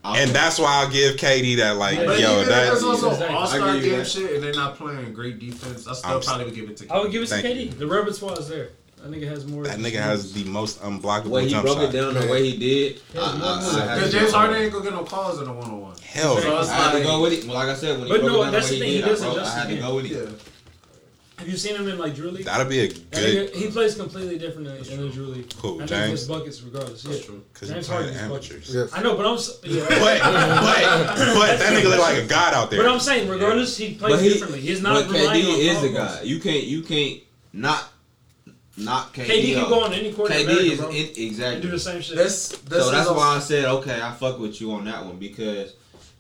I'll 0.04 0.16
and 0.16 0.32
that's 0.32 0.60
why 0.60 0.86
I 0.86 0.92
give 0.92 1.16
KD 1.16 1.58
that 1.58 1.78
like, 1.78 1.98
but 1.98 2.20
yo, 2.20 2.44
that's 2.44 2.84
also. 2.84 3.10
All 3.32 3.48
Star 3.48 3.80
game 3.80 4.04
shit, 4.06 4.36
and 4.36 4.44
they're 4.44 4.54
not 4.54 4.76
playing 4.76 5.14
great 5.14 5.40
defense. 5.40 5.88
I 5.88 5.94
still 5.94 6.18
I'm, 6.18 6.22
probably 6.22 6.46
would 6.46 6.56
give 6.56 6.70
it 6.70 6.78
to. 6.78 6.86
KD. 6.86 6.92
I 6.92 7.00
would 7.00 7.12
give 7.12 7.24
it 7.24 7.28
to 7.28 7.36
KD. 7.36 7.80
You. 7.80 8.06
The 8.06 8.14
spot 8.14 8.40
is 8.40 8.50
there. 8.50 8.70
That 9.02 9.10
nigga 9.10 9.28
has 9.28 9.48
more. 9.48 9.64
That 9.64 9.80
nigga 9.80 10.00
has 10.00 10.32
the 10.34 10.44
most 10.44 10.80
unblockable 10.82 11.30
way 11.30 11.48
he 11.48 11.60
broke 11.60 11.80
shot. 11.80 11.86
it 11.86 11.92
down, 11.92 12.14
the 12.14 12.28
way 12.28 12.52
he 12.52 12.58
did. 12.58 13.02
Because 13.12 14.12
James 14.12 14.32
Harden 14.32 14.58
ain't 14.58 14.72
gonna 14.72 14.84
get 14.84 14.94
no 14.94 15.04
calls 15.04 15.42
in 15.42 15.48
a 15.48 15.54
one 15.54 15.72
on 15.72 15.82
one. 15.82 15.96
Hell, 16.04 16.38
so 16.38 16.58
I 16.58 16.66
had 16.66 16.92
gonna 16.94 17.06
go 17.06 17.22
with 17.22 17.34
it. 17.34 17.46
Well, 17.46 17.56
like 17.56 17.70
I 17.70 17.74
said, 17.74 17.98
when 17.98 18.08
he 18.08 18.14
but 18.14 18.22
broke 18.22 18.34
no, 18.34 18.44
it 18.44 18.52
down, 18.52 18.52
the 18.52 18.58
way 18.60 18.74
he, 18.74 18.80
thing, 18.80 18.92
did, 18.92 19.06
he 19.06 19.26
I, 19.26 19.34
broke, 19.34 19.40
I 19.40 19.60
had 19.60 19.70
to 19.70 19.76
go 19.78 19.96
with 19.96 20.12
it. 20.12 20.42
Have 21.42 21.50
you 21.50 21.58
seen 21.58 21.76
him 21.76 21.88
in 21.88 21.98
like 21.98 22.14
Drew 22.14 22.30
League? 22.30 22.46
That'd 22.46 22.70
be 22.70 22.82
a 22.82 22.88
good. 22.88 23.50
He, 23.56 23.66
he 23.66 23.72
plays 23.72 23.96
completely 23.96 24.38
different 24.38 24.68
in, 24.68 24.94
in 24.94 25.02
the 25.02 25.10
Drew 25.10 25.26
League. 25.26 25.52
Cool, 25.58 25.82
I 25.82 25.88
James. 25.88 26.12
His 26.12 26.28
buckets, 26.28 26.62
regardless. 26.62 27.02
That's 27.02 27.18
yeah. 27.18 27.26
true. 27.26 27.44
Because 27.52 27.70
he's 27.70 27.88
playing 27.88 28.16
amateurs. 28.16 28.76
Yes. 28.76 28.92
I 28.94 29.02
know, 29.02 29.18
but 29.18 29.26
I'm. 29.26 29.40
Yeah. 29.64 29.86
but 29.90 29.98
but 29.98 30.22
but 30.22 31.58
that 31.58 31.74
nigga 31.74 31.90
look 31.90 32.00
like 32.00 32.24
a 32.24 32.28
god 32.28 32.54
out 32.54 32.70
there. 32.70 32.84
But 32.84 32.92
I'm 32.92 33.00
saying, 33.00 33.28
regardless, 33.28 33.76
he 33.76 33.96
plays 33.96 34.22
he, 34.22 34.30
differently. 34.30 34.62
He's 34.62 34.84
not. 34.84 35.08
But 35.08 35.16
KD 35.16 35.58
is 35.58 35.84
a 35.84 35.90
god. 35.90 36.26
You 36.26 36.40
can't. 36.40 36.64
You 36.64 36.84
can't 36.84 37.24
not 37.54 37.90
not 38.78 39.12
KD. 39.12 39.26
KD 39.26 39.54
can 39.56 39.70
go 39.70 39.84
on 39.84 39.94
any 39.94 40.14
court. 40.14 40.30
KD 40.30 40.44
America, 40.44 40.64
is 40.64 40.80
bro. 40.80 40.90
It, 40.92 41.18
exactly. 41.18 41.56
You 41.56 41.62
do 41.64 41.72
the 41.72 41.80
same 41.80 42.02
shit. 42.02 42.18
That's, 42.18 42.50
that's 42.50 42.86
so 42.86 42.92
that's 42.92 43.10
why 43.10 43.36
I 43.36 43.40
said 43.40 43.66
okay, 43.66 44.00
I 44.00 44.12
fuck 44.14 44.38
with 44.38 44.62
you 44.62 44.74
on 44.74 44.86
that 44.86 45.04
one 45.04 45.18
because 45.18 45.74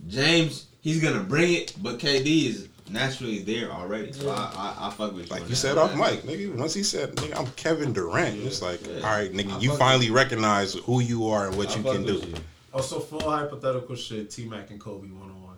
James, 0.08 0.68
he's 0.82 1.02
gonna 1.02 1.24
bring 1.24 1.54
it, 1.54 1.76
but 1.82 2.00
KD 2.00 2.48
is 2.48 2.68
naturally 2.90 3.40
there 3.40 3.72
already. 3.72 4.12
So 4.12 4.28
yeah. 4.28 4.34
I, 4.34 4.76
I, 4.80 4.88
I, 4.88 4.90
fuck 4.92 5.14
with 5.14 5.30
you. 5.30 5.36
Like 5.36 5.48
you 5.50 5.56
said 5.56 5.78
off 5.78 5.96
mic, 5.96 6.24
nigga. 6.24 6.56
Once 6.56 6.74
he 6.74 6.84
said, 6.84 7.16
nigga, 7.16 7.38
I'm 7.38 7.48
Kevin 7.52 7.94
Durant. 7.94 8.38
Yeah, 8.38 8.48
it's 8.48 8.62
like, 8.62 8.86
yeah. 8.86 8.96
all 8.96 9.16
right, 9.16 9.32
nigga, 9.32 9.54
I 9.54 9.60
you 9.60 9.76
finally 9.76 10.08
you. 10.08 10.14
recognize 10.14 10.74
who 10.74 11.00
you 11.00 11.28
are 11.28 11.48
and 11.48 11.58
what 11.58 11.76
you 11.76 11.84
can 11.84 12.06
do. 12.06 12.14
You. 12.14 12.34
Oh, 12.74 12.78
also, 12.78 13.00
full 13.00 13.30
hypothetical 13.30 13.96
shit. 13.96 14.30
T 14.32 14.46
Mac 14.46 14.70
and 14.70 14.80
Kobe 14.80 15.08
one 15.10 15.30
on 15.30 15.44
one. 15.44 15.58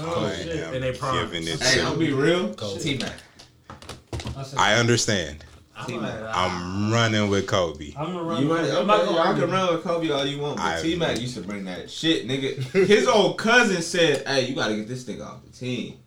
Oh, 0.00 0.32
shit. 0.36 0.74
And 0.74 0.82
they 0.82 0.92
promise. 0.92 1.62
Hey, 1.62 1.80
I'll 1.80 1.96
be 1.96 2.12
real. 2.12 2.54
T 2.54 2.98
Mac. 2.98 3.14
I 4.56 4.74
understand. 4.74 5.44
I'm 5.78 5.90
ah. 5.92 6.90
running 6.92 7.28
with 7.28 7.46
Kobe. 7.46 7.92
I'm 7.96 8.12
gonna 8.12 8.22
run. 8.22 8.42
You 8.42 8.54
running? 8.54 8.70
Okay, 8.70 9.14
y'all 9.14 9.34
can 9.34 9.50
run 9.50 9.74
with 9.74 9.84
Kobe 9.84 10.10
all 10.10 10.24
you 10.24 10.40
want, 10.40 10.56
but 10.56 10.82
T 10.82 10.96
Mac 10.96 11.20
used 11.20 11.36
to 11.36 11.42
bring 11.42 11.64
that 11.66 11.90
shit, 11.90 12.26
nigga. 12.26 12.56
His 12.86 13.06
old 13.06 13.38
cousin 13.38 13.82
said, 13.82 14.26
"Hey, 14.26 14.46
you 14.46 14.54
gotta 14.54 14.76
get 14.76 14.88
this 14.88 15.04
nigga 15.04 15.26
off 15.26 15.44
the 15.44 15.52
team." 15.52 15.98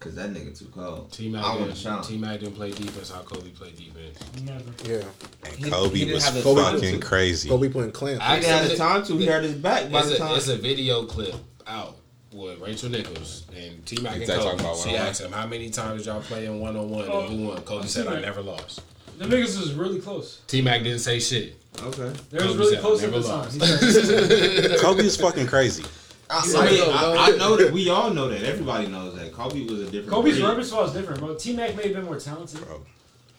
Cause 0.00 0.14
that 0.14 0.30
nigga 0.30 0.56
too 0.56 0.66
cold. 0.66 1.10
T 1.10 1.28
Mac 1.28 1.42
didn't, 1.58 2.02
T-Mac 2.04 2.38
didn't 2.38 2.54
play 2.54 2.70
defense. 2.70 3.10
How 3.10 3.22
Kobe 3.22 3.50
played 3.50 3.76
defense? 3.76 4.20
Never. 4.44 4.62
Yeah. 4.84 5.04
And 5.42 5.72
Kobe 5.72 5.98
he, 5.98 6.04
he 6.04 6.12
was 6.12 6.24
Kobe 6.40 6.62
fucking 6.62 7.00
crazy. 7.00 7.48
Kobe 7.48 7.68
playing 7.68 7.90
Clint. 7.90 8.22
I 8.22 8.36
had 8.36 8.70
the 8.70 8.76
time 8.76 9.02
to. 9.06 9.18
He 9.18 9.26
hurt 9.26 9.42
his 9.42 9.54
back. 9.54 9.90
By 9.90 10.00
it's, 10.00 10.18
the 10.18 10.24
a, 10.24 10.36
it's 10.36 10.46
a 10.46 10.56
video 10.56 11.04
clip 11.04 11.34
out 11.66 11.96
with 12.32 12.60
Rachel 12.60 12.90
Nichols 12.90 13.46
and 13.56 13.84
T 13.84 14.00
Mac 14.00 14.18
exactly 14.18 14.50
and 14.50 14.60
Kobe. 14.60 14.88
She 14.88 14.96
asked 14.96 15.20
him 15.20 15.32
how 15.32 15.48
many 15.48 15.68
times 15.68 16.06
y'all 16.06 16.22
play 16.22 16.46
in 16.46 16.60
one 16.60 16.76
on 16.76 16.90
one 16.90 17.10
and 17.10 17.28
who 17.28 17.48
won. 17.48 17.60
Kobe 17.62 17.88
said 17.88 18.06
I 18.06 18.20
never 18.20 18.40
lost. 18.40 18.82
The 19.18 19.24
niggas 19.24 19.58
was 19.58 19.74
really 19.74 20.00
close. 20.00 20.40
T 20.46 20.62
Mac 20.62 20.84
didn't 20.84 21.00
say 21.00 21.18
shit. 21.18 21.56
Okay. 21.82 22.12
They 22.30 22.44
was 22.44 22.56
really 22.56 22.76
close 22.76 23.02
at 23.02 23.10
the 23.10 23.22
time. 23.22 24.78
Kobe 24.80 25.02
is 25.02 25.16
fucking 25.16 25.46
crazy. 25.48 25.84
I, 26.30 26.46
mean, 26.46 26.82
I, 26.82 27.32
I, 27.32 27.36
know 27.36 27.56
that 27.56 27.72
we 27.72 27.88
all 27.88 28.10
know 28.10 28.28
that. 28.28 28.42
Everybody 28.42 28.86
knows 28.86 29.16
that. 29.16 29.32
Kobe 29.32 29.64
was 29.64 29.80
a 29.80 29.84
different. 29.84 30.10
Kobe's 30.10 30.38
breed. 30.38 30.46
repertoire 30.46 30.82
was 30.82 30.92
different, 30.92 31.20
bro. 31.20 31.34
T 31.34 31.56
Mac 31.56 31.74
may 31.74 31.84
have 31.84 31.94
been 31.94 32.04
more 32.04 32.20
talented. 32.20 32.60
Bro. 32.64 32.82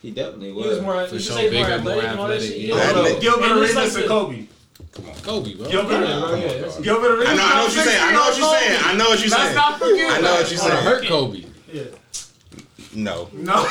He 0.01 0.11
definitely 0.11 0.51
was. 0.51 0.65
He 0.65 0.69
was 0.71 0.81
more, 0.81 1.07
For 1.07 1.19
sure, 1.19 1.37
bigger, 1.37 1.59
more 1.59 1.69
athletic, 1.69 2.15
more 2.15 2.31
athletic. 2.31 2.57
Yeah. 2.57 2.75
Yeah. 2.75 3.19
Gilbert 3.19 3.51
Arenas 3.51 3.75
like 3.75 3.95
and 3.95 4.05
Kobe. 4.07 4.45
Come 4.91 5.05
on. 5.05 5.15
Kobe, 5.15 5.55
bro. 5.55 5.69
Gilbert, 5.69 6.07
yeah, 6.07 6.19
bro. 6.19 6.35
Yeah, 6.35 6.81
Gilbert 6.81 7.11
Arenas. 7.11 7.29
I 7.29 7.35
know, 7.35 7.43
I 7.43 7.55
know 7.55 7.63
what 7.63 7.75
you're 7.75 7.85
saying. 7.85 8.01
I 8.01 8.11
know 8.11 8.19
what 8.19 8.37
you're 8.37 8.59
saying. 8.59 8.81
I 8.83 8.93
know 8.93 9.09
what 9.09 9.19
you're 9.19 9.29
saying. 9.29 10.11
I 10.11 10.21
know 10.21 10.33
what 10.33 10.51
you're 10.51 10.59
saying. 10.59 10.83
Hurt 10.83 11.05
Kobe. 11.05 11.45
Yeah. 11.71 11.83
No. 12.93 13.29
No. 13.33 13.53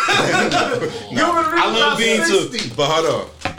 Gilbert 1.10 1.48
Arenas. 1.48 1.60
I 1.64 1.78
love 1.78 1.98
being 1.98 2.22
too. 2.24 2.50
But 2.76 2.86
hold 2.90 3.06
on. 3.24 3.54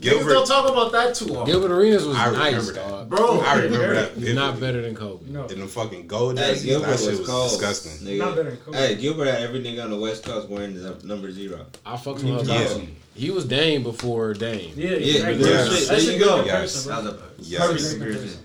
Gilbert. 0.00 0.32
Don't 0.32 0.46
talk 0.46 0.70
about 0.70 0.92
that 0.92 1.14
too 1.16 1.34
often. 1.36 1.46
Gilbert 1.46 1.72
Arenas 1.74 2.04
was 2.06 2.16
I 2.16 2.30
nice, 2.30 2.66
that. 2.68 2.74
dog. 2.76 3.08
bro. 3.08 3.40
I 3.40 3.54
remember 3.56 3.94
that. 3.94 4.12
vividly. 4.12 4.34
Not 4.34 4.60
better 4.60 4.80
than 4.82 4.94
Kobe. 4.94 5.28
No. 5.28 5.46
In 5.46 5.58
the 5.60 5.66
fucking 5.66 6.06
gold 6.06 6.38
Hey, 6.38 6.56
Gilbert 6.62 6.86
that 6.86 7.00
shit 7.00 7.18
was 7.18 7.28
was 7.28 7.52
disgusting. 7.58 8.06
Nigga. 8.06 8.18
Not 8.18 8.36
better 8.36 8.50
than 8.50 8.58
Kobe. 8.60 8.78
Hey, 8.78 8.94
Gilbert 8.94 9.24
had 9.26 9.42
every 9.42 9.60
nigga 9.60 9.82
on 9.82 9.90
the 9.90 9.98
West 9.98 10.22
Coast 10.24 10.48
wearing 10.48 10.80
the 10.80 10.94
number 11.04 11.32
zero. 11.32 11.66
I 11.84 11.96
fucked 11.96 12.22
with 12.22 12.46
him. 12.48 12.48
Yeah. 12.48 12.78
He 13.16 13.30
was 13.30 13.44
Dame 13.46 13.82
before 13.82 14.32
Dame. 14.34 14.72
Yeah, 14.76 14.90
Yeah, 14.90 14.96
exactly. 15.26 15.50
yeah. 15.50 15.56
That's 15.64 15.88
There 15.88 16.00
you 16.00 16.18
go. 16.24 16.36
comparison, 16.42 17.18
Yes. 17.40 17.94
Yes. 17.98 18.38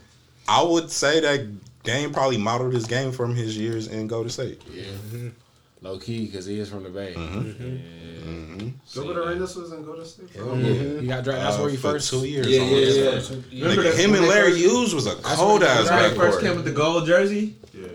I 0.47 0.63
would 0.63 0.89
say 0.89 1.19
that 1.19 1.45
Dame 1.83 2.11
probably 2.11 2.37
modeled 2.37 2.73
his 2.73 2.85
game 2.87 3.11
from 3.11 3.35
his 3.35 3.55
years 3.55 3.87
in 3.87 4.07
Golden 4.07 4.31
State. 4.31 4.59
Yeah. 4.73 4.85
Low 5.83 5.99
key, 5.99 6.27
because 6.27 6.45
he 6.45 6.59
is 6.59 6.69
from 6.69 6.83
the 6.83 6.89
Bay. 6.89 7.13
Mm-hmm. 7.13 7.39
Mm-hmm. 7.39 8.65
Yeah. 8.65 8.71
So 8.85 9.03
Gilbert 9.03 9.27
Arenas 9.27 9.55
was 9.57 9.73
in 9.73 9.83
Golden 9.83 10.05
State. 10.05 10.29
Yeah. 10.33 10.41
Oh, 10.41 10.55
yeah. 10.55 11.01
He 11.01 11.07
got 11.07 11.25
drafted. 11.25 11.45
That's 11.45 11.57
uh, 11.57 11.61
where 11.61 11.71
he 11.71 11.75
first 11.75 12.09
two 12.09 12.25
years. 12.25 12.47
Yeah, 12.47 12.61
yeah, 12.61 13.19
yeah. 13.51 13.63
Remember 13.65 13.89
like, 13.89 13.99
him 13.99 14.13
and 14.15 14.25
Larry 14.27 14.55
Hughes 14.55 14.95
was 14.95 15.07
a 15.07 15.15
cold 15.15 15.61
ass 15.61 15.89
backcourt. 15.89 16.15
First 16.15 16.39
came 16.39 16.55
with 16.55 16.63
the 16.63 16.71
gold 16.71 17.05
jersey. 17.05 17.57
Yeah. 17.73 17.87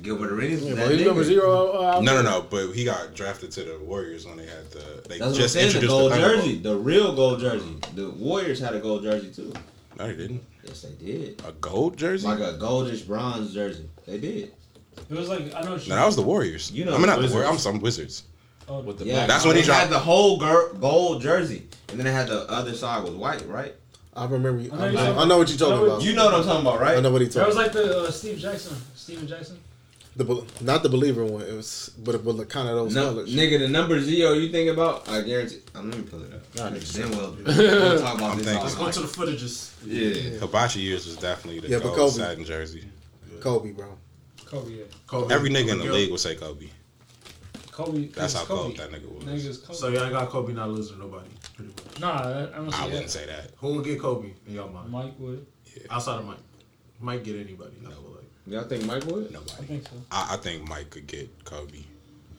Gilbert 0.00 0.32
Arenas. 0.32 0.64
Yeah, 0.64 0.88
he's 0.88 1.06
number 1.06 1.24
zero. 1.24 1.72
Uh, 1.72 2.00
no, 2.00 2.14
no, 2.14 2.22
no. 2.22 2.46
But 2.48 2.72
he 2.72 2.84
got 2.84 3.14
drafted 3.14 3.50
to 3.52 3.64
the 3.64 3.78
Warriors 3.78 4.26
when 4.26 4.38
they 4.38 4.46
had 4.46 4.70
the. 4.70 5.06
They 5.06 5.18
That's 5.18 5.36
just 5.36 5.54
what 5.54 5.60
I'm 5.60 5.66
introduced 5.66 5.80
the 5.80 5.98
gold 5.98 6.12
the 6.12 6.16
jersey, 6.16 6.58
the 6.60 6.76
real 6.76 7.14
gold 7.14 7.40
jersey. 7.40 7.76
The 7.94 8.08
Warriors 8.10 8.60
had 8.60 8.74
a 8.74 8.80
gold 8.80 9.02
jersey 9.02 9.30
too. 9.30 9.52
No, 9.98 10.06
they 10.06 10.16
didn't. 10.16 10.42
Yes, 10.64 10.82
they 10.82 11.04
did. 11.04 11.42
A 11.46 11.52
gold 11.52 11.98
jersey, 11.98 12.26
like 12.26 12.38
a 12.38 12.56
goldish 12.58 13.06
bronze 13.06 13.52
jersey. 13.52 13.88
They 14.06 14.18
did. 14.18 14.52
It 15.10 15.16
was 15.16 15.28
like 15.28 15.54
I 15.54 15.62
don't. 15.62 15.86
No, 15.88 15.94
that 15.94 16.06
was 16.06 16.16
the 16.16 16.22
Warriors. 16.22 16.70
You 16.70 16.84
know, 16.84 16.94
I 16.94 16.98
mean 16.98 17.06
not 17.06 17.18
Wizards. 17.18 17.32
the 17.32 17.38
Warriors. 17.38 17.52
I'm 17.52 17.58
some 17.58 17.80
Wizards. 17.80 18.24
Oh, 18.68 18.80
with 18.80 18.98
the 18.98 19.06
yeah, 19.06 19.26
that's 19.26 19.46
when 19.46 19.56
he 19.56 19.62
dropped. 19.62 19.80
had 19.80 19.90
the 19.90 19.98
whole 19.98 20.38
gold 20.38 21.22
jersey, 21.22 21.66
and 21.88 21.98
then 21.98 22.06
it 22.06 22.12
had 22.12 22.28
the 22.28 22.50
other 22.50 22.74
side 22.74 23.02
was 23.02 23.14
white, 23.14 23.46
right? 23.48 23.74
I 24.14 24.26
remember. 24.26 24.60
You, 24.60 24.72
I, 24.72 24.76
know, 24.76 24.84
I, 24.84 24.90
know, 24.92 25.18
I 25.20 25.24
know 25.26 25.38
what 25.38 25.48
you're 25.48 25.58
talking 25.58 25.86
about. 25.86 26.02
You 26.02 26.14
know 26.14 26.26
what 26.26 26.34
I'm 26.34 26.44
talking 26.44 26.60
about, 26.60 26.80
right? 26.80 26.98
I 26.98 27.00
know 27.00 27.10
what 27.10 27.22
he's 27.22 27.32
talking. 27.32 27.54
That 27.54 27.56
was 27.56 27.56
like 27.56 27.72
the 27.72 28.00
uh, 28.00 28.10
Steve 28.10 28.38
Jackson. 28.38 28.76
Steven 28.94 29.26
Jackson. 29.26 29.58
The 30.16 30.44
not 30.60 30.82
the 30.82 30.88
believer 30.88 31.24
one. 31.24 31.42
It 31.42 31.54
was, 31.54 31.92
but 31.98 32.22
but 32.24 32.34
like 32.34 32.48
kind 32.48 32.68
of 32.68 32.74
those 32.74 32.94
no, 32.94 33.10
colors. 33.10 33.34
Nigga, 33.34 33.60
the 33.60 33.68
number 33.68 34.00
zero 34.00 34.32
you 34.32 34.50
think 34.50 34.68
about? 34.68 35.08
I 35.08 35.22
guarantee. 35.22 35.60
Um, 35.74 35.90
let 35.90 36.00
me 36.00 36.04
pull 36.04 36.22
it 36.24 36.34
up. 36.34 36.54
Damn 36.54 37.10
well. 37.12 37.36
Talk 38.00 38.16
about 38.16 38.32
I'm 38.32 38.38
this. 38.38 38.46
Let's 38.46 38.74
go 38.74 38.90
to 38.90 39.00
the 39.00 39.06
footages. 39.06 39.72
Yeah. 39.86 40.32
yeah. 40.32 40.40
Hibachi 40.40 40.80
years 40.80 41.06
was 41.06 41.16
definitely 41.16 41.60
the 41.60 41.68
yeah, 41.68 41.78
side 41.78 42.10
satin 42.10 42.44
jersey. 42.44 42.84
Kobe, 43.40 43.70
bro. 43.70 43.96
Kobe. 44.48 44.70
Yeah. 44.70 44.84
Kobe. 45.06 45.34
Every 45.34 45.50
nigga 45.50 45.72
in 45.72 45.78
the 45.78 45.92
league 45.92 46.10
will 46.10 46.18
say 46.18 46.34
Kobe. 46.34 46.68
Kobe. 47.70 48.06
That's 48.06 48.34
how 48.34 48.44
Kobe. 48.44 48.76
that 48.76 48.90
nigga 48.90 49.12
was. 49.12 49.58
Kobe. 49.58 49.74
So 49.74 49.88
y'all 49.88 50.10
got 50.10 50.30
Kobe 50.30 50.52
not 50.52 50.70
losing 50.70 50.98
nobody. 50.98 51.28
Pretty 51.54 51.70
much. 51.70 52.00
Nah, 52.00 52.48
I, 52.52 52.84
I 52.84 52.86
wouldn't 52.86 53.10
say 53.10 53.26
that. 53.26 53.52
Who 53.58 53.74
would 53.74 53.84
get 53.84 54.00
Kobe 54.00 54.30
in 54.46 54.54
y'all 54.54 54.68
mind? 54.68 54.90
Mike 54.90 55.14
would. 55.18 55.46
Yeah. 55.66 55.82
Outside 55.90 56.20
of 56.20 56.26
Mike, 56.26 56.38
Mike 56.98 57.24
get 57.24 57.36
anybody. 57.36 57.76
No. 57.82 57.90
I 57.90 57.92
feel 57.92 58.10
like. 58.10 58.24
Y'all 58.46 58.64
think 58.64 58.86
Mike 58.86 59.04
would? 59.04 59.30
Nobody. 59.30 59.52
I 59.52 59.64
think 59.64 59.86
so. 59.86 59.96
I, 60.10 60.34
I 60.34 60.36
think 60.38 60.66
Mike 60.66 60.90
could 60.90 61.06
get 61.06 61.44
Kobe. 61.44 61.84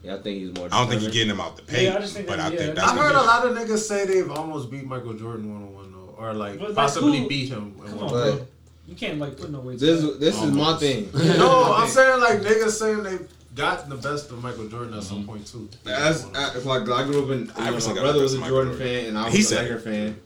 Yeah, 0.03 0.15
I 0.15 0.22
think 0.22 0.40
he's 0.40 0.56
more. 0.56 0.65
I 0.72 0.80
don't 0.80 0.90
think 0.90 1.02
you're 1.02 1.11
getting 1.11 1.30
him 1.30 1.41
out 1.41 1.57
the 1.57 1.64
paint, 1.64 1.84
yeah, 1.84 1.98
I 1.98 1.99
just 1.99 2.14
think 2.15 2.27
but 2.27 2.38
that, 2.38 2.53
I 2.53 2.56
think 2.56 2.61
yeah. 2.61 2.73
that's. 2.73 2.91
I've 2.91 2.98
heard 2.98 3.15
a 3.15 3.22
lot 3.22 3.45
of 3.45 3.56
niggas 3.56 3.80
say 3.80 4.06
they've 4.06 4.31
almost 4.31 4.72
beat 4.72 4.86
Michael 4.86 5.14
Jordan 5.14 5.53
one 5.53 5.61
on 5.61 5.73
one 5.73 5.91
though, 5.91 6.15
or 6.18 6.34
like 6.34 6.57
but 6.57 6.73
possibly 6.73 7.27
beat 7.27 7.49
him. 7.49 7.76
On, 7.81 8.48
you 8.90 8.95
can't 8.95 9.20
like 9.20 9.38
put 9.38 9.52
no 9.52 9.60
weight. 9.60 9.80
This 9.80 10.02
this 10.18 10.41
is 10.41 10.52
my 10.52 10.76
thing. 10.78 11.11
no, 11.14 11.76
I'm 11.76 11.88
saying 11.88 12.20
like 12.20 12.40
niggas 12.40 12.72
saying 12.72 13.03
they 13.03 13.20
got 13.53 13.88
the 13.88 13.95
best 13.95 14.32
of 14.32 14.41
Michael 14.41 14.68
Jordan 14.68 14.95
at 14.95 15.03
some 15.03 15.20
mm-hmm. 15.20 15.30
point 15.30 15.45
too. 15.45 15.70
As 15.86 16.26
if 16.56 16.66
like 16.66 16.90
I 16.90 17.03
grew 17.03 17.24
up 17.24 17.30
in. 17.30 17.52
I 17.56 17.70
was 17.70 17.88
my 17.88 17.94
brother 17.94 18.20
was 18.20 18.34
a 18.34 18.40
Jordan, 18.40 18.74
Jordan 18.74 18.78
fan 18.78 19.06
and 19.10 19.18
I 19.18 19.26
was 19.26 19.34
he 19.36 19.41
a 19.41 19.44
said. 19.44 19.64
Laker 19.70 19.80
fan, 19.80 20.20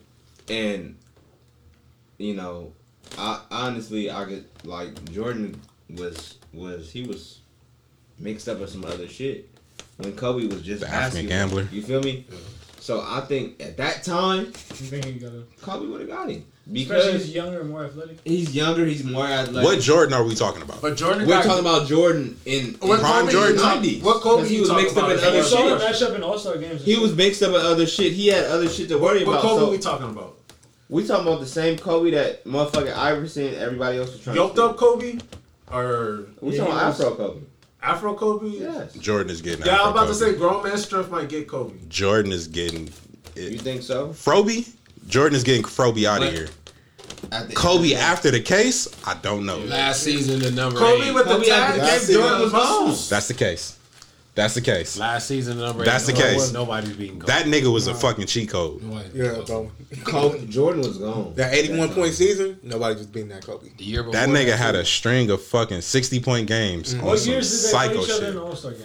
and 0.48 0.96
you 2.18 2.36
know, 2.36 2.72
I 3.18 3.42
honestly 3.52 4.10
I 4.10 4.24
could 4.24 4.46
like 4.64 5.12
Jordan 5.12 5.60
was 5.90 6.38
was 6.54 6.90
he 6.90 7.06
was 7.06 7.42
mixed 8.18 8.48
up 8.48 8.60
with 8.60 8.70
some 8.70 8.86
other 8.86 9.10
shit 9.10 9.50
when 9.98 10.16
Kobe 10.16 10.48
was 10.48 10.62
just 10.62 10.82
the 10.82 10.90
African 10.90 11.28
gambler. 11.28 11.68
You 11.70 11.82
feel 11.82 12.02
me? 12.02 12.26
Yeah. 12.30 12.38
So 12.80 13.06
I 13.06 13.20
think 13.22 13.62
at 13.62 13.76
that 13.76 14.04
time, 14.04 14.54
Kobe 15.62 15.86
would 15.88 16.00
have 16.00 16.10
got 16.10 16.30
him 16.30 16.46
especially 16.66 16.86
because 16.86 17.26
he's 17.26 17.36
younger 17.36 17.60
and 17.62 17.70
more 17.70 17.84
athletic. 17.86 18.18
he's 18.24 18.56
younger, 18.56 18.86
he's 18.86 19.04
more 19.04 19.26
athletic. 19.26 19.64
What 19.64 19.80
Jordan 19.82 20.14
are 20.14 20.24
we 20.24 20.34
talking 20.36 20.62
about? 20.62 20.82
But 20.82 20.96
Jordan 20.98 21.28
We're 21.28 21.34
got 21.36 21.44
talking 21.46 21.60
about 21.62 21.88
Jordan 21.88 22.38
in, 22.46 22.68
in 22.68 22.74
What 22.88 23.00
Prime 23.02 23.22
Kobe 23.28 23.32
Jordan? 23.32 23.56
you 23.56 23.62
talk- 23.62 23.78
90s. 23.84 24.02
What 24.04 24.22
Kobe 24.22 24.48
he 24.48 24.60
was 24.62 24.72
mixed 24.72 24.98
up 24.98 25.10
in 25.12 25.18
other 25.18 25.38
You 25.38 25.44
saw 25.44 25.78
shit? 25.78 25.80
matchup 25.80 26.16
in 26.16 26.24
All 26.24 26.38
Star 26.40 26.58
games. 26.58 26.84
He 26.84 26.98
was 26.98 27.14
mixed 27.16 27.44
up 27.44 27.52
with 27.54 27.64
other 27.64 27.86
shit. 27.86 28.14
He 28.14 28.28
had 28.28 28.46
other 28.46 28.70
shit 28.70 28.88
to 28.90 28.98
worry 28.98 29.24
What 29.24 29.40
about. 29.40 29.44
What 29.44 29.50
Kobe 29.60 29.66
so 29.66 29.72
we 29.72 29.78
talking 29.78 30.10
about? 30.10 30.38
we 30.90 31.06
talking 31.08 31.28
about 31.28 31.40
the 31.42 31.46
same 31.48 31.78
Kobe 31.78 32.12
that 32.12 32.44
motherfucking 32.46 32.96
Iverson, 32.96 33.48
and 33.48 33.56
everybody 33.58 33.98
else 33.98 34.12
was 34.14 34.22
trying 34.22 34.36
Yoked 34.36 34.56
to 34.58 34.64
up 34.66 34.78
Kobe 34.78 35.18
or 35.72 36.26
We 36.42 36.54
Yeah, 36.54 36.60
talking 36.60 36.74
about 36.74 36.94
Afro 36.94 37.16
Kobe. 37.16 37.40
Afro 37.82 38.14
Kobe? 38.14 38.48
Yes. 38.48 38.94
Jordan 38.94 39.30
is 39.32 39.42
getting. 39.42 39.66
Yeah, 39.66 39.74
I'm 39.74 39.80
Afro 39.88 39.92
about 39.92 40.08
to 40.08 40.14
say 40.16 40.34
grown 40.36 40.64
man 40.64 40.78
strength 40.78 41.10
might 41.12 41.28
get 41.30 41.48
Kobe. 41.50 41.74
Jordan 41.90 42.32
is 42.32 42.48
getting 42.48 42.90
You 43.36 43.58
think 43.58 43.82
so? 43.84 44.10
Froby. 44.14 44.68
Jordan 45.08 45.36
is 45.36 45.44
getting 45.44 45.64
Froby 45.64 46.06
out 46.06 46.24
of 46.24 46.32
here. 46.34 46.48
Kobe 47.56 47.84
the 47.90 47.96
after 47.96 48.32
the 48.32 48.40
case, 48.42 48.88
I 49.06 49.16
don't 49.16 49.46
know. 49.46 49.58
Last 49.60 50.04
season, 50.04 50.40
the 50.40 50.52
number 50.52 50.78
Kobe 50.80 51.06
eight. 51.08 51.14
with 51.14 51.26
Kobe 51.26 51.46
the 51.46 51.52
after 51.52 51.72
tag 51.78 51.82
the 51.82 51.86
gave 51.88 52.00
season 52.02 52.16
Jordan 52.22 52.42
was 52.42 52.52
muscles. 52.52 53.10
That's 53.10 53.28
the 53.28 53.34
case. 53.34 53.80
That's 54.36 54.56
the 54.56 54.62
case. 54.62 54.98
Last 54.98 55.28
season, 55.28 55.58
the 55.58 55.66
number 55.68 55.86
That's 55.86 56.10
eight. 56.10 56.14
the 56.16 56.20
no- 56.20 56.26
case. 56.26 56.52
Nobody's 56.54 56.94
beating 56.96 57.20
Kobe. 57.20 57.32
That 57.32 57.46
nigga 57.46 57.72
was 57.72 57.88
a 57.88 57.94
fucking 57.94 58.26
cheat 58.26 58.50
code. 58.50 58.82
Yeah, 59.14 59.42
bro. 59.46 59.72
Kobe, 60.04 60.48
Jordan 60.48 60.82
was 60.82 60.98
gone. 60.98 61.34
That 61.36 61.54
81 61.54 61.90
point 61.94 62.14
season, 62.14 62.60
nobody 62.64 62.96
was 62.96 63.06
beating 63.08 63.30
that 63.30 63.46
Kobe. 63.46 63.70
The 63.78 63.84
year 63.84 64.02
before 64.04 64.14
That 64.14 64.30
nigga 64.30 64.48
that, 64.48 64.58
had 64.58 64.72
too. 64.74 64.80
a 64.80 64.86
string 64.86 65.30
of 65.30 65.42
fucking 65.44 65.82
sixty 65.82 66.20
point 66.20 66.48
games 66.48 66.94
mm-hmm. 66.94 67.04
on 67.04 67.10
What 67.12 67.20
some 67.20 67.32
years 67.32 67.50
did 67.52 67.58
they 67.70 67.72
play 67.78 67.88
psycho 67.88 68.04
each 68.04 68.10
other 68.10 68.26
in 68.26 68.26
shit. 68.26 68.34
the 68.34 68.44
All 68.44 68.56
Star 68.56 68.72
game? 68.72 68.82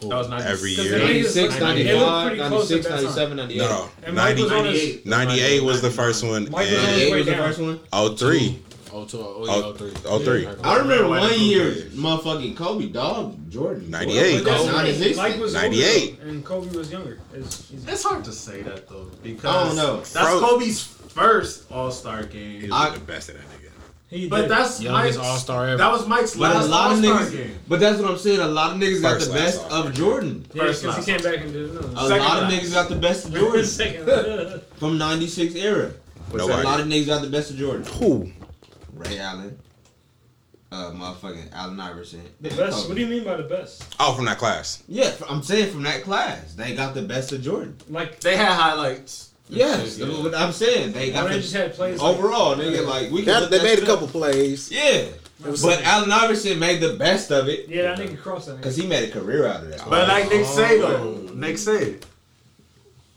That 0.00 0.08
was 0.08 0.28
90. 0.28 0.48
Every 0.48 0.70
year. 0.72 0.98
they- 0.98 1.04
96, 1.06 1.60
95, 1.60 2.36
96, 2.38 2.70
at 2.70 2.82
that 2.82 2.88
time. 2.88 3.02
97, 3.04 3.36
98. 3.36 3.58
No, 3.58 3.90
And 4.04 4.16
90, 4.16 4.42
was 4.42 4.50
98. 4.52 5.06
98 5.06 5.62
was 5.62 5.82
the 5.82 5.90
first 5.90 6.24
one. 6.24 6.44
Mike 6.50 6.52
was 6.70 6.72
And 6.72 7.14
was 7.16 7.26
the 7.26 7.34
first 7.34 7.58
one. 7.60 7.80
03. 8.16 8.62
Oh, 8.90 9.04
two, 9.04 9.18
oh, 9.20 9.34
Oh, 9.40 9.44
yeah, 9.44 9.52
oh, 9.66 9.72
three. 9.74 9.92
oh, 10.06 10.18
three. 10.18 10.48
I 10.64 10.76
remember 10.78 11.08
one 11.08 11.20
Kobe. 11.28 11.36
year, 11.36 11.70
motherfucking 11.94 12.56
Kobe 12.56 12.86
dog 12.86 13.36
Jordan. 13.50 13.90
98. 13.90 14.44
That's 14.44 14.60
Kobe. 14.62 14.72
right. 14.72 14.76
96. 14.84 15.16
Mike 15.18 15.38
was 15.40 15.52
98. 15.54 16.10
older, 16.20 16.30
and 16.30 16.44
Kobe 16.44 16.76
was 16.76 16.90
younger. 16.90 17.18
It's, 17.34 17.68
he's, 17.68 17.86
It's 17.86 18.02
hard 18.02 18.24
to 18.24 18.32
say 18.32 18.62
that 18.62 18.88
though 18.88 19.06
because 19.22 19.44
I 19.44 19.64
don't 19.66 19.76
know. 19.76 19.96
That's 19.98 20.12
Fro- 20.12 20.40
Kobe's 20.40 20.82
first 20.82 21.64
All 21.70 21.90
Star 21.90 22.22
game. 22.24 22.62
was 22.62 22.70
I- 22.72 22.90
the 22.94 23.00
best 23.00 23.28
of 23.28 23.34
that 23.34 23.44
nigga. 23.44 23.57
He 24.10 24.28
But 24.28 24.42
did. 24.42 24.50
that's 24.50 24.80
Youngest 24.80 25.18
Mike's 25.18 25.28
All-Star 25.28 25.68
ever. 25.68 25.76
That 25.78 25.92
was 25.92 26.06
Mike's 26.06 26.34
But 26.34 26.54
last 26.54 26.68
lot 26.68 26.90
All 26.92 26.96
Star 26.96 27.30
game. 27.30 27.58
but 27.68 27.78
that's 27.80 28.00
what 28.00 28.10
I'm 28.10 28.18
saying. 28.18 28.40
A 28.40 28.46
lot 28.48 28.72
of 28.74 28.80
niggas 28.80 29.02
got 29.02 29.20
the 29.20 29.32
best 29.32 29.60
of 29.70 29.92
Jordan. 29.94 30.46
yeah, 30.54 30.62
First 30.64 30.82
because 30.82 31.06
he 31.06 31.12
came 31.12 31.22
back 31.22 31.40
and 31.44 31.52
did 31.52 31.70
another. 31.70 31.88
A 32.16 32.18
lot 32.18 32.42
of 32.42 32.48
niggas 32.50 32.72
got 32.72 32.88
the 32.88 32.96
best 32.96 33.26
of 33.26 33.34
Jordan 33.34 34.60
from 34.76 34.98
'96 34.98 35.54
era. 35.56 35.92
A 36.32 36.36
lot 36.36 36.80
of 36.80 36.86
niggas 36.86 37.06
got 37.06 37.22
the 37.22 37.28
best 37.30 37.50
of 37.50 37.56
Jordan. 37.56 37.86
Who? 37.98 38.30
Ray 38.94 39.18
Allen, 39.18 39.58
uh, 40.72 40.90
motherfucking 40.90 41.52
Allen 41.52 41.78
Iverson. 41.80 42.20
The 42.40 42.50
best. 42.50 42.88
What 42.88 42.96
do 42.96 43.00
you 43.00 43.06
mean 43.06 43.24
by 43.24 43.36
the 43.36 43.44
best? 43.44 43.94
Oh, 44.00 44.12
from 44.14 44.24
that 44.26 44.38
class. 44.38 44.82
Yeah, 44.88 45.12
I'm 45.28 45.42
saying 45.42 45.70
from 45.72 45.82
that 45.84 46.02
class, 46.02 46.54
they 46.54 46.74
got 46.74 46.94
the 46.94 47.02
best 47.02 47.32
of 47.32 47.42
Jordan. 47.42 47.76
Like, 47.88 48.20
They 48.20 48.36
had 48.36 48.52
highlights. 48.52 49.27
Yes, 49.50 49.98
Yeah. 49.98 50.06
what 50.22 50.34
I'm 50.34 50.52
saying. 50.52 50.92
They 50.92 51.10
got 51.10 51.28
the 51.28 51.40
just 51.40 51.52
had 51.54 51.72
plays. 51.74 52.00
like- 52.00 52.16
overall, 52.16 52.54
nigga. 52.56 52.84
Like 52.86 53.10
we 53.10 53.22
That, 53.24 53.50
they 53.50 53.58
that 53.58 53.64
made 53.64 53.72
a 53.72 53.80
shit 53.80 53.88
up. 53.88 54.00
couple 54.00 54.08
plays. 54.08 54.70
Yeah, 54.70 55.06
but 55.40 55.82
Allen 55.84 56.12
Iverson 56.12 56.58
made 56.58 56.80
the 56.80 56.94
best 56.94 57.30
of 57.30 57.48
it 57.48 57.68
Yeah, 57.68 57.94
that 57.94 57.98
nigga 57.98 58.20
crossed 58.20 58.46
that. 58.48 58.56
because 58.58 58.76
he 58.76 58.86
made 58.86 59.08
a 59.08 59.12
career 59.12 59.46
out 59.46 59.62
of 59.62 59.70
that. 59.70 59.88
But 59.88 60.06
like 60.08 60.28
Nick 60.30 60.46
oh. 60.46 60.56
say 60.56 60.78
though, 60.80 61.26
Oh. 61.28 61.32
Nick 61.34 61.56
said 61.58 62.04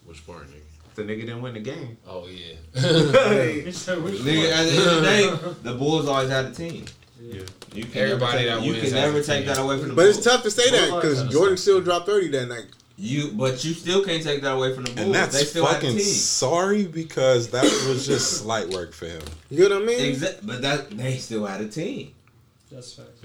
Which 0.05 0.25
part, 0.25 0.43
nigga? 0.49 0.95
the 0.95 1.03
nigga 1.03 1.21
didn't 1.21 1.41
win 1.41 1.53
the 1.55 1.59
game. 1.59 1.97
Oh, 2.07 2.27
yeah. 2.27 2.55
He 2.73 3.71
Nigga, 3.71 4.51
at 4.51 4.63
the 4.65 4.71
end 4.71 4.89
of 4.89 4.95
the 4.95 5.01
day, 5.01 5.53
the 5.63 5.73
Bulls 5.73 6.07
always 6.07 6.29
had 6.29 6.45
a 6.45 6.51
team. 6.51 6.85
Yeah. 7.21 7.41
You 7.73 7.85
can 7.85 8.01
Everybody 8.03 8.45
never 8.45 8.49
that 8.49 8.55
take, 8.59 8.65
you 8.65 8.71
wins 8.73 8.83
can 8.85 8.93
never 8.93 9.23
take 9.23 9.37
team. 9.39 9.45
that 9.47 9.57
away 9.59 9.79
from 9.79 9.89
the 9.89 9.95
But 9.95 10.03
Bulls. 10.03 10.17
it's 10.17 10.25
tough 10.25 10.43
to 10.43 10.51
say 10.51 10.69
that 10.71 10.95
because 10.95 11.23
Jordan 11.31 11.57
still 11.57 11.81
dropped 11.81 12.05
30 12.07 12.27
that 12.29 12.45
night. 12.47 12.65
You, 13.03 13.31
but 13.33 13.65
you 13.65 13.73
still 13.73 14.05
can't 14.05 14.21
take 14.21 14.43
that 14.43 14.53
away 14.53 14.75
from 14.75 14.83
the 14.83 14.91
Bulls. 14.91 15.05
And 15.07 15.15
that's 15.15 15.35
they 15.35 15.43
still 15.43 15.65
had 15.65 15.77
a 15.77 15.79
fucking 15.79 15.97
team. 15.97 16.03
sorry 16.03 16.85
because 16.85 17.49
that 17.49 17.63
was 17.63 18.05
just 18.05 18.31
slight 18.41 18.69
work 18.69 18.93
for 18.93 19.07
him. 19.07 19.23
You 19.49 19.67
know 19.67 19.79
what 19.79 19.83
I 19.83 19.87
mean? 19.87 20.05
Exactly, 20.05 20.47
but 20.47 20.61
that 20.61 20.91
they 20.91 21.17
still 21.17 21.45
had 21.45 21.61
a 21.61 21.67
team. 21.67 22.13
That's 22.71 22.93
facts. 22.93 23.21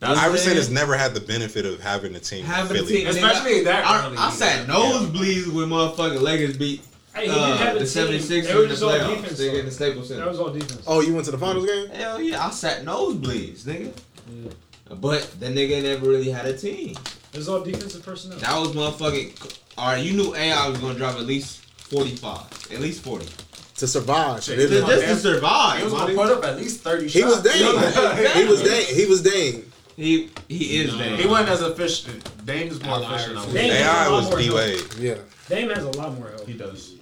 That's 0.00 0.18
I'm 0.18 0.26
Iverson 0.26 0.46
saying. 0.46 0.56
has 0.56 0.70
never 0.70 0.96
had 0.96 1.14
the 1.14 1.20
benefit 1.20 1.66
of 1.66 1.78
having 1.80 2.16
a 2.16 2.18
team. 2.20 2.40
in 2.40 2.46
having 2.46 2.78
a 2.78 2.84
team, 2.84 3.06
Especially 3.06 3.60
nigga, 3.60 3.64
that 3.64 3.86
I, 3.86 4.06
early. 4.06 4.16
I 4.16 4.30
sat 4.30 4.66
nosebleeds 4.66 5.52
when 5.52 5.68
motherfucking 5.68 6.20
Lakers 6.20 6.56
beat 6.56 6.82
Hey, 7.14 7.26
he 7.26 7.30
uh, 7.30 7.58
didn't 7.58 7.78
the 7.78 7.84
76ers 7.84 8.48
in 8.50 8.56
were 8.56 8.62
the 8.62 8.68
just 8.68 8.82
all 8.82 8.90
playoffs. 8.90 9.16
defense. 9.22 9.40
Nigga, 9.40 9.58
in 9.60 9.64
the. 9.66 9.70
Staples 9.70 10.08
Center. 10.08 10.20
That 10.20 10.30
was 10.30 10.40
all 10.40 10.50
defense. 10.50 10.82
Oh, 10.86 11.00
you 11.00 11.12
went 11.12 11.24
to 11.26 11.32
the 11.32 11.38
finals 11.38 11.66
game? 11.66 11.88
Hell 11.90 12.20
yeah, 12.20 12.44
I 12.46 12.50
sat 12.50 12.84
nosebleeds, 12.84 13.62
nigga. 13.62 13.92
But 15.00 15.34
the 15.38 15.46
nigga 15.46 15.82
never 15.82 16.08
really 16.08 16.30
had 16.30 16.46
a 16.46 16.56
team. 16.56 16.96
It 17.32 17.36
was 17.38 17.48
all 17.48 17.60
defensive 17.60 18.04
personnel. 18.04 18.38
That 18.38 18.58
was 18.58 18.70
motherfucking. 18.70 19.58
All 19.78 19.88
right, 19.92 20.04
you 20.04 20.14
knew 20.14 20.34
AI 20.34 20.68
was 20.68 20.78
gonna 20.78 20.94
drop 20.98 21.14
at 21.16 21.26
least 21.26 21.60
forty-five, 21.64 22.46
at 22.72 22.80
least 22.80 23.02
forty, 23.02 23.26
To 23.76 23.86
survive. 23.86 24.42
Shit, 24.42 24.58
Didn't 24.58 24.86
just, 24.88 25.04
to 25.06 25.16
survive. 25.34 25.78
He 25.78 25.84
was 25.84 25.92
my 25.92 25.98
gonna 26.00 26.14
put 26.14 26.30
up 26.32 26.44
at 26.44 26.56
least 26.56 26.80
thirty. 26.80 27.08
He 27.08 27.22
was 27.24 27.34
shots. 27.34 27.48
Dame. 27.48 28.34
he 28.34 28.44
was 28.50 28.62
Dame. 28.62 28.94
He 28.94 29.06
was 29.06 29.22
Dame. 29.22 29.72
He 29.96 30.30
he 30.48 30.80
is 30.80 30.92
No. 30.92 30.98
damn. 30.98 31.18
He 31.18 31.26
wasn't 31.26 31.48
as 31.50 31.62
efficient. 31.62 32.46
Dame 32.46 32.68
is 32.68 32.82
more 32.82 32.94
Allen 32.94 33.14
efficient. 33.14 33.38
I 33.38 33.52
Dame 33.52 33.72
AI 33.72 34.06
a 34.06 34.10
lot 34.10 34.16
was 34.16 34.30
more 34.30 34.38
D. 34.38 34.50
Wade. 34.50 34.94
Yeah. 34.98 35.14
Dame 35.48 35.68
has 35.70 35.84
a 35.84 35.90
lot 35.90 36.14
more 36.18 36.28
help. 36.30 36.46
He 36.46 36.54
does. 36.54 36.94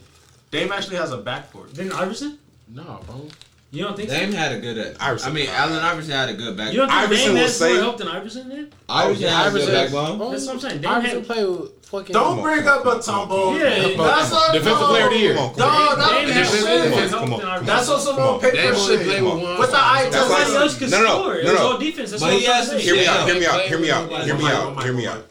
Dame 0.51 0.73
actually 0.73 0.97
has 0.97 1.13
a 1.13 1.19
backcourt. 1.19 1.75
Didn't 1.75 1.93
Iverson? 1.93 2.39
No, 2.69 3.01
bro. 3.07 3.29
You 3.71 3.85
don't 3.85 3.95
think 3.97 4.09
Dame 4.09 4.33
so? 4.33 4.39
had 4.39 4.53
a 4.53 4.61
good. 4.61 4.79
Uh, 4.79 4.95
Iverson. 4.99 5.31
I 5.31 5.35
mean, 5.35 5.49
Allen 5.51 5.79
Iverson 5.85 6.13
had 6.13 6.31
a 6.31 6.35
good 6.35 6.57
back. 6.57 6.73
You 6.73 6.79
don't 6.79 6.89
think 6.89 7.01
Iverson 7.03 7.25
Dame 7.27 7.35
will 7.35 7.41
has 7.43 7.61
more 7.61 7.69
help 7.75 7.99
than 7.99 8.09
Iverson 8.09 8.49
did? 8.49 8.75
Iverson 8.89 9.23
Yeah, 9.23 9.31
had 9.31 9.47
a 9.49 9.51
good 9.51 9.69
Iverson- 9.69 9.75
backbone. 10.09 10.31
That's 10.31 10.47
what 10.47 10.55
I'm 10.55 10.61
saying. 10.61 10.81
Dame 10.81 10.91
Iverson 10.91 11.19
had. 11.19 11.27
play 11.27 11.45
with 11.45 11.85
fucking. 11.87 12.13
Don't 12.15 12.43
bring 12.43 12.67
up 12.67 12.87
a 12.87 13.03
tumble. 13.03 13.59
Yeah, 13.59 13.69
that's 13.95 14.33
a 14.33 14.53
Defensive 14.53 14.87
player 14.89 15.05
of 15.07 15.13
the 15.13 15.19
year. 15.19 15.35
Come 15.35 15.45
on, 15.45 15.51
come 15.51 15.59
Dog, 15.59 15.93
on. 15.93 15.99
that 15.99 16.11
Dame 16.13 16.29
has 16.31 16.51
shit. 16.51 17.11
Come 17.11 17.33
on, 17.35 17.41
come 17.41 17.51
on. 17.51 17.67
That's 17.67 17.89
on 17.91 18.01
some 18.01 18.15
Come 18.15 18.23
on. 18.25 18.29
old 18.31 18.41
paper 18.41 18.57
shit. 18.57 19.01
played 19.03 19.23
with 19.23 19.33
one. 19.43 19.59
With 19.61 19.71
the 19.71 19.77
eye 19.77 20.09
test. 20.11 20.31
like- 20.31 20.39
Nobody 20.49 20.57
else 20.57 20.79
could 20.79 20.91
No, 20.91 21.03
no, 21.03 21.21
score. 21.21 21.35
It 21.37 21.45
no, 21.45 21.51
was 21.53 21.61
no. 21.61 21.67
all 21.73 21.79
defense. 21.79 22.11
That's 22.13 22.23
But 22.23 22.27
what 22.27 22.33
I'm 22.35 22.41
he 22.41 22.47
has 22.47 22.71
to. 22.71 22.79
Hear 22.79 22.95
me 22.95 23.07
out. 23.07 23.27
Hear 23.29 23.39
me 23.39 23.47
out. 23.47 23.61
Hear 23.69 23.79
me 23.79 23.91
out. 23.91 24.25
Hear 24.25 24.35
me 24.39 24.45
out. 24.47 24.83
Hear 24.83 24.93
me 24.95 25.07
out. 25.07 25.27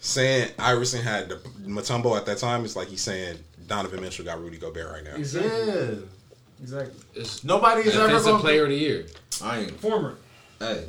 Saying 0.00 0.50
Iverson 0.58 1.02
had 1.02 1.30
the 1.30 1.36
Mutombo 1.66 2.16
at 2.18 2.26
that 2.26 2.36
time 2.36 2.64
is 2.66 2.76
like 2.76 2.88
he's 2.88 3.00
saying 3.00 3.38
Donovan 3.66 4.00
Mitchell 4.02 4.26
got 4.26 4.40
Rudy 4.40 4.58
Gobert 4.58 4.92
right 4.92 5.04
now. 5.04 5.14
Exactly. 5.16 6.00
Yeah. 6.58 6.62
Exactly. 6.64 7.00
It's 7.14 7.44
Nobody's 7.44 7.86
ever 7.94 8.06
defensive 8.06 8.24
going 8.32 8.40
player 8.42 8.62
of 8.64 8.68
the 8.70 8.76
year. 8.76 9.06
I 9.42 9.60
ain't. 9.60 9.80
Former. 9.80 10.16
Hey, 10.58 10.84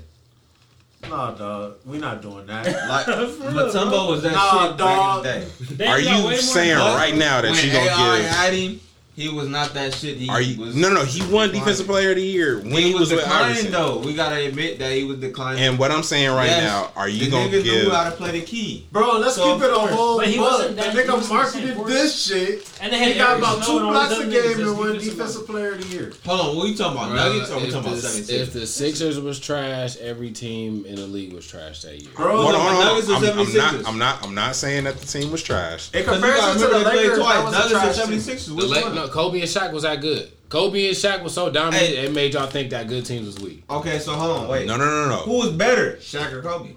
Nah, 1.09 1.31
dog. 1.31 1.75
We're 1.85 2.01
not 2.01 2.21
doing 2.21 2.45
that. 2.47 2.65
like 2.89 3.05
For 3.05 3.11
Mutombo 3.51 4.09
was 4.09 4.23
that 4.23 4.33
Nah, 4.33 4.67
shit 4.69 4.77
dog. 4.77 5.23
back 5.23 5.43
in 5.43 5.65
the 5.67 5.75
day. 5.75 5.87
Are 5.87 5.99
you 5.99 6.35
saying 6.37 6.77
right 6.77 7.15
now 7.15 7.41
that 7.41 7.51
when 7.51 7.65
you 7.65 7.71
gonna 7.71 7.85
AI 7.89 8.49
give? 8.51 8.81
Had 9.19 9.25
him, 9.27 9.31
he 9.31 9.35
was 9.37 9.47
not 9.49 9.73
that 9.73 9.93
shit. 9.93 10.17
He 10.17 10.29
Are 10.29 10.41
you? 10.41 10.59
was 10.59 10.75
No, 10.75 10.89
no. 10.93 11.03
He 11.05 11.21
won 11.21 11.29
declining. 11.49 11.59
Defensive 11.59 11.87
Player 11.87 12.09
of 12.11 12.15
the 12.17 12.23
Year 12.23 12.57
when 12.59 12.71
He, 12.71 12.81
he, 12.83 12.93
was, 12.93 13.01
was 13.01 13.11
with 13.11 13.19
declining 13.21 13.51
Iverson. 13.51 13.71
though. 13.71 13.99
We 13.99 14.13
gotta 14.13 14.45
admit 14.47 14.79
that 14.79 14.91
he 14.93 15.03
was 15.03 15.17
declining. 15.19 15.63
And 15.63 15.77
what 15.79 15.91
I'm 15.91 16.03
saying 16.03 16.29
right 16.31 16.45
Yes, 16.47 16.63
now, 16.63 16.91
are 16.95 17.09
you 17.09 17.25
the 17.25 17.31
gonna 17.31 17.49
niggas 17.49 17.63
give? 17.63 17.83
knew 17.85 17.89
how 17.91 18.05
to 18.09 18.11
play 18.15 18.31
the 18.31 18.41
key? 18.41 18.87
Bro, 18.91 19.17
let's 19.19 19.35
So, 19.35 19.53
keep 19.55 19.63
it 19.63 19.69
a 19.69 19.75
of 19.75 19.89
whole 19.91 20.17
But 20.17 20.27
he 20.27 20.39
wasn't 20.39 20.75
that- 20.77 20.93
he 20.93 20.99
nigga 20.99 21.13
wasn't 21.13 21.19
the 21.21 21.51
same 21.51 21.67
marketed 21.77 21.87
this 21.87 22.21
shit. 22.25 22.69
And 22.81 22.93
they 22.93 23.13
He 23.13 23.17
got 23.19 23.37
about 23.37 23.63
two 23.63 23.79
blocks 23.79 24.09
these 24.09 24.19
a 24.19 24.29
game 24.29 24.51
and 24.51 24.59
that's 24.59 24.69
won 24.77 24.87
defensive 24.93 25.17
defensive 25.17 25.47
player 25.47 25.71
of 25.73 25.81
the 25.89 25.95
year. 25.95 26.13
Hold 26.25 26.39
on, 26.41 26.55
what 26.55 26.65
are 26.65 26.67
you 26.69 26.75
talking 26.75 26.97
about? 26.97 27.15
Nuggets 27.15 27.49
or 27.51 27.55
we 27.59 27.63
talking 27.71 27.79
about 27.79 27.95
the, 27.95 28.01
76? 28.01 28.47
if 28.47 28.53
the 28.53 28.67
Sixers 28.67 29.19
was 29.19 29.39
trash, 29.39 29.97
every 29.97 30.31
team 30.31 30.85
in 30.85 30.95
the 30.95 31.07
league 31.07 31.33
was 31.33 31.45
trash 31.47 31.81
that 31.81 31.99
year. 31.99 32.09
Bro, 32.15 32.41
Hold 32.41 32.55
on. 32.55 32.79
Nuggets 32.85 33.09
or 33.09 33.15
I'm, 33.15 33.23
I'm 33.39 33.45
76ers? 33.45 33.55
not. 33.55 33.87
I'm 33.87 33.97
not. 33.99 34.23
I'm 34.23 34.35
not 34.35 34.55
saying 34.55 34.83
that 34.85 34.97
the 34.97 35.05
team 35.05 35.31
was 35.31 35.43
trash. 35.43 35.89
in 35.93 35.99
Because 36.01 36.21
gotta 36.21 36.33
comparison 36.33 36.53
to 36.53 36.59
the 36.59 36.65
remember 36.67 36.89
they 36.89 36.95
played 36.95 37.03
Lakers, 37.09 37.17
that 37.17 37.23
twice. 37.23 37.51
Nuggets 37.51 37.71
trash 37.71 37.97
and 37.99 38.09
team. 38.09 38.19
76ers. 38.19 38.55
Which 38.55 38.83
one? 38.83 39.08
No, 39.09 39.13
Kobe 39.13 39.39
and 39.41 39.49
Shaq 39.49 39.71
was 39.73 39.83
that 39.83 40.01
good. 40.01 40.31
Kobe 40.49 40.87
and 40.87 40.95
Shaq 40.97 41.21
was 41.23 41.33
so 41.33 41.49
dominant, 41.49 41.83
Hey. 41.83 42.05
it 42.05 42.13
made 42.13 42.33
y'all 42.33 42.47
think 42.47 42.71
that 42.71 42.87
good 42.87 43.05
teams 43.05 43.25
was 43.27 43.39
weak. 43.39 43.63
Okay, 43.69 43.99
so 43.99 44.13
hold 44.13 44.37
on, 44.39 44.47
wait. 44.47 44.65
No, 44.67 44.77
no, 44.77 44.85
no, 44.85 45.09
no. 45.09 45.17
Who 45.17 45.37
was 45.37 45.51
better, 45.51 45.97
Shaq 46.01 46.31
or 46.33 46.41
Kobe? 46.41 46.71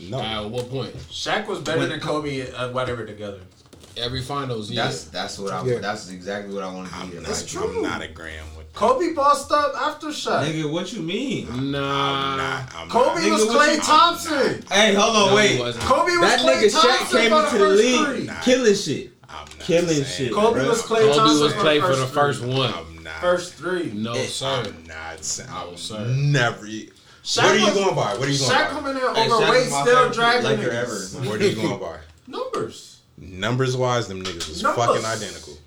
No. 0.00 0.18
Uh, 0.18 0.44
at 0.44 0.50
what 0.50 0.68
point? 0.70 0.94
Shaq 1.10 1.46
was 1.46 1.60
better 1.60 1.80
When- 1.80 1.88
than 1.88 2.00
Kobe 2.00 2.40
at 2.40 2.54
uh, 2.54 2.70
whatever 2.70 3.04
together. 3.04 3.40
Every 3.96 4.22
finals, 4.22 4.70
yeah. 4.70 4.84
That's 4.84 5.04
that's 5.04 5.38
what 5.38 5.52
I. 5.52 5.62
Yeah. 5.66 5.78
That's 5.78 6.08
exactly 6.10 6.54
what 6.54 6.64
I 6.64 6.72
want 6.72 6.88
to 6.88 6.94
I'm 6.94 7.10
hear. 7.10 7.20
not, 7.20 7.30
Like, 7.30 7.46
true. 7.46 7.76
I'm 7.76 7.82
not 7.82 8.00
agreeing 8.02 8.38
with. 8.56 8.72
Kobe 8.72 9.12
bossed 9.12 9.52
up 9.52 9.74
after 9.76 10.06
Shaq. 10.06 10.46
nigga, 10.46 10.72
what 10.72 10.90
you 10.94 11.02
mean? 11.02 11.46
nah. 11.72 12.30
I'm 12.32 12.36
not. 12.38 12.74
I'm 12.74 12.88
Kobe 12.88 13.28
not. 13.28 13.32
was 13.32 13.44
Nigga, 13.48 13.76
Klay 13.76 13.84
Thompson. 13.86 14.64
Hey, 14.72 14.94
hold 14.94 15.14
on, 15.16 15.28
No, 15.30 15.36
wait. 15.36 15.50
he 15.56 15.60
wasn't. 15.60 15.84
Kobe 15.84 16.10
was 16.12 16.20
That 16.20 16.40
Klay 16.40 16.62
nigga 16.62 16.80
Shaq 16.80 17.10
came 17.12 17.32
into 17.34 17.58
the 17.58 17.68
league 17.68 18.26
three. 18.28 18.30
killing 18.42 18.74
shit. 18.74 19.11
I'm 19.32 19.46
killing 19.60 20.04
shit. 20.04 20.32
Kobe 20.32 20.60
bruh. 20.60 20.68
was 20.68 20.82
Klay 20.82 20.98
Kobe 21.00 21.14
Thompson 21.16 21.40
was 21.44 21.52
for 21.54 21.60
Klay 21.60 21.80
the 21.80 21.86
for 21.86 21.96
the 21.96 22.06
first 22.06 22.14
first 22.14 22.40
three. 22.40 22.50
one. 22.52 22.74
I'm 22.74 23.02
not. 23.04 23.14
First 23.20 23.54
three. 23.54 23.90
No, 23.92 24.14
sir. 24.14 24.46
I'm 24.66 24.84
not. 24.86 25.24
saying- 25.24 25.48
I 25.50 25.64
No, 25.64 25.70
would 25.70 25.78
sir. 25.78 26.06
Never. 26.06 26.66
Shaq 26.66 26.90
what 27.36 27.44
are 27.44 27.56
you 27.56 27.64
was- 27.66 27.74
going 27.74 27.94
by? 27.94 28.14
What 28.14 28.28
are 28.28 28.30
you 28.30 28.38
going 28.38 28.50
Shaq 28.50 28.50
by? 28.50 28.54
Shaq 28.54 28.68
coming 28.70 28.90
in 28.96 29.14
Hey, 29.14 29.30
overweight, 29.32 29.60
is 29.62 29.66
still 29.68 29.84
favorite 29.84 30.12
dragging 30.12 30.44
Laker 30.50 30.62
niggas. 30.70 31.16
ever. 31.16 31.28
What 31.28 31.40
are 31.40 31.46
you 31.46 31.54
going 31.56 31.80
by? 31.80 31.96
Numbers. 32.26 32.98
Numbers 33.18 33.76
wise, 33.76 34.08
them 34.08 34.22
niggas 34.24 34.48
was 34.48 34.62
Numbers. 34.62 34.84
fucking 34.86 35.04
identical. 35.04 35.58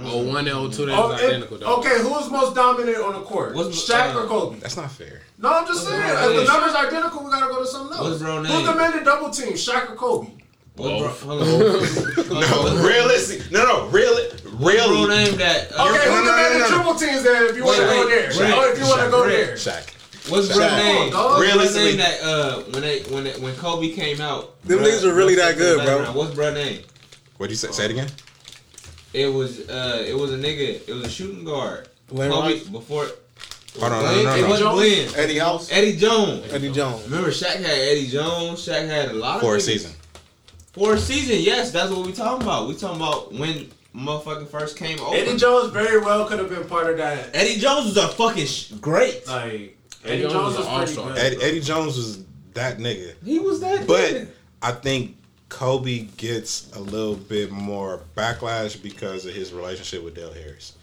Oh, 0.00 0.22
one 0.22 0.46
and 0.46 0.72
02, 0.72 0.86
they 0.86 0.92
Oh, 0.92 1.08
was 1.08 1.20
it- 1.20 1.24
identical, 1.28 1.58
though. 1.58 1.76
okay, 1.78 1.98
who 2.02 2.10
was 2.10 2.30
most 2.30 2.54
dominant 2.54 2.98
on 2.98 3.14
the 3.14 3.20
court? 3.20 3.54
What's- 3.54 3.88
Shaq 3.88 4.14
uh, 4.14 4.20
or 4.20 4.26
Kobe? 4.26 4.58
That's 4.60 4.76
not 4.76 4.92
fair. 4.92 5.22
No, 5.38 5.48
I'm 5.52 5.66
just 5.66 5.86
saying. 5.86 6.00
bro 6.00 6.30
If 6.30 6.36
the 6.46 6.52
numbers 6.52 6.74
are 6.74 6.86
identical, 6.86 7.24
we 7.24 7.30
gotta 7.30 7.46
go 7.52 7.60
to 7.60 7.66
something 7.66 7.96
else. 7.96 8.06
What's 8.10 8.22
bro 8.22 8.38
Who's 8.38 8.48
name? 8.48 8.66
the 8.66 8.74
man 8.74 8.98
in 8.98 9.04
double 9.04 9.30
team? 9.30 9.54
Shaq 9.54 9.90
or 9.90 9.94
Kobe? 9.96 10.28
What's 10.78 11.22
bro- 11.24 11.36
hold 11.38 12.32
on. 12.32 12.76
No, 12.78 12.86
realistic. 12.88 13.50
No, 13.50 13.64
no, 13.64 13.86
real, 13.88 14.14
Real 14.58 14.90
real. 14.90 15.08
name 15.08 15.36
that. 15.38 15.72
Uh, 15.72 15.88
Okay, 15.90 16.04
no, 16.08 16.14
who's 16.16 16.24
no, 16.24 16.24
the 16.24 16.30
no, 16.30 16.36
man 16.36 16.52
in 16.52 16.58
no, 16.58 16.68
no. 16.68 16.74
triple 16.74 16.94
teams 16.94 17.22
then 17.22 17.42
if 17.48 17.56
you 17.56 17.64
want 17.64 17.76
to 17.78 17.84
go 17.84 18.08
there? 18.08 18.28
wait. 18.30 18.52
Oh, 18.54 18.72
if 18.72 18.78
you 18.78 18.84
want 18.86 19.00
to 19.02 19.10
go 19.10 19.26
there. 19.26 19.54
Shaq. 19.54 19.94
What's 20.30 20.48
bro 20.54 20.66
Shaq. 20.66 20.76
name? 20.76 21.10
Dog. 21.10 21.24
What's 21.24 21.38
bro 21.38 21.40
Realistically- 21.40 21.84
name 21.90 21.96
that 21.98 22.22
uh 22.22 22.62
when 22.72 22.82
they 22.82 23.00
when 23.14 23.26
it, 23.26 23.40
when 23.40 23.54
Kobe 23.56 23.90
came 23.90 24.20
out? 24.20 24.60
Them 24.64 24.78
bruh, 24.80 24.84
niggas 24.86 25.04
were 25.04 25.14
really 25.14 25.34
that 25.36 25.56
good, 25.56 25.84
bro. 25.84 26.12
What's 26.12 26.34
bro 26.34 26.52
name? 26.52 26.82
What'd 27.38 27.50
you 27.50 27.56
say? 27.56 27.70
Say 27.72 27.84
it 27.86 27.90
again. 27.92 28.08
It 29.14 29.26
was 29.32 29.68
uh 29.68 30.04
it 30.06 30.16
was 30.16 30.32
a 30.32 30.36
nigga. 30.38 30.86
It 30.88 30.92
was 30.92 31.04
a 31.04 31.10
shooting 31.10 31.44
guard. 31.44 31.88
Glenn 32.08 32.30
Kobe 32.30 32.54
Rice? 32.54 32.64
before. 32.64 33.06
Hold 33.80 33.92
on, 33.92 34.00
Glenn? 34.02 34.24
no, 34.24 34.34
It 34.34 34.40
no, 34.42 34.48
wasn't 34.48 34.68
no. 34.70 34.74
Glenn. 34.76 35.08
Eddie 35.16 35.38
House, 35.38 35.70
Eddie 35.70 35.96
Jones. 35.96 36.52
Eddie 36.52 36.72
Jones. 36.72 37.04
Remember, 37.04 37.30
Shaq 37.30 37.56
had 37.56 37.78
Eddie 37.78 38.08
Jones. 38.08 38.66
Shaq 38.66 38.86
had 38.88 39.10
a 39.10 39.12
lot 39.12 39.36
of 39.36 39.42
For 39.42 39.56
a 39.56 39.60
season. 39.60 39.92
For 40.78 40.94
a 40.94 40.98
season, 40.98 41.38
yes, 41.40 41.72
that's 41.72 41.90
what 41.90 42.06
we 42.06 42.12
talking 42.12 42.42
about. 42.46 42.68
We 42.68 42.76
talking 42.76 42.96
about 43.00 43.32
when 43.32 43.68
motherfucking 43.94 44.48
first 44.48 44.76
came 44.76 45.00
over. 45.00 45.16
Eddie 45.16 45.36
Jones 45.36 45.72
very 45.72 46.00
well 46.00 46.26
could 46.26 46.38
have 46.38 46.48
been 46.48 46.68
part 46.68 46.88
of 46.88 46.98
that. 46.98 47.34
Eddie 47.34 47.58
Jones 47.58 47.86
was 47.86 47.96
a 47.96 48.08
fucking 48.08 48.46
sh- 48.46 48.70
great. 48.80 49.26
Like 49.26 49.76
Eddie 50.04 50.22
Eddie 50.22 50.22
Jones 50.22 50.32
Jones 50.32 50.56
was 50.56 50.66
was 50.66 50.96
an 50.96 51.02
pretty 51.02 51.08
good. 51.08 51.18
Eddie, 51.18 51.42
Eddie 51.42 51.60
Jones 51.60 51.96
was 51.96 52.24
that 52.54 52.78
nigga. 52.78 53.14
He 53.24 53.40
was 53.40 53.60
that. 53.60 53.80
Nigga. 53.80 53.86
But 53.88 54.10
good. 54.10 54.32
I 54.62 54.72
think 54.72 55.16
Kobe 55.48 56.00
gets 56.16 56.70
a 56.76 56.80
little 56.80 57.16
bit 57.16 57.50
more 57.50 58.00
backlash 58.16 58.80
because 58.80 59.26
of 59.26 59.34
his 59.34 59.52
relationship 59.52 60.04
with 60.04 60.14
Del 60.14 60.32
Harris. 60.32 60.74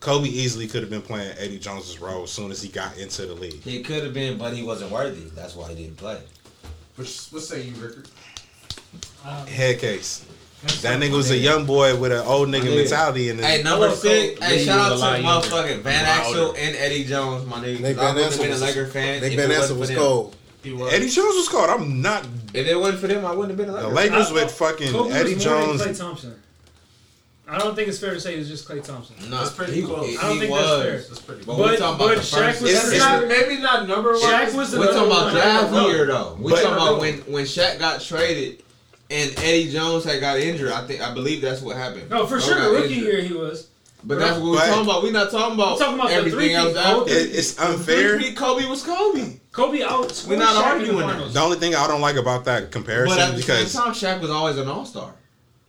Kobe 0.00 0.28
easily 0.28 0.68
could 0.68 0.80
have 0.82 0.90
been 0.90 1.02
playing 1.02 1.34
Eddie 1.38 1.58
Jones's 1.58 1.98
role 2.00 2.22
as 2.24 2.30
soon 2.30 2.50
as 2.50 2.62
he 2.62 2.68
got 2.68 2.96
into 2.98 3.26
the 3.26 3.34
league. 3.34 3.62
he 3.62 3.82
could 3.82 4.04
have 4.04 4.14
been, 4.14 4.38
but 4.38 4.54
he 4.54 4.62
wasn't 4.62 4.90
worthy. 4.90 5.24
That's 5.34 5.54
why 5.54 5.68
he 5.70 5.74
didn't 5.82 5.96
play. 5.96 6.18
What, 6.96 7.28
what 7.30 7.42
say 7.42 7.62
you, 7.62 7.74
Rickard? 7.74 8.08
Head 9.48 9.78
case. 9.78 10.24
That 10.82 10.98
nigga 10.98 11.12
was 11.12 11.30
a 11.30 11.36
young 11.36 11.66
boy 11.66 11.94
with 11.96 12.10
an 12.12 12.24
old 12.26 12.48
nigga 12.48 12.62
nigga. 12.62 12.76
mentality 12.76 13.28
in 13.28 13.36
his 13.36 13.46
Hey, 13.46 13.62
number 13.62 13.90
six. 13.90 14.38
Kobe. 14.40 14.46
Hey, 14.46 14.64
shout 14.64 14.78
out 14.78 14.88
to 14.88 14.94
a 14.94 15.20
lot 15.20 15.42
motherfucking 15.44 15.80
Van 15.82 16.04
Exel 16.06 16.56
and 16.58 16.74
Eddie 16.76 17.04
Jones, 17.04 17.44
my 17.46 17.58
nigga. 17.58 17.80
Nick 17.80 17.98
I 17.98 18.00
Van 18.00 18.14
wouldn't 18.14 18.38
been 18.40 18.52
a 18.52 18.56
Laker 18.56 18.86
fan. 18.86 19.20
Nick 19.20 19.32
if 19.32 19.38
Van 19.38 19.50
it 19.50 19.54
Exel 19.54 19.58
wasn't 19.58 19.80
was 19.80 19.88
for 19.90 19.94
them. 19.94 20.02
cold. 20.02 20.36
Was. 20.80 20.92
Eddie 20.94 21.10
Jones 21.10 21.34
was 21.36 21.48
cold. 21.50 21.68
I'm 21.68 22.00
not. 22.00 22.26
If 22.54 22.66
it 22.66 22.74
wasn't 22.80 23.00
for 23.00 23.06
them, 23.08 23.26
I 23.26 23.32
wouldn't 23.32 23.50
have 23.50 23.58
been 23.58 23.68
a 23.68 23.72
Lakers. 23.88 23.88
The 23.88 23.94
Lakers 23.94 24.32
with 24.32 24.50
fucking 24.52 24.92
Kobe 24.92 25.12
Eddie 25.12 25.30
more 25.34 25.38
Jones. 25.44 25.84
than 25.84 25.92
Klay 25.94 25.98
Thompson. 25.98 26.34
I 27.46 27.58
don't 27.58 27.74
think 27.76 27.88
it's 27.88 27.98
fair 27.98 28.14
to 28.14 28.20
say 28.20 28.36
it's 28.36 28.48
just 28.48 28.66
Klay 28.66 28.82
Thompson. 28.82 29.16
No, 29.28 29.36
That's 29.40 29.50
pretty 29.52 29.74
he, 29.74 29.82
close. 29.82 30.08
He, 30.08 30.16
I 30.16 30.22
don't 30.22 30.32
he 30.32 30.38
think 30.40 30.50
was. 30.50 30.60
that's 30.66 30.82
fair. 30.82 30.96
That's 30.96 31.20
pretty 31.20 31.44
But, 31.44 31.56
good. 31.56 31.62
we 31.62 31.68
But- 31.72 31.78
talking 31.78 32.06
about 32.06 32.14
but 32.16 32.24
Shaq 32.24 32.38
first. 32.46 32.62
was 32.62 32.70
it's- 32.70 32.84
It's 32.86 32.92
it's- 32.94 33.00
not, 33.20 33.28
maybe 33.28 33.60
not 33.60 33.86
number 33.86 34.12
one. 34.12 34.20
Shaq 34.22 34.54
was 34.54 34.70
the 34.70 34.78
We're 34.78 34.86
talking 34.86 35.10
about 35.12 35.24
one. 35.24 35.34
draft 35.34 35.72
year 35.90 36.06
though. 36.06 36.38
We 36.40 36.52
But- 36.52 36.62
talking 36.62 36.76
about 36.78 37.00
when 37.00 37.18
when 37.30 37.44
Shaq 37.44 37.78
got 37.78 38.00
traded 38.00 38.62
and 39.10 39.32
Eddie 39.38 39.70
Jones 39.70 40.04
had 40.04 40.20
got 40.20 40.38
injured. 40.38 40.70
I 40.72 40.86
think 40.86 41.00
I 41.00 41.12
believe 41.14 41.40
that's 41.42 41.60
what 41.60 41.76
happened. 41.76 42.10
No, 42.10 42.26
for 42.26 42.36
Bro 42.38 42.40
sure. 42.40 42.54
got 42.56 42.70
Rookie 42.72 42.94
injured. 42.94 43.12
year 43.12 43.20
he 43.22 43.34
was. 43.34 43.68
But 44.06 44.18
that's 44.18 44.38
what 44.38 44.50
we're 44.50 44.56
But- 44.58 44.66
talking 44.66 44.84
about. 44.84 45.02
We're 45.02 45.12
not 45.12 45.30
talking 45.30 45.54
about, 45.54 45.78
talking 45.78 45.94
about 45.98 46.10
everything 46.10 46.38
three-peat, 46.38 46.56
else 46.56 46.76
after. 46.76 47.10
It, 47.12 47.34
it's 47.34 47.58
unfair. 47.58 48.18
Three-peat 48.18 48.36
Kobe 48.36 48.66
was 48.66 48.82
Kobe. 48.82 49.40
Kobe 49.50 49.78
outscored 49.80 50.26
We're 50.28 50.36
not 50.36 50.56
Shaq 50.56 50.66
arguing 50.66 50.98
the 50.98 51.06
that. 51.06 51.32
The 51.32 51.40
only 51.40 51.56
thing 51.56 51.74
I 51.74 51.86
don't 51.86 52.02
like 52.02 52.16
about 52.16 52.44
that 52.44 52.64
But 52.64 52.72
comparison 52.72 53.18
at 53.18 53.30
the 53.30 53.36
because 53.38 53.72
same 53.72 53.82
time, 53.82 53.92
Shaq 53.94 54.20
was 54.20 54.28
always 54.30 54.58
an 54.58 54.68
all 54.68 54.84
star. 54.84 55.14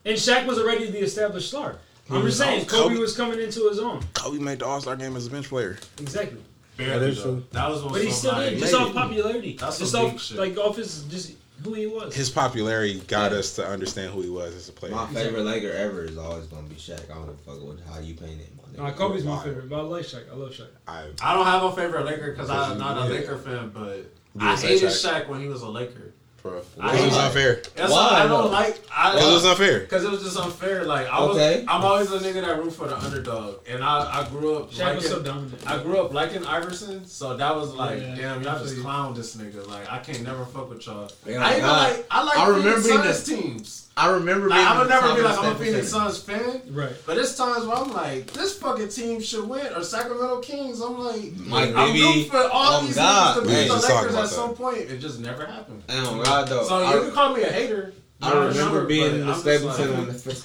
And 0.03 0.17
Shaq 0.17 0.45
was 0.47 0.59
already 0.59 0.91
the 0.91 0.99
established 0.99 1.47
star. 1.47 1.77
I'm 2.09 2.23
was 2.23 2.37
just 2.37 2.39
saying, 2.47 2.65
Kobe 2.65 2.89
Kobe- 2.95 2.99
was 2.99 3.15
coming 3.15 3.39
into 3.39 3.69
his 3.69 3.79
own. 3.79 4.01
Kobe 4.13 4.37
made 4.39 4.59
the 4.59 4.65
All 4.67 4.79
Star 4.81 4.95
game 4.97 5.15
as 5.15 5.25
a 5.27 5.29
bench 5.31 5.47
player. 5.49 5.77
Exactly. 5.99 6.37
Barely, 6.77 6.99
That 6.99 7.09
is 7.09 7.21
true. 7.21 7.43
That 7.51 7.69
was 7.69 7.81
But 7.83 8.01
he 8.01 8.11
still 8.11 8.35
did, 8.35 8.59
just 8.59 8.73
off 8.73 8.93
popularity. 8.93 9.55
That's 9.59 9.79
just 9.79 9.95
off, 9.95 10.21
shit. 10.21 10.37
like, 10.37 10.57
off 10.57 10.75
his, 10.75 11.03
just 11.03 11.31
who 11.63 11.73
he 11.73 11.87
was. 11.87 12.13
His 12.13 12.29
popularity 12.29 12.99
got 13.07 13.31
us 13.31 13.55
to 13.55 13.65
understand 13.67 14.13
who 14.13 14.21
he 14.21 14.29
was 14.29 14.53
as 14.55 14.69
a 14.69 14.73
player. 14.73 14.93
My 14.93 15.07
favorite 15.07 15.43
Laker 15.43 15.71
ever 15.71 16.03
is 16.03 16.17
always 16.17 16.45
gonna 16.47 16.67
be 16.67 16.75
Shaq. 16.75 17.09
I 17.09 17.13
don't 17.15 17.27
give 17.27 17.39
fuck 17.41 17.61
with 17.61 17.85
how 17.87 17.99
you 17.99 18.13
paint 18.15 18.41
it. 18.41 18.49
My 18.77 18.89
Nah. 18.89 18.91
Kobe's 18.91 19.23
my 19.23 19.41
favorite, 19.41 19.69
but 19.69 19.79
I 19.79 19.81
like 19.83 20.03
Shaq. 20.03 20.29
I 20.29 20.35
love 20.35 20.51
Shaq. 20.51 20.67
I, 20.87 21.05
I 21.21 21.33
don't 21.33 21.45
have 21.45 21.63
a 21.63 21.71
favorite 21.71 22.05
Laker 22.05 22.31
because 22.31 22.49
Because 22.49 22.71
I'm 22.71 22.77
not 22.77 22.97
a 22.97 23.01
yeah. 23.13 23.19
Laker 23.19 23.37
fan, 23.37 23.71
but 23.73 23.97
You 24.35 24.41
I 24.41 24.49
would 24.51 24.59
say 24.59 24.67
hated 24.67 24.89
Shaq. 24.89 25.23
Shaq 25.23 25.27
when 25.29 25.39
he 25.39 25.47
was 25.47 25.61
a 25.61 25.69
Laker. 25.69 26.11
Bro, 26.45 26.61
I 26.79 26.97
it 26.97 27.05
was 27.05 27.17
unfair. 27.17 27.61
That's 27.75 27.91
Why, 27.91 27.97
why 28.11 28.19
I 28.23 28.27
don't 28.27 28.51
like. 28.51 28.79
I, 28.95 29.17
It 29.17 29.33
was 29.33 29.45
unfair. 29.45 29.79
Because 29.79 30.03
it 30.03 30.11
was 30.11 30.23
just 30.23 30.37
unfair. 30.37 30.85
Like 30.85 31.07
I 31.07 31.19
was, 31.21 31.35
Okay. 31.37 31.65
I'm 31.67 31.83
always 31.83 32.11
a 32.11 32.19
nigga 32.19 32.41
that 32.45 32.57
root 32.63 32.71
for 32.71 32.87
the 32.87 32.97
underdog, 32.97 33.55
and 33.67 33.83
I, 33.83 34.21
I 34.21 34.29
grew 34.29 34.55
up. 34.57 34.71
Shaq 34.71 34.95
was 34.95 35.07
so 35.07 35.21
dominant. 35.23 35.61
I 35.65 35.81
grew 35.81 35.97
up 35.97 36.13
liking 36.13 36.45
Iverson, 36.45 37.05
so 37.05 37.35
that 37.37 37.55
was 37.55 37.73
like, 37.73 37.99
Yeah, 37.99 38.15
damn, 38.15 38.43
y'all 38.43 38.53
just 38.53 38.61
absolutely. 38.61 38.83
clown 38.83 39.13
this 39.15 39.35
nigga. 39.35 39.67
Like 39.67 39.91
I 39.91 39.99
can't 39.99 40.21
never 40.23 40.45
fuck 40.45 40.69
with 40.69 40.85
y'all. 40.85 41.09
Yeah, 41.25 41.43
I 41.43 41.51
even 41.51 41.61
God. 41.61 41.89
like, 41.95 42.05
I 42.11 42.23
like 42.23 42.37
I 42.37 42.47
remember 42.49 42.81
being 42.87 43.01
Suns 43.03 43.23
teams. 43.23 43.84
I 43.97 44.11
remember 44.11 44.49
Like 44.49 44.57
being 44.59 44.67
I 44.67 44.77
would 44.77 44.91
at 44.91 45.01
never 45.01 45.15
be 45.15 45.21
like 45.21 45.37
I'm 45.39 45.51
a 45.53 45.55
Phoenix 45.55 45.87
Suns 45.89 46.19
fan, 46.19 46.61
Right. 46.69 46.91
but 47.05 47.17
it's 47.17 47.37
times 47.37 47.65
where 47.65 47.77
I'm 47.77 47.93
like, 47.93 48.27
this 48.33 48.57
fucking 48.57 48.89
team 48.89 49.21
should 49.21 49.47
win, 49.47 49.67
or 49.73 49.83
Sacramento 49.83 50.41
Kings. 50.41 50.81
I'm 50.81 50.99
like, 50.99 51.31
Mike 51.37 51.73
I'm 51.73 51.93
Bibby. 51.93 52.01
rooting 52.01 52.29
for 52.29 52.37
all 52.51 52.81
Oh, 52.81 52.85
these 52.85 52.95
God. 52.95 53.37
niggas 53.37 53.41
to 53.41 53.47
We 53.47 53.53
beat 53.55 53.61
the 53.61 53.67
just 53.75 53.89
Lakers 53.89 54.11
about 54.11 54.23
at 54.25 54.29
some 54.29 54.49
that. 54.49 54.57
point. 54.57 54.77
It 54.91 54.97
just 54.99 55.19
never 55.21 55.45
happened. 55.45 55.83
Oh 55.89 56.21
God, 56.23 56.47
though. 56.49 56.65
So 56.67 56.75
I- 56.83 56.93
you 56.95 57.01
can 57.03 57.11
call 57.11 57.33
me 57.35 57.43
a 57.43 57.51
hater. 57.51 57.93
I 58.21 58.33
No, 58.33 58.47
remember 58.47 58.81
no, 58.81 58.85
being 58.87 59.15
in 59.15 59.25
the 59.27 59.33
I'm 59.33 59.39
Staples 59.39 59.65
like- 59.67 59.77
Center 59.77 59.93
when 59.93 60.07
the 60.07 60.13
f- 60.13 60.37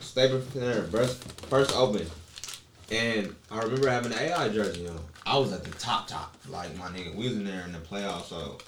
Staples 0.00 0.44
Center, 0.52 0.82
first, 0.88 1.22
first 1.48 1.76
opened, 1.76 2.10
and 2.90 3.34
I 3.50 3.58
remember 3.60 3.88
having 3.90 4.12
an 4.12 4.18
AI 4.18 4.48
jersey 4.48 4.88
on. 4.88 4.98
I 5.26 5.36
was 5.36 5.52
at 5.52 5.62
the 5.62 5.70
top 5.78 6.08
top, 6.08 6.34
like 6.48 6.76
my 6.76 6.86
nigga. 6.88 7.14
We 7.14 7.24
was 7.28 7.36
in 7.36 7.44
there 7.44 7.62
in 7.64 7.72
the 7.72 7.78
playoffs, 7.78 8.28
so 8.28 8.58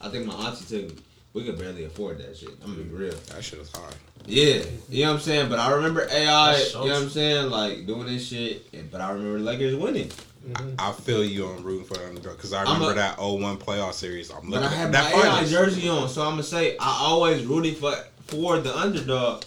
I 0.00 0.08
think 0.08 0.26
my 0.26 0.34
auntie 0.34 0.64
took. 0.64 0.96
me. 0.96 1.02
We 1.36 1.44
could 1.44 1.58
barely 1.58 1.84
afford 1.84 2.16
that 2.20 2.34
shit. 2.34 2.48
I'm 2.64 2.72
gonna 2.72 2.84
be 2.84 2.94
real. 2.94 3.14
That 3.34 3.44
shit 3.44 3.58
was 3.58 3.70
hard. 3.70 3.92
Yeah, 4.24 4.62
you 4.88 5.04
know 5.04 5.10
what 5.10 5.16
I'm 5.16 5.20
saying. 5.20 5.50
But 5.50 5.58
I 5.58 5.70
remember 5.70 6.08
AI. 6.10 6.52
That 6.54 6.68
You 6.72 6.78
know 6.78 6.86
what 6.86 7.02
I'm 7.02 7.10
saying, 7.10 7.50
like 7.50 7.86
doing 7.86 8.06
this 8.06 8.26
shit. 8.26 8.90
But 8.90 9.02
I 9.02 9.10
remember 9.10 9.40
the 9.40 9.44
Lakers 9.44 9.76
winning. 9.76 10.08
Mm-hmm. 10.48 10.76
I 10.78 10.92
feel 10.92 11.22
you 11.22 11.44
on 11.44 11.62
rooting 11.62 11.84
for 11.84 11.92
the 11.92 12.06
underdog 12.08 12.38
because 12.38 12.54
I 12.54 12.62
remember 12.62 12.92
a- 12.92 12.94
that 12.94 13.18
01 13.18 13.58
playoff 13.58 13.92
series. 13.92 14.30
I'm 14.30 14.48
But 14.48 14.62
I 14.62 14.68
had 14.68 14.94
at 14.94 15.12
my 15.12 15.20
that 15.20 15.42
AI 15.42 15.44
jersey 15.44 15.90
on, 15.90 16.08
so 16.08 16.22
I'm 16.22 16.30
gonna 16.30 16.42
say 16.42 16.78
I 16.78 17.00
always 17.02 17.44
rooted 17.44 17.76
for 17.76 17.94
for 18.28 18.58
the 18.58 18.74
underdog. 18.74 19.44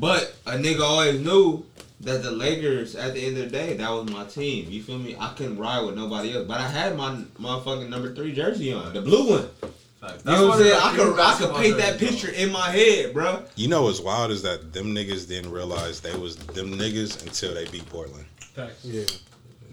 But 0.00 0.34
a 0.46 0.52
nigga 0.52 0.80
always 0.80 1.20
knew 1.20 1.66
that 2.00 2.22
the 2.22 2.30
Lakers, 2.30 2.94
at 2.94 3.12
the 3.12 3.20
end 3.20 3.36
of 3.36 3.44
the 3.44 3.50
day, 3.50 3.76
that 3.76 3.90
was 3.90 4.10
my 4.10 4.24
team. 4.24 4.70
You 4.70 4.82
feel 4.82 4.98
me? 4.98 5.14
I 5.20 5.34
couldn't 5.34 5.58
ride 5.58 5.84
with 5.84 5.96
nobody 5.96 6.34
else. 6.34 6.48
But 6.48 6.60
I 6.60 6.68
had 6.68 6.96
my 6.96 7.14
motherfucking 7.38 7.90
number 7.90 8.14
three 8.14 8.32
jersey 8.32 8.72
on, 8.72 8.94
the 8.94 9.02
blue 9.02 9.28
one. 9.28 9.48
Like, 10.06 10.24
You 10.24 10.30
know 10.32 10.48
what 10.48 10.58
I'm 10.58 10.62
saying? 10.62 10.80
I 10.82 10.96
could 10.96 11.18
I 11.20 11.34
could 11.38 11.54
paint 11.56 11.76
that 11.78 11.98
picture 11.98 12.30
in 12.30 12.50
my 12.52 12.70
head, 12.70 13.12
bro. 13.12 13.42
You 13.56 13.68
know 13.68 13.82
what's 13.82 14.00
wild 14.00 14.30
is 14.30 14.42
that 14.42 14.72
them 14.72 14.94
niggas 14.94 15.28
didn't 15.28 15.50
realize 15.50 16.00
they 16.00 16.14
was 16.16 16.36
them 16.36 16.72
niggas 16.78 17.22
until 17.26 17.54
they 17.54 17.64
beat 17.66 17.88
Portland. 17.88 18.24
Facts. 18.54 18.84
Yeah. 18.84 19.04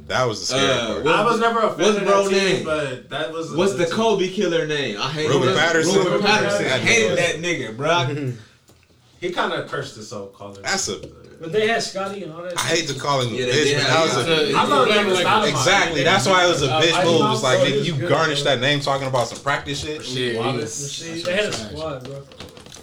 That 0.07 0.25
was 0.25 0.39
the 0.41 0.45
scary 0.47 0.69
Uh, 0.71 0.87
part. 0.87 1.03
what- 1.05 1.15
I 1.15 1.23
was 1.23 1.39
never 1.39 1.59
a 1.61 1.69
fan 1.69 1.79
What's 1.85 1.97
of 1.97 2.03
bro 2.05 2.23
that 2.23 2.29
team, 2.29 2.53
name? 2.55 2.65
but 2.65 3.09
that 3.09 3.31
was 3.31 3.53
a 3.53 3.55
What's 3.57 3.71
good 3.73 3.81
the 3.81 3.85
team. 3.85 3.95
Kobe 3.95 4.27
killer 4.29 4.65
name? 4.67 4.99
I 4.99 5.09
hate 5.11 5.29
Ruben 5.29 5.55
Patterson. 5.55 5.95
Ruben 6.03 6.21
Patterson. 6.21 6.65
I 6.65 6.77
hated 6.79 7.17
that 7.17 7.35
nigga, 7.37 7.77
bro. 7.77 8.33
He 9.21 9.31
kind 9.31 9.53
of 9.53 9.69
cursed 9.71 9.95
himself 9.95 10.33
calling. 10.33 10.61
That's 10.63 10.89
a. 10.89 10.99
But 11.39 11.51
they 11.51 11.67
had 11.67 11.83
Scotty 11.83 12.23
and 12.23 12.33
all 12.33 12.41
that. 12.43 12.57
I 12.57 12.61
hate 12.61 12.87
to 12.87 12.93
call 12.99 13.21
him 13.21 13.33
a 13.33 13.37
Yeah, 13.37 13.45
bitch, 13.47 13.63
did 13.63 13.77
but 13.77 13.87
that 13.87 14.03
was 14.03 14.27
a. 14.27 14.51
Yeah. 14.51 14.61
I'm 14.61 14.69
not 14.69 14.87
He's 14.87 14.95
like- 15.23 15.25
like 15.25 15.49
Exactly. 15.49 16.03
That's 16.03 16.25
why 16.27 16.45
it 16.45 16.47
was 16.49 16.61
a 16.63 16.71
Uh, 16.71 16.81
bitch 16.81 16.93
I 16.93 17.03
move. 17.05 17.31
It's 17.33 17.43
like 17.43 17.59
bro, 17.59 17.67
nigga, 17.69 17.83
you 17.85 17.95
good, 17.95 18.09
garnish 18.09 18.43
that 18.43 18.59
name 18.61 18.79
talking 18.79 19.07
about 19.07 19.27
some 19.27 19.39
practice 19.39 19.79
shit. 19.79 20.03
Yeah, 20.07 20.39
Wallace. 20.39 21.01
he 21.01 21.11
was- 21.11 21.23
They 21.23 21.33
had 21.35 21.45
a 21.45 21.53
squad, 21.53 22.03
bro. 22.05 22.21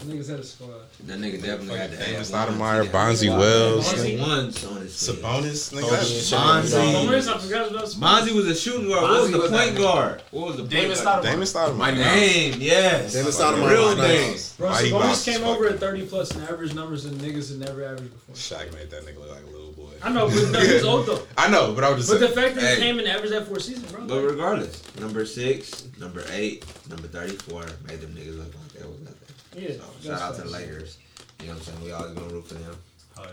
Niggas 0.00 0.30
had 0.30 0.40
a 0.40 0.44
squad. 0.44 0.70
That 1.06 1.18
nigga 1.18 1.42
definitely 1.42 1.78
had 1.78 1.90
the 1.90 1.96
Damon. 1.98 2.22
Stoudemire, 2.22 2.84
Bonzi 2.86 3.28
Wells, 3.28 3.92
Bonzi 3.92 4.18
ones 4.18 4.64
on 4.64 4.80
his 4.80 5.06
face. 5.06 5.16
Sabonis, 5.16 5.72
nigga. 5.74 5.90
That's. 5.90 6.30
Bonzi. 6.32 6.92
Bonus, 6.92 7.28
I 7.28 7.38
forgot 7.38 7.70
about 7.70 7.84
Bonzi 7.84 8.34
was 8.34 8.46
a 8.46 8.54
shooting 8.54 8.88
guard. 8.88 9.02
What 9.02 9.22
was 9.22 9.30
the 9.30 9.56
point 9.56 9.76
guard? 9.76 10.22
What 10.30 10.46
was 10.48 10.56
the 10.56 10.64
Damon? 10.64 10.96
Stoudemire. 10.96 11.22
Damon 11.22 11.46
Stoudemire. 11.46 11.76
My 11.76 11.90
name, 11.90 12.54
yes. 12.60 13.12
Damon 13.12 13.32
Stoudemire 13.32 13.70
Real 13.70 13.84
was 13.84 13.98
name. 13.98 14.56
Bro, 14.58 14.70
Sabonis 14.70 15.24
came 15.24 15.44
over 15.44 15.66
at 15.68 15.78
30 15.78 16.06
plus 16.06 16.34
in 16.34 16.42
average 16.42 16.74
numbers 16.74 17.04
and 17.04 17.20
niggas 17.20 17.50
had 17.50 17.66
never 17.68 17.84
averaged 17.84 18.12
before. 18.12 18.34
Shaq 18.34 18.72
made 18.72 18.90
that 18.90 19.04
nigga 19.04 19.18
look 19.18 19.30
like 19.30 19.42
a 19.42 19.50
little 19.50 19.72
boy. 19.72 19.92
I 20.02 20.10
know, 20.10 20.28
but 20.28 20.50
no, 20.50 20.60
he's 20.60 20.82
old 20.84 21.06
though. 21.06 21.22
I 21.36 21.50
know, 21.50 21.74
but 21.74 21.84
I 21.84 21.90
was 21.90 22.06
just 22.06 22.18
But 22.18 22.26
the 22.26 22.34
fact 22.34 22.54
that 22.56 22.76
he 22.78 22.82
came 22.82 22.98
and 22.98 23.06
averaged 23.06 23.34
that 23.34 23.46
for 23.46 23.58
a 23.58 23.60
season, 23.60 23.84
bro. 23.90 24.06
But 24.06 24.22
regardless, 24.22 24.82
number 24.98 25.26
six, 25.26 25.86
number 25.98 26.24
eight, 26.32 26.64
number 26.88 27.06
thirty-four 27.06 27.66
made 27.86 28.00
them 28.00 28.14
niggas 28.14 28.38
look 28.38 28.54
like 28.54 28.72
that 28.80 28.88
was 28.88 29.00
nothing. 29.00 29.16
Yeah, 29.56 29.70
So 30.02 30.10
shout 30.10 30.22
out 30.22 30.34
to 30.36 30.42
the. 30.42 30.48
Lakers. 30.50 30.98
You 31.40 31.46
know 31.48 31.52
what 31.54 31.58
I'm 31.58 31.64
saying? 31.64 31.84
We 31.84 31.92
always 31.92 32.12
gonna 32.12 32.32
root 32.34 32.46
for 32.46 32.54
them. 32.54 32.76
Oh 33.18 33.24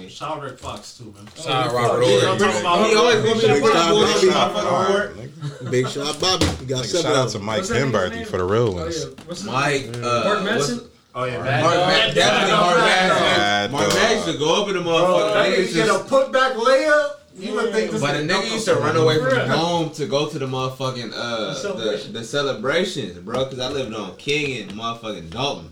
yeah. 0.00 0.08
Shout 0.08 0.36
out 0.38 0.42
Rick 0.42 0.58
Fox 0.58 0.96
too, 0.98 1.12
man. 1.16 1.28
Shout 1.36 1.68
out 1.68 1.74
Robert 1.74 2.02
Yeah, 2.04 2.36
Horry. 2.36 2.88
He 2.90 2.96
always 2.96 3.16
gonna 3.22 3.34
be 3.34 3.40
the 3.40 3.60
Big 3.60 3.72
shot, 3.72 3.90
bullshit 3.90 4.32
Bobby. 4.32 5.70
Big 5.70 5.88
shot, 5.88 6.20
Bobby. 6.20 6.46
You 6.60 6.66
got 6.66 6.84
seven 6.84 7.02
shout 7.02 7.16
out 7.16 7.28
to. 7.30 7.38
Mike 7.38 7.58
What's 7.58 7.68
that 7.68 7.76
nigga's 7.86 7.92
Penberthy 7.94 8.10
name? 8.16 8.26
for 8.26 8.38
the 8.38 8.44
real 8.44 8.68
Oh 8.68 8.72
ones. 8.72 9.04
yeah, 9.04 9.10
what's 9.26 9.40
his 9.40 9.46
Mike, 9.50 9.88
uh, 9.96 10.00
Mark 10.00 10.42
what's- 10.44 10.70
Madsen. 10.70 10.86
Oh 11.14 11.24
yeah, 11.24 11.38
Mark 11.38 11.74
man. 11.76 12.14
Definitely 12.14 12.52
Mark 12.56 12.76
Madsen. 12.76 13.20
Mad 13.20 13.72
Mark 13.72 13.84
dog. 13.90 13.98
Madsen 13.98 14.32
to 14.32 14.38
go 14.38 14.62
up 14.62 14.68
in 14.68 14.74
the 14.74 14.80
motherfucker. 14.82 15.32
that 15.34 15.58
Niggas 15.58 15.74
get 15.74 15.84
a 15.84 15.86
just- 15.88 16.06
putback 16.08 16.52
layup. 16.54 17.10
You 17.40 17.54
would 17.54 17.72
think 17.72 17.90
this 17.90 18.00
But 18.00 18.16
a 18.16 18.18
nigga 18.20 18.28
nigga 18.42 18.52
used 18.52 18.64
to 18.66 18.74
run 18.76 18.96
away 18.96 19.18
from 19.18 19.28
Bruh. 19.28 19.48
home 19.48 19.90
to 19.92 20.06
go 20.06 20.28
to 20.28 20.38
the 20.38 20.46
motherfucking 20.46 21.12
uh 21.14 21.38
The 21.40 21.46
the, 21.46 21.54
celebration. 21.54 22.12
the 22.12 22.24
celebrations, 22.24 23.18
bro. 23.18 23.44
Cause 23.46 23.58
I 23.58 23.68
lived 23.68 23.94
on 23.94 24.16
King 24.16 24.62
and 24.62 24.72
motherfucking 24.78 25.30
Dalton. 25.30 25.70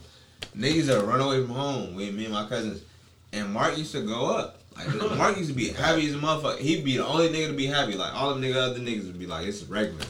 Niggas 0.56 0.74
used 0.74 0.90
to 0.90 1.00
run 1.00 1.20
away 1.20 1.40
from 1.42 1.50
home 1.54 1.94
with 1.94 2.14
me 2.14 2.24
and 2.24 2.34
my 2.34 2.46
cousins, 2.46 2.82
and 3.32 3.52
Mark 3.52 3.76
used 3.78 3.92
to 3.92 4.00
go 4.02 4.26
up. 4.36 4.60
Like 4.76 4.88
Mark 5.16 5.36
used 5.36 5.50
to 5.50 5.56
be 5.56 5.68
happy 5.68 6.06
as 6.08 6.14
a 6.14 6.18
motherfucker. 6.18 6.58
He'd 6.58 6.84
be 6.84 6.96
the 6.96 7.06
only 7.06 7.28
nigga 7.28 7.48
to 7.48 7.52
be 7.52 7.66
happy. 7.66 7.94
Like 7.94 8.14
all 8.14 8.30
them 8.34 8.42
nigga 8.42 8.56
other 8.56 8.78
niggas 8.80 9.06
would 9.06 9.18
be 9.18 9.26
like, 9.26 9.46
it's 9.46 9.62
regular. 9.64 10.04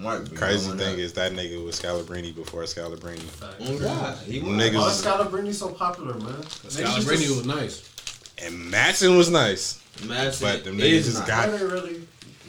Mark. 0.00 0.34
Crazy 0.34 0.70
thing 0.72 0.94
up. 0.94 0.98
is 0.98 1.12
that 1.12 1.32
nigga 1.32 1.62
was 1.64 1.78
Scalabrini 1.80 2.34
before 2.34 2.62
Scalabrini. 2.62 3.20
oh 3.60 3.78
god, 3.78 4.18
he 4.24 4.40
was. 4.40 4.48
Niggas- 4.50 4.78
Why 4.78 4.90
is 4.90 5.02
Scalabrini 5.04 5.52
so 5.54 5.68
popular, 5.68 6.14
man? 6.14 6.32
Scalabrini 6.66 7.28
was 7.28 7.46
nice. 7.46 7.92
And 8.42 8.54
Madsen 8.72 9.16
was 9.16 9.30
nice, 9.30 9.80
Madsen 9.98 10.40
but 10.42 10.64
them 10.64 10.76
niggas 10.78 11.04
just 11.04 11.18
not. 11.20 11.26
got 11.28 11.48
Why 11.50 11.56
they 11.56 11.64
really? 11.64 12.00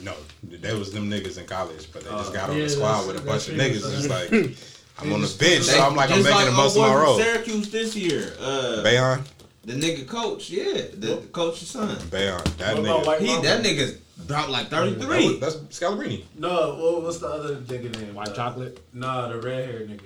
no. 0.04 0.14
That 0.50 0.76
was 0.76 0.92
them 0.92 1.10
niggas 1.10 1.38
in 1.38 1.46
college, 1.46 1.92
but 1.94 2.04
they 2.04 2.10
just 2.10 2.32
Oh. 2.32 2.34
got 2.34 2.50
on 2.50 2.58
Yeah, 2.58 2.64
the 2.64 2.70
squad 2.70 3.08
with 3.08 3.18
a 3.18 3.22
bunch 3.22 3.48
of 3.50 3.56
niggas. 3.56 3.84
much- 3.84 3.94
It's 3.94 4.08
like 4.10 4.58
I'm 5.00 5.14
on 5.14 5.22
the 5.22 5.28
bench, 5.28 5.40
They- 5.40 5.74
so 5.74 5.80
I'm 5.82 5.96
like 5.96 6.10
I'm 6.12 6.24
making 6.24 6.36
like 6.36 6.46
the 6.46 6.52
most 6.52 6.76
of 6.76 6.84
our 6.84 6.98
my 6.98 7.04
role. 7.04 7.18
Syracuse 7.20 7.70
this 7.70 7.96
year. 7.96 8.34
Uh, 8.40 8.82
Bayon, 8.84 9.24
the 9.66 9.74
nigga 9.74 10.08
coach, 10.08 10.50
yeah, 10.50 10.74
the, 10.94 11.08
the 11.22 11.28
coach's 11.32 11.70
son. 11.70 11.96
Bayon, 12.10 12.44
that 12.58 12.76
What 12.78 12.86
nigga. 12.86 13.20
He 13.20 13.42
that 13.44 13.64
nigga's 13.64 13.98
dropped 14.26 14.50
like 14.50 14.70
33. 14.70 15.38
That 15.40 15.46
was- 15.46 15.62
That's 15.62 15.80
Scalabrini. 15.80 16.24
No, 16.38 16.76
what, 16.76 17.04
what's 17.04 17.20
the 17.20 17.28
other 17.28 17.56
nigga 17.58 17.96
name? 18.00 18.14
White 18.16 18.30
Uh, 18.30 18.34
chocolate. 18.36 18.80
Nah, 18.94 19.30
the 19.30 19.40
red 19.40 19.70
haired 19.70 19.90
nigga. 19.90 20.02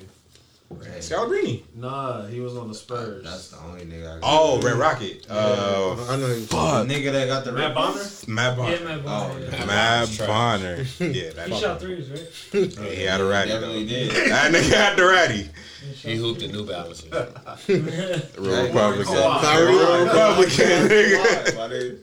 Scalabrini. 0.80 1.64
Nah, 1.76 2.26
he 2.28 2.40
was 2.40 2.56
on 2.58 2.68
the 2.68 2.74
Spurs. 2.76 3.24
That's 3.24 3.50
the 3.50 3.58
only 3.60 3.86
nigga. 3.86 4.16
I 4.18 4.20
Oh, 4.24 4.60
Red 4.62 4.76
Rocket. 4.76 5.26
Uh, 5.30 5.96
I 6.10 6.16
know 6.18 6.28
you. 6.28 6.46
the 6.46 6.46
nigga 6.88 7.12
that 7.12 7.28
got 7.28 7.46
the 7.46 7.52
Matt 7.52 7.68
red 7.68 7.76
Bonner. 7.76 8.04
Matt 8.28 8.58
Bonner. 8.58 8.76
Yeah, 8.76 8.84
man. 8.84 9.00
Oh, 9.00 9.04
Bonner, 9.06 9.40
yeah. 9.40 9.50
yeah. 9.52 9.66
Matt 9.66 10.18
Bonner. 10.28 10.86
Yeah, 11.00 11.30
that 11.34 11.50
He 11.50 11.60
shot 11.60 11.80
threes, 11.82 12.10
right? 12.10 12.30
Yeah, 12.54 12.86
he 12.90 13.04
had 13.04 13.22
a 13.22 13.26
ratty. 13.26 13.52
Definitely 13.52 13.84
though. 13.86 13.90
did. 14.14 14.30
That 14.30 14.52
nigga 14.54 14.74
had 14.74 14.98
the 14.98 15.06
ratty. 15.06 15.50
He 15.96 16.16
hooped 16.16 16.42
in 16.44 16.52
New 16.52 16.66
Balances. 16.66 17.12
Real 17.68 18.66
Republican. 18.68 19.06
Kawhi. 19.14 19.42
Kyrie 19.42 19.66
Real 19.76 20.06
Republican, 20.06 20.88
nigga. 20.88 21.24
nigga. 21.58 21.98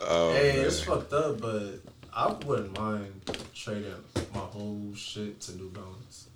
Oh, 0.00 0.32
hey, 0.32 0.52
man. 0.56 0.64
it's 0.66 0.80
fucked 0.80 1.12
up, 1.12 1.40
but 1.40 1.80
I 2.14 2.32
wouldn't 2.46 2.78
mind 2.78 3.12
trading 3.54 3.92
my 4.32 4.40
whole 4.40 4.92
shit 4.94 5.40
to 5.42 5.56
New 5.56 5.70
Balance. 5.70 6.27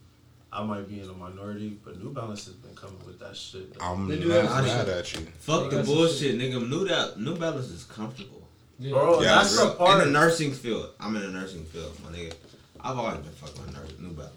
I 0.55 0.62
might 0.64 0.86
be 0.89 1.00
in 1.00 1.08
a 1.08 1.12
minority, 1.14 1.78
but 1.82 1.98
New 2.02 2.10
Balance 2.12 2.44
has 2.44 2.55
been 2.55 2.74
coming 2.76 2.98
with 3.06 3.18
that 3.20 3.34
shit. 3.36 3.72
though. 3.72 3.84
I'm 3.84 4.06
They 4.06 4.16
not 4.16 4.22
do 4.22 4.31
have 4.31 4.48
some 4.50 4.66
mad 4.66 4.89
at 4.89 5.14
you. 5.14 5.20
Fuck 5.39 5.70
the 5.70 5.76
That's 5.76 5.89
some 5.89 5.97
bullshit, 5.97 6.39
nigga. 6.39 6.68
New 6.68 6.86
that 6.89 7.18
New 7.18 7.36
Balance 7.36 7.70
is 7.70 7.84
comfortable. 7.84 8.42
Yeah. 8.78 8.92
Bro, 8.92 9.22
Yeah, 9.22 9.36
that's 9.36 9.56
bro. 9.56 9.68
the 9.68 9.74
part. 9.76 10.02
In 10.06 10.12
the 10.12 10.18
nursing 10.20 10.52
field, 10.52 10.90
I'm 11.00 11.16
in 11.16 11.22
the 11.22 11.28
nursing 11.40 11.64
field, 11.64 11.97
my 12.05 12.10
nigga. 12.16 12.34
I've 12.81 12.98
always 12.98 13.18
been 13.18 13.32
fucking 13.32 13.64
with 13.82 14.00
New 14.00 14.10
Balance. 14.10 14.34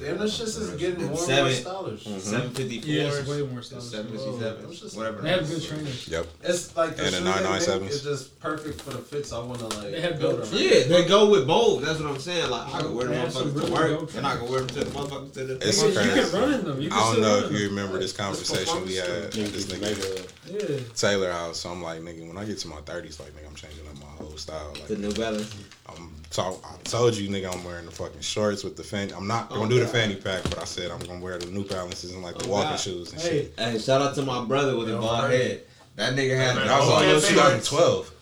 My 0.00 0.06
nigga. 0.06 0.08
Damn, 0.08 0.18
this 0.18 0.36
shit 0.36 0.46
is 0.48 0.70
getting 0.76 0.94
more 0.98 1.04
and 1.06 1.10
more 1.10 1.18
Seven- 1.26 1.52
stylish. 1.54 2.04
Mm-hmm. 2.04 2.18
Seven 2.18 2.50
fifty 2.50 2.80
four. 2.80 2.90
Yeah, 2.90 3.02
it's 3.12 3.28
way 3.28 3.42
more 3.42 3.62
stylish. 3.62 3.84
Seven 3.86 4.12
fifty 4.12 4.30
Them 4.38 4.74
seven. 4.74 4.98
Whatever. 4.98 5.22
They 5.22 5.30
have 5.30 5.48
good 5.48 5.62
trainers. 5.62 6.08
Yep. 6.08 6.26
It's 6.44 6.76
like 6.76 6.96
the 6.96 7.04
And 7.04 7.12
the 7.14 7.18
shoe 7.18 7.24
they 7.24 7.30
make 7.30 7.42
997s. 7.62 7.88
is 7.90 8.02
just 8.02 8.40
perfect 8.40 8.80
for 8.80 8.90
the 8.90 8.98
fits 8.98 9.32
I 9.32 9.38
want 9.40 9.58
to 9.60 9.66
like. 9.66 9.90
They 9.90 10.00
have 10.00 10.18
build 10.18 10.40
dope 10.40 10.52
around. 10.52 10.60
Yeah, 10.60 10.82
they 10.88 11.06
go 11.08 11.30
with 11.30 11.46
both. 11.46 11.82
That's 11.84 12.00
what 12.00 12.10
I'm 12.10 12.18
saying. 12.18 12.50
Like 12.50 12.74
I 12.74 12.80
can 12.80 12.94
wear 12.94 13.06
them 13.08 13.14
They 13.14 13.20
have 13.20 13.32
motherfuckers 13.32 13.66
to 13.66 13.72
work, 13.72 14.14
and 14.16 14.26
I 14.26 14.36
can 14.36 14.48
wear 14.50 14.58
them 14.60 14.68
to 14.68 14.74
the 14.84 14.90
motherfuckers 14.90 15.32
to 15.34 15.44
the. 15.44 15.68
It's 15.68 15.82
you, 15.82 15.92
can- 15.92 16.16
you 16.16 16.22
can 16.22 16.32
run 16.40 16.52
in 16.54 16.64
them. 16.64 16.80
You 16.80 16.88
can 16.90 16.98
I 16.98 17.12
don't 17.12 17.20
know 17.22 17.38
if 17.38 17.52
you 17.52 17.68
remember 17.68 17.98
this 17.98 18.12
conversation 18.12 18.84
we 18.84 18.96
had 18.96 19.08
at 19.08 19.32
this 19.32 19.66
nigga 19.66 20.30
Yeah. 20.48 20.78
Taylor 20.94 21.32
house. 21.32 21.60
So 21.60 21.70
I'm 21.70 21.82
like, 21.82 22.00
nigga, 22.00 22.26
when 22.26 22.38
I 22.38 22.44
get 22.44 22.58
to 22.58 22.68
my 22.68 22.76
30s, 22.82 23.18
like, 23.18 23.30
nigga, 23.34 23.48
I'm 23.48 23.54
changing 23.54 23.86
up 23.88 23.98
my 24.00 24.06
whole 24.24 24.36
style. 24.36 24.70
Like, 24.74 24.86
The 24.86 24.96
New 24.96 25.12
Balance. 25.12 25.54
I'm 25.88 26.10
talk, 26.30 26.62
I 26.64 26.76
told 26.84 27.16
you, 27.16 27.28
nigga, 27.28 27.52
I'm 27.54 27.64
wearing 27.64 27.86
the 27.86 27.92
fucking 27.92 28.20
shorts 28.20 28.64
with 28.64 28.76
the 28.76 28.82
fanny. 28.82 29.12
I'm 29.12 29.26
not 29.26 29.48
gonna 29.48 29.62
Oh, 29.62 29.68
do 29.68 29.78
the 29.80 29.86
fanny 29.86 30.16
pack, 30.16 30.42
but 30.44 30.58
I 30.58 30.64
said 30.64 30.90
I'm 30.90 30.98
gonna 31.00 31.20
wear 31.20 31.38
the 31.38 31.46
New 31.46 31.64
Balances 31.64 32.12
and 32.12 32.22
like 32.22 32.36
the 32.38 32.46
Oh, 32.46 32.50
walking 32.50 32.70
God. 32.70 32.80
shoes 32.80 33.12
and 33.12 33.20
Hey, 33.20 33.28
shit. 33.28 33.54
Hey, 33.58 33.78
shout 33.78 34.02
out 34.02 34.14
to 34.16 34.22
my 34.22 34.44
brother 34.44 34.76
with 34.76 34.86
the 34.88 34.94
Yo, 34.94 35.00
bald 35.00 35.30
head. 35.30 35.62
That 35.96 36.14
nigga 36.14 36.36
had. 36.36 36.56
Man, 36.56 36.66
That 36.66 36.80
was 36.80 36.88
all 36.88 37.02
yeah, 37.02 37.14
2012. 37.20 38.12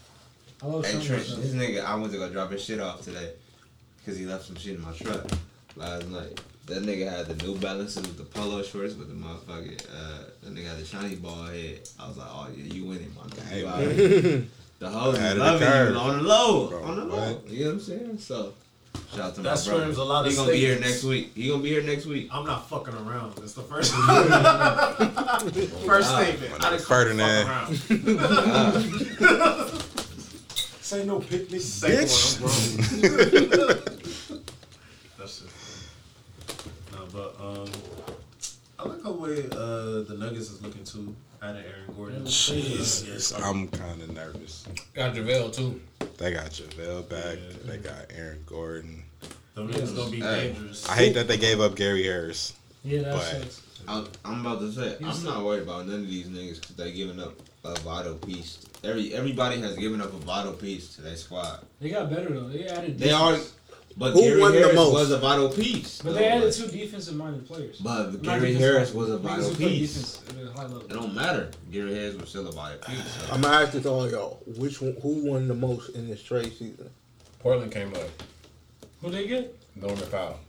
I 0.62 0.66
love 0.66 0.84
Hey 0.86 0.92
some 0.92 1.00
Trent, 1.02 1.23
this 1.26 1.52
nigga, 1.52 1.84
I 1.84 1.94
went 1.97 2.12
to 2.12 2.18
go 2.18 2.31
drop 2.31 2.50
his 2.50 2.62
shit 2.65 2.81
off 2.81 3.02
today 3.02 3.33
because 3.99 4.18
he 4.18 4.24
left 4.26 4.44
some 4.47 4.57
shit 4.57 4.76
in 4.76 4.81
my 4.83 4.92
truck 4.92 5.26
last 5.76 6.08
night. 6.08 6.41
That 6.66 6.83
nigga 6.83 7.10
had 7.10 7.26
the 7.26 7.44
New 7.44 7.57
Balances 7.58 7.97
with 8.07 8.16
the 8.16 8.24
polo 8.24 8.62
shorts 8.62 8.94
with 8.94 9.08
the 9.08 9.15
motherfucking. 9.15 9.84
Uh, 9.94 10.18
that 10.42 10.55
nigga 10.55 10.68
had 10.68 10.78
the 10.78 10.84
shiny 10.86 11.16
bald 11.16 11.50
head. 11.50 11.81
I 12.00 12.08
was 12.08 12.16
like, 12.16 12.28
oh 12.31 12.49
yeah, 12.57 12.73
you 12.73 12.86
winning, 12.86 13.15
my 13.15 13.28
nigga. 13.28 14.47
You 14.90 14.90
alright. 14.90 14.92
The 14.92 14.98
hoes 14.98 15.18
Ahead 15.18 15.36
is 15.36 15.38
of 15.38 15.38
the 15.38 15.44
loving 15.44 15.68
curve. 15.68 15.94
you 15.94 16.00
on 16.00 16.16
the 16.16 16.22
low, 16.22 16.68
Bro, 16.68 16.82
on 16.82 16.96
the 16.96 17.04
low. 17.04 17.16
what? 17.32 17.48
You 17.48 17.58
know 17.60 17.66
what 17.66 17.72
I'm 17.74 17.80
saying? 17.80 18.18
So, 18.18 18.52
shout 19.10 19.20
out 19.20 19.34
to 19.36 19.42
That 19.42 19.42
my 19.42 19.42
brother. 19.42 19.56
screams 19.60 19.96
a 19.98 20.04
lot 20.04 20.24
of 20.26 20.30
He 20.32 20.36
gonna 20.36 20.52
be 20.52 20.58
here 20.58 20.78
next 20.80 21.04
week. 21.04 21.30
He 21.34 21.48
gonna 21.48 21.62
be 21.62 21.68
here 21.70 21.82
next 21.82 22.06
week. 22.06 22.28
I'm 22.32 22.44
not 22.46 22.68
fucking 22.68 22.94
around. 22.94 23.34
That's 23.36 23.54
the 23.54 23.62
first. 23.62 23.92
first 25.86 26.10
statement. 26.14 26.64
I 26.64 26.70
didn't 26.70 26.82
fuck 26.82 26.88
Ferdinand. 26.88 27.46
around. 27.48 27.76
Say 30.84 31.04
no 31.06 31.18
picnic. 31.18 31.60
Second 31.62 32.42
one, 32.42 32.52
I'm 32.52 33.00
grown. 33.00 33.78
That's 35.18 35.40
it. 35.42 35.48
No, 36.92 36.98
but 37.10 37.34
um, 37.40 37.68
I 38.78 38.80
like 38.88 39.02
how 39.02 39.12
the 39.12 39.18
way 39.18 39.38
uh 39.50 40.02
the 40.06 40.14
Nuggets 40.18 40.50
is 40.50 40.60
looking 40.62 40.84
too. 40.84 41.14
Adding 41.44 41.62
Aaron 41.64 41.94
Gordon. 41.97 42.26
Jesus, 42.26 43.32
Yeah, 43.36 43.44
I'm 43.47 43.68
kind 43.68 44.00
of 44.00 44.10
nervous. 44.14 44.64
Got 44.94 45.14
JaVale 45.14 45.55
too. 45.55 45.81
They 46.16 46.32
got 46.32 46.47
JaVale 46.47 47.08
back. 47.10 47.39
They 47.66 47.76
got 47.78 48.06
Aaron 48.16 48.42
Gordon. 48.47 49.02
Them 49.55 49.68
niggas 49.68 49.94
gonna 49.94 50.10
be 50.10 50.20
Hey. 50.20 50.52
dangerous. 50.55 50.89
I 50.89 50.97
hate 50.97 51.12
that 51.14 51.28
they 51.28 51.36
gave 51.36 51.60
up 51.60 51.76
Gary 51.76 52.05
Harris. 52.05 52.55
Yeah, 52.82 53.02
that 53.02 53.12
But- 53.14 53.42
sucks. 53.42 53.60
I, 53.86 54.06
I'm 54.24 54.40
about 54.47 54.60
to 54.60 54.73
say, 54.73 54.97
He's- 54.98 55.18
I'm 55.18 55.24
not 55.24 55.44
worried 55.44 55.64
about 55.64 55.86
none 55.86 56.00
of 56.00 56.08
these 56.08 56.26
niggas 56.28 56.60
because 56.62 56.76
they 56.76 56.92
giving 56.92 57.20
up 57.20 57.34
a 57.64 57.74
vital 57.81 58.14
piece. 58.14 58.58
Every 58.82 59.12
everybody 59.14 59.60
has 59.60 59.76
given 59.76 60.00
up 60.00 60.14
a 60.14 60.16
vital 60.24 60.55
piece 60.55 60.94
to 60.97 61.02
their 61.02 61.16
squad. 61.16 61.60
They 61.81 61.90
got 61.90 62.08
better 62.08 62.31
though. 62.32 62.48
They 62.48 62.66
added. 62.66 62.98
They 62.98 63.10
are, 63.10 63.39
but 63.97 64.12
Who 64.12 64.20
Gary 64.23 64.40
won 64.40 64.52
the 64.52 64.58
Harris 64.58 64.74
most? 64.74 64.92
was 64.92 65.10
a 65.12 65.18
vital 65.18 65.48
piece. 65.48 66.02
But 66.02 66.14
they 66.14 66.26
added 66.26 66.44
like- 66.47 66.55
two 66.55 66.66
defensive-minded 66.66 67.47
players. 67.47 67.78
But 67.78 68.12
Not 68.23 68.40
Gary 68.40 68.55
Harris 68.55 68.92
was 68.92 69.10
a 69.10 69.18
vital 69.18 69.55
piece. 69.55 69.94
defense 69.94 70.20
at 70.40 70.47
a 70.47 70.52
high 70.52 70.62
level. 70.64 70.81
It 70.82 70.89
don't 70.90 71.14
matter. 71.14 71.50
Gary 71.70 71.94
Harris 71.94 72.16
was 72.16 72.28
still 72.28 72.48
a 72.48 72.52
vital 72.52 72.78
piece. 72.78 72.97
So. 73.26 73.32
I'm 73.32 73.40
gonna 73.40 73.55
ask 73.62 73.73
this 73.73 73.82
to 73.84 73.90
all 73.90 74.10
y'all. 74.10 74.40
Which 74.56 74.81
one, 74.82 74.97
who 75.02 75.31
won 75.31 75.47
the 75.48 75.55
most 75.55 75.90
in 75.90 76.08
this 76.08 76.23
trade 76.23 76.52
season? 76.52 76.90
Portland 77.40 77.73
came 77.73 77.94
up. 77.94 78.02
Who 79.02 79.10
did 79.10 79.24
they 79.24 79.26
get? 79.28 79.56
Norman 79.76 80.06
Powell. 80.10 80.40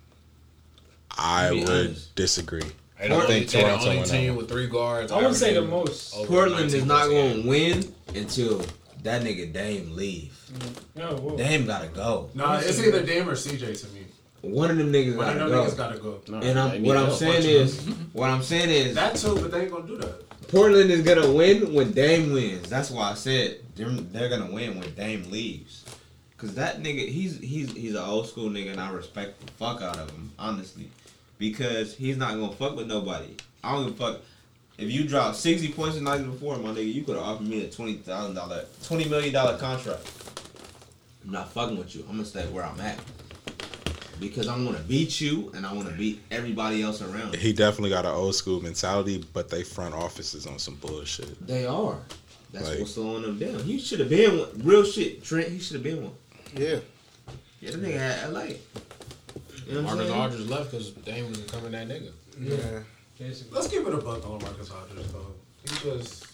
I 1.18 1.52
would 1.52 1.70
honest. 1.70 2.16
disagree. 2.16 2.62
I 3.00 3.08
don't 3.08 3.26
think 3.28 3.50
they 3.50 3.62
the 3.62 3.72
only 3.72 4.04
team 4.04 4.36
with 4.36 4.50
three 4.50 4.68
guards. 4.68 5.12
I 5.12 5.18
wouldn't 5.18 5.36
say 5.36 5.54
the 5.54 5.62
most. 5.62 6.14
Portland 6.26 6.74
is 6.74 6.86
not 6.86 7.08
going 7.10 7.44
to 7.44 7.48
win 7.50 7.94
until 8.16 8.62
that 9.06 9.22
nigga 9.24 9.52
Dame 9.52 9.96
leave. 9.96 10.38
No, 10.96 11.16
whoa. 11.16 11.38
Dame 11.38 11.66
gotta 11.66 11.88
go. 11.88 12.30
Nah, 12.34 12.58
it's 12.60 12.80
either 12.80 13.04
Dame 13.04 13.30
or 13.30 13.34
CJ 13.34 13.80
to 13.82 13.88
me. 13.94 14.06
One 14.42 14.70
of 14.70 14.78
them 14.78 14.92
niggas 14.92 15.16
One 15.16 15.30
of 15.30 15.36
gotta 15.36 15.40
them 15.40 15.50
go. 15.50 15.66
niggas 15.66 15.78
gotta 15.78 15.98
go. 16.00 16.22
No, 16.28 16.38
and 16.40 16.60
I'm, 16.60 16.84
what 16.84 16.98
I'm 16.98 17.12
saying 17.12 17.44
is, 17.50 17.80
what 18.14 18.30
I'm 18.30 18.44
saying 18.44 18.70
is, 18.70 18.96
That 18.96 19.16
too, 19.16 19.36
but 19.36 19.52
they 19.52 19.62
ain't 19.62 19.72
gonna 19.72 19.88
do 19.88 19.98
that. 19.98 20.48
Portland 20.50 20.92
is 20.92 21.02
gonna 21.02 21.32
win 21.32 21.74
when 21.74 21.92
Dame 21.92 22.32
wins. 22.34 22.70
That's 22.70 22.92
why 22.92 23.12
I 23.12 23.14
said 23.16 23.60
they're, 23.76 23.90
they're 23.90 24.30
gonna 24.30 24.52
win 24.52 24.80
when 24.80 24.94
Dame 24.94 25.32
leaves. 25.32 25.84
Cause 26.38 26.54
that 26.56 26.84
nigga, 26.84 27.08
he's 27.08 27.40
he's 27.40 27.72
he's 27.72 27.96
an 27.96 28.04
old 28.04 28.28
school 28.28 28.50
nigga, 28.50 28.72
and 28.72 28.80
I 28.80 28.92
respect 28.92 29.44
the 29.44 29.52
fuck 29.54 29.82
out 29.82 29.98
of 29.98 30.12
him, 30.12 30.32
honestly. 30.38 30.90
Because 31.40 31.96
he's 31.96 32.18
not 32.18 32.32
gonna 32.32 32.52
fuck 32.52 32.76
with 32.76 32.88
nobody. 32.88 33.36
I 33.64 33.72
don't 33.74 33.86
give 33.86 34.00
a 34.00 34.12
fuck. 34.14 34.22
If 34.78 34.92
you 34.92 35.08
drop 35.08 35.36
sixty 35.36 35.72
points 35.72 35.96
the 35.96 36.02
night 36.02 36.24
before, 36.26 36.58
my 36.58 36.70
nigga, 36.70 36.94
you 36.94 37.04
could 37.04 37.16
have 37.16 37.24
offered 37.26 37.48
me 37.48 37.64
a 37.66 37.70
twenty 37.70 37.94
thousand 37.96 38.36
dollar, 38.36 38.66
twenty 38.84 39.08
million 39.08 39.34
dollar 39.34 39.58
contract. 39.58 40.02
I'm 41.24 41.32
not 41.32 41.52
fucking 41.54 41.78
with 41.78 41.96
you. 41.96 42.02
I'm 42.10 42.16
gonna 42.18 42.26
stay 42.26 42.44
where 42.48 42.66
I'm 42.66 42.80
at. 42.82 43.00
Because 44.20 44.48
I 44.48 44.56
want 44.58 44.78
to 44.78 44.84
beat 44.84 45.20
you, 45.20 45.52
and 45.56 45.66
I 45.66 45.74
want 45.74 45.90
to 45.90 45.94
beat 45.94 46.22
everybody 46.32 46.82
else 46.82 47.02
around. 47.02 47.36
He 47.36 47.52
definitely 47.52 47.90
got 47.90 48.06
an 48.06 48.12
old 48.12 48.34
school 48.36 48.62
mentality, 48.62 49.26
but 49.34 49.50
they 49.50 49.64
front 49.64 49.94
offices 49.94 50.46
on 50.48 50.58
some 50.58 50.76
bullshit. 50.76 51.46
They 51.46 51.66
are. 51.66 51.98
That's 52.54 52.70
Like- 52.70 52.80
what's 52.80 52.94
slowing 52.94 53.24
them 53.24 53.38
down. 53.38 53.60
He 53.64 53.78
should 53.78 54.00
have 54.00 54.10
been 54.10 54.40
one. 54.40 54.50
Real 54.64 54.86
shit, 54.86 55.22
Trent. 55.24 55.50
He 55.50 55.60
should 55.60 55.74
have 55.76 55.84
been 55.84 56.02
one. 56.04 56.14
Yeah. 56.56 56.80
Yeah, 57.60 57.72
the 57.72 57.78
nigga 57.78 57.98
had 57.98 58.32
LA. 58.32 58.44
You 58.46 58.56
know 59.74 59.82
what 59.82 59.96
Marcus? 59.98 60.12
Aldridge 60.12 60.48
left 60.48 60.72
because 60.72 60.92
Dame 60.92 61.28
was 61.30 61.40
becoming 61.40 61.72
that 61.72 61.90
nigga. 61.90 62.12
Yeah. 62.40 62.80
Basically. 63.18 63.56
Let's 63.56 63.68
give 63.68 63.88
it 63.88 63.94
a 63.94 63.98
buck 63.98 64.26
on 64.30 64.42
Marcus 64.42 64.70
Aldridge 64.72 65.08
though. 65.12 65.34
He 65.64 65.90
just 65.90 66.28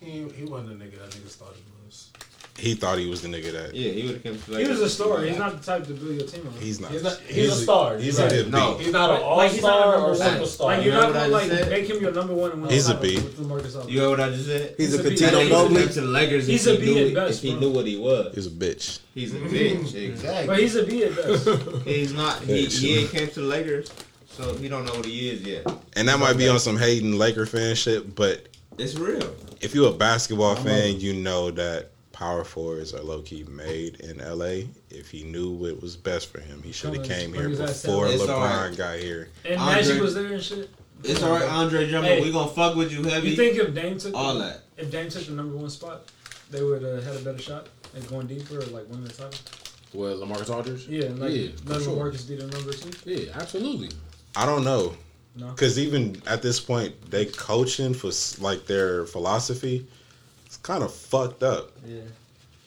He 0.00 0.28
he 0.28 0.44
wasn't 0.44 0.78
the 0.78 0.84
nigga 0.84 0.98
that 0.98 1.10
niggas 1.10 1.34
thought 1.36 1.54
he 1.54 1.62
was. 1.86 2.10
He 2.58 2.74
thought 2.74 2.98
he 2.98 3.08
was 3.08 3.22
the 3.22 3.28
nigga 3.28 3.52
that. 3.52 3.74
Yeah, 3.74 3.90
he 3.92 4.02
would 4.06 4.14
have 4.16 4.22
come 4.22 4.54
to 4.54 4.58
He 4.60 4.68
was 4.68 4.80
a 4.82 4.90
star. 4.90 5.22
He's 5.22 5.38
not 5.38 5.58
the 5.58 5.64
type 5.64 5.86
to 5.86 5.94
build 5.94 6.14
your 6.16 6.26
team 6.26 6.46
around. 6.46 6.58
He's 6.60 6.78
not. 6.78 6.90
He's 6.90 7.02
not. 7.02 7.18
He's, 7.20 7.52
a 7.52 7.56
star. 7.56 7.96
He's 7.96 8.18
right. 8.18 8.30
a 8.30 8.34
good 8.34 8.52
No. 8.52 8.76
He's 8.76 8.92
not 8.92 9.10
an 9.10 9.22
all 9.22 9.36
Like, 9.38 9.52
he's 9.52 9.62
not 9.62 9.78
a 9.78 9.80
star 9.80 9.92
number 9.92 10.06
or 10.06 10.10
one. 10.10 10.18
superstar. 10.18 10.60
Like 10.66 10.84
You 10.84 10.92
you're 10.92 11.00
know 11.00 11.06
not 11.06 11.12
gonna 11.14 11.28
like 11.28 11.48
said? 11.50 11.68
make 11.70 11.88
him 11.88 12.02
your 12.02 12.12
number 12.12 12.34
one. 12.34 12.50
And 12.50 12.62
win 12.62 12.70
He's 12.70 12.88
a 12.88 12.94
title 12.94 13.22
with 13.24 13.88
You 13.90 14.00
heard 14.00 14.10
what 14.10 14.20
I 14.20 14.28
just 14.30 14.46
said? 14.46 14.74
He's 14.76 14.92
a 14.94 15.02
He's 15.10 15.22
a 15.22 15.26
Catino 15.26 15.38
B. 15.38 15.44
He 15.46 15.50
would've 15.50 15.50
Mobley. 15.50 15.82
come 15.84 15.92
to 15.94 16.00
the 16.02 16.06
Lakers 16.08 16.46
He's 16.46 16.66
if 16.66 16.78
a 16.80 16.84
he 16.84 16.94
knew 16.94 17.06
at 17.08 17.14
best, 17.14 17.38
if 17.38 17.42
he 17.42 17.50
bro. 17.52 17.60
knew 17.60 17.70
what 17.70 17.86
he 17.86 17.96
was. 17.98 18.34
He's 18.34 18.46
a 18.46 18.50
bitch. 18.50 18.98
He's 19.14 19.34
a 19.34 19.38
bitch, 19.38 19.94
exactly. 20.10 20.46
But 20.46 20.58
he's 20.58 20.76
a 20.76 20.84
B 20.84 21.04
at 21.04 21.16
best. 21.16 21.48
He's 21.86 22.12
not. 22.12 22.40
He, 22.42 22.66
he 22.66 22.98
ain't 22.98 23.10
came 23.10 23.28
to 23.28 23.40
the 23.40 23.46
Lakers, 23.46 23.90
so 24.30 24.54
he 24.56 24.68
don't 24.68 24.84
know 24.84 24.94
what 24.94 25.04
he 25.04 25.30
is 25.30 25.42
yet. 25.42 25.66
And 25.96 26.08
that 26.08 26.18
might 26.18 26.36
be 26.36 26.48
on 26.48 26.58
some 26.58 26.76
hating 26.78 27.12
Laker 27.18 27.46
fan 27.46 27.74
shit, 27.74 28.14
but 28.14 28.48
It's 28.78 28.94
real. 28.96 29.34
if 29.60 29.74
you're 29.74 29.90
a 29.90 29.96
basketball 29.96 30.56
fan, 30.56 31.00
you 31.00 31.14
know 31.14 31.50
that 31.52 31.90
power 32.12 32.44
forwards 32.44 32.92
are 32.94 33.00
low 33.02 33.22
key 33.22 33.44
made 33.44 34.00
in 34.00 34.18
LA. 34.18 34.66
If 34.90 35.10
he 35.10 35.24
knew 35.24 35.50
what 35.50 35.80
was 35.80 35.96
best 35.96 36.28
for 36.30 36.40
him, 36.40 36.62
he 36.62 36.72
should 36.72 36.94
have 36.94 37.04
came 37.06 37.32
here 37.32 37.48
before 37.48 38.08
down. 38.08 38.18
LeBron 38.18 38.28
alright. 38.28 38.76
got 38.76 38.98
here. 38.98 39.28
And 39.44 39.58
Andre- 39.60 39.82
Magic 39.82 40.02
was 40.02 40.14
there 40.14 40.26
and 40.32 40.42
shit. 40.42 40.70
It's 41.02 41.22
alright, 41.22 41.48
Andre 41.48 41.88
Drummond. 41.88 42.12
Hey. 42.14 42.20
we 42.22 42.30
gonna 42.30 42.50
fuck 42.50 42.76
with 42.76 42.92
you 42.92 43.02
heavy. 43.02 43.30
You 43.30 43.36
think 43.36 43.56
if 43.56 43.74
Dame 43.74 43.96
took 43.98 44.14
all 44.14 44.34
the, 44.34 44.40
that? 44.40 44.60
if 44.76 44.90
Dame 44.90 45.08
took 45.08 45.24
the 45.24 45.32
number 45.32 45.56
one 45.56 45.70
spot, 45.70 46.02
they 46.50 46.62
would 46.62 46.82
have 46.82 47.02
had 47.02 47.16
a 47.16 47.20
better 47.20 47.38
shot 47.38 47.68
at 47.96 48.06
going 48.08 48.26
deeper 48.26 48.58
or 48.58 48.62
like 48.66 48.86
winning 48.88 49.04
the 49.04 49.12
title? 49.12 49.32
What 49.92 50.16
LaMarcus 50.18 50.50
Aldridge? 50.54 50.86
Yeah, 50.88 51.06
and 51.06 51.18
like 51.18 51.32
yeah, 51.32 51.48
let 51.64 51.78
for 51.78 51.84
sure. 51.84 51.96
Marcus 51.96 52.24
be 52.24 52.36
the 52.36 52.46
number 52.46 52.72
two. 52.72 52.90
Yeah, 53.10 53.32
absolutely. 53.34 53.88
I 54.36 54.46
don't 54.46 54.64
know. 54.64 54.94
No. 55.36 55.48
Because 55.50 55.78
even 55.78 56.20
at 56.26 56.42
this 56.42 56.60
point, 56.60 57.10
they 57.10 57.26
coaching 57.26 57.94
for 57.94 58.10
like 58.42 58.66
their 58.66 59.06
philosophy. 59.06 59.86
It's 60.46 60.56
kind 60.58 60.82
of 60.82 60.92
fucked 60.92 61.42
up. 61.42 61.70
Yeah. 61.86 62.00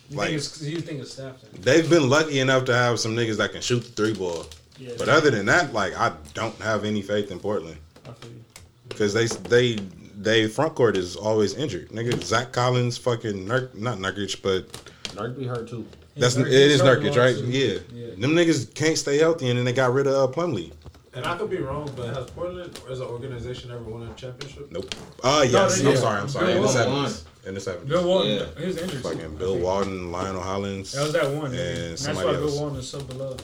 You 0.09 0.17
Like- 0.17 0.27
think 0.29 0.37
it's 0.39 0.61
you 0.61 0.79
think 0.81 1.01
it's 1.01 1.13
staff 1.13 1.35
then? 1.41 1.61
They've 1.61 1.89
been 1.89 2.09
lucky 2.09 2.39
enough 2.39 2.65
to 2.65 2.73
have 2.73 2.99
some 2.99 3.15
niggas 3.15 3.37
that 3.37 3.51
can 3.51 3.61
shoot 3.61 3.81
the 3.83 3.89
three 3.91 4.13
ball. 4.13 4.45
Yeah. 4.77 4.91
But 4.97 5.09
other 5.09 5.29
than 5.31 5.45
that, 5.47 5.73
like 5.73 5.93
I 5.97 6.13
don't 6.33 6.55
have 6.59 6.85
any 6.85 7.01
faith 7.01 7.31
in 7.31 7.39
Portland 7.39 7.77
I 8.05 8.11
feel 8.13 8.31
because 8.89 9.13
they 9.13 9.25
they 9.27 9.75
they 10.17 10.47
front 10.47 10.75
court 10.75 10.95
is 10.97 11.15
always 11.15 11.53
injured. 11.55 11.89
Nigga, 11.89 12.21
Zach 12.23 12.51
Collins, 12.51 12.97
fucking 12.97 13.45
Nurk, 13.47 13.75
not 13.75 13.97
Nurkic, 13.97 14.41
but 14.41 14.71
Nurk 15.15 15.37
be 15.37 15.45
hurt 15.45 15.67
too. 15.69 15.85
that's 16.15 16.35
Nurkic 16.35 16.47
it 16.47 16.71
is 16.71 16.81
hurt 16.81 17.01
Nurkic, 17.01 17.17
right? 17.17 17.35
Yeah. 17.35 17.79
Yeah. 17.93 18.07
them 18.17 18.31
niggas 18.33 18.73
can't 18.73 18.97
stay 18.97 19.17
healthy, 19.17 19.49
and 19.49 19.57
then 19.57 19.65
they 19.65 19.73
got 19.73 19.93
rid 19.93 20.07
of 20.07 20.13
uh, 20.29 20.33
Plumlee. 20.33 20.71
And 21.15 21.25
I 21.27 21.37
could 21.37 21.49
be 21.49 21.57
wrong, 21.57 21.91
but 21.95 22.07
has 22.15 22.29
Portland 22.31 22.79
as 22.89 22.99
an 22.99 23.05
organization 23.07 23.69
ever 23.71 23.83
won 23.83 24.07
a 24.07 24.13
championship? 24.15 24.71
Nope. 24.71 24.93
Uh 25.23 25.45
yes, 25.47 25.79
they- 25.79 25.87
I'm 25.87 25.93
yeah. 25.93 25.99
sorry, 25.99 26.19
I'm 26.21 26.29
sorry. 26.29 26.47
Bill 26.47 26.55
In 26.57 26.61
the 26.63 26.67
seventies, 26.69 27.25
in 27.45 27.53
the 27.53 27.59
seventies, 27.59 27.89
Bill 27.89 28.07
Walton, 28.07 28.31
Yeah. 28.31 28.45
he 28.59 28.65
was 28.65 28.77
injured. 28.77 29.03
fucking 29.03 29.35
Bill 29.37 29.57
Walton, 29.59 30.11
Lionel 30.11 30.41
Hollins. 30.41 30.91
That 30.93 31.03
was 31.03 31.13
that 31.13 31.29
one. 31.31 31.45
And 31.51 31.55
And 31.55 31.91
that's 31.91 32.01
somebody 32.01 32.27
why 32.29 32.33
else. 32.35 32.51
Bill 32.53 32.61
Walton 32.61 32.79
is 32.79 32.89
so 32.89 32.99
beloved. 33.01 33.43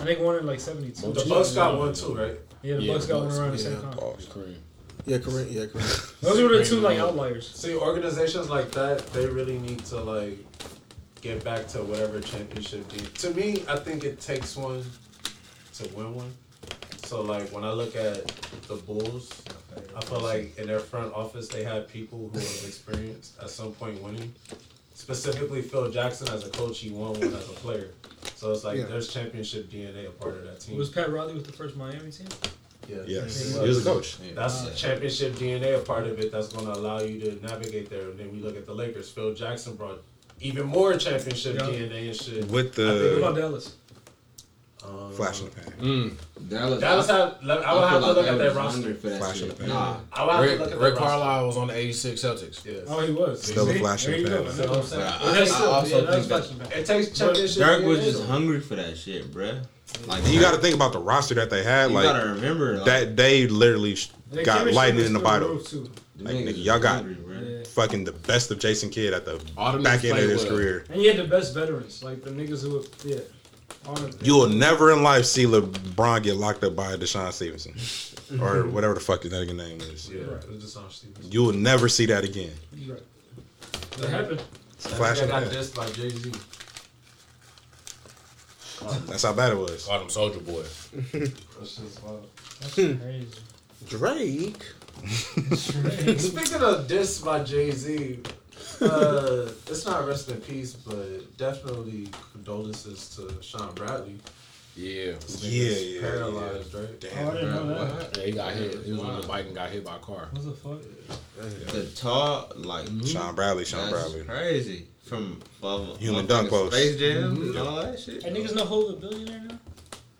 I 0.00 0.04
think 0.04 0.20
one 0.20 0.36
in 0.36 0.46
like 0.46 0.60
seventy 0.60 0.90
two. 0.92 1.12
The 1.12 1.24
Bucks 1.28 1.52
got 1.54 1.76
one 1.78 1.92
too, 1.94 2.14
right? 2.14 2.38
Yeah, 2.62 2.76
the 2.76 2.82
Yeah, 2.82 2.92
Bucks 2.94 3.06
got 3.06 3.16
one 3.18 3.26
Bucks, 3.26 3.38
around 3.38 3.50
the 3.56 3.56
yeah. 3.56 3.68
same 3.70 3.82
time. 3.82 3.92
Pause. 3.92 4.26
Kareem. 4.26 4.54
Yeah, 5.06 5.18
correct. 5.18 5.50
Yeah, 5.50 5.66
correct. 5.66 6.14
Those 6.22 6.40
were 6.42 6.56
the 6.58 6.64
two 6.64 6.78
like 6.80 6.98
outliers. 6.98 7.50
See, 7.50 7.74
organizations 7.74 8.48
like 8.50 8.70
that, 8.72 9.04
they 9.12 9.26
really 9.26 9.58
need 9.58 9.84
to 9.86 10.00
like 10.00 10.38
get 11.20 11.42
back 11.42 11.66
to 11.68 11.82
whatever 11.82 12.20
championship. 12.20 12.86
Deal. 12.88 13.04
To 13.06 13.30
me, 13.34 13.64
I 13.68 13.76
think 13.78 14.04
it 14.04 14.20
takes 14.20 14.56
one 14.56 14.84
to 15.74 15.88
win 15.94 16.14
one. 16.14 16.32
So 17.14 17.22
like 17.22 17.48
when 17.52 17.62
I 17.62 17.70
look 17.70 17.94
at 17.94 18.26
the 18.66 18.74
Bulls, 18.74 19.30
I 19.96 20.04
feel 20.04 20.18
like 20.18 20.58
in 20.58 20.66
their 20.66 20.80
front 20.80 21.14
office 21.14 21.46
they 21.46 21.62
had 21.62 21.86
people 21.86 22.28
who 22.32 22.40
have 22.40 22.64
experienced 22.66 23.40
at 23.40 23.50
some 23.50 23.70
point 23.70 24.02
winning. 24.02 24.34
Specifically, 24.94 25.62
Phil 25.62 25.92
Jackson 25.92 26.26
as 26.30 26.44
a 26.44 26.50
coach, 26.50 26.80
he 26.80 26.90
won 26.90 27.12
one 27.12 27.22
as 27.32 27.48
a 27.48 27.52
player. 27.62 27.90
So 28.34 28.50
it's 28.50 28.64
like 28.64 28.78
Yeah. 28.78 28.86
there's 28.86 29.06
championship 29.14 29.70
DNA 29.70 30.08
a 30.08 30.10
part 30.10 30.34
of 30.38 30.42
that 30.42 30.58
team. 30.58 30.76
Was 30.76 30.88
Pat 30.88 31.12
Riley 31.12 31.34
with 31.34 31.46
the 31.46 31.52
first 31.52 31.76
Miami 31.76 32.10
team? 32.10 32.26
yeah. 32.88 32.96
Yes, 33.06 33.52
Yeah. 33.54 33.62
he 33.62 33.68
was 33.68 33.86
a 33.86 33.90
coach. 33.92 34.16
That's 34.34 34.76
championship 34.80 35.34
DNA, 35.36 35.76
a 35.76 35.78
part 35.78 36.08
of 36.08 36.18
it 36.18 36.32
that's 36.32 36.48
going 36.48 36.66
to 36.66 36.72
allow 36.72 36.98
you 37.00 37.20
to 37.20 37.40
navigate 37.46 37.90
there. 37.90 38.10
And 38.10 38.18
then 38.18 38.32
we 38.32 38.40
look 38.40 38.56
at 38.56 38.66
the 38.66 38.74
Lakers. 38.74 39.08
Phil 39.08 39.32
Jackson 39.34 39.76
brought 39.76 40.02
even 40.40 40.66
more 40.66 40.96
championship 40.96 41.54
Yeah. 41.60 41.66
DNA 41.70 42.08
and 42.08 42.16
shit. 42.16 42.48
With 42.48 42.74
the. 42.74 42.86
What 42.86 42.94
the 42.98 43.16
about 43.18 43.36
Dallas? 43.36 43.74
Um, 44.86 45.12
flash 45.12 45.40
in 45.40 45.46
the 45.46 45.52
pan. 45.52 45.72
Mm. 45.80 46.48
Dallas. 46.50 46.80
Dallas 46.80 47.06
have. 47.08 47.38
I 47.42 47.74
would 47.74 47.88
have 47.88 48.00
to 48.02 48.06
look 48.12 48.26
at 48.26 48.38
their 48.38 48.52
roster. 48.52 48.94
Flash 48.94 49.40
in 49.42 49.48
the 49.48 49.54
pan. 49.54 49.68
Nah, 49.68 49.96
I 50.12 50.24
would 50.24 50.32
have 50.34 50.44
to 50.44 50.50
Rick, 50.50 50.58
look 50.60 50.72
at 50.72 50.78
Rick 50.78 50.80
their 50.80 50.90
roster. 50.92 51.04
Carlisle 51.06 51.46
was 51.46 51.56
on 51.56 51.66
the 51.68 51.74
'86 51.76 52.20
Celtics. 52.20 52.64
Yes. 52.64 52.84
Oh, 52.88 53.00
he 53.06 53.12
was. 53.12 53.42
Still 53.42 53.68
a 53.70 53.74
flash 53.74 54.04
in 54.06 54.10
There 54.12 54.20
you 54.20 54.28
the 54.28 54.36
go. 54.36 54.44
pan. 54.44 54.56
You 54.56 54.62
know 54.64 54.68
what 54.70 54.78
I'm 54.80 54.84
saying? 54.84 55.02
I, 55.02 55.06
I 55.06 55.66
also 55.66 56.00
yeah, 56.04 56.10
that's 56.10 56.28
think 56.48 56.58
that. 56.62 56.78
It 56.78 56.86
takes 56.86 57.18
championship. 57.18 57.58
Dirk 57.62 57.84
was 57.84 58.04
just 58.04 58.24
hungry 58.26 58.60
for 58.60 58.76
that 58.76 58.96
shit, 58.98 59.32
bruh. 59.32 59.64
Like 60.06 60.26
You 60.26 60.40
got 60.40 60.52
to 60.54 60.58
think 60.60 60.74
about 60.74 60.92
the 60.92 60.98
roster 60.98 61.34
that 61.34 61.50
they 61.50 61.62
had. 61.62 61.90
you 61.90 61.94
Like 61.94 62.04
gotta 62.04 62.28
remember 62.30 62.76
like, 62.78 62.84
that, 62.86 63.16
they 63.16 63.46
literally 63.46 63.94
sh- 63.94 64.10
Their 64.32 64.44
got 64.44 64.66
lightning 64.72 65.04
in 65.06 65.12
the 65.12 65.18
bottle. 65.20 65.50
roof, 65.50 65.68
too. 65.68 65.88
the 66.16 66.24
like, 66.24 66.34
nigga, 66.36 66.64
y'all 66.64 66.78
got- 66.80 66.96
hungry, 67.04 67.14
bruh. 67.16 67.66
Fucking 67.68 68.04
the 68.04 68.12
best 68.12 68.50
of 68.52 68.58
Jason 68.60 68.88
Kidd 68.90 69.12
at 69.12 69.24
the 69.24 69.40
All 69.56 69.76
back 69.78 70.04
end 70.04 70.16
of 70.18 70.28
his 70.30 70.44
well. 70.44 70.52
career. 70.52 70.84
And 70.90 71.02
you 71.02 71.08
had 71.10 71.18
the 71.18 71.24
best 71.28 71.54
veterans, 71.54 72.02
like 72.04 72.22
the 72.22 72.30
niggas 72.30 72.62
who, 72.62 72.78
were, 72.78 72.84
yeah. 73.04 73.18
All 73.86 73.94
of 73.94 74.18
them. 74.18 74.26
You 74.26 74.34
will 74.34 74.48
never 74.48 74.92
in 74.92 75.02
life 75.02 75.24
see 75.24 75.44
LeBron 75.44 76.22
get 76.22 76.36
locked 76.36 76.64
up 76.64 76.74
by 76.74 76.96
DeShawn 76.96 77.32
Stevenson 77.32 77.72
or 78.40 78.54
mm-hmm. 78.56 78.72
whatever 78.72 78.94
the 78.94 79.00
fuck 79.00 79.22
his 79.22 79.32
nigga 79.32 79.54
name 79.54 79.80
is. 79.80 80.08
Yeah, 80.08 80.22
it 80.22 80.48
was 80.48 80.74
just. 80.74 81.06
You 81.30 81.42
will 81.44 81.52
never 81.52 81.88
see 81.88 82.06
that 82.06 82.24
again. 82.24 82.52
Right. 82.86 83.02
That 83.98 84.10
happened. 84.10 84.42
It's 84.74 84.86
a 84.86 84.88
flash 84.90 85.20
I 85.20 85.22
in 85.22 85.28
the 85.28 85.32
got 85.32 85.44
dissed 85.44 85.76
by 85.76 85.86
Jay 85.90 86.10
Z. 86.10 86.32
That's 89.06 89.22
how 89.22 89.32
bad 89.32 89.52
it 89.52 89.58
was. 89.58 89.86
Called 89.86 90.02
him 90.02 90.10
Soldier 90.10 90.40
Boy. 90.40 90.62
That's 91.12 91.76
just 91.76 92.02
wild. 92.02 92.28
That's 92.60 92.74
crazy. 92.74 93.28
Drake. 93.88 94.62
Speaking 95.54 96.62
of 96.62 96.88
diss 96.88 97.20
by 97.20 97.42
Jay 97.42 97.70
Z, 97.70 98.20
uh, 98.82 99.50
it's 99.68 99.84
not 99.86 100.06
rest 100.06 100.28
in 100.28 100.40
peace, 100.40 100.72
but 100.74 101.36
definitely 101.36 102.08
condolences 102.32 103.08
to 103.16 103.42
Shawn 103.42 103.74
Bradley. 103.74 104.16
Yeah. 104.76 105.12
This 105.12 105.44
Yeah, 105.44 105.68
nigga's 105.70 105.84
yeah, 105.94 106.00
paralyzed, 106.00 106.74
right? 106.74 106.82
Oh, 106.82 106.88
I 106.90 107.24
Damn. 107.24 107.34
didn't 107.34 107.54
know 107.68 107.84
that. 107.96 108.16
Yeah, 108.16 108.24
he 108.24 108.32
got 108.32 108.52
hit. 108.54 108.84
He 108.84 108.92
was 108.92 109.00
on 109.02 109.20
the 109.20 109.26
bike 109.26 109.46
and 109.46 109.54
got 109.54 109.70
hit 109.70 109.84
by 109.84 109.96
a 109.96 109.98
car. 110.00 110.28
What 110.32 110.44
the 110.44 110.50
fuck? 110.52 110.80
The 111.72 111.86
tall, 111.94 112.50
like 112.56 112.88
Shawn 113.06 113.34
Bradley, 113.34 113.64
Shawn 113.64 113.90
that's 113.90 114.08
Bradley. 114.12 114.24
crazy. 114.26 114.86
From, 115.04 115.40
from 115.60 115.96
Human 115.98 116.24
motherfucking 116.24 116.28
dunk 116.28 116.48
post. 116.50 116.72
Space 116.74 116.96
Jam 116.98 117.36
and 117.40 117.56
all 117.58 117.76
that 117.82 118.00
shit. 118.00 118.22
Hey, 118.22 118.30
niggas 118.30 118.54
know 118.56 118.64
Hov 118.64 118.90
a 118.90 118.92
billionaire 118.96 119.42
now? 119.48 119.58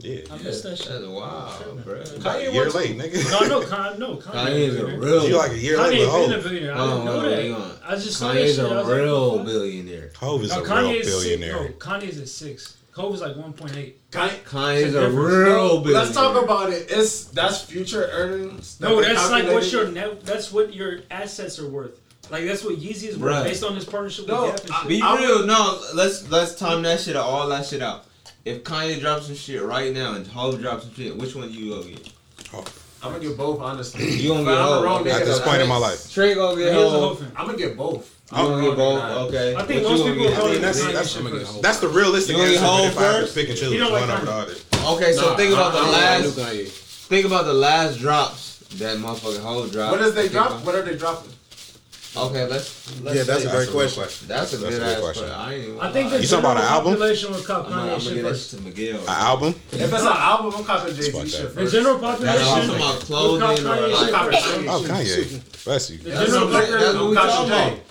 Yeah. 0.05 0.21
I 0.31 0.37
missed 0.43 0.63
that 0.65 0.77
shit. 0.77 0.89
That's 0.89 1.07
wild, 1.07 1.85
bro. 1.85 2.01
About 2.01 2.41
a 2.41 2.53
year 2.53 2.71
late, 2.71 2.97
nigga. 2.99 3.31
No, 3.31 3.39
I 3.39 3.49
know 3.49 3.61
Kanye. 3.63 3.99
No, 3.99 4.17
Kanye. 4.17 4.47
Kanye's 4.47 4.77
a 4.77 4.87
real. 4.87 5.29
You 5.29 5.37
like 5.39 5.53
a 5.53 5.59
year 5.59 5.79
late 5.79 5.99
Kanye 6.01 6.01
with 6.01 6.29
been 6.29 6.31
a 6.31 6.35
Hov. 6.35 6.43
billionaire. 6.45 6.75
I 6.75 6.77
Hold 6.77 6.91
didn't 6.91 7.51
know 7.53 7.59
that. 7.69 7.79
I 7.87 7.95
just 7.97 8.19
saw 8.19 8.29
that 8.29 8.37
Kanye's 8.37 8.55
shit. 8.57 8.65
I 8.65 8.69
a 8.69 8.75
was 8.77 8.87
like, 8.89 8.97
real 8.97 9.31
what 9.31 9.33
the 9.33 9.39
fuck? 9.39 9.47
billionaire. 9.47 10.11
Hov 10.17 10.43
is 10.43 10.51
No, 10.51 10.57
a 10.57 10.63
real 10.63 11.03
billionaire. 11.05 11.59
Six, 11.59 11.71
no, 11.87 11.91
Kanye's 11.93 12.19
at 12.21 12.29
six. 12.29 12.77
Hov 12.93 13.15
is 13.15 13.21
like 13.23 13.37
one 13.37 13.53
point 13.55 13.77
eight. 13.77 14.11
Kanye- 14.11 14.43
Kanye's 14.45 14.95
a 14.95 15.07
a 15.07 15.11
real 15.11 15.81
billionaire. 15.81 15.93
Let's 16.05 16.15
talk 16.15 16.43
about 16.45 16.71
it. 16.73 16.87
It's 16.91 17.25
that's 17.25 17.63
future 17.63 18.09
earnings. 18.13 18.77
that 18.79 18.89
No, 18.89 19.01
they 19.01 19.09
that's 19.15 19.31
like 19.31 19.47
what 19.47 19.73
your 19.73 19.89
net. 19.89 20.23
That's 20.25 20.53
what 20.53 20.75
your 20.75 21.01
assets 21.11 21.59
are 21.59 21.67
worth. 21.69 21.99
Like 22.31 22.45
that's 22.47 22.63
what 22.65 22.77
Yeezy 22.77 23.09
is 23.09 23.19
worth 23.19 23.35
Bruh. 23.35 23.45
based 23.45 23.65
on 23.65 23.75
his 23.75 23.85
partnership 23.85 24.27
No, 24.29 24.47
with 24.53 24.67
Gap 24.67 24.81
and 24.81 24.89
Be 24.89 25.03
real, 25.03 25.47
no. 25.47 25.79
Let's 25.95 26.31
let's 26.31 26.55
time 26.55 26.83
that 26.83 27.01
shit 27.01 27.17
out, 27.17 27.25
all 27.25 27.49
that 27.49 27.67
shit 27.67 27.83
out. 27.83 28.04
If 28.45 28.63
Kanye 28.63 29.01
drops 29.01 29.27
some 29.27 29.35
shit 29.37 29.63
right 29.63 29.93
now 29.93 30.15
and 30.15 30.27
Hov 30.27 30.61
drops 30.61 30.85
some 30.85 30.95
shit, 30.95 31.17
which 31.17 31.35
one 31.35 31.51
do 31.51 31.55
you 31.59 31.75
gonna 31.75 31.87
get? 31.91 32.13
I'm 33.03 33.13
gonna 33.13 33.21
get 33.25 33.37
both, 33.37 33.61
honestly. 33.61 34.11
You 34.11 34.29
gonna 34.31 34.45
get 34.45 34.53
I'm 34.59 34.65
Hov 34.65 34.85
wrong 34.85 35.01
okay. 35.03 35.11
nigga 35.11 35.21
At 35.21 35.25
this 35.27 35.41
point 35.41 35.63
in 35.63 35.69
my 35.69 35.77
life. 35.77 36.11
Trey 36.13 36.35
gonna 36.35 36.57
get 36.59 36.75
was 36.75 36.85
a 36.93 36.99
Hov 36.99 37.19
Hov. 37.21 37.33
I'm 37.37 37.47
gonna 37.47 37.59
get 37.59 37.77
both. 37.77 38.11
You 38.33 38.37
gonna 38.39 38.63
get 38.67 38.77
both? 38.77 39.03
Okay. 39.03 39.55
I 39.55 39.63
think 39.65 39.85
What 39.85 39.91
most 39.93 40.05
people 40.05 40.25
gonna 40.35 40.53
get? 40.53 40.61
that's- 40.61 40.81
Kanye 40.81 40.87
that's- 40.87 41.09
shit 41.11 41.19
I'm 41.19 41.25
gonna 41.29 41.41
first. 41.41 41.53
get 41.55 41.63
That's 41.63 41.79
the 41.81 41.89
realistic 41.89 42.37
You 42.37 42.43
gonna 42.43 42.53
answer. 42.55 42.65
Hov 42.67 42.85
If 42.87 42.99
I 42.99 43.01
first? 43.01 43.35
pick 43.35 43.49
and 43.51 43.59
choose 43.59 43.73
He 43.73 43.79
don't 43.79 43.93
one 43.93 44.01
like 44.09 44.11
over 44.11 44.25
the 44.27 44.33
Kanye. 44.33 44.43
other. 44.83 44.95
Okay, 45.03 45.13
so 45.15 45.31
Nah, 45.31 45.37
think 45.37 45.53
about 45.53 45.75
I- 45.75 45.79
I 45.79 45.85
the 45.85 45.91
last. 46.31 46.35
Think 47.09 47.27
about 47.27 47.45
the 47.45 47.53
last 47.53 47.99
drops 47.99 48.59
that 48.77 48.97
motherfucking 48.99 49.43
Hov 49.43 49.71
dropped. 49.73 49.93
What 49.93 50.01
does 50.01 50.15
they 50.15 50.29
drop? 50.29 50.65
What 50.65 50.75
are 50.75 50.83
they 50.83 50.97
dropping? 50.97 51.31
Okay, 52.17 52.47
let's. 52.47 53.01
let's 53.03 53.17
Yeah, 53.17 53.23
that's 53.25 53.43
say- 53.43 53.49
a 53.49 53.53
great 53.53 53.69
real 53.69 53.91
question. 53.91 54.29
That's 54.29 54.53
a 54.53 54.57
That's 54.59 54.75
good 54.77 54.83
a 54.83 54.85
good 54.85 54.95
ass 54.95 55.01
question. 55.01 55.25
question. 55.25 55.41
I 55.41 55.55
ain't 55.55 55.83
I 55.83 55.93
think 55.93 56.11
the 56.11 56.23
You 56.23 56.29
talking 56.29 56.39
about 56.45 56.57
general 56.57 56.63
an 56.69 56.73
album? 56.75 56.93
population 56.93 57.33
will 57.33 57.41
cop 57.41 57.67
I'm 57.67 57.73
I'm 57.73 57.79
Kanye 57.79 57.89
gonna 57.89 58.01
shit 58.01 58.15
this 58.15 58.25
first. 58.25 58.51
to 58.51 58.57
Miguel. 58.61 59.01
An 59.01 59.09
album? 59.09 59.55
If 59.73 59.81
it's 59.83 59.93
an 59.93 60.07
album, 60.09 60.55
I'm 60.57 60.65
copping 60.65 60.95
Jay 60.95 61.03
Z 61.03 61.29
shit 61.29 61.55
that. 61.55 61.55
The 61.65 61.71
general 61.71 61.99
That's 61.99 62.21
population. 62.23 62.47
what 62.47 62.61
I'm 62.61 62.69
talking 62.69 62.77
about 62.77 63.01
clothing 63.01 63.43
or 63.43 63.75
Kanye 63.75 63.93
like. 63.93 64.05
shit 64.07 64.15
I'm 64.15 64.33
first. 64.33 64.45
copping 64.47 64.69
Oh, 64.69 64.81
Kanye. 64.95 65.65
Bless 65.65 65.91
you. 65.91 65.99
The 65.99 66.11
general 66.11 66.27
what 66.29 66.33
I'm- 66.35 66.51
population. 66.53 66.81
That's 66.81 66.95
what 66.95 67.11
we 67.11 67.17
I'm 67.17 67.29
copping. 67.29 67.75
Jay. 67.75 67.83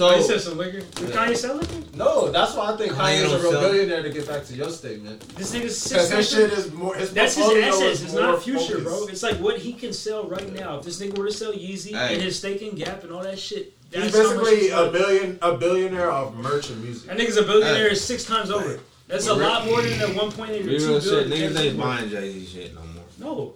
Oh, 0.00 0.14
he 0.16 0.22
So 0.22 0.28
said 0.28 0.40
some 0.40 0.58
liquor. 0.58 0.80
Did 0.80 1.10
Kanye 1.10 1.36
sell 1.36 1.56
liquor? 1.56 1.74
No, 1.96 2.30
that's 2.30 2.54
why 2.54 2.72
I 2.72 2.76
think 2.76 2.92
Kanye 2.92 3.22
Kanye's 3.22 3.24
a 3.24 3.28
don't 3.34 3.42
real 3.42 3.50
sell- 3.52 3.60
billionaire. 3.72 4.02
To 4.04 4.10
get 4.10 4.28
back 4.28 4.44
to 4.46 4.54
your 4.54 4.70
statement, 4.70 5.20
This 5.36 5.52
nigga's 5.54 5.82
because 5.88 6.08
six. 6.08 6.10
his 6.10 6.30
shit 6.30 6.52
is 6.52 6.72
more. 6.72 6.94
His 6.94 7.12
That's 7.12 7.34
his 7.34 7.44
portfolio 7.44 7.68
assets. 7.68 7.98
is 7.98 8.02
It's 8.04 8.12
more 8.12 8.22
not 8.22 8.42
future, 8.42 8.78
bro. 8.78 8.92
focused. 8.92 9.10
It's 9.10 9.22
like 9.22 9.36
what 9.38 9.58
he 9.58 9.72
can 9.72 9.92
sell 9.92 10.24
right 10.28 10.52
now. 10.54 10.78
If 10.78 10.84
this 10.84 11.00
nigga 11.02 11.18
were 11.18 11.26
to 11.26 11.32
sell 11.32 11.52
Yeezy 11.52 11.90
Hey. 11.96 12.14
and 12.14 12.22
his 12.22 12.38
stake 12.38 12.62
in 12.62 12.74
Gap 12.76 13.02
and 13.02 13.12
all 13.12 13.22
that 13.22 13.38
shit, 13.38 13.74
He's 13.90 14.12
That's 14.12 14.16
how 14.18 14.34
much 14.34 14.44
basically 14.44 14.60
he's 14.64 14.72
a 14.72 14.76
worth. 14.82 14.92
billion, 14.92 15.38
a 15.40 15.56
billionaire 15.56 16.10
of 16.12 16.36
merch 16.36 16.68
and 16.68 16.84
music. 16.84 17.08
That 17.08 17.16
nigga's 17.16 17.38
a 17.38 17.42
billionaire 17.42 17.94
six 17.94 18.22
times 18.24 18.50
over. 18.50 18.80
That's 19.06 19.26
a 19.28 19.32
lot 19.32 19.64
more 19.64 19.80
than 19.80 19.98
the 19.98 20.06
1.8 20.08 20.60
or 20.60 20.68
Real 20.68 20.78
2 20.78 21.00
shit, 21.00 21.28
billion. 21.30 21.54
niggas 21.54 21.58
ain't 21.58 21.78
buying 21.78 22.10
Jay 22.10 22.30
Z 22.32 22.44
shit 22.46 22.74
no 22.74 22.82
more. 22.82 23.04
No, 23.18 23.54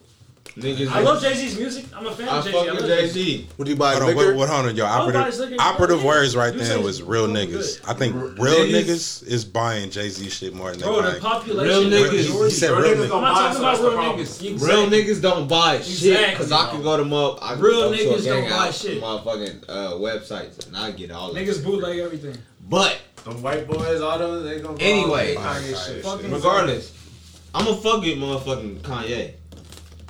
Niggas, 0.56 0.89
I 0.89 1.00
love 1.00 1.22
Jay 1.22 1.32
Z's 1.34 1.58
music. 1.58 1.86
I'm 1.97 2.06
a 2.06 2.12
fan 2.14 2.28
I 2.28 2.39
of 2.39 2.44
Jay 2.44 2.50
Z. 2.52 2.56
fuck 2.66 2.74
with 2.76 2.86
Jay 2.86 3.06
Z. 3.08 3.48
Would 3.56 3.68
you 3.68 3.76
buy 3.76 3.92
Hold 3.92 4.02
on, 4.02 4.08
liquor? 4.16 4.26
what, 4.32 4.36
what 4.36 4.48
hold 4.50 4.66
on, 4.66 4.76
yo. 4.76 4.84
Nobody's 4.84 5.14
Operative, 5.16 5.39
looking- 5.40 5.60
operative 5.60 6.00
yeah. 6.00 6.06
words 6.06 6.36
right 6.36 6.52
You 6.52 6.60
then 6.60 6.82
was 6.82 7.02
real 7.02 7.26
fucking 7.26 7.48
niggas. 7.50 7.81
good. 7.81 7.89
I 7.89 7.94
think 7.94 8.14
R- 8.16 8.20
real 8.26 8.36
niggas- 8.66 8.84
niggas 8.84 9.26
is 9.26 9.44
buying 9.47 9.90
Jay 9.90 10.10
Z 10.10 10.28
shit 10.28 10.52
more 10.55 10.70
than 10.72 10.81
they 10.81 10.84
Bro, 10.86 10.97
the 10.97 11.02
buying. 11.08 11.20
population. 11.22 11.68
Real 11.68 11.82
niggas- 11.90 12.28
majority- 12.28 12.50
He 12.50 12.50
said 12.60 12.70
Real 12.70 12.81
real 12.81 12.90
niggas 12.90 12.97
niggas. 12.97 13.08
don't 13.08 13.16
I'm 13.16 13.22
not 13.22 13.34
buy, 13.34 13.40
talking 13.42 13.58
about 13.62 13.81
real 13.81 13.92
problem. 13.92 14.26
niggas. 14.26 14.62
Real 14.68 14.86
niggas 14.90 15.22
don't 15.22 15.48
buy 15.48 15.76
shit 15.78 15.89
Exactly. 15.89 16.31
because 16.34 16.52
I 16.52 16.70
can 16.70 16.82
go 16.82 16.97
to 16.98 17.05
mo- 17.06 17.39
I 17.40 17.55
can 17.55 17.62
Real 17.62 17.72
go 17.90 17.97
to 17.97 18.02
a 18.02 18.06
niggas 18.18 18.24
don't 18.26 18.50
buy 18.50 18.56
out, 18.68 18.74
shit. 18.74 19.00
Motherfucking 19.02 19.64
uh, 19.70 19.90
websites 19.92 20.66
and 20.66 20.76
I 20.76 20.90
get 20.90 21.10
all 21.12 21.31
of 21.31 21.36
Niggas 21.36 21.64
bootleg 21.64 21.98
everything. 21.98 22.36
But 22.68 22.98
the 23.24 23.31
white 23.31 23.66
boys, 23.66 24.02
all 24.02 24.18
those, 24.18 24.44
they 24.44 24.60
gonna 24.60 24.76
go 24.76 24.84
Anyway. 24.84 25.34
all 25.34 25.44
Kanye 25.44 25.86
shit. 25.86 26.05
Fucking- 26.05 26.31
regardless, 26.31 26.92
I'm 27.55 27.64
gonna 27.64 27.76
fuck 27.78 28.02
with 28.02 28.18
motherfucking 28.18 28.81
Kanye. 28.82 29.32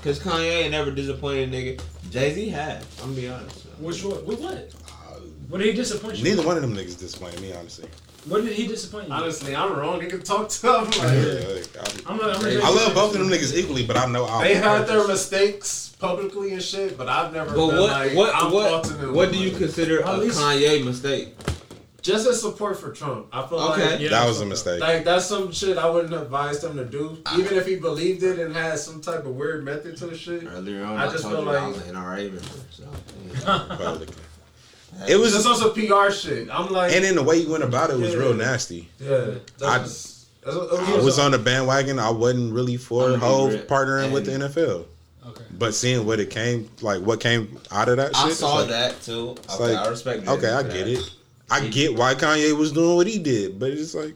Cause 0.03 0.19
Kanye 0.19 0.63
ain't 0.63 0.73
never 0.73 0.91
disappointed 0.91 1.53
a 1.55 1.57
nigga. 1.57 1.81
Jay 2.11 2.35
Z 2.35 2.49
had. 2.49 2.85
I'm 3.01 3.11
gonna 3.11 3.21
be 3.21 3.29
honest. 3.29 3.67
Which 3.79 4.03
one? 4.03 4.25
With 4.27 4.41
what? 4.41 4.53
Uh, 4.55 5.21
what 5.49 5.59
did 5.59 5.69
he 5.69 5.73
disappoint 5.75 6.17
you? 6.17 6.25
Neither 6.25 6.43
one 6.45 6.57
of 6.57 6.63
them 6.63 6.75
niggas 6.75 6.99
disappointed 6.99 7.41
me, 7.41 7.53
honestly. 7.53 7.89
What 8.27 8.45
did 8.45 8.53
he 8.55 8.67
disappoint 8.67 9.09
you? 9.09 9.15
Honestly, 9.15 9.55
I'm 9.55 9.73
wrong. 9.73 10.01
Nigga, 10.01 10.23
talk 10.25 10.49
to 10.49 10.63
them. 10.63 10.85
Like, 10.87 10.95
Yeah, 10.97 11.55
like, 11.55 12.11
I'm 12.11 12.21
a, 12.21 12.23
I'm 12.25 12.31
a 12.31 12.35
Hey, 12.39 12.55
Jay-Z 12.55 12.63
I, 12.63 12.69
I 12.69 12.71
love 12.71 12.95
both 12.95 13.15
of 13.15 13.21
them 13.21 13.29
niggas 13.29 13.55
equally, 13.57 13.87
but 13.87 13.97
I 13.97 14.07
know 14.07 14.25
I'll 14.25 14.41
They 14.41 14.55
had 14.57 14.87
their 14.89 15.07
mistakes 15.07 15.95
publicly 16.01 16.53
and 16.53 16.63
shit, 16.63 16.99
but 16.99 17.09
I've 17.09 17.33
never 17.33 17.51
But 17.55 17.69
been 17.69 17.77
what 17.79 17.91
like, 17.91 18.17
what 18.17 18.35
I'm 18.35 18.53
what 18.53 18.87
faulting 18.87 19.13
what 19.15 19.31
do 19.31 19.39
you 19.39 19.53
consider 19.57 20.01
a 20.01 20.17
least- 20.17 20.39
Kanye 20.41 20.85
mistake? 20.85 21.35
Just 22.03 22.27
as 22.27 22.41
support 22.41 22.79
for 22.81 22.91
Trump. 22.91 23.29
I 23.33 23.47
feel 23.47 23.59
Okay. 23.61 23.91
like 23.93 24.01
Yeah, 24.01 24.09
That 24.11 24.27
was 24.27 24.41
a 24.41 24.47
mistake. 24.47 24.81
Like 24.81 25.05
that's 25.05 25.25
some 25.27 25.53
shit 25.53 25.79
I 25.79 25.89
wouldn't 25.89 26.13
advise 26.13 26.61
them 26.61 26.77
to 26.77 26.85
do, 26.85 27.17
even 27.39 27.57
if 27.57 27.65
he 27.67 27.77
believed 27.77 28.23
it 28.25 28.41
and 28.41 28.55
had 28.55 28.79
some 28.81 29.01
type 29.01 29.21
of 29.25 29.37
weird 29.37 29.65
method 29.65 29.97
to 29.99 30.07
the 30.09 30.17
shit. 30.19 30.45
Earlier 30.45 30.85
on, 30.85 30.97
I 30.99 31.07
I, 31.07 31.13
just 31.13 31.23
told 31.23 31.37
feel 31.37 31.45
you 31.45 31.51
I 31.59 31.69
was 31.69 31.77
an 31.89 31.95
NRA 31.95 32.25
member. 32.33 32.43
So, 32.71 32.85
yeah. 33.47 33.99
It 35.09 35.13
It 35.13 35.17
was 35.17 35.33
was 35.33 35.45
just 35.45 35.47
also 35.47 35.71
PR 35.73 36.13
shit. 36.13 36.49
I'm 36.53 36.71
like, 36.71 36.93
and 36.93 37.03
then 37.05 37.15
the 37.15 37.23
way 37.23 37.37
you 37.39 37.49
went 37.51 37.65
about 37.65 37.89
it 37.91 37.99
was 37.99 38.13
Yeah. 38.13 38.19
real 38.19 38.35
nasty. 38.35 38.91
yeah, 39.01 39.27
that's 39.59 39.63
I- 39.63 39.79
just, 39.79 40.27
it 40.45 40.49
I 40.51 41.01
was 41.03 41.19
on 41.21 41.31
the 41.31 41.39
bandwagon. 41.39 41.99
I 42.01 42.11
wasn't 42.11 42.53
really 42.53 42.77
for 42.77 43.13
I'ma 43.13 43.17
Hove 43.25 43.53
real. 43.55 43.63
partnering 43.63 44.11
with 44.13 44.27
the 44.27 44.33
NFL. 44.33 44.85
Okay. 45.29 45.45
But 45.57 45.73
seeing 45.73 46.05
what 46.05 46.19
it 46.21 46.31
came, 46.31 46.69
like 46.83 47.01
what 47.01 47.21
came 47.21 47.59
out 47.71 47.89
of 47.89 47.97
that 47.99 48.15
shit, 48.15 48.25
I 48.25 48.29
it's 48.29 48.39
saw 48.41 48.57
like, 48.57 48.69
that 48.71 49.01
too. 49.03 49.37
Okay, 49.55 49.73
like, 49.77 49.87
I 49.87 49.89
respect. 49.89 50.27
Okay, 50.29 50.51
I 50.51 50.63
that. 50.63 50.73
get 50.73 50.89
it. 50.89 51.11
I 51.53 51.69
get 51.69 51.95
why 51.95 52.15
Kanye 52.15 52.57
was 52.57 52.73
doing 52.73 52.97
what 52.97 53.07
he 53.07 53.19
did, 53.19 53.59
but 53.59 53.71
it's 53.71 53.95
like 53.95 54.15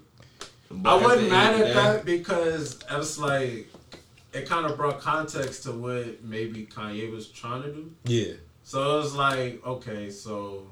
I 0.84 0.96
wasn't 0.96 1.30
mad 1.30 1.60
at 1.60 1.74
that 1.74 2.04
because 2.04 2.82
I 2.90 2.96
was 2.96 3.18
like, 3.18 3.68
it 4.32 4.48
kind 4.48 4.64
of 4.66 4.76
brought 4.76 5.00
context 5.00 5.64
to 5.64 5.72
what 5.72 6.24
maybe 6.24 6.66
Kanye 6.66 7.12
was 7.12 7.28
trying 7.28 7.62
to 7.62 7.72
do. 7.72 7.92
yeah. 8.04 8.34
So 8.62 8.96
it 8.96 8.96
was 8.98 9.14
like, 9.14 9.64
okay, 9.64 10.10
so 10.10 10.66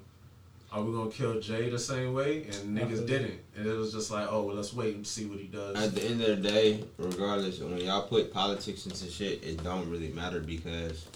are 0.73 0.83
we 0.83 0.93
gonna 0.93 1.11
kill 1.11 1.39
Jay 1.39 1.71
the 1.71 1.79
same 1.79 2.13
way? 2.13 2.45
And 2.45 2.77
niggas 2.77 3.07
didn't, 3.07 3.39
and 3.57 3.67
it 3.67 3.73
was 3.73 3.93
just 3.93 4.11
like, 4.11 4.27
oh, 4.29 4.43
well, 4.43 4.57
let's 4.57 4.75
wait 4.75 4.97
and 4.97 5.07
see 5.07 5.27
what 5.27 5.39
he 5.39 5.47
does. 5.47 5.77
At 5.77 5.95
the 5.95 6.03
end 6.03 6.21
of 6.23 6.43
the 6.43 6.49
day, 6.49 6.83
regardless, 6.99 7.61
when 7.61 7.79
y'all 7.79 8.09
put 8.09 8.33
politics 8.33 8.87
into 8.87 9.09
shit, 9.09 9.45
it 9.45 9.63
don't 9.63 9.89
really 9.89 10.09
matter 10.09 10.41
because 10.41 11.07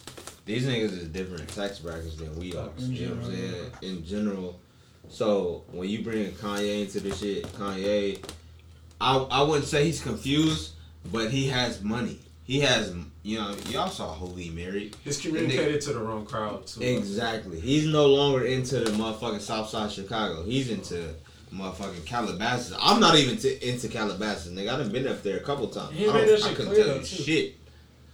these 0.44 0.66
niggas 0.66 0.92
is 0.92 1.08
different 1.08 1.48
tax 1.48 1.80
brackets 1.80 2.14
than 2.16 2.38
we 2.38 2.54
are. 2.54 2.68
In 2.78 2.92
you 2.92 3.08
know 3.08 3.14
what 3.16 3.24
I'm 3.24 3.30
general, 3.32 3.50
saying? 3.50 3.72
In 3.82 4.04
general. 4.04 4.60
So 5.10 5.64
when 5.72 5.88
you 5.88 6.02
bring 6.02 6.30
Kanye 6.32 6.82
into 6.82 7.00
this 7.00 7.18
shit, 7.20 7.44
Kanye, 7.54 8.22
I 9.00 9.16
I 9.16 9.42
wouldn't 9.42 9.66
say 9.66 9.84
he's 9.84 10.02
confused, 10.02 10.72
but 11.12 11.30
he 11.30 11.48
has 11.48 11.82
money. 11.82 12.18
He 12.44 12.60
has, 12.60 12.94
you 13.22 13.38
know, 13.38 13.54
y'all 13.68 13.90
saw 13.90 14.14
he 14.34 14.48
married. 14.50 14.96
He's 15.04 15.18
communicated 15.20 15.80
to 15.82 15.92
the 15.92 15.98
wrong 16.00 16.24
crowd 16.24 16.66
too. 16.66 16.82
Exactly. 16.82 17.60
He's 17.60 17.86
no 17.86 18.06
longer 18.06 18.44
into 18.44 18.80
the 18.80 18.90
motherfucking 18.92 19.40
South 19.40 19.68
Side 19.68 19.92
Chicago. 19.92 20.42
He's 20.44 20.70
into 20.70 21.14
motherfucking 21.54 22.06
Calabasas. 22.06 22.74
I'm 22.80 23.00
not 23.00 23.16
even 23.16 23.36
t- 23.36 23.58
into 23.62 23.88
Calabasas, 23.88 24.52
nigga. 24.52 24.72
I 24.74 24.78
done 24.78 24.90
been 24.92 25.06
up 25.06 25.22
there 25.22 25.36
a 25.36 25.40
couple 25.40 25.68
times. 25.68 25.94
He 25.94 26.08
I, 26.08 26.12
made 26.12 26.26
don't- 26.26 26.40
that 26.40 26.50
I 26.50 26.54
couldn't 26.54 26.74
tell 26.74 26.96
you 26.96 27.04
shit. 27.04 27.56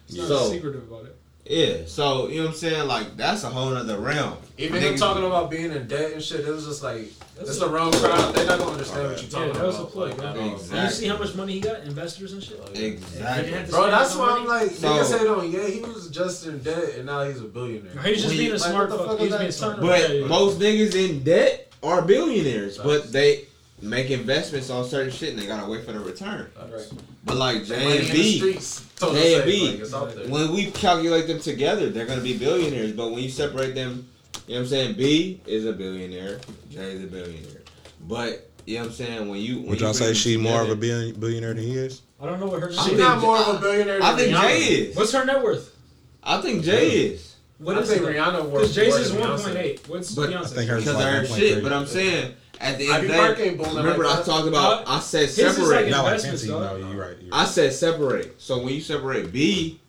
He's 0.09 0.19
not 0.19 0.29
So- 0.29 0.51
secretive 0.51 0.83
about 0.91 1.07
it. 1.07 1.17
Yeah, 1.47 1.83
so 1.87 2.29
you 2.29 2.37
know 2.39 2.45
what 2.45 2.51
I'm 2.53 2.57
saying? 2.57 2.89
Like 2.89 3.17
that's 3.19 3.45
a 3.45 3.49
whole 3.51 3.71
nother 3.71 3.99
realm. 3.99 4.39
Even 4.57 4.81
him 4.81 4.97
talking 4.97 5.25
about 5.25 5.51
being 5.51 5.73
in 5.73 5.87
debt 5.87 6.13
and 6.13 6.23
shit, 6.23 6.41
it 6.41 6.49
was 6.51 6.65
just 6.65 6.83
like 6.83 7.09
That's 7.37 7.51
it's 7.51 7.57
a- 7.59 7.67
the 7.67 7.69
wrong 7.69 7.93
crowd. 7.93 8.35
They're 8.35 8.47
not 8.47 8.59
gonna 8.61 8.71
understand 8.73 9.09
what 9.11 9.21
you're 9.21 9.31
Yeah, 9.43 9.47
talking 9.49 9.53
that 9.61 9.67
was 9.67 9.77
a 9.77 9.81
about. 9.81 9.93
play, 9.93 10.09
like, 10.13 10.35
bro. 10.35 10.55
Exactly. 10.55 10.81
You 10.81 10.91
see 10.91 11.07
how 11.09 11.19
much 11.19 11.35
money 11.35 11.53
he 11.55 11.61
got, 11.61 11.81
investors 11.81 12.33
and 12.33 12.43
shit. 12.43 12.61
Like, 12.65 12.77
Exactly. 12.79 13.45
He 13.45 13.51
didn't 13.51 13.59
have 13.59 13.67
to 13.67 13.73
Bro, 13.73 13.91
that's 13.91 14.17
why 14.17 14.27
money. 14.27 14.41
I'm 14.41 14.47
like, 14.47 14.71
So- 14.71 14.89
niggas 14.89 15.05
say 15.05 15.19
don't. 15.25 15.51
Yeah, 15.51 15.67
he 15.69 15.81
was 15.81 16.09
just 16.09 16.47
in 16.47 16.59
debt 16.61 16.95
and 16.97 17.05
now 17.07 17.25
he's 17.25 17.41
a 17.41 17.45
billionaire. 17.45 17.93
He's 18.03 18.17
just 18.23 18.29
When 18.29 18.37
being 18.39 18.51
a 18.51 18.53
like, 18.55 18.63
smart 18.63 18.91
fuck. 18.91 19.07
fuck 19.07 19.19
He's 19.19 19.37
being 19.37 19.51
smart. 19.53 19.77
turn- 19.77 19.85
But 19.87 20.01
Yeah, 20.01 20.15
yeah. 20.15 20.27
most 20.27 20.59
niggas 20.59 20.95
in 20.95 21.23
debt 21.25 21.73
are 21.83 22.01
billionaires, 22.01 22.79
but 22.79 23.13
they 23.13 23.45
make 23.85 24.11
investments 24.11 24.71
on 24.71 24.85
certain 24.85 25.13
shit 25.13 25.31
and 25.31 25.39
they 25.39 25.47
gotta 25.47 25.71
wait 25.71 25.85
for 25.85 25.93
the 25.93 26.01
return. 26.01 26.51
Right. 26.59 26.91
But 27.25 27.37
like 27.37 27.57
Money 27.57 27.65
J 27.67 27.99
and 27.99 28.07
the 28.09 28.13
B, 28.13 28.37
streets. 28.39 28.87
And 29.03 29.15
B. 29.45 29.69
like, 29.71 29.81
it's 29.81 29.93
out 29.95 30.15
there. 30.15 30.27
when 30.29 30.53
we 30.55 30.71
calculate 30.71 31.27
them 31.27 31.39
together, 31.41 31.91
they're 31.91 32.07
gonna 32.07 32.21
be 32.23 32.37
billionaires. 32.39 32.93
But 32.93 33.11
when 33.13 33.23
you 33.23 33.29
separate 33.29 33.75
them, 33.75 34.09
you 34.47 34.55
know 34.55 34.61
what 34.61 34.65
I'm 34.65 34.67
saying? 34.69 34.95
B 34.97 35.41
is 35.47 35.67
a 35.67 35.73
billionaire, 35.73 36.41
J 36.71 36.93
is 36.93 37.05
a 37.05 37.07
billionaire. 37.07 37.63
But 38.07 38.51
you 38.67 38.77
know 38.77 38.83
what 38.83 38.89
I'm 38.89 38.93
saying? 38.95 39.29
When 39.29 39.41
you 39.41 39.57
when 39.61 39.67
Would 39.71 39.81
you 39.81 39.87
y'all 39.87 39.93
bring 39.93 39.95
say 39.95 40.07
them 40.07 40.15
she 40.15 40.37
more 40.39 40.63
of 40.63 40.71
a 40.71 40.77
billion, 40.77 41.19
billionaire 41.21 41.55
than 41.55 41.65
he 41.65 41.77
is? 41.77 42.03
I 42.21 42.27
don't 42.27 42.41
know 42.41 42.47
what 42.47 42.61
her 42.63 42.69
I 42.71 42.75
net 42.75 42.85
She's 42.85 42.99
not 42.99 43.21
more 43.21 43.37
of 43.37 43.57
a 43.57 43.59
billionaire. 43.61 44.03
I 44.03 44.11
than 44.13 44.19
think 44.19 44.37
Rihanna. 44.37 44.49
Jay 44.49 44.59
is. 44.75 44.97
What's 44.97 45.13
her 45.13 45.25
net 45.25 45.43
worth? 45.43 45.77
I 46.23 46.41
think 46.41 46.65
Jay 46.65 46.89
is. 46.91 47.35
What 47.59 47.77
I 47.77 47.81
is 47.81 47.91
think 47.91 48.03
it? 48.03 48.17
Rihanna 48.17 48.45
worth 48.49 48.53
Because 48.63 48.75
Jay's 48.75 48.95
is 48.97 49.13
1.8. 49.13 49.89
What's 49.89 50.15
But- 50.15 50.31
Beyonce? 50.31 50.35
I 50.45 50.47
think 50.47 50.71
hers- 50.71 50.85
Because 50.85 50.97
like 50.97 51.07
of 51.07 51.13
her 51.13 51.35
1.3. 51.35 51.39
shit. 51.39 51.63
But 51.63 51.73
I'm 51.73 51.87
saying 51.87 52.35
at 52.61 52.79
the 52.79 52.87
end 52.89 53.05
of 53.05 53.09
the 53.11 53.35
day, 53.37 53.51
remember 53.51 54.05
like 54.05 54.19
I 54.21 54.23
talked 54.23 54.49
about. 54.49 54.89
I 54.89 55.01
said 55.01 55.23
his 55.29 55.39
is 55.39 55.57
separate. 55.57 55.83
like 55.83 55.91
Not 55.91 56.05
like 56.05 56.21
fancy, 56.21 56.49
no, 56.49 56.77
you're 56.77 56.89
right. 57.01 57.17
You're 57.21 57.35
I 57.35 57.45
said 57.45 57.73
separate. 57.73 58.41
So 58.41 58.59
when 58.63 58.75
you 58.75 58.81
separate 58.81 59.33
B 59.33 59.81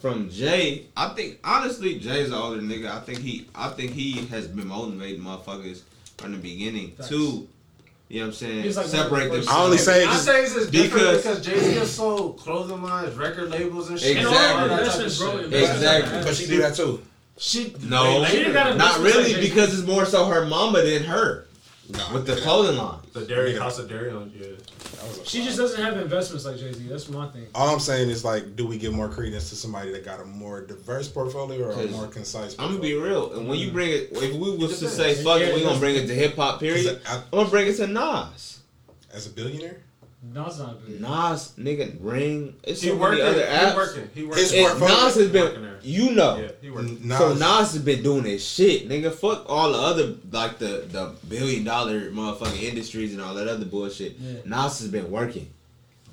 from 0.00 0.28
Jay, 0.30 0.86
I 0.96 1.10
think 1.10 1.38
honestly 1.44 1.98
Jay's 1.98 2.28
an 2.28 2.34
older 2.34 2.60
nigga. 2.60 2.90
I 2.90 3.00
think 3.00 3.18
he 3.20 3.46
I 3.54 3.68
think 3.70 3.92
he 3.92 4.26
has 4.26 4.46
been 4.48 4.66
motivating 4.68 5.22
motherfuckers 5.22 5.82
from 6.18 6.32
the 6.32 6.38
beginning 6.38 6.92
Facts. 6.92 7.08
to 7.10 7.48
you 8.08 8.20
know 8.20 8.26
what 8.26 8.28
I'm 8.28 8.32
saying 8.34 8.74
like 8.74 8.86
separate 8.86 9.32
them. 9.32 9.44
I 9.48 9.64
only 9.64 9.78
say 9.78 10.02
it 10.02 10.08
I 10.08 10.12
just 10.12 10.24
say 10.26 10.42
it's 10.42 10.54
just 10.54 10.70
different 10.70 11.16
because- 11.16 11.22
because 11.22 11.44
Jay 11.46 11.58
Z 11.58 11.74
has 11.78 11.90
sold 11.94 12.36
clothing 12.38 12.82
lines, 12.82 13.14
record 13.16 13.50
labels, 13.50 13.88
and 13.90 13.98
shit. 13.98 14.18
And 14.18 14.26
Exactly. 14.28 14.54
her 14.54 14.62
All 14.62 14.68
that 14.68 14.92
type 14.92 15.06
of 15.06 15.18
bro. 15.18 15.40
shit. 15.50 15.52
Exactly. 15.70 16.22
But 16.22 16.34
she 16.36 16.46
do 16.46 16.58
that 16.60 16.74
too. 16.76 17.00
She 17.38 17.74
No. 17.82 18.22
She 18.26 18.36
didn't 18.36 18.48
later. 18.48 18.52
got 18.52 18.72
a- 18.72 18.74
Not 18.76 18.96
Investments 18.98 19.16
really 19.16 19.32
like 19.34 19.42
because 19.50 19.78
it's 19.78 19.86
more 19.88 20.04
so 20.04 20.26
her 20.26 20.44
mama 20.46 20.82
than 20.82 21.04
her 21.04 21.46
No, 21.92 22.14
with 22.14 22.26
the 22.26 22.36
clothing 22.36 22.78
line. 22.78 23.00
the 23.12 23.26
Dairy 23.26 23.54
House 23.54 23.78
of 23.78 23.88
Deréon 23.88 24.30
yeah. 24.34 24.46
that 24.46 25.08
was 25.08 25.18
a 25.18 25.24
She 25.24 25.44
just 25.44 25.58
doesn't 25.58 25.82
have 25.82 25.98
investments 25.98 26.44
like 26.44 26.56
Jay 26.56 26.72
Z. 26.72 26.86
That's 26.88 27.08
my 27.08 27.26
thing. 27.28 27.46
All 27.54 27.68
I'm 27.68 27.80
saying 27.80 28.08
is 28.08 28.24
like, 28.24 28.56
do 28.56 28.66
we 28.66 28.78
give 28.78 28.92
more 28.92 29.08
credence 29.08 29.50
to 29.50 29.56
somebody 29.56 29.90
that 29.92 30.04
got 30.04 30.20
a 30.20 30.24
more 30.24 30.62
diverse 30.62 31.08
portfolio 31.08 31.68
or 31.68 31.72
a 31.72 31.86
more 31.88 32.06
concise? 32.06 32.56
I'm 32.58 32.68
gonna 32.68 32.80
be 32.80 32.94
real, 32.94 33.32
and 33.34 33.48
when 33.48 33.58
you 33.58 33.70
mm. 33.70 33.72
bring 33.74 33.90
it, 33.90 34.08
if 34.12 34.34
we 34.34 34.56
was 34.56 34.78
to 34.78 34.88
say 34.88 35.14
fuck 35.22 35.40
it, 35.40 35.48
Yeah, 35.48 35.54
we 35.54 35.62
gonna 35.62 35.80
bring 35.80 35.96
it 35.96 36.06
to 36.06 36.14
hip 36.14 36.36
hop. 36.36 36.60
Period. 36.60 37.00
I- 37.06 37.16
I'm 37.16 37.22
gonna 37.30 37.50
bring 37.50 37.66
it 37.66 37.76
to 37.76 37.86
Nas. 37.86 38.60
As 39.12 39.26
a 39.26 39.30
billionaire, 39.30 39.82
Nas 40.22 40.58
not 40.60 40.70
a 40.70 40.74
billionaire. 40.74 41.10
Nas, 41.10 41.52
nigga, 41.58 41.96
Ring. 42.00 42.54
It's 42.62 42.80
He 42.80 42.88
so 42.88 42.96
working. 42.96 43.18
many 43.24 43.30
other 43.30 43.44
He 43.46 43.52
apps. 43.56 43.74
working. 43.74 44.10
He 44.14 44.22
working. 44.24 44.42
His 44.42 44.52
And 44.52 44.66
portfolio- 44.68 44.94
Nas 44.94 45.02
has 45.02 45.16
Working 45.16 45.32
been, 45.32 45.62
there. 45.62 45.78
you 45.82 46.10
know. 46.12 46.38
Yeah, 46.38 46.48
he 46.60 46.70
working. 46.70 46.98
Nas, 47.02 47.18
So 47.18 47.34
Nas 47.34 47.72
has 47.72 47.78
been 47.78 48.02
doing 48.04 48.24
his 48.24 48.44
shit, 48.46 48.88
nigga. 48.88 49.12
Fuck 49.12 49.44
all 49.48 49.72
the 49.72 49.78
other 49.78 50.14
like 50.30 50.58
the 50.60 50.84
the 50.90 51.10
billion 51.28 51.64
dollar 51.64 52.10
motherfucking 52.12 52.62
industries 52.62 53.12
and 53.12 53.20
all 53.20 53.34
that 53.34 53.48
other 53.48 53.64
bullshit. 53.64 54.16
Yeah. 54.20 54.34
Nas 54.44 54.78
has 54.78 54.88
been 54.88 55.10
working. 55.10 55.48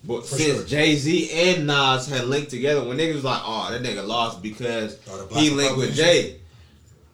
But 0.03 0.25
For 0.25 0.37
since 0.37 0.57
sure. 0.59 0.63
Jay 0.65 0.95
Z 0.95 1.29
and 1.31 1.67
Nas 1.67 2.07
had 2.07 2.25
linked 2.27 2.49
together, 2.49 2.83
when 2.83 2.97
niggas 2.97 3.15
was 3.15 3.23
like, 3.25 3.41
"Oh, 3.45 3.67
that 3.69 3.83
nigga 3.83 4.07
lost 4.07 4.41
because 4.41 4.95
the 4.95 5.25
Black 5.29 5.43
he 5.43 5.49
linked 5.51 5.77
with 5.77 5.89
Republic 5.89 5.93
Jay," 5.95 6.35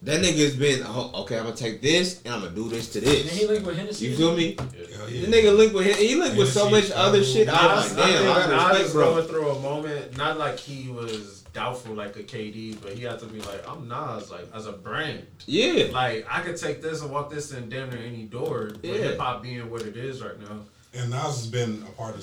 that 0.06 0.22
nigga's 0.22 0.56
been, 0.56 0.84
oh, 0.86 1.12
"Okay, 1.24 1.38
I'm 1.38 1.44
gonna 1.46 1.56
take 1.56 1.82
this 1.82 2.22
and 2.26 2.34
I'm 2.34 2.42
gonna 2.42 2.56
do 2.56 2.70
this 2.70 2.92
to 2.94 3.00
And 3.00 3.08
he 3.08 3.24
this." 3.24 3.50
linked 3.50 3.66
with 3.66 3.78
Hennessy. 3.78 4.06
You 4.08 4.16
feel 4.18 4.36
me? 4.36 4.56
Hell 4.58 4.68
The 5.08 5.28
nigga 5.28 5.56
linked 5.58 5.76
with 5.76 5.86
him 5.86 5.96
he 5.98 6.16
linked 6.16 6.38
with 6.38 6.52
so 6.52 6.66
much 6.70 6.84
Hennessy, 6.90 6.94
other 6.94 7.24
shit. 7.24 7.50
I 7.50 7.76
was 7.76 7.90
Nas, 7.90 7.98
like, 7.98 8.08
damn, 8.12 8.24
I 8.28 8.32
I 8.32 8.36
think 8.36 8.36
gotta 8.36 8.56
Nas 8.56 8.64
respect, 8.70 8.86
is 8.86 8.94
bro. 8.94 9.14
going 9.16 9.28
through 9.28 9.50
a 9.50 9.60
moment, 9.60 10.18
not 10.18 10.38
like 10.38 10.60
he 10.60 10.90
was 10.90 11.42
doubtful 11.54 11.96
like 11.96 12.16
a 12.18 12.24
KD, 12.24 12.78
but 12.82 12.94
he 12.94 13.04
had 13.04 13.18
to 13.20 13.26
be 13.28 13.40
like, 13.42 13.68
I'm 13.70 13.88
Nas, 13.88 14.30
like 14.32 14.48
as 14.54 14.68
a 14.68 14.74
brand. 14.74 15.26
Yeah, 15.46 15.86
Like 15.92 16.26
I 16.30 16.42
could 16.42 16.58
take 16.58 16.82
this 16.82 17.02
and 17.02 17.12
walk 17.12 17.30
this 17.30 17.52
in 17.52 17.70
damn 17.70 17.90
near 17.90 18.00
any 18.02 18.24
door. 18.24 18.72
Yeah. 18.84 18.94
hip 18.94 19.20
hop 19.20 19.42
being 19.44 19.70
what 19.70 19.82
it 19.84 19.96
is 19.98 20.22
right 20.22 20.40
now. 20.40 20.62
And 20.94 21.10
Nas 21.12 21.22
has 21.24 21.48
been 21.48 21.84
a 21.88 21.92
part 21.92 22.16
of 22.16 22.22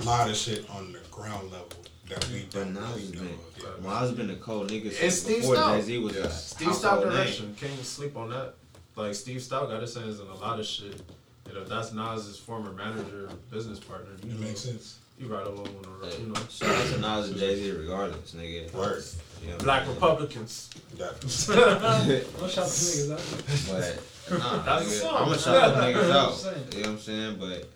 a 0.00 0.02
lot 0.04 0.28
of 0.28 0.36
shit 0.36 0.68
on 0.70 0.92
the 0.92 0.98
ground 1.10 1.50
level 1.52 1.68
that 1.68 1.78
we 1.78 1.87
but 2.08 2.50
don't 2.50 2.74
Nas 2.74 2.82
really 2.94 3.00
has 3.02 3.10
been, 3.10 3.28
of. 3.76 3.84
Nas 3.84 4.12
been 4.12 4.30
a 4.30 4.36
cold 4.36 4.70
nigga 4.70 4.84
And 4.86 4.92
since 4.92 5.14
Steve 5.20 5.40
before 5.42 5.56
Stout. 5.56 5.76
Jay 5.76 5.82
Z 5.82 5.98
was 5.98 6.16
a 6.16 6.30
Steve 6.30 6.68
Stoute 6.68 6.72
household 6.82 7.04
name. 7.06 7.12
direction. 7.16 7.56
Can't 7.60 7.84
sleep 7.84 8.16
on 8.16 8.30
that. 8.30 8.54
like 8.96 9.14
Steve 9.14 9.40
Stoute 9.40 9.68
got 9.70 9.80
his 9.82 9.94
hands 9.94 10.20
in 10.20 10.26
a 10.26 10.34
lot 10.34 10.58
of 10.58 10.66
shit. 10.66 11.00
You 11.46 11.54
know, 11.54 11.64
that's 11.64 11.92
Nas's 11.92 12.38
former 12.38 12.72
manager, 12.72 13.30
business 13.50 13.78
partner. 13.80 14.10
You 14.22 14.30
It 14.30 14.34
know, 14.40 14.46
makes 14.46 14.60
sense. 14.60 14.98
You 15.18 15.26
ride 15.26 15.46
along 15.46 15.64
with 15.64 16.12
a, 16.12 16.16
Hey, 16.16 16.22
you 16.22 16.28
know, 16.28 16.34
Shout 16.48 16.68
out 16.68 16.86
to 16.94 16.98
Nas 17.00 17.28
and 17.30 17.38
Jay 17.38 17.56
Z, 17.56 17.70
regardless, 17.72 18.34
nigga. 18.34 18.72
Word. 18.72 19.02
You 19.42 19.50
know, 19.50 19.58
Black 19.58 19.86
Republicans. 19.88 20.70
Definitely. 20.96 22.20
Don't 22.38 22.50
shout 22.50 22.66
the 22.66 22.70
niggas 22.70 23.12
out. 23.12 23.98
But 24.28 24.38
nah, 24.38 24.62
That's 24.62 24.84
the 24.84 24.90
nigga, 24.94 25.00
song. 25.00 25.16
I'm 25.16 25.24
gonna 25.24 25.38
shout 25.38 25.74
them 25.74 25.94
niggas 25.94 26.10
out. 26.12 26.54
You 26.76 26.82
know 26.82 26.88
what 26.90 26.96
I'm 26.96 26.98
saying? 26.98 27.36
But 27.40 27.68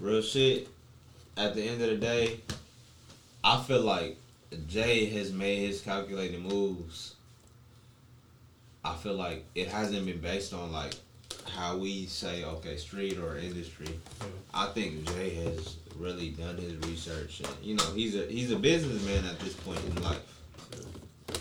real 0.00 0.22
shit. 0.22 0.68
At 1.36 1.54
the 1.56 1.62
end 1.62 1.82
of 1.82 1.90
the 1.90 1.96
day, 1.96 2.40
I 3.44 3.62
feel 3.62 3.82
like 3.82 4.16
Jay 4.66 5.04
has 5.06 5.32
made 5.32 5.58
his 5.58 5.82
calculated 5.82 6.40
moves. 6.42 7.14
I 8.82 8.94
feel 8.94 9.14
like 9.14 9.44
it 9.54 9.68
hasn't 9.68 10.06
been 10.06 10.20
based 10.20 10.54
on 10.54 10.72
like 10.72 10.94
how 11.50 11.76
we 11.76 12.06
say 12.06 12.42
okay 12.44 12.76
street 12.76 13.18
or 13.18 13.36
industry. 13.36 13.86
Mm-hmm. 13.86 14.28
I 14.54 14.66
think 14.68 15.06
Jay 15.08 15.34
has 15.34 15.76
really 15.98 16.30
done 16.30 16.56
his 16.56 16.74
research. 16.88 17.40
And, 17.40 17.54
you 17.62 17.76
know, 17.76 17.84
he's 17.94 18.16
a 18.16 18.26
he's 18.26 18.50
a 18.50 18.56
businessman 18.56 19.24
at 19.26 19.38
this 19.40 19.52
point 19.52 19.80
in 19.84 20.02
life. 20.02 20.22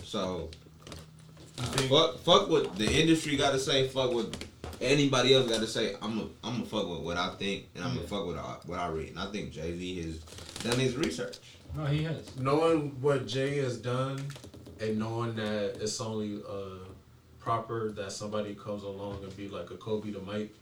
So 0.03 0.49
uh, 1.57 1.63
fuck 1.63 2.19
fuck 2.19 2.49
what 2.49 2.75
the 2.75 2.91
industry 2.91 3.37
got 3.37 3.51
to 3.51 3.59
say. 3.59 3.87
Fuck 3.87 4.11
what 4.13 4.45
anybody 4.81 5.33
else 5.33 5.49
got 5.49 5.61
to 5.61 5.67
say. 5.67 5.95
I'm 6.01 6.19
a, 6.19 6.23
I'm 6.43 6.55
gonna 6.55 6.65
fuck 6.65 6.89
with 6.89 6.99
what 6.99 7.17
I 7.17 7.29
think, 7.35 7.67
and 7.75 7.83
I'm 7.83 7.95
gonna 7.95 8.07
fuck 8.07 8.25
with 8.25 8.37
I- 8.37 8.57
what 8.65 8.79
I 8.79 8.89
read. 8.89 9.09
And 9.09 9.19
I 9.19 9.27
think 9.31 9.51
Jay 9.51 9.77
Z 9.77 10.01
has 10.01 10.17
done 10.63 10.79
his 10.79 10.97
research. 10.97 11.37
No, 11.75 11.85
he 11.85 12.03
has. 12.03 12.35
knowing 12.37 12.95
what 13.01 13.27
Jay 13.27 13.57
has 13.57 13.77
done 13.77 14.23
and 14.79 14.99
knowing 14.99 15.35
that 15.35 15.77
it's 15.81 15.99
only 15.99 16.41
uh, 16.47 16.77
proper 17.39 17.91
that 17.93 18.11
somebody 18.11 18.53
comes 18.55 18.83
along 18.83 19.23
and 19.23 19.35
be 19.35 19.47
like 19.47 19.71
a 19.71 19.75
Kobe 19.75 20.11
to 20.11 20.19
Mike 20.21 20.53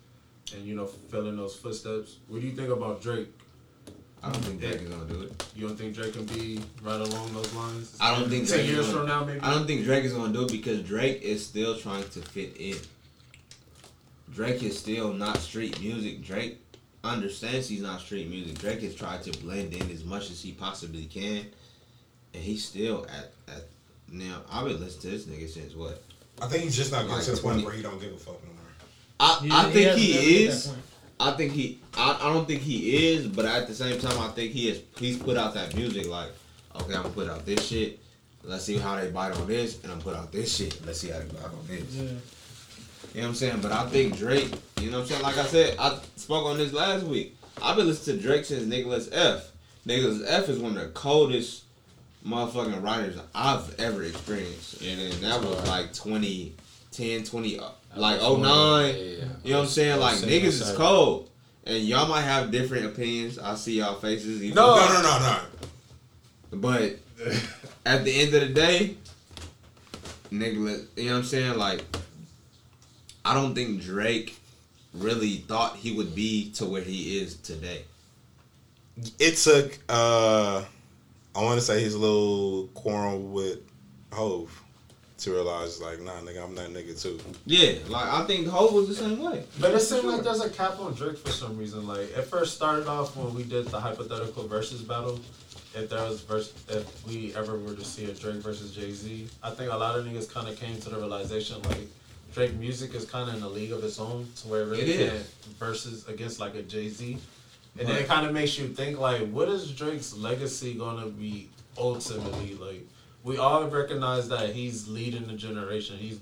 and 0.56 0.66
you 0.66 0.76
know 0.76 0.86
fill 0.86 1.28
in 1.28 1.38
those 1.38 1.56
footsteps. 1.56 2.18
What 2.28 2.42
do 2.42 2.48
you 2.48 2.56
think 2.56 2.70
about 2.70 3.02
Drake? 3.02 3.28
I 4.24 4.32
don't 4.32 4.42
think 4.44 4.62
Drake 4.62 4.82
is 4.82 4.90
gonna 4.90 5.06
do 5.06 5.22
it. 5.24 5.46
You 5.56 5.68
don't 5.68 5.78
think 5.78 5.96
Drake 5.96 6.14
can 6.14 6.26
be 6.26 6.60
right 6.84 7.00
along 7.02 7.34
those 7.34 7.52
lines? 7.56 7.98
I 8.00 8.16
don't 8.18 8.30
think 8.30 8.48
ten 8.48 8.58
Drake 8.60 8.70
years 8.70 8.86
gonna- 8.88 9.00
from 9.00 9.08
now 9.08 9.26
maybe. 9.26 9.40
I 9.42 9.54
don't 9.54 9.66
think 9.68 9.84
Drake 9.84 10.06
is 10.06 10.14
gonna 10.14 10.32
do 10.32 10.46
it 10.46 10.52
because 10.52 10.82
Drake 10.84 11.22
is 11.24 11.46
still 11.46 11.78
trying 11.78 12.08
to 12.10 12.22
fit 12.22 12.56
in. 12.58 12.78
Drake 14.34 14.64
is 14.64 14.78
still 14.80 15.12
not 15.12 15.38
street 15.40 15.82
music. 15.82 16.24
Drake 16.24 16.60
understands 17.04 17.68
he's 17.68 17.82
not 17.82 18.00
street 18.02 18.30
music. 18.30 18.60
Drake 18.60 18.82
has 18.82 18.96
tried 18.96 19.24
to 19.24 19.38
blend 19.40 19.74
in 19.74 19.90
as 19.92 20.04
much 20.04 20.30
as 20.30 20.42
he 20.42 20.52
possibly 20.52 21.06
can, 21.06 21.46
and 22.34 22.44
he's 22.44 22.64
still 22.66 23.06
at 23.10 23.32
at 23.54 23.64
now. 24.12 24.42
I've 24.52 24.66
been 24.68 24.80
listening 24.80 25.02
to 25.02 25.10
this 25.10 25.26
nigga 25.26 25.50
since 25.50 25.74
what? 25.76 26.02
I 26.42 26.48
think 26.48 26.64
he's 26.64 26.76
just 26.76 26.92
not 26.92 27.02
getting 27.02 27.16
Like 27.16 27.26
to 27.26 27.32
the 27.32 27.42
point 27.42 27.62
20. 27.62 27.66
where 27.66 27.74
he 27.76 27.82
don't 27.84 28.00
give 28.02 28.14
a 28.14 28.18
fuck 28.18 28.40
no 28.44 28.50
more. 28.54 28.62
I, 29.20 29.38
I 29.52 29.68
he 29.68 29.74
think 29.74 29.88
has 29.88 29.98
he 29.98 30.44
is. 30.46 30.74
I 31.20 31.32
think 31.34 31.52
he. 31.54 31.80
I, 31.96 32.18
I 32.22 32.34
don't 32.34 32.48
think 32.48 32.62
he 32.62 33.14
is, 33.14 33.28
but 33.28 33.46
at 33.46 33.68
the 33.68 33.76
same 33.76 34.00
time, 34.00 34.20
I 34.20 34.30
think 34.30 34.52
he 34.54 34.70
is. 34.70 34.82
He's 34.98 35.18
put 35.18 35.38
out 35.38 35.54
that 35.54 35.76
music 35.76 36.08
like, 36.08 36.30
okay, 36.76 36.96
I'm 36.96 37.04
gonna 37.04 37.10
put 37.10 37.30
out 37.30 37.46
this 37.46 37.66
shit. 37.68 38.00
Let's 38.44 38.64
see 38.66 38.78
how 38.78 38.96
they 38.96 39.10
bite 39.12 39.34
on 39.34 39.48
this, 39.48 39.84
and 39.84 39.92
I'm 39.92 40.00
gonna 40.00 40.12
put 40.12 40.16
out 40.16 40.32
this 40.32 40.56
shit. 40.56 40.84
Let's 40.84 41.00
see 41.00 41.10
how 41.10 41.20
they 41.20 41.26
bite 41.26 41.44
on 41.46 41.68
this. 41.68 41.84
Yeah. 41.94 42.10
You 43.14 43.22
know 43.22 43.28
what 43.28 43.30
I'm 43.30 43.36
saying? 43.36 43.60
But 43.62 43.72
I 43.72 43.86
think 43.88 44.18
Drake, 44.18 44.52
you 44.80 44.90
know 44.90 45.00
what 45.00 45.04
I'm 45.04 45.10
saying? 45.10 45.22
Like 45.24 45.38
I 45.38 45.46
said, 45.46 45.76
I 45.78 46.00
spoke 46.16 46.46
on 46.46 46.58
this 46.58 46.72
last 46.72 47.06
week. 47.06 47.36
I've 47.62 47.76
been 47.76 47.88
listening 47.88 48.18
to 48.18 48.24
Drake 48.24 48.46
since 48.46 48.66
Nicholas 48.66 49.10
F. 49.12 49.52
Nicholas 49.86 50.22
F 50.26 50.48
is 50.48 50.60
one 50.60 50.78
of 50.78 50.84
the 50.84 50.90
coldest 50.90 51.64
motherfucking 52.26 52.82
writers 52.82 53.18
I've 53.34 53.78
ever 53.80 54.04
experienced. 54.04 54.82
And 54.82 55.00
then 55.00 55.22
that 55.22 55.42
was 55.42 55.68
like 55.68 55.92
2010, 55.94 57.24
20, 57.24 57.60
uh, 57.60 57.70
like 57.96 58.22
09. 58.22 58.96
You 58.96 59.18
know 59.52 59.58
what 59.58 59.64
I'm 59.64 59.68
saying? 59.68 60.00
Like 60.00 60.16
niggas 60.18 60.62
is 60.62 60.74
cold. 60.76 61.30
And 61.66 61.84
y'all 61.84 62.08
might 62.08 62.22
have 62.22 62.50
different 62.50 62.86
opinions. 62.86 63.38
I 63.38 63.56
see 63.56 63.80
y'all 63.80 63.96
faces. 63.96 64.42
you 64.42 64.54
No. 64.54 64.76
No, 64.76 64.88
no, 64.94 65.02
no, 65.02 65.20
no. 65.20 66.58
but 66.58 66.98
at 67.86 68.04
the 68.04 68.22
end 68.22 68.34
of 68.34 68.42
the 68.42 68.54
day, 68.54 68.96
Nicholas, 70.32 70.86
you 70.96 71.06
know 71.06 71.12
what 71.12 71.18
I'm 71.20 71.24
saying? 71.26 71.58
Like, 71.58 71.84
I 73.24 73.34
don't 73.34 73.54
think 73.54 73.82
Drake 73.82 74.40
really 74.94 75.38
thought 75.38 75.76
he 75.76 75.94
would 75.94 76.16
be 76.16 76.52
to 76.52 76.66
where 76.66 76.82
he 76.82 77.20
is 77.20 77.36
today. 77.38 77.84
It 79.20 79.38
took 79.38 79.78
uh 79.90 80.64
I 81.36 81.42
wanna 81.42 81.62
say 81.62 81.82
his 81.82 81.96
little 81.96 82.68
quarrel 82.74 83.20
with 83.20 83.60
Hov 84.12 84.62
to 85.20 85.32
realize 85.32 85.80
like, 85.80 86.02
nah 86.02 86.14
nigga, 86.14 86.44
I'm 86.44 86.56
that 86.56 86.70
nigga 86.72 87.00
too. 87.00 87.20
Yeah, 87.46 87.74
like 87.88 88.12
I 88.12 88.26
think 88.26 88.48
Hov 88.48 88.74
was 88.74 88.88
the 88.88 88.96
same 88.96 89.22
way. 89.22 89.44
But 89.60 89.74
it 89.74 89.80
seemed 89.80 90.06
like 90.06 90.24
there's 90.24 90.42
a 90.42 90.50
cap 90.50 90.80
on 90.80 90.94
Drake 90.94 91.18
for 91.18 91.30
some 91.30 91.58
reason. 91.58 91.88
Like 91.88 92.00
it 92.18 92.24
first 92.24 92.56
started 92.56 92.88
off 92.88 93.16
when 93.16 93.34
we 93.34 93.44
did 93.44 93.68
the 93.68 93.80
hypothetical 93.80 94.48
versus 94.48 94.82
battle. 94.82 95.20
If 95.74 95.90
there 95.90 96.04
was 96.04 96.22
verse, 96.22 96.52
if 96.68 97.08
we 97.08 97.34
ever 97.34 97.58
were 97.58 97.76
to 97.76 97.86
see 97.86 98.06
a 98.12 98.14
Drake 98.14 98.38
versus 98.38 98.76
Jay 98.76 98.92
Z, 98.92 99.30
I 99.42 99.52
think 99.52 99.72
a 99.72 99.78
lot 99.78 99.98
of 99.98 100.06
niggas 100.06 100.30
kind 100.30 100.50
of 100.50 100.60
came 100.60 100.78
to 100.82 100.90
the 100.90 100.98
realization 100.98 101.62
like 101.62 101.88
Drake 102.34 102.54
music 102.56 102.94
is 102.96 103.06
kind 103.06 103.30
of 103.30 103.36
in 103.36 103.44
a 103.44 103.48
league 103.50 103.72
of 103.72 103.84
its 103.84 104.00
own, 104.00 104.28
to 104.38 104.48
where 104.48 104.62
it 104.62 104.66
really 104.68 104.82
It 104.84 105.00
is. 105.02 105.28
versus 105.60 106.08
against 106.08 106.40
like 106.40 106.56
a 106.56 106.62
Jay 106.62 106.88
Z. 106.90 107.18
And 107.80 107.88
then 107.88 107.96
it 107.98 108.08
kind 108.08 108.26
of 108.26 108.34
makes 108.34 108.58
you 108.58 108.68
think 108.68 109.00
like, 109.00 109.30
what 109.32 109.48
is 109.50 109.72
Drake's 109.72 110.14
legacy 110.16 110.74
gonna 110.74 111.08
be 111.08 111.50
ultimately? 111.78 112.56
Like, 112.56 112.86
we 113.24 113.38
all 113.38 113.66
recognize 113.68 114.28
that 114.30 114.50
he's 114.54 114.88
leading 114.88 115.26
the 115.28 115.34
generation. 115.34 115.98
He's 115.98 116.20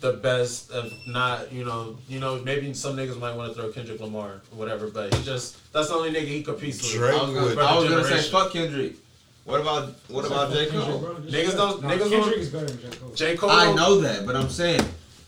the 0.00 0.12
best, 0.14 0.70
if 0.72 0.92
not, 1.08 1.50
you 1.52 1.64
know, 1.64 1.96
you 2.08 2.20
know, 2.20 2.38
maybe 2.42 2.72
some 2.74 2.96
niggas 2.96 3.18
might 3.18 3.34
want 3.34 3.54
to 3.54 3.58
throw 3.60 3.70
Kendrick 3.72 4.00
Lamar 4.00 4.28
or 4.28 4.40
whatever, 4.52 4.88
but 4.88 5.14
he 5.14 5.22
just 5.24 5.56
that's 5.72 5.88
the 5.88 5.94
only 5.94 6.10
nigga 6.12 6.26
he 6.28 6.42
competes 6.42 6.82
with. 6.82 6.92
Drake 6.92 7.14
I 7.14 7.22
was 7.22 7.34
gonna, 7.34 7.46
would- 7.46 7.58
I 7.58 7.78
was 7.78 7.88
gonna 7.88 8.04
say 8.20 8.30
fuck 8.30 8.52
Kendrick. 8.52 8.96
What 9.44 9.60
about 9.60 9.94
what 10.08 10.24
about 10.26 10.52
J 10.52 10.66
Cole? 10.66 11.00
Niggas 11.26 11.56
don't- 11.56 11.82
Nah, 11.82 11.90
niggas 11.90 11.98
Kendrick 12.10 12.20
don't- 12.22 12.38
is 12.38 12.48
better 12.50 12.66
than 12.66 12.80
J 12.90 12.96
Cole. 12.98 13.10
J 13.14 13.36
Cole. 13.36 13.50
I 13.50 13.72
know 13.74 14.00
that, 14.00 14.24
but 14.26 14.36
I'm 14.36 14.48
saying 14.48 14.80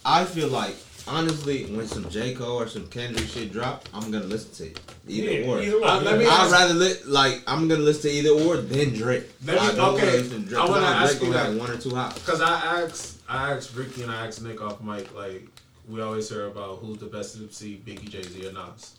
I 0.08 0.24
feel 0.24 0.48
like 0.48 0.76
honestly, 1.08 1.64
when 1.66 1.86
some 1.86 2.08
J 2.10 2.34
Cole 2.34 2.60
or 2.60 2.68
some 2.68 2.86
Kendrick 2.86 3.26
shit 3.28 3.52
drop, 3.52 3.88
I'm 3.92 4.10
gonna 4.10 4.24
listen 4.24 4.52
to 4.54 4.70
it. 4.70 4.80
Either 5.08 5.30
Yeah, 5.32 5.46
or. 5.48 5.58
either 5.60 6.16
me. 6.18 6.24
I'd 6.26 6.30
ask- 6.30 6.52
rather 6.52 6.74
li- 6.74 6.94
like 7.06 7.42
I'm 7.46 7.66
gonna 7.68 7.82
listen 7.82 8.02
to 8.10 8.10
either 8.16 8.30
or 8.30 8.56
than 8.58 8.94
Drake. 8.94 9.24
Let 9.44 9.54
me- 9.54 9.68
I 9.68 9.74
don't 9.74 9.94
okay, 9.96 10.12
listen 10.22 10.42
to 10.44 10.48
Drake. 10.48 10.60
I 10.60 10.66
'cause 10.66 10.70
wanna 10.70 10.86
ask 10.86 11.22
you 11.22 11.32
that. 11.32 11.54
one 11.54 11.70
or 11.70 11.76
two 11.76 11.94
hot. 11.94 12.18
Cause 12.24 12.40
I 12.40 12.54
asked, 12.82 13.14
I 13.28 13.52
asked 13.52 13.74
Ricky 13.74 14.02
and 14.02 14.10
I 14.12 14.26
asked 14.26 14.42
Nick 14.42 14.60
off 14.62 14.80
mic, 14.80 15.12
like 15.14 15.48
we 15.88 16.00
always 16.00 16.28
hear 16.28 16.46
about 16.46 16.78
who's 16.82 16.98
the 16.98 17.06
best 17.06 17.36
MC, 17.36 17.80
Biggie, 17.86 18.08
Jay 18.08 18.22
Z, 18.22 18.46
or 18.46 18.52
Nas. 18.52 18.92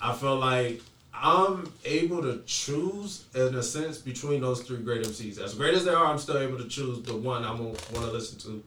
I 0.00 0.14
feel 0.14 0.36
like 0.36 0.80
I'm 1.14 1.70
able 1.84 2.22
to 2.22 2.40
choose 2.46 3.22
in 3.34 3.54
a 3.54 3.62
sense 3.62 3.98
between 3.98 4.40
those 4.40 4.60
three 4.62 4.78
great 4.78 5.06
MCs. 5.06 5.38
As 5.38 5.54
great 5.54 5.74
as 5.74 5.84
they 5.84 5.92
are, 5.92 6.06
I'm 6.06 6.18
still 6.18 6.38
able 6.38 6.58
to 6.58 6.64
choose 6.68 7.02
the 7.04 7.14
one 7.14 7.44
I'm 7.44 7.58
gonna 7.58 7.68
want 7.92 8.06
to 8.06 8.10
listen 8.10 8.38
to. 8.40 8.62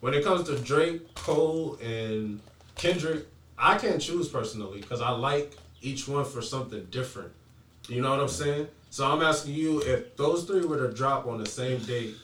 When 0.00 0.14
it 0.14 0.24
comes 0.24 0.46
to 0.48 0.56
Drake, 0.58 1.12
Cole, 1.14 1.76
and 1.82 2.40
Kendrick, 2.76 3.26
I 3.58 3.76
can't 3.78 4.00
choose 4.00 4.28
personally 4.28 4.80
because 4.80 5.00
I 5.00 5.10
like 5.10 5.56
each 5.82 6.06
one 6.06 6.24
for 6.24 6.40
something 6.42 6.86
different. 6.90 7.32
You 7.88 8.02
know 8.02 8.10
what 8.10 8.20
I'm 8.20 8.28
saying? 8.28 8.68
So 8.90 9.10
I'm 9.10 9.22
asking 9.22 9.54
you 9.54 9.80
if 9.82 10.16
those 10.16 10.44
three 10.44 10.64
were 10.64 10.86
to 10.88 10.94
drop 10.94 11.26
on 11.26 11.38
the 11.38 11.46
same 11.46 11.78
date, 11.80 12.14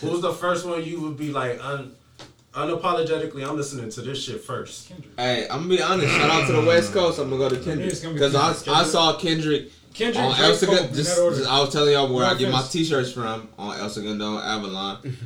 who's 0.00 0.20
the 0.20 0.32
first 0.32 0.66
one 0.66 0.84
you 0.84 1.00
would 1.00 1.16
be 1.16 1.30
like 1.30 1.58
un, 1.64 1.94
unapologetically? 2.52 3.46
I'm 3.48 3.56
listening 3.56 3.90
to 3.90 4.02
this 4.02 4.22
shit 4.22 4.40
first. 4.42 4.88
Kendrick. 4.88 5.18
Hey, 5.18 5.44
I'm 5.48 5.62
gonna 5.62 5.68
be 5.76 5.82
honest. 5.82 6.12
Shout 6.14 6.30
out 6.30 6.46
to 6.46 6.52
the 6.52 6.62
West 6.66 6.92
Coast. 6.92 7.18
I'm 7.18 7.30
gonna 7.30 7.48
go 7.48 7.56
to 7.56 7.62
Kendrick 7.62 7.90
it's 7.90 8.00
gonna 8.00 8.14
be 8.14 8.20
because 8.20 8.34
I, 8.34 8.52
Kendrick. 8.52 8.76
I 8.76 8.84
saw 8.84 9.16
Kendrick 9.16 9.70
Kendrick, 9.94 10.24
on 10.24 10.30
Drake, 10.34 10.40
El 10.40 10.48
Cole, 10.48 10.56
Segundo. 10.56 10.94
Just, 10.94 11.16
just- 11.16 11.48
I 11.48 11.60
was 11.60 11.72
telling 11.72 11.92
y'all 11.92 12.12
where 12.12 12.26
No 12.26 12.32
I 12.32 12.34
get 12.38 12.50
my 12.50 12.62
t-shirts 12.62 13.12
from 13.12 13.48
on 13.58 13.78
El 13.78 13.88
Segundo, 13.88 14.38
Avalon. 14.38 15.16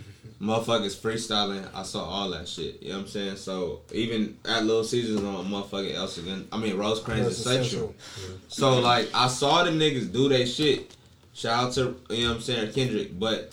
Motherfuckers 0.41 0.95
freestyling. 0.97 1.69
I 1.75 1.83
saw 1.83 2.05
all 2.05 2.31
that 2.31 2.47
shit. 2.49 2.81
You 2.81 2.91
know 2.91 2.97
what 2.99 3.03
I'm 3.03 3.09
saying? 3.09 3.37
So 3.37 3.81
even 3.93 4.39
at 4.45 4.65
Little 4.65 4.85
Caesars 4.85 5.17
on 5.25 5.47
motherfucking 5.47 5.95
El 5.95 6.07
Segundo, 6.07 6.45
I 6.53 6.59
mean 6.59 6.77
Rosecrans 6.77 7.25
That's 7.25 7.39
Essential. 7.41 7.95
essential. 8.17 8.39
So 8.47 8.79
like 8.79 9.09
I 9.13 9.27
saw 9.27 9.65
them 9.65 9.79
niggas 9.81 10.13
do 10.13 10.29
their 10.29 10.47
shit. 10.47 10.95
Shout 11.35 11.65
out 11.65 11.73
to 11.75 11.97
you 12.11 12.23
know 12.25 12.29
what 12.31 12.37
I'm 12.37 12.43
saying 12.43 12.73
Kendrick, 12.73 13.19
but 13.19 13.53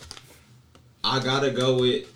I 1.04 1.20
gotta 1.24 1.50
go 1.52 1.80
with 1.80 2.08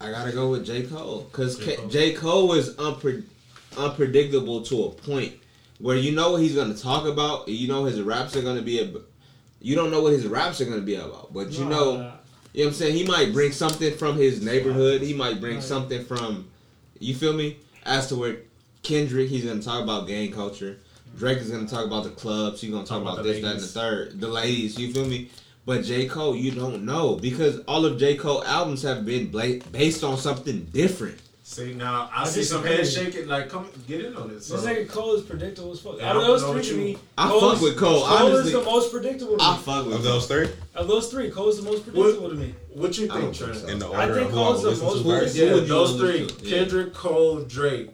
I 0.00 0.10
gotta 0.10 0.32
go 0.32 0.50
with 0.50 0.66
J 0.66 0.82
Cole 0.82 1.28
because 1.30 1.58
J. 1.58 1.76
J. 1.88 2.12
Cole. 2.14 2.52
Is 2.54 2.74
unpre- 2.74 3.24
unpredictable 3.76 4.62
to 4.62 4.84
a 4.84 4.90
point 4.90 5.34
where 5.78 5.96
you 5.96 6.12
know 6.12 6.32
what 6.32 6.42
he's 6.42 6.54
gonna 6.54 6.74
talk 6.76 7.06
about. 7.06 7.46
You 7.48 7.68
know 7.68 7.84
his 7.84 8.00
raps 8.00 8.34
are 8.36 8.42
gonna 8.42 8.62
be 8.62 8.80
a. 8.80 8.90
You 9.60 9.74
don't 9.74 9.90
know 9.90 10.00
what 10.02 10.12
his 10.12 10.26
raps 10.26 10.60
are 10.60 10.64
gonna 10.64 10.80
be 10.80 10.94
about, 10.96 11.32
but 11.32 11.50
you 11.52 11.64
Nah, 11.64 11.70
know. 11.70 12.12
You 12.58 12.64
know 12.64 12.70
what 12.70 12.74
I'm 12.74 12.78
saying? 12.80 12.96
He 12.96 13.04
might 13.04 13.32
bring 13.32 13.52
something 13.52 13.94
from 13.94 14.16
his 14.16 14.42
neighborhood. 14.42 15.00
He 15.00 15.14
might 15.14 15.40
bring 15.40 15.60
something 15.60 16.04
from, 16.04 16.50
you 16.98 17.14
feel 17.14 17.32
me? 17.32 17.58
As 17.84 18.08
to 18.08 18.16
where 18.16 18.38
Kendrick, 18.82 19.28
he's 19.28 19.44
gonna 19.44 19.62
talk 19.62 19.80
about 19.80 20.08
gang 20.08 20.32
culture. 20.32 20.80
Drake 21.16 21.38
is 21.38 21.52
gonna 21.52 21.68
talk 21.68 21.84
about 21.86 22.02
the 22.02 22.10
clubs. 22.10 22.60
He's 22.60 22.72
gonna 22.72 22.84
talk, 22.84 23.04
Talk 23.04 23.12
about, 23.12 23.20
about 23.20 23.22
this, 23.26 23.42
that, 23.42 23.52
and 23.52 23.60
the 23.60 23.66
third. 23.68 24.20
The 24.20 24.26
ladies, 24.26 24.76
you 24.76 24.92
feel 24.92 25.04
me? 25.04 25.30
But 25.66 25.84
J. 25.84 26.08
Cole, 26.08 26.34
you 26.34 26.50
don't 26.50 26.84
know 26.84 27.14
because 27.14 27.60
all 27.68 27.84
of 27.84 27.96
J. 27.96 28.16
Cole 28.16 28.42
albums 28.42 28.82
have 28.82 29.06
been 29.06 29.28
based 29.28 30.02
on 30.02 30.18
something 30.18 30.64
different. 30.72 31.20
See 31.48 31.72
now, 31.72 32.10
I, 32.14 32.24
I 32.24 32.24
see 32.26 32.42
some 32.44 32.60
disagree. 32.62 32.76
head 33.04 33.12
shaking. 33.14 33.26
Like, 33.26 33.48
come 33.48 33.66
get 33.86 34.04
in 34.04 34.14
on 34.16 34.28
this. 34.28 34.44
So. 34.48 34.58
This 34.58 34.66
nigga 34.66 34.86
Cole 34.86 35.14
is 35.14 35.22
predictable 35.22 35.72
as 35.72 35.80
fuck. 35.80 35.96
Yeah, 35.96 36.10
Out 36.10 36.16
of 36.16 36.22
I 36.24 36.26
those 36.26 36.42
know 36.42 36.48
three 36.48 36.56
what 36.60 36.64
to 36.66 36.74
you- 36.74 36.80
me, 36.94 36.98
I 37.16 37.28
Cole 37.30 37.40
fuck 37.40 37.54
is- 37.56 37.62
with 37.62 37.78
Cole, 37.78 38.06
Cole 38.06 38.36
is 38.36 38.52
the 38.52 38.62
most 38.62 38.92
predictable 38.92 39.38
to 39.38 39.42
me. 39.42 39.48
I 39.50 39.56
fuck 39.56 39.86
with 39.86 39.94
Of 39.94 40.02
those 40.02 40.26
three, 40.26 40.48
Of 40.74 40.88
those 40.88 41.08
three, 41.10 41.30
Cole 41.30 41.48
is 41.48 41.56
the 41.56 41.62
most 41.62 41.84
predictable 41.84 42.28
to 42.28 42.34
me. 42.34 42.54
What 42.74 42.98
you 42.98 43.06
I 43.10 43.14
think, 43.14 43.34
think 43.34 43.36
Trent? 43.36 43.56
so. 43.62 43.66
in 43.68 43.78
the 43.78 43.86
order 43.86 43.98
I 43.98 44.02
order 44.02 44.14
think 44.16 44.26
of 44.26 44.32
who 44.34 44.38
I 44.38 44.42
Cole's 44.44 44.62
would 44.64 44.76
the 44.76 44.84
most 44.84 45.02
to 45.04 45.08
first. 45.08 45.36
Who 45.38 45.44
Yeah, 45.46 45.60
those 45.60 45.96
three: 45.96 46.20
listen? 46.24 46.38
Yeah. 46.44 46.50
Kendrick, 46.58 46.92
Cole, 46.92 47.40
Drake. 47.44 47.90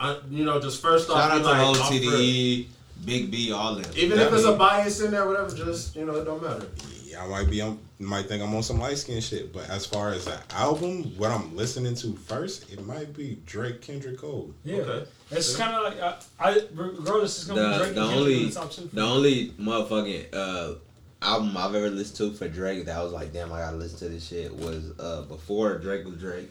I, 0.00 0.16
you 0.28 0.44
know, 0.44 0.60
just 0.60 0.82
first 0.82 1.08
off, 1.10 1.16
Shout 1.16 1.30
out 1.30 1.38
to 1.38 1.44
like, 1.44 1.60
Whole. 1.60 1.74
TDE, 1.76 2.66
Big 3.04 3.30
B, 3.30 3.52
all 3.52 3.76
them. 3.76 3.84
Even 3.94 4.18
if 4.18 4.30
there's 4.32 4.44
a 4.46 4.54
bias 4.56 5.00
in 5.00 5.12
there, 5.12 5.28
whatever, 5.28 5.54
just 5.54 5.94
you 5.94 6.04
know, 6.04 6.16
it 6.16 6.24
don't 6.24 6.42
matter. 6.42 6.66
Yeah, 7.04 7.22
I 7.22 7.28
might 7.28 7.48
be 7.48 7.60
on, 7.60 7.78
might 8.00 8.26
think 8.26 8.42
I'm 8.42 8.54
on 8.54 8.62
some 8.62 8.78
light 8.80 8.96
skin 8.98 9.20
shit, 9.20 9.52
but 9.52 9.68
as 9.68 9.84
far 9.84 10.10
as 10.10 10.26
an 10.26 10.38
album, 10.50 11.04
what 11.18 11.30
I'm 11.30 11.54
listening 11.54 11.94
to 11.96 12.14
first, 12.16 12.72
it 12.72 12.84
might 12.86 13.14
be 13.14 13.38
Drake, 13.46 13.82
Kendrick 13.82 14.18
Cole. 14.18 14.54
Yeah, 14.64 14.76
Okay. 14.78 15.10
it's 15.30 15.54
kind 15.54 15.74
of 15.76 15.82
like 15.84 16.00
I, 16.00 16.16
I 16.40 16.62
regardless, 16.74 17.36
it's 17.38 17.44
gonna 17.46 17.60
be 17.62 17.68
the, 17.78 17.78
Drake 17.84 17.94
the 17.94 18.02
and 18.02 18.14
only 18.14 18.40
in 18.42 18.48
the 18.48 18.54
top 18.54 18.72
two. 18.72 18.88
the 18.92 19.02
only 19.02 19.48
motherfucking 19.60 20.24
uh, 20.32 20.74
album 21.22 21.54
I've 21.56 21.74
ever 21.74 21.90
listened 21.90 22.16
to 22.32 22.36
for 22.38 22.48
Drake 22.48 22.86
that 22.86 22.96
I 22.96 23.02
was 23.02 23.12
like, 23.12 23.32
damn, 23.34 23.52
I 23.52 23.60
gotta 23.60 23.76
listen 23.76 23.98
to 23.98 24.08
this 24.08 24.26
shit 24.26 24.54
was 24.54 24.92
uh, 24.98 25.22
before 25.22 25.76
Drake 25.78 26.06
was 26.06 26.16
Drake, 26.16 26.48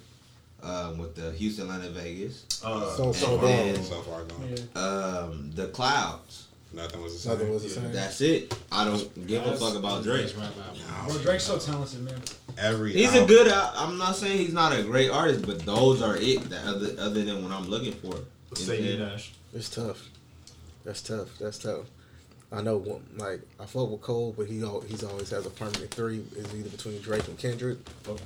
um, 0.62 1.00
with 1.00 1.16
the 1.16 1.32
Houston, 1.32 1.66
Atlanta, 1.72 1.90
Vegas, 1.90 2.46
Uh, 2.64 2.96
So 2.96 3.12
so 3.12 3.32
And 3.34 3.42
gone. 3.42 3.50
then- 3.50 3.84
So 3.84 4.02
far 4.02 4.24
gone. 4.24 4.56
Yeah. 4.76 4.82
um, 4.82 5.52
the 5.56 5.68
Clouds. 5.70 6.46
Nothing 6.72 7.02
was 7.02 7.14
the 7.14 7.20
same. 7.20 7.32
Nothing 7.34 7.50
was 7.54 7.64
the 7.64 7.70
same. 7.70 7.92
That's 7.92 8.22
it. 8.22 8.56
I 8.72 8.86
don't 8.86 9.28
give 9.28 9.46
a 9.46 9.56
fuck 9.58 9.76
about 9.76 10.04
Drake. 10.04 10.34
Bro, 10.36 11.18
Drake's 11.24 11.46
so 11.46 11.58
talented, 11.58 12.04
man. 12.04 12.22
Every 12.58 12.94
He's 12.94 13.16
a 13.16 13.26
good. 13.26 13.48
I'm 13.52 13.98
not 13.98 14.16
saying 14.16 14.38
he's 14.38 14.54
not 14.54 14.78
a 14.78 14.84
great 14.84 15.10
artist, 15.10 15.46
but 15.46 15.60
those 15.66 16.02
are 16.02 16.16
it. 16.18 16.48
That 16.50 16.66
other 16.66 16.90
other 17.00 17.24
than 17.24 17.44
what 17.44 17.52
I'm 17.52 17.68
looking 17.68 17.94
for. 17.94 18.16
Say 18.56 18.82
you 18.82 18.98
dash. 18.98 19.32
It's 19.54 19.70
tough. 19.70 20.10
That's 20.84 21.02
tough. 21.02 21.38
That's 21.40 21.58
tough. 21.58 21.86
I 22.52 22.62
know, 22.64 22.78
one- 22.78 23.06
like 23.18 23.42
I 23.60 23.66
fuck 23.66 23.90
with 23.92 24.02
Cole, 24.02 24.34
but 24.36 24.48
he 24.48 24.62
al- 24.64 24.82
he's 24.82 25.04
always 25.04 25.30
has 25.30 25.46
a 25.46 25.50
permanent 25.52 25.92
three. 25.94 26.24
Is 26.36 26.54
either 26.54 26.70
between 26.70 27.00
Drake 27.02 27.28
and 27.28 27.38
Kendrick, 27.38 27.78
Okay. 28.08 28.24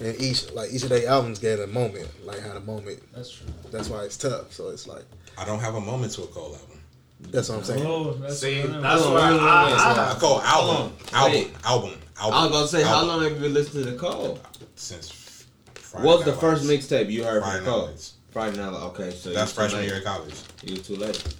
and 0.00 0.20
each 0.20 0.52
like 0.52 0.72
each 0.72 0.82
of 0.82 0.88
their 0.88 1.06
albums 1.08 1.38
get 1.38 1.58
a 1.60 1.66
moment, 1.66 2.08
like 2.26 2.40
had 2.40 2.56
a 2.56 2.60
moment. 2.60 3.00
That's 3.12 3.30
true. 3.32 3.46
That's 3.70 3.88
why 3.88 4.02
it's 4.04 4.16
tough. 4.16 4.52
So 4.52 4.68
it's 4.70 4.86
like 4.86 5.04
I 5.38 5.44
don't 5.44 5.60
have 5.60 5.74
a 5.76 5.80
moment 5.80 6.12
to 6.14 6.22
a 6.24 6.26
Cole 6.26 6.56
album. 6.56 6.75
That's 7.20 7.48
what 7.48 7.58
I'm 7.58 7.64
saying. 7.64 7.84
Oh, 7.86 8.12
that's 8.14 8.38
See, 8.40 8.60
I 8.60 8.66
know. 8.66 8.80
that's 8.80 9.02
Hold 9.02 9.14
why 9.14 9.20
on, 9.22 9.32
wait, 9.32 9.40
wait, 9.40 9.48
I, 9.48 9.66
wait, 9.66 9.72
I, 9.74 10.18
so- 10.18 10.26
A 10.38 10.44
album, 10.44 10.92
album, 11.12 11.50
album, 11.64 11.90
album. 11.94 12.00
I 12.18 12.26
was 12.28 12.50
about 12.50 12.62
to 12.62 12.68
say, 12.68 12.82
how 12.82 13.04
long 13.04 13.22
have 13.22 13.32
you 13.32 13.38
been 13.38 13.54
listening 13.54 13.84
to 13.84 13.90
the 13.92 13.98
Cole? 13.98 14.38
Since 14.74 15.46
Friday 15.74 16.06
What's 16.06 16.24
the 16.24 16.32
Night 16.32 16.40
first 16.40 16.64
Lights. 16.64 16.86
mixtape 16.86 17.10
you 17.10 17.24
heard 17.24 17.42
Friday 17.42 17.56
from 17.58 17.64
Night 17.66 17.70
Cole? 17.72 17.86
Lights. 17.86 18.12
Friday 18.30 18.56
Night. 18.58 18.68
Lights. 18.68 18.84
Okay, 18.84 19.10
so 19.10 19.32
That's 19.32 19.50
you 19.50 19.54
too 19.54 19.60
freshman 19.60 19.80
late. 19.82 19.88
year 19.88 19.98
of 19.98 20.04
college. 20.04 20.34
You 20.62 20.76
too 20.76 20.96
late. 20.96 21.34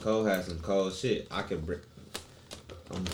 Cole 0.00 0.24
has 0.24 0.46
some 0.46 0.58
cold 0.60 0.92
shit. 0.94 1.26
I 1.30 1.42
can 1.42 1.60
bring. 1.60 1.80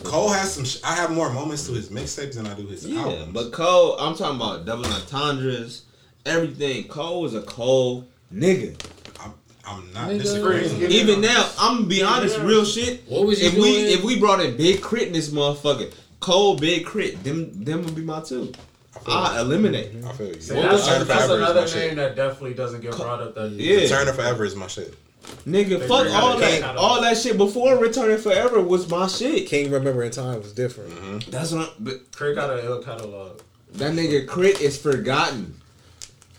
Cole 0.05 0.29
has 0.31 0.53
some. 0.53 0.65
Sh- 0.65 0.79
I 0.85 0.95
have 0.95 1.11
more 1.11 1.31
moments 1.33 1.67
to 1.67 1.73
his 1.73 1.89
mixtapes 1.89 2.35
than 2.35 2.47
I 2.47 2.55
do 2.55 2.67
his 2.67 2.87
Yeah, 2.87 3.01
albums. 3.01 3.33
but 3.33 3.53
Cole, 3.53 3.97
I'm 3.99 4.15
talking 4.15 4.37
about 4.37 4.67
double 4.67 4.85
entendres, 4.87 5.83
everything. 6.27 6.85
Cole 6.89 7.25
is 7.25 7.35
a 7.35 7.41
Cole 7.43 8.07
nigga. 8.35 8.77
I'm, 9.65 9.79
I'm 9.79 9.93
not 9.93 10.09
Nigga. 10.11 10.23
disagreeing. 10.23 10.79
Get 10.81 10.91
Even 10.91 11.21
now, 11.21 11.49
I'm 11.59 11.77
gonna 11.79 11.87
be 11.89 12.03
honest, 12.03 12.39
real 12.41 12.65
shit. 12.65 13.03
What 13.09 13.27
was 13.27 13.41
you 13.41 13.49
If 13.49 13.55
we 13.55 13.61
doing? 13.61 13.87
if 13.99 14.03
we 14.05 14.19
brought 14.19 14.41
in 14.41 14.57
Big 14.57 14.83
K.R.I.T. 14.83 15.07
in 15.07 15.13
this 15.13 15.31
motherfucker, 15.31 15.93
Cole, 16.21 16.57
Big 16.57 16.85
K.R.I.T., 16.87 17.17
them 17.17 17.65
them 17.65 17.85
would 17.85 17.95
be 17.95 18.03
my 18.03 18.21
two. 18.21 18.53
I 19.07 19.41
eliminate. 19.41 19.91
I 20.05 20.13
feel 20.13 20.29
you. 20.29 20.41
See, 20.41 20.55
Well, 20.55 20.63
that's, 20.71 20.87
Turner 20.87 21.05
that's 21.05 21.25
Forever 21.27 21.33
is 21.35 21.39
another 21.41 21.61
my 21.63 21.67
shit. 21.67 21.87
name 21.89 21.97
that 21.97 22.15
definitely 22.15 22.55
doesn't 22.55 22.81
get 22.83 22.97
brought 22.97 23.21
up. 23.21 23.35
That 23.35 23.51
Yeah. 23.53 23.87
Turner 23.89 24.13
Forever 24.13 24.45
is 24.45 24.55
my 24.55 24.67
shit. 24.67 24.95
Nigga, 25.47 25.79
They 25.79 25.89
fuck 25.89 26.09
all 26.13 26.37
that. 26.39 26.61
the- 26.61 26.77
All 26.79 27.01
that 27.01 27.17
shit 27.17 27.39
before 27.39 27.79
Returning 27.79 28.19
Forever 28.19 28.61
was 28.61 28.89
my 28.91 29.07
shit. 29.07 29.47
King 29.49 29.71
Remember 29.71 30.03
in 30.03 30.11
Time 30.11 30.41
was 30.43 30.53
different. 30.53 30.91
Mm-hmm. 30.91 31.31
That's 31.31 31.53
what. 31.53 31.69
I'm, 31.69 31.75
but 31.81 32.13
Craig 32.13 32.35
got 32.35 32.51
an 32.59 32.65
ill 32.65 32.83
catalog. 32.83 33.41
that 33.75 33.93
nigga 33.93 34.29
K.R.I.T. 34.29 34.63
is 34.65 34.77
forgotten. 34.77 35.55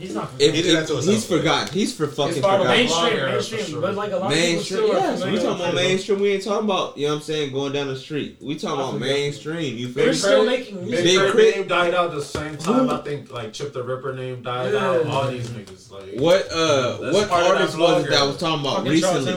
He's 0.03 0.15
not. 0.15 0.30
If, 0.38 0.53
He 0.53 0.61
did 0.61 0.75
if- 0.80 0.88
to 0.88 0.95
he's 1.01 1.25
but- 1.25 1.38
forgotten. 1.38 1.73
He's 1.73 1.95
for 1.95 2.07
fucking 2.07 2.30
It's 2.30 2.38
forgotten. 2.38 2.67
main- 2.67 2.77
mainstream, 2.88 3.25
mainstream, 3.25 3.65
sure. 3.65 3.82
but 3.82 3.95
like 3.95 4.11
a 4.11 4.17
lot 4.17 4.32
of 4.32 4.38
people 4.38 4.53
Mainstream, 4.53 4.80
still 4.80 4.88
yes. 4.93 5.23
We 5.25 5.35
talking 5.38 5.49
about 5.61 5.73
mainstream. 5.75 6.19
We 6.19 6.30
ain't 6.33 6.43
talking 6.43 6.65
about 6.65 6.98
you 6.98 7.06
know 7.07 7.14
what 7.14 7.17
I'm 7.19 7.23
saying 7.23 7.53
going 7.53 7.72
down 7.73 7.88
the 7.88 7.95
street. 7.98 8.38
We 8.41 8.56
talking 8.56 8.80
about 8.80 8.99
mainstream. 8.99 9.77
You 9.77 9.88
feel 9.88 10.03
They're 10.06 10.14
still 10.14 10.45
making 10.45 10.75
music. 10.85 10.98
Big, 10.98 11.03
Big 11.06 11.14
K.R.I.T. 11.15 11.32
Crit. 11.32 11.56
name 11.57 11.67
died 11.67 11.93
out 11.93 12.11
the 12.11 12.22
same 12.22 12.57
time. 12.57 12.90
I 12.90 12.98
think 12.98 13.32
like 13.32 13.53
Chip 13.53 13.72
tha 13.73 13.82
Ripper 13.82 14.14
name 14.14 14.41
died 14.43 14.73
Yeah. 14.73 14.85
out. 14.85 15.06
All 15.07 15.32
these 15.32 15.48
niggas 15.49 15.90
like 15.91 16.19
What 16.19 16.51
uh 16.51 16.98
what 17.14 17.30
part 17.30 17.43
of 17.43 17.48
that 17.49 17.57
artist 17.61 17.77
was 17.80 18.03
it 18.06 18.09
that 18.09 18.27
was 18.27 18.38
talking 18.38 18.59
about 18.61 18.85
recently? 18.88 19.33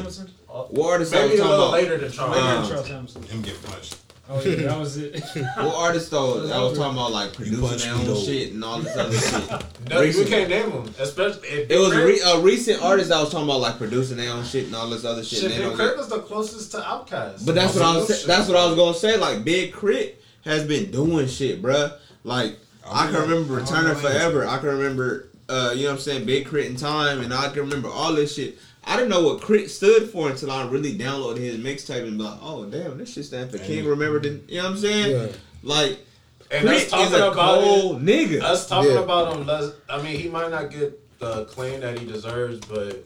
What 0.49 0.91
artist 0.93 1.13
that 1.13 1.23
was 1.23 1.31
maybe 1.31 1.35
a 1.35 1.43
talking 1.45 1.51
little 1.51 1.65
about? 1.69 1.73
later 1.73 1.99
than 1.99 2.11
Charles. 2.13 2.37
Maybe 2.37 2.69
Charles 2.69 2.89
Hamilton. 2.89 3.23
Him 3.25 3.43
get 3.43 3.63
punched. 3.63 3.97
Oh 4.29 4.41
yeah, 4.43 4.67
that 4.67 4.79
was 4.79 4.97
it. 4.97 5.23
What 5.57 5.75
artist 5.77 6.11
though 6.11 6.51
I 6.53 6.59
was 6.63 6.77
talking 6.77 6.97
about 6.99 7.13
like 7.13 7.33
producing 7.33 7.79
their 7.79 7.95
own 7.95 8.07
though. 8.07 8.17
shit 8.21 8.53
and 8.53 8.65
all 8.65 8.81
this 8.81 8.97
other 8.97 9.17
shit? 9.19 9.89
No, 9.89 10.01
we 10.01 10.25
can't 10.25 10.51
name 10.51 10.71
them. 10.73 10.95
Especially 10.99 11.47
if 11.49 11.71
It 11.71 11.79
was 11.79 11.93
a, 11.93 12.05
re- 12.05 12.21
a 12.25 12.41
recent 12.41 12.83
artist 12.83 13.13
I 13.13 13.21
was 13.21 13.31
talking 13.31 13.47
about 13.47 13.61
like 13.61 13.79
producing 13.79 14.17
their 14.17 14.33
own 14.33 14.45
shit 14.45 14.67
and 14.67 14.75
all 14.75 14.91
this 14.91 15.05
other 15.05 15.23
shit. 15.23 15.39
Shit, 15.39 15.51
Big 15.53 15.59
K.R.I.T. 15.61 15.77
get- 15.77 15.97
was 15.97 16.09
the 16.09 16.19
closest 16.21 16.73
to 16.73 16.79
Outkast. 16.79 17.47
But 17.47 17.55
that's 17.55 17.75
what 17.75 17.85
I 17.85 17.97
was. 17.97 18.09
Shit. 18.19 18.27
That's 18.27 18.49
what 18.49 18.57
I 18.57 18.67
was 18.67 18.75
gonna 18.77 18.95
say. 18.95 19.17
Like 19.17 19.45
Big 19.45 19.73
K.R.I.T. 19.73 20.15
has 20.45 20.65
been 20.67 20.91
doing 20.91 21.29
shit, 21.29 21.63
bruh. 21.63 21.97
Like 22.25 22.59
I 22.85 23.07
can 23.11 23.21
remember 23.23 23.57
I 23.59 23.61
Returning 23.61 23.95
Forever. 23.95 24.45
I 24.47 24.59
can 24.59 24.69
remember, 24.71 25.29
uh, 25.49 25.73
you 25.75 25.83
know 25.85 25.91
what 25.91 25.95
I'm 25.97 26.01
saying, 26.01 26.27
Big 26.27 26.47
K.R.I.T. 26.51 26.69
in 26.69 26.77
Time, 26.77 27.21
and 27.21 27.33
I 27.33 27.49
can 27.51 27.61
remember 27.61 27.89
all 27.89 28.13
this 28.13 28.35
shit. 28.35 28.59
I 28.87 28.97
didn't 28.97 29.09
know 29.11 29.23
what 29.23 29.43
K.R.I.T. 29.43 29.69
stood 29.69 30.09
for 30.11 30.31
until 30.31 30.51
I 30.51 30.67
really 30.69 30.97
downloaded 30.97 31.39
his 31.39 31.57
mixtape 31.57 32.07
and 32.07 32.17
be 32.19 32.25
like, 32.25 32.39
oh 32.41 32.65
damn, 32.67 32.97
this 32.99 33.13
shit 33.13 33.25
stand 33.25 33.51
for 33.51 33.59
King. 33.59 33.85
Remember 33.87 34.21
the, 34.21 34.41
you 34.49 34.59
know 34.59 34.65
what 34.65 34.71
I'm 34.73 34.79
saying? 34.79 35.11
Yeah. 35.31 35.37
Like 35.63 35.99
And 36.53 36.63
K.R.I.T. 36.69 36.77
us 36.77 36.83
is 36.85 36.91
talking 36.91 37.15
a 37.21 37.27
about 37.31 37.63
cold 37.65 38.03
it, 38.03 38.05
nigga. 38.07 38.43
us 38.43 38.69
talking 38.69 38.93
Yeah. 38.93 38.99
about 39.01 39.37
him. 39.37 39.47
Les, 39.47 39.73
I 39.91 40.01
mean, 40.03 40.19
he 40.19 40.29
might 40.29 40.51
not 40.51 40.71
get 40.71 41.19
the 41.19 41.45
claim 41.47 41.81
that 41.81 41.99
he 41.99 42.07
deserves, 42.07 42.61
but 42.67 43.05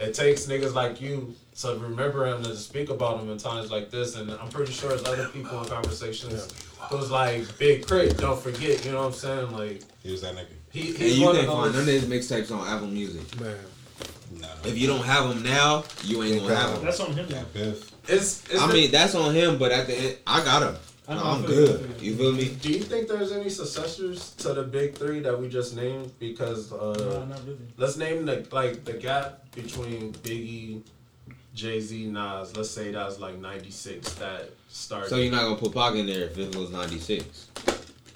it 0.00 0.14
takes 0.14 0.46
niggas 0.46 0.74
like 0.74 1.00
you 1.00 1.34
to 1.60 1.74
remember 1.76 2.24
him 2.26 2.42
to 2.44 2.54
speak 2.56 2.88
about 2.88 3.20
him 3.20 3.28
in 3.30 3.36
times 3.36 3.70
like 3.70 3.90
this. 3.90 4.16
And 4.16 4.30
I'm 4.30 4.48
pretty 4.48 4.72
sure 4.72 4.90
there's 4.90 5.04
other 5.06 5.26
people 5.28 5.60
in 5.62 5.68
conversations 5.68 6.48
who's 6.88 7.10
like 7.10 7.58
Big 7.58 7.86
Crit. 7.86 8.16
Don't 8.16 8.40
forget, 8.40 8.84
you 8.84 8.92
know 8.92 8.98
what 9.00 9.06
I'm 9.08 9.12
saying? 9.12 9.50
Like 9.52 9.82
He 10.02 10.12
was 10.12 10.22
that 10.22 10.36
nigga. 10.36 10.46
he, 10.70 10.90
and 10.90 10.98
you 11.00 11.24
one 11.26 11.34
can't 11.34 11.48
of 11.48 11.52
find 11.54 11.72
none 11.74 11.82
of 11.82 11.88
his 11.88 12.04
mixtapes 12.04 12.50
on 12.56 12.66
Apple 12.66 12.86
Music. 12.86 13.40
Man, 13.40 13.56
Nah. 14.32 14.46
If 14.64 14.76
you 14.78 14.86
don't 14.86 15.04
have 15.04 15.28
them 15.28 15.42
now, 15.42 15.84
you 16.04 16.22
ain't 16.22 16.42
gonna 16.42 16.54
have 16.54 16.74
them. 16.74 16.84
That's 16.84 17.00
on 17.00 17.12
him 17.12 17.28
now. 17.28 17.42
Biff. 17.54 17.92
It's, 18.08 18.44
it's 18.50 18.60
I 18.60 18.66
the- 18.66 18.72
mean, 18.74 18.90
that's 18.90 19.14
on 19.14 19.34
him, 19.34 19.58
but 19.58 19.72
at 19.72 19.86
the 19.86 19.94
end, 19.94 20.16
I 20.26 20.44
got 20.44 20.62
him. 20.62 20.76
I 21.10 21.14
know, 21.14 21.22
I'm 21.24 21.42
I 21.42 21.46
feel 21.46 21.54
you, 21.56 21.62
I 21.62 21.66
good. 21.66 21.80
feel 21.80 22.02
you. 22.04 22.10
You 22.12 22.16
feel 22.18 22.32
me? 22.34 22.48
Do 22.60 22.68
you 22.70 22.80
think 22.80 23.08
there's 23.08 23.32
any 23.32 23.48
successors 23.48 24.32
to 24.36 24.52
the 24.52 24.62
big 24.62 24.94
three 24.94 25.20
that 25.20 25.40
we 25.40 25.48
just 25.48 25.74
named? 25.74 26.12
Because 26.18 26.70
uh, 26.72 26.94
No, 26.98 27.24
not 27.24 27.40
really. 27.46 27.58
let's 27.78 27.96
name 27.96 28.26
the 28.26 28.46
like 28.52 28.84
the 28.84 28.92
gap 28.92 29.50
between 29.54 30.12
Biggie, 30.12 30.82
Jay 31.54 31.80
Z, 31.80 32.08
Nas. 32.10 32.54
Let's 32.54 32.68
say 32.70 32.92
that 32.92 33.06
was 33.06 33.18
like 33.20 33.38
'96 33.38 34.12
that 34.16 34.50
started. 34.68 35.08
So 35.08 35.16
you're 35.16 35.32
not 35.32 35.44
gonna 35.44 35.56
put 35.56 35.72
Pac 35.74 35.94
in 35.94 36.04
there 36.06 36.24
if 36.24 36.36
it 36.36 36.54
was 36.54 36.70
'96. 36.70 37.46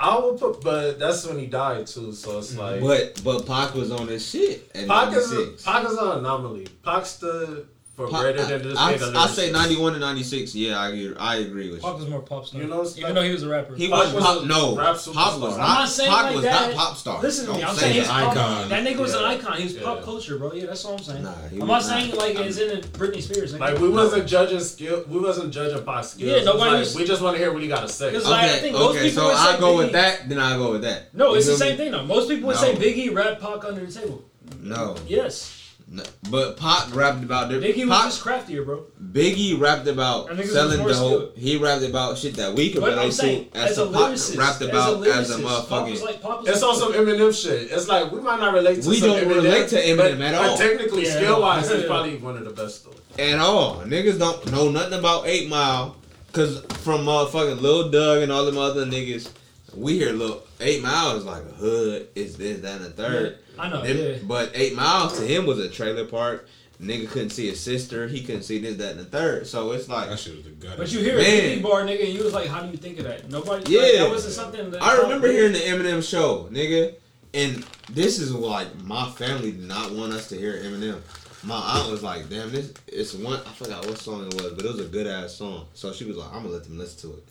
I 0.03 0.19
would 0.19 0.41
put, 0.41 0.61
but 0.63 0.99
that's 0.99 1.25
when 1.25 1.39
he 1.39 1.47
died 1.47 1.87
too. 1.87 2.13
So 2.13 2.39
it's 2.39 2.55
mm-hmm. 2.55 2.83
like 2.85 3.15
But 3.15 3.23
but 3.23 3.47
Pac 3.47 3.75
was 3.75 3.93
on 3.93 4.09
his 4.09 4.29
shit 4.29 4.69
at 4.75 4.89
Pac 4.89 5.15
is 5.15 5.31
'96. 5.31 5.63
Pac 5.63 5.85
is 5.85 5.97
an 5.97 6.19
anomaly. 6.19 6.67
Pac 6.83 7.07
stood 7.07 7.69
for 7.97 8.09
Pac- 8.09 8.21
greater 8.23 8.43
than 8.47 8.63
just 8.63 8.81
I, 8.81 8.97
being 8.97 9.15
a 9.15 9.19
I, 9.19 9.25
I 9.25 9.27
say 9.27 9.51
'91 9.53 9.93
to 9.93 9.99
'96. 9.99 10.55
Yeah, 10.55 10.79
I 10.81 10.89
agree, 10.89 11.15
I 11.19 11.37
agree 11.37 11.71
with 11.71 11.83
Pop 11.83 11.97
you. 11.97 12.01
was 12.05 12.09
more 12.11 12.21
pop 12.23 12.47
star. 12.47 12.63
You 12.63 12.67
know, 12.67 12.83
even 12.87 13.03
like- 13.03 13.15
though 13.15 13.23
he 13.23 13.31
was 13.33 13.43
a 13.43 13.49
rapper. 13.49 13.75
He 13.75 13.89
Pac 13.89 13.99
wasn't 14.15 14.23
pop. 14.23 14.43
a 14.43 14.47
No, 14.47 14.77
rap 14.77 14.97
Pop 14.97 15.41
was 15.41 15.59
not. 15.59 15.69
I'm 15.69 15.75
not 15.81 15.89
saying 15.91 16.11
Pac 16.11 16.25
like 16.25 16.35
was 16.35 16.45
that. 16.45 16.69
not 16.71 16.77
pop 16.77 16.97
star. 16.97 17.21
Listen 17.21 17.47
to 17.47 17.53
me. 17.53 17.61
Don't 17.61 17.69
I'm 17.69 17.75
say 17.77 17.81
saying 17.83 17.95
he's 17.97 18.07
that. 18.09 18.25
pop, 18.25 18.37
Icon. 18.37 18.69
that 18.71 18.87
nigga 18.87 18.97
was 18.99 19.15
an 19.15 19.25
icon. 19.25 19.57
He 19.59 19.65
was 19.65 19.73
pop 19.75 20.03
culture, 20.03 20.39
bro. 20.39 20.53
Yeah, 20.55 20.67
that's 20.67 20.85
all 20.87 20.95
I'm 20.97 21.03
saying. 21.03 21.23
Nah, 21.23 21.35
I'm 21.53 21.59
was 21.59 21.69
not 21.69 21.83
saying 21.83 22.09
not. 22.11 22.19
like 22.19 22.37
it's 22.39 22.59
in 22.59 22.79
a 22.79 22.81
Britney 22.81 23.21
Spears. 23.23 23.53
Nigga. 23.53 23.61
Like 23.61 23.79
we 23.79 23.89
wasn't 23.91 24.27
judging 24.27 24.61
skill. 24.61 25.05
We 25.07 25.19
wasn't 25.21 25.53
judging 25.53 25.85
Pac's 25.85 26.09
skills. 26.13 26.31
Yeah, 26.31 26.45
nobody 26.45 26.71
like, 26.71 26.79
was- 26.81 26.97
we 26.97 27.05
just 27.05 27.21
want 27.21 27.37
to 27.37 27.43
hear 27.43 27.53
what 27.53 27.61
he 27.63 27.69
got 27.69 27.83
to 27.87 27.93
say. 27.93 28.09
Because- 28.11 28.27
like, 28.27 28.51
I 28.51 28.57
Okay, 28.59 28.75
okay. 28.75 29.11
So 29.11 29.29
I 29.29 29.59
go 29.61 29.77
with 29.77 29.93
that. 29.93 30.31
Then 30.31 30.39
I 30.39 30.57
go 30.57 30.73
with 30.73 30.83
that. 30.83 31.15
no, 31.15 31.35
it's 31.35 31.47
the 31.47 31.57
same 31.59 31.77
thing 31.77 31.91
though. 31.93 32.05
Most 32.07 32.29
people 32.31 32.47
would 32.49 32.57
say 32.57 32.75
Biggie 32.75 33.15
rap 33.15 33.39
Pac 33.39 33.65
under 33.67 33.85
the 33.85 33.93
table. 33.93 34.25
No, 34.61 34.97
Yes, 35.07 35.59
no. 35.93 36.03
but 36.31 36.57
Pac 36.57 36.95
rapped 36.95 37.23
about 37.23 37.51
the 37.51 37.57
Biggie 37.57 37.87
was 37.89 38.05
just 38.05 38.23
craftier, 38.23 38.65
bro. 38.65 38.85
Biggie 39.13 39.61
rapped 39.61 39.87
about 39.87 40.27
That 40.29 40.37
nigga 40.37 40.41
was 40.43 40.53
selling 40.53 40.79
more 40.81 40.89
dope. 40.91 41.37
He 41.37 41.57
rapped 41.59 41.85
about 41.85 42.17
shit 42.19 42.35
that 42.37 42.55
we 42.55 42.71
could 42.73 42.81
But 42.81 42.93
I'm 42.95 42.99
relate 42.99 43.13
saying, 43.13 43.51
to. 43.51 43.59
as 43.59 43.71
As 43.73 43.79
a 43.79 43.85
the 43.85 43.93
Pac 43.93 44.01
lyricist, 44.11 44.39
rapped 44.39 44.63
as 44.63 44.69
about 44.69 45.07
a 45.07 45.11
as 45.11 45.31
a 45.31 45.35
lyricist, 45.39 45.43
Pop 45.43 45.69
was 45.89 46.01
motherfucking. 46.01 46.05
like 46.07 46.23
Pop 46.23 46.41
was 46.41 46.49
It's 46.49 46.63
like, 46.63 46.71
on 46.73 46.79
some 46.81 46.93
Eminem 46.95 47.43
shit. 47.43 47.71
It's 47.71 47.89
like 47.89 48.11
we 48.11 48.21
might 48.21 48.41
not 48.41 48.55
relate 48.55 48.83
to 48.83 48.89
We 48.89 48.97
some 48.97 49.09
don't 49.11 49.25
Eminem, 49.25 49.35
relate 49.35 49.69
to 49.69 49.77
Eminem 49.77 49.97
but, 49.97 50.21
at 50.23 50.33
but 50.33 50.49
all. 50.51 50.57
technically, 50.57 51.05
Yeah. 51.05 51.17
skill 51.17 51.41
wise, 51.43 51.71
he's 51.71 51.81
Yeah. 51.83 51.87
probably 51.93 52.17
one 52.17 52.37
of 52.39 52.45
the 52.45 52.51
best 52.51 52.85
though. 52.85 53.23
At 53.23 53.39
all. 53.39 53.83
Niggas 53.87 54.19
don't 54.19 54.51
know 54.51 54.71
nothing 54.71 54.99
about 54.99 55.27
8 55.27 55.49
Mile. 55.49 55.97
Cause 56.33 56.63
from 56.83 57.05
motherfucking 57.05 57.61
Lil 57.61 57.91
Doug 57.91 58.23
and 58.23 58.33
all 58.33 58.47
them 58.47 58.57
other 58.57 58.87
niggas, 58.87 59.29
we 59.77 59.99
hear 59.99 60.13
little 60.13 60.43
Eight 60.61 60.83
Miles 60.83 61.25
like 61.25 61.43
a 61.43 61.53
hood. 61.55 62.09
It's 62.15 62.37
this, 62.37 62.61
that, 62.61 62.77
and 62.77 62.85
the 62.87 62.91
third. 62.91 63.39
I 63.59 63.69
know. 63.69 63.83
Them- 63.83 63.97
Yeah. 63.97 64.19
But 64.25 64.51
Eight 64.55 64.75
Miles 64.75 65.19
to 65.19 65.27
him 65.27 65.47
was 65.47 65.59
a 65.59 65.69
trailer 65.69 66.05
park. 66.07 66.49
Nigga 66.81 67.09
couldn't 67.09 67.31
see 67.31 67.49
his 67.49 67.61
sister. 67.61 68.09
He 68.09 68.23
couldn't 68.25 68.43
see 68.43 68.59
this, 68.59 68.77
that, 68.79 68.93
and 68.93 69.01
the 69.01 69.05
third. 69.05 69.47
So 69.47 69.71
it's 69.71 69.89
like 69.89 70.09
That 70.09 70.19
shit 70.19 70.35
was 70.35 70.45
the 70.45 70.51
gut. 70.51 70.77
But 70.77 70.91
you 70.91 70.99
hear 71.01 71.17
a 71.17 71.23
Man. 71.23 71.59
TV 71.59 71.63
bar, 71.63 71.83
nigga, 71.83 72.05
and 72.07 72.13
you 72.13 72.25
was 72.25 72.33
like, 72.33 72.49
how 72.49 72.61
do 72.61 72.71
you 72.73 72.77
think 72.77 72.99
of 72.99 73.05
that? 73.05 73.31
Nobody. 73.31 73.71
Yeah. 73.73 73.81
Like, 73.83 73.93
that 73.99 74.11
wasn't 74.11 74.35
something 74.35 74.71
that. 74.73 74.83
I 74.83 74.97
remember 75.03 75.29
hearing 75.31 75.53
the 75.53 75.61
Eminem 75.61 76.03
show, 76.09 76.49
nigga, 76.51 76.95
and 77.35 77.65
this 77.91 78.19
is 78.19 78.33
like 78.35 78.67
my 78.83 79.09
family 79.13 79.53
did 79.53 79.69
not 79.69 79.93
want 79.93 80.13
us 80.13 80.29
to 80.31 80.37
hear 80.37 80.55
Eminem. 80.55 81.01
My 81.45 81.57
aunt 81.57 81.91
was 81.91 82.03
like, 82.03 82.29
"Damn, 82.29 82.51
this 82.53 82.73
it's 82.89 83.15
one." 83.15 83.41
I 83.47 83.53
forgot 83.53 83.85
what 83.87 83.99
song 83.99 84.27
it 84.27 84.35
was, 84.43 84.53
but 84.53 84.65
it 84.65 84.71
was 84.73 84.81
a 84.81 84.85
good 84.85 85.07
ass 85.09 85.35
song. 85.35 85.67
So 85.75 85.93
she 85.93 86.05
was 86.05 86.17
like, 86.17 86.29
"I'm 86.33 86.43
gonna 86.43 86.55
let 86.55 86.65
them 86.65 86.79
listen 86.79 87.11
to 87.11 87.17
it," 87.17 87.25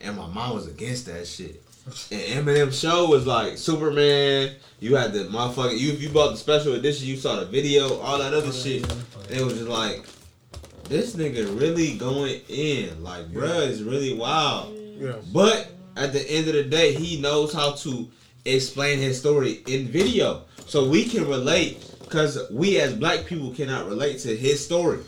and 0.00 0.16
my 0.16 0.26
mom 0.26 0.54
was 0.54 0.66
against 0.68 1.06
that 1.06 1.26
shit. 1.26 1.62
And 1.84 2.46
Eminem 2.46 2.72
show 2.72 3.08
was 3.08 3.26
like 3.26 3.58
Superman. 3.58 4.52
You 4.78 4.96
had 4.96 5.12
the 5.12 5.24
motherfucking 5.24 5.78
you. 5.78 5.92
If 5.92 6.00
you 6.00 6.10
bought 6.10 6.30
the 6.30 6.36
special 6.36 6.74
edition, 6.74 7.08
you 7.08 7.16
saw 7.16 7.40
the 7.40 7.46
video, 7.46 7.98
all 8.00 8.18
that 8.18 8.32
other 8.32 8.52
shit. 8.52 8.88
And 9.28 9.30
it 9.30 9.44
was 9.44 9.54
just 9.54 9.68
like, 9.68 10.04
this 10.84 11.16
nigga 11.16 11.58
really 11.58 11.96
going 11.96 12.40
in. 12.48 13.02
Like, 13.02 13.32
bruh, 13.32 13.66
is 13.66 13.82
really 13.82 14.14
wild. 14.14 14.76
Yeah. 14.76 15.16
But 15.32 15.72
at 15.96 16.12
the 16.12 16.22
end 16.30 16.48
of 16.48 16.54
the 16.54 16.64
day, 16.64 16.94
he 16.94 17.20
knows 17.20 17.52
how 17.52 17.72
to 17.72 18.08
explain 18.44 18.98
his 18.98 19.18
story 19.18 19.62
in 19.66 19.88
video. 19.88 20.42
So 20.66 20.88
we 20.88 21.04
can 21.04 21.26
relate 21.26 21.84
because 22.00 22.38
we 22.50 22.78
as 22.78 22.94
black 22.94 23.26
people 23.26 23.52
cannot 23.52 23.88
relate 23.88 24.20
to 24.20 24.36
his 24.36 24.64
story. 24.64 25.00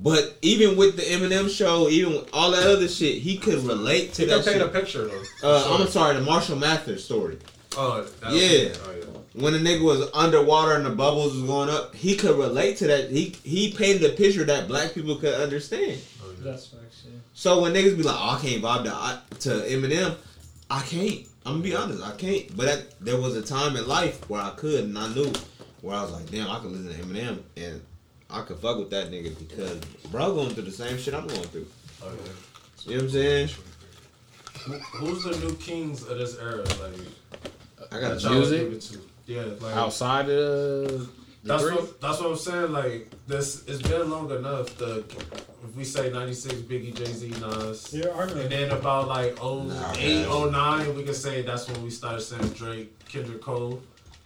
But 0.00 0.36
even 0.42 0.76
with 0.76 0.96
the 0.96 1.02
Eminem 1.02 1.50
show, 1.50 1.88
even 1.88 2.12
with 2.12 2.30
all 2.32 2.52
that 2.52 2.64
other 2.64 2.86
shit, 2.86 3.16
he 3.16 3.36
could 3.36 3.64
relate 3.64 4.14
to 4.14 4.22
He 4.22 4.28
that 4.28 4.44
can 4.44 4.52
paint 4.54 4.62
a 4.62 4.68
picture 4.68 5.08
though. 5.08 5.22
Uh, 5.42 5.76
I'm 5.78 5.88
sorry, 5.88 6.14
the 6.14 6.22
Marshall 6.22 6.56
Mathers 6.56 7.04
story. 7.04 7.38
Oh, 7.76 8.02
that's, 8.20 8.34
Yeah. 8.34 8.74
Oh, 8.86 8.92
yeah. 8.96 9.04
When 9.34 9.52
the 9.52 9.58
nigga 9.58 9.82
was 9.82 10.08
underwater 10.14 10.74
and 10.74 10.86
the 10.86 10.90
bubbles 10.90 11.34
was 11.34 11.42
going 11.42 11.68
up, 11.68 11.94
he 11.94 12.16
could 12.16 12.36
relate 12.36 12.76
to 12.78 12.86
that. 12.86 13.10
He 13.10 13.36
he 13.44 13.72
painted 13.72 14.04
a 14.04 14.14
picture 14.14 14.44
that 14.44 14.68
black 14.68 14.94
people 14.94 15.16
could 15.16 15.34
understand. 15.34 16.00
Oh, 16.22 16.30
yeah. 16.30 16.50
That's 16.50 16.66
facts. 16.66 17.04
Yeah. 17.04 17.18
So 17.34 17.60
when 17.60 17.72
niggas 17.72 17.96
be 17.96 18.02
like, 18.04 18.16
"Oh, 18.18 18.36
I 18.36 18.40
can't 18.40 18.62
vibe 18.62 18.84
to 18.84 19.50
to 19.50 19.66
Eminem," 19.66 20.16
I 20.70 20.80
can't. 20.82 21.26
I'm 21.44 21.54
gonna 21.54 21.64
be 21.64 21.76
honest, 21.76 22.02
I 22.02 22.12
can't. 22.12 22.56
But 22.56 22.68
at, 22.68 23.00
there 23.00 23.20
was 23.20 23.36
a 23.36 23.42
time 23.42 23.76
in 23.76 23.86
life 23.86 24.28
where 24.28 24.42
I 24.42 24.50
could, 24.50 24.84
and 24.84 24.98
I 24.98 25.08
knew 25.14 25.32
where 25.82 25.96
I 25.96 26.02
was 26.02 26.12
like, 26.12 26.30
"Damn, 26.30 26.50
I 26.50 26.58
could 26.58 26.72
listen 26.72 26.88
to 26.88 27.04
Eminem, 27.04 27.38
and 27.56 27.80
I 28.30 28.42
could 28.42 28.58
fuck 28.58 28.78
with 28.78 28.90
that 28.90 29.10
nigga 29.10 29.36
because 29.38 29.80
bro 30.10 30.34
going 30.34 30.50
through 30.50 30.64
the 30.64 30.70
same 30.70 30.98
shit 30.98 31.14
I'm 31.14 31.26
going 31.26 31.42
through." 31.44 31.66
Yeah. 32.02 32.08
You 32.84 32.90
know 32.90 32.96
what 32.96 33.02
I'm 33.04 33.10
saying? 33.10 33.48
Who's 34.94 35.24
the 35.24 35.36
new 35.46 35.54
kings 35.56 36.02
of 36.06 36.18
this 36.18 36.36
era? 36.38 36.58
Like 36.58 37.92
I 37.92 38.00
got 38.00 38.22
music. 38.30 39.00
Yeah, 39.26 39.44
like 39.60 39.76
Outside 39.76 40.28
of 40.30 41.10
That's 41.44 41.62
three? 41.62 41.72
what 41.74 42.00
that's 42.00 42.20
what 42.20 42.30
I'm 42.30 42.36
saying. 42.36 42.72
Like 42.72 43.10
this, 43.26 43.64
it's 43.66 43.82
been 43.82 44.10
long 44.10 44.30
enough. 44.30 44.76
The 44.78 45.04
if 45.64 45.74
we 45.76 45.84
say 45.84 46.10
'96, 46.10 46.54
Biggie, 46.62 46.94
Jay 46.94 47.04
Z, 47.06 47.28
Nas, 47.40 47.92
Yeah, 47.92 48.10
I 48.14 48.26
know. 48.26 48.40
and 48.40 48.50
then 48.50 48.70
about 48.70 49.08
like 49.08 49.36
oh 49.42 49.62
Nah, 49.62 49.92
eight, 49.96 50.24
oh 50.26 50.48
nine, 50.50 50.94
we 50.94 51.02
can 51.02 51.14
say 51.14 51.42
that's 51.42 51.68
when 51.68 51.82
we 51.82 51.90
started 51.90 52.20
saying 52.20 52.48
Drake, 52.50 52.96
Kendrick 53.08 53.40
Cole. 53.40 53.82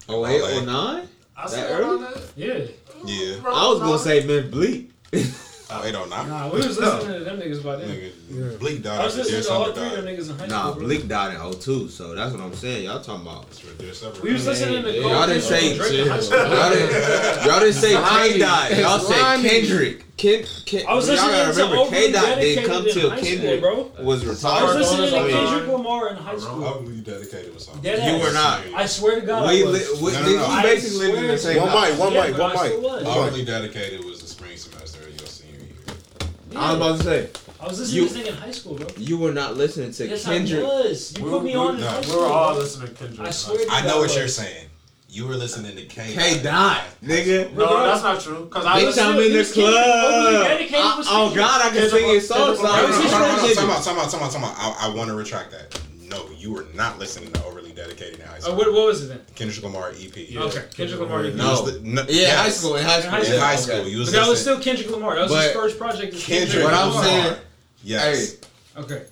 Oh 0.08 0.26
eight, 0.26 0.42
oh 0.42 0.64
nine. 0.64 1.08
I 1.36 1.42
That 1.42 1.50
said 1.50 1.70
early? 1.70 1.84
around 1.84 2.00
that. 2.02 2.22
Yeah. 2.36 2.58
Yeah. 3.04 3.36
I 3.46 3.68
was 3.68 3.80
gonna 3.80 3.98
say 3.98 4.24
Myth 4.26 4.50
Bleak. 4.50 4.90
Oh, 5.74 5.84
it 5.86 5.92
don't 5.92 6.10
not. 6.10 6.28
Nah, 6.28 6.48
we 6.50 6.56
was 6.58 6.78
listening 6.78 7.18
to 7.18 7.24
them 7.24 7.40
niggas 7.40 7.62
by 7.64 7.76
then. 7.76 7.88
Nigga, 7.88 8.58
Bleak 8.58 8.82
died 8.82 9.00
I 9.00 9.04
was 9.04 9.16
listening 9.16 9.42
to 9.42 9.50
all 9.52 9.72
three 9.72 9.86
of 9.86 9.92
them 9.92 10.04
niggas 10.06 10.30
in 10.30 10.38
high 10.38 10.46
Nah, 10.46 10.62
school. 10.62 10.74
bro. 10.74 10.84
Bleak 10.84 11.08
died 11.08 11.34
in 11.34 11.52
02, 11.52 11.88
so 11.88 12.14
that's 12.14 12.32
what 12.32 12.40
I'm 12.42 12.54
saying. 12.54 12.84
Y'all 12.84 13.00
talking 13.00 13.22
about. 13.26 13.46
That's 13.46 13.64
where 13.64 13.74
Dear 13.74 13.94
Summer 13.94 14.14
We 14.22 14.32
was 14.32 14.46
listening 14.46 14.82
to 14.82 14.92
Y'all 15.00 15.26
didn't 15.26 15.42
say 15.42 15.76
Drake 15.76 15.92
in 15.92 16.08
high 16.08 16.20
school. 16.20 16.38
Y'all 16.38 16.70
didn't, 16.70 17.44
y'all 17.46 17.60
didn't 17.60 17.74
say 17.74 17.94
K 17.94 18.00
Slimy. 18.02 18.38
dot. 18.38 18.76
Y'all 18.78 18.98
said 18.98 19.40
Kendrick. 19.48 20.04
Ken, 20.18 20.44
Ken, 20.66 20.84
I 20.86 20.94
was 20.94 21.08
y'all 21.08 21.16
listening 21.16 21.32
gotta 21.32 21.54
to 21.54 21.62
remember 21.64 21.90
K 21.96 22.12
dot 22.12 22.38
didn't 22.38 22.64
come 22.66 22.86
in 22.86 22.92
till 22.94 23.10
high 23.10 23.16
school, 23.16 23.28
Kendrick 23.38 23.60
bro. 23.60 23.74
was 23.82 23.98
I 23.98 24.02
was 24.04 24.24
retired. 24.26 24.76
listening 24.76 25.10
to 25.10 25.32
Kendrick 25.32 25.68
Lamar 25.72 26.08
in 26.10 26.16
high 26.16 26.36
school. 26.36 26.64
Overly 26.64 27.00
dedicated 27.00 27.54
was 27.54 27.64
something. 27.64 27.82
Dead 27.82 28.20
You 28.20 28.24
were 28.24 28.32
not. 28.32 28.60
I 28.76 28.86
swear 28.86 29.20
to 29.20 29.26
God, 29.26 29.48
We, 29.48 29.62
I 29.62 29.66
li- 29.66 29.72
was. 29.72 30.00
we, 30.02 30.12
No, 30.12 30.22
no, 30.22 30.36
no. 30.36 30.46
I 30.46 30.62
basically 30.62 31.06
lived 31.08 31.18
in 31.18 31.26
the 31.28 31.38
swear 31.38 31.54
same 31.54 31.62
to 31.66 31.74
One 31.74 31.90
mic, 31.90 31.98
one 31.98 32.12
mic, 32.12 32.38
one 32.38 32.50
mic. 32.52 32.82
was. 32.82 33.04
Overly 33.04 33.44
dedicated 33.44 34.04
was 34.04 34.20
the 34.20 34.28
spring 34.28 34.56
semester 34.56 35.00
of 35.02 35.08
your 35.18 35.26
senior 35.26 35.58
year. 35.58 36.28
I 36.56 36.72
was 36.72 36.76
about 36.76 36.98
to 36.98 37.04
say 37.04 37.30
I 37.60 37.66
was 37.68 37.78
listening 37.80 38.02
You- 38.02 38.08
to 38.08 38.14
this 38.14 38.22
nigga 38.22 38.28
in 38.30 38.36
high 38.36 38.50
school, 38.50 38.74
bro. 38.74 38.86
you 38.96 39.16
were 39.18 39.32
not 39.32 39.56
listening 39.56 39.92
to 39.92 40.08
Yes, 40.08 40.24
Kendrick. 40.24 40.60
I 40.60 40.66
was. 40.66 41.14
You 41.18 41.24
We 41.24 41.30
put 41.30 41.44
me 41.44 41.54
on 41.54 41.74
in 41.76 41.80
no, 41.80 41.88
high 41.88 41.98
We 42.00 42.06
school. 42.06 42.20
were 42.20 42.26
all 42.26 42.52
bro. 42.54 42.62
listening 42.62 42.88
to 42.88 42.94
Kendrick. 42.94 43.28
I 43.28 43.30
swear 43.30 43.58
to 43.58 43.72
I 43.72 43.80
God, 43.80 43.88
know 43.88 43.96
what 43.98 44.02
was. 44.08 44.16
you're 44.16 44.28
saying. 44.28 44.66
You 45.08 45.26
were 45.26 45.34
listening 45.36 45.76
to 45.76 45.84
K. 45.84 46.14
K 46.14 46.42
dot, 46.42 46.84
nigga. 47.04 47.52
No, 47.52 47.82
that's 47.84 48.02
not 48.02 48.18
true. 48.20 48.46
Cause 48.50 48.64
I 48.64 48.80
Bitch, 48.80 48.84
listened. 48.86 49.06
I'm 49.08 49.16
in 49.18 49.22
he 49.24 49.28
the 49.30 49.38
was 49.38 49.52
Kendrick. 49.52 49.76
Overly 49.76 50.32
club. 50.32 50.44
Dedicated 50.48 50.74
I- 50.80 50.96
was 50.96 51.06
Oh 51.06 51.10
Kendrick. 51.12 51.36
God, 51.36 51.60
I 51.60 51.64
can 51.64 51.72
Kendrick 51.74 51.90
sing 52.02 52.08
his 52.14 52.30
Lamar- 52.30 52.46
songs. 52.46 52.58
Kendrick 52.58 52.72
I 52.72 52.80
Lamar- 52.80 52.88
was 52.88 52.96
Time 52.96 53.02
just 53.02 53.14
out, 53.14 53.18
trying 53.18 53.36
to 53.36 53.36
time 53.36 53.44
get 53.44 53.76
out, 53.76 53.84
time 53.84 53.98
out, 53.98 54.10
time 54.10 54.22
out, 54.22 54.32
time 54.32 54.44
out. 54.44 54.54
I, 54.56 54.86
I 54.86 54.94
want 54.94 55.08
to 55.10 55.14
retract 55.14 55.50
that. 55.52 55.80
No, 56.08 56.28
you 56.38 56.52
were 56.52 56.66
not 56.74 56.98
listening 56.98 57.30
to 57.32 57.44
Overly 57.72 57.94
Dedicated 57.94 58.20
in 58.20 58.26
high 58.26 58.36
Uh, 58.36 58.40
school. 58.40 58.56
what, 58.56 58.72
what 58.72 58.86
was 58.86 59.04
it 59.04 59.06
then? 59.08 59.20
Kendrick 59.34 59.62
Lamar 59.64 59.90
EP. 59.90 60.16
Yeah. 60.16 60.40
Okay, 60.42 60.64
Kendrick 60.74 61.00
Lamar. 61.00 61.24
EP. 61.24 61.34
No. 61.34 61.50
was 61.62 61.72
li- 61.74 61.80
no, 61.82 62.02
Yeah, 62.02 62.06
yes. 62.08 62.36
high 62.38 62.48
school. 62.50 62.76
In 62.76 62.84
high 62.84 63.00
school. 63.00 63.10
high 63.10 63.18
In 63.20 63.24
school. 63.24 63.38
high 63.40 63.54
Okay. 63.80 63.88
you 63.90 63.98
was 63.98 64.10
But 64.12 64.20
that 64.20 64.28
was 64.28 64.40
still 64.40 64.60
Kendrick 64.60 64.90
Lamar. 64.90 65.14
That 65.16 65.28
was 65.30 65.42
his 65.44 65.52
first 65.52 65.78
project. 65.78 66.14
as 66.14 66.24
Kendrick 66.24 66.64
What 66.64 66.74
I'm 66.74 66.88
Lamar. 66.88 67.04
saying, 67.04 67.36
Yes. 67.84 68.36
Okay. 68.76 69.02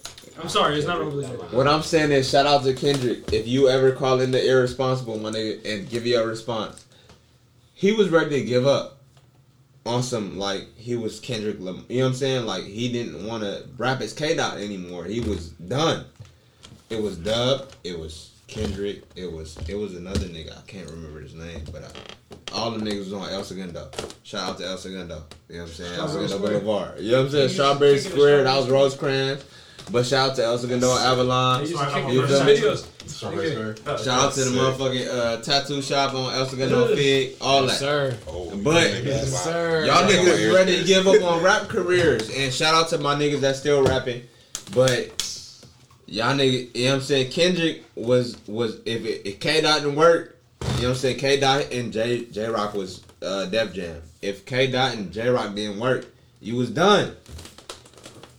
I'm 0.40 0.48
sorry, 0.48 0.76
it's 0.78 0.86
not 0.86 0.98
overly 0.98 1.24
dedicated. 1.26 1.52
what 1.52 1.68
I'm 1.68 1.82
saying 1.82 2.12
is, 2.12 2.30
shout 2.30 2.46
out 2.46 2.62
to 2.64 2.72
Kendrick. 2.72 3.30
If 3.32 3.46
you 3.46 3.68
ever 3.68 3.92
call 3.92 4.20
in 4.20 4.30
the 4.30 4.42
irresponsible, 4.48 5.18
my 5.18 5.30
nigga, 5.30 5.64
and 5.70 5.88
give 5.90 6.06
you 6.06 6.18
a 6.18 6.26
response, 6.26 6.84
he 7.74 7.92
was 7.92 8.08
ready 8.08 8.40
to 8.40 8.42
give 8.46 8.66
up 8.66 8.98
on 9.84 10.02
some 10.02 10.38
like 10.38 10.66
he 10.76 10.96
was 10.96 11.20
Kendrick. 11.20 11.56
Lam- 11.60 11.84
you 11.88 11.98
know 11.98 12.04
what 12.04 12.08
I'm 12.10 12.14
saying? 12.16 12.46
Like 12.46 12.64
he 12.64 12.90
didn't 12.90 13.26
want 13.26 13.42
to 13.42 13.64
rap 13.76 14.00
his 14.00 14.12
K 14.14 14.34
Dot 14.34 14.56
anymore. 14.58 15.04
He 15.04 15.20
was 15.20 15.48
done. 15.50 16.04
It 16.88 17.02
was 17.02 17.16
Dub. 17.16 17.70
It 17.84 17.98
was 17.98 18.29
Kendrick. 18.50 19.02
It 19.16 19.30
was 19.30 19.56
it 19.68 19.74
was 19.76 19.96
another 19.96 20.26
nigga. 20.26 20.56
I 20.56 20.62
can't 20.66 20.90
remember 20.90 21.20
his 21.20 21.34
name, 21.34 21.62
but 21.72 21.84
I, 21.84 21.88
all 22.54 22.70
the 22.72 22.78
niggas 22.84 22.98
was 22.98 23.12
on 23.12 23.28
El 23.30 23.44
Segundo. 23.44 23.88
Shout 24.22 24.48
out 24.50 24.58
to 24.58 24.66
El 24.66 24.76
Segundo. 24.76 25.24
You 25.48 25.56
know 25.56 25.62
what 25.62 25.68
I'm 25.70 25.74
saying? 25.74 25.94
El 25.94 26.08
Strawberry 26.08 26.28
Segundo 26.28 26.46
Square. 26.48 26.60
Boulevard. 26.60 27.00
You 27.00 27.10
know 27.12 27.16
what 27.18 27.24
I'm 27.26 27.30
saying? 27.30 27.40
He 27.40 27.42
used 27.44 27.56
to 27.56 27.62
Strawberry 27.62 27.96
kick 27.96 28.00
it 28.00 28.06
at 28.06 28.12
Square. 28.12 28.44
That 28.44 28.56
was 28.56 28.64
Strawberry 28.66 28.82
Rosecrans. 28.82 29.44
But 29.92 30.06
shout 30.06 30.30
out 30.30 30.36
to 30.36 30.44
El 30.44 30.58
Segundo 30.58 30.92
Avalon. 30.96 31.62
They 31.64 31.70
used 31.70 31.80
to 31.82 31.86
I'm 31.88 32.10
it 32.10 32.12
You 32.12 32.22
in 32.22 32.28
feel 32.28 32.44
me? 32.44 32.56
videos. 32.56 32.86
Strawberry 33.08 33.50
Square. 33.52 33.76
Shout 33.98 34.08
out 34.08 34.32
to 34.34 34.40
the 34.44 34.50
motherfucking 34.50 35.08
uh, 35.08 35.36
tattoo 35.42 35.82
shop 35.82 36.14
on 36.14 36.32
El 36.34 36.46
Segundo 36.46 36.94
Fig. 36.94 37.36
All 37.40 37.66
that. 37.66 37.72
sir. 37.78 38.16
Oh, 38.28 38.56
But- 38.62 39.04
Yes, 39.04 39.42
sir. 39.44 39.86
Y'all 39.86 40.08
niggas 40.08 40.54
ready 40.54 40.78
to 40.80 40.84
give 40.84 41.06
up 41.08 41.22
on 41.22 41.42
rap 41.42 41.68
careers. 41.68 42.30
And 42.36 42.52
shout 42.52 42.74
out 42.74 42.88
to 42.90 42.98
my 42.98 43.14
niggas 43.16 43.40
that 43.40 43.56
still 43.56 43.82
rapping. 43.82 44.22
But 44.74 45.10
y'all 46.10 46.36
niggas, 46.36 46.74
you 46.76 46.84
know 46.84 46.90
what 46.90 46.96
I'm 46.96 47.00
saying? 47.02 47.30
Kendrick 47.30 47.84
was, 47.94 48.36
was 48.46 48.80
if, 48.84 49.04
it, 49.04 49.26
if 49.26 49.40
K 49.40 49.62
Dot 49.62 49.80
didn't 49.80 49.96
work, 49.96 50.36
you 50.60 50.66
know 50.66 50.74
what 50.74 50.88
I'm 50.88 50.94
saying? 50.96 51.18
K 51.18 51.40
Dot 51.40 51.72
and 51.72 51.92
J 51.92 52.26
Jay 52.26 52.48
Rock 52.48 52.74
was 52.74 53.02
uh, 53.22 53.46
Def 53.46 53.72
Jam. 53.72 54.02
If 54.20 54.44
K 54.44 54.70
Dot 54.70 54.94
and 54.94 55.12
Jay 55.12 55.28
Rock 55.28 55.54
didn't 55.54 55.80
work, 55.80 56.06
you 56.40 56.56
was 56.56 56.70
done. 56.70 57.16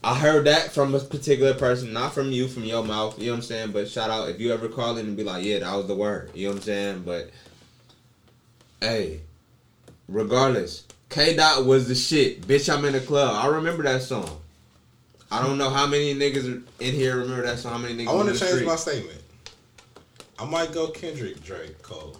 I 0.04 0.18
heard 0.18 0.46
that 0.46 0.72
from 0.72 0.94
a 0.94 0.98
particular 0.98 1.54
person, 1.54 1.92
not 1.92 2.12
from 2.12 2.32
you, 2.32 2.48
from 2.48 2.64
your 2.64 2.84
mouth. 2.84 3.18
You 3.18 3.26
know 3.26 3.32
what 3.32 3.36
I'm 3.38 3.42
saying? 3.42 3.72
But 3.72 3.88
shout 3.88 4.10
out 4.10 4.28
if 4.28 4.40
you 4.40 4.52
ever 4.52 4.68
call 4.68 4.96
in 4.98 5.06
and 5.06 5.16
be 5.16 5.22
like, 5.22 5.44
yeah, 5.44 5.60
that 5.60 5.74
was 5.74 5.86
the 5.86 5.94
word. 5.94 6.30
You 6.34 6.48
know 6.48 6.54
what 6.54 6.58
I'm 6.58 6.62
saying? 6.64 7.02
But 7.04 7.30
hey, 8.80 9.20
regardless, 10.08 10.86
K 11.08 11.36
Dot 11.36 11.64
was 11.64 11.88
the 11.88 11.94
shit. 11.94 12.42
Bitch, 12.42 12.72
I'm 12.72 12.84
in 12.84 12.92
the 12.92 13.00
club. 13.00 13.36
I 13.42 13.48
remember 13.48 13.84
that 13.84 14.02
song. 14.02 14.40
I 15.32 15.42
don't 15.42 15.56
know 15.56 15.70
how 15.70 15.86
many 15.86 16.14
niggas 16.14 16.44
are 16.44 16.62
in 16.78 16.94
here 16.94 17.16
remember 17.16 17.42
that 17.42 17.58
song. 17.58 17.72
How 17.72 17.78
many 17.78 17.94
niggas? 17.94 18.08
I 18.08 18.14
want 18.14 18.28
to 18.28 18.38
change 18.38 18.50
street. 18.50 18.66
my 18.66 18.76
statement. 18.76 19.18
I 20.38 20.44
might 20.44 20.72
go 20.72 20.88
Kendrick, 20.88 21.42
Drake, 21.42 21.80
Cole. 21.80 22.18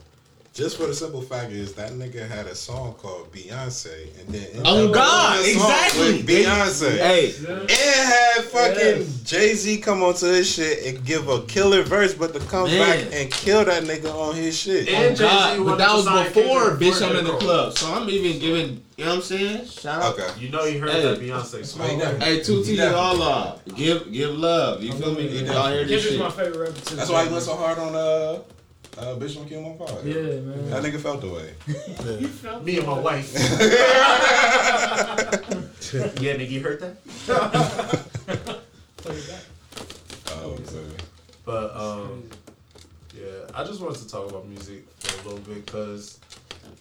Just 0.55 0.77
for 0.77 0.87
the 0.87 0.93
simple 0.95 1.23
fact 1.23 1.51
is 1.51 1.73
that 1.75 1.93
nigga 1.93 2.29
had 2.29 2.47
a 2.47 2.55
song 2.55 2.93
called 2.99 3.33
Beyonce, 3.33 4.09
and 4.21 4.29
then 4.29 4.43
ended 4.49 4.63
Oh, 4.67 4.93
God, 4.93 5.39
song 5.43 5.51
exactly. 5.51 6.23
Beyonce. 6.25 6.91
Hey, 6.99 7.33
And 7.49 7.69
had 7.71 8.45
fucking 8.45 8.99
Yes. 9.01 9.21
Jay 9.25 9.55
Z 9.55 9.79
come 9.79 10.03
onto 10.03 10.27
his 10.27 10.47
shit 10.51 10.85
and 10.85 11.03
give 11.07 11.27
a 11.31 11.41
killer 11.45 11.83
verse, 11.83 12.13
but 12.13 12.35
to 12.35 12.41
come 12.41 12.65
Man. 12.67 12.79
back 13.07 13.15
and 13.15 13.31
kill 13.33 13.65
that 13.65 13.85
nigga 13.85 14.13
on 14.15 14.35
his 14.35 14.59
shit. 14.59 14.89
And 14.91 15.15
oh 15.15 15.19
God, 15.19 15.51
Jay-Z 15.53 15.57
but 15.59 15.65
wanted 15.65 15.79
that 15.81 15.95
was 15.95 16.35
before 16.35 16.71
bitch. 16.77 17.09
I'm 17.11 17.17
in 17.17 17.25
the 17.25 17.37
club, 17.39 17.79
so 17.79 17.91
I'm 17.95 18.11
even 18.11 18.39
giving. 18.39 18.83
You 18.99 19.05
know 19.07 19.11
what 19.13 19.17
I'm 19.17 19.23
saying? 19.23 19.65
Shout 19.69 20.03
out. 20.03 20.19
Okay. 20.19 20.39
You 20.39 20.51
know 20.51 20.65
you 20.67 20.81
heard 20.81 20.91
Hey. 20.91 21.03
that 21.03 21.19
Beyonce 21.19 21.65
song. 21.65 21.99
Yeah. 21.99 22.19
Hey, 22.19 22.43
two 22.43 22.59
T's 22.63 22.77
Yeah. 22.77 22.93
all 22.93 23.17
love. 23.17 23.63
Give, 23.75 24.13
give 24.13 24.31
love. 24.37 24.83
You 24.83 24.93
feel 24.93 25.15
me? 25.15 25.29
Y'all 25.29 25.71
hear 25.73 25.85
this 25.87 26.05
Kendrick's 26.05 26.05
shit? 26.11 26.19
my 26.21 26.31
favorite 26.31 26.59
rapper. 26.59 26.81
to 26.91 26.97
That's 26.97 27.09
why 27.11 27.25
he 27.25 27.33
went 27.33 27.43
so 27.43 27.57
hard 27.57 27.79
on 27.79 27.95
uh, 27.95 28.39
uh 28.99 29.17
Bitch 29.17 29.35
Don't 29.35 29.49
Kill 29.49 29.63
My 29.63 29.75
Father. 29.77 30.03
Yeah, 30.09 30.41
man. 30.41 30.71
That 30.71 30.83
nigga 30.83 30.99
felt 31.01 31.21
the 31.23 31.29
way. 31.29 31.55
Me 32.63 32.79
and 32.79 32.87
my 32.87 32.99
wife. 32.99 33.33
yeah, 36.21 36.35
nigga, 36.37 36.51
you 36.51 36.61
heard 36.61 36.81
that? 36.81 36.97
Oh, 40.35 40.59
so- 40.67 40.85
But 41.45 41.77
um, 41.77 42.25
yeah, 43.15 43.27
I 43.55 43.65
just 43.65 43.81
wanted 43.81 43.99
to 44.01 44.09
talk 44.09 44.31
about 44.31 44.47
music 44.49 44.85
for 45.01 45.21
a 45.21 45.25
little 45.33 45.41
bit 45.55 45.67
because 45.67 46.19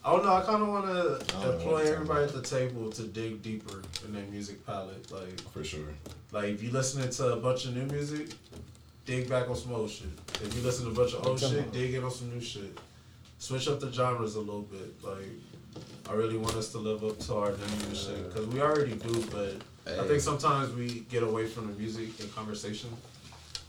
I 0.03 0.11
don't 0.11 0.23
know. 0.25 0.33
I 0.33 0.41
kind 0.41 0.61
of 0.61 0.67
want 0.69 0.85
to 0.85 0.91
I 1.37 1.41
don't 1.43 1.43
know 1.43 1.47
what 1.47 1.55
employ 1.85 1.91
everybody 1.91 2.23
at 2.25 2.33
the 2.33 2.41
table 2.41 2.91
to 2.91 3.03
dig 3.03 3.41
deeper 3.41 3.81
in 4.05 4.13
their 4.13 4.25
music 4.25 4.65
palette. 4.65 5.11
Like, 5.11 5.39
For 5.51 5.63
sure. 5.63 5.79
like 6.31 6.45
if 6.45 6.61
you're 6.63 6.71
listening 6.73 7.09
to 7.09 7.33
a 7.33 7.37
bunch 7.37 7.65
of 7.65 7.75
new 7.75 7.85
music, 7.85 8.29
dig 9.05 9.29
back 9.29 9.49
on 9.49 9.55
some 9.55 9.73
old 9.73 9.89
shit. 9.89 10.07
If 10.35 10.55
you 10.55 10.61
listen 10.61 10.85
to 10.85 10.91
a 10.91 10.93
bunch 10.95 11.13
of 11.13 11.25
old 11.27 11.39
shit, 11.39 11.71
dig 11.71 11.93
in 11.93 12.03
on 12.03 12.11
some 12.11 12.33
new 12.33 12.41
shit. 12.41 12.77
Switch 13.39 13.67
up 13.67 13.79
the 13.79 13.91
genres 13.91 14.35
a 14.35 14.39
little 14.39 14.61
bit. 14.61 15.03
Like, 15.03 15.25
I 16.09 16.13
really 16.13 16.37
want 16.37 16.55
us 16.55 16.71
to 16.73 16.77
live 16.77 17.03
up 17.03 17.17
to 17.19 17.35
our 17.35 17.51
name 17.51 17.81
and 17.87 17.97
shit 17.97 18.27
because 18.29 18.47
we 18.47 18.61
already 18.61 18.93
do, 18.95 19.23
but 19.31 19.55
I 19.99 20.05
think 20.07 20.21
sometimes 20.21 20.73
we 20.75 21.01
get 21.09 21.23
away 21.23 21.47
from 21.47 21.67
the 21.67 21.73
music 21.79 22.09
and 22.19 22.33
conversation. 22.35 22.89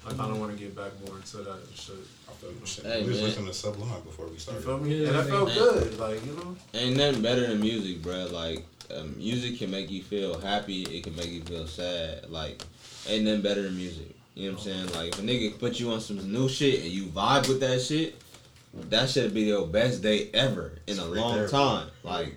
I 0.05 0.11
kind 0.15 0.33
of 0.33 0.41
want 0.41 0.51
to 0.53 0.59
get 0.59 0.75
back 0.75 0.91
more 1.07 1.17
into 1.17 1.37
that 1.39 1.61
shit. 1.75 1.95
I 2.29 2.33
feel 2.33 2.51
you. 2.51 2.67
Shit, 2.67 2.85
Hey, 2.85 3.03
we 3.03 3.09
was 3.11 3.19
man. 3.19 3.27
listening 3.27 3.47
to 3.47 3.55
Sublime 3.55 4.01
before 4.03 4.27
we 4.27 4.37
started. 4.37 4.61
You 4.63 4.67
feel 4.67 4.79
me? 4.79 4.95
Yeah, 4.97 5.07
and 5.09 5.17
that 5.17 5.27
felt 5.29 5.49
man. 5.49 5.59
good. 5.59 5.99
Like, 6.01 6.27
you 6.27 6.33
know? 6.33 6.57
Ain't 6.75 6.97
nothing 6.97 7.23
better 7.23 7.47
than 7.47 7.61
music, 7.61 8.03
bro. 8.03 8.27
Like, 8.33 8.67
um, 8.93 9.15
music 9.17 9.61
can 9.61 9.71
make 9.71 9.93
you 9.93 10.03
feel 10.03 10.41
happy. 10.41 10.83
It 10.83 11.05
can 11.05 11.15
make 11.15 11.31
you 11.31 11.43
feel 11.43 11.69
sad. 11.69 12.29
Like, 12.31 12.65
ain't 13.09 13.25
nothing 13.25 13.43
better 13.43 13.63
than 13.63 13.77
music. 13.77 14.17
You 14.35 14.51
know 14.51 14.57
what 14.57 14.67
I'm 14.67 14.73
saying? 14.73 14.93
Like, 14.95 15.09
if 15.13 15.19
a 15.19 15.23
nigga 15.23 15.59
put 15.59 15.79
you 15.79 15.91
on 15.91 16.01
some 16.01 16.33
new 16.33 16.49
shit 16.49 16.81
and 16.83 16.91
you 16.91 17.05
vibe 17.07 17.49
with 17.49 17.61
that 17.61 17.81
shit, 17.83 18.21
that 18.89 19.11
should 19.11 19.35
be 19.35 19.43
your 19.43 19.67
best 19.67 20.03
day 20.03 20.31
ever 20.33 20.73
in 20.87 20.99
a 20.99 21.05
long 21.05 21.35
there. 21.37 21.49
time. 21.49 21.89
Like, 22.03 22.37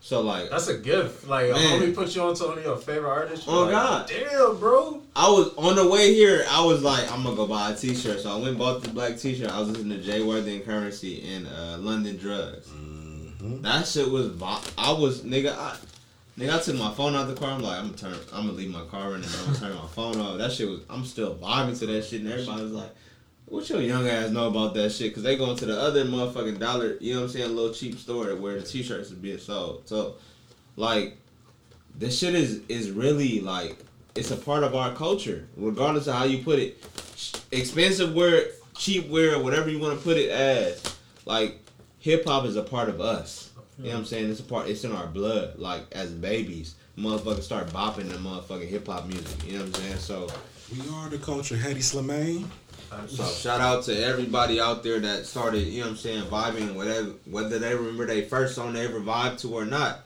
so 0.00 0.22
like, 0.22 0.48
That's 0.48 0.68
a 0.68 0.78
gift. 0.78 1.28
Like, 1.28 1.50
a 1.50 1.52
Man. 1.52 1.80
homie 1.82 1.94
put 1.94 2.16
you 2.16 2.22
on 2.22 2.34
to 2.36 2.44
one 2.44 2.56
of 2.58 2.64
your 2.64 2.78
favorite 2.78 3.10
artists. 3.10 3.44
Oh, 3.46 3.64
like, 3.64 3.72
God. 3.72 4.08
Damn, 4.08 4.56
bro. 4.58 5.02
I 5.14 5.28
was 5.28 5.52
on 5.58 5.76
the 5.76 5.86
way 5.86 6.14
here. 6.14 6.46
I 6.48 6.64
was 6.64 6.82
like, 6.82 7.10
I'm 7.12 7.22
gonna 7.22 7.36
go 7.36 7.46
buy 7.46 7.72
a 7.72 7.76
T-shirt. 7.76 8.20
So 8.20 8.30
I 8.30 8.36
went 8.36 8.48
and 8.48 8.58
bought 8.58 8.82
the 8.82 8.88
black 8.88 9.18
T-shirt. 9.18 9.50
I 9.50 9.58
was 9.60 9.68
listening 9.68 9.98
to 9.98 10.02
Jay 10.02 10.22
Worthy 10.22 10.56
and 10.56 10.64
Currency 10.64 11.22
and 11.34 11.46
uh, 11.46 11.76
London 11.78 12.16
Drugs. 12.16 12.66
Mhm. 12.68 13.60
That 13.62 13.86
shit 13.86 14.10
was. 14.10 14.30
I 14.78 14.92
was 14.92 15.20
nigga. 15.20 15.54
I, 15.54 15.76
nigga, 16.38 16.58
I 16.58 16.60
took 16.60 16.76
my 16.76 16.92
phone 16.92 17.14
out 17.14 17.28
the 17.28 17.34
car. 17.34 17.50
I'm 17.50 17.62
like, 17.62 17.78
I'm 17.78 17.86
gonna 17.86 17.96
turn. 17.96 18.14
I'm 18.32 18.46
gonna 18.46 18.58
leave 18.58 18.70
my 18.70 18.84
car 18.84 19.10
running. 19.10 19.28
I'm 19.38 19.46
gonna 19.46 19.58
turn 19.58 19.74
my 19.74 19.86
phone 19.88 20.20
off. 20.20 20.38
That 20.38 20.52
shit 20.52 20.68
was. 20.68 20.80
I'm 20.88 21.04
still 21.04 21.34
vibing 21.36 21.78
to 21.78 21.86
that 21.86 22.04
shit, 22.04 22.22
and 22.22 22.32
everybody 22.32 22.62
was 22.62 22.72
like, 22.72 22.90
"What 23.46 23.68
your 23.68 23.80
young 23.80 24.08
ass 24.08 24.30
know 24.30 24.48
about 24.48 24.74
that 24.74 24.90
shit?" 24.90 25.10
Because 25.10 25.22
they 25.22 25.36
going 25.36 25.56
to 25.56 25.66
the 25.66 25.80
other 25.80 26.04
motherfucking 26.04 26.58
dollar. 26.58 26.96
You 27.00 27.14
know 27.14 27.20
what 27.20 27.26
I'm 27.26 27.32
saying? 27.32 27.44
A 27.46 27.48
Little 27.48 27.74
cheap 27.74 27.98
store 27.98 28.34
where 28.36 28.60
the 28.60 28.66
T-shirts 28.66 29.10
is 29.10 29.16
being 29.16 29.38
sold. 29.38 29.82
So, 29.86 30.16
like, 30.76 31.16
this 31.94 32.18
shit 32.18 32.34
is 32.34 32.60
is 32.68 32.90
really 32.90 33.40
like 33.40 33.78
it's 34.14 34.30
a 34.30 34.36
part 34.36 34.64
of 34.64 34.74
our 34.74 34.92
culture, 34.94 35.46
regardless 35.56 36.06
of 36.06 36.14
how 36.14 36.24
you 36.24 36.42
put 36.42 36.58
it. 36.58 36.82
Expensive 37.52 38.14
wear, 38.14 38.46
cheap 38.76 39.08
wear, 39.08 39.38
whatever 39.38 39.70
you 39.70 39.78
want 39.78 39.98
to 39.98 40.04
put 40.04 40.16
it 40.16 40.30
as. 40.30 40.82
Like, 41.26 41.60
hip 41.98 42.24
hop 42.24 42.44
is 42.44 42.56
a 42.56 42.62
part 42.62 42.88
of 42.88 43.00
us. 43.00 43.49
You 43.80 43.86
know 43.86 43.92
what 43.92 43.98
I'm 44.00 44.04
saying? 44.04 44.30
It's 44.30 44.40
a 44.40 44.42
part. 44.42 44.68
It's 44.68 44.84
in 44.84 44.92
our 44.92 45.06
blood. 45.06 45.58
Like 45.58 45.82
as 45.92 46.10
babies, 46.12 46.74
motherfuckers 46.98 47.42
start 47.42 47.68
bopping 47.68 48.08
the 48.10 48.16
motherfucking 48.18 48.68
hip 48.68 48.86
hop 48.86 49.06
music. 49.06 49.46
You 49.46 49.54
know 49.54 49.64
what 49.64 49.76
I'm 49.78 49.82
saying? 49.82 49.96
So, 49.96 50.28
We 50.70 50.82
are 50.94 51.08
the 51.08 51.18
culture, 51.18 51.56
Hedi 51.56 51.78
Slimane. 51.78 52.44
so 53.08 53.24
shout 53.24 53.60
out 53.60 53.84
to 53.84 54.04
everybody 54.04 54.60
out 54.60 54.82
there 54.82 55.00
that 55.00 55.24
started. 55.24 55.60
You 55.66 55.80
know 55.80 55.86
what 55.86 55.90
I'm 55.92 55.96
saying? 55.96 56.22
Vibing, 56.24 56.74
whatever, 56.74 57.10
whether 57.24 57.58
they 57.58 57.74
remember 57.74 58.06
their 58.06 58.24
first 58.24 58.54
song 58.54 58.74
they 58.74 58.84
ever 58.84 59.00
vibed 59.00 59.40
to 59.40 59.54
or 59.54 59.64
not. 59.64 60.00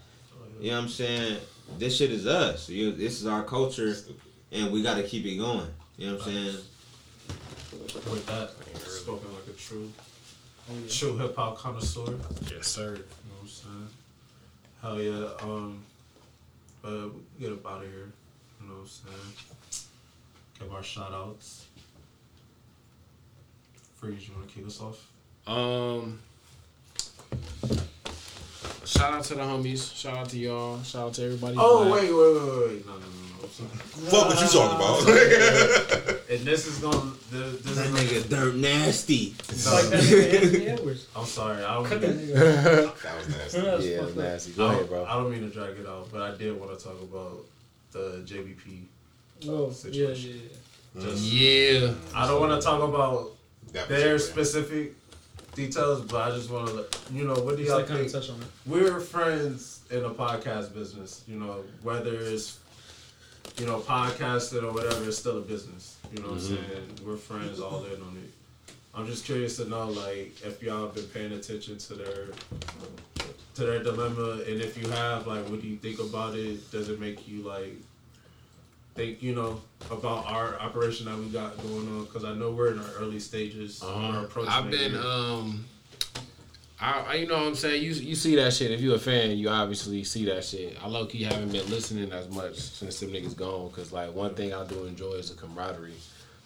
You 0.60 0.70
know 0.70 0.76
what 0.76 0.82
I'm 0.84 0.88
saying? 0.90 1.38
This 1.78 1.96
shit 1.96 2.12
is 2.12 2.26
us. 2.26 2.68
You, 2.68 2.92
this 2.92 3.20
is 3.20 3.26
our 3.26 3.42
culture, 3.42 3.94
and 4.52 4.70
we 4.70 4.82
got 4.82 4.94
to 4.98 5.02
keep 5.02 5.26
it 5.26 5.36
going. 5.36 5.66
You 5.96 6.08
know 6.10 6.16
what 6.16 6.26
I'm 6.26 6.32
saying? 6.32 6.56
With 8.10 8.26
that, 8.26 8.50
spoken 8.86 9.28
like 9.34 9.46
a 9.48 9.58
true, 9.58 9.90
true 10.88 11.16
hip 11.18 11.34
hop 11.36 11.58
connoisseur. 11.58 12.18
Yes, 12.50 12.68
sir. 12.68 12.82
You 12.92 12.98
know 12.98 12.98
what 12.98 13.42
I'm 13.42 13.48
saying? 13.48 13.88
Hell 14.84 15.00
yeah. 15.00 15.30
Um, 15.40 15.82
but 16.82 17.08
we 17.14 17.20
get 17.40 17.52
up 17.52 17.66
out 17.66 17.82
of 17.82 17.90
here. 17.90 18.12
You 18.60 18.68
know 18.68 18.74
what 18.74 18.80
I'm 18.82 18.86
saying? 18.86 19.86
Give 20.60 20.70
our 20.74 20.82
shout 20.82 21.10
outs. 21.10 21.64
Freeze, 23.94 24.28
you 24.28 24.34
want 24.34 24.46
to 24.46 24.54
kick 24.54 24.66
us 24.66 24.82
off? 24.82 25.08
Um, 25.46 26.20
shout 28.84 29.14
out 29.14 29.24
to 29.24 29.36
the 29.36 29.40
homies. 29.40 29.96
Shout 29.96 30.18
out 30.18 30.28
to 30.28 30.38
y'all. 30.38 30.82
Shout 30.82 31.06
out 31.06 31.14
to 31.14 31.24
everybody. 31.24 31.56
Oh, 31.58 31.90
wait, 31.90 32.02
wait, 32.02 32.12
wait, 32.12 32.74
wait. 32.74 32.86
No, 32.86 32.92
no, 32.92 32.98
no, 32.98 33.06
no. 33.06 33.08
I'm 33.08 33.08
sorry. 33.08 33.23
Fuck 33.48 34.28
what 34.28 34.40
you 34.40 34.48
talking 34.48 34.76
about. 34.76 36.20
And 36.30 36.40
this 36.44 36.66
is 36.66 36.78
going 36.78 36.92
to. 37.30 37.36
This 37.36 37.76
That 37.76 37.86
is 37.86 37.92
nigga 38.24 38.28
dirt 38.28 38.54
nasty. 38.56 39.34
It's 39.38 39.70
like 39.72 39.84
that 39.90 40.00
nigga 40.00 40.40
Anthony 40.42 40.66
Edwards. 40.66 41.06
I'm 41.14 41.26
sorry. 41.26 41.62
I 41.62 41.74
don't 41.74 41.84
Cut 41.84 42.00
that 42.00 42.16
mean, 42.16 42.26
nigga. 42.28 43.02
that 43.02 43.16
was 43.16 43.28
nasty. 43.28 43.58
Yeah, 43.90 43.98
fucked 43.98 44.08
it's 44.08 44.16
nasty. 44.16 44.52
I 44.52 44.56
Go 44.56 44.66
ahead, 44.66 44.78
don't, 44.80 44.88
bro. 44.88 45.04
I 45.04 45.12
don't 45.14 45.30
mean 45.30 45.40
to 45.42 45.50
drag 45.50 45.78
it 45.78 45.86
out, 45.86 46.08
but 46.10 46.22
I 46.22 46.36
did 46.36 46.58
want 46.58 46.76
to 46.76 46.82
talk 46.84 47.00
about 47.02 47.44
the 47.92 48.22
JBP. 48.26 48.84
Oh, 49.46 49.48
yeah, 49.48 49.66
yeah, 49.66 49.72
Situation. 49.72 50.40
yeah. 50.96 51.02
Just, 51.02 51.22
Yeah. 51.24 51.94
I 52.16 52.26
don't 52.26 52.40
want 52.40 52.60
to 52.60 52.66
talk 52.66 52.82
about 52.82 53.32
That 53.72 53.88
their 53.88 54.18
specific 54.18 54.94
details, 55.54 56.00
but 56.06 56.32
I 56.32 56.34
just 56.34 56.50
want 56.50 56.68
to, 56.68 56.86
you 57.12 57.24
know, 57.26 57.34
what 57.34 57.56
do 57.58 57.62
y'all 57.62 57.76
like 57.76 57.86
kind 57.86 58.00
of 58.00 58.10
think? 58.10 58.24
touch 58.24 58.30
on 58.34 58.40
it. 58.40 58.46
We're 58.66 58.98
friends 58.98 59.82
in 59.90 60.02
the 60.02 60.10
podcast 60.10 60.74
business, 60.74 61.22
you 61.28 61.38
know, 61.38 61.62
whether 61.82 62.14
it's, 62.14 62.58
you 63.58 63.66
know, 63.66 63.78
podcasting 63.80 64.62
or 64.62 64.72
whatever, 64.72 65.04
it's 65.06 65.18
still 65.18 65.38
a 65.38 65.42
business. 65.42 65.96
You 66.12 66.22
know 66.22 66.30
what 66.30 66.38
Mm-hmm. 66.38 66.54
I'm 66.54 66.68
saying? 66.70 66.88
We're 67.06 67.16
friends 67.16 67.60
all 67.60 67.84
in 67.84 68.00
on 68.02 68.16
it. 68.22 68.30
I'm 68.94 69.06
just 69.06 69.24
curious 69.24 69.56
to 69.56 69.68
know, 69.68 69.88
like, 69.88 70.34
if 70.44 70.62
y'all 70.62 70.86
have 70.86 70.94
been 70.94 71.06
paying 71.06 71.32
attention 71.32 71.78
to 71.78 71.94
their 71.94 72.26
to 73.54 73.64
their 73.64 73.82
dilemma, 73.82 74.42
and 74.48 74.60
if 74.60 74.76
you 74.80 74.88
have, 74.90 75.26
like, 75.28 75.48
what 75.48 75.60
do 75.62 75.68
you 75.68 75.76
think 75.76 76.00
about 76.00 76.34
it? 76.34 76.70
Does 76.72 76.88
it 76.88 77.00
make 77.00 77.26
you 77.28 77.42
like 77.42 77.76
think, 78.94 79.22
you 79.22 79.34
know, 79.34 79.60
about 79.90 80.26
our 80.26 80.58
operation 80.60 81.06
that 81.06 81.16
we 81.18 81.26
got 81.26 81.56
going 81.62 81.88
on? 81.96 82.04
Because 82.04 82.24
I 82.24 82.34
know 82.34 82.50
we're 82.50 82.72
in 82.72 82.78
our 82.80 82.90
early 82.98 83.20
stages. 83.20 83.82
Uh-huh. 83.82 84.26
I've 84.48 84.70
been 84.70 84.96
um 84.96 85.64
I, 86.80 87.14
you 87.14 87.26
know 87.26 87.34
what 87.34 87.46
I'm 87.46 87.54
saying? 87.54 87.82
You 87.82 87.92
you 87.92 88.14
see 88.14 88.34
that 88.36 88.52
shit. 88.52 88.70
If 88.70 88.80
you're 88.80 88.96
a 88.96 88.98
fan 88.98 89.30
you 89.38 89.48
obviously 89.48 90.02
see 90.04 90.24
that 90.26 90.44
shit. 90.44 90.76
I 90.82 90.88
low 90.88 91.06
key 91.06 91.22
haven't 91.22 91.52
been 91.52 91.68
listening 91.70 92.10
as 92.12 92.28
much 92.30 92.56
since 92.56 93.00
them 93.00 93.10
niggas 93.10 93.36
gone 93.36 93.68
because 93.68 93.92
like 93.92 94.12
one 94.12 94.34
thing 94.34 94.52
I 94.52 94.64
do 94.66 94.84
enjoy 94.84 95.12
is 95.12 95.30
the 95.30 95.36
camaraderie. 95.36 95.92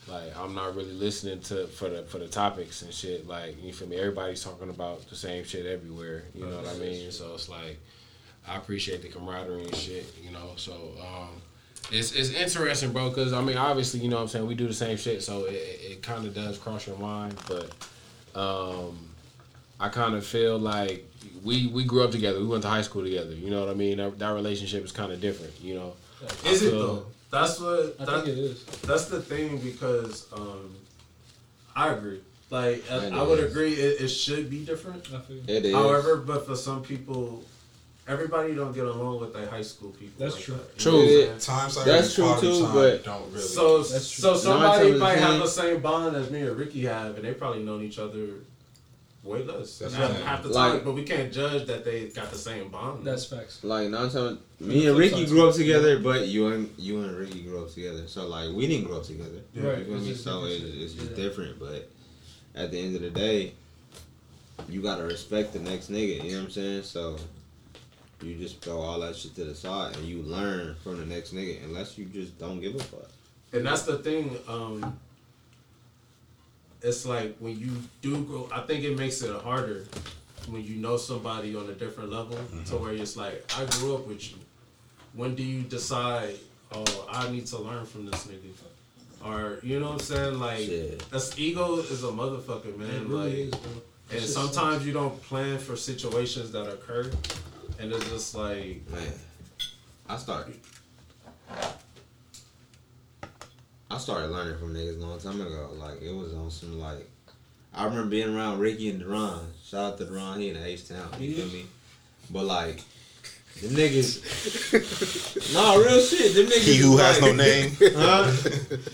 Like 0.07 0.37
I'm 0.39 0.55
not 0.55 0.77
really 0.77 0.93
listening 0.93 1.41
to 1.41 1.67
for 1.69 1.89
the 1.89 2.03
for 2.03 2.19
the 2.19 2.29
topics 2.29 2.83
and 2.83 2.93
shit. 2.93 3.27
Like 3.27 3.63
you 3.63 3.73
feel 3.73 3.89
me? 3.89 3.97
Everybody's 3.97 4.45
talking 4.45 4.69
about 4.69 5.09
the 5.09 5.17
same 5.17 5.45
shit 5.45 5.67
everywhere. 5.67 6.25
You 6.35 6.47
know 6.47 6.57
what 6.57 6.69
I 6.69 6.75
mean? 6.75 7.11
So 7.11 7.35
it's 7.35 7.49
like 7.49 7.79
I 8.47 8.57
appreciate 8.57 9.03
the 9.03 9.09
camaraderie 9.09 9.65
and 9.65 9.75
shit 9.75 10.15
you 10.23 10.31
know? 10.31 10.53
So 10.57 10.93
um 11.01 11.41
it's, 11.91 12.13
it's 12.13 12.31
interesting, 12.31 12.93
bro, 12.93 13.09
because 13.09 13.33
I 13.33 13.41
mean, 13.41 13.57
obviously, 13.57 14.01
you 14.01 14.11
know 14.11 14.17
what 14.17 14.23
I'm 14.23 14.29
saying, 14.29 14.47
we 14.47 14.55
do 14.55 14.67
the 14.67 14.75
same 14.75 14.99
shit, 14.99 15.23
so 15.23 15.45
it, 15.45 15.55
it, 15.55 15.81
it 15.93 16.03
kind 16.03 16.27
of 16.27 16.35
does 16.35 16.59
cross 16.59 16.87
your 16.87 16.99
mind, 16.99 17.35
but 17.49 17.71
um, 18.39 19.08
I 19.81 19.89
kind 19.89 20.15
of 20.15 20.27
feel 20.27 20.59
like 20.59 21.05
we 21.45 21.67
we 21.69 21.85
grew 21.85 22.03
up 22.05 22.11
together, 22.11 22.39
we 22.41 22.47
went 22.47 22.63
to 22.63 22.69
high 22.69 22.83
school 22.83 23.03
together, 23.03 23.33
you 23.35 23.51
know 23.51 23.61
what 23.61 23.69
I 23.71 23.75
mean? 23.75 23.99
That, 23.99 24.19
that 24.19 24.31
relationship 24.35 24.85
is 24.85 24.93
kind 24.93 25.13
of 25.13 25.21
different, 25.21 25.53
you 25.61 25.75
know? 25.75 25.95
Is 26.45 26.63
I 26.63 26.67
it 26.67 26.71
though? 26.71 27.07
That's 27.31 27.61
what. 27.61 27.97
I 28.01 28.05
That, 28.05 28.25
think 28.25 28.39
it 28.39 28.39
is. 28.41 28.65
that's 28.83 29.05
the 29.07 29.21
thing 29.21 29.59
because 29.59 30.27
um, 30.33 30.75
I 31.77 31.91
agree. 31.93 32.21
Like 32.51 32.83
I, 32.91 33.09
I 33.11 33.23
would 33.23 33.39
is. 33.39 33.51
agree, 33.53 33.75
it, 33.75 34.01
it 34.01 34.09
should 34.09 34.49
be 34.49 34.65
different. 34.65 35.07
I 35.15 35.21
feel. 35.21 35.43
It 35.47 35.67
is. 35.67 35.75
However, 35.75 36.17
but 36.17 36.47
for 36.47 36.57
some 36.57 36.83
people, 36.83 37.43
everybody 38.09 38.55
don't 38.55 38.73
get 38.73 38.87
along 38.87 39.21
with 39.21 39.35
their 39.35 39.47
high 39.47 39.63
school 39.63 39.91
people. 39.91 40.15
That's 40.19 40.37
like 40.37 40.45
true. 40.45 40.55
that. 40.55 40.79
True. 40.79 40.93
know 40.93 41.29
what 41.33 41.41
Times 41.41 41.77
like 41.77 41.85
That's 41.87 42.15
true, 42.15 42.25
quality 42.25 42.47
too, 42.47 42.63
time 42.65 42.75
but- 42.75 43.05
don't 43.05 43.27
really. 43.31 43.41
So, 43.43 43.79
That's 43.83 44.11
true. 44.11 44.23
so 44.23 44.37
somebody 44.37 44.99
might 44.99 45.19
have 45.19 45.39
the 45.39 45.47
same 45.47 45.81
bond 45.83 46.17
as 46.17 46.31
me 46.31 46.41
and 46.41 46.57
Ricky 46.57 46.87
have, 46.87 47.17
and 47.17 47.25
they 47.25 47.35
probably 47.35 47.63
known 47.63 47.83
each 47.83 47.99
other 47.99 48.29
way 49.29 49.45
less. 49.45 49.79
That's 49.79 49.95
half, 49.95 50.11
right. 50.11 50.21
half 50.23 50.43
the 50.43 50.49
Like- 50.49 50.73
time, 50.73 50.85
but 50.85 50.93
we 50.95 51.03
can't 51.05 51.33
judge 51.33 51.67
that 51.67 51.85
they 51.85 52.09
got 52.09 52.31
the 52.31 52.39
same 52.39 52.69
bond. 52.71 53.07
That's 53.07 53.25
facts. 53.27 53.63
Like 53.63 53.89
nine 53.91 54.11
times, 54.11 54.39
me 54.61 54.87
and 54.87 54.97
Ricky 54.99 55.27
grew 55.27 55.49
up 55.49 55.55
too. 55.55 55.61
together, 55.63 55.99
but 56.01 56.27
you 56.27 56.49
and 56.49 56.73
you 56.79 57.01
and 57.03 57.17
Ricky 57.17 57.43
grew 57.43 57.63
up 57.63 57.71
together. 57.73 58.07
So 58.09 58.27
like 58.27 58.53
we 58.55 58.67
didn't 58.67 58.87
grow 58.87 58.97
up 58.99 59.05
together. 59.05 59.41
Right. 59.55 59.79
You 59.79 59.85
feel 59.85 59.97
It's 59.97 60.07
just 60.07 60.25
So 60.25 60.45
it's, 60.47 60.63
it's 60.65 60.95
just 60.95 61.11
Yeah. 61.11 61.17
different. 61.17 61.59
But 61.59 61.89
at 62.55 62.71
the 62.71 62.79
end 62.81 62.97
of 62.97 63.03
the 63.03 63.11
day, 63.11 63.53
you 64.69 64.83
gotta 64.83 65.05
respect 65.05 65.53
the 65.53 65.61
next 65.61 65.91
nigga. 65.91 66.25
You 66.25 66.33
know 66.33 66.39
what 66.39 66.45
I'm 66.47 66.51
saying? 66.51 66.83
So 66.83 67.17
you 68.23 68.35
just 68.35 68.61
throw 68.61 68.81
all 68.81 68.99
that 69.01 69.15
shit 69.15 69.35
to 69.37 69.45
the 69.45 69.55
side 69.55 69.97
and 69.97 70.05
you 70.07 70.23
learn 70.23 70.75
from 70.83 70.99
the 70.99 71.07
next 71.07 71.33
nigga, 71.35 71.63
unless 71.65 71.97
you 71.97 72.05
just 72.07 72.37
don't 72.39 72.61
give 72.61 72.75
a 72.75 72.79
fuck. 72.83 73.09
and 73.53 73.65
that's 73.65 73.83
the 73.83 73.99
thing. 73.99 74.37
Um, 74.49 74.99
it's 76.83 77.07
like 77.07 77.37
when 77.39 77.59
you 77.59 77.71
do 78.03 78.23
grow, 78.25 78.49
I 78.53 78.61
think 78.61 78.85
it 78.85 78.97
makes 78.97 79.23
it 79.23 79.35
harder 79.43 79.85
when 80.49 80.65
you 80.65 80.77
know 80.77 80.97
somebody 80.97 81.55
on 81.55 81.69
a 81.69 81.73
different 81.73 82.11
level 82.11 82.37
to 82.37 82.43
mm-hmm. 82.43 82.83
where 82.83 82.93
it's 82.93 83.17
like, 83.17 83.45
I 83.57 83.65
grew 83.67 83.97
up 83.97 84.07
with 84.07 84.31
you. 84.31 84.39
When 85.15 85.35
do 85.35 85.43
you 85.43 85.63
decide, 85.63 86.37
oh, 86.73 87.09
I 87.11 87.31
need 87.31 87.47
to 87.47 87.59
learn 87.59 87.85
from 87.85 88.07
this 88.07 88.27
nigga? 88.27 88.53
Or, 89.25 89.59
you 89.63 89.81
know 89.81 89.87
what 89.87 89.93
I'm 89.95 89.99
saying? 90.01 90.39
Like, 90.39 90.59
Shit. 90.61 91.11
that's 91.11 91.37
ego 91.39 91.77
is 91.79 92.05
a 92.05 92.09
motherfucker, 92.09 92.77
man. 92.77 92.89
It 92.89 93.09
really 93.09 93.47
like, 93.47 93.55
is, 93.55 93.61
bro. 93.61 93.83
And 94.11 94.23
sometimes 94.23 94.87
you 94.87 94.93
don't 94.93 95.21
plan 95.23 95.59
for 95.59 95.77
situations 95.77 96.53
that 96.53 96.67
occur, 96.67 97.11
and 97.79 97.93
it's 97.93 98.09
just 98.09 98.35
like 98.35 98.83
Man, 98.91 99.13
I 100.09 100.17
started. 100.17 100.59
I 103.91 103.99
started 103.99 104.31
learning 104.31 104.59
from 104.59 104.75
niggas 104.75 105.01
a 105.03 105.07
long 105.07 105.19
time 105.19 105.41
ago. 105.41 105.71
Like 105.79 106.03
it 106.03 106.15
was 106.15 106.35
on 106.35 106.51
some 106.51 106.79
like. 106.81 107.09
I 107.75 107.85
remember 107.85 108.07
being 108.09 108.35
around 108.35 108.59
Ricky 108.59 108.89
and 108.91 109.01
Deron. 109.01 109.41
Shout 109.65 109.93
out 109.93 109.99
to 109.99 110.05
Deron, 110.05 110.39
he 110.41 110.49
in 110.51 110.57
H 110.57 110.89
Town. 110.89 111.09
You 111.21 111.35
feel 111.37 111.47
me? 111.47 111.67
But 112.31 112.45
like, 112.45 112.83
the 113.61 113.69
niggas. 113.69 115.53
nah, 115.55 115.75
real 115.75 116.01
shit. 116.01 116.35
Them 116.35 116.47
niggas. 116.47 116.65
He 116.65 116.77
who 116.77 116.95
is 116.95 117.01
has 117.01 117.21
no 117.21 117.33
name. 117.33 117.73
Huh? 117.97 118.31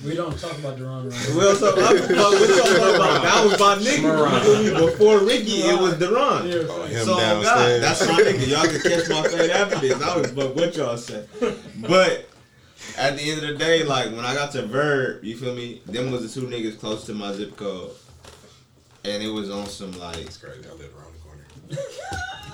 We 0.05 0.15
don't 0.15 0.39
talk 0.39 0.57
about 0.59 0.77
Duran 0.77 1.09
right 1.09 1.29
Well, 1.37 1.55
so 1.55 1.75
what 1.77 1.97
the 1.97 2.15
fuck 2.15 2.33
what 2.33 2.49
y'all 2.49 2.65
talking 2.65 2.95
about? 2.97 3.23
That 3.23 3.45
was 3.45 3.59
my 3.61 3.77
nigga. 3.77 4.45
You 4.45 4.73
feel 4.73 4.75
me? 4.75 4.87
Before 4.87 5.19
Ricky, 5.21 5.63
it 5.63 5.79
was 5.79 5.95
Deron. 5.95 6.47
Yeah, 6.51 6.67
Oh, 6.69 6.83
him 6.85 7.05
So 7.05 7.15
God, 7.17 7.43
downstairs. 7.43 7.81
that's 7.81 8.07
my 8.09 8.21
nigga. 8.21 8.49
Y'all 8.49 8.67
can 8.67 8.81
catch 8.81 9.09
my 9.09 9.29
fade 9.29 9.51
after 9.51 9.79
this. 9.81 10.03
I 10.03 10.17
was 10.19 10.31
fuck 10.33 10.55
what 10.57 10.77
y'all 10.77 10.97
say. 10.97 11.25
But 11.81 12.29
at 12.97 13.17
the 13.17 13.31
end 13.31 13.43
of 13.43 13.49
the 13.49 13.55
day, 13.57 13.83
like 13.85 14.11
when 14.11 14.25
I 14.25 14.35
got 14.35 14.53
to 14.53 14.63
Verb, 14.63 15.25
you 15.25 15.37
feel 15.37 15.55
me? 15.55 15.81
Them 15.87 16.11
was 16.11 16.23
the 16.23 16.41
two 16.41 16.47
niggas 16.47 16.79
close 16.79 17.05
to 17.07 17.15
my 17.15 17.33
zip 17.33 17.57
code. 17.57 17.91
And 19.05 19.23
it 19.23 19.29
was 19.29 19.51
on 19.51 19.67
some 19.67 19.93
like 19.99 20.17
It's 20.19 20.37
crazy. 20.39 20.65
I 20.67 20.73
live 20.73 20.91
around 20.97 21.13
the 21.15 21.21
corner. 21.21 21.45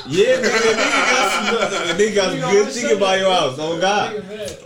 Yeah, 0.09 0.37
nigga, 0.37 0.49
nigga 0.49 0.75
got 0.75 1.73
some 1.73 1.97
nigga 1.99 2.15
got 2.15 2.31
some 2.31 2.41
good 2.51 2.73
chicken 2.75 2.99
by 2.99 3.17
your 3.17 3.31
house, 3.31 3.57
oh 3.59 3.79
God. 3.79 4.25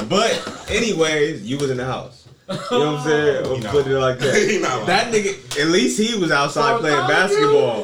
But 0.09 0.70
anyways, 0.70 1.43
you 1.43 1.59
was 1.59 1.70
in 1.70 1.76
the 1.78 1.84
house. 1.84 2.28
You 2.49 2.55
know 2.55 2.93
what 2.93 3.01
I'm 3.01 3.05
saying? 3.05 3.47
Or 3.51 3.57
He 3.57 3.60
not 3.62 3.73
put 3.73 3.86
it 3.89 3.99
like 3.99 4.18
that. 4.20 4.34
He 4.49 4.59
not 4.60 4.75
lying. 4.75 4.86
That 4.86 5.12
nigga, 5.12 5.60
at 5.60 5.67
least 5.68 5.99
he 5.99 6.17
was 6.17 6.31
outside 6.31 6.78
playing 6.78 7.09
basketball. 7.09 7.83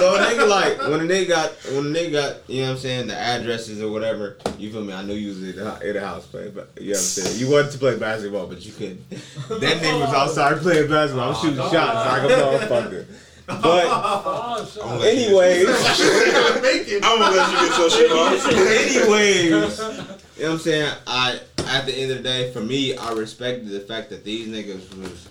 So 0.00 0.14
a 0.14 0.18
nigga 0.18 0.48
like 0.48 0.78
when 0.80 1.00
a 1.00 1.04
nigga 1.04 1.28
got 1.28 1.50
when 1.74 1.86
a 1.94 1.98
nigga 1.98 2.12
got 2.12 2.48
you 2.50 2.62
know 2.62 2.68
what 2.68 2.72
I'm 2.72 2.78
saying 2.78 3.06
the 3.08 3.16
addresses 3.18 3.82
or 3.82 3.90
whatever 3.92 4.38
you 4.58 4.72
feel 4.72 4.82
me? 4.82 4.94
I 4.94 5.02
knew 5.02 5.12
you 5.14 5.28
was 5.28 5.42
in 5.42 5.56
the, 5.56 5.80
in 5.88 5.92
the 5.94 6.00
house 6.00 6.26
playing 6.26 6.52
but 6.52 6.70
you 6.80 6.86
know 6.86 6.90
what 6.92 6.96
I'm 6.98 7.02
saying? 7.04 7.38
You 7.38 7.50
wanted 7.50 7.70
to 7.72 7.78
play 7.78 7.98
basketball 7.98 8.46
but 8.46 8.64
you 8.64 8.72
couldn't. 8.72 9.04
That 9.10 9.82
nigga 9.82 10.00
was 10.00 10.14
outside 10.14 10.58
playing 10.62 10.88
basketball. 10.88 11.34
I'm 11.34 11.40
shooting 11.40 11.56
shots 11.58 11.72
like 12.06 12.22
a 12.22 12.34
motherfucker. 12.34 13.06
But 13.46 13.58
Oh. 13.62 14.68
I'm 14.82 14.88
gonna 14.88 15.00
let 15.00 15.16
you 15.16 15.38
anyways 15.40 15.66
get- 15.66 17.04
I'm 17.04 17.18
gonna 17.18 17.36
let 17.36 17.52
you 17.52 17.68
get 17.68 17.78
your 17.78 17.90
shit 17.90 18.10
off. 18.12 18.46
anyways. 18.52 19.80
You 20.40 20.46
know 20.46 20.52
what 20.52 20.60
I'm 20.60 20.64
saying? 20.64 20.94
I 21.06 21.40
at 21.66 21.84
the 21.84 21.92
end 21.94 22.10
of 22.12 22.16
the 22.16 22.22
day 22.22 22.50
for 22.52 22.60
me 22.62 22.96
I 22.96 23.12
respected 23.12 23.68
the 23.68 23.80
fact 23.80 24.08
that 24.08 24.24
these 24.24 24.48
niggas 24.48 24.88
was 24.96 25.28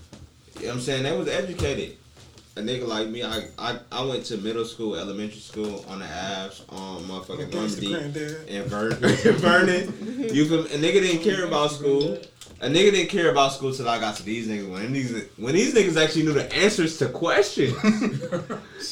you 0.60 0.64
know 0.64 0.68
what 0.68 0.74
I'm 0.76 0.82
saying? 0.82 1.02
They 1.04 1.18
was 1.18 1.28
educated 1.28 1.98
a 2.60 2.62
nigga 2.62 2.88
like 2.88 3.08
me, 3.08 3.24
I, 3.24 3.48
I 3.58 3.80
I 3.92 4.04
went 4.04 4.26
to 4.26 4.38
middle 4.38 4.66
school, 4.66 4.96
elementary 4.96 5.40
school 5.40 5.86
on 5.88 6.00
the 6.00 6.06
Avs, 6.06 6.62
on 6.70 6.98
um, 6.98 7.04
motherfucking 7.06 7.54
Normandy 7.54 7.94
and 8.56 8.66
Vernon. 8.66 8.98
Vernon. 9.38 10.30
You 10.34 10.46
feel 10.46 10.64
me? 10.64 10.70
A 10.72 10.78
nigga 10.78 11.02
didn't 11.02 11.24
care 11.24 11.46
about 11.46 11.72
school. 11.72 12.18
A 12.62 12.68
nigga 12.68 12.92
didn't 12.92 13.10
care 13.10 13.32
about 13.32 13.54
school 13.54 13.74
till 13.74 13.88
I 13.88 14.00
got 14.00 14.18
to 14.18 14.24
these 14.24 14.48
niggas. 14.48 14.70
When 14.70 14.92
these 14.92 15.26
when 15.38 15.56
these 15.56 15.74
niggas 15.74 16.02
actually 16.02 16.24
knew 16.24 16.34
the 16.34 16.54
answers 16.54 16.98
to 16.98 17.08
questions, 17.08 17.74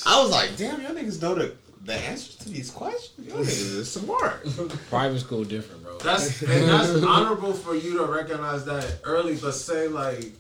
I 0.06 0.22
was 0.22 0.32
like, 0.32 0.56
damn, 0.56 0.82
y'all 0.82 0.92
niggas 0.92 1.22
know 1.22 1.36
the 1.36 1.54
the 1.84 1.94
answers 1.94 2.36
to 2.38 2.50
these 2.50 2.72
questions. 2.72 3.28
Y'all 3.28 3.40
niggas 3.40 3.76
is 3.76 3.92
smart. 4.00 4.46
Private 4.90 5.20
school 5.20 5.44
different, 5.44 5.84
bro. 5.84 5.98
that's 5.98 6.42
and 6.42 6.70
that's 6.70 7.04
honorable 7.04 7.52
for 7.52 7.76
you 7.76 7.98
to 7.98 8.06
recognize 8.06 8.64
that 8.66 9.00
early. 9.04 9.36
But 9.36 9.54
say 9.54 9.90
like 9.90 10.32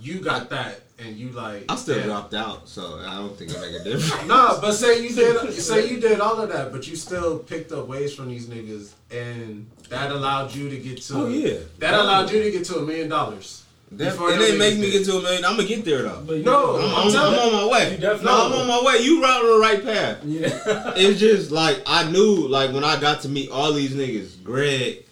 you 0.00 0.20
got 0.20 0.50
that 0.50 0.80
and 0.98 1.16
you 1.16 1.30
like 1.30 1.64
I 1.68 1.76
still 1.76 1.96
damn. 1.96 2.06
dropped 2.06 2.34
out, 2.34 2.68
so 2.68 3.00
I 3.06 3.14
don't 3.16 3.36
think 3.36 3.50
it 3.52 3.60
make 3.60 3.80
a 3.80 3.84
difference. 3.84 4.26
Nah, 4.26 4.60
but 4.60 4.72
say 4.72 5.02
you 5.02 5.14
did 5.14 5.52
say 5.54 5.88
you 5.88 6.00
did 6.00 6.20
all 6.20 6.40
of 6.40 6.48
that, 6.50 6.72
but 6.72 6.86
you 6.88 6.96
still 6.96 7.38
picked 7.38 7.72
up 7.72 7.86
ways 7.86 8.14
from 8.14 8.28
these 8.28 8.46
niggas, 8.46 8.92
and 9.10 9.68
that 9.90 10.10
allowed 10.10 10.54
you 10.54 10.68
to 10.68 10.76
get 10.76 11.00
to. 11.02 11.14
Oh, 11.14 11.28
yeah. 11.28 11.58
That 11.78 11.94
allowed 11.94 12.30
you 12.30 12.42
to 12.42 12.50
get 12.50 12.64
to 12.66 12.78
a 12.78 12.82
million 12.82 13.08
dollars. 13.08 13.64
That, 13.92 14.10
Before 14.10 14.30
it 14.30 14.36
didn't 14.38 14.58
make 14.58 14.74
me 14.76 14.90
did. 14.90 14.98
get 14.98 15.04
to 15.06 15.16
a 15.18 15.22
million. 15.22 15.44
I'm 15.46 15.56
gonna 15.56 15.66
get 15.66 15.82
there 15.84 16.02
though. 16.02 16.22
But 16.26 16.38
No, 16.40 16.76
I'm, 16.76 17.08
I'm 17.08 17.16
I'm, 17.16 17.16
I'm 17.34 17.38
on 17.38 17.52
my 17.52 17.66
way. 17.72 17.92
You 17.92 17.96
definitely- 17.96 18.26
No, 18.26 18.46
I'm 18.46 18.52
on 18.52 18.66
my 18.66 18.82
way. 18.84 18.98
You 19.02 19.22
right 19.22 19.40
on 19.40 19.46
the 19.46 19.58
right 19.60 19.82
path. 19.82 20.18
Yeah. 20.24 20.92
It's 20.96 21.18
just 21.18 21.50
like 21.50 21.80
I 21.86 22.10
knew, 22.10 22.46
like 22.48 22.72
when 22.74 22.84
I 22.84 23.00
got 23.00 23.22
to 23.22 23.28
meet 23.30 23.50
all 23.50 23.72
these 23.72 23.94
niggas, 23.94 24.42
Greg, 24.44 25.04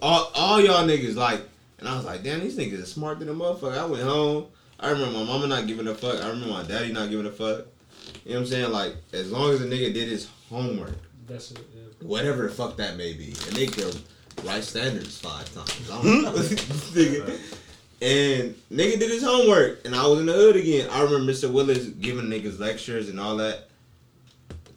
all 0.00 0.30
all 0.34 0.60
y'all 0.62 0.86
niggas, 0.86 1.14
like, 1.14 1.42
and 1.82 1.88
I 1.88 1.96
was 1.96 2.04
like, 2.04 2.22
damn, 2.22 2.38
these 2.40 2.56
niggas 2.56 2.82
are 2.82 2.86
smart 2.86 3.18
than 3.18 3.28
a 3.28 3.34
motherfucker. 3.34 3.76
I 3.76 3.84
went 3.86 4.04
home. 4.04 4.46
I 4.78 4.90
remember 4.90 5.18
my 5.18 5.24
mama 5.24 5.46
not 5.48 5.66
giving 5.66 5.88
a 5.88 5.94
fuck. 5.94 6.22
I 6.22 6.28
remember 6.28 6.48
my 6.54 6.62
daddy 6.62 6.92
not 6.92 7.10
giving 7.10 7.26
a 7.26 7.30
fuck. 7.30 7.66
You 8.24 8.32
know 8.34 8.36
what 8.36 8.38
I'm 8.40 8.46
saying? 8.46 8.70
Like, 8.72 8.94
as 9.12 9.30
long 9.32 9.50
as 9.50 9.60
a 9.60 9.66
nigga 9.66 9.92
did 9.92 10.08
his 10.08 10.28
homework, 10.48 10.94
That's 11.26 11.50
it. 11.50 11.58
Yeah. 11.74 12.06
whatever 12.06 12.44
the 12.44 12.48
fuck 12.50 12.76
that 12.76 12.96
may 12.96 13.12
be, 13.14 13.28
and 13.46 13.56
they 13.56 13.66
could 13.66 13.96
write 14.44 14.62
standards 14.64 15.18
five 15.18 15.52
times. 15.54 15.90
I 15.90 16.02
don't 16.02 16.22
know. 16.22 16.32
nigga. 16.36 17.58
And 18.00 18.54
nigga 18.72 18.98
did 18.98 19.10
his 19.10 19.22
homework, 19.22 19.84
and 19.84 19.94
I 19.94 20.06
was 20.06 20.20
in 20.20 20.26
the 20.26 20.32
hood 20.32 20.56
again. 20.56 20.88
I 20.90 21.02
remember 21.02 21.32
Mr. 21.32 21.52
Willis 21.52 21.86
giving 21.86 22.26
niggas 22.26 22.58
lectures 22.58 23.08
and 23.08 23.20
all 23.20 23.36
that. 23.36 23.68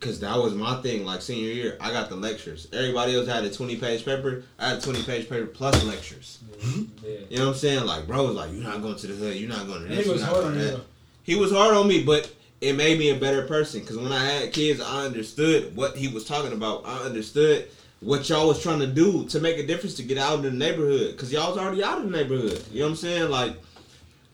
Cause 0.05 0.19
that 0.19 0.37
was 0.37 0.53
my 0.53 0.79
thing, 0.83 1.03
like 1.03 1.19
senior 1.23 1.51
year, 1.51 1.77
I 1.81 1.91
got 1.91 2.09
the 2.09 2.15
lectures. 2.15 2.67
Everybody 2.71 3.15
else 3.15 3.27
had 3.27 3.43
a 3.43 3.49
twenty 3.49 3.75
page 3.75 4.05
paper. 4.05 4.43
I 4.59 4.69
had 4.69 4.77
a 4.77 4.81
twenty 4.81 5.01
page 5.01 5.27
paper 5.27 5.47
plus 5.47 5.83
lectures. 5.83 6.43
Mm-hmm. 6.59 6.83
Yeah. 7.03 7.17
You 7.27 7.37
know 7.37 7.45
what 7.45 7.51
I'm 7.53 7.57
saying? 7.57 7.85
Like, 7.85 8.05
bro 8.05 8.27
was 8.27 8.35
like, 8.35 8.51
"You're 8.51 8.61
not 8.61 8.83
going 8.83 8.97
to 8.97 9.07
the 9.07 9.15
hood. 9.15 9.35
You're 9.35 9.49
not 9.49 9.65
going 9.65 9.81
to 9.81 9.87
this. 9.87 10.05
he 10.05 10.11
was 10.11 10.21
hard 10.21 10.45
on 10.45 10.53
you. 10.53 10.59
that." 10.59 10.81
He 11.23 11.35
was 11.35 11.51
hard 11.51 11.73
on 11.75 11.87
me, 11.87 12.03
but 12.03 12.31
it 12.61 12.73
made 12.73 12.99
me 12.99 13.09
a 13.09 13.15
better 13.15 13.47
person. 13.47 13.83
Cause 13.83 13.97
when 13.97 14.11
I 14.11 14.23
had 14.23 14.53
kids, 14.53 14.79
I 14.79 15.05
understood 15.05 15.75
what 15.75 15.97
he 15.97 16.07
was 16.07 16.23
talking 16.23 16.53
about. 16.53 16.85
I 16.85 16.99
understood 16.99 17.67
what 17.99 18.29
y'all 18.29 18.47
was 18.47 18.61
trying 18.61 18.81
to 18.81 18.87
do 18.87 19.25
to 19.29 19.39
make 19.39 19.57
a 19.57 19.65
difference 19.65 19.95
to 19.95 20.03
get 20.03 20.19
out 20.19 20.37
in 20.37 20.43
the 20.43 20.51
neighborhood. 20.51 21.17
Cause 21.17 21.31
y'all 21.33 21.49
was 21.49 21.57
already 21.57 21.83
out 21.83 21.97
in 22.01 22.11
the 22.11 22.15
neighborhood. 22.15 22.63
You 22.71 22.81
know 22.81 22.85
what 22.85 22.89
I'm 22.91 22.95
saying? 22.97 23.31
Like, 23.31 23.57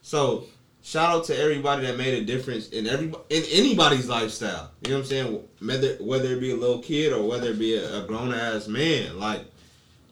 so 0.02 0.48
shout 0.92 1.10
out 1.10 1.24
to 1.24 1.38
everybody 1.38 1.86
that 1.86 1.98
made 1.98 2.22
a 2.22 2.26
difference 2.26 2.68
in 2.70 2.86
every 2.86 3.08
in 3.30 3.44
anybody's 3.50 4.10
lifestyle. 4.10 4.72
You 4.86 4.92
know 4.92 4.98
what 4.98 5.04
I'm 5.04 5.10
saying? 5.10 5.44
Whether 5.62 5.96
whether 6.04 6.34
it 6.34 6.42
be 6.42 6.52
a 6.52 6.56
little 6.56 6.80
kid 6.80 7.14
or 7.14 7.26
whether 7.26 7.52
it 7.52 7.60
be 7.60 7.76
a, 7.76 8.04
a 8.04 8.06
grown 8.06 8.34
ass 8.34 8.68
man. 8.68 9.18
Like, 9.18 9.46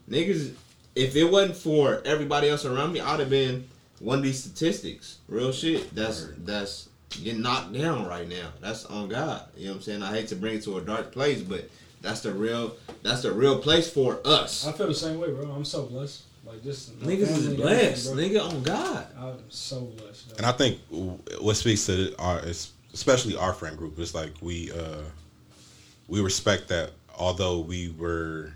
niggas, 0.09 0.53
if 0.95 1.17
it 1.17 1.25
wasn't 1.25 1.57
for 1.57 2.01
everybody 2.05 2.47
else 2.47 2.63
around 2.63 2.93
me, 2.93 3.01
I'd 3.01 3.19
have 3.19 3.29
been 3.29 3.67
one 3.99 4.19
of 4.19 4.23
these 4.23 4.41
statistics. 4.41 5.17
Real 5.27 5.51
shit. 5.51 5.93
That's 5.93 6.29
that's 6.37 6.87
getting 7.09 7.41
knocked 7.41 7.73
down 7.73 8.07
right 8.07 8.29
now. 8.29 8.49
That's 8.61 8.85
on 8.85 9.09
God. 9.09 9.43
You 9.57 9.65
know 9.65 9.71
what 9.71 9.77
I'm 9.77 9.81
saying? 9.81 10.03
I 10.03 10.11
hate 10.11 10.29
to 10.29 10.35
bring 10.37 10.55
it 10.55 10.63
to 10.63 10.77
a 10.77 10.81
dark 10.81 11.11
place, 11.11 11.41
but 11.41 11.69
that's 12.01 12.21
the 12.21 12.31
real 12.31 12.77
that's 13.03 13.23
the 13.23 13.33
real 13.33 13.59
place 13.59 13.91
for 13.91 14.21
us. 14.23 14.65
I 14.65 14.71
feel 14.71 14.87
the 14.87 14.95
same 14.95 15.19
way, 15.19 15.29
bro. 15.33 15.51
I'm 15.51 15.65
so 15.65 15.83
blessed. 15.83 16.23
Like 16.49 16.63
just 16.63 16.99
my 16.99 17.11
Niggas 17.11 17.21
is 17.21 17.45
family, 17.45 17.55
blessed. 17.57 18.13
Nigga 18.13 18.49
on 18.49 18.63
God. 18.63 19.07
I'm 19.15 19.37
so 19.49 19.81
blessed. 19.81 20.37
And 20.37 20.47
I 20.47 20.51
think 20.51 20.79
what 21.39 21.55
speaks 21.55 21.85
to 21.85 22.15
our, 22.17 22.39
especially 22.93 23.35
our 23.37 23.53
friend 23.53 23.77
group, 23.77 23.99
is 23.99 24.15
like 24.15 24.31
we 24.41 24.71
uh, 24.71 25.03
we 26.07 26.21
respect 26.21 26.67
that. 26.69 26.91
Although 27.19 27.59
we 27.59 27.93
were 27.99 28.53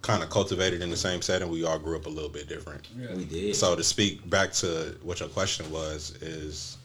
kind 0.00 0.22
of 0.22 0.30
cultivated 0.30 0.82
in 0.82 0.90
the 0.90 0.96
same 0.96 1.22
setting, 1.22 1.48
we 1.48 1.64
all 1.64 1.78
grew 1.78 1.96
up 1.96 2.06
a 2.06 2.08
little 2.08 2.30
bit 2.30 2.48
different. 2.48 2.88
yeah. 2.98 3.14
We 3.14 3.24
did. 3.24 3.54
So 3.54 3.76
to 3.76 3.84
speak 3.84 4.28
back 4.28 4.52
to 4.54 4.96
what 5.02 5.20
your 5.20 5.28
question 5.28 5.70
was, 5.70 6.16
is 6.20 6.76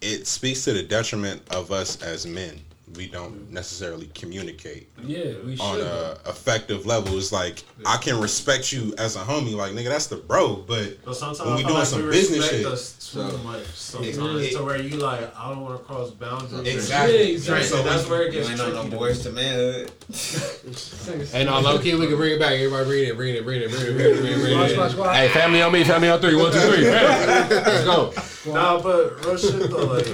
it 0.00 0.26
speaks 0.26 0.64
to 0.64 0.72
the 0.72 0.82
detriment 0.82 1.42
of 1.50 1.70
us 1.70 2.00
as 2.02 2.26
men. 2.26 2.60
We 2.96 3.06
don't 3.06 3.50
necessarily 3.52 4.10
communicate 4.14 4.88
yeah, 5.04 5.34
we 5.44 5.54
should. 5.56 5.62
on 5.62 5.78
bro. 5.78 6.16
a 6.26 6.28
effective 6.28 6.86
level. 6.86 7.16
It's 7.16 7.30
like 7.30 7.62
I 7.86 7.96
can 7.98 8.20
respect 8.20 8.72
you 8.72 8.92
as 8.98 9.14
a 9.14 9.20
homie, 9.20 9.54
like 9.54 9.72
nigga, 9.72 9.88
that's 9.90 10.08
the 10.08 10.16
bro. 10.16 10.56
But 10.56 11.04
But 11.04 11.14
sometimes 11.16 11.40
When 11.46 11.54
we 11.56 11.62
doing 11.62 11.74
like 11.74 11.86
some 11.86 12.02
we 12.04 12.10
business 12.10 12.38
respect 12.40 12.56
shit. 12.62 12.66
us 12.66 12.92
too 13.12 13.30
So- 13.30 13.38
much 13.38 13.66
sometimes 13.74 14.42
It- 14.42 14.56
to 14.56 14.64
where 14.64 14.80
you 14.82 14.96
like 14.96 15.34
I 15.36 15.48
don't 15.50 15.60
want 15.60 15.78
to 15.78 15.84
cross 15.84 16.10
boundaries. 16.10 16.66
Exactly. 16.74 17.16
Yeah, 17.28 17.34
exactly. 17.34 17.66
So 17.68 17.82
that's 17.84 18.08
where 18.08 18.22
it 18.22 18.32
gets 18.32 18.48
ain't 18.48 18.58
tricky. 18.58 18.76
on 18.76 18.84
no 18.86 18.90
though. 18.90 18.98
boys 18.98 19.20
to 19.22 19.30
manhood. 19.30 19.92
Hey, 21.32 21.44
no, 21.44 21.60
low 21.60 21.78
key, 21.78 21.94
we 21.94 22.06
can 22.06 22.16
bring 22.16 22.32
it 22.34 22.40
back. 22.40 22.52
Everybody 22.52 22.84
bring 22.84 23.04
it, 23.04 23.16
bring 23.16 23.34
it, 23.36 23.44
bring 23.44 23.62
it, 23.62 23.70
bring 23.70 23.82
it, 23.86 23.94
bring 23.96 24.06
it, 24.12 24.20
bring 24.20 24.32
it. 24.32 24.40
Bring 24.40 24.52
Squad, 24.52 24.64
it. 24.64 24.70
squad, 24.72 24.90
squad. 24.90 25.12
Hey, 25.14 25.28
family 25.28 25.62
on 25.62 25.72
me, 25.72 25.84
family 25.84 26.08
on 26.10 26.20
three. 26.20 26.34
One, 26.34 26.52
two, 26.52 26.58
three. 26.60 26.84
Hey, 26.84 27.46
Let's 27.50 27.84
go. 27.84 28.12
Nah, 28.52 28.80
but 28.80 29.24
real 29.24 29.36
shit 29.36 29.70
though, 29.70 29.84
like, 29.86 30.06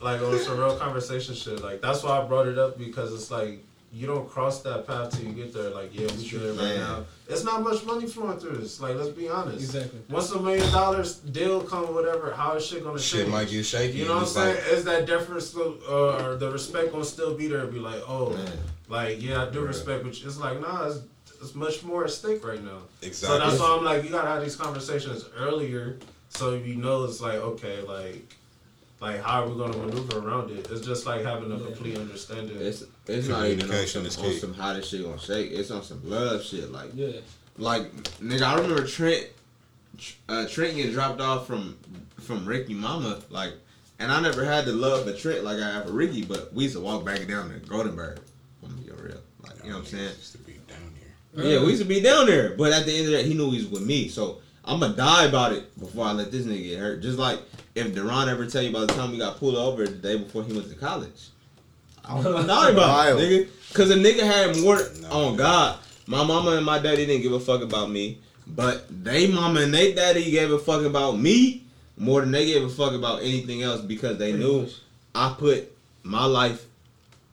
like 0.00 0.20
on 0.20 0.38
some 0.38 0.58
real 0.58 0.76
conversation 0.76 1.34
shit. 1.34 1.62
Like 1.62 1.80
that's 1.80 2.02
why 2.02 2.20
I 2.20 2.24
brought 2.24 2.46
it 2.48 2.58
up 2.58 2.78
because 2.78 3.12
it's 3.12 3.30
like 3.30 3.64
you 3.90 4.06
don't 4.06 4.28
cross 4.28 4.62
that 4.62 4.86
path 4.86 5.10
till 5.16 5.26
you 5.26 5.32
get 5.32 5.52
there. 5.54 5.70
Like 5.70 5.94
yeah, 5.98 6.06
we 6.14 6.28
good 6.28 6.56
right 6.58 6.64
Man. 6.64 6.78
now. 6.78 7.04
It's 7.28 7.42
not 7.44 7.62
much 7.62 7.84
money 7.86 8.06
flowing 8.06 8.38
through 8.38 8.58
this. 8.58 8.80
Like 8.80 8.96
let's 8.96 9.08
be 9.08 9.28
honest. 9.28 9.60
Exactly. 9.60 10.00
Once 10.10 10.30
a 10.30 10.40
million 10.40 10.70
dollars 10.72 11.16
deal 11.16 11.62
come, 11.62 11.94
whatever, 11.94 12.32
how 12.32 12.54
is 12.56 12.66
shit 12.66 12.84
gonna 12.84 12.98
shit 12.98 13.20
change? 13.20 13.32
might 13.32 13.48
get 13.48 13.64
shaky. 13.64 13.98
You 13.98 14.04
know 14.06 14.14
what 14.14 14.22
I'm 14.22 14.28
saying? 14.28 14.54
like- 14.56 14.72
Is 14.72 14.84
that 14.84 15.06
difference 15.06 15.46
still, 15.46 15.78
uh, 15.88 16.24
or 16.24 16.36
the 16.36 16.50
respect 16.50 16.92
gonna 16.92 17.04
still 17.04 17.34
be 17.34 17.48
there? 17.48 17.66
Be 17.66 17.78
like, 17.78 18.02
oh, 18.06 18.30
Man. 18.30 18.52
like 18.88 19.22
yeah, 19.22 19.44
I 19.46 19.50
do 19.50 19.60
respect, 19.62 20.04
but 20.04 20.10
it's 20.10 20.38
like 20.38 20.60
nah, 20.60 20.86
it's, 20.88 20.98
it's 21.40 21.54
much 21.54 21.82
more 21.82 22.04
at 22.04 22.10
stake 22.10 22.46
right 22.46 22.62
now. 22.62 22.78
Exactly. 23.00 23.38
So 23.38 23.38
that's 23.38 23.60
why 23.60 23.74
I'm 23.76 23.84
like, 23.84 24.04
you 24.04 24.10
gotta 24.10 24.28
have 24.28 24.42
these 24.42 24.56
conversations 24.56 25.24
earlier, 25.36 25.96
so 26.28 26.54
you 26.54 26.74
know 26.74 27.04
it's 27.04 27.20
like 27.22 27.36
okay, 27.36 27.80
like 27.82 28.34
like 29.00 29.20
how 29.22 29.42
are 29.44 29.48
we 29.48 29.56
gonna 29.56 29.76
maneuver 29.76 30.18
around 30.18 30.50
it? 30.50 30.68
It's 30.70 30.84
just 30.84 31.06
like 31.06 31.24
having 31.24 31.52
a 31.52 31.58
complete 31.58 31.96
understanding. 31.98 32.56
It's 32.60 32.84
it's 33.06 33.28
not 33.28 33.46
even 33.46 33.60
on 33.62 33.68
Communication 33.68 34.10
some, 34.10 34.26
is 34.26 34.34
on 34.34 34.40
some 34.40 34.54
how 34.54 34.72
this 34.72 34.88
shit 34.88 35.04
gonna 35.04 35.18
shake. 35.18 35.52
It's 35.52 35.70
on 35.70 35.82
some 35.82 36.00
love 36.08 36.42
shit. 36.42 36.70
Like 36.72 36.90
Yeah. 36.94 37.20
like 37.56 37.92
nigga, 38.20 38.42
I 38.42 38.54
remember 38.60 38.86
Trent 38.86 39.26
uh, 40.28 40.46
Trent 40.48 40.76
getting 40.76 40.92
dropped 40.92 41.20
off 41.20 41.46
from 41.46 41.76
from 42.20 42.44
Ricky 42.46 42.74
Mama 42.74 43.20
like, 43.30 43.52
and 43.98 44.10
I 44.12 44.20
never 44.20 44.44
had 44.44 44.64
the 44.64 44.72
love 44.72 45.04
for 45.06 45.12
Trent 45.12 45.44
like 45.44 45.58
I 45.58 45.70
have 45.72 45.86
for 45.86 45.92
Ricky, 45.92 46.24
but 46.24 46.52
we 46.52 46.64
used 46.64 46.74
to 46.76 46.80
walk 46.80 47.04
back 47.04 47.26
down 47.26 47.50
to 47.50 47.58
Goldenberg. 47.66 48.18
I'm 48.64 48.70
gonna 48.70 48.82
be 48.82 48.90
real, 48.90 49.20
like 49.42 49.62
you 49.64 49.70
know 49.70 49.76
what 49.76 49.84
I'm 49.84 49.86
saying. 49.86 50.04
Used 50.08 50.32
to 50.32 50.38
be 50.38 50.52
down 50.68 50.92
here. 51.34 51.44
Yeah, 51.44 51.60
we 51.60 51.68
used 51.68 51.82
to 51.82 51.88
be 51.88 52.00
down 52.00 52.26
there, 52.26 52.54
but 52.56 52.72
at 52.72 52.84
the 52.84 52.96
end 52.96 53.06
of 53.06 53.12
that, 53.12 53.24
he 53.24 53.34
knew 53.34 53.50
he 53.50 53.58
was 53.58 53.68
with 53.68 53.82
me. 53.82 54.08
So 54.08 54.38
I'm 54.64 54.80
gonna 54.80 54.94
die 54.96 55.24
about 55.24 55.52
it 55.52 55.78
before 55.78 56.06
I 56.06 56.12
let 56.12 56.30
this 56.32 56.46
nigga 56.46 56.62
get 56.64 56.78
hurt. 56.78 57.00
Just 57.00 57.18
like 57.18 57.40
if 57.78 57.94
Deron 57.94 58.28
ever 58.28 58.46
tell 58.46 58.62
you 58.62 58.72
by 58.72 58.80
the 58.80 58.86
time 58.88 59.10
we 59.12 59.18
got 59.18 59.38
pulled 59.38 59.54
over 59.56 59.86
the 59.86 59.92
day 59.92 60.16
before 60.18 60.44
he 60.44 60.52
went 60.52 60.68
to 60.70 60.74
college, 60.76 61.28
I 62.04 62.14
was 62.14 62.24
gonna 62.24 62.46
die 62.46 62.70
about 62.70 62.88
Wild. 62.88 63.20
it, 63.20 63.48
nigga. 63.48 63.74
Cause 63.74 63.90
a 63.90 63.94
nigga 63.96 64.20
had 64.20 64.56
more 64.58 64.80
No. 65.02 65.08
on 65.10 65.36
God. 65.36 65.78
My 66.06 66.24
mama 66.24 66.52
and 66.52 66.64
my 66.64 66.78
daddy 66.78 67.04
didn't 67.06 67.22
give 67.22 67.32
a 67.32 67.40
fuck 67.40 67.60
about 67.62 67.90
me, 67.90 68.18
but 68.46 68.86
they 69.04 69.26
mama 69.26 69.60
and 69.60 69.74
they 69.74 69.92
daddy 69.92 70.30
gave 70.30 70.50
a 70.50 70.58
fuck 70.58 70.82
about 70.84 71.18
me 71.18 71.64
more 71.98 72.20
than 72.22 72.30
they 72.30 72.46
gave 72.46 72.64
a 72.64 72.68
fuck 72.68 72.92
about 72.94 73.20
anything 73.22 73.62
else 73.62 73.80
because 73.82 74.16
they 74.18 74.32
knew 74.32 74.66
I 75.14 75.34
put 75.38 75.70
my 76.02 76.24
life 76.24 76.64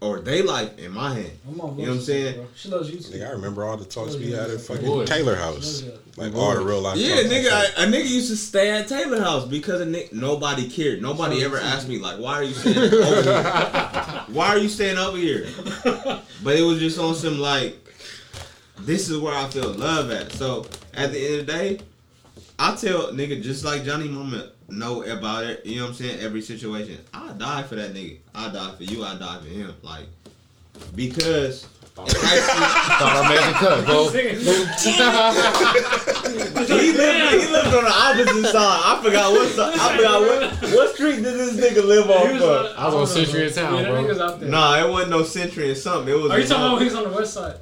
or 0.05 0.19
they 0.19 0.41
life 0.41 0.77
in 0.77 0.91
my 0.91 1.13
hand. 1.15 1.31
My 1.45 1.53
mom 1.53 1.79
You 1.79 1.85
know 1.85 1.91
what 1.93 1.97
I'm 1.99 2.03
saying? 2.03 2.35
bro. 2.35 2.47
She 2.55 2.69
loves 2.69 2.89
you 2.91 2.99
too. 2.99 3.17
Nigga, 3.17 3.27
I 3.27 3.31
remember 3.31 3.63
all 3.65 3.75
the 3.77 3.85
talks 3.85 4.15
we 4.15 4.31
had 4.31 4.49
at 4.49 4.61
fucking 4.61 4.85
Boys. 4.85 5.09
Taylor 5.09 5.35
House. 5.35 5.55
loves 5.55 5.83
you. 5.83 5.91
Like 6.17 6.33
all 6.35 6.53
the 6.55 6.61
real 6.63 6.81
life. 6.81 6.97
Yeah, 6.97 7.15
talks. 7.15 7.27
nigga, 7.27 7.51
I, 7.51 7.83
a 7.83 7.87
nigga 7.87 8.07
used 8.07 8.29
to 8.29 8.37
stay 8.37 8.69
at 8.71 8.87
Taylor 8.87 9.19
House 9.19 9.45
because 9.45 9.81
a 9.81 9.85
ni- 9.85 10.07
nobody 10.13 10.69
cared. 10.69 11.01
Nobody 11.01 11.43
ever 11.43 11.57
asked 11.57 11.89
me 11.89 11.99
like, 11.99 12.19
"Why 12.19 12.35
are 12.35 12.43
you 12.43 12.53
staying 12.53 12.77
over 12.77 13.21
here? 13.23 13.43
Why 14.29 14.47
are 14.49 14.57
you 14.57 14.69
staying 14.69 14.97
over 14.97 15.17
here?" 15.17 15.47
But 16.43 16.55
it 16.57 16.61
was 16.61 16.79
just 16.79 16.97
on 16.99 17.15
some 17.15 17.39
like, 17.39 17.75
this 18.79 19.09
is 19.09 19.17
where 19.17 19.33
I 19.35 19.47
feel 19.49 19.71
love 19.73 20.11
at. 20.11 20.31
So 20.31 20.65
at 20.93 21.11
the 21.11 21.19
end 21.25 21.39
of 21.41 21.45
the 21.47 21.51
day, 21.51 21.79
I 22.57 22.75
tell 22.75 23.11
nigga 23.11 23.41
just 23.41 23.65
like 23.65 23.83
Johnny 23.83 24.07
Mama 24.07 24.51
know 24.69 25.03
about 25.03 25.43
it. 25.45 25.65
You 25.65 25.77
know 25.77 25.83
what 25.83 25.89
I'm 25.89 25.95
saying? 25.95 26.19
Every 26.19 26.41
situation, 26.41 26.97
I 27.13 27.31
die 27.33 27.63
for 27.63 27.75
that 27.75 27.93
nigga. 27.93 28.17
I 28.33 28.49
die 28.51 28.73
for 28.75 28.83
you. 28.83 29.03
I 29.03 29.15
die 29.17 29.39
for 29.39 29.47
him. 29.47 29.73
Like 29.81 30.05
because. 30.95 31.67
in 31.97 32.03
high 32.07 32.39
school- 32.39 32.65
Thought 32.99 33.15
I 33.15 33.29
made 33.29 33.39
the 33.39 33.53
cut, 33.53 33.85
bro. 33.85 34.09
he 35.55 36.91
lived, 36.91 37.41
he 37.41 37.47
lived 37.51 37.73
on 37.73 37.83
the 37.83 37.91
opposite 37.93 38.51
side. 38.51 38.81
I 38.83 38.99
forgot 39.03 39.31
what 39.31 39.47
side. 39.49 39.73
I 39.79 39.95
forgot 39.95 40.21
what 40.21 40.71
what 40.73 40.93
street 40.95 41.15
did 41.23 41.23
this 41.25 41.53
nigga 41.55 41.83
live 41.85 42.05
He 42.07 42.13
on 42.13 42.33
was 42.33 42.41
uh, 42.41 42.45
for. 42.45 42.69
on- 42.69 42.75
I 42.77 42.85
was 42.85 42.93
on 42.93 42.99
don't 42.99 43.07
Century 43.07 43.47
in 43.47 43.53
town, 43.53 43.75
yeah, 43.75 43.81
that 43.83 43.91
bro. 43.91 44.03
nigga's 44.03 44.19
out 44.19 44.39
there. 44.39 44.49
Nah, 44.49 44.85
it 44.85 44.89
wasn't 44.89 45.11
no 45.11 45.23
Century 45.23 45.71
or 45.71 45.75
something. 45.75 46.13
It 46.13 46.17
was. 46.21 46.31
Are 46.31 46.37
you 46.39 46.43
a- 46.45 46.47
talking 46.47 46.63
about 46.63 46.73
when 46.73 46.81
he 46.81 46.85
was 46.89 46.95
on 46.95 47.03
the 47.11 47.15
west 47.17 47.33
side? 47.33 47.55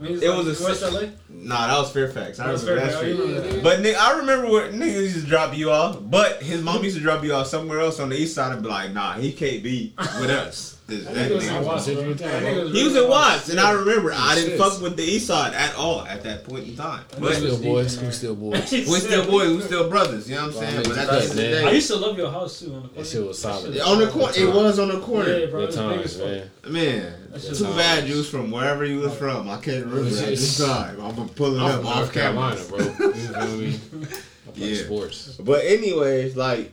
Was 0.00 0.22
It 0.22 0.28
was 0.28 0.60
a 0.60 0.64
West 0.64 0.80
se- 0.80 0.90
LA? 0.90 1.02
Nah, 1.28 1.66
that 1.66 1.78
was 1.78 1.90
Fairfax. 1.92 2.38
I 2.38 2.46
That 2.46 2.52
was 2.52 2.64
remember 2.64 2.86
that 2.92 3.00
Fairfax. 3.00 3.18
Oh, 3.20 3.24
street. 3.24 3.36
remember. 3.36 3.62
But 3.62 3.78
nigga, 3.80 3.96
I 3.98 4.18
remember 4.18 4.50
where 4.50 4.70
niggas 4.72 4.94
used 5.02 5.20
to 5.24 5.26
drop 5.26 5.56
you 5.56 5.70
off, 5.70 5.98
but 6.00 6.42
his 6.42 6.62
mom 6.62 6.84
used 6.84 6.96
to 6.96 7.02
drop 7.02 7.24
you 7.24 7.34
off 7.34 7.48
somewhere 7.48 7.80
else 7.80 7.98
on 8.00 8.08
the 8.08 8.16
east 8.16 8.34
side 8.34 8.52
and 8.52 8.62
be 8.62 8.68
like, 8.68 8.92
nah, 8.92 9.14
he 9.14 9.32
can't 9.32 9.62
be 9.62 9.92
with 10.20 10.30
us. 10.30 10.77
This- 10.88 11.04
That 11.04 11.14
that 11.14 11.30
was 11.34 11.44
nigga- 11.44 11.64
Watts, 11.64 11.84
bro. 11.86 11.94
Century 11.94 12.12
in 12.12 12.18
town, 12.18 12.30
That 12.30 12.40
bro. 12.40 12.50
nigga 12.50 12.64
was 12.64 12.72
He 12.72 12.84
was 12.84 12.96
in 12.96 13.08
Watts, 13.10 13.48
and 13.50 13.60
I 13.60 13.70
remember 13.72 14.10
I 14.14 14.34
didn't 14.36 14.56
fuck 14.56 14.80
with 14.80 14.96
the 14.96 15.02
east 15.04 15.26
side 15.26 15.52
at 15.52 15.74
all 15.76 16.00
at 16.02 16.22
that 16.22 16.44
point 16.44 16.66
in 16.66 16.76
time. 16.76 17.04
We 17.16 17.20
But 17.28 17.34
still 17.36 17.58
boys. 17.62 18.00
We 18.00 18.10
still 18.10 18.34
boys. 18.34 18.72
We 18.72 18.84
said- 18.84 19.00
still 19.02 19.26
boys, 19.26 19.50
we 19.50 19.60
still 19.60 19.90
brothers. 19.90 20.30
You 20.30 20.36
know 20.36 20.46
what 20.46 20.56
I'm 20.56 20.60
saying? 20.60 20.74
I 20.78 20.82
But 20.82 20.86
mean, 20.86 20.94
the 20.96 21.00
end 21.02 21.10
of 21.10 21.34
the 21.36 21.42
man. 21.42 21.64
I 21.66 21.70
used 21.72 21.88
to 21.88 21.96
love 21.96 22.16
your 22.16 22.30
house 22.30 22.60
too 22.60 22.66
on 22.74 22.82
the 22.84 22.88
corner. 22.88 22.94
That 22.96 23.06
shit 23.06 23.26
was 23.26 23.38
solid. 23.38 23.78
On 23.80 23.98
the 23.98 24.06
corner, 24.06 24.32
it 24.34 24.54
was 24.54 24.78
on 24.78 24.88
the 24.88 25.00
corner. 25.00 25.38
Yeah, 25.38 25.46
bro. 25.46 25.66
Good 25.66 25.74
it 25.78 26.02
was 26.02 26.16
big 26.16 26.24
times, 26.24 26.50
man. 26.64 26.72
Man, 26.72 27.32
too 27.38 27.64
bad 27.64 28.00
nice. 28.04 28.10
you 28.10 28.16
was 28.16 28.30
from 28.30 28.50
wherever 28.50 28.84
you 28.86 29.00
was 29.00 29.14
from. 29.14 29.50
I 29.50 29.58
can't 29.60 29.84
remember 29.84 30.08
It's 30.08 30.22
at 30.22 30.28
this 30.28 30.56
time. 30.58 30.98
I'm 31.02 31.14
gonna 31.14 31.28
pull 31.28 31.54
it 31.54 31.60
up 31.60 31.84
off 31.84 32.12
Carolina, 32.14 32.60
bro. 32.66 32.78
You 32.78 32.92
feel 32.92 33.56
me? 33.58 33.80
I 34.48 34.50
play 34.52 34.68
Yeah. 34.68 34.84
sports. 34.84 35.36
But 35.38 35.64
anyways, 35.66 36.34
like 36.34 36.72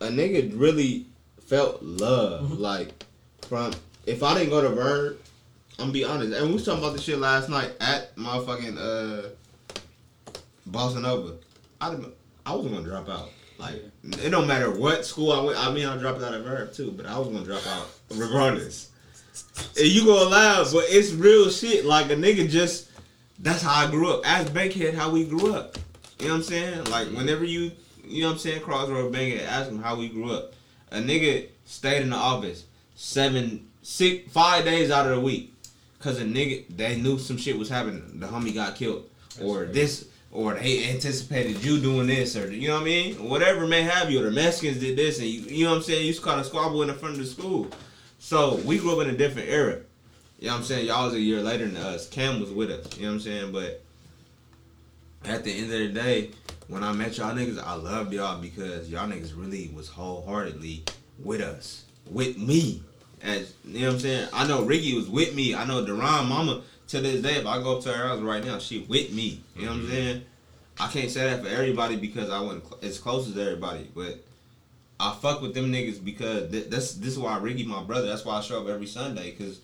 a 0.00 0.06
nigga 0.06 0.52
really 0.54 1.06
felt 1.46 1.82
love, 1.82 2.58
like 2.60 3.04
from 3.48 3.72
if 4.06 4.22
I 4.22 4.34
didn't 4.34 4.50
go 4.50 4.60
to 4.60 4.68
Vern, 4.68 5.16
I'm 5.78 5.84
gonna 5.86 5.92
be 5.92 6.04
honest. 6.04 6.34
And 6.36 6.48
we 6.48 6.54
was 6.54 6.64
talking 6.64 6.82
about 6.82 6.92
this 6.94 7.02
shit 7.02 7.18
last 7.18 7.48
night 7.48 7.72
at 7.80 8.14
motherfucking 8.16 8.76
uh 8.78 9.28
Bossa 10.70 11.00
Nova. 11.00 11.34
I 11.80 11.90
didn't- 11.90 12.14
I 12.44 12.54
wasn't 12.54 12.74
gonna 12.74 12.86
drop 12.86 13.08
out. 13.08 13.30
Like 13.58 13.82
it 14.04 14.30
don't 14.30 14.46
matter 14.46 14.70
what 14.70 15.04
school 15.04 15.32
I 15.32 15.40
went. 15.40 15.58
I 15.58 15.72
mean, 15.72 15.86
I 15.86 15.96
dropped 15.96 16.22
out 16.22 16.34
of 16.34 16.44
Verb 16.44 16.72
too, 16.72 16.92
but 16.92 17.06
I 17.06 17.18
was 17.18 17.28
gonna 17.28 17.44
drop 17.44 17.66
out 17.66 17.88
regardless. 18.10 18.88
And 19.76 19.86
you 19.86 20.04
go 20.04 20.28
loud, 20.28 20.68
but 20.72 20.84
it's 20.88 21.12
real 21.12 21.50
shit. 21.50 21.84
Like 21.84 22.10
a 22.10 22.14
nigga 22.16 22.48
just 22.48 22.88
that's 23.40 23.62
how 23.62 23.86
I 23.86 23.90
grew 23.90 24.10
up. 24.12 24.22
Ask 24.24 24.52
Bankhead 24.52 24.94
how 24.94 25.10
we 25.10 25.24
grew 25.24 25.54
up. 25.54 25.76
You 26.18 26.26
know 26.28 26.34
what 26.34 26.38
I'm 26.38 26.42
saying? 26.44 26.84
Like 26.84 27.08
whenever 27.08 27.44
you 27.44 27.72
you 28.04 28.22
know 28.22 28.28
what 28.28 28.32
I'm 28.34 28.38
saying, 28.38 28.62
Crossroad 28.62 29.12
Bankhead, 29.12 29.46
ask 29.46 29.68
him 29.68 29.82
how 29.82 29.96
we 29.96 30.08
grew 30.08 30.32
up. 30.32 30.54
A 30.90 30.96
nigga 30.98 31.48
stayed 31.66 32.02
in 32.02 32.10
the 32.10 32.16
office 32.16 32.64
seven, 32.98 33.68
six, 33.80 34.30
five 34.32 34.64
days 34.64 34.90
out 34.90 35.06
of 35.06 35.14
the 35.14 35.20
week. 35.20 35.54
Cause 36.00 36.20
a 36.20 36.24
nigga 36.24 36.64
they 36.76 37.00
knew 37.00 37.18
some 37.18 37.36
shit 37.36 37.56
was 37.56 37.68
happening. 37.68 38.20
The 38.20 38.26
homie 38.26 38.54
got 38.54 38.74
killed. 38.74 39.08
Or 39.40 39.64
this 39.64 40.08
or 40.30 40.54
they 40.54 40.90
anticipated 40.90 41.62
you 41.64 41.80
doing 41.80 42.08
this 42.08 42.36
or 42.36 42.50
you 42.50 42.68
know 42.68 42.74
what 42.74 42.82
I 42.82 42.86
mean? 42.86 43.28
Whatever 43.28 43.66
may 43.66 43.82
have 43.82 44.10
you, 44.10 44.20
or 44.20 44.24
the 44.24 44.30
Mexicans 44.30 44.78
did 44.78 44.96
this 44.96 45.18
and 45.18 45.28
you, 45.28 45.40
you 45.42 45.64
know 45.64 45.70
what 45.70 45.76
I'm 45.78 45.82
saying, 45.82 46.06
you 46.06 46.20
caught 46.20 46.38
a 46.38 46.44
squabble 46.44 46.82
in 46.82 46.88
the 46.88 46.94
front 46.94 47.14
of 47.14 47.20
the 47.20 47.26
school. 47.26 47.68
So 48.18 48.56
we 48.64 48.78
grew 48.78 49.00
up 49.00 49.06
in 49.06 49.14
a 49.14 49.16
different 49.16 49.48
era. 49.48 49.80
You 50.40 50.48
know 50.48 50.54
what 50.54 50.58
I'm 50.58 50.64
saying? 50.64 50.86
Y'all 50.86 51.06
was 51.06 51.14
a 51.14 51.20
year 51.20 51.40
later 51.40 51.66
than 51.66 51.76
us. 51.76 52.08
Cam 52.08 52.40
was 52.40 52.50
with 52.50 52.70
us. 52.70 52.96
You 52.96 53.04
know 53.04 53.08
what 53.08 53.14
I'm 53.14 53.20
saying? 53.20 53.52
But 53.52 53.82
at 55.24 55.44
the 55.44 55.52
end 55.52 55.72
of 55.72 55.78
the 55.78 55.88
day, 55.88 56.30
when 56.68 56.84
I 56.84 56.92
met 56.92 57.16
y'all 57.16 57.34
niggas, 57.34 57.62
I 57.62 57.74
loved 57.74 58.12
y'all 58.12 58.40
because 58.40 58.88
y'all 58.90 59.08
niggas 59.08 59.32
really 59.36 59.70
was 59.74 59.88
wholeheartedly 59.88 60.84
with 61.22 61.40
us. 61.40 61.84
With 62.10 62.38
me. 62.38 62.82
As 63.22 63.54
you 63.64 63.80
know 63.80 63.86
what 63.86 63.94
I'm 63.94 64.00
saying? 64.00 64.28
I 64.32 64.46
know 64.46 64.64
Ricky 64.64 64.94
was 64.94 65.08
with 65.08 65.34
me. 65.34 65.54
I 65.54 65.64
know 65.64 65.84
Deron 65.84 66.28
mama 66.28 66.62
to 66.88 67.00
this 67.00 67.22
day, 67.22 67.34
if 67.34 67.46
I 67.46 67.62
go 67.62 67.76
up 67.76 67.82
to 67.84 67.92
her 67.92 68.08
house 68.08 68.20
right 68.20 68.44
now, 68.44 68.58
she 68.58 68.80
with 68.80 69.12
me. 69.12 69.42
You 69.54 69.66
know 69.66 69.68
what 69.68 69.74
I'm 69.74 69.82
mm-hmm. 69.82 69.90
saying? 69.90 70.22
I 70.80 70.88
can't 70.88 71.10
say 71.10 71.24
that 71.24 71.42
for 71.42 71.48
everybody 71.48 71.96
because 71.96 72.30
I 72.30 72.40
wasn't 72.40 72.66
cl- 72.66 72.78
as 72.82 72.98
close 72.98 73.28
as 73.28 73.36
everybody, 73.36 73.90
but 73.94 74.24
I 75.00 75.14
fuck 75.14 75.42
with 75.42 75.54
them 75.54 75.72
niggas 75.72 76.02
because 76.02 76.50
th- 76.50 76.70
that's 76.70 76.94
this 76.94 77.12
is 77.12 77.18
why 77.18 77.36
Ricky 77.38 77.64
my 77.64 77.82
brother. 77.82 78.06
That's 78.06 78.24
why 78.24 78.36
I 78.36 78.40
show 78.40 78.62
up 78.62 78.68
every 78.68 78.86
Sunday 78.86 79.30
because 79.32 79.60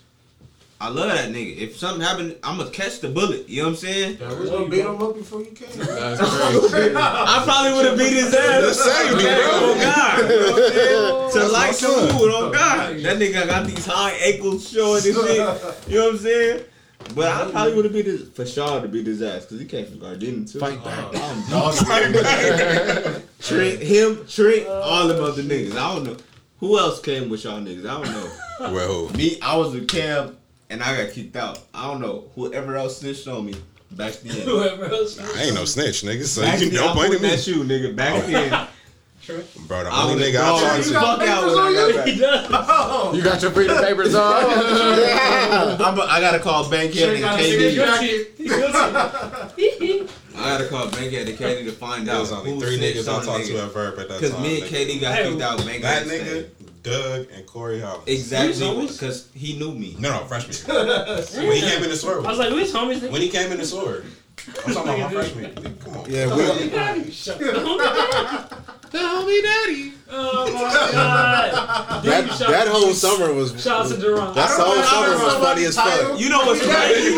I 0.84 0.88
love 0.88 1.08
that 1.10 1.30
nigga. 1.30 1.56
If 1.56 1.78
something 1.78 2.02
happened, 2.02 2.36
I'm 2.42 2.58
gonna 2.58 2.68
catch 2.70 3.00
the 3.00 3.08
bullet. 3.08 3.48
You 3.48 3.62
know 3.62 3.68
what 3.68 3.70
I'm 3.70 3.76
saying? 3.76 4.18
Yeah, 4.20 4.38
we 4.38 4.50
gonna 4.50 4.68
beat 4.68 4.80
him 4.80 5.00
up 5.02 5.14
before 5.14 5.40
you 5.40 5.46
came. 5.52 5.78
That's 5.78 6.20
crazy. 6.70 6.94
I 6.94 7.40
probably 7.42 7.72
would 7.72 7.86
have 7.86 7.96
beat 7.98 8.12
his 8.12 8.34
ass. 8.34 8.60
The 8.62 8.74
same, 8.74 9.14
Okay, 9.14 9.34
bro. 9.34 9.72
on 9.72 9.78
God. 9.78 10.20
Oh, 10.20 10.28
you 10.28 10.38
know 10.38 11.24
I'm 11.24 11.30
saying? 11.30 11.32
To 11.32 11.38
That's 11.38 11.52
like 11.54 11.66
my 11.68 11.72
some 11.72 12.08
food 12.18 12.30
on 12.34 12.52
God. 12.52 12.96
That 13.00 13.16
nigga 13.18 13.46
got 13.46 13.66
these 13.66 13.86
high 13.86 14.10
ankles 14.12 14.68
showing 14.68 14.96
and 14.96 15.02
shit. 15.04 15.88
You 15.88 15.98
know 15.98 16.04
what 16.04 16.10
I'm 16.12 16.18
saying? 16.18 16.64
But 17.14 17.28
I 17.28 17.50
probably 17.50 17.74
would 17.76 17.84
have 17.86 17.94
beat 17.94 18.04
his 18.04 18.28
for 18.28 18.44
sure 18.44 18.82
to 18.82 18.86
beat 18.88 19.06
his 19.06 19.22
ass 19.22 19.46
because 19.46 19.60
he 19.60 19.66
came 19.66 19.86
from 19.86 20.00
Gardena 20.00 20.50
too. 20.52 20.58
Fight 20.58 20.84
back. 20.84 21.06
I'm 21.14 21.42
dog. 21.50 21.74
Trent, 23.40 23.80
him, 23.82 24.26
Trent, 24.28 24.66
all 24.68 25.08
them 25.08 25.24
other 25.24 25.42
niggas. 25.42 25.72
I 25.78 25.94
don't 25.94 26.04
know 26.04 26.16
who 26.60 26.78
else 26.78 27.00
came 27.00 27.30
with 27.30 27.44
y'all 27.44 27.58
niggas. 27.60 27.88
I 27.88 28.02
don't 28.02 28.12
know. 28.12 28.30
Well, 28.74 29.08
Me, 29.16 29.38
I 29.40 29.56
was 29.56 29.72
with 29.74 29.88
Cam 29.88 30.36
and 30.70 30.82
I 30.82 31.04
got 31.04 31.12
kicked 31.12 31.36
out. 31.36 31.60
I 31.72 31.86
don't 31.90 32.00
know 32.00 32.24
whoever 32.34 32.76
else 32.76 32.98
snitched 32.98 33.28
on 33.28 33.46
me 33.46 33.54
back 33.90 34.14
then. 34.14 34.32
Whoever 34.46 34.86
else. 34.86 35.18
I 35.18 35.42
ain't 35.42 35.54
no 35.54 35.64
snitch, 35.64 36.02
nigga. 36.02 36.24
So 36.24 36.42
Back 36.42 36.60
you 36.60 36.70
then, 36.70 36.80
don't 36.80 36.90
I'm 36.90 37.08
blame 37.10 37.22
me. 37.22 37.32
at 37.32 37.46
you, 37.46 37.56
nigga. 37.64 37.94
Back 37.94 38.22
oh. 38.24 38.26
then, 38.26 38.68
True. 39.22 39.42
Bro, 39.66 39.84
the 39.84 39.90
I 39.90 40.02
only 40.02 40.16
was 40.16 40.24
nigga 40.24 40.36
I 40.36 40.44
dog. 40.44 40.60
talk 40.60 40.76
You 40.76 40.82
to. 40.84 41.00
fuck 41.00 41.20
out 41.22 41.46
when 41.46 41.58
I 41.58 41.72
got 41.72 41.94
back. 41.94 43.12
He. 43.12 43.16
You 43.16 43.24
got 43.24 43.40
your 43.42 43.50
freedom 43.52 43.78
papers 43.82 44.14
on. 44.14 44.42
yeah. 45.00 45.76
I'm 45.80 45.98
a, 45.98 46.02
I 46.02 46.20
gotta 46.20 46.40
call 46.40 46.68
Bankhead 46.68 47.14
and 47.14 47.24
KD. 47.24 47.80
I 50.36 50.58
gotta 50.58 50.68
call 50.68 50.88
Bankhead 50.88 51.28
and 51.28 51.38
KD 51.38 51.64
to 51.64 51.72
find 51.72 52.06
There 52.06 52.16
out 52.16 52.20
was 52.20 52.32
only 52.32 52.60
three 52.60 52.78
niggas 52.78 53.08
I 53.08 53.24
talked 53.24 53.46
to 53.46 53.62
at 53.62 53.72
Verb 53.72 53.98
at 53.98 54.08
that 54.08 54.20
time. 54.20 54.20
Because 54.20 54.38
me 54.40 54.60
and 54.60 54.70
nigga. 54.70 54.86
KD 54.86 55.00
got 55.00 55.18
kicked 55.22 55.40
out. 55.40 55.58
Bankhead 55.64 55.82
That 55.82 56.06
nigga, 56.06 56.48
Doug, 56.84 57.26
and 57.32 57.44
Corey 57.46 57.80
House. 57.80 58.02
Exactly, 58.06 58.86
because 58.86 59.30
he 59.34 59.58
knew 59.58 59.72
me. 59.72 59.96
No, 59.98 60.12
no, 60.12 60.24
freshman. 60.26 60.54
when 61.46 61.56
he 61.56 61.60
came 61.62 61.82
in 61.82 61.88
the 61.88 61.96
store. 61.96 62.18
I 62.18 62.30
was 62.30 62.38
like, 62.38 62.50
who's 62.50 62.72
homies? 62.72 63.00
nigga? 63.00 63.10
When 63.10 63.22
he 63.22 63.28
came 63.30 63.50
in 63.50 63.58
the 63.58 63.66
store. 63.66 64.04
I'm 64.66 64.74
talking 64.74 65.00
about 65.00 65.12
my 65.12 65.22
freshman. 65.22 65.76
Come 65.78 65.96
on. 65.96 66.10
Yeah, 66.10 66.34
we, 66.36 67.10
Shut 67.10 67.38
the 67.38 67.46
homie 67.46 68.74
the 68.94 69.00
homie 69.00 69.42
daddy. 69.42 69.92
Oh 70.08 70.52
my 70.52 70.60
god. 70.92 72.04
that 72.04 72.38
that 72.38 72.68
whole 72.68 72.92
summer 72.92 73.32
was 73.32 73.60
Shout 73.60 73.86
out 73.86 73.90
to 73.90 73.96
Duran. 73.96 74.34
that 74.34 74.50
whole 74.50 74.82
summer 74.84 75.24
was 75.24 75.34
funny 75.34 75.64
as 75.64 75.74
fuck. 75.74 76.20
You 76.20 76.28
know 76.28 76.44
what's 76.46 76.62
crazy? 76.62 77.14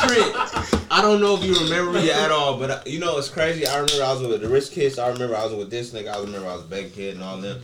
Trent, 0.00 0.86
I 0.90 1.02
don't 1.02 1.20
know 1.20 1.34
if 1.34 1.44
you 1.44 1.54
remember 1.64 1.92
me 1.92 2.10
at 2.10 2.30
all, 2.30 2.58
but 2.58 2.70
I, 2.70 2.88
you 2.88 3.00
know 3.00 3.14
what's 3.14 3.28
crazy? 3.28 3.66
I 3.66 3.74
remember 3.80 4.02
I 4.02 4.12
was 4.12 4.22
with 4.22 4.40
the 4.40 4.48
Rich 4.48 4.70
Kids. 4.70 4.98
I 4.98 5.08
remember 5.08 5.36
I 5.36 5.44
was 5.44 5.52
with 5.52 5.70
this 5.70 5.92
nigga. 5.92 6.14
I 6.14 6.20
remember 6.20 6.48
I 6.48 6.54
was 6.54 6.62
big 6.62 6.94
kid 6.94 7.16
and 7.16 7.24
all 7.24 7.36
them. 7.36 7.60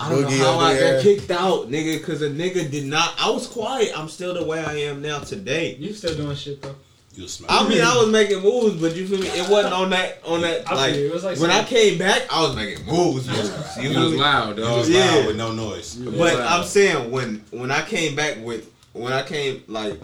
I 0.00 0.10
don't 0.10 0.24
Boogie 0.24 0.38
know 0.40 0.58
how 0.58 0.58
I 0.58 0.74
there. 0.74 0.94
got 0.94 1.02
kicked 1.02 1.30
out, 1.30 1.70
nigga, 1.70 1.98
because 1.98 2.20
a 2.22 2.28
nigga 2.30 2.68
did 2.70 2.84
not. 2.86 3.14
I 3.18 3.30
was 3.30 3.46
quiet. 3.46 3.92
I'm 3.96 4.08
still 4.08 4.34
the 4.34 4.44
way 4.44 4.62
I 4.62 4.74
am 4.74 5.00
now 5.00 5.20
today. 5.20 5.76
You 5.76 5.92
still 5.92 6.16
doing 6.16 6.36
shit 6.36 6.60
though. 6.62 6.74
You 7.14 7.28
smell. 7.28 7.48
I 7.48 7.68
mean, 7.68 7.80
I 7.80 7.96
was 7.96 8.08
making 8.08 8.42
moves, 8.42 8.80
but 8.80 8.96
you 8.96 9.06
feel 9.06 9.20
me? 9.20 9.28
It 9.28 9.48
wasn't 9.48 9.72
on 9.72 9.90
that. 9.90 10.20
On 10.26 10.40
that, 10.40 10.68
I 10.68 10.74
like, 10.74 10.94
feel. 10.94 11.04
It 11.06 11.12
was 11.14 11.22
like 11.22 11.38
when 11.38 11.50
I 11.52 11.62
came 11.62 11.96
back, 11.96 12.22
I 12.28 12.42
was 12.42 12.56
making 12.56 12.84
moves. 12.86 13.28
moves. 13.28 13.76
You 13.80 13.90
It 13.90 13.92
feel 13.94 14.04
was 14.10 14.14
loud, 14.14 14.58
It 14.58 14.62
dog. 14.62 14.78
was 14.78 14.90
Yeah. 14.90 15.04
loud 15.12 15.26
with 15.28 15.36
no 15.36 15.52
noise 15.52 15.94
But 15.94 16.40
I'm 16.40 16.64
saying 16.64 17.12
when 17.12 17.44
when 17.52 17.70
I 17.70 17.82
came 17.82 18.16
back 18.16 18.38
with 18.44 18.68
when 18.94 19.12
I 19.12 19.22
came 19.22 19.62
like 19.68 20.00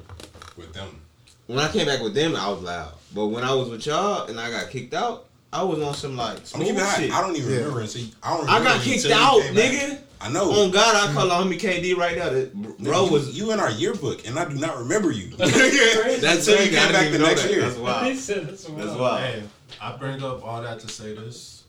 with 0.57 0.73
them. 0.73 1.01
when 1.49 1.59
I 1.59 1.69
came 1.73 1.87
back 1.87 2.01
with 2.01 2.15
them, 2.15 2.37
I 2.37 2.49
was 2.49 2.61
loud. 2.63 2.93
But 3.13 3.27
when 3.27 3.43
I 3.43 3.55
was 3.55 3.69
with 3.69 3.85
y'all 3.87 4.29
and 4.29 4.39
I 4.39 4.49
got 4.53 4.71
kicked 4.71 4.95
out, 4.95 5.25
I 5.53 5.63
was 5.65 5.81
on 5.83 5.95
some 5.95 6.17
like 6.17 6.39
I'm 6.39 6.45
smooth 6.45 6.67
keeping 6.69 6.81
high. 6.81 7.01
shit. 7.03 7.13
I 7.13 7.21
don't 7.21 7.37
even 7.37 7.51
Yeah. 7.51 7.57
remember. 7.59 7.81
And 7.81 7.89
see, 7.91 8.13
I 8.23 8.37
don't. 8.37 8.49
I 8.49 8.63
got 8.63 8.81
kicked 8.83 9.07
out, 9.07 9.41
came 9.43 9.55
back. 9.55 9.71
nigga. 9.73 9.99
I 10.23 10.31
know. 10.31 10.53
On 10.53 10.71
God, 10.71 10.95
I 10.95 11.13
call 11.15 11.31
on 11.33 11.49
homie 11.51 11.59
KD 11.59 11.97
right 11.97 12.17
now. 12.17 12.29
That 12.29 12.55
bro 12.79 13.07
you, 13.07 13.11
was 13.13 13.37
you 13.39 13.53
in 13.53 13.59
our 13.61 13.71
yearbook, 13.71 14.27
and 14.29 14.39
I 14.39 14.45
do 14.49 14.55
not 14.57 14.77
remember 14.79 15.11
you. 15.11 15.31
that's 15.37 15.51
Until 15.57 15.73
you 15.85 16.01
crazy. 16.03 16.77
Came 16.77 16.93
back 16.93 17.11
the 17.13 17.19
next 17.19 17.43
that. 17.43 17.51
year. 17.51 17.63
That's 17.63 17.77
He 17.77 17.81
wild. 17.83 18.17
said 18.17 18.47
that's 18.49 18.69
wild. 18.69 18.81
That's 18.89 18.99
wild. 18.99 19.21
Hey, 19.21 19.43
I 19.81 19.97
bring 19.97 20.23
up 20.23 20.45
all 20.45 20.63
that 20.63 20.79
to 20.81 20.89
say 20.89 21.15
this. 21.15 21.65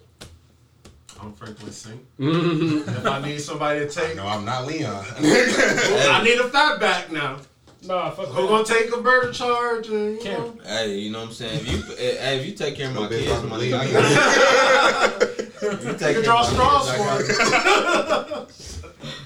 I'm 1.21 1.33
Franklin 1.33 1.71
Saint. 1.71 2.01
Mm-hmm. 2.19 2.89
if 2.89 3.05
I 3.05 3.21
need 3.21 3.39
somebody 3.39 3.79
to 3.81 3.87
take, 3.89 4.15
No, 4.15 4.27
I'm 4.27 4.43
not 4.43 4.65
Leon. 4.67 5.05
I 5.19 6.21
need 6.23 6.39
a 6.39 6.49
fat 6.49 6.79
back 6.79 7.11
now. 7.11 7.37
Nah, 7.83 8.11
fuck 8.11 8.27
Who 8.27 8.41
that. 8.43 8.47
gonna 8.47 8.63
take 8.65 8.93
a 8.95 9.01
murder 9.01 9.31
charge? 9.33 9.87
And, 9.89 10.15
you 10.17 10.21
Cam. 10.21 10.39
know, 10.39 10.53
Hey, 10.65 10.97
you 10.99 11.11
know 11.11 11.19
what 11.19 11.27
I'm 11.29 11.33
saying? 11.33 11.61
If 11.61 11.71
you 11.71 11.81
hey, 11.97 12.39
if 12.39 12.45
you 12.45 12.53
take 12.53 12.75
care 12.75 12.87
of 12.89 12.95
my 12.95 13.07
kids, 13.07 13.27
fucking 13.31 13.49
my 13.49 13.55
believe 13.57 13.73
nigga, 13.73 13.91
me. 13.91 13.95
I 13.97 15.09
got 15.19 15.21
you. 15.21 15.37
You 15.61 15.71
you 15.71 15.97
take 15.97 15.99
can 15.99 16.13
care 16.13 16.23
draw 16.23 16.41
of 16.47 16.47
my 16.47 16.53
straws 16.53 16.91
kids, 16.91 16.99
I 16.99 17.23
for 17.23 18.07
got 18.07 18.29
it. 18.29 18.55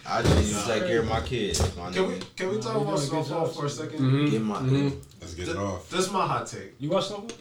I 0.07 0.21
just 0.21 0.35
need 0.37 0.53
to 0.61 0.65
take 0.79 0.87
care 0.87 0.99
of 1.01 1.07
my 1.07 1.21
kids, 1.21 1.75
my 1.75 1.91
Can 1.91 2.07
we 2.07 2.13
nigga. 2.15 2.35
can 2.35 2.49
we 2.49 2.57
talk 2.59 2.73
you 2.75 2.79
about 2.81 2.95
doing 2.97 3.07
Snowfall 3.07 3.45
for 3.47 3.65
a 3.65 3.69
sis. 3.69 3.79
2nd 3.79 3.99
Mhm. 3.99 4.31
Get 4.31 4.41
my 4.41 4.55
Mhm. 4.59 5.01
Let's 5.21 5.33
get 5.33 5.47
it 5.49 5.57
off. 5.57 5.89
This 5.89 5.99
is 6.05 6.11
my 6.11 6.25
hot 6.25 6.47
take. 6.47 6.75
You 6.79 6.89
watch 6.91 7.07
something, 7.07 7.35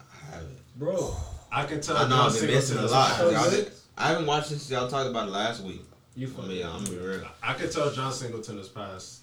I 0.00 0.34
haven't. 0.34 0.58
bro? 0.76 1.16
I 1.50 1.64
can 1.64 1.80
tell. 1.80 1.96
I 1.96 2.02
know 2.04 2.08
John 2.10 2.26
I've 2.26 2.32
been 2.32 2.40
Singleton 2.40 2.54
missing 2.56 2.78
a 2.78 2.84
is 2.84 2.92
lot. 2.92 3.18
Y'all 3.18 3.50
good? 3.50 3.64
did- 3.64 3.72
I 3.98 4.08
haven't 4.08 4.26
watched 4.26 4.50
this. 4.50 4.70
Y'all 4.70 4.88
talked 4.88 5.10
about 5.10 5.26
it 5.28 5.32
last 5.32 5.62
week. 5.62 5.84
You 6.16 6.26
I 6.28 6.30
fuck. 6.30 6.46
mean, 6.46 6.64
I'm 6.64 6.84
gonna 6.84 6.90
be 6.90 6.96
real. 6.98 7.22
I 7.42 7.54
can 7.54 7.70
tell 7.70 7.90
John 7.90 8.12
Singleton 8.12 8.58
is 8.58 8.68
past. 8.68 9.19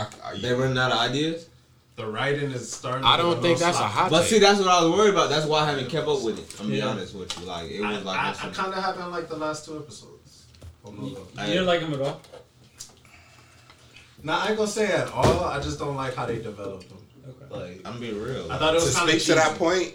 I, 0.00 0.30
I, 0.30 0.36
They 0.38 0.52
running 0.52 0.78
out 0.78 0.92
of 0.92 0.98
ideas. 0.98 1.48
The 1.96 2.06
writing 2.06 2.50
is 2.52 2.72
starting. 2.72 3.04
I 3.04 3.16
don't 3.18 3.34
get 3.34 3.42
think 3.42 3.58
little 3.58 3.72
that's 3.72 3.78
a 3.80 3.86
hot 3.86 4.10
But 4.10 4.20
take. 4.20 4.30
see, 4.30 4.38
that's 4.38 4.58
what 4.58 4.68
I 4.68 4.82
was 4.84 4.96
worried 4.96 5.10
about. 5.10 5.28
That's 5.28 5.44
why 5.46 5.60
I 5.60 5.66
haven't 5.70 5.90
kept 5.90 6.08
up 6.08 6.22
with 6.22 6.38
it. 6.38 6.60
I'm 6.60 6.66
gonna 6.66 6.76
be 6.76 6.82
honest 6.82 7.14
with 7.14 7.38
you. 7.38 7.44
Like 7.46 7.70
it 7.70 7.82
I, 7.82 7.92
was 7.92 8.04
like 8.04 8.18
I, 8.18 8.30
I 8.30 8.50
kind 8.52 8.72
of 8.74 8.82
haven't 8.82 9.10
liked 9.10 9.28
the 9.28 9.36
last 9.36 9.66
two 9.66 9.76
episodes. 9.76 10.46
Oh, 10.84 10.90
no, 10.92 11.02
no. 11.02 11.08
You 11.08 11.18
I- 11.36 11.46
didn't 11.46 11.66
like 11.66 11.80
him 11.80 11.92
at 11.94 12.00
all. 12.00 12.20
Nah, 14.22 14.38
I 14.44 14.48
ain't 14.48 14.56
gonna 14.56 14.68
say 14.68 14.86
at 14.92 15.10
all. 15.12 15.44
I 15.44 15.60
just 15.60 15.78
don't 15.78 15.96
like 15.96 16.14
how 16.14 16.26
they 16.26 16.36
developed 16.40 16.88
them. 16.88 16.98
Okay. 17.28 17.54
Like, 17.54 17.76
I'm 17.86 17.94
gonna 17.94 18.00
be 18.00 18.12
real. 18.12 18.50
I 18.50 18.58
thought 18.58 18.74
it 18.74 18.80
to 18.80 18.84
was 18.84 18.94
kind 18.96 19.08
of 19.10 19.20
speak 19.20 19.26
to 19.28 19.34
that 19.34 19.56
point, 19.58 19.94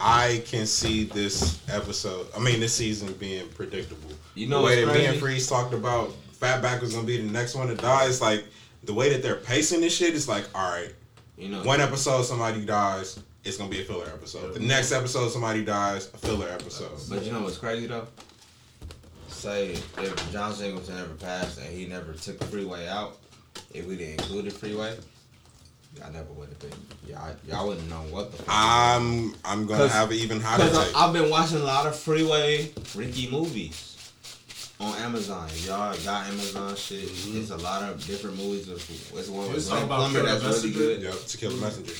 I 0.00 0.42
can 0.46 0.66
see 0.66 1.04
this 1.04 1.60
episode. 1.68 2.26
I 2.36 2.40
mean, 2.40 2.60
this 2.60 2.74
season 2.74 3.12
being 3.14 3.48
predictable. 3.50 4.10
You 4.34 4.48
know 4.48 4.58
the 4.58 4.64
way 4.66 4.84
what's 4.84 4.96
that 4.96 5.02
me 5.02 5.06
and? 5.06 5.18
Freeze 5.18 5.46
talked 5.48 5.74
about 5.74 6.12
Fatback 6.38 6.80
was 6.80 6.94
gonna 6.94 7.06
be 7.06 7.18
the 7.18 7.30
next 7.32 7.54
one 7.54 7.68
to 7.68 7.74
die. 7.74 8.06
It's 8.06 8.20
like 8.20 8.44
the 8.86 8.94
way 8.94 9.10
that 9.10 9.22
they're 9.22 9.36
pacing 9.36 9.80
this 9.80 9.94
shit. 9.96 10.14
It's 10.14 10.28
like, 10.28 10.44
all 10.54 10.70
right, 10.70 10.92
You 11.36 11.48
know, 11.48 11.62
one 11.62 11.80
episode 11.80 12.22
somebody 12.22 12.64
dies, 12.64 13.18
it's 13.44 13.56
gonna 13.56 13.70
be 13.70 13.80
a 13.80 13.84
filler 13.84 14.06
episode. 14.06 14.54
The 14.54 14.60
next 14.60 14.92
episode 14.92 15.30
somebody 15.30 15.64
dies, 15.64 16.10
a 16.14 16.18
filler 16.18 16.48
episode. 16.48 16.98
but 17.10 17.22
you 17.24 17.32
know 17.32 17.42
what's 17.42 17.58
crazy 17.58 17.86
though? 17.86 18.06
Say 19.28 19.72
if 19.72 20.32
John 20.32 20.54
Singleton 20.54 20.98
ever 20.98 21.14
passed 21.14 21.58
and 21.58 21.66
he 21.68 21.86
never 21.86 22.12
took 22.14 22.38
the 22.38 22.46
freeway 22.46 22.86
out, 22.88 23.18
if 23.74 23.86
we 23.86 23.96
didn't 23.96 24.20
include 24.22 24.46
the 24.46 24.50
freeway, 24.50 24.96
y'all 25.98 26.12
never 26.12 26.32
would 26.32 26.48
have 26.48 26.58
been. 26.60 26.72
Y'all, 27.06 27.34
y'all 27.46 27.68
wouldn't 27.68 27.88
know 27.90 28.00
what 28.10 28.30
the. 28.32 28.38
fuck. 28.38 28.46
I'm 28.48 29.34
I'm 29.44 29.66
gonna 29.66 29.88
have 29.88 30.10
an 30.10 30.16
even 30.16 30.40
hotter 30.40 30.64
Because. 30.64 30.94
I've 30.94 31.12
been 31.12 31.28
watching 31.28 31.58
a 31.58 31.64
lot 31.64 31.86
of 31.86 31.94
freeway 31.96 32.70
Ricky 32.94 33.30
movies 33.30 33.93
on 34.84 34.98
Amazon. 34.98 35.48
Y'all 35.64 35.96
got 36.04 36.26
Amazon 36.26 36.74
shit. 36.76 37.04
Mm-hmm. 37.08 37.38
It's 37.40 37.50
a 37.50 37.56
lot 37.56 37.82
of 37.82 38.04
different 38.06 38.36
movies. 38.36 38.68
It's 38.68 39.28
one 39.28 39.46
with 39.46 39.54
was 39.54 39.68
Glenn 39.68 39.88
talking 39.88 39.92
about 39.92 40.10
Plummer 40.12 40.26
Kill 40.28 40.38
that's 40.40 40.62
the 40.62 40.68
really 40.68 40.78
Messenger? 40.78 40.78
good. 40.78 41.02
Yep, 41.02 41.26
to 41.26 41.38
kill 41.38 41.50
the 41.52 41.60
messenger. 41.60 41.92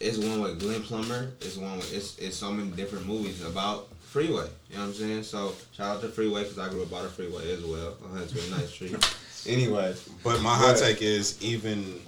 It's 0.00 0.18
one 0.18 0.40
with 0.42 0.60
Glenn 0.60 0.82
Plummer. 0.82 1.30
It's 1.40 1.56
one 1.56 1.76
with 1.76 1.92
it's 1.94 2.18
it's 2.18 2.36
so 2.36 2.50
many 2.52 2.70
different 2.70 3.06
movies 3.06 3.42
about 3.44 3.88
freeway. 4.00 4.46
You 4.70 4.76
know 4.76 4.82
what 4.82 4.88
I'm 4.88 4.94
saying? 4.94 5.22
So 5.22 5.54
shout 5.76 5.96
out 5.96 6.02
to 6.02 6.08
Freeway 6.08 6.42
because 6.42 6.58
I 6.58 6.68
grew 6.68 6.82
up 6.82 6.90
by 6.90 7.02
the 7.02 7.08
freeway 7.08 7.52
as 7.52 7.64
well, 7.64 7.96
129th 8.14 8.66
Street. 8.68 9.14
Anyway, 9.46 9.94
But 10.22 10.40
my 10.42 10.54
hot 10.54 10.76
take 10.76 11.02
is 11.02 11.40
even. 11.42 12.00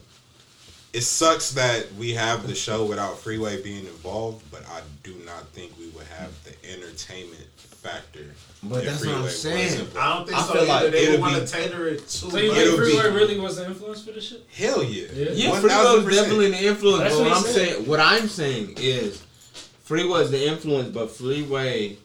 It 0.92 1.02
sucks 1.02 1.50
that 1.52 1.92
we 1.94 2.12
have 2.12 2.46
the 2.46 2.54
show 2.54 2.84
without 2.86 3.18
Freeway 3.18 3.60
being 3.60 3.84
involved, 3.84 4.48
but 4.52 4.62
I 4.68 4.80
do 5.02 5.12
not 5.26 5.48
think 5.48 5.76
we 5.76 5.88
would 5.88 6.06
have 6.06 6.30
the 6.44 6.54
entertainment 6.72 7.46
factor. 7.58 8.26
But 8.66 8.84
that's 8.84 9.00
what 9.00 9.08
I'm 9.08 9.14
Freeway 9.14 9.22
was 9.22 9.40
saying. 9.42 9.88
I 9.98 10.14
don't 10.14 10.26
think 10.26 10.38
I 10.38 10.42
so. 10.42 10.52
feel 10.52 10.62
either. 10.62 10.84
like 10.84 10.92
they 10.92 10.98
it'll 11.02 11.12
would 11.12 11.20
want 11.20 11.34
to 11.34 11.40
be- 11.40 11.46
tailor 11.46 11.88
it 11.88 11.98
to. 12.00 12.08
So 12.08 12.36
you 12.38 12.48
like- 12.52 12.58
think 12.58 12.76
Freeway 12.76 13.10
really 13.10 13.38
was 13.38 13.56
the 13.56 13.66
influence 13.66 14.04
for 14.04 14.12
this 14.12 14.24
shit? 14.28 14.46
Hell 14.54 14.82
yeah. 14.82 15.06
Yeah. 15.14 15.30
yeah, 15.32 15.60
Freeway 15.60 16.04
was 16.04 16.14
definitely 16.16 16.50
the 16.50 16.64
influence. 16.64 17.02
That's 17.02 17.14
but 17.16 17.20
what 17.22 17.28
what 17.30 17.36
I'm 17.38 17.42
said. 17.44 17.54
saying, 17.54 17.86
what 17.86 18.00
I'm 18.00 18.28
saying 18.28 18.74
is, 18.78 19.22
Freeway 19.84 20.20
is 20.22 20.30
the 20.30 20.46
influence, 20.48 20.88
but 20.88 21.10
Freeway. 21.10 21.98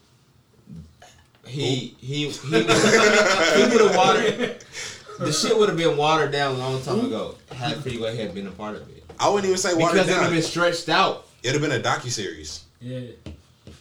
He 1.46 1.96
he 2.00 2.28
he 2.28 2.30
he 2.30 2.62
would 2.62 2.68
have 2.70 3.96
watered. 3.96 4.64
The 5.20 5.32
shit 5.32 5.54
would 5.54 5.68
have 5.68 5.76
been 5.76 5.98
watered 5.98 6.32
down 6.32 6.54
a 6.54 6.58
long 6.58 6.80
time 6.80 7.04
ago 7.04 7.34
had 7.54 7.76
Freeway 7.82 8.16
had 8.16 8.32
been 8.34 8.46
a 8.46 8.50
part 8.50 8.76
of 8.76 8.88
it. 8.88 9.04
I 9.18 9.28
wouldn't 9.28 9.44
even 9.44 9.58
say 9.58 9.74
watered 9.74 9.92
Because 9.96 10.08
it 10.08 10.12
would 10.14 10.22
have 10.22 10.32
been 10.32 10.40
stretched 10.42 10.88
out. 10.88 11.26
It'd 11.42 11.60
have 11.60 11.70
been 11.70 11.78
a 11.78 11.82
docu 11.82 12.08
series. 12.08 12.64
Yeah. 12.80 13.00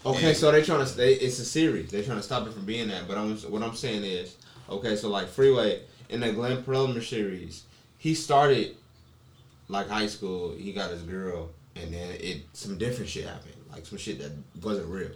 Okay, 0.05 0.27
Yeah. 0.27 0.33
so 0.33 0.51
they're 0.51 0.63
trying 0.63 0.79
to 0.79 0.85
stay. 0.85 1.13
It's 1.13 1.39
a 1.39 1.45
series. 1.45 1.91
They're 1.91 2.03
trying 2.03 2.17
to 2.17 2.23
stop 2.23 2.47
it 2.47 2.53
from 2.53 2.65
being 2.65 2.87
that. 2.87 3.07
But 3.07 3.17
I'm, 3.17 3.35
what 3.37 3.61
I'm 3.63 3.75
saying 3.75 4.03
is, 4.03 4.35
okay, 4.69 4.95
so 4.95 5.09
like 5.09 5.27
Freeway 5.27 5.81
in 6.09 6.21
the 6.21 6.31
Glenn 6.31 6.63
Plummer 6.63 7.01
series, 7.01 7.63
he 7.97 8.13
started 8.15 8.75
like 9.67 9.89
high 9.89 10.07
school. 10.07 10.53
He 10.57 10.71
got 10.71 10.89
his 10.91 11.01
girl, 11.01 11.49
and 11.75 11.93
then 11.93 12.11
it 12.19 12.43
some 12.53 12.77
different 12.77 13.09
shit 13.09 13.25
happened, 13.25 13.55
like 13.71 13.85
some 13.85 13.97
shit 13.97 14.19
that 14.19 14.31
wasn't 14.63 14.87
real. 14.87 15.11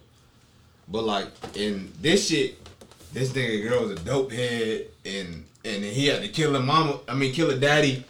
But 0.90 1.04
like 1.06 1.28
in 1.56 1.92
this 2.02 2.28
shit, 2.28 2.58
this 3.14 3.30
nigga 3.32 3.68
girl 3.70 3.84
was 3.88 3.92
a 3.92 4.04
dope 4.04 4.32
head, 4.34 4.88
and 5.06 5.46
and 5.64 5.82
he 5.84 6.08
had 6.08 6.22
to 6.24 6.28
kill 6.28 6.54
her 6.54 6.60
mama. 6.60 7.00
I 7.08 7.14
mean, 7.16 7.34
kill 7.34 7.50
her 7.50 7.58
daddy. 7.58 8.04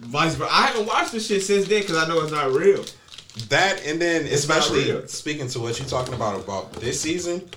Vice 0.00 0.34
versa. 0.34 0.52
I 0.52 0.66
haven't 0.66 0.86
watched 0.86 1.12
this 1.12 1.26
shit 1.26 1.42
since 1.42 1.66
then 1.68 1.80
because 1.80 1.96
I 1.96 2.06
know 2.06 2.20
it's 2.20 2.32
not 2.32 2.52
real. 2.52 2.84
That 3.48 3.84
and 3.86 4.00
then 4.00 4.24
It's 4.26 4.34
especially 4.34 5.06
speaking 5.06 5.48
to 5.48 5.60
what 5.60 5.78
you're 5.78 5.88
talking 5.88 6.14
about 6.14 6.40
about 6.40 6.72
this 6.74 7.00
season, 7.00 7.48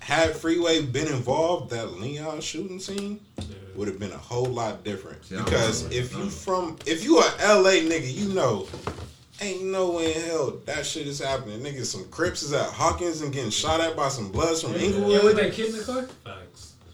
had 0.00 0.34
Freeway 0.34 0.82
been 0.82 1.08
involved, 1.08 1.70
that 1.70 1.92
Leon 2.00 2.40
shooting 2.40 2.80
scene 2.80 3.20
would 3.76 3.88
have 3.88 3.98
been 3.98 4.12
a 4.12 4.16
whole 4.18 4.46
lot 4.46 4.84
different. 4.84 5.18
Yeah, 5.30 5.44
because 5.44 5.84
if 5.92 6.14
you 6.16 6.28
from 6.28 6.76
if 6.86 7.04
you 7.04 7.18
a 7.18 7.22
LA 7.40 7.80
nigga, 7.82 8.12
you 8.12 8.28
know 8.34 8.66
ain't 9.40 9.62
no 9.64 9.92
way 9.92 10.14
in 10.14 10.22
hell 10.22 10.58
that 10.66 10.84
shit 10.84 11.06
is 11.06 11.20
happening. 11.20 11.60
Niggas 11.60 11.86
some 11.86 12.04
Crips 12.10 12.42
is 12.42 12.52
at 12.52 12.66
Hawkins 12.70 13.20
and 13.20 13.32
getting 13.32 13.50
shot 13.50 13.80
at 13.80 13.96
by 13.96 14.08
some 14.08 14.32
Bloods 14.32 14.62
from 14.62 14.72
Yeah, 14.72 14.78
with 14.78 14.96
Inglewood. 14.96 15.36
that 15.36 15.52
kid 15.52 15.66
in 15.66 15.78
the 15.78 15.84
car? 15.84 16.08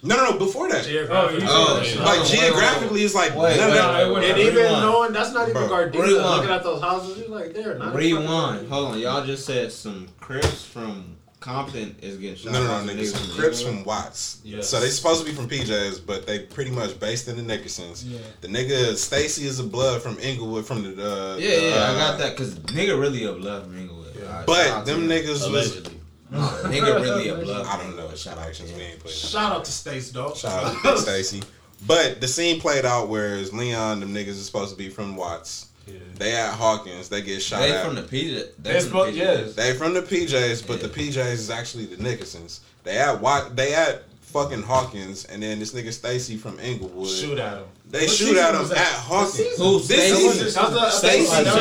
Facts. 0.05 0.16
No, 0.16 0.16
no, 0.24 0.31
no, 0.33 0.39
before 0.39 0.68
that. 0.70 0.84
Geographically. 0.84 1.47
Oh, 1.49 1.83
you- 1.83 2.00
Like 2.00 2.20
Wait, 2.20 2.28
geographically, 2.41 3.02
it's 3.02 3.15
like 3.15 3.34
Wait, 3.36 3.57
none 3.57 3.70
of 3.70 3.74
wait, 3.74 3.81
that. 3.81 4.07
wait, 4.08 4.15
wait. 4.15 4.31
And 4.31 4.39
even 4.41 4.55
Rewind. 4.57 4.81
knowing 4.83 5.12
that's 5.12 5.33
not 5.33 5.49
even 5.49 5.66
Bro, 5.66 5.91
Gardena, 5.91 6.36
looking 6.36 6.50
at 6.50 6.62
those 6.62 6.83
houses, 6.83 7.18
you're 7.18 7.28
like, 7.28 7.55
they're 7.55 7.78
not. 7.78 7.94
Rewind. 7.94 8.68
Hold 8.68 8.92
on. 8.92 8.99
Y'all 8.99 9.24
just 9.24 9.47
said 9.47 9.73
some 9.73 10.08
Crips 10.20 10.65
from 10.65 11.16
Compton 11.41 11.94
is 12.00 12.16
getting 12.16 12.36
shot. 12.36 12.52
No, 12.52 12.62
no, 12.62 12.68
by 12.68 12.81
no, 12.84 12.86
some 12.86 12.97
niggas. 12.97 13.07
Some 13.16 13.26
from 13.28 13.36
Crips 13.39 13.60
from 13.62 13.84
Watts. 13.84 14.41
Yes. 14.44 14.68
So 14.68 14.81
they 14.81 14.89
supposed 14.89 15.20
to 15.24 15.31
be 15.31 15.36
from 15.36 15.47
PJs, 15.49 16.00
but 16.07 16.26
they 16.26 16.39
pretty 16.41 16.70
much 16.70 16.99
based 16.99 17.28
in 17.28 17.36
the 17.36 17.42
Nickersons. 17.42 18.02
Yeah. 18.07 18.18
The 18.41 18.49
nigga 18.49 18.94
Stacy 18.97 19.47
is 19.47 19.58
a 19.60 19.65
blood 19.65 20.00
from 20.02 20.18
Inglewood 20.20 20.65
from 20.66 20.83
the. 20.83 20.91
Uh, 21.02 21.36
Yeah, 21.36 21.49
yeah, 21.57 21.74
uh, 21.76 21.92
I 21.92 21.94
got 21.99 22.18
that 22.18 22.31
because 22.36 22.55
nigga 22.58 22.99
really 22.99 23.24
a 23.24 23.33
blood 23.33 23.65
from 23.65 23.76
Inglewood. 23.78 24.05
Alright, 24.16 24.36
shout 24.36 24.47
But 24.47 24.86
them 24.86 25.07
niggas 25.08 25.28
was. 25.28 25.44
Allegedly. 25.47 25.92
Nah, 25.92 26.03
nigga 26.64 27.00
really 27.00 27.28
a 27.28 27.34
blood. 27.36 27.66
I 27.66 27.76
don't 27.82 27.96
know. 27.96 28.12
Shout 28.14 28.38
out 28.38 28.52
to 28.52 28.62
we 28.64 28.80
ain't 28.82 29.00
putting. 29.00 29.16
Shout 29.16 29.52
out 29.52 29.64
to 29.64 29.72
Stace, 29.72 30.10
dog. 30.10 30.36
Shout 30.36 30.64
out 30.64 30.76
to 30.76 30.82
Big 30.82 30.98
Stacy. 30.98 31.42
But 31.86 32.20
the 32.20 32.28
scene 32.28 32.60
played 32.60 32.84
out 32.84 33.08
whereas 33.08 33.52
Leon, 33.52 34.00
them 34.00 34.14
niggas 34.14 34.28
is 34.28 34.46
supposed 34.46 34.70
to 34.70 34.76
be 34.76 34.88
from 34.88 35.16
Watts. 35.16 35.68
Yeah. 35.86 35.94
They 36.16 36.34
at 36.34 36.54
Hawkins. 36.54 37.08
They 37.10 37.20
get 37.20 37.42
shot 37.42 37.60
They 37.60 37.72
at. 37.72 37.84
from 37.84 37.94
the 37.94 38.02
PJ. 38.02 38.46
They 38.58 38.70
It's 38.76 38.86
from 38.86 38.98
the 38.98 39.04
both, 39.04 39.14
yes. 39.14 39.54
They 39.54 39.74
from 39.74 39.92
the 39.92 40.00
PJs, 40.00 40.66
but 40.66 40.80
the 40.80 40.88
PJs 40.88 41.32
is 41.32 41.50
actually 41.50 41.86
the 41.86 41.96
Nickersons. 41.96 42.60
They 42.84 42.96
at 42.96 43.20
Wat, 43.20 43.54
they 43.54 43.74
at 43.74 44.04
fucking 44.34 44.62
Hawkins, 44.62 45.24
and 45.26 45.40
then 45.40 45.60
this 45.60 45.72
nigga 45.72 45.92
Stacy 45.92 46.36
from 46.36 46.58
Inglewood. 46.58 47.08
Shoot 47.08 47.38
at 47.38 47.58
him. 47.58 47.66
They 47.88 48.00
What 48.06 48.10
shoot 48.10 48.36
at 48.36 48.52
him 48.52 48.68
at? 48.72 48.78
Hawkins. 48.78 49.56
Who? 49.58 49.78
This 49.78 49.86
Stacy? 49.86 50.14
season, 50.16 50.44
That's 50.44 50.54
the- 50.54 50.74
that's 50.80 50.98
Stacy, 50.98 51.18
the- 51.24 51.26
so 51.28 51.42
that's 51.44 51.52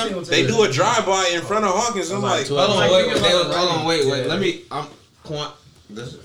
they, 0.00 0.08
do, 0.08 0.18
a- 0.18 0.24
they 0.24 0.46
do 0.46 0.62
a 0.62 0.72
drive 0.72 1.04
by 1.04 1.30
in 1.34 1.42
front 1.42 1.66
of 1.66 1.72
Hawkins. 1.74 2.10
I'm 2.10 2.22
like, 2.22 2.46
It 2.46 2.50
was 2.50 2.58
Hold 2.66 2.70
on, 2.70 2.76
Like, 2.78 2.90
wait, 2.90 3.02
think 3.12 3.14
wait, 3.22 3.22
they 3.22 3.30
hold 3.54 3.68
on, 3.70 3.84
wait, 3.84 4.06
wait. 4.06 4.26
Let 4.26 4.40
me. 4.40 4.62
I'm. 4.72 4.86
Quant, 5.24 5.52
this, 5.90 6.16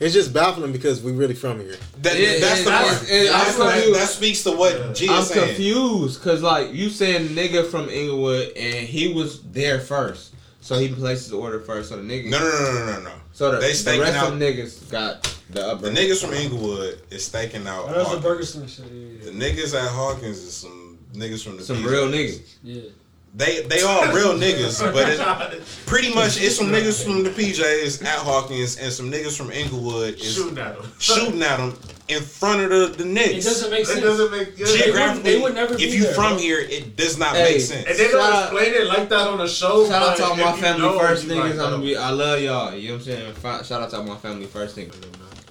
It's 0.00 0.14
just 0.14 0.32
baffling 0.32 0.72
because 0.72 1.02
we 1.02 1.12
really 1.12 1.34
from 1.34 1.60
here. 1.60 1.76
That, 2.00 2.18
Yeah, 2.18 2.38
that's 2.38 2.58
yeah, 2.60 2.64
the 2.64 2.70
that's- 2.70 2.98
part. 2.98 3.10
it- 3.10 3.26
That's 3.30 3.60
I'm 3.60 3.90
the- 3.92 3.98
that 3.98 4.08
speaks 4.08 4.42
to 4.44 4.52
what 4.52 4.94
G 4.94 5.08
I'm 5.10 5.24
saying. 5.24 5.46
confused 5.48 6.20
because 6.22 6.40
like 6.40 6.72
you 6.72 6.88
saying 6.88 7.28
nigga 7.30 7.68
from 7.70 7.88
Inglewood 7.90 8.52
and 8.56 8.88
he 8.88 9.12
was 9.12 9.40
there 9.52 9.78
first, 9.80 10.30
so 10.62 10.78
he 10.78 10.88
placed 10.88 11.24
his 11.24 11.32
order 11.34 11.60
first. 11.60 11.90
So 11.90 11.96
the 11.96 12.02
niggas. 12.02 12.30
No, 12.30 12.38
no, 12.38 12.44
no, 12.48 12.86
no, 12.86 12.98
no, 13.00 13.04
no. 13.04 13.14
so 13.32 13.50
the, 13.52 13.58
they 13.58 13.72
the 13.74 14.00
rest 14.00 14.16
out- 14.16 14.32
of 14.32 14.38
them 14.38 14.40
niggas 14.40 14.90
got 14.90 15.22
the 15.50 15.66
upper. 15.66 15.82
The 15.82 15.90
niggas 15.90 16.24
from 16.24 16.32
Inglewood 16.32 17.02
is 17.10 17.24
staking 17.26 17.66
out. 17.66 17.84
Oh, 17.88 17.92
that's 17.92 18.10
the 18.10 18.20
Hawkins. 18.20 18.22
Burger 18.56 18.66
King 18.66 18.66
shit. 18.66 18.92
Yeah, 19.26 19.30
The 19.30 19.38
niggas 19.38 19.74
at 19.78 19.90
Hawkins 19.90 20.38
is 20.38 20.54
some 20.54 20.98
niggas 21.12 21.44
from 21.44 21.58
the 21.58 21.62
some 21.64 21.76
PJs. 21.78 21.90
real 21.90 22.08
niggas. 22.08 22.54
yeah. 22.62 22.74
yeah. 22.82 22.88
They 23.34 23.62
they 23.62 23.80
all 23.82 24.12
real 24.12 24.34
niggas, 24.34 24.80
but 24.92 25.08
it, 25.08 25.62
pretty 25.86 26.14
much 26.14 26.38
it's 26.38 26.56
some 26.58 26.66
niggas 26.66 27.02
from 27.02 27.22
the 27.24 27.30
PJs 27.30 28.02
at 28.04 28.18
Hawkins 28.18 28.76
and 28.76 28.92
some 28.92 29.10
niggas 29.10 29.34
from 29.38 29.50
Inglewood 29.50 30.14
is 30.20 30.34
Shooting 30.34 30.58
at 30.58 30.76
them. 30.78 30.92
shooting 30.98 31.42
at 31.42 31.56
them 31.56 31.74
in 32.08 32.22
front 32.22 32.60
of 32.62 32.70
the, 32.70 33.02
the 33.02 33.04
Knicks. 33.04 33.44
It 33.46 33.48
doesn't 33.48 33.70
make 33.70 33.80
It 33.82 33.86
sense. 33.86 34.00
doesn't 34.00 34.30
make 34.32 34.58
yeah. 34.58 34.66
Geographically, 34.66 35.32
they 35.34 35.40
would 35.40 35.54
never 35.54 35.74
if 35.74 35.94
you 35.94 36.02
there, 36.04 36.14
from 36.14 36.32
bro. 36.32 36.38
here, 36.38 36.58
it 36.60 36.96
does 36.96 37.18
not 37.18 37.34
Hey, 37.36 37.52
make 37.54 37.60
sense. 37.60 37.86
And 37.86 37.96
they 37.98 38.10
Shout 38.10 38.12
don't 38.12 38.42
explain 38.42 38.74
it 38.82 38.86
like 38.86 39.08
that 39.08 39.28
on 39.28 39.38
the 39.38 39.48
show. 39.48 39.86
Shout 39.88 40.02
out 40.02 40.16
to 40.18 40.24
all 40.24 40.36
my 40.36 40.52
family 40.56 40.80
know, 40.82 40.98
first 40.98 41.24
you 41.24 41.30
niggas. 41.30 41.36
like, 41.40 41.50
I'm 41.52 41.56
gonna 41.58 41.78
be. 41.82 41.96
I 41.96 42.10
love 42.10 42.40
y'all. 42.40 42.74
You 42.74 42.88
know 42.88 42.94
what 42.96 43.06
I'm 43.08 43.34
saying? 43.40 43.64
Shout 43.64 43.82
out 43.82 43.90
to 43.90 43.96
all 43.98 44.04
my 44.04 44.16
family 44.16 44.46
first 44.46 44.76
niggas. 44.76 44.94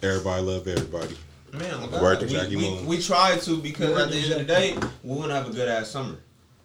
Everybody 0.03 0.41
love 0.43 0.67
everybody. 0.67 1.15
Man, 1.53 1.89
oh 1.93 2.01
Word 2.01 2.19
to 2.21 2.25
we, 2.27 2.31
Jackie 2.31 2.55
we, 2.55 2.61
Moon. 2.69 2.85
we 2.85 3.01
tried 3.01 3.41
to 3.41 3.57
because 3.57 3.97
at 3.99 4.09
the 4.09 4.15
end 4.17 4.31
of 4.31 4.38
the 4.39 4.43
day, 4.45 4.77
we 5.03 5.15
want 5.17 5.30
to 5.30 5.35
have 5.35 5.49
a 5.49 5.51
good 5.51 5.67
ass 5.67 5.89
summer. 5.89 6.15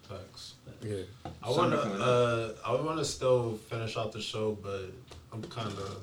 Facts. 0.07 0.53
Yeah. 0.81 0.97
I 1.43 1.49
want 1.49 1.71
to. 1.71 1.77
Summer 1.77 1.83
coming 1.83 2.01
up. 2.01 2.07
Uh, 2.07 2.49
I 2.65 2.81
want 2.81 2.97
to 2.99 3.05
still 3.05 3.57
finish 3.69 3.97
out 3.97 4.11
the 4.13 4.21
show, 4.21 4.57
but 4.63 4.83
I'm 5.33 5.43
kind 5.43 5.67
of. 5.67 5.97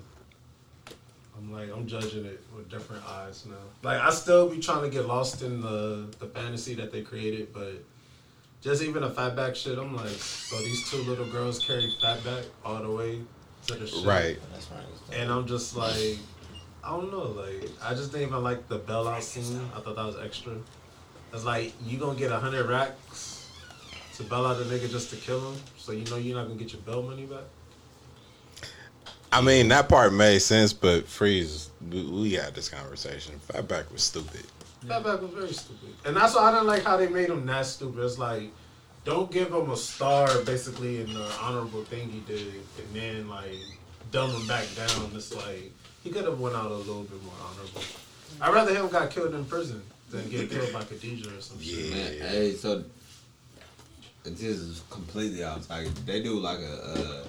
I'm 1.45 1.53
like 1.53 1.71
I'm 1.75 1.87
judging 1.87 2.25
it 2.25 2.41
with 2.57 2.71
different 2.71 3.05
eyes 3.09 3.45
now. 3.47 3.57
Like 3.83 4.01
I 4.01 4.11
still 4.11 4.49
be 4.49 4.59
trying 4.59 4.83
to 4.83 4.89
get 4.89 5.07
lost 5.07 5.43
in 5.43 5.61
the 5.61 6.07
the 6.19 6.27
fantasy 6.27 6.75
that 6.75 6.93
they 6.93 7.03
created, 7.03 7.53
but 7.53 7.85
just 8.63 8.83
even 8.83 9.03
the 9.03 9.11
fatback 9.11 9.55
shit, 9.55 9.79
I'm 9.79 9.95
like, 9.95 10.09
so 10.09 10.57
these 10.59 10.91
two 10.91 10.99
little 10.99 11.27
girls 11.27 11.59
carry 11.59 11.93
fatback 12.03 12.45
all 12.65 12.83
the 12.83 12.91
way 12.91 13.21
to 13.67 13.75
the 13.75 13.87
shit, 13.87 14.07
Right. 14.07 14.39
Right. 14.71 15.19
And 15.19 15.31
I'm 15.31 15.47
just 15.47 15.77
like, 15.77 16.19
I 16.83 16.91
don't 16.91 17.13
know, 17.13 17.43
like 17.43 17.71
I 17.83 17.95
just 17.95 18.13
didn't 18.13 18.29
even 18.29 18.43
like 18.43 18.69
the 18.69 18.79
bailout 18.79 19.23
scene. 19.23 19.61
I 19.77 19.81
thought 19.81 19.97
that 19.97 20.07
was 20.07 20.17
extra. 20.19 20.55
It's 21.33 21.45
like 21.45 21.73
you 21.85 21.99
gonna 21.99 22.19
get 22.19 22.33
a 22.33 22.39
hundred 22.39 22.67
racks 22.69 23.51
to 24.17 24.23
bail 24.23 24.47
out 24.47 24.57
a 24.61 24.65
nigga 24.65 24.89
just 24.91 25.11
to 25.11 25.17
kill 25.17 25.53
him, 25.53 25.61
so 25.77 25.93
you 25.93 26.05
know 26.07 26.17
you're 26.17 26.37
not 26.37 26.47
gonna 26.47 26.59
get 26.59 26.73
your 26.73 26.83
bail 26.83 27.03
money 27.03 27.27
back. 27.27 27.45
I 29.35 29.41
mean, 29.41 29.67
that 29.69 29.89
part 29.89 30.13
made 30.13 30.39
sense, 30.39 30.73
but 30.73 31.09
Freeze, 31.09 31.71
we, 31.91 32.05
we 32.05 32.33
had 32.35 32.55
this 32.55 32.69
conversation. 32.69 33.35
Fatback 33.49 33.91
was 33.91 34.05
stupid. 34.05 34.47
Fatback 34.87 35.23
was 35.23 35.31
very 35.33 35.53
stupid, 35.53 35.89
and 36.05 36.17
that's 36.17 36.37
why 36.37 36.43
I 36.43 36.53
didn't 36.53 36.69
like 36.69 36.85
how 36.85 36.97
they 36.97 37.09
made 37.09 37.31
him 37.31 37.45
that 37.47 37.67
stupid. 37.67 38.05
It's 38.05 38.17
like, 38.17 38.53
don't 39.05 39.33
give 39.33 39.49
him 39.53 39.73
a 39.73 39.77
star 39.77 40.29
basically 40.43 41.01
in 41.01 41.13
the 41.13 41.29
honorable 41.43 41.83
thing 41.83 42.11
he 42.11 42.21
did, 42.21 42.47
and 42.79 42.95
then 42.95 43.29
like 43.29 43.59
dumb 44.13 44.31
him 44.31 44.47
back 44.47 44.67
down. 44.77 45.11
It's 45.17 45.35
like 45.35 45.73
he 46.05 46.11
could 46.11 46.27
have 46.27 46.39
went 46.39 46.55
out 46.55 46.71
a 46.71 46.75
little 46.75 47.03
bit 47.03 47.21
more 47.25 47.35
honorable. 47.43 47.83
I'd 48.41 48.55
rather 48.55 48.73
him 48.73 48.89
got 48.89 49.11
killed 49.11 49.35
in 49.35 49.45
prison 49.47 49.83
than 50.11 50.31
get 50.31 50.49
killed 50.49 50.73
by 50.73 50.85
Khadijah 50.85 51.37
or 51.37 51.41
some 51.41 51.61
shit. 51.61 51.91
Man, 51.91 52.31
hey, 52.31 52.53
so 52.53 52.85
this 54.23 54.43
is 54.43 54.83
completely 54.91 55.43
off 55.43 55.67
topic. 55.67 55.89
They 56.07 56.23
do 56.23 56.39
like 56.39 56.61
a 56.61 56.85
uh, 56.85 57.25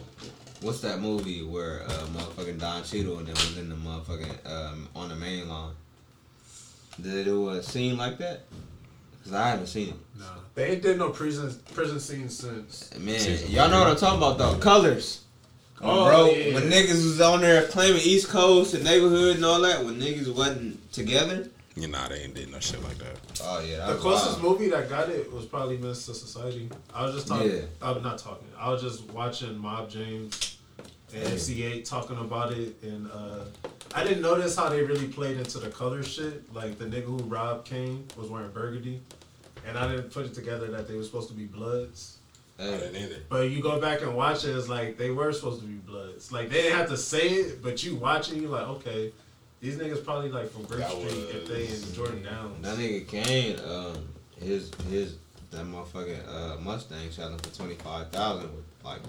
what's 0.61 0.81
that 0.81 0.99
movie 0.99 1.43
where 1.43 1.83
uh, 1.83 2.05
motherfucking 2.13 2.59
Don 2.59 2.83
Cheadle 2.83 3.19
and 3.19 3.27
then 3.27 3.35
was 3.35 3.57
in 3.57 3.69
the 3.69 3.75
motherfucking 3.75 4.51
um, 4.51 4.89
on 4.95 5.09
the 5.09 5.15
main 5.15 5.47
line? 5.49 5.73
Did 7.01 7.11
they 7.13 7.23
do 7.23 7.49
a 7.49 7.61
scene 7.61 7.97
like 7.97 8.17
that? 8.19 8.41
Cause 9.23 9.33
I 9.33 9.49
haven't 9.49 9.67
seen 9.67 9.89
it. 9.89 9.95
No, 10.19 10.25
they 10.53 10.71
ain't 10.71 10.83
did 10.83 10.99
no 10.99 11.09
prison 11.09 11.51
prison 11.73 11.99
scene 11.99 12.29
since. 12.29 12.95
Man, 12.97 13.19
Season 13.19 13.49
y'all 13.49 13.69
know 13.69 13.79
what 13.79 13.87
I'm 13.87 13.95
talking 13.95 14.17
about 14.19 14.37
though. 14.37 14.57
Colors. 14.59 15.23
Oh, 15.81 16.05
bro, 16.05 16.29
yeah. 16.29 16.53
when 16.53 16.63
niggas 16.63 17.03
was 17.03 17.19
on 17.21 17.41
there 17.41 17.63
claiming 17.67 18.01
East 18.01 18.29
Coast 18.29 18.73
and 18.73 18.83
neighborhood 18.83 19.35
and 19.35 19.45
all 19.45 19.61
that, 19.61 19.83
when 19.83 19.99
niggas 19.99 20.33
wasn't 20.33 20.91
together. 20.93 21.49
You 21.75 21.89
know, 21.89 22.07
they 22.07 22.21
ain't 22.21 22.33
did 22.33 22.49
no 22.51 22.59
shit 22.59 22.81
like 22.83 22.97
that. 22.99 23.17
Oh 23.43 23.59
yeah, 23.59 23.85
The 23.87 23.95
closest 23.95 24.41
wild. 24.41 24.59
movie 24.59 24.69
that 24.69 24.89
got 24.89 25.09
it 25.09 25.31
was 25.31 25.45
probably 25.45 25.77
Menace 25.77 26.07
II 26.07 26.15
Society. 26.15 26.69
I 26.93 27.03
was 27.03 27.15
just 27.15 27.27
talking. 27.27 27.51
Yeah. 27.51 27.61
I'm 27.81 28.01
not 28.01 28.17
talking. 28.17 28.47
I 28.57 28.69
was 28.69 28.81
just 28.81 29.09
watching 29.11 29.57
Mob 29.57 29.89
James 29.89 30.57
and 31.13 31.23
MC 31.23 31.55
Eiht 31.61 31.87
talking 31.87 32.17
about 32.17 32.53
it, 32.53 32.75
and 32.81 33.09
uh, 33.11 33.43
I 33.93 34.03
didn't 34.05 34.21
notice 34.21 34.55
how 34.55 34.69
they 34.69 34.83
really 34.83 35.07
played 35.09 35.35
into 35.37 35.57
the 35.59 35.69
color 35.69 36.01
shit. 36.01 36.53
Like 36.53 36.77
the 36.77 36.85
nigga 36.85 37.03
who 37.05 37.17
robbed 37.23 37.65
Caine 37.67 38.05
was 38.15 38.29
wearing 38.29 38.51
burgundy, 38.51 39.01
and 39.67 39.77
I 39.77 39.89
didn't 39.93 40.11
put 40.11 40.25
it 40.25 40.33
together 40.33 40.67
that 40.67 40.87
they 40.87 40.95
were 40.95 41.03
supposed 41.03 41.27
to 41.27 41.35
be 41.35 41.43
Bloods. 41.45 42.17
I 42.57 42.63
Hey, 42.63 42.77
didn't 42.79 42.95
either. 43.03 43.19
But 43.27 43.49
you 43.49 43.61
go 43.61 43.81
back 43.81 44.01
and 44.01 44.15
watch 44.15 44.45
it, 44.45 44.55
it's 44.55 44.69
like 44.69 44.97
they 44.97 45.09
were 45.11 45.33
supposed 45.33 45.59
to 45.59 45.67
be 45.67 45.73
Bloods. 45.73 46.31
Like 46.31 46.47
they 46.49 46.61
didn't 46.61 46.77
have 46.77 46.87
to 46.89 46.95
say 46.97 47.27
it, 47.31 47.61
but 47.61 47.83
you 47.83 47.95
watching, 47.95 48.41
you're 48.41 48.49
like, 48.51 48.67
okay, 48.67 49.11
these 49.65 49.77
niggas 49.77 50.05
probably 50.05 50.29
like 50.29 50.51
from 50.51 50.63
Grape 50.63 50.81
That 50.81 50.91
Street 50.91 51.27
if 51.33 51.47
they 51.47 51.65
in 51.65 51.93
Jordan 51.93 52.23
Downs. 52.23 52.61
That 52.61 52.77
nigga 52.77 53.07
Caine, 53.07 53.59
um, 53.67 54.07
his 54.39 54.71
his 54.91 55.15
that 55.49 55.65
motherfucking 55.65 56.21
uh, 56.27 56.57
Mustang 56.61 57.09
selling 57.09 57.39
for 57.39 57.49
twenty 57.55 57.73
five 57.73 58.11
thousand 58.11 58.51
with 58.55 58.65
like 58.83 59.01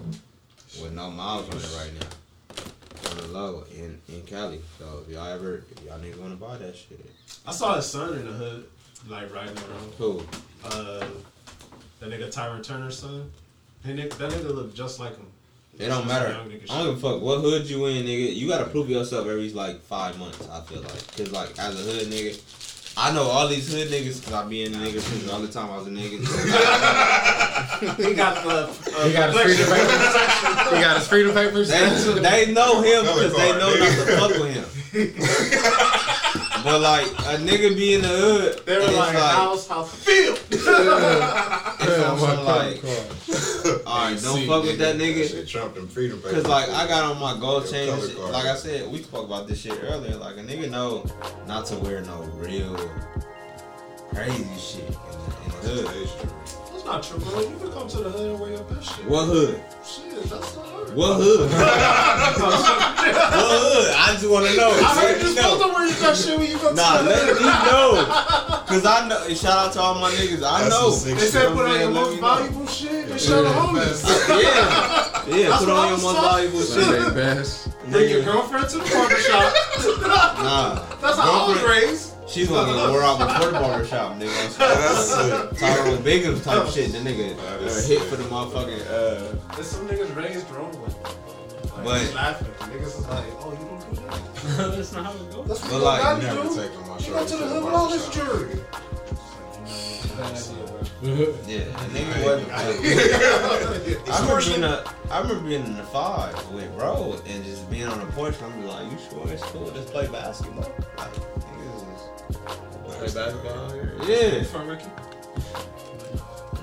with 0.81 0.93
no 0.93 1.11
miles 1.11 1.47
on 1.49 1.57
it 1.57 1.77
right 1.77 1.91
now. 1.99 3.11
On 3.11 3.17
the 3.17 3.27
low 3.27 3.65
in, 3.75 4.01
in 4.09 4.23
Cali. 4.23 4.59
So 4.79 5.03
if 5.05 5.13
y'all 5.13 5.27
ever 5.27 5.63
if 5.69 5.83
y'all 5.85 5.99
niggas 5.99 6.17
wanna 6.17 6.35
buy 6.35 6.57
that 6.57 6.75
shit. 6.75 7.05
I 7.45 7.51
saw 7.51 7.75
his 7.75 7.85
son 7.85 8.15
in 8.15 8.25
the 8.25 8.33
hood, 8.33 8.65
like 9.07 9.31
riding 9.31 9.55
around. 9.57 9.93
Cool. 9.99 10.25
Uh, 10.65 11.05
that 11.99 12.09
nigga 12.09 12.33
Tyrin 12.33 12.63
Turner's 12.63 12.97
son. 12.97 13.31
That 13.85 13.95
nigga, 13.95 14.17
that 14.17 14.31
nigga 14.31 14.55
look 14.55 14.73
just 14.73 14.99
like 14.99 15.15
him. 15.15 15.27
It 15.79 15.87
don't 15.89 16.07
matter. 16.07 16.29
I 16.29 16.33
don't 16.83 16.95
give 16.95 17.03
a 17.03 17.11
fuck 17.13 17.21
what 17.21 17.41
hood 17.41 17.69
you 17.69 17.85
in, 17.85 18.05
nigga. 18.05 18.35
You 18.35 18.47
gotta 18.47 18.65
prove 18.65 18.89
yourself 18.89 19.27
every 19.27 19.49
like 19.51 19.79
five 19.81 20.17
months. 20.17 20.47
I 20.49 20.61
feel 20.61 20.81
like, 20.81 21.15
cause 21.15 21.31
like 21.31 21.49
as 21.59 21.75
a 21.79 21.83
hood 21.91 22.07
nigga, 22.07 22.93
I 22.97 23.13
know 23.13 23.23
all 23.23 23.47
these 23.47 23.71
hood 23.71 23.89
niggas 23.89 24.23
cause 24.23 24.33
I 24.33 24.47
be 24.47 24.63
in 24.63 24.71
the 24.71 24.79
nigga 24.79 24.93
prison 25.07 25.29
all 25.29 25.39
the 25.39 25.47
time. 25.47 25.69
I 25.69 25.77
was 25.77 25.87
a 25.87 25.91
nigga. 25.91 26.17
He 27.77 28.15
got 28.15 28.43
the. 28.43 28.49
Uh, 28.49 29.05
He 29.05 29.13
got 29.13 29.29
his 29.29 29.37
freedom 29.37 29.67
papers. 29.69 30.71
He 30.73 30.81
got 30.81 30.97
his 30.97 31.07
freedom 31.07 31.33
papers. 31.35 31.69
they, 31.69 32.45
they 32.45 32.51
know 32.51 32.81
him 32.81 33.03
because 33.05 33.33
they 33.35 33.51
know 33.51 33.75
not 33.75 33.89
to 34.07 34.17
fuck 34.17 34.31
with 34.41 34.51
him. 34.51 34.65
But 36.63 36.81
like 36.81 37.05
a 37.07 37.37
nigga 37.39 37.75
be 37.75 37.93
in 37.95 38.01
the 38.01 38.07
hood, 38.07 38.61
They 38.65 38.75
were 38.75 38.81
and 38.81 38.89
it's 38.89 38.97
like, 38.97 39.15
house, 39.15 39.67
house, 39.67 39.93
feel. 40.03 40.35
it's 40.49 40.67
on 40.67 42.19
some 42.19 42.45
like, 42.45 42.83
all 43.85 43.99
right, 43.99 44.19
don't 44.21 44.47
fuck 44.47 44.63
with 44.63 44.77
that 44.79 44.95
nigga. 44.97 45.27
Shit, 45.29 45.47
Trump 45.47 45.75
them 45.75 45.87
freedom 45.87 46.21
Cause 46.21 46.45
like 46.47 46.69
I 46.69 46.87
got 46.87 47.03
on 47.11 47.19
my 47.19 47.39
gold 47.39 47.63
Your 47.63 47.71
chain, 47.71 47.89
and 47.89 47.97
color 47.99 48.07
shit. 48.09 48.17
card. 48.17 48.31
like 48.33 48.45
I 48.45 48.55
said, 48.55 48.91
we 48.91 49.01
spoke 49.03 49.25
about 49.27 49.47
this 49.47 49.59
shit 49.61 49.77
earlier. 49.83 50.15
Like 50.15 50.37
a 50.37 50.41
nigga 50.41 50.69
know 50.69 51.05
not 51.47 51.65
to 51.67 51.75
wear 51.77 52.01
no 52.01 52.21
real 52.35 52.75
crazy 54.13 54.45
shit 54.59 54.87
in 54.87 54.93
the, 54.93 55.75
in 55.75 55.83
the 55.83 55.89
hood. 55.91 56.19
That's 56.87 57.11
not 57.11 57.19
true, 57.21 57.29
bro. 57.31 57.41
You 57.41 57.57
can 57.57 57.71
come 57.73 57.87
to 57.89 57.97
the 57.97 58.09
hood 58.09 58.29
and 58.31 58.39
wear 58.39 58.49
your 58.51 58.63
best 58.63 58.95
shit. 58.95 59.05
What 59.09 59.25
hood? 59.25 59.61
Shit, 59.85 60.23
that's 60.29 60.55
not 60.55 60.65
hard. 60.67 60.95
What 60.95 61.15
hood? 61.19 61.49
what 61.51 61.59
hood? 62.63 63.93
I 63.97 64.13
just 64.13 64.29
want 64.29 64.47
to 64.47 64.55
know. 64.55 64.69
I 64.71 64.95
heard 64.95 65.03
Let 65.03 65.19
you're 65.19 65.29
me 65.29 65.35
supposed 65.35 65.59
know. 65.59 65.67
to 65.67 65.73
wear 65.75 65.87
your 65.87 65.99
best 65.99 66.25
shit 66.25 66.39
when 66.39 66.47
you 66.49 66.57
go 66.57 66.69
to 66.69 66.75
Nah, 66.75 66.97
the 67.01 67.09
let 67.09 67.19
hood. 67.27 67.37
me 67.39 67.45
know. 67.45 68.63
Cause 68.71 68.85
I 68.85 69.07
know. 69.07 69.19
Shout 69.35 69.67
out 69.67 69.73
to 69.73 69.79
all 69.81 69.95
my 69.99 70.11
niggas. 70.11 70.43
I 70.43 70.63
That's 70.63 70.69
know. 70.79 70.91
some 70.91 71.15
They 71.15 71.19
shit. 71.19 71.31
said 71.31 71.51
put 71.53 71.65
on 71.67 71.79
your 71.79 71.91
most 71.91 72.15
me 72.15 72.21
know. 72.21 72.35
valuable 72.35 72.67
shit 72.67 73.11
and 73.11 73.19
show 73.19 73.43
the 73.43 73.49
homies. 73.49 74.07
Yeah, 74.29 75.35
yeah. 75.35 75.49
That's 75.49 75.65
Put 75.65 75.69
on 75.75 75.87
your 75.89 75.97
most 75.99 76.21
valuable 76.23 76.61
shit. 76.63 77.13
best. 77.15 77.67
Bring 77.91 78.09
your 78.09 78.23
girlfriend 78.23 78.69
to 78.69 78.77
the 78.77 78.87
barbershop. 78.87 79.53
Nah, 80.39 80.85
That's 81.01 81.17
how 81.19 81.31
I 81.31 81.47
was 81.49 81.57
Girlfriend- 81.59 81.83
raised. 81.83 82.06
She's 82.27 82.47
gonna 82.49 82.73
get 82.73 82.89
wore 82.89 83.03
out 83.03 83.17
before 83.19 83.51
the 83.51 83.59
barber 83.59 83.85
shop, 83.85 84.13
nigga. 84.17 84.57
That's 84.57 85.05
sick. 85.05 85.59
Tyrone 85.59 85.97
Biggins 86.03 86.43
type 86.43 86.67
shit. 86.69 86.91
The 86.91 86.99
nigga 86.99 87.37
uh, 87.37 87.87
hit 87.87 88.01
for 88.03 88.15
the 88.17 88.23
motherfucking. 88.25 88.81
Uh, 88.87 89.53
There's 89.55 89.67
some 89.67 89.87
niggas 89.87 90.15
raised 90.15 90.49
wrong. 90.51 90.71
Like, 90.81 91.83
But- 91.83 91.99
just 92.01 92.15
laughing. 92.15 92.47
Niggas 92.47 92.85
is 92.85 93.07
like, 93.07 93.23
oh, 93.39 93.51
you 93.51 93.65
don't 93.67 93.95
do 93.95 94.01
that. 94.01 94.21
That's 94.75 94.93
not 94.93 95.05
how 95.05 95.11
it 95.13 95.31
goes. 95.31 95.47
That's 95.47 95.61
what 95.61 95.71
But 95.71 95.77
you 95.77 95.83
like, 95.83 96.01
gotta 96.01 96.23
Never 96.23 96.43
do. 96.43 96.55
taking 96.55 96.87
my 96.87 96.97
You 96.97 97.03
shirt 97.03 97.13
go 97.13 97.25
to 97.25 97.29
the 97.31 97.37
the 97.37 97.47
hood 97.49 97.63
with 97.65 97.73
all 97.73 97.87
this 97.89 98.05
barbershop. 98.15 98.39
jewelry. 98.39 98.63
Bad 100.17 100.43
yeah, 101.03 101.59
the 101.59 101.99
nigga 101.99 102.23
wasn't. 102.25 102.51
I 102.51 104.19
remember 104.19 104.41
being 104.49 104.63
a, 104.63 104.83
I 105.11 105.19
remember 105.21 105.47
being 105.47 105.65
in 105.65 105.77
the 105.77 105.83
five 105.83 106.49
with 106.51 106.75
bro 106.75 107.19
and 107.27 107.43
just 107.43 107.69
being 107.69 107.85
on 107.87 107.99
the 107.99 108.05
porch. 108.13 108.35
I'm 108.41 108.65
like, 108.65 108.91
you 108.91 108.97
sure 109.09 109.27
it's 109.31 109.43
cool? 109.43 109.69
Just 109.71 109.89
play 109.89 110.07
basketball. 110.07 110.71
Like, 110.97 111.11
niggas 111.13 111.36
is 111.36 111.36
play 112.33 113.07
basketball 113.13 113.69
here. 113.71 113.93
Yeah, 114.07 114.43
Front 114.43 114.69
Ricky. 114.69 114.85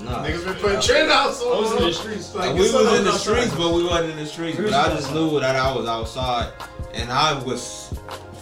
nah. 0.05 0.25
Niggas 0.25 0.44
been 0.44 0.55
putting 0.57 0.81
trend 0.81 1.10
outs 1.10 1.41
on 1.43 1.52
I 1.57 1.60
was 1.60 1.73
in 1.73 1.78
the 1.83 1.93
streets. 1.93 2.34
Like, 2.34 2.52
we 2.55 2.60
was 2.60 2.75
in 2.75 3.05
the 3.05 3.10
outside. 3.10 3.20
streets, 3.36 3.55
but 3.57 3.73
we 3.75 3.84
wasn't 3.84 4.10
in 4.12 4.17
the 4.18 4.26
streets. 4.26 4.57
But 4.59 4.73
I 4.75 4.89
just 4.94 5.12
knew 5.12 5.39
that 5.41 5.57
I 5.57 5.75
was 5.75 5.86
outside, 5.89 6.52
and 6.94 7.10
I 7.10 7.34
was 7.43 7.93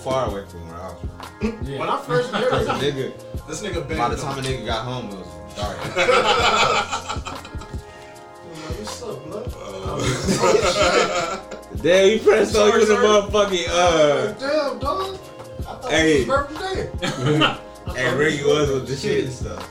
far 0.02 0.28
away 0.30 0.44
from 0.46 0.66
where 0.68 0.78
I 0.80 0.88
was. 0.92 0.98
Yeah. 1.68 1.78
When 1.80 1.88
I 1.88 2.00
first 2.02 2.30
heard 2.30 2.50
Cause 2.50 2.66
a 2.68 2.72
nigga, 2.74 3.12
this 3.48 3.62
nigga 3.62 3.86
banged 3.88 3.98
by 3.98 4.08
the 4.10 4.16
time 4.16 4.38
a 4.38 4.42
nigga 4.42 4.64
got 4.64 4.84
home, 4.84 5.08
it 5.10 5.16
was 5.16 5.28
dark. 5.56 5.76
What's 8.78 9.02
up, 9.02 9.24
blood? 9.26 9.48
Damn, 11.82 12.10
you 12.10 12.18
pressed 12.20 12.54
on 12.56 12.70
Sorry, 12.70 12.72
you 12.72 12.78
was 12.80 12.90
a 12.90 12.94
sir. 12.94 13.02
motherfucking 13.02 13.66
uh. 13.70 14.32
Damn, 14.32 14.78
dog. 14.78 15.18
I 15.84 15.88
thought 15.88 15.90
Hey. 15.92 16.22
it 16.22 16.28
was 16.28 16.46
birthday. 16.48 16.90
Hey, 17.96 18.14
Ricky 18.16 18.44
was 18.44 18.70
with 18.70 18.86
the 18.88 18.96
shit 18.96 19.24
and 19.24 19.32
stuff. 19.32 19.68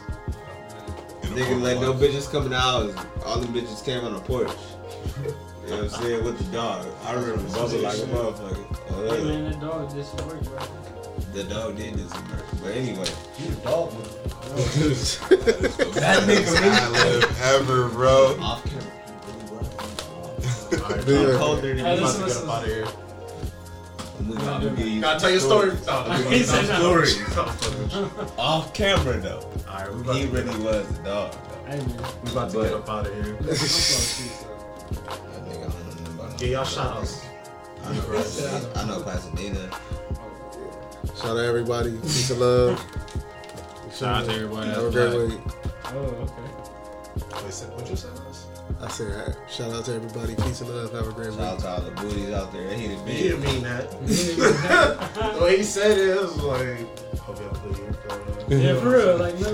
Nigga 1.23 1.61
let 1.61 1.79
no 1.79 1.93
bitches 1.93 2.29
come 2.29 2.43
in 2.43 2.49
the 2.51 2.59
house. 2.59 2.93
All 3.25 3.39
the 3.39 3.47
bitches 3.47 3.83
came 3.85 4.03
on 4.03 4.13
the 4.13 4.19
porch. 4.19 4.49
You 5.63 5.69
know 5.69 5.83
what 5.83 5.93
I'm 5.95 6.01
saying? 6.03 6.23
With 6.25 6.37
the 6.37 6.43
dog. 6.51 6.85
I 7.05 7.13
remember 7.13 7.41
Bubba 7.43 7.81
like 7.81 7.97
a 7.97 8.01
motherfucker. 8.01 8.77
Oh, 8.89 9.15
Hey 9.15 9.23
man, 9.23 9.43
that 9.51 9.61
dog 9.61 9.89
just 9.95 10.13
worked 10.25 10.47
right. 10.49 10.69
The 11.33 11.43
dog 11.45 11.77
did 11.77 11.93
this 11.95 12.11
to 12.11 12.17
her. 12.17 12.43
But 12.61 12.71
anyway. 12.75 13.05
That 14.91 16.23
nigga 16.27 16.91
live 16.91 17.41
ever, 17.41 17.87
bro. 17.89 18.35
Off 18.41 18.63
camera. 18.65 18.83
Alright, 20.73 21.07
I'm 21.07 21.37
colder 21.37 21.73
than 21.75 21.77
Hey, 21.79 21.91
I'm 21.93 21.99
you. 21.99 22.05
about 22.05 22.15
to 22.19 22.25
get 22.27 22.37
up 22.37 22.49
out 22.49 22.63
of 22.63 22.69
here. 22.69 22.85
Gotta 24.25 25.19
tell 25.19 25.31
your 25.31 25.39
story. 25.39 25.71
Oh, 25.87 26.11
He 26.29 26.43
said 26.43 26.67
no. 26.67 27.03
story. 27.03 27.09
Off 28.37 28.73
camera 28.73 29.17
though. 29.19 29.49
Alright, 29.67 29.93
we 29.93 30.13
He 30.19 30.25
to 30.25 30.31
really 30.31 30.63
was 30.63 30.99
a 30.99 31.03
dog. 31.03 31.35
Hey 31.67 31.77
man, 31.77 32.03
we 32.23 32.31
about 32.31 32.51
to 32.51 32.61
get 32.63 32.73
up 32.73 32.89
out 32.89 33.07
of 33.07 33.13
here. 33.13 33.35
I'm 33.39 33.45
you, 33.47 33.55
so. 33.55 34.47
That 34.91 35.45
nigga, 35.45 35.57
I 35.57 35.69
don't 35.69 36.03
know 36.03 36.23
about 36.23 36.31
no- 36.31 36.37
Get 36.37 36.49
y'all 36.49 36.65
shout 36.65 36.97
outs. 36.97 37.25
I 37.83 37.93
know 37.95 38.01
Pasadena. 38.01 38.69
I 38.75 38.87
know 38.87 39.03
Pasadena. 39.03 39.63
Shout 41.15 41.25
out 41.31 41.33
to 41.35 41.43
everybody. 41.45 41.91
Peace 42.01 42.29
and 42.31 42.39
love. 42.41 42.79
Shout 43.95 44.15
out 44.23 44.25
to 44.25 44.31
everybody. 44.35 44.69
Have 44.69 44.83
a 44.85 44.91
great 44.91 45.29
week. 45.29 45.39
Oh, 45.85 45.97
okay. 45.99 47.43
Wait, 47.43 47.53
say- 47.53 47.65
what 47.67 47.89
you 47.89 47.95
say, 47.95 48.09
Russ? 48.25 48.30
I 48.79 48.87
said, 48.89 49.11
uh, 49.11 49.33
shout 49.47 49.71
out 49.71 49.85
to 49.85 49.93
everybody. 49.95 50.35
Peace 50.35 50.61
and 50.61 50.69
love. 50.69 50.91
Have 50.93 51.07
a 51.07 51.11
great 51.11 51.33
Shout 51.33 51.41
out 51.41 51.53
week. 51.55 51.61
to 51.63 51.69
all 51.69 51.81
the 51.81 51.91
booties 51.91 52.31
out 52.31 52.51
there. 52.51 52.73
He 52.73 52.87
the 52.87 52.95
He 52.95 53.05
big. 53.05 53.17
didn't 53.23 53.41
mean 53.43 53.63
that. 53.63 53.91
the 55.37 55.43
way 55.43 55.57
he 55.57 55.63
said 55.63 55.97
it, 55.97 56.09
it 56.09 56.21
was 56.21 56.37
like, 56.37 57.17
hope 57.19 57.39
y'all 57.39 57.49
play 57.49 57.79
your 57.79 57.91
Yeah, 58.61 58.75
for 58.79 58.89
real. 58.89 59.17
Like, 59.17 59.39
no. 59.39 59.51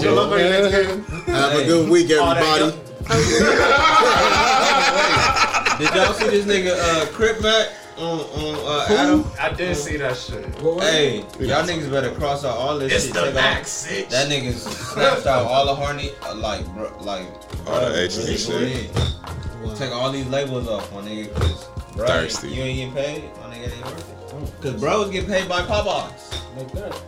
Chill 0.00 0.18
up 0.18 0.32
on 0.32 0.38
your 0.38 0.50
next 0.50 0.70
game. 0.74 1.04
Have 1.26 1.52
a 1.58 1.60
good 1.64 1.88
week, 1.90 2.10
everybody. 2.10 2.72
Did 5.78 5.94
y'all 5.94 6.14
see 6.14 6.28
this 6.30 6.46
nigga 6.46 6.74
uh, 6.78 7.06
Crip 7.12 7.40
Mac 7.42 7.68
on, 7.98 8.20
on 8.20 8.54
uh, 8.66 8.94
Adam? 8.94 9.24
I 9.40 9.52
did 9.52 9.76
see 9.76 9.96
that 9.98 10.16
shit. 10.16 10.44
Hey, 10.80 11.18
y'all 11.40 11.64
niggas 11.66 11.90
better 11.90 12.10
cross 12.12 12.44
out 12.44 12.56
all 12.56 12.78
this 12.78 12.92
It's 12.92 13.04
shit. 13.06 13.14
the 13.14 13.22
take 13.22 13.34
Mac 13.34 13.60
off- 13.60 13.66
Six. 13.66 14.10
That 14.12 14.28
nigga 14.28 14.52
snatched 14.52 15.26
out 15.26 15.46
all 15.46 15.66
the 15.66 15.74
horny, 15.74 16.10
uh, 16.22 16.34
like, 16.34 16.66
bro, 16.74 16.94
like, 17.00 17.26
All 17.66 17.80
the 17.80 17.86
bro, 17.86 17.94
H's 17.96 18.48
and 18.48 18.60
really 18.60 18.72
shit. 18.74 18.94
go. 18.94 19.74
Take 19.74 19.92
all 19.92 20.12
these 20.12 20.26
labels 20.28 20.68
off, 20.68 20.92
my 20.92 21.00
nigga, 21.00 21.34
cause 21.34 21.68
bro, 21.96 22.06
Thirsty. 22.06 22.48
you 22.50 22.62
ain't 22.62 22.94
getting 22.94 22.94
paid, 22.94 23.30
my 23.40 23.54
nigga, 23.54 23.72
ain't 23.76 23.84
worth 23.84 24.10
it. 24.10 24.62
Cause 24.62 24.80
bro 24.80 25.00
was 25.00 25.10
getting 25.10 25.28
paid 25.28 25.48
by 25.48 25.62
Popeyes. 25.62 26.32
Like 26.56 26.72
that. 26.72 27.02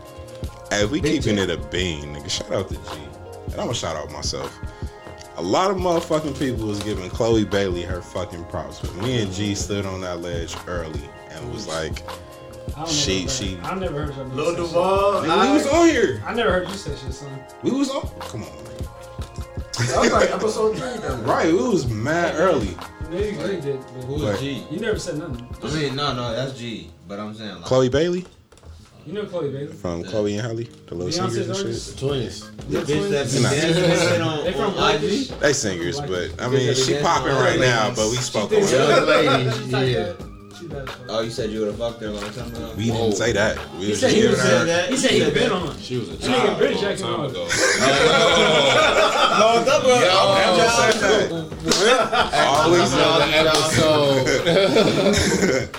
Hey, 0.70 0.84
we 0.86 1.00
Big 1.00 1.22
keeping 1.22 1.36
check. 1.38 1.48
it 1.48 1.58
a 1.58 1.68
bean, 1.68 2.14
nigga. 2.14 2.28
Shout 2.30 2.52
out 2.52 2.68
to 2.68 2.74
G. 2.74 2.80
And 3.44 3.52
I'm 3.54 3.58
gonna 3.60 3.74
shout 3.74 3.96
out 3.96 4.10
myself. 4.10 4.58
A 5.38 5.42
lot 5.42 5.70
of 5.70 5.76
motherfucking 5.76 6.36
people 6.36 6.66
was 6.66 6.82
giving 6.82 7.08
Chloe 7.10 7.44
Bailey 7.44 7.82
her 7.82 8.02
fucking 8.02 8.44
props, 8.46 8.80
but 8.80 8.92
me 8.96 9.22
and 9.22 9.32
G 9.32 9.52
mm-hmm. 9.52 9.54
stood 9.54 9.86
on 9.86 10.00
that 10.00 10.20
ledge 10.20 10.56
early 10.66 11.00
and 11.30 11.52
was 11.52 11.68
like, 11.68 12.02
She- 12.88 13.20
never, 13.20 13.30
she- 13.30 13.58
I 13.62 13.74
never 13.76 14.06
heard 14.06 14.16
you 14.16 14.34
Lil 14.34 14.46
say 14.46 14.50
shit. 14.50 14.56
Duval. 14.56 15.12
"Nigga, 15.22 15.46
we 15.46 15.52
was 15.52 15.66
on 15.68 15.86
here. 15.86 16.22
I 16.26 16.34
never 16.34 16.50
heard 16.50 16.68
you 16.68 16.74
say 16.74 16.90
shit, 16.96 17.14
son. 17.14 17.38
We 17.62 17.70
was 17.70 17.88
on. 17.88 18.08
Come 18.18 18.42
on, 18.42 18.64
man. 18.64 18.64
That 19.86 20.00
was 20.00 20.10
like 20.12 20.30
episode 20.30 20.76
three. 20.76 21.08
Then. 21.08 21.22
Right, 21.24 21.52
we 21.52 21.68
was 21.68 21.86
mad 21.88 22.34
early. 22.34 22.76
Maybe 23.08 23.36
you 23.36 23.60
did, 23.60 23.80
but 23.80 24.04
Who's 24.06 24.22
Right. 24.22 24.38
G? 24.40 24.66
you 24.72 24.80
never 24.80 24.98
said 24.98 25.18
nothing. 25.18 25.48
I 25.62 25.72
mean, 25.72 25.94
no, 25.94 26.14
no, 26.14 26.34
that's 26.34 26.58
G. 26.58 26.90
But 27.06 27.20
I'm 27.20 27.32
saying, 27.32 27.54
like, 27.54 27.64
Chloe 27.64 27.88
Bailey 27.88 28.26
You 29.08 29.14
know 29.14 29.24
Chloe 29.24 29.48
Bailey. 29.50 29.68
from 29.68 30.04
Chloe 30.04 30.34
and 30.36 30.42
Halle, 30.46 30.64
the 30.86 30.94
little 30.94 31.08
Beyonce's 31.08 31.32
singers 31.32 31.48
and 31.48 31.56
artist? 31.56 31.88
shit. 31.88 31.98
Twins. 31.98 32.50
the 32.68 32.78
bitch 32.80 33.08
that 33.08 33.32
be 33.32 33.40
Nah. 33.42 33.50
dancing 33.50 33.84
and 33.84 34.00
shit 34.00 34.20
on, 34.20 34.44
They 34.44 34.52
from 34.52 34.60
on 34.64 34.72
Blackish. 34.74 35.30
IG. 35.30 35.38
They 35.40 35.52
singers, 35.54 35.98
but 36.02 36.30
I 36.38 36.48
mean, 36.48 36.66
that 36.66 36.76
she 36.76 36.92
dancing 36.92 37.02
popping 37.02 37.32
right 37.32 37.58
now. 37.58 37.88
But 37.96 38.10
we 38.10 38.16
spoke 38.18 38.52
on 38.52 38.66
She 38.66 38.76
her. 38.76 38.86
did. 39.00 39.08
lady, 39.08 39.44
yeah. 39.92 40.02
that. 40.12 40.16
She 40.60 40.66
bad 40.66 40.82
as 40.82 40.90
fuck. 40.90 41.06
Oh, 41.08 41.20
you 41.22 41.30
said 41.30 41.50
you 41.50 41.60
would 41.60 41.68
have 41.68 41.78
fucked 41.78 42.00
her 42.02 42.08
a 42.08 42.10
long 42.12 42.30
time 42.32 42.48
ago? 42.54 42.72
We 42.76 42.84
didn't 42.84 43.00
oh. 43.00 43.10
say 43.12 43.32
that. 43.32 43.56
We 43.78 43.84
He 43.84 43.90
was 43.92 44.00
said 44.00 44.10
he 44.10 44.16
giving 44.16 44.30
was 44.32 44.42
her. 44.42 44.64
that. 44.66 44.90
He 44.90 44.96
said 44.98 45.10
he 45.12 45.20
said 45.20 45.32
been 45.34 45.52
on. 45.52 45.78
She 45.78 45.96
was 45.96 46.08
a 46.10 46.12
nigga 46.12 46.26
child 46.26 46.58
been 46.58 46.68
a 46.68 46.74
long 46.74 46.82
jacking 46.82 47.04
time 47.06 47.20
off. 47.20 47.30
ago. 47.30 47.48
No, 49.38 49.62
that 49.64 49.80
Always 52.34 52.92
episode. 53.46 54.26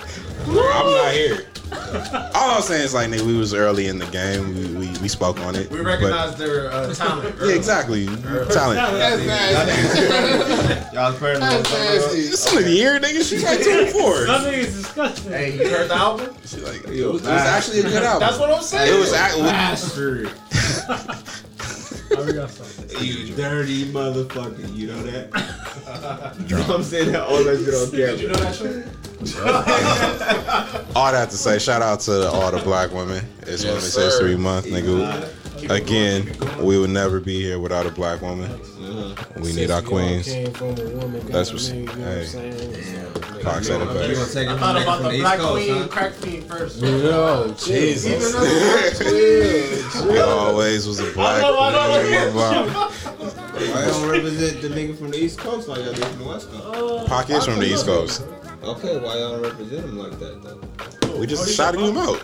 I'm 0.46 0.54
not 0.56 1.12
here. 1.12 1.46
All 1.72 2.56
I'm 2.56 2.62
saying 2.62 2.82
is 2.84 2.94
like, 2.94 3.08
nigga, 3.10 3.22
we 3.22 3.36
was 3.36 3.54
early 3.54 3.86
in 3.88 3.98
the 3.98 4.06
game. 4.06 4.54
We 4.54 4.86
we, 4.86 4.98
we 4.98 5.08
spoke 5.08 5.38
on 5.40 5.54
it. 5.54 5.70
We 5.70 5.82
but- 5.82 6.36
their 6.36 6.70
uh, 6.72 6.92
talent. 6.94 7.34
yeah, 7.42 7.54
exactly. 7.54 8.06
Talent. 8.06 8.78
Y'all 10.92 11.12
pregnant. 11.14 11.66
It's 11.70 12.46
only 12.50 12.64
the 12.64 12.70
year, 12.70 12.98
nigga. 12.98 13.28
She's 13.28 13.44
like 13.44 13.62
24. 13.62 14.26
Nothing 14.26 14.54
is 14.54 14.76
disgusting. 14.82 15.32
Hey, 15.32 15.58
you 15.58 15.68
heard 15.68 15.90
the 15.90 15.94
album? 15.94 16.34
She 16.44 16.56
like, 16.58 16.84
it 16.86 17.04
was, 17.06 17.22
it 17.22 17.30
was 17.30 17.42
actually 17.42 17.80
a 17.80 17.82
good 17.84 18.02
album. 18.02 18.20
That's 18.20 18.38
what 18.38 18.50
I'm 18.50 18.62
saying. 18.62 18.94
It 18.94 18.98
was 18.98 19.12
actually. 19.12 20.30
You 22.10 23.34
dirty 23.36 23.84
motherfucker. 23.86 24.74
You 24.74 24.88
know 24.88 25.02
that? 25.02 26.34
you 26.48 26.56
know 26.56 26.62
what 26.62 26.76
I'm 26.76 26.82
saying? 26.82 27.12
That 27.12 27.22
all 27.22 27.44
that 27.44 27.58
shit 27.64 27.74
on 27.74 27.90
Did 27.90 28.20
you 28.20 28.28
know 28.28 28.34
that 28.34 28.54
shit? 28.54 28.86
All 30.96 31.12
that 31.12 31.28
to 31.30 31.36
say, 31.36 31.58
shout 31.58 31.82
out 31.82 32.00
to 32.00 32.30
all 32.30 32.50
the 32.50 32.58
black 32.62 32.90
women. 32.90 33.22
It's 33.42 33.62
Women's 33.64 33.94
History 33.94 34.34
Month, 34.34 34.64
nigga. 34.64 35.30
Again, 35.68 36.30
we 36.60 36.78
would 36.78 36.90
never 36.90 37.20
be 37.20 37.40
here 37.42 37.58
without 37.58 37.86
a 37.86 37.90
black 37.90 38.22
woman. 38.22 38.50
We 39.40 39.52
need 39.52 39.70
our 39.70 39.82
queens. 39.82 40.26
Came 40.26 40.52
from 40.52 40.68
a 40.78 40.88
woman, 40.96 41.26
That's 41.26 41.50
got 41.50 41.54
what's- 41.54 41.70
me, 41.70 41.80
you 41.80 41.86
know 41.86 41.92
what 41.92 42.26
hey. 42.26 43.00
I'm? 43.34 43.40
Fox 43.42 43.66
said 43.68 43.80
it 43.80 43.86
best. 43.94 44.36
I 44.36 44.58
thought 44.58 44.82
about 44.82 45.02
the 45.02 45.08
the 45.10 45.18
black 45.20 45.38
Coast, 45.38 45.64
queen, 45.64 45.76
huh? 45.82 45.88
crack 45.88 46.12
queen 46.20 46.42
first. 46.42 46.78
Yo, 46.82 47.54
Jesus. 47.58 48.06
Even 48.06 48.32
though 48.32 48.40
the 48.44 49.90
black 49.90 50.04
queen. 50.04 50.14
There 50.14 50.24
always 50.26 50.86
was 50.86 51.00
a 51.00 51.10
black 51.12 51.38
I 51.38 51.40
know, 51.40 51.58
I. 51.58 52.90
Why 53.60 53.84
you 53.84 53.90
don't 53.90 54.08
represent 54.10 54.62
the 54.62 54.68
nigga 54.68 54.96
from 54.96 55.10
the 55.10 55.18
East 55.18 55.38
Coast 55.38 55.68
like 55.68 55.84
y'all 55.84 55.92
do 55.94 56.02
from 56.02 56.18
the 56.18 56.24
West 56.28 56.50
Coast? 56.50 56.64
Uh, 56.64 57.06
Pac 57.06 57.30
is 57.30 57.44
from 57.44 57.58
the 57.60 57.66
East 57.66 57.86
Coast. 57.86 58.24
Okay, 58.62 58.98
why 58.98 59.16
y'all 59.18 59.40
represent 59.40 59.84
him 59.86 59.98
like 59.98 60.18
that 60.18 60.42
though? 60.42 61.16
We 61.18 61.26
just 61.26 61.44
oh, 61.48 61.50
shouting 61.50 61.80
him 61.80 61.96
out. 61.96 62.22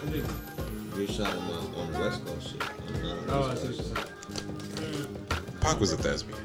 You 0.96 1.06
shot 1.06 1.32
him 1.32 1.42
on, 1.50 1.74
on 1.76 1.92
the 1.92 1.98
West 1.98 2.24
Coast 2.26 2.52
shit. 2.52 2.62
I'm 3.28 3.34
Oh, 3.34 3.42
on 3.42 3.50
I 3.50 3.54
the 3.54 3.60
see 3.60 3.68
East 3.68 3.90
what 3.90 4.06
you're 4.82 4.92
saying. 4.92 5.16
Pac 5.60 5.80
was 5.80 5.92
a 5.92 5.96
thespian. 5.96 6.38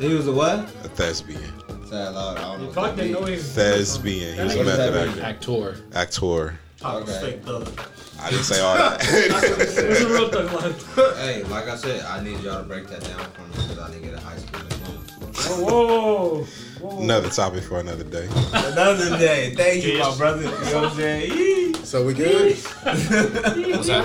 He 0.00 0.14
was 0.14 0.26
a 0.26 0.32
what? 0.32 0.58
A 0.58 0.88
thespian. 0.88 1.40
Say 1.88 2.08
loud. 2.08 2.36
I 2.38 2.40
don't 2.42 2.62
know. 2.62 2.72
Fuck 2.72 2.82
what 2.82 2.96
that 2.96 3.02
that 3.12 3.20
noise. 3.20 3.52
Thespian. 3.54 4.34
He 4.36 4.42
was 4.42 4.54
a 4.54 4.58
What 4.58 4.64
does 4.66 4.76
that 4.76 4.92
method 4.92 5.22
actor. 5.24 5.74
Actor. 5.94 5.98
Actor. 5.98 6.58
Pop 6.80 7.06
was 7.06 7.16
Okay. 7.16 7.30
fake 7.32 7.44
thug. 7.44 7.80
I 8.20 8.30
didn't 8.30 8.44
say 8.44 8.60
all 8.60 8.74
that. 8.76 8.98
What's 9.58 9.76
a 10.02 10.08
real 10.08 10.28
thug 10.28 10.52
life? 10.52 11.16
Hey, 11.18 11.44
like 11.44 11.68
I 11.68 11.76
said, 11.76 12.04
I 12.04 12.22
need 12.22 12.40
y'all 12.40 12.58
to 12.62 12.64
break 12.68 12.86
that 12.88 13.02
down 13.02 13.20
for 13.32 13.42
me 13.42 13.48
because 13.54 13.78
I 13.78 13.90
didn't 13.90 14.02
get 14.02 14.14
a 14.14 14.20
high 14.20 14.36
school 14.36 14.60
diploma. 14.68 15.70
Whoa, 15.70 16.44
whoa. 16.80 16.98
Another 17.02 17.28
topic 17.30 17.62
for 17.62 17.78
another 17.78 18.04
day. 18.04 18.28
Another 18.52 19.16
day. 19.18 19.54
Thank 19.54 19.84
you, 19.84 19.98
my 19.98 20.14
brother. 20.16 20.42
You 20.42 20.48
know 20.48 20.82
what 20.82 20.90
I'm 20.90 20.96
saying? 20.96 21.52
So 21.86 22.04
we 22.04 22.14
good? 22.14 22.56
What's 22.82 23.86
Yeah, 23.86 24.02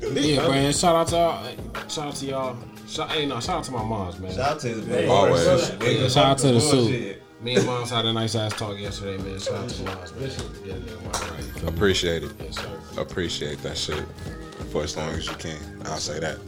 that? 0.00 0.14
give 0.14 0.16
a 0.16 0.34
shout 0.34 0.44
out. 0.44 0.48
Yeah, 0.48 0.48
man. 0.48 0.72
Shout 0.72 0.96
out 0.96 1.06
to 1.08 1.16
y'all. 1.16 1.88
Shout 1.88 2.06
out 2.06 2.14
to 2.16 2.26
y'all. 2.26 2.56
Shout, 2.88 3.10
hey, 3.10 3.26
no, 3.26 3.38
shout 3.40 3.58
out 3.58 3.64
to 3.64 3.70
my 3.72 3.84
moms, 3.84 4.18
man. 4.18 4.32
Shout 4.34 4.50
out 4.52 4.60
to 4.60 4.68
his 4.68 4.86
Hey, 4.86 5.06
Always. 5.06 5.40
Nigga, 5.44 6.12
Shout 6.12 6.24
out 6.26 6.38
to 6.38 6.46
the 6.48 6.52
bullshit. 6.58 6.70
suit. 7.14 7.22
Me 7.42 7.54
and 7.56 7.64
moms 7.66 7.90
had 7.90 8.04
a 8.04 8.12
nice 8.12 8.34
ass 8.34 8.52
talk 8.54 8.78
yesterday, 8.78 9.22
man. 9.22 9.38
Shout 9.38 9.54
out 9.54 9.68
to 9.68 9.82
moms, 9.84 10.14
man. 10.14 10.30
Yeah, 10.64 10.74
yeah, 10.74 11.30
right. 11.30 11.68
Appreciate 11.68 12.24
it. 12.24 12.32
Yes, 12.40 12.56
sir. 12.56 12.80
Appreciate 13.00 13.62
that 13.62 13.78
shit 13.78 14.04
for 14.72 14.82
as 14.82 14.96
long 14.96 15.10
as 15.10 15.26
you 15.26 15.34
can. 15.34 15.58
I'll 15.86 15.96
say 15.98 16.18
that. 16.20 16.38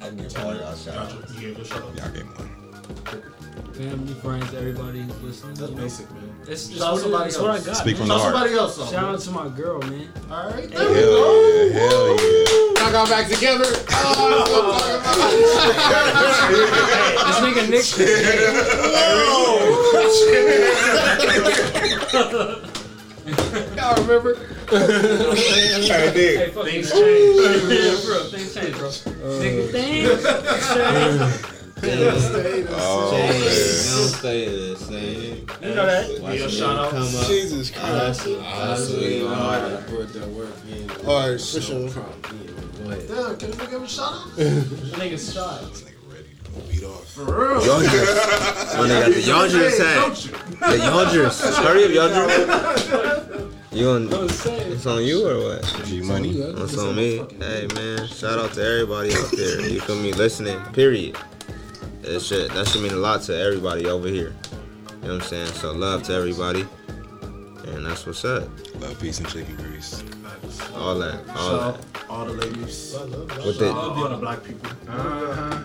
I 0.00 0.08
can 0.08 0.16
give 0.16 0.36
all 0.38 0.54
y'all 0.54 0.74
shout 0.74 0.96
out. 0.96 1.30
You 1.34 1.40
gave 1.40 1.58
a 1.58 1.64
shout 1.64 1.82
out. 1.82 1.96
Y'all 1.96 2.10
get 2.10 2.24
one. 2.24 3.34
Family, 3.74 4.14
friends, 4.14 4.52
everybody 4.54 5.00
who's 5.02 5.22
listening. 5.22 5.54
That's 5.54 5.70
you 5.70 5.76
know. 5.76 5.82
basic, 5.82 6.10
man. 6.12 6.30
It's, 6.42 6.50
it's, 6.50 6.78
Shout 6.78 6.82
out 6.82 6.92
what, 6.94 7.00
somebody 7.02 7.24
it- 7.24 7.28
it's 7.28 7.38
what 7.38 7.50
I 7.50 7.58
got. 7.64 7.76
Speak 7.76 7.96
from 7.96 8.08
man. 8.08 8.16
the 8.18 8.22
Shout 8.24 8.32
heart. 8.34 8.34
somebody 8.48 8.54
else 8.58 8.76
though. 8.76 8.86
Shout 8.86 9.04
out 9.14 9.20
to 9.20 9.30
my 9.30 9.48
girl, 9.56 9.78
man. 9.82 10.08
All 10.30 10.50
right, 10.50 10.68
there 10.70 10.78
Hell 10.78 10.88
we 10.90 10.94
go. 11.00 11.64
yeah. 11.66 11.78
Hell 11.78 12.08
yeah. 12.08 12.82
Y'all 12.82 12.92
got 12.92 13.08
back 13.08 13.28
together. 13.28 13.64
Oh, 13.90 14.14
this 17.26 17.38
nigga 17.42 17.62
Nick. 17.68 17.84
Y'all 23.76 23.94
remember? 24.02 24.34
Hey, 24.34 24.44
nigga. 25.78 26.12
Hey, 26.12 26.50
Things 26.50 26.90
you. 26.92 27.00
change. 27.00 27.36
Yeah, 27.70 27.96
for 27.96 28.10
real. 28.10 28.24
Things 28.30 28.54
change, 28.54 28.74
bro. 28.76 28.88
Uh. 28.88 28.90
Nigga, 29.40 29.62
things 29.72 31.42
change. 31.44 31.54
Oh 31.80 33.10
Don't 33.12 33.28
man. 33.28 34.08
stay 34.08 34.48
the 34.48 34.76
same. 34.76 35.46
You 35.62 35.74
know 35.74 35.86
that. 35.86 36.20
Watch 36.20 36.38
Yeah, 36.38 36.44
a 36.46 36.50
shout 36.50 36.76
out. 36.76 36.90
come 36.90 37.02
up. 37.02 37.26
Jesus 37.26 37.70
Christ. 37.70 37.88
Hustle, 38.20 38.40
hustle, 38.42 39.00
you 39.02 39.28
hard. 39.28 39.86
Put 39.86 40.12
that 40.14 40.28
work 40.28 40.50
in. 40.70 40.90
All 41.06 41.30
right, 41.30 41.40
for 41.40 41.60
sure. 41.60 41.88
Go. 41.88 42.04
Damn, 43.06 43.36
can 43.36 43.52
you 43.52 43.66
give 43.68 43.82
a 43.82 43.88
shout 43.88 44.12
out? 44.12 44.28
Niggas 44.36 45.32
shot. 45.34 45.82
Beat 46.68 46.82
off. 46.82 47.06
For 47.12 47.24
real. 47.24 47.60
Yonders. 47.60 48.78
When 48.78 48.88
they 48.88 49.00
got 49.00 49.12
the 49.12 49.22
Yonders 49.22 49.78
hat. 49.78 49.94
Don't 50.00 50.24
you? 50.24 50.32
The 50.32 50.84
Yonders. 50.84 51.56
Hurry 51.62 51.84
up, 51.84 52.10
Yonders. 52.10 53.54
You 53.70 53.90
on? 53.90 54.12
I. 54.14 54.16
It's 54.72 54.86
on 54.86 55.04
you 55.04 55.28
or 55.28 55.36
what? 55.56 55.82
G 55.86 56.00
money. 56.00 56.30
It's 56.40 56.76
on 56.78 56.96
me. 56.96 57.18
Hey 57.38 57.68
man, 57.74 58.06
shout 58.08 58.38
out 58.38 58.52
to 58.54 58.64
everybody 58.64 59.12
out 59.14 59.30
there. 59.36 59.60
You 59.68 59.80
feel 59.80 59.96
me? 59.96 60.12
Listening. 60.12 60.58
Period. 60.72 61.16
That 62.08 62.20
shit. 62.20 62.50
That 62.54 62.66
should 62.66 62.80
mean 62.80 62.92
a 62.92 62.96
lot 62.96 63.20
to 63.24 63.38
everybody 63.38 63.84
over 63.84 64.08
here. 64.08 64.34
You 65.02 65.08
know 65.08 65.14
what 65.16 65.22
I'm 65.24 65.28
saying? 65.28 65.46
So 65.48 65.72
love 65.72 66.04
to 66.04 66.14
everybody. 66.14 66.66
And 67.66 67.84
that's 67.84 68.06
what's 68.06 68.24
up. 68.24 68.48
Love, 68.80 68.98
peace, 68.98 69.18
and 69.18 69.28
chicken 69.28 69.54
grease. 69.56 70.02
All 70.74 70.98
that. 70.98 71.20
All 71.30 71.36
Shout 71.36 71.82
that. 71.82 72.00
out 72.00 72.10
all 72.10 72.24
the 72.24 72.32
ladies. 72.32 72.96
With 73.44 73.58
the 73.58 73.72
All 73.72 74.08
the 74.08 74.16
black 74.16 74.42
people. 74.42 74.70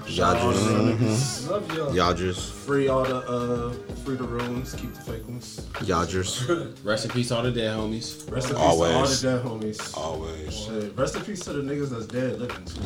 Yodgers. 0.06 1.50
Love 1.50 1.74
y'all. 1.76 1.92
Yodgers. 1.92 2.52
Free 2.52 2.88
all 2.88 3.04
the 3.04 3.18
uh, 3.18 3.72
free 4.04 4.16
the 4.16 4.24
real 4.24 4.46
ones. 4.52 4.74
Keep 4.74 4.94
the 4.94 5.02
fake 5.02 5.28
ones. 5.28 5.62
Yodgers. 5.82 6.76
Rest 6.84 7.06
in 7.06 7.12
peace, 7.12 7.32
all 7.32 7.44
the 7.44 7.52
dead 7.52 7.78
homies. 7.78 8.30
Rest 8.32 8.50
in 8.50 8.56
peace 8.56 8.64
Always. 8.66 8.92
to 8.92 8.98
all 8.98 9.06
the 9.08 9.22
dead 9.22 9.46
homies. 9.46 9.98
Always. 9.98 10.54
Shit. 10.54 10.98
Rest 10.98 11.16
in 11.16 11.22
peace 11.24 11.40
to 11.42 11.54
the 11.54 11.62
niggas 11.62 11.90
that's 11.90 12.06
dead 12.08 12.40
living 12.40 12.66
too. 12.66 12.82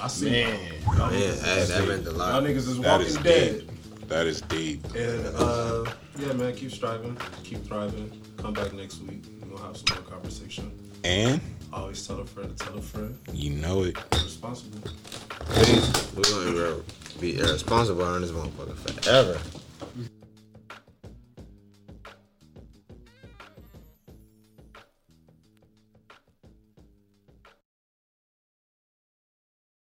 I 0.00 0.06
see. 0.08 0.30
Man. 0.30 0.58
Y'all 0.84 1.10
Man, 1.10 1.12
niggas, 1.12 1.44
hey, 1.44 1.64
that 1.64 1.88
meant 1.88 2.00
a 2.06 2.10
y'all 2.10 2.18
lot. 2.18 2.42
niggas 2.42 2.56
is 2.68 2.78
walking 2.78 3.06
is 3.06 3.16
dead. 3.18 3.58
deep. 3.66 4.08
That 4.08 4.26
is 4.26 4.40
deep. 4.42 4.84
And 4.94 5.26
uh, 5.36 5.84
yeah, 6.18 6.32
man, 6.34 6.54
keep 6.54 6.70
striving, 6.70 7.16
keep 7.42 7.64
thriving. 7.64 8.10
Come 8.38 8.52
back 8.54 8.72
next 8.72 9.00
week. 9.02 9.24
We'll 9.48 9.58
have 9.62 9.76
some 9.76 9.96
more 9.96 10.04
conversation. 10.10 10.70
And 11.04 11.40
oh, 11.72 11.82
Always 11.82 12.06
tell 12.06 12.20
a 12.20 12.24
friend 12.24 12.56
to 12.56 12.64
tell 12.64 12.78
a 12.78 12.80
friend. 12.80 13.18
you 13.32 13.50
know 13.50 13.82
it. 13.84 13.94
Be 14.10 14.18
responsible. 14.18 14.90
We're 16.16 16.22
gonna 16.22 16.76
be 17.20 17.38
irresponsible 17.38 18.02
on 18.04 18.22
this 18.22 18.30
motherfucker 18.30 19.02
forever. 19.02 19.38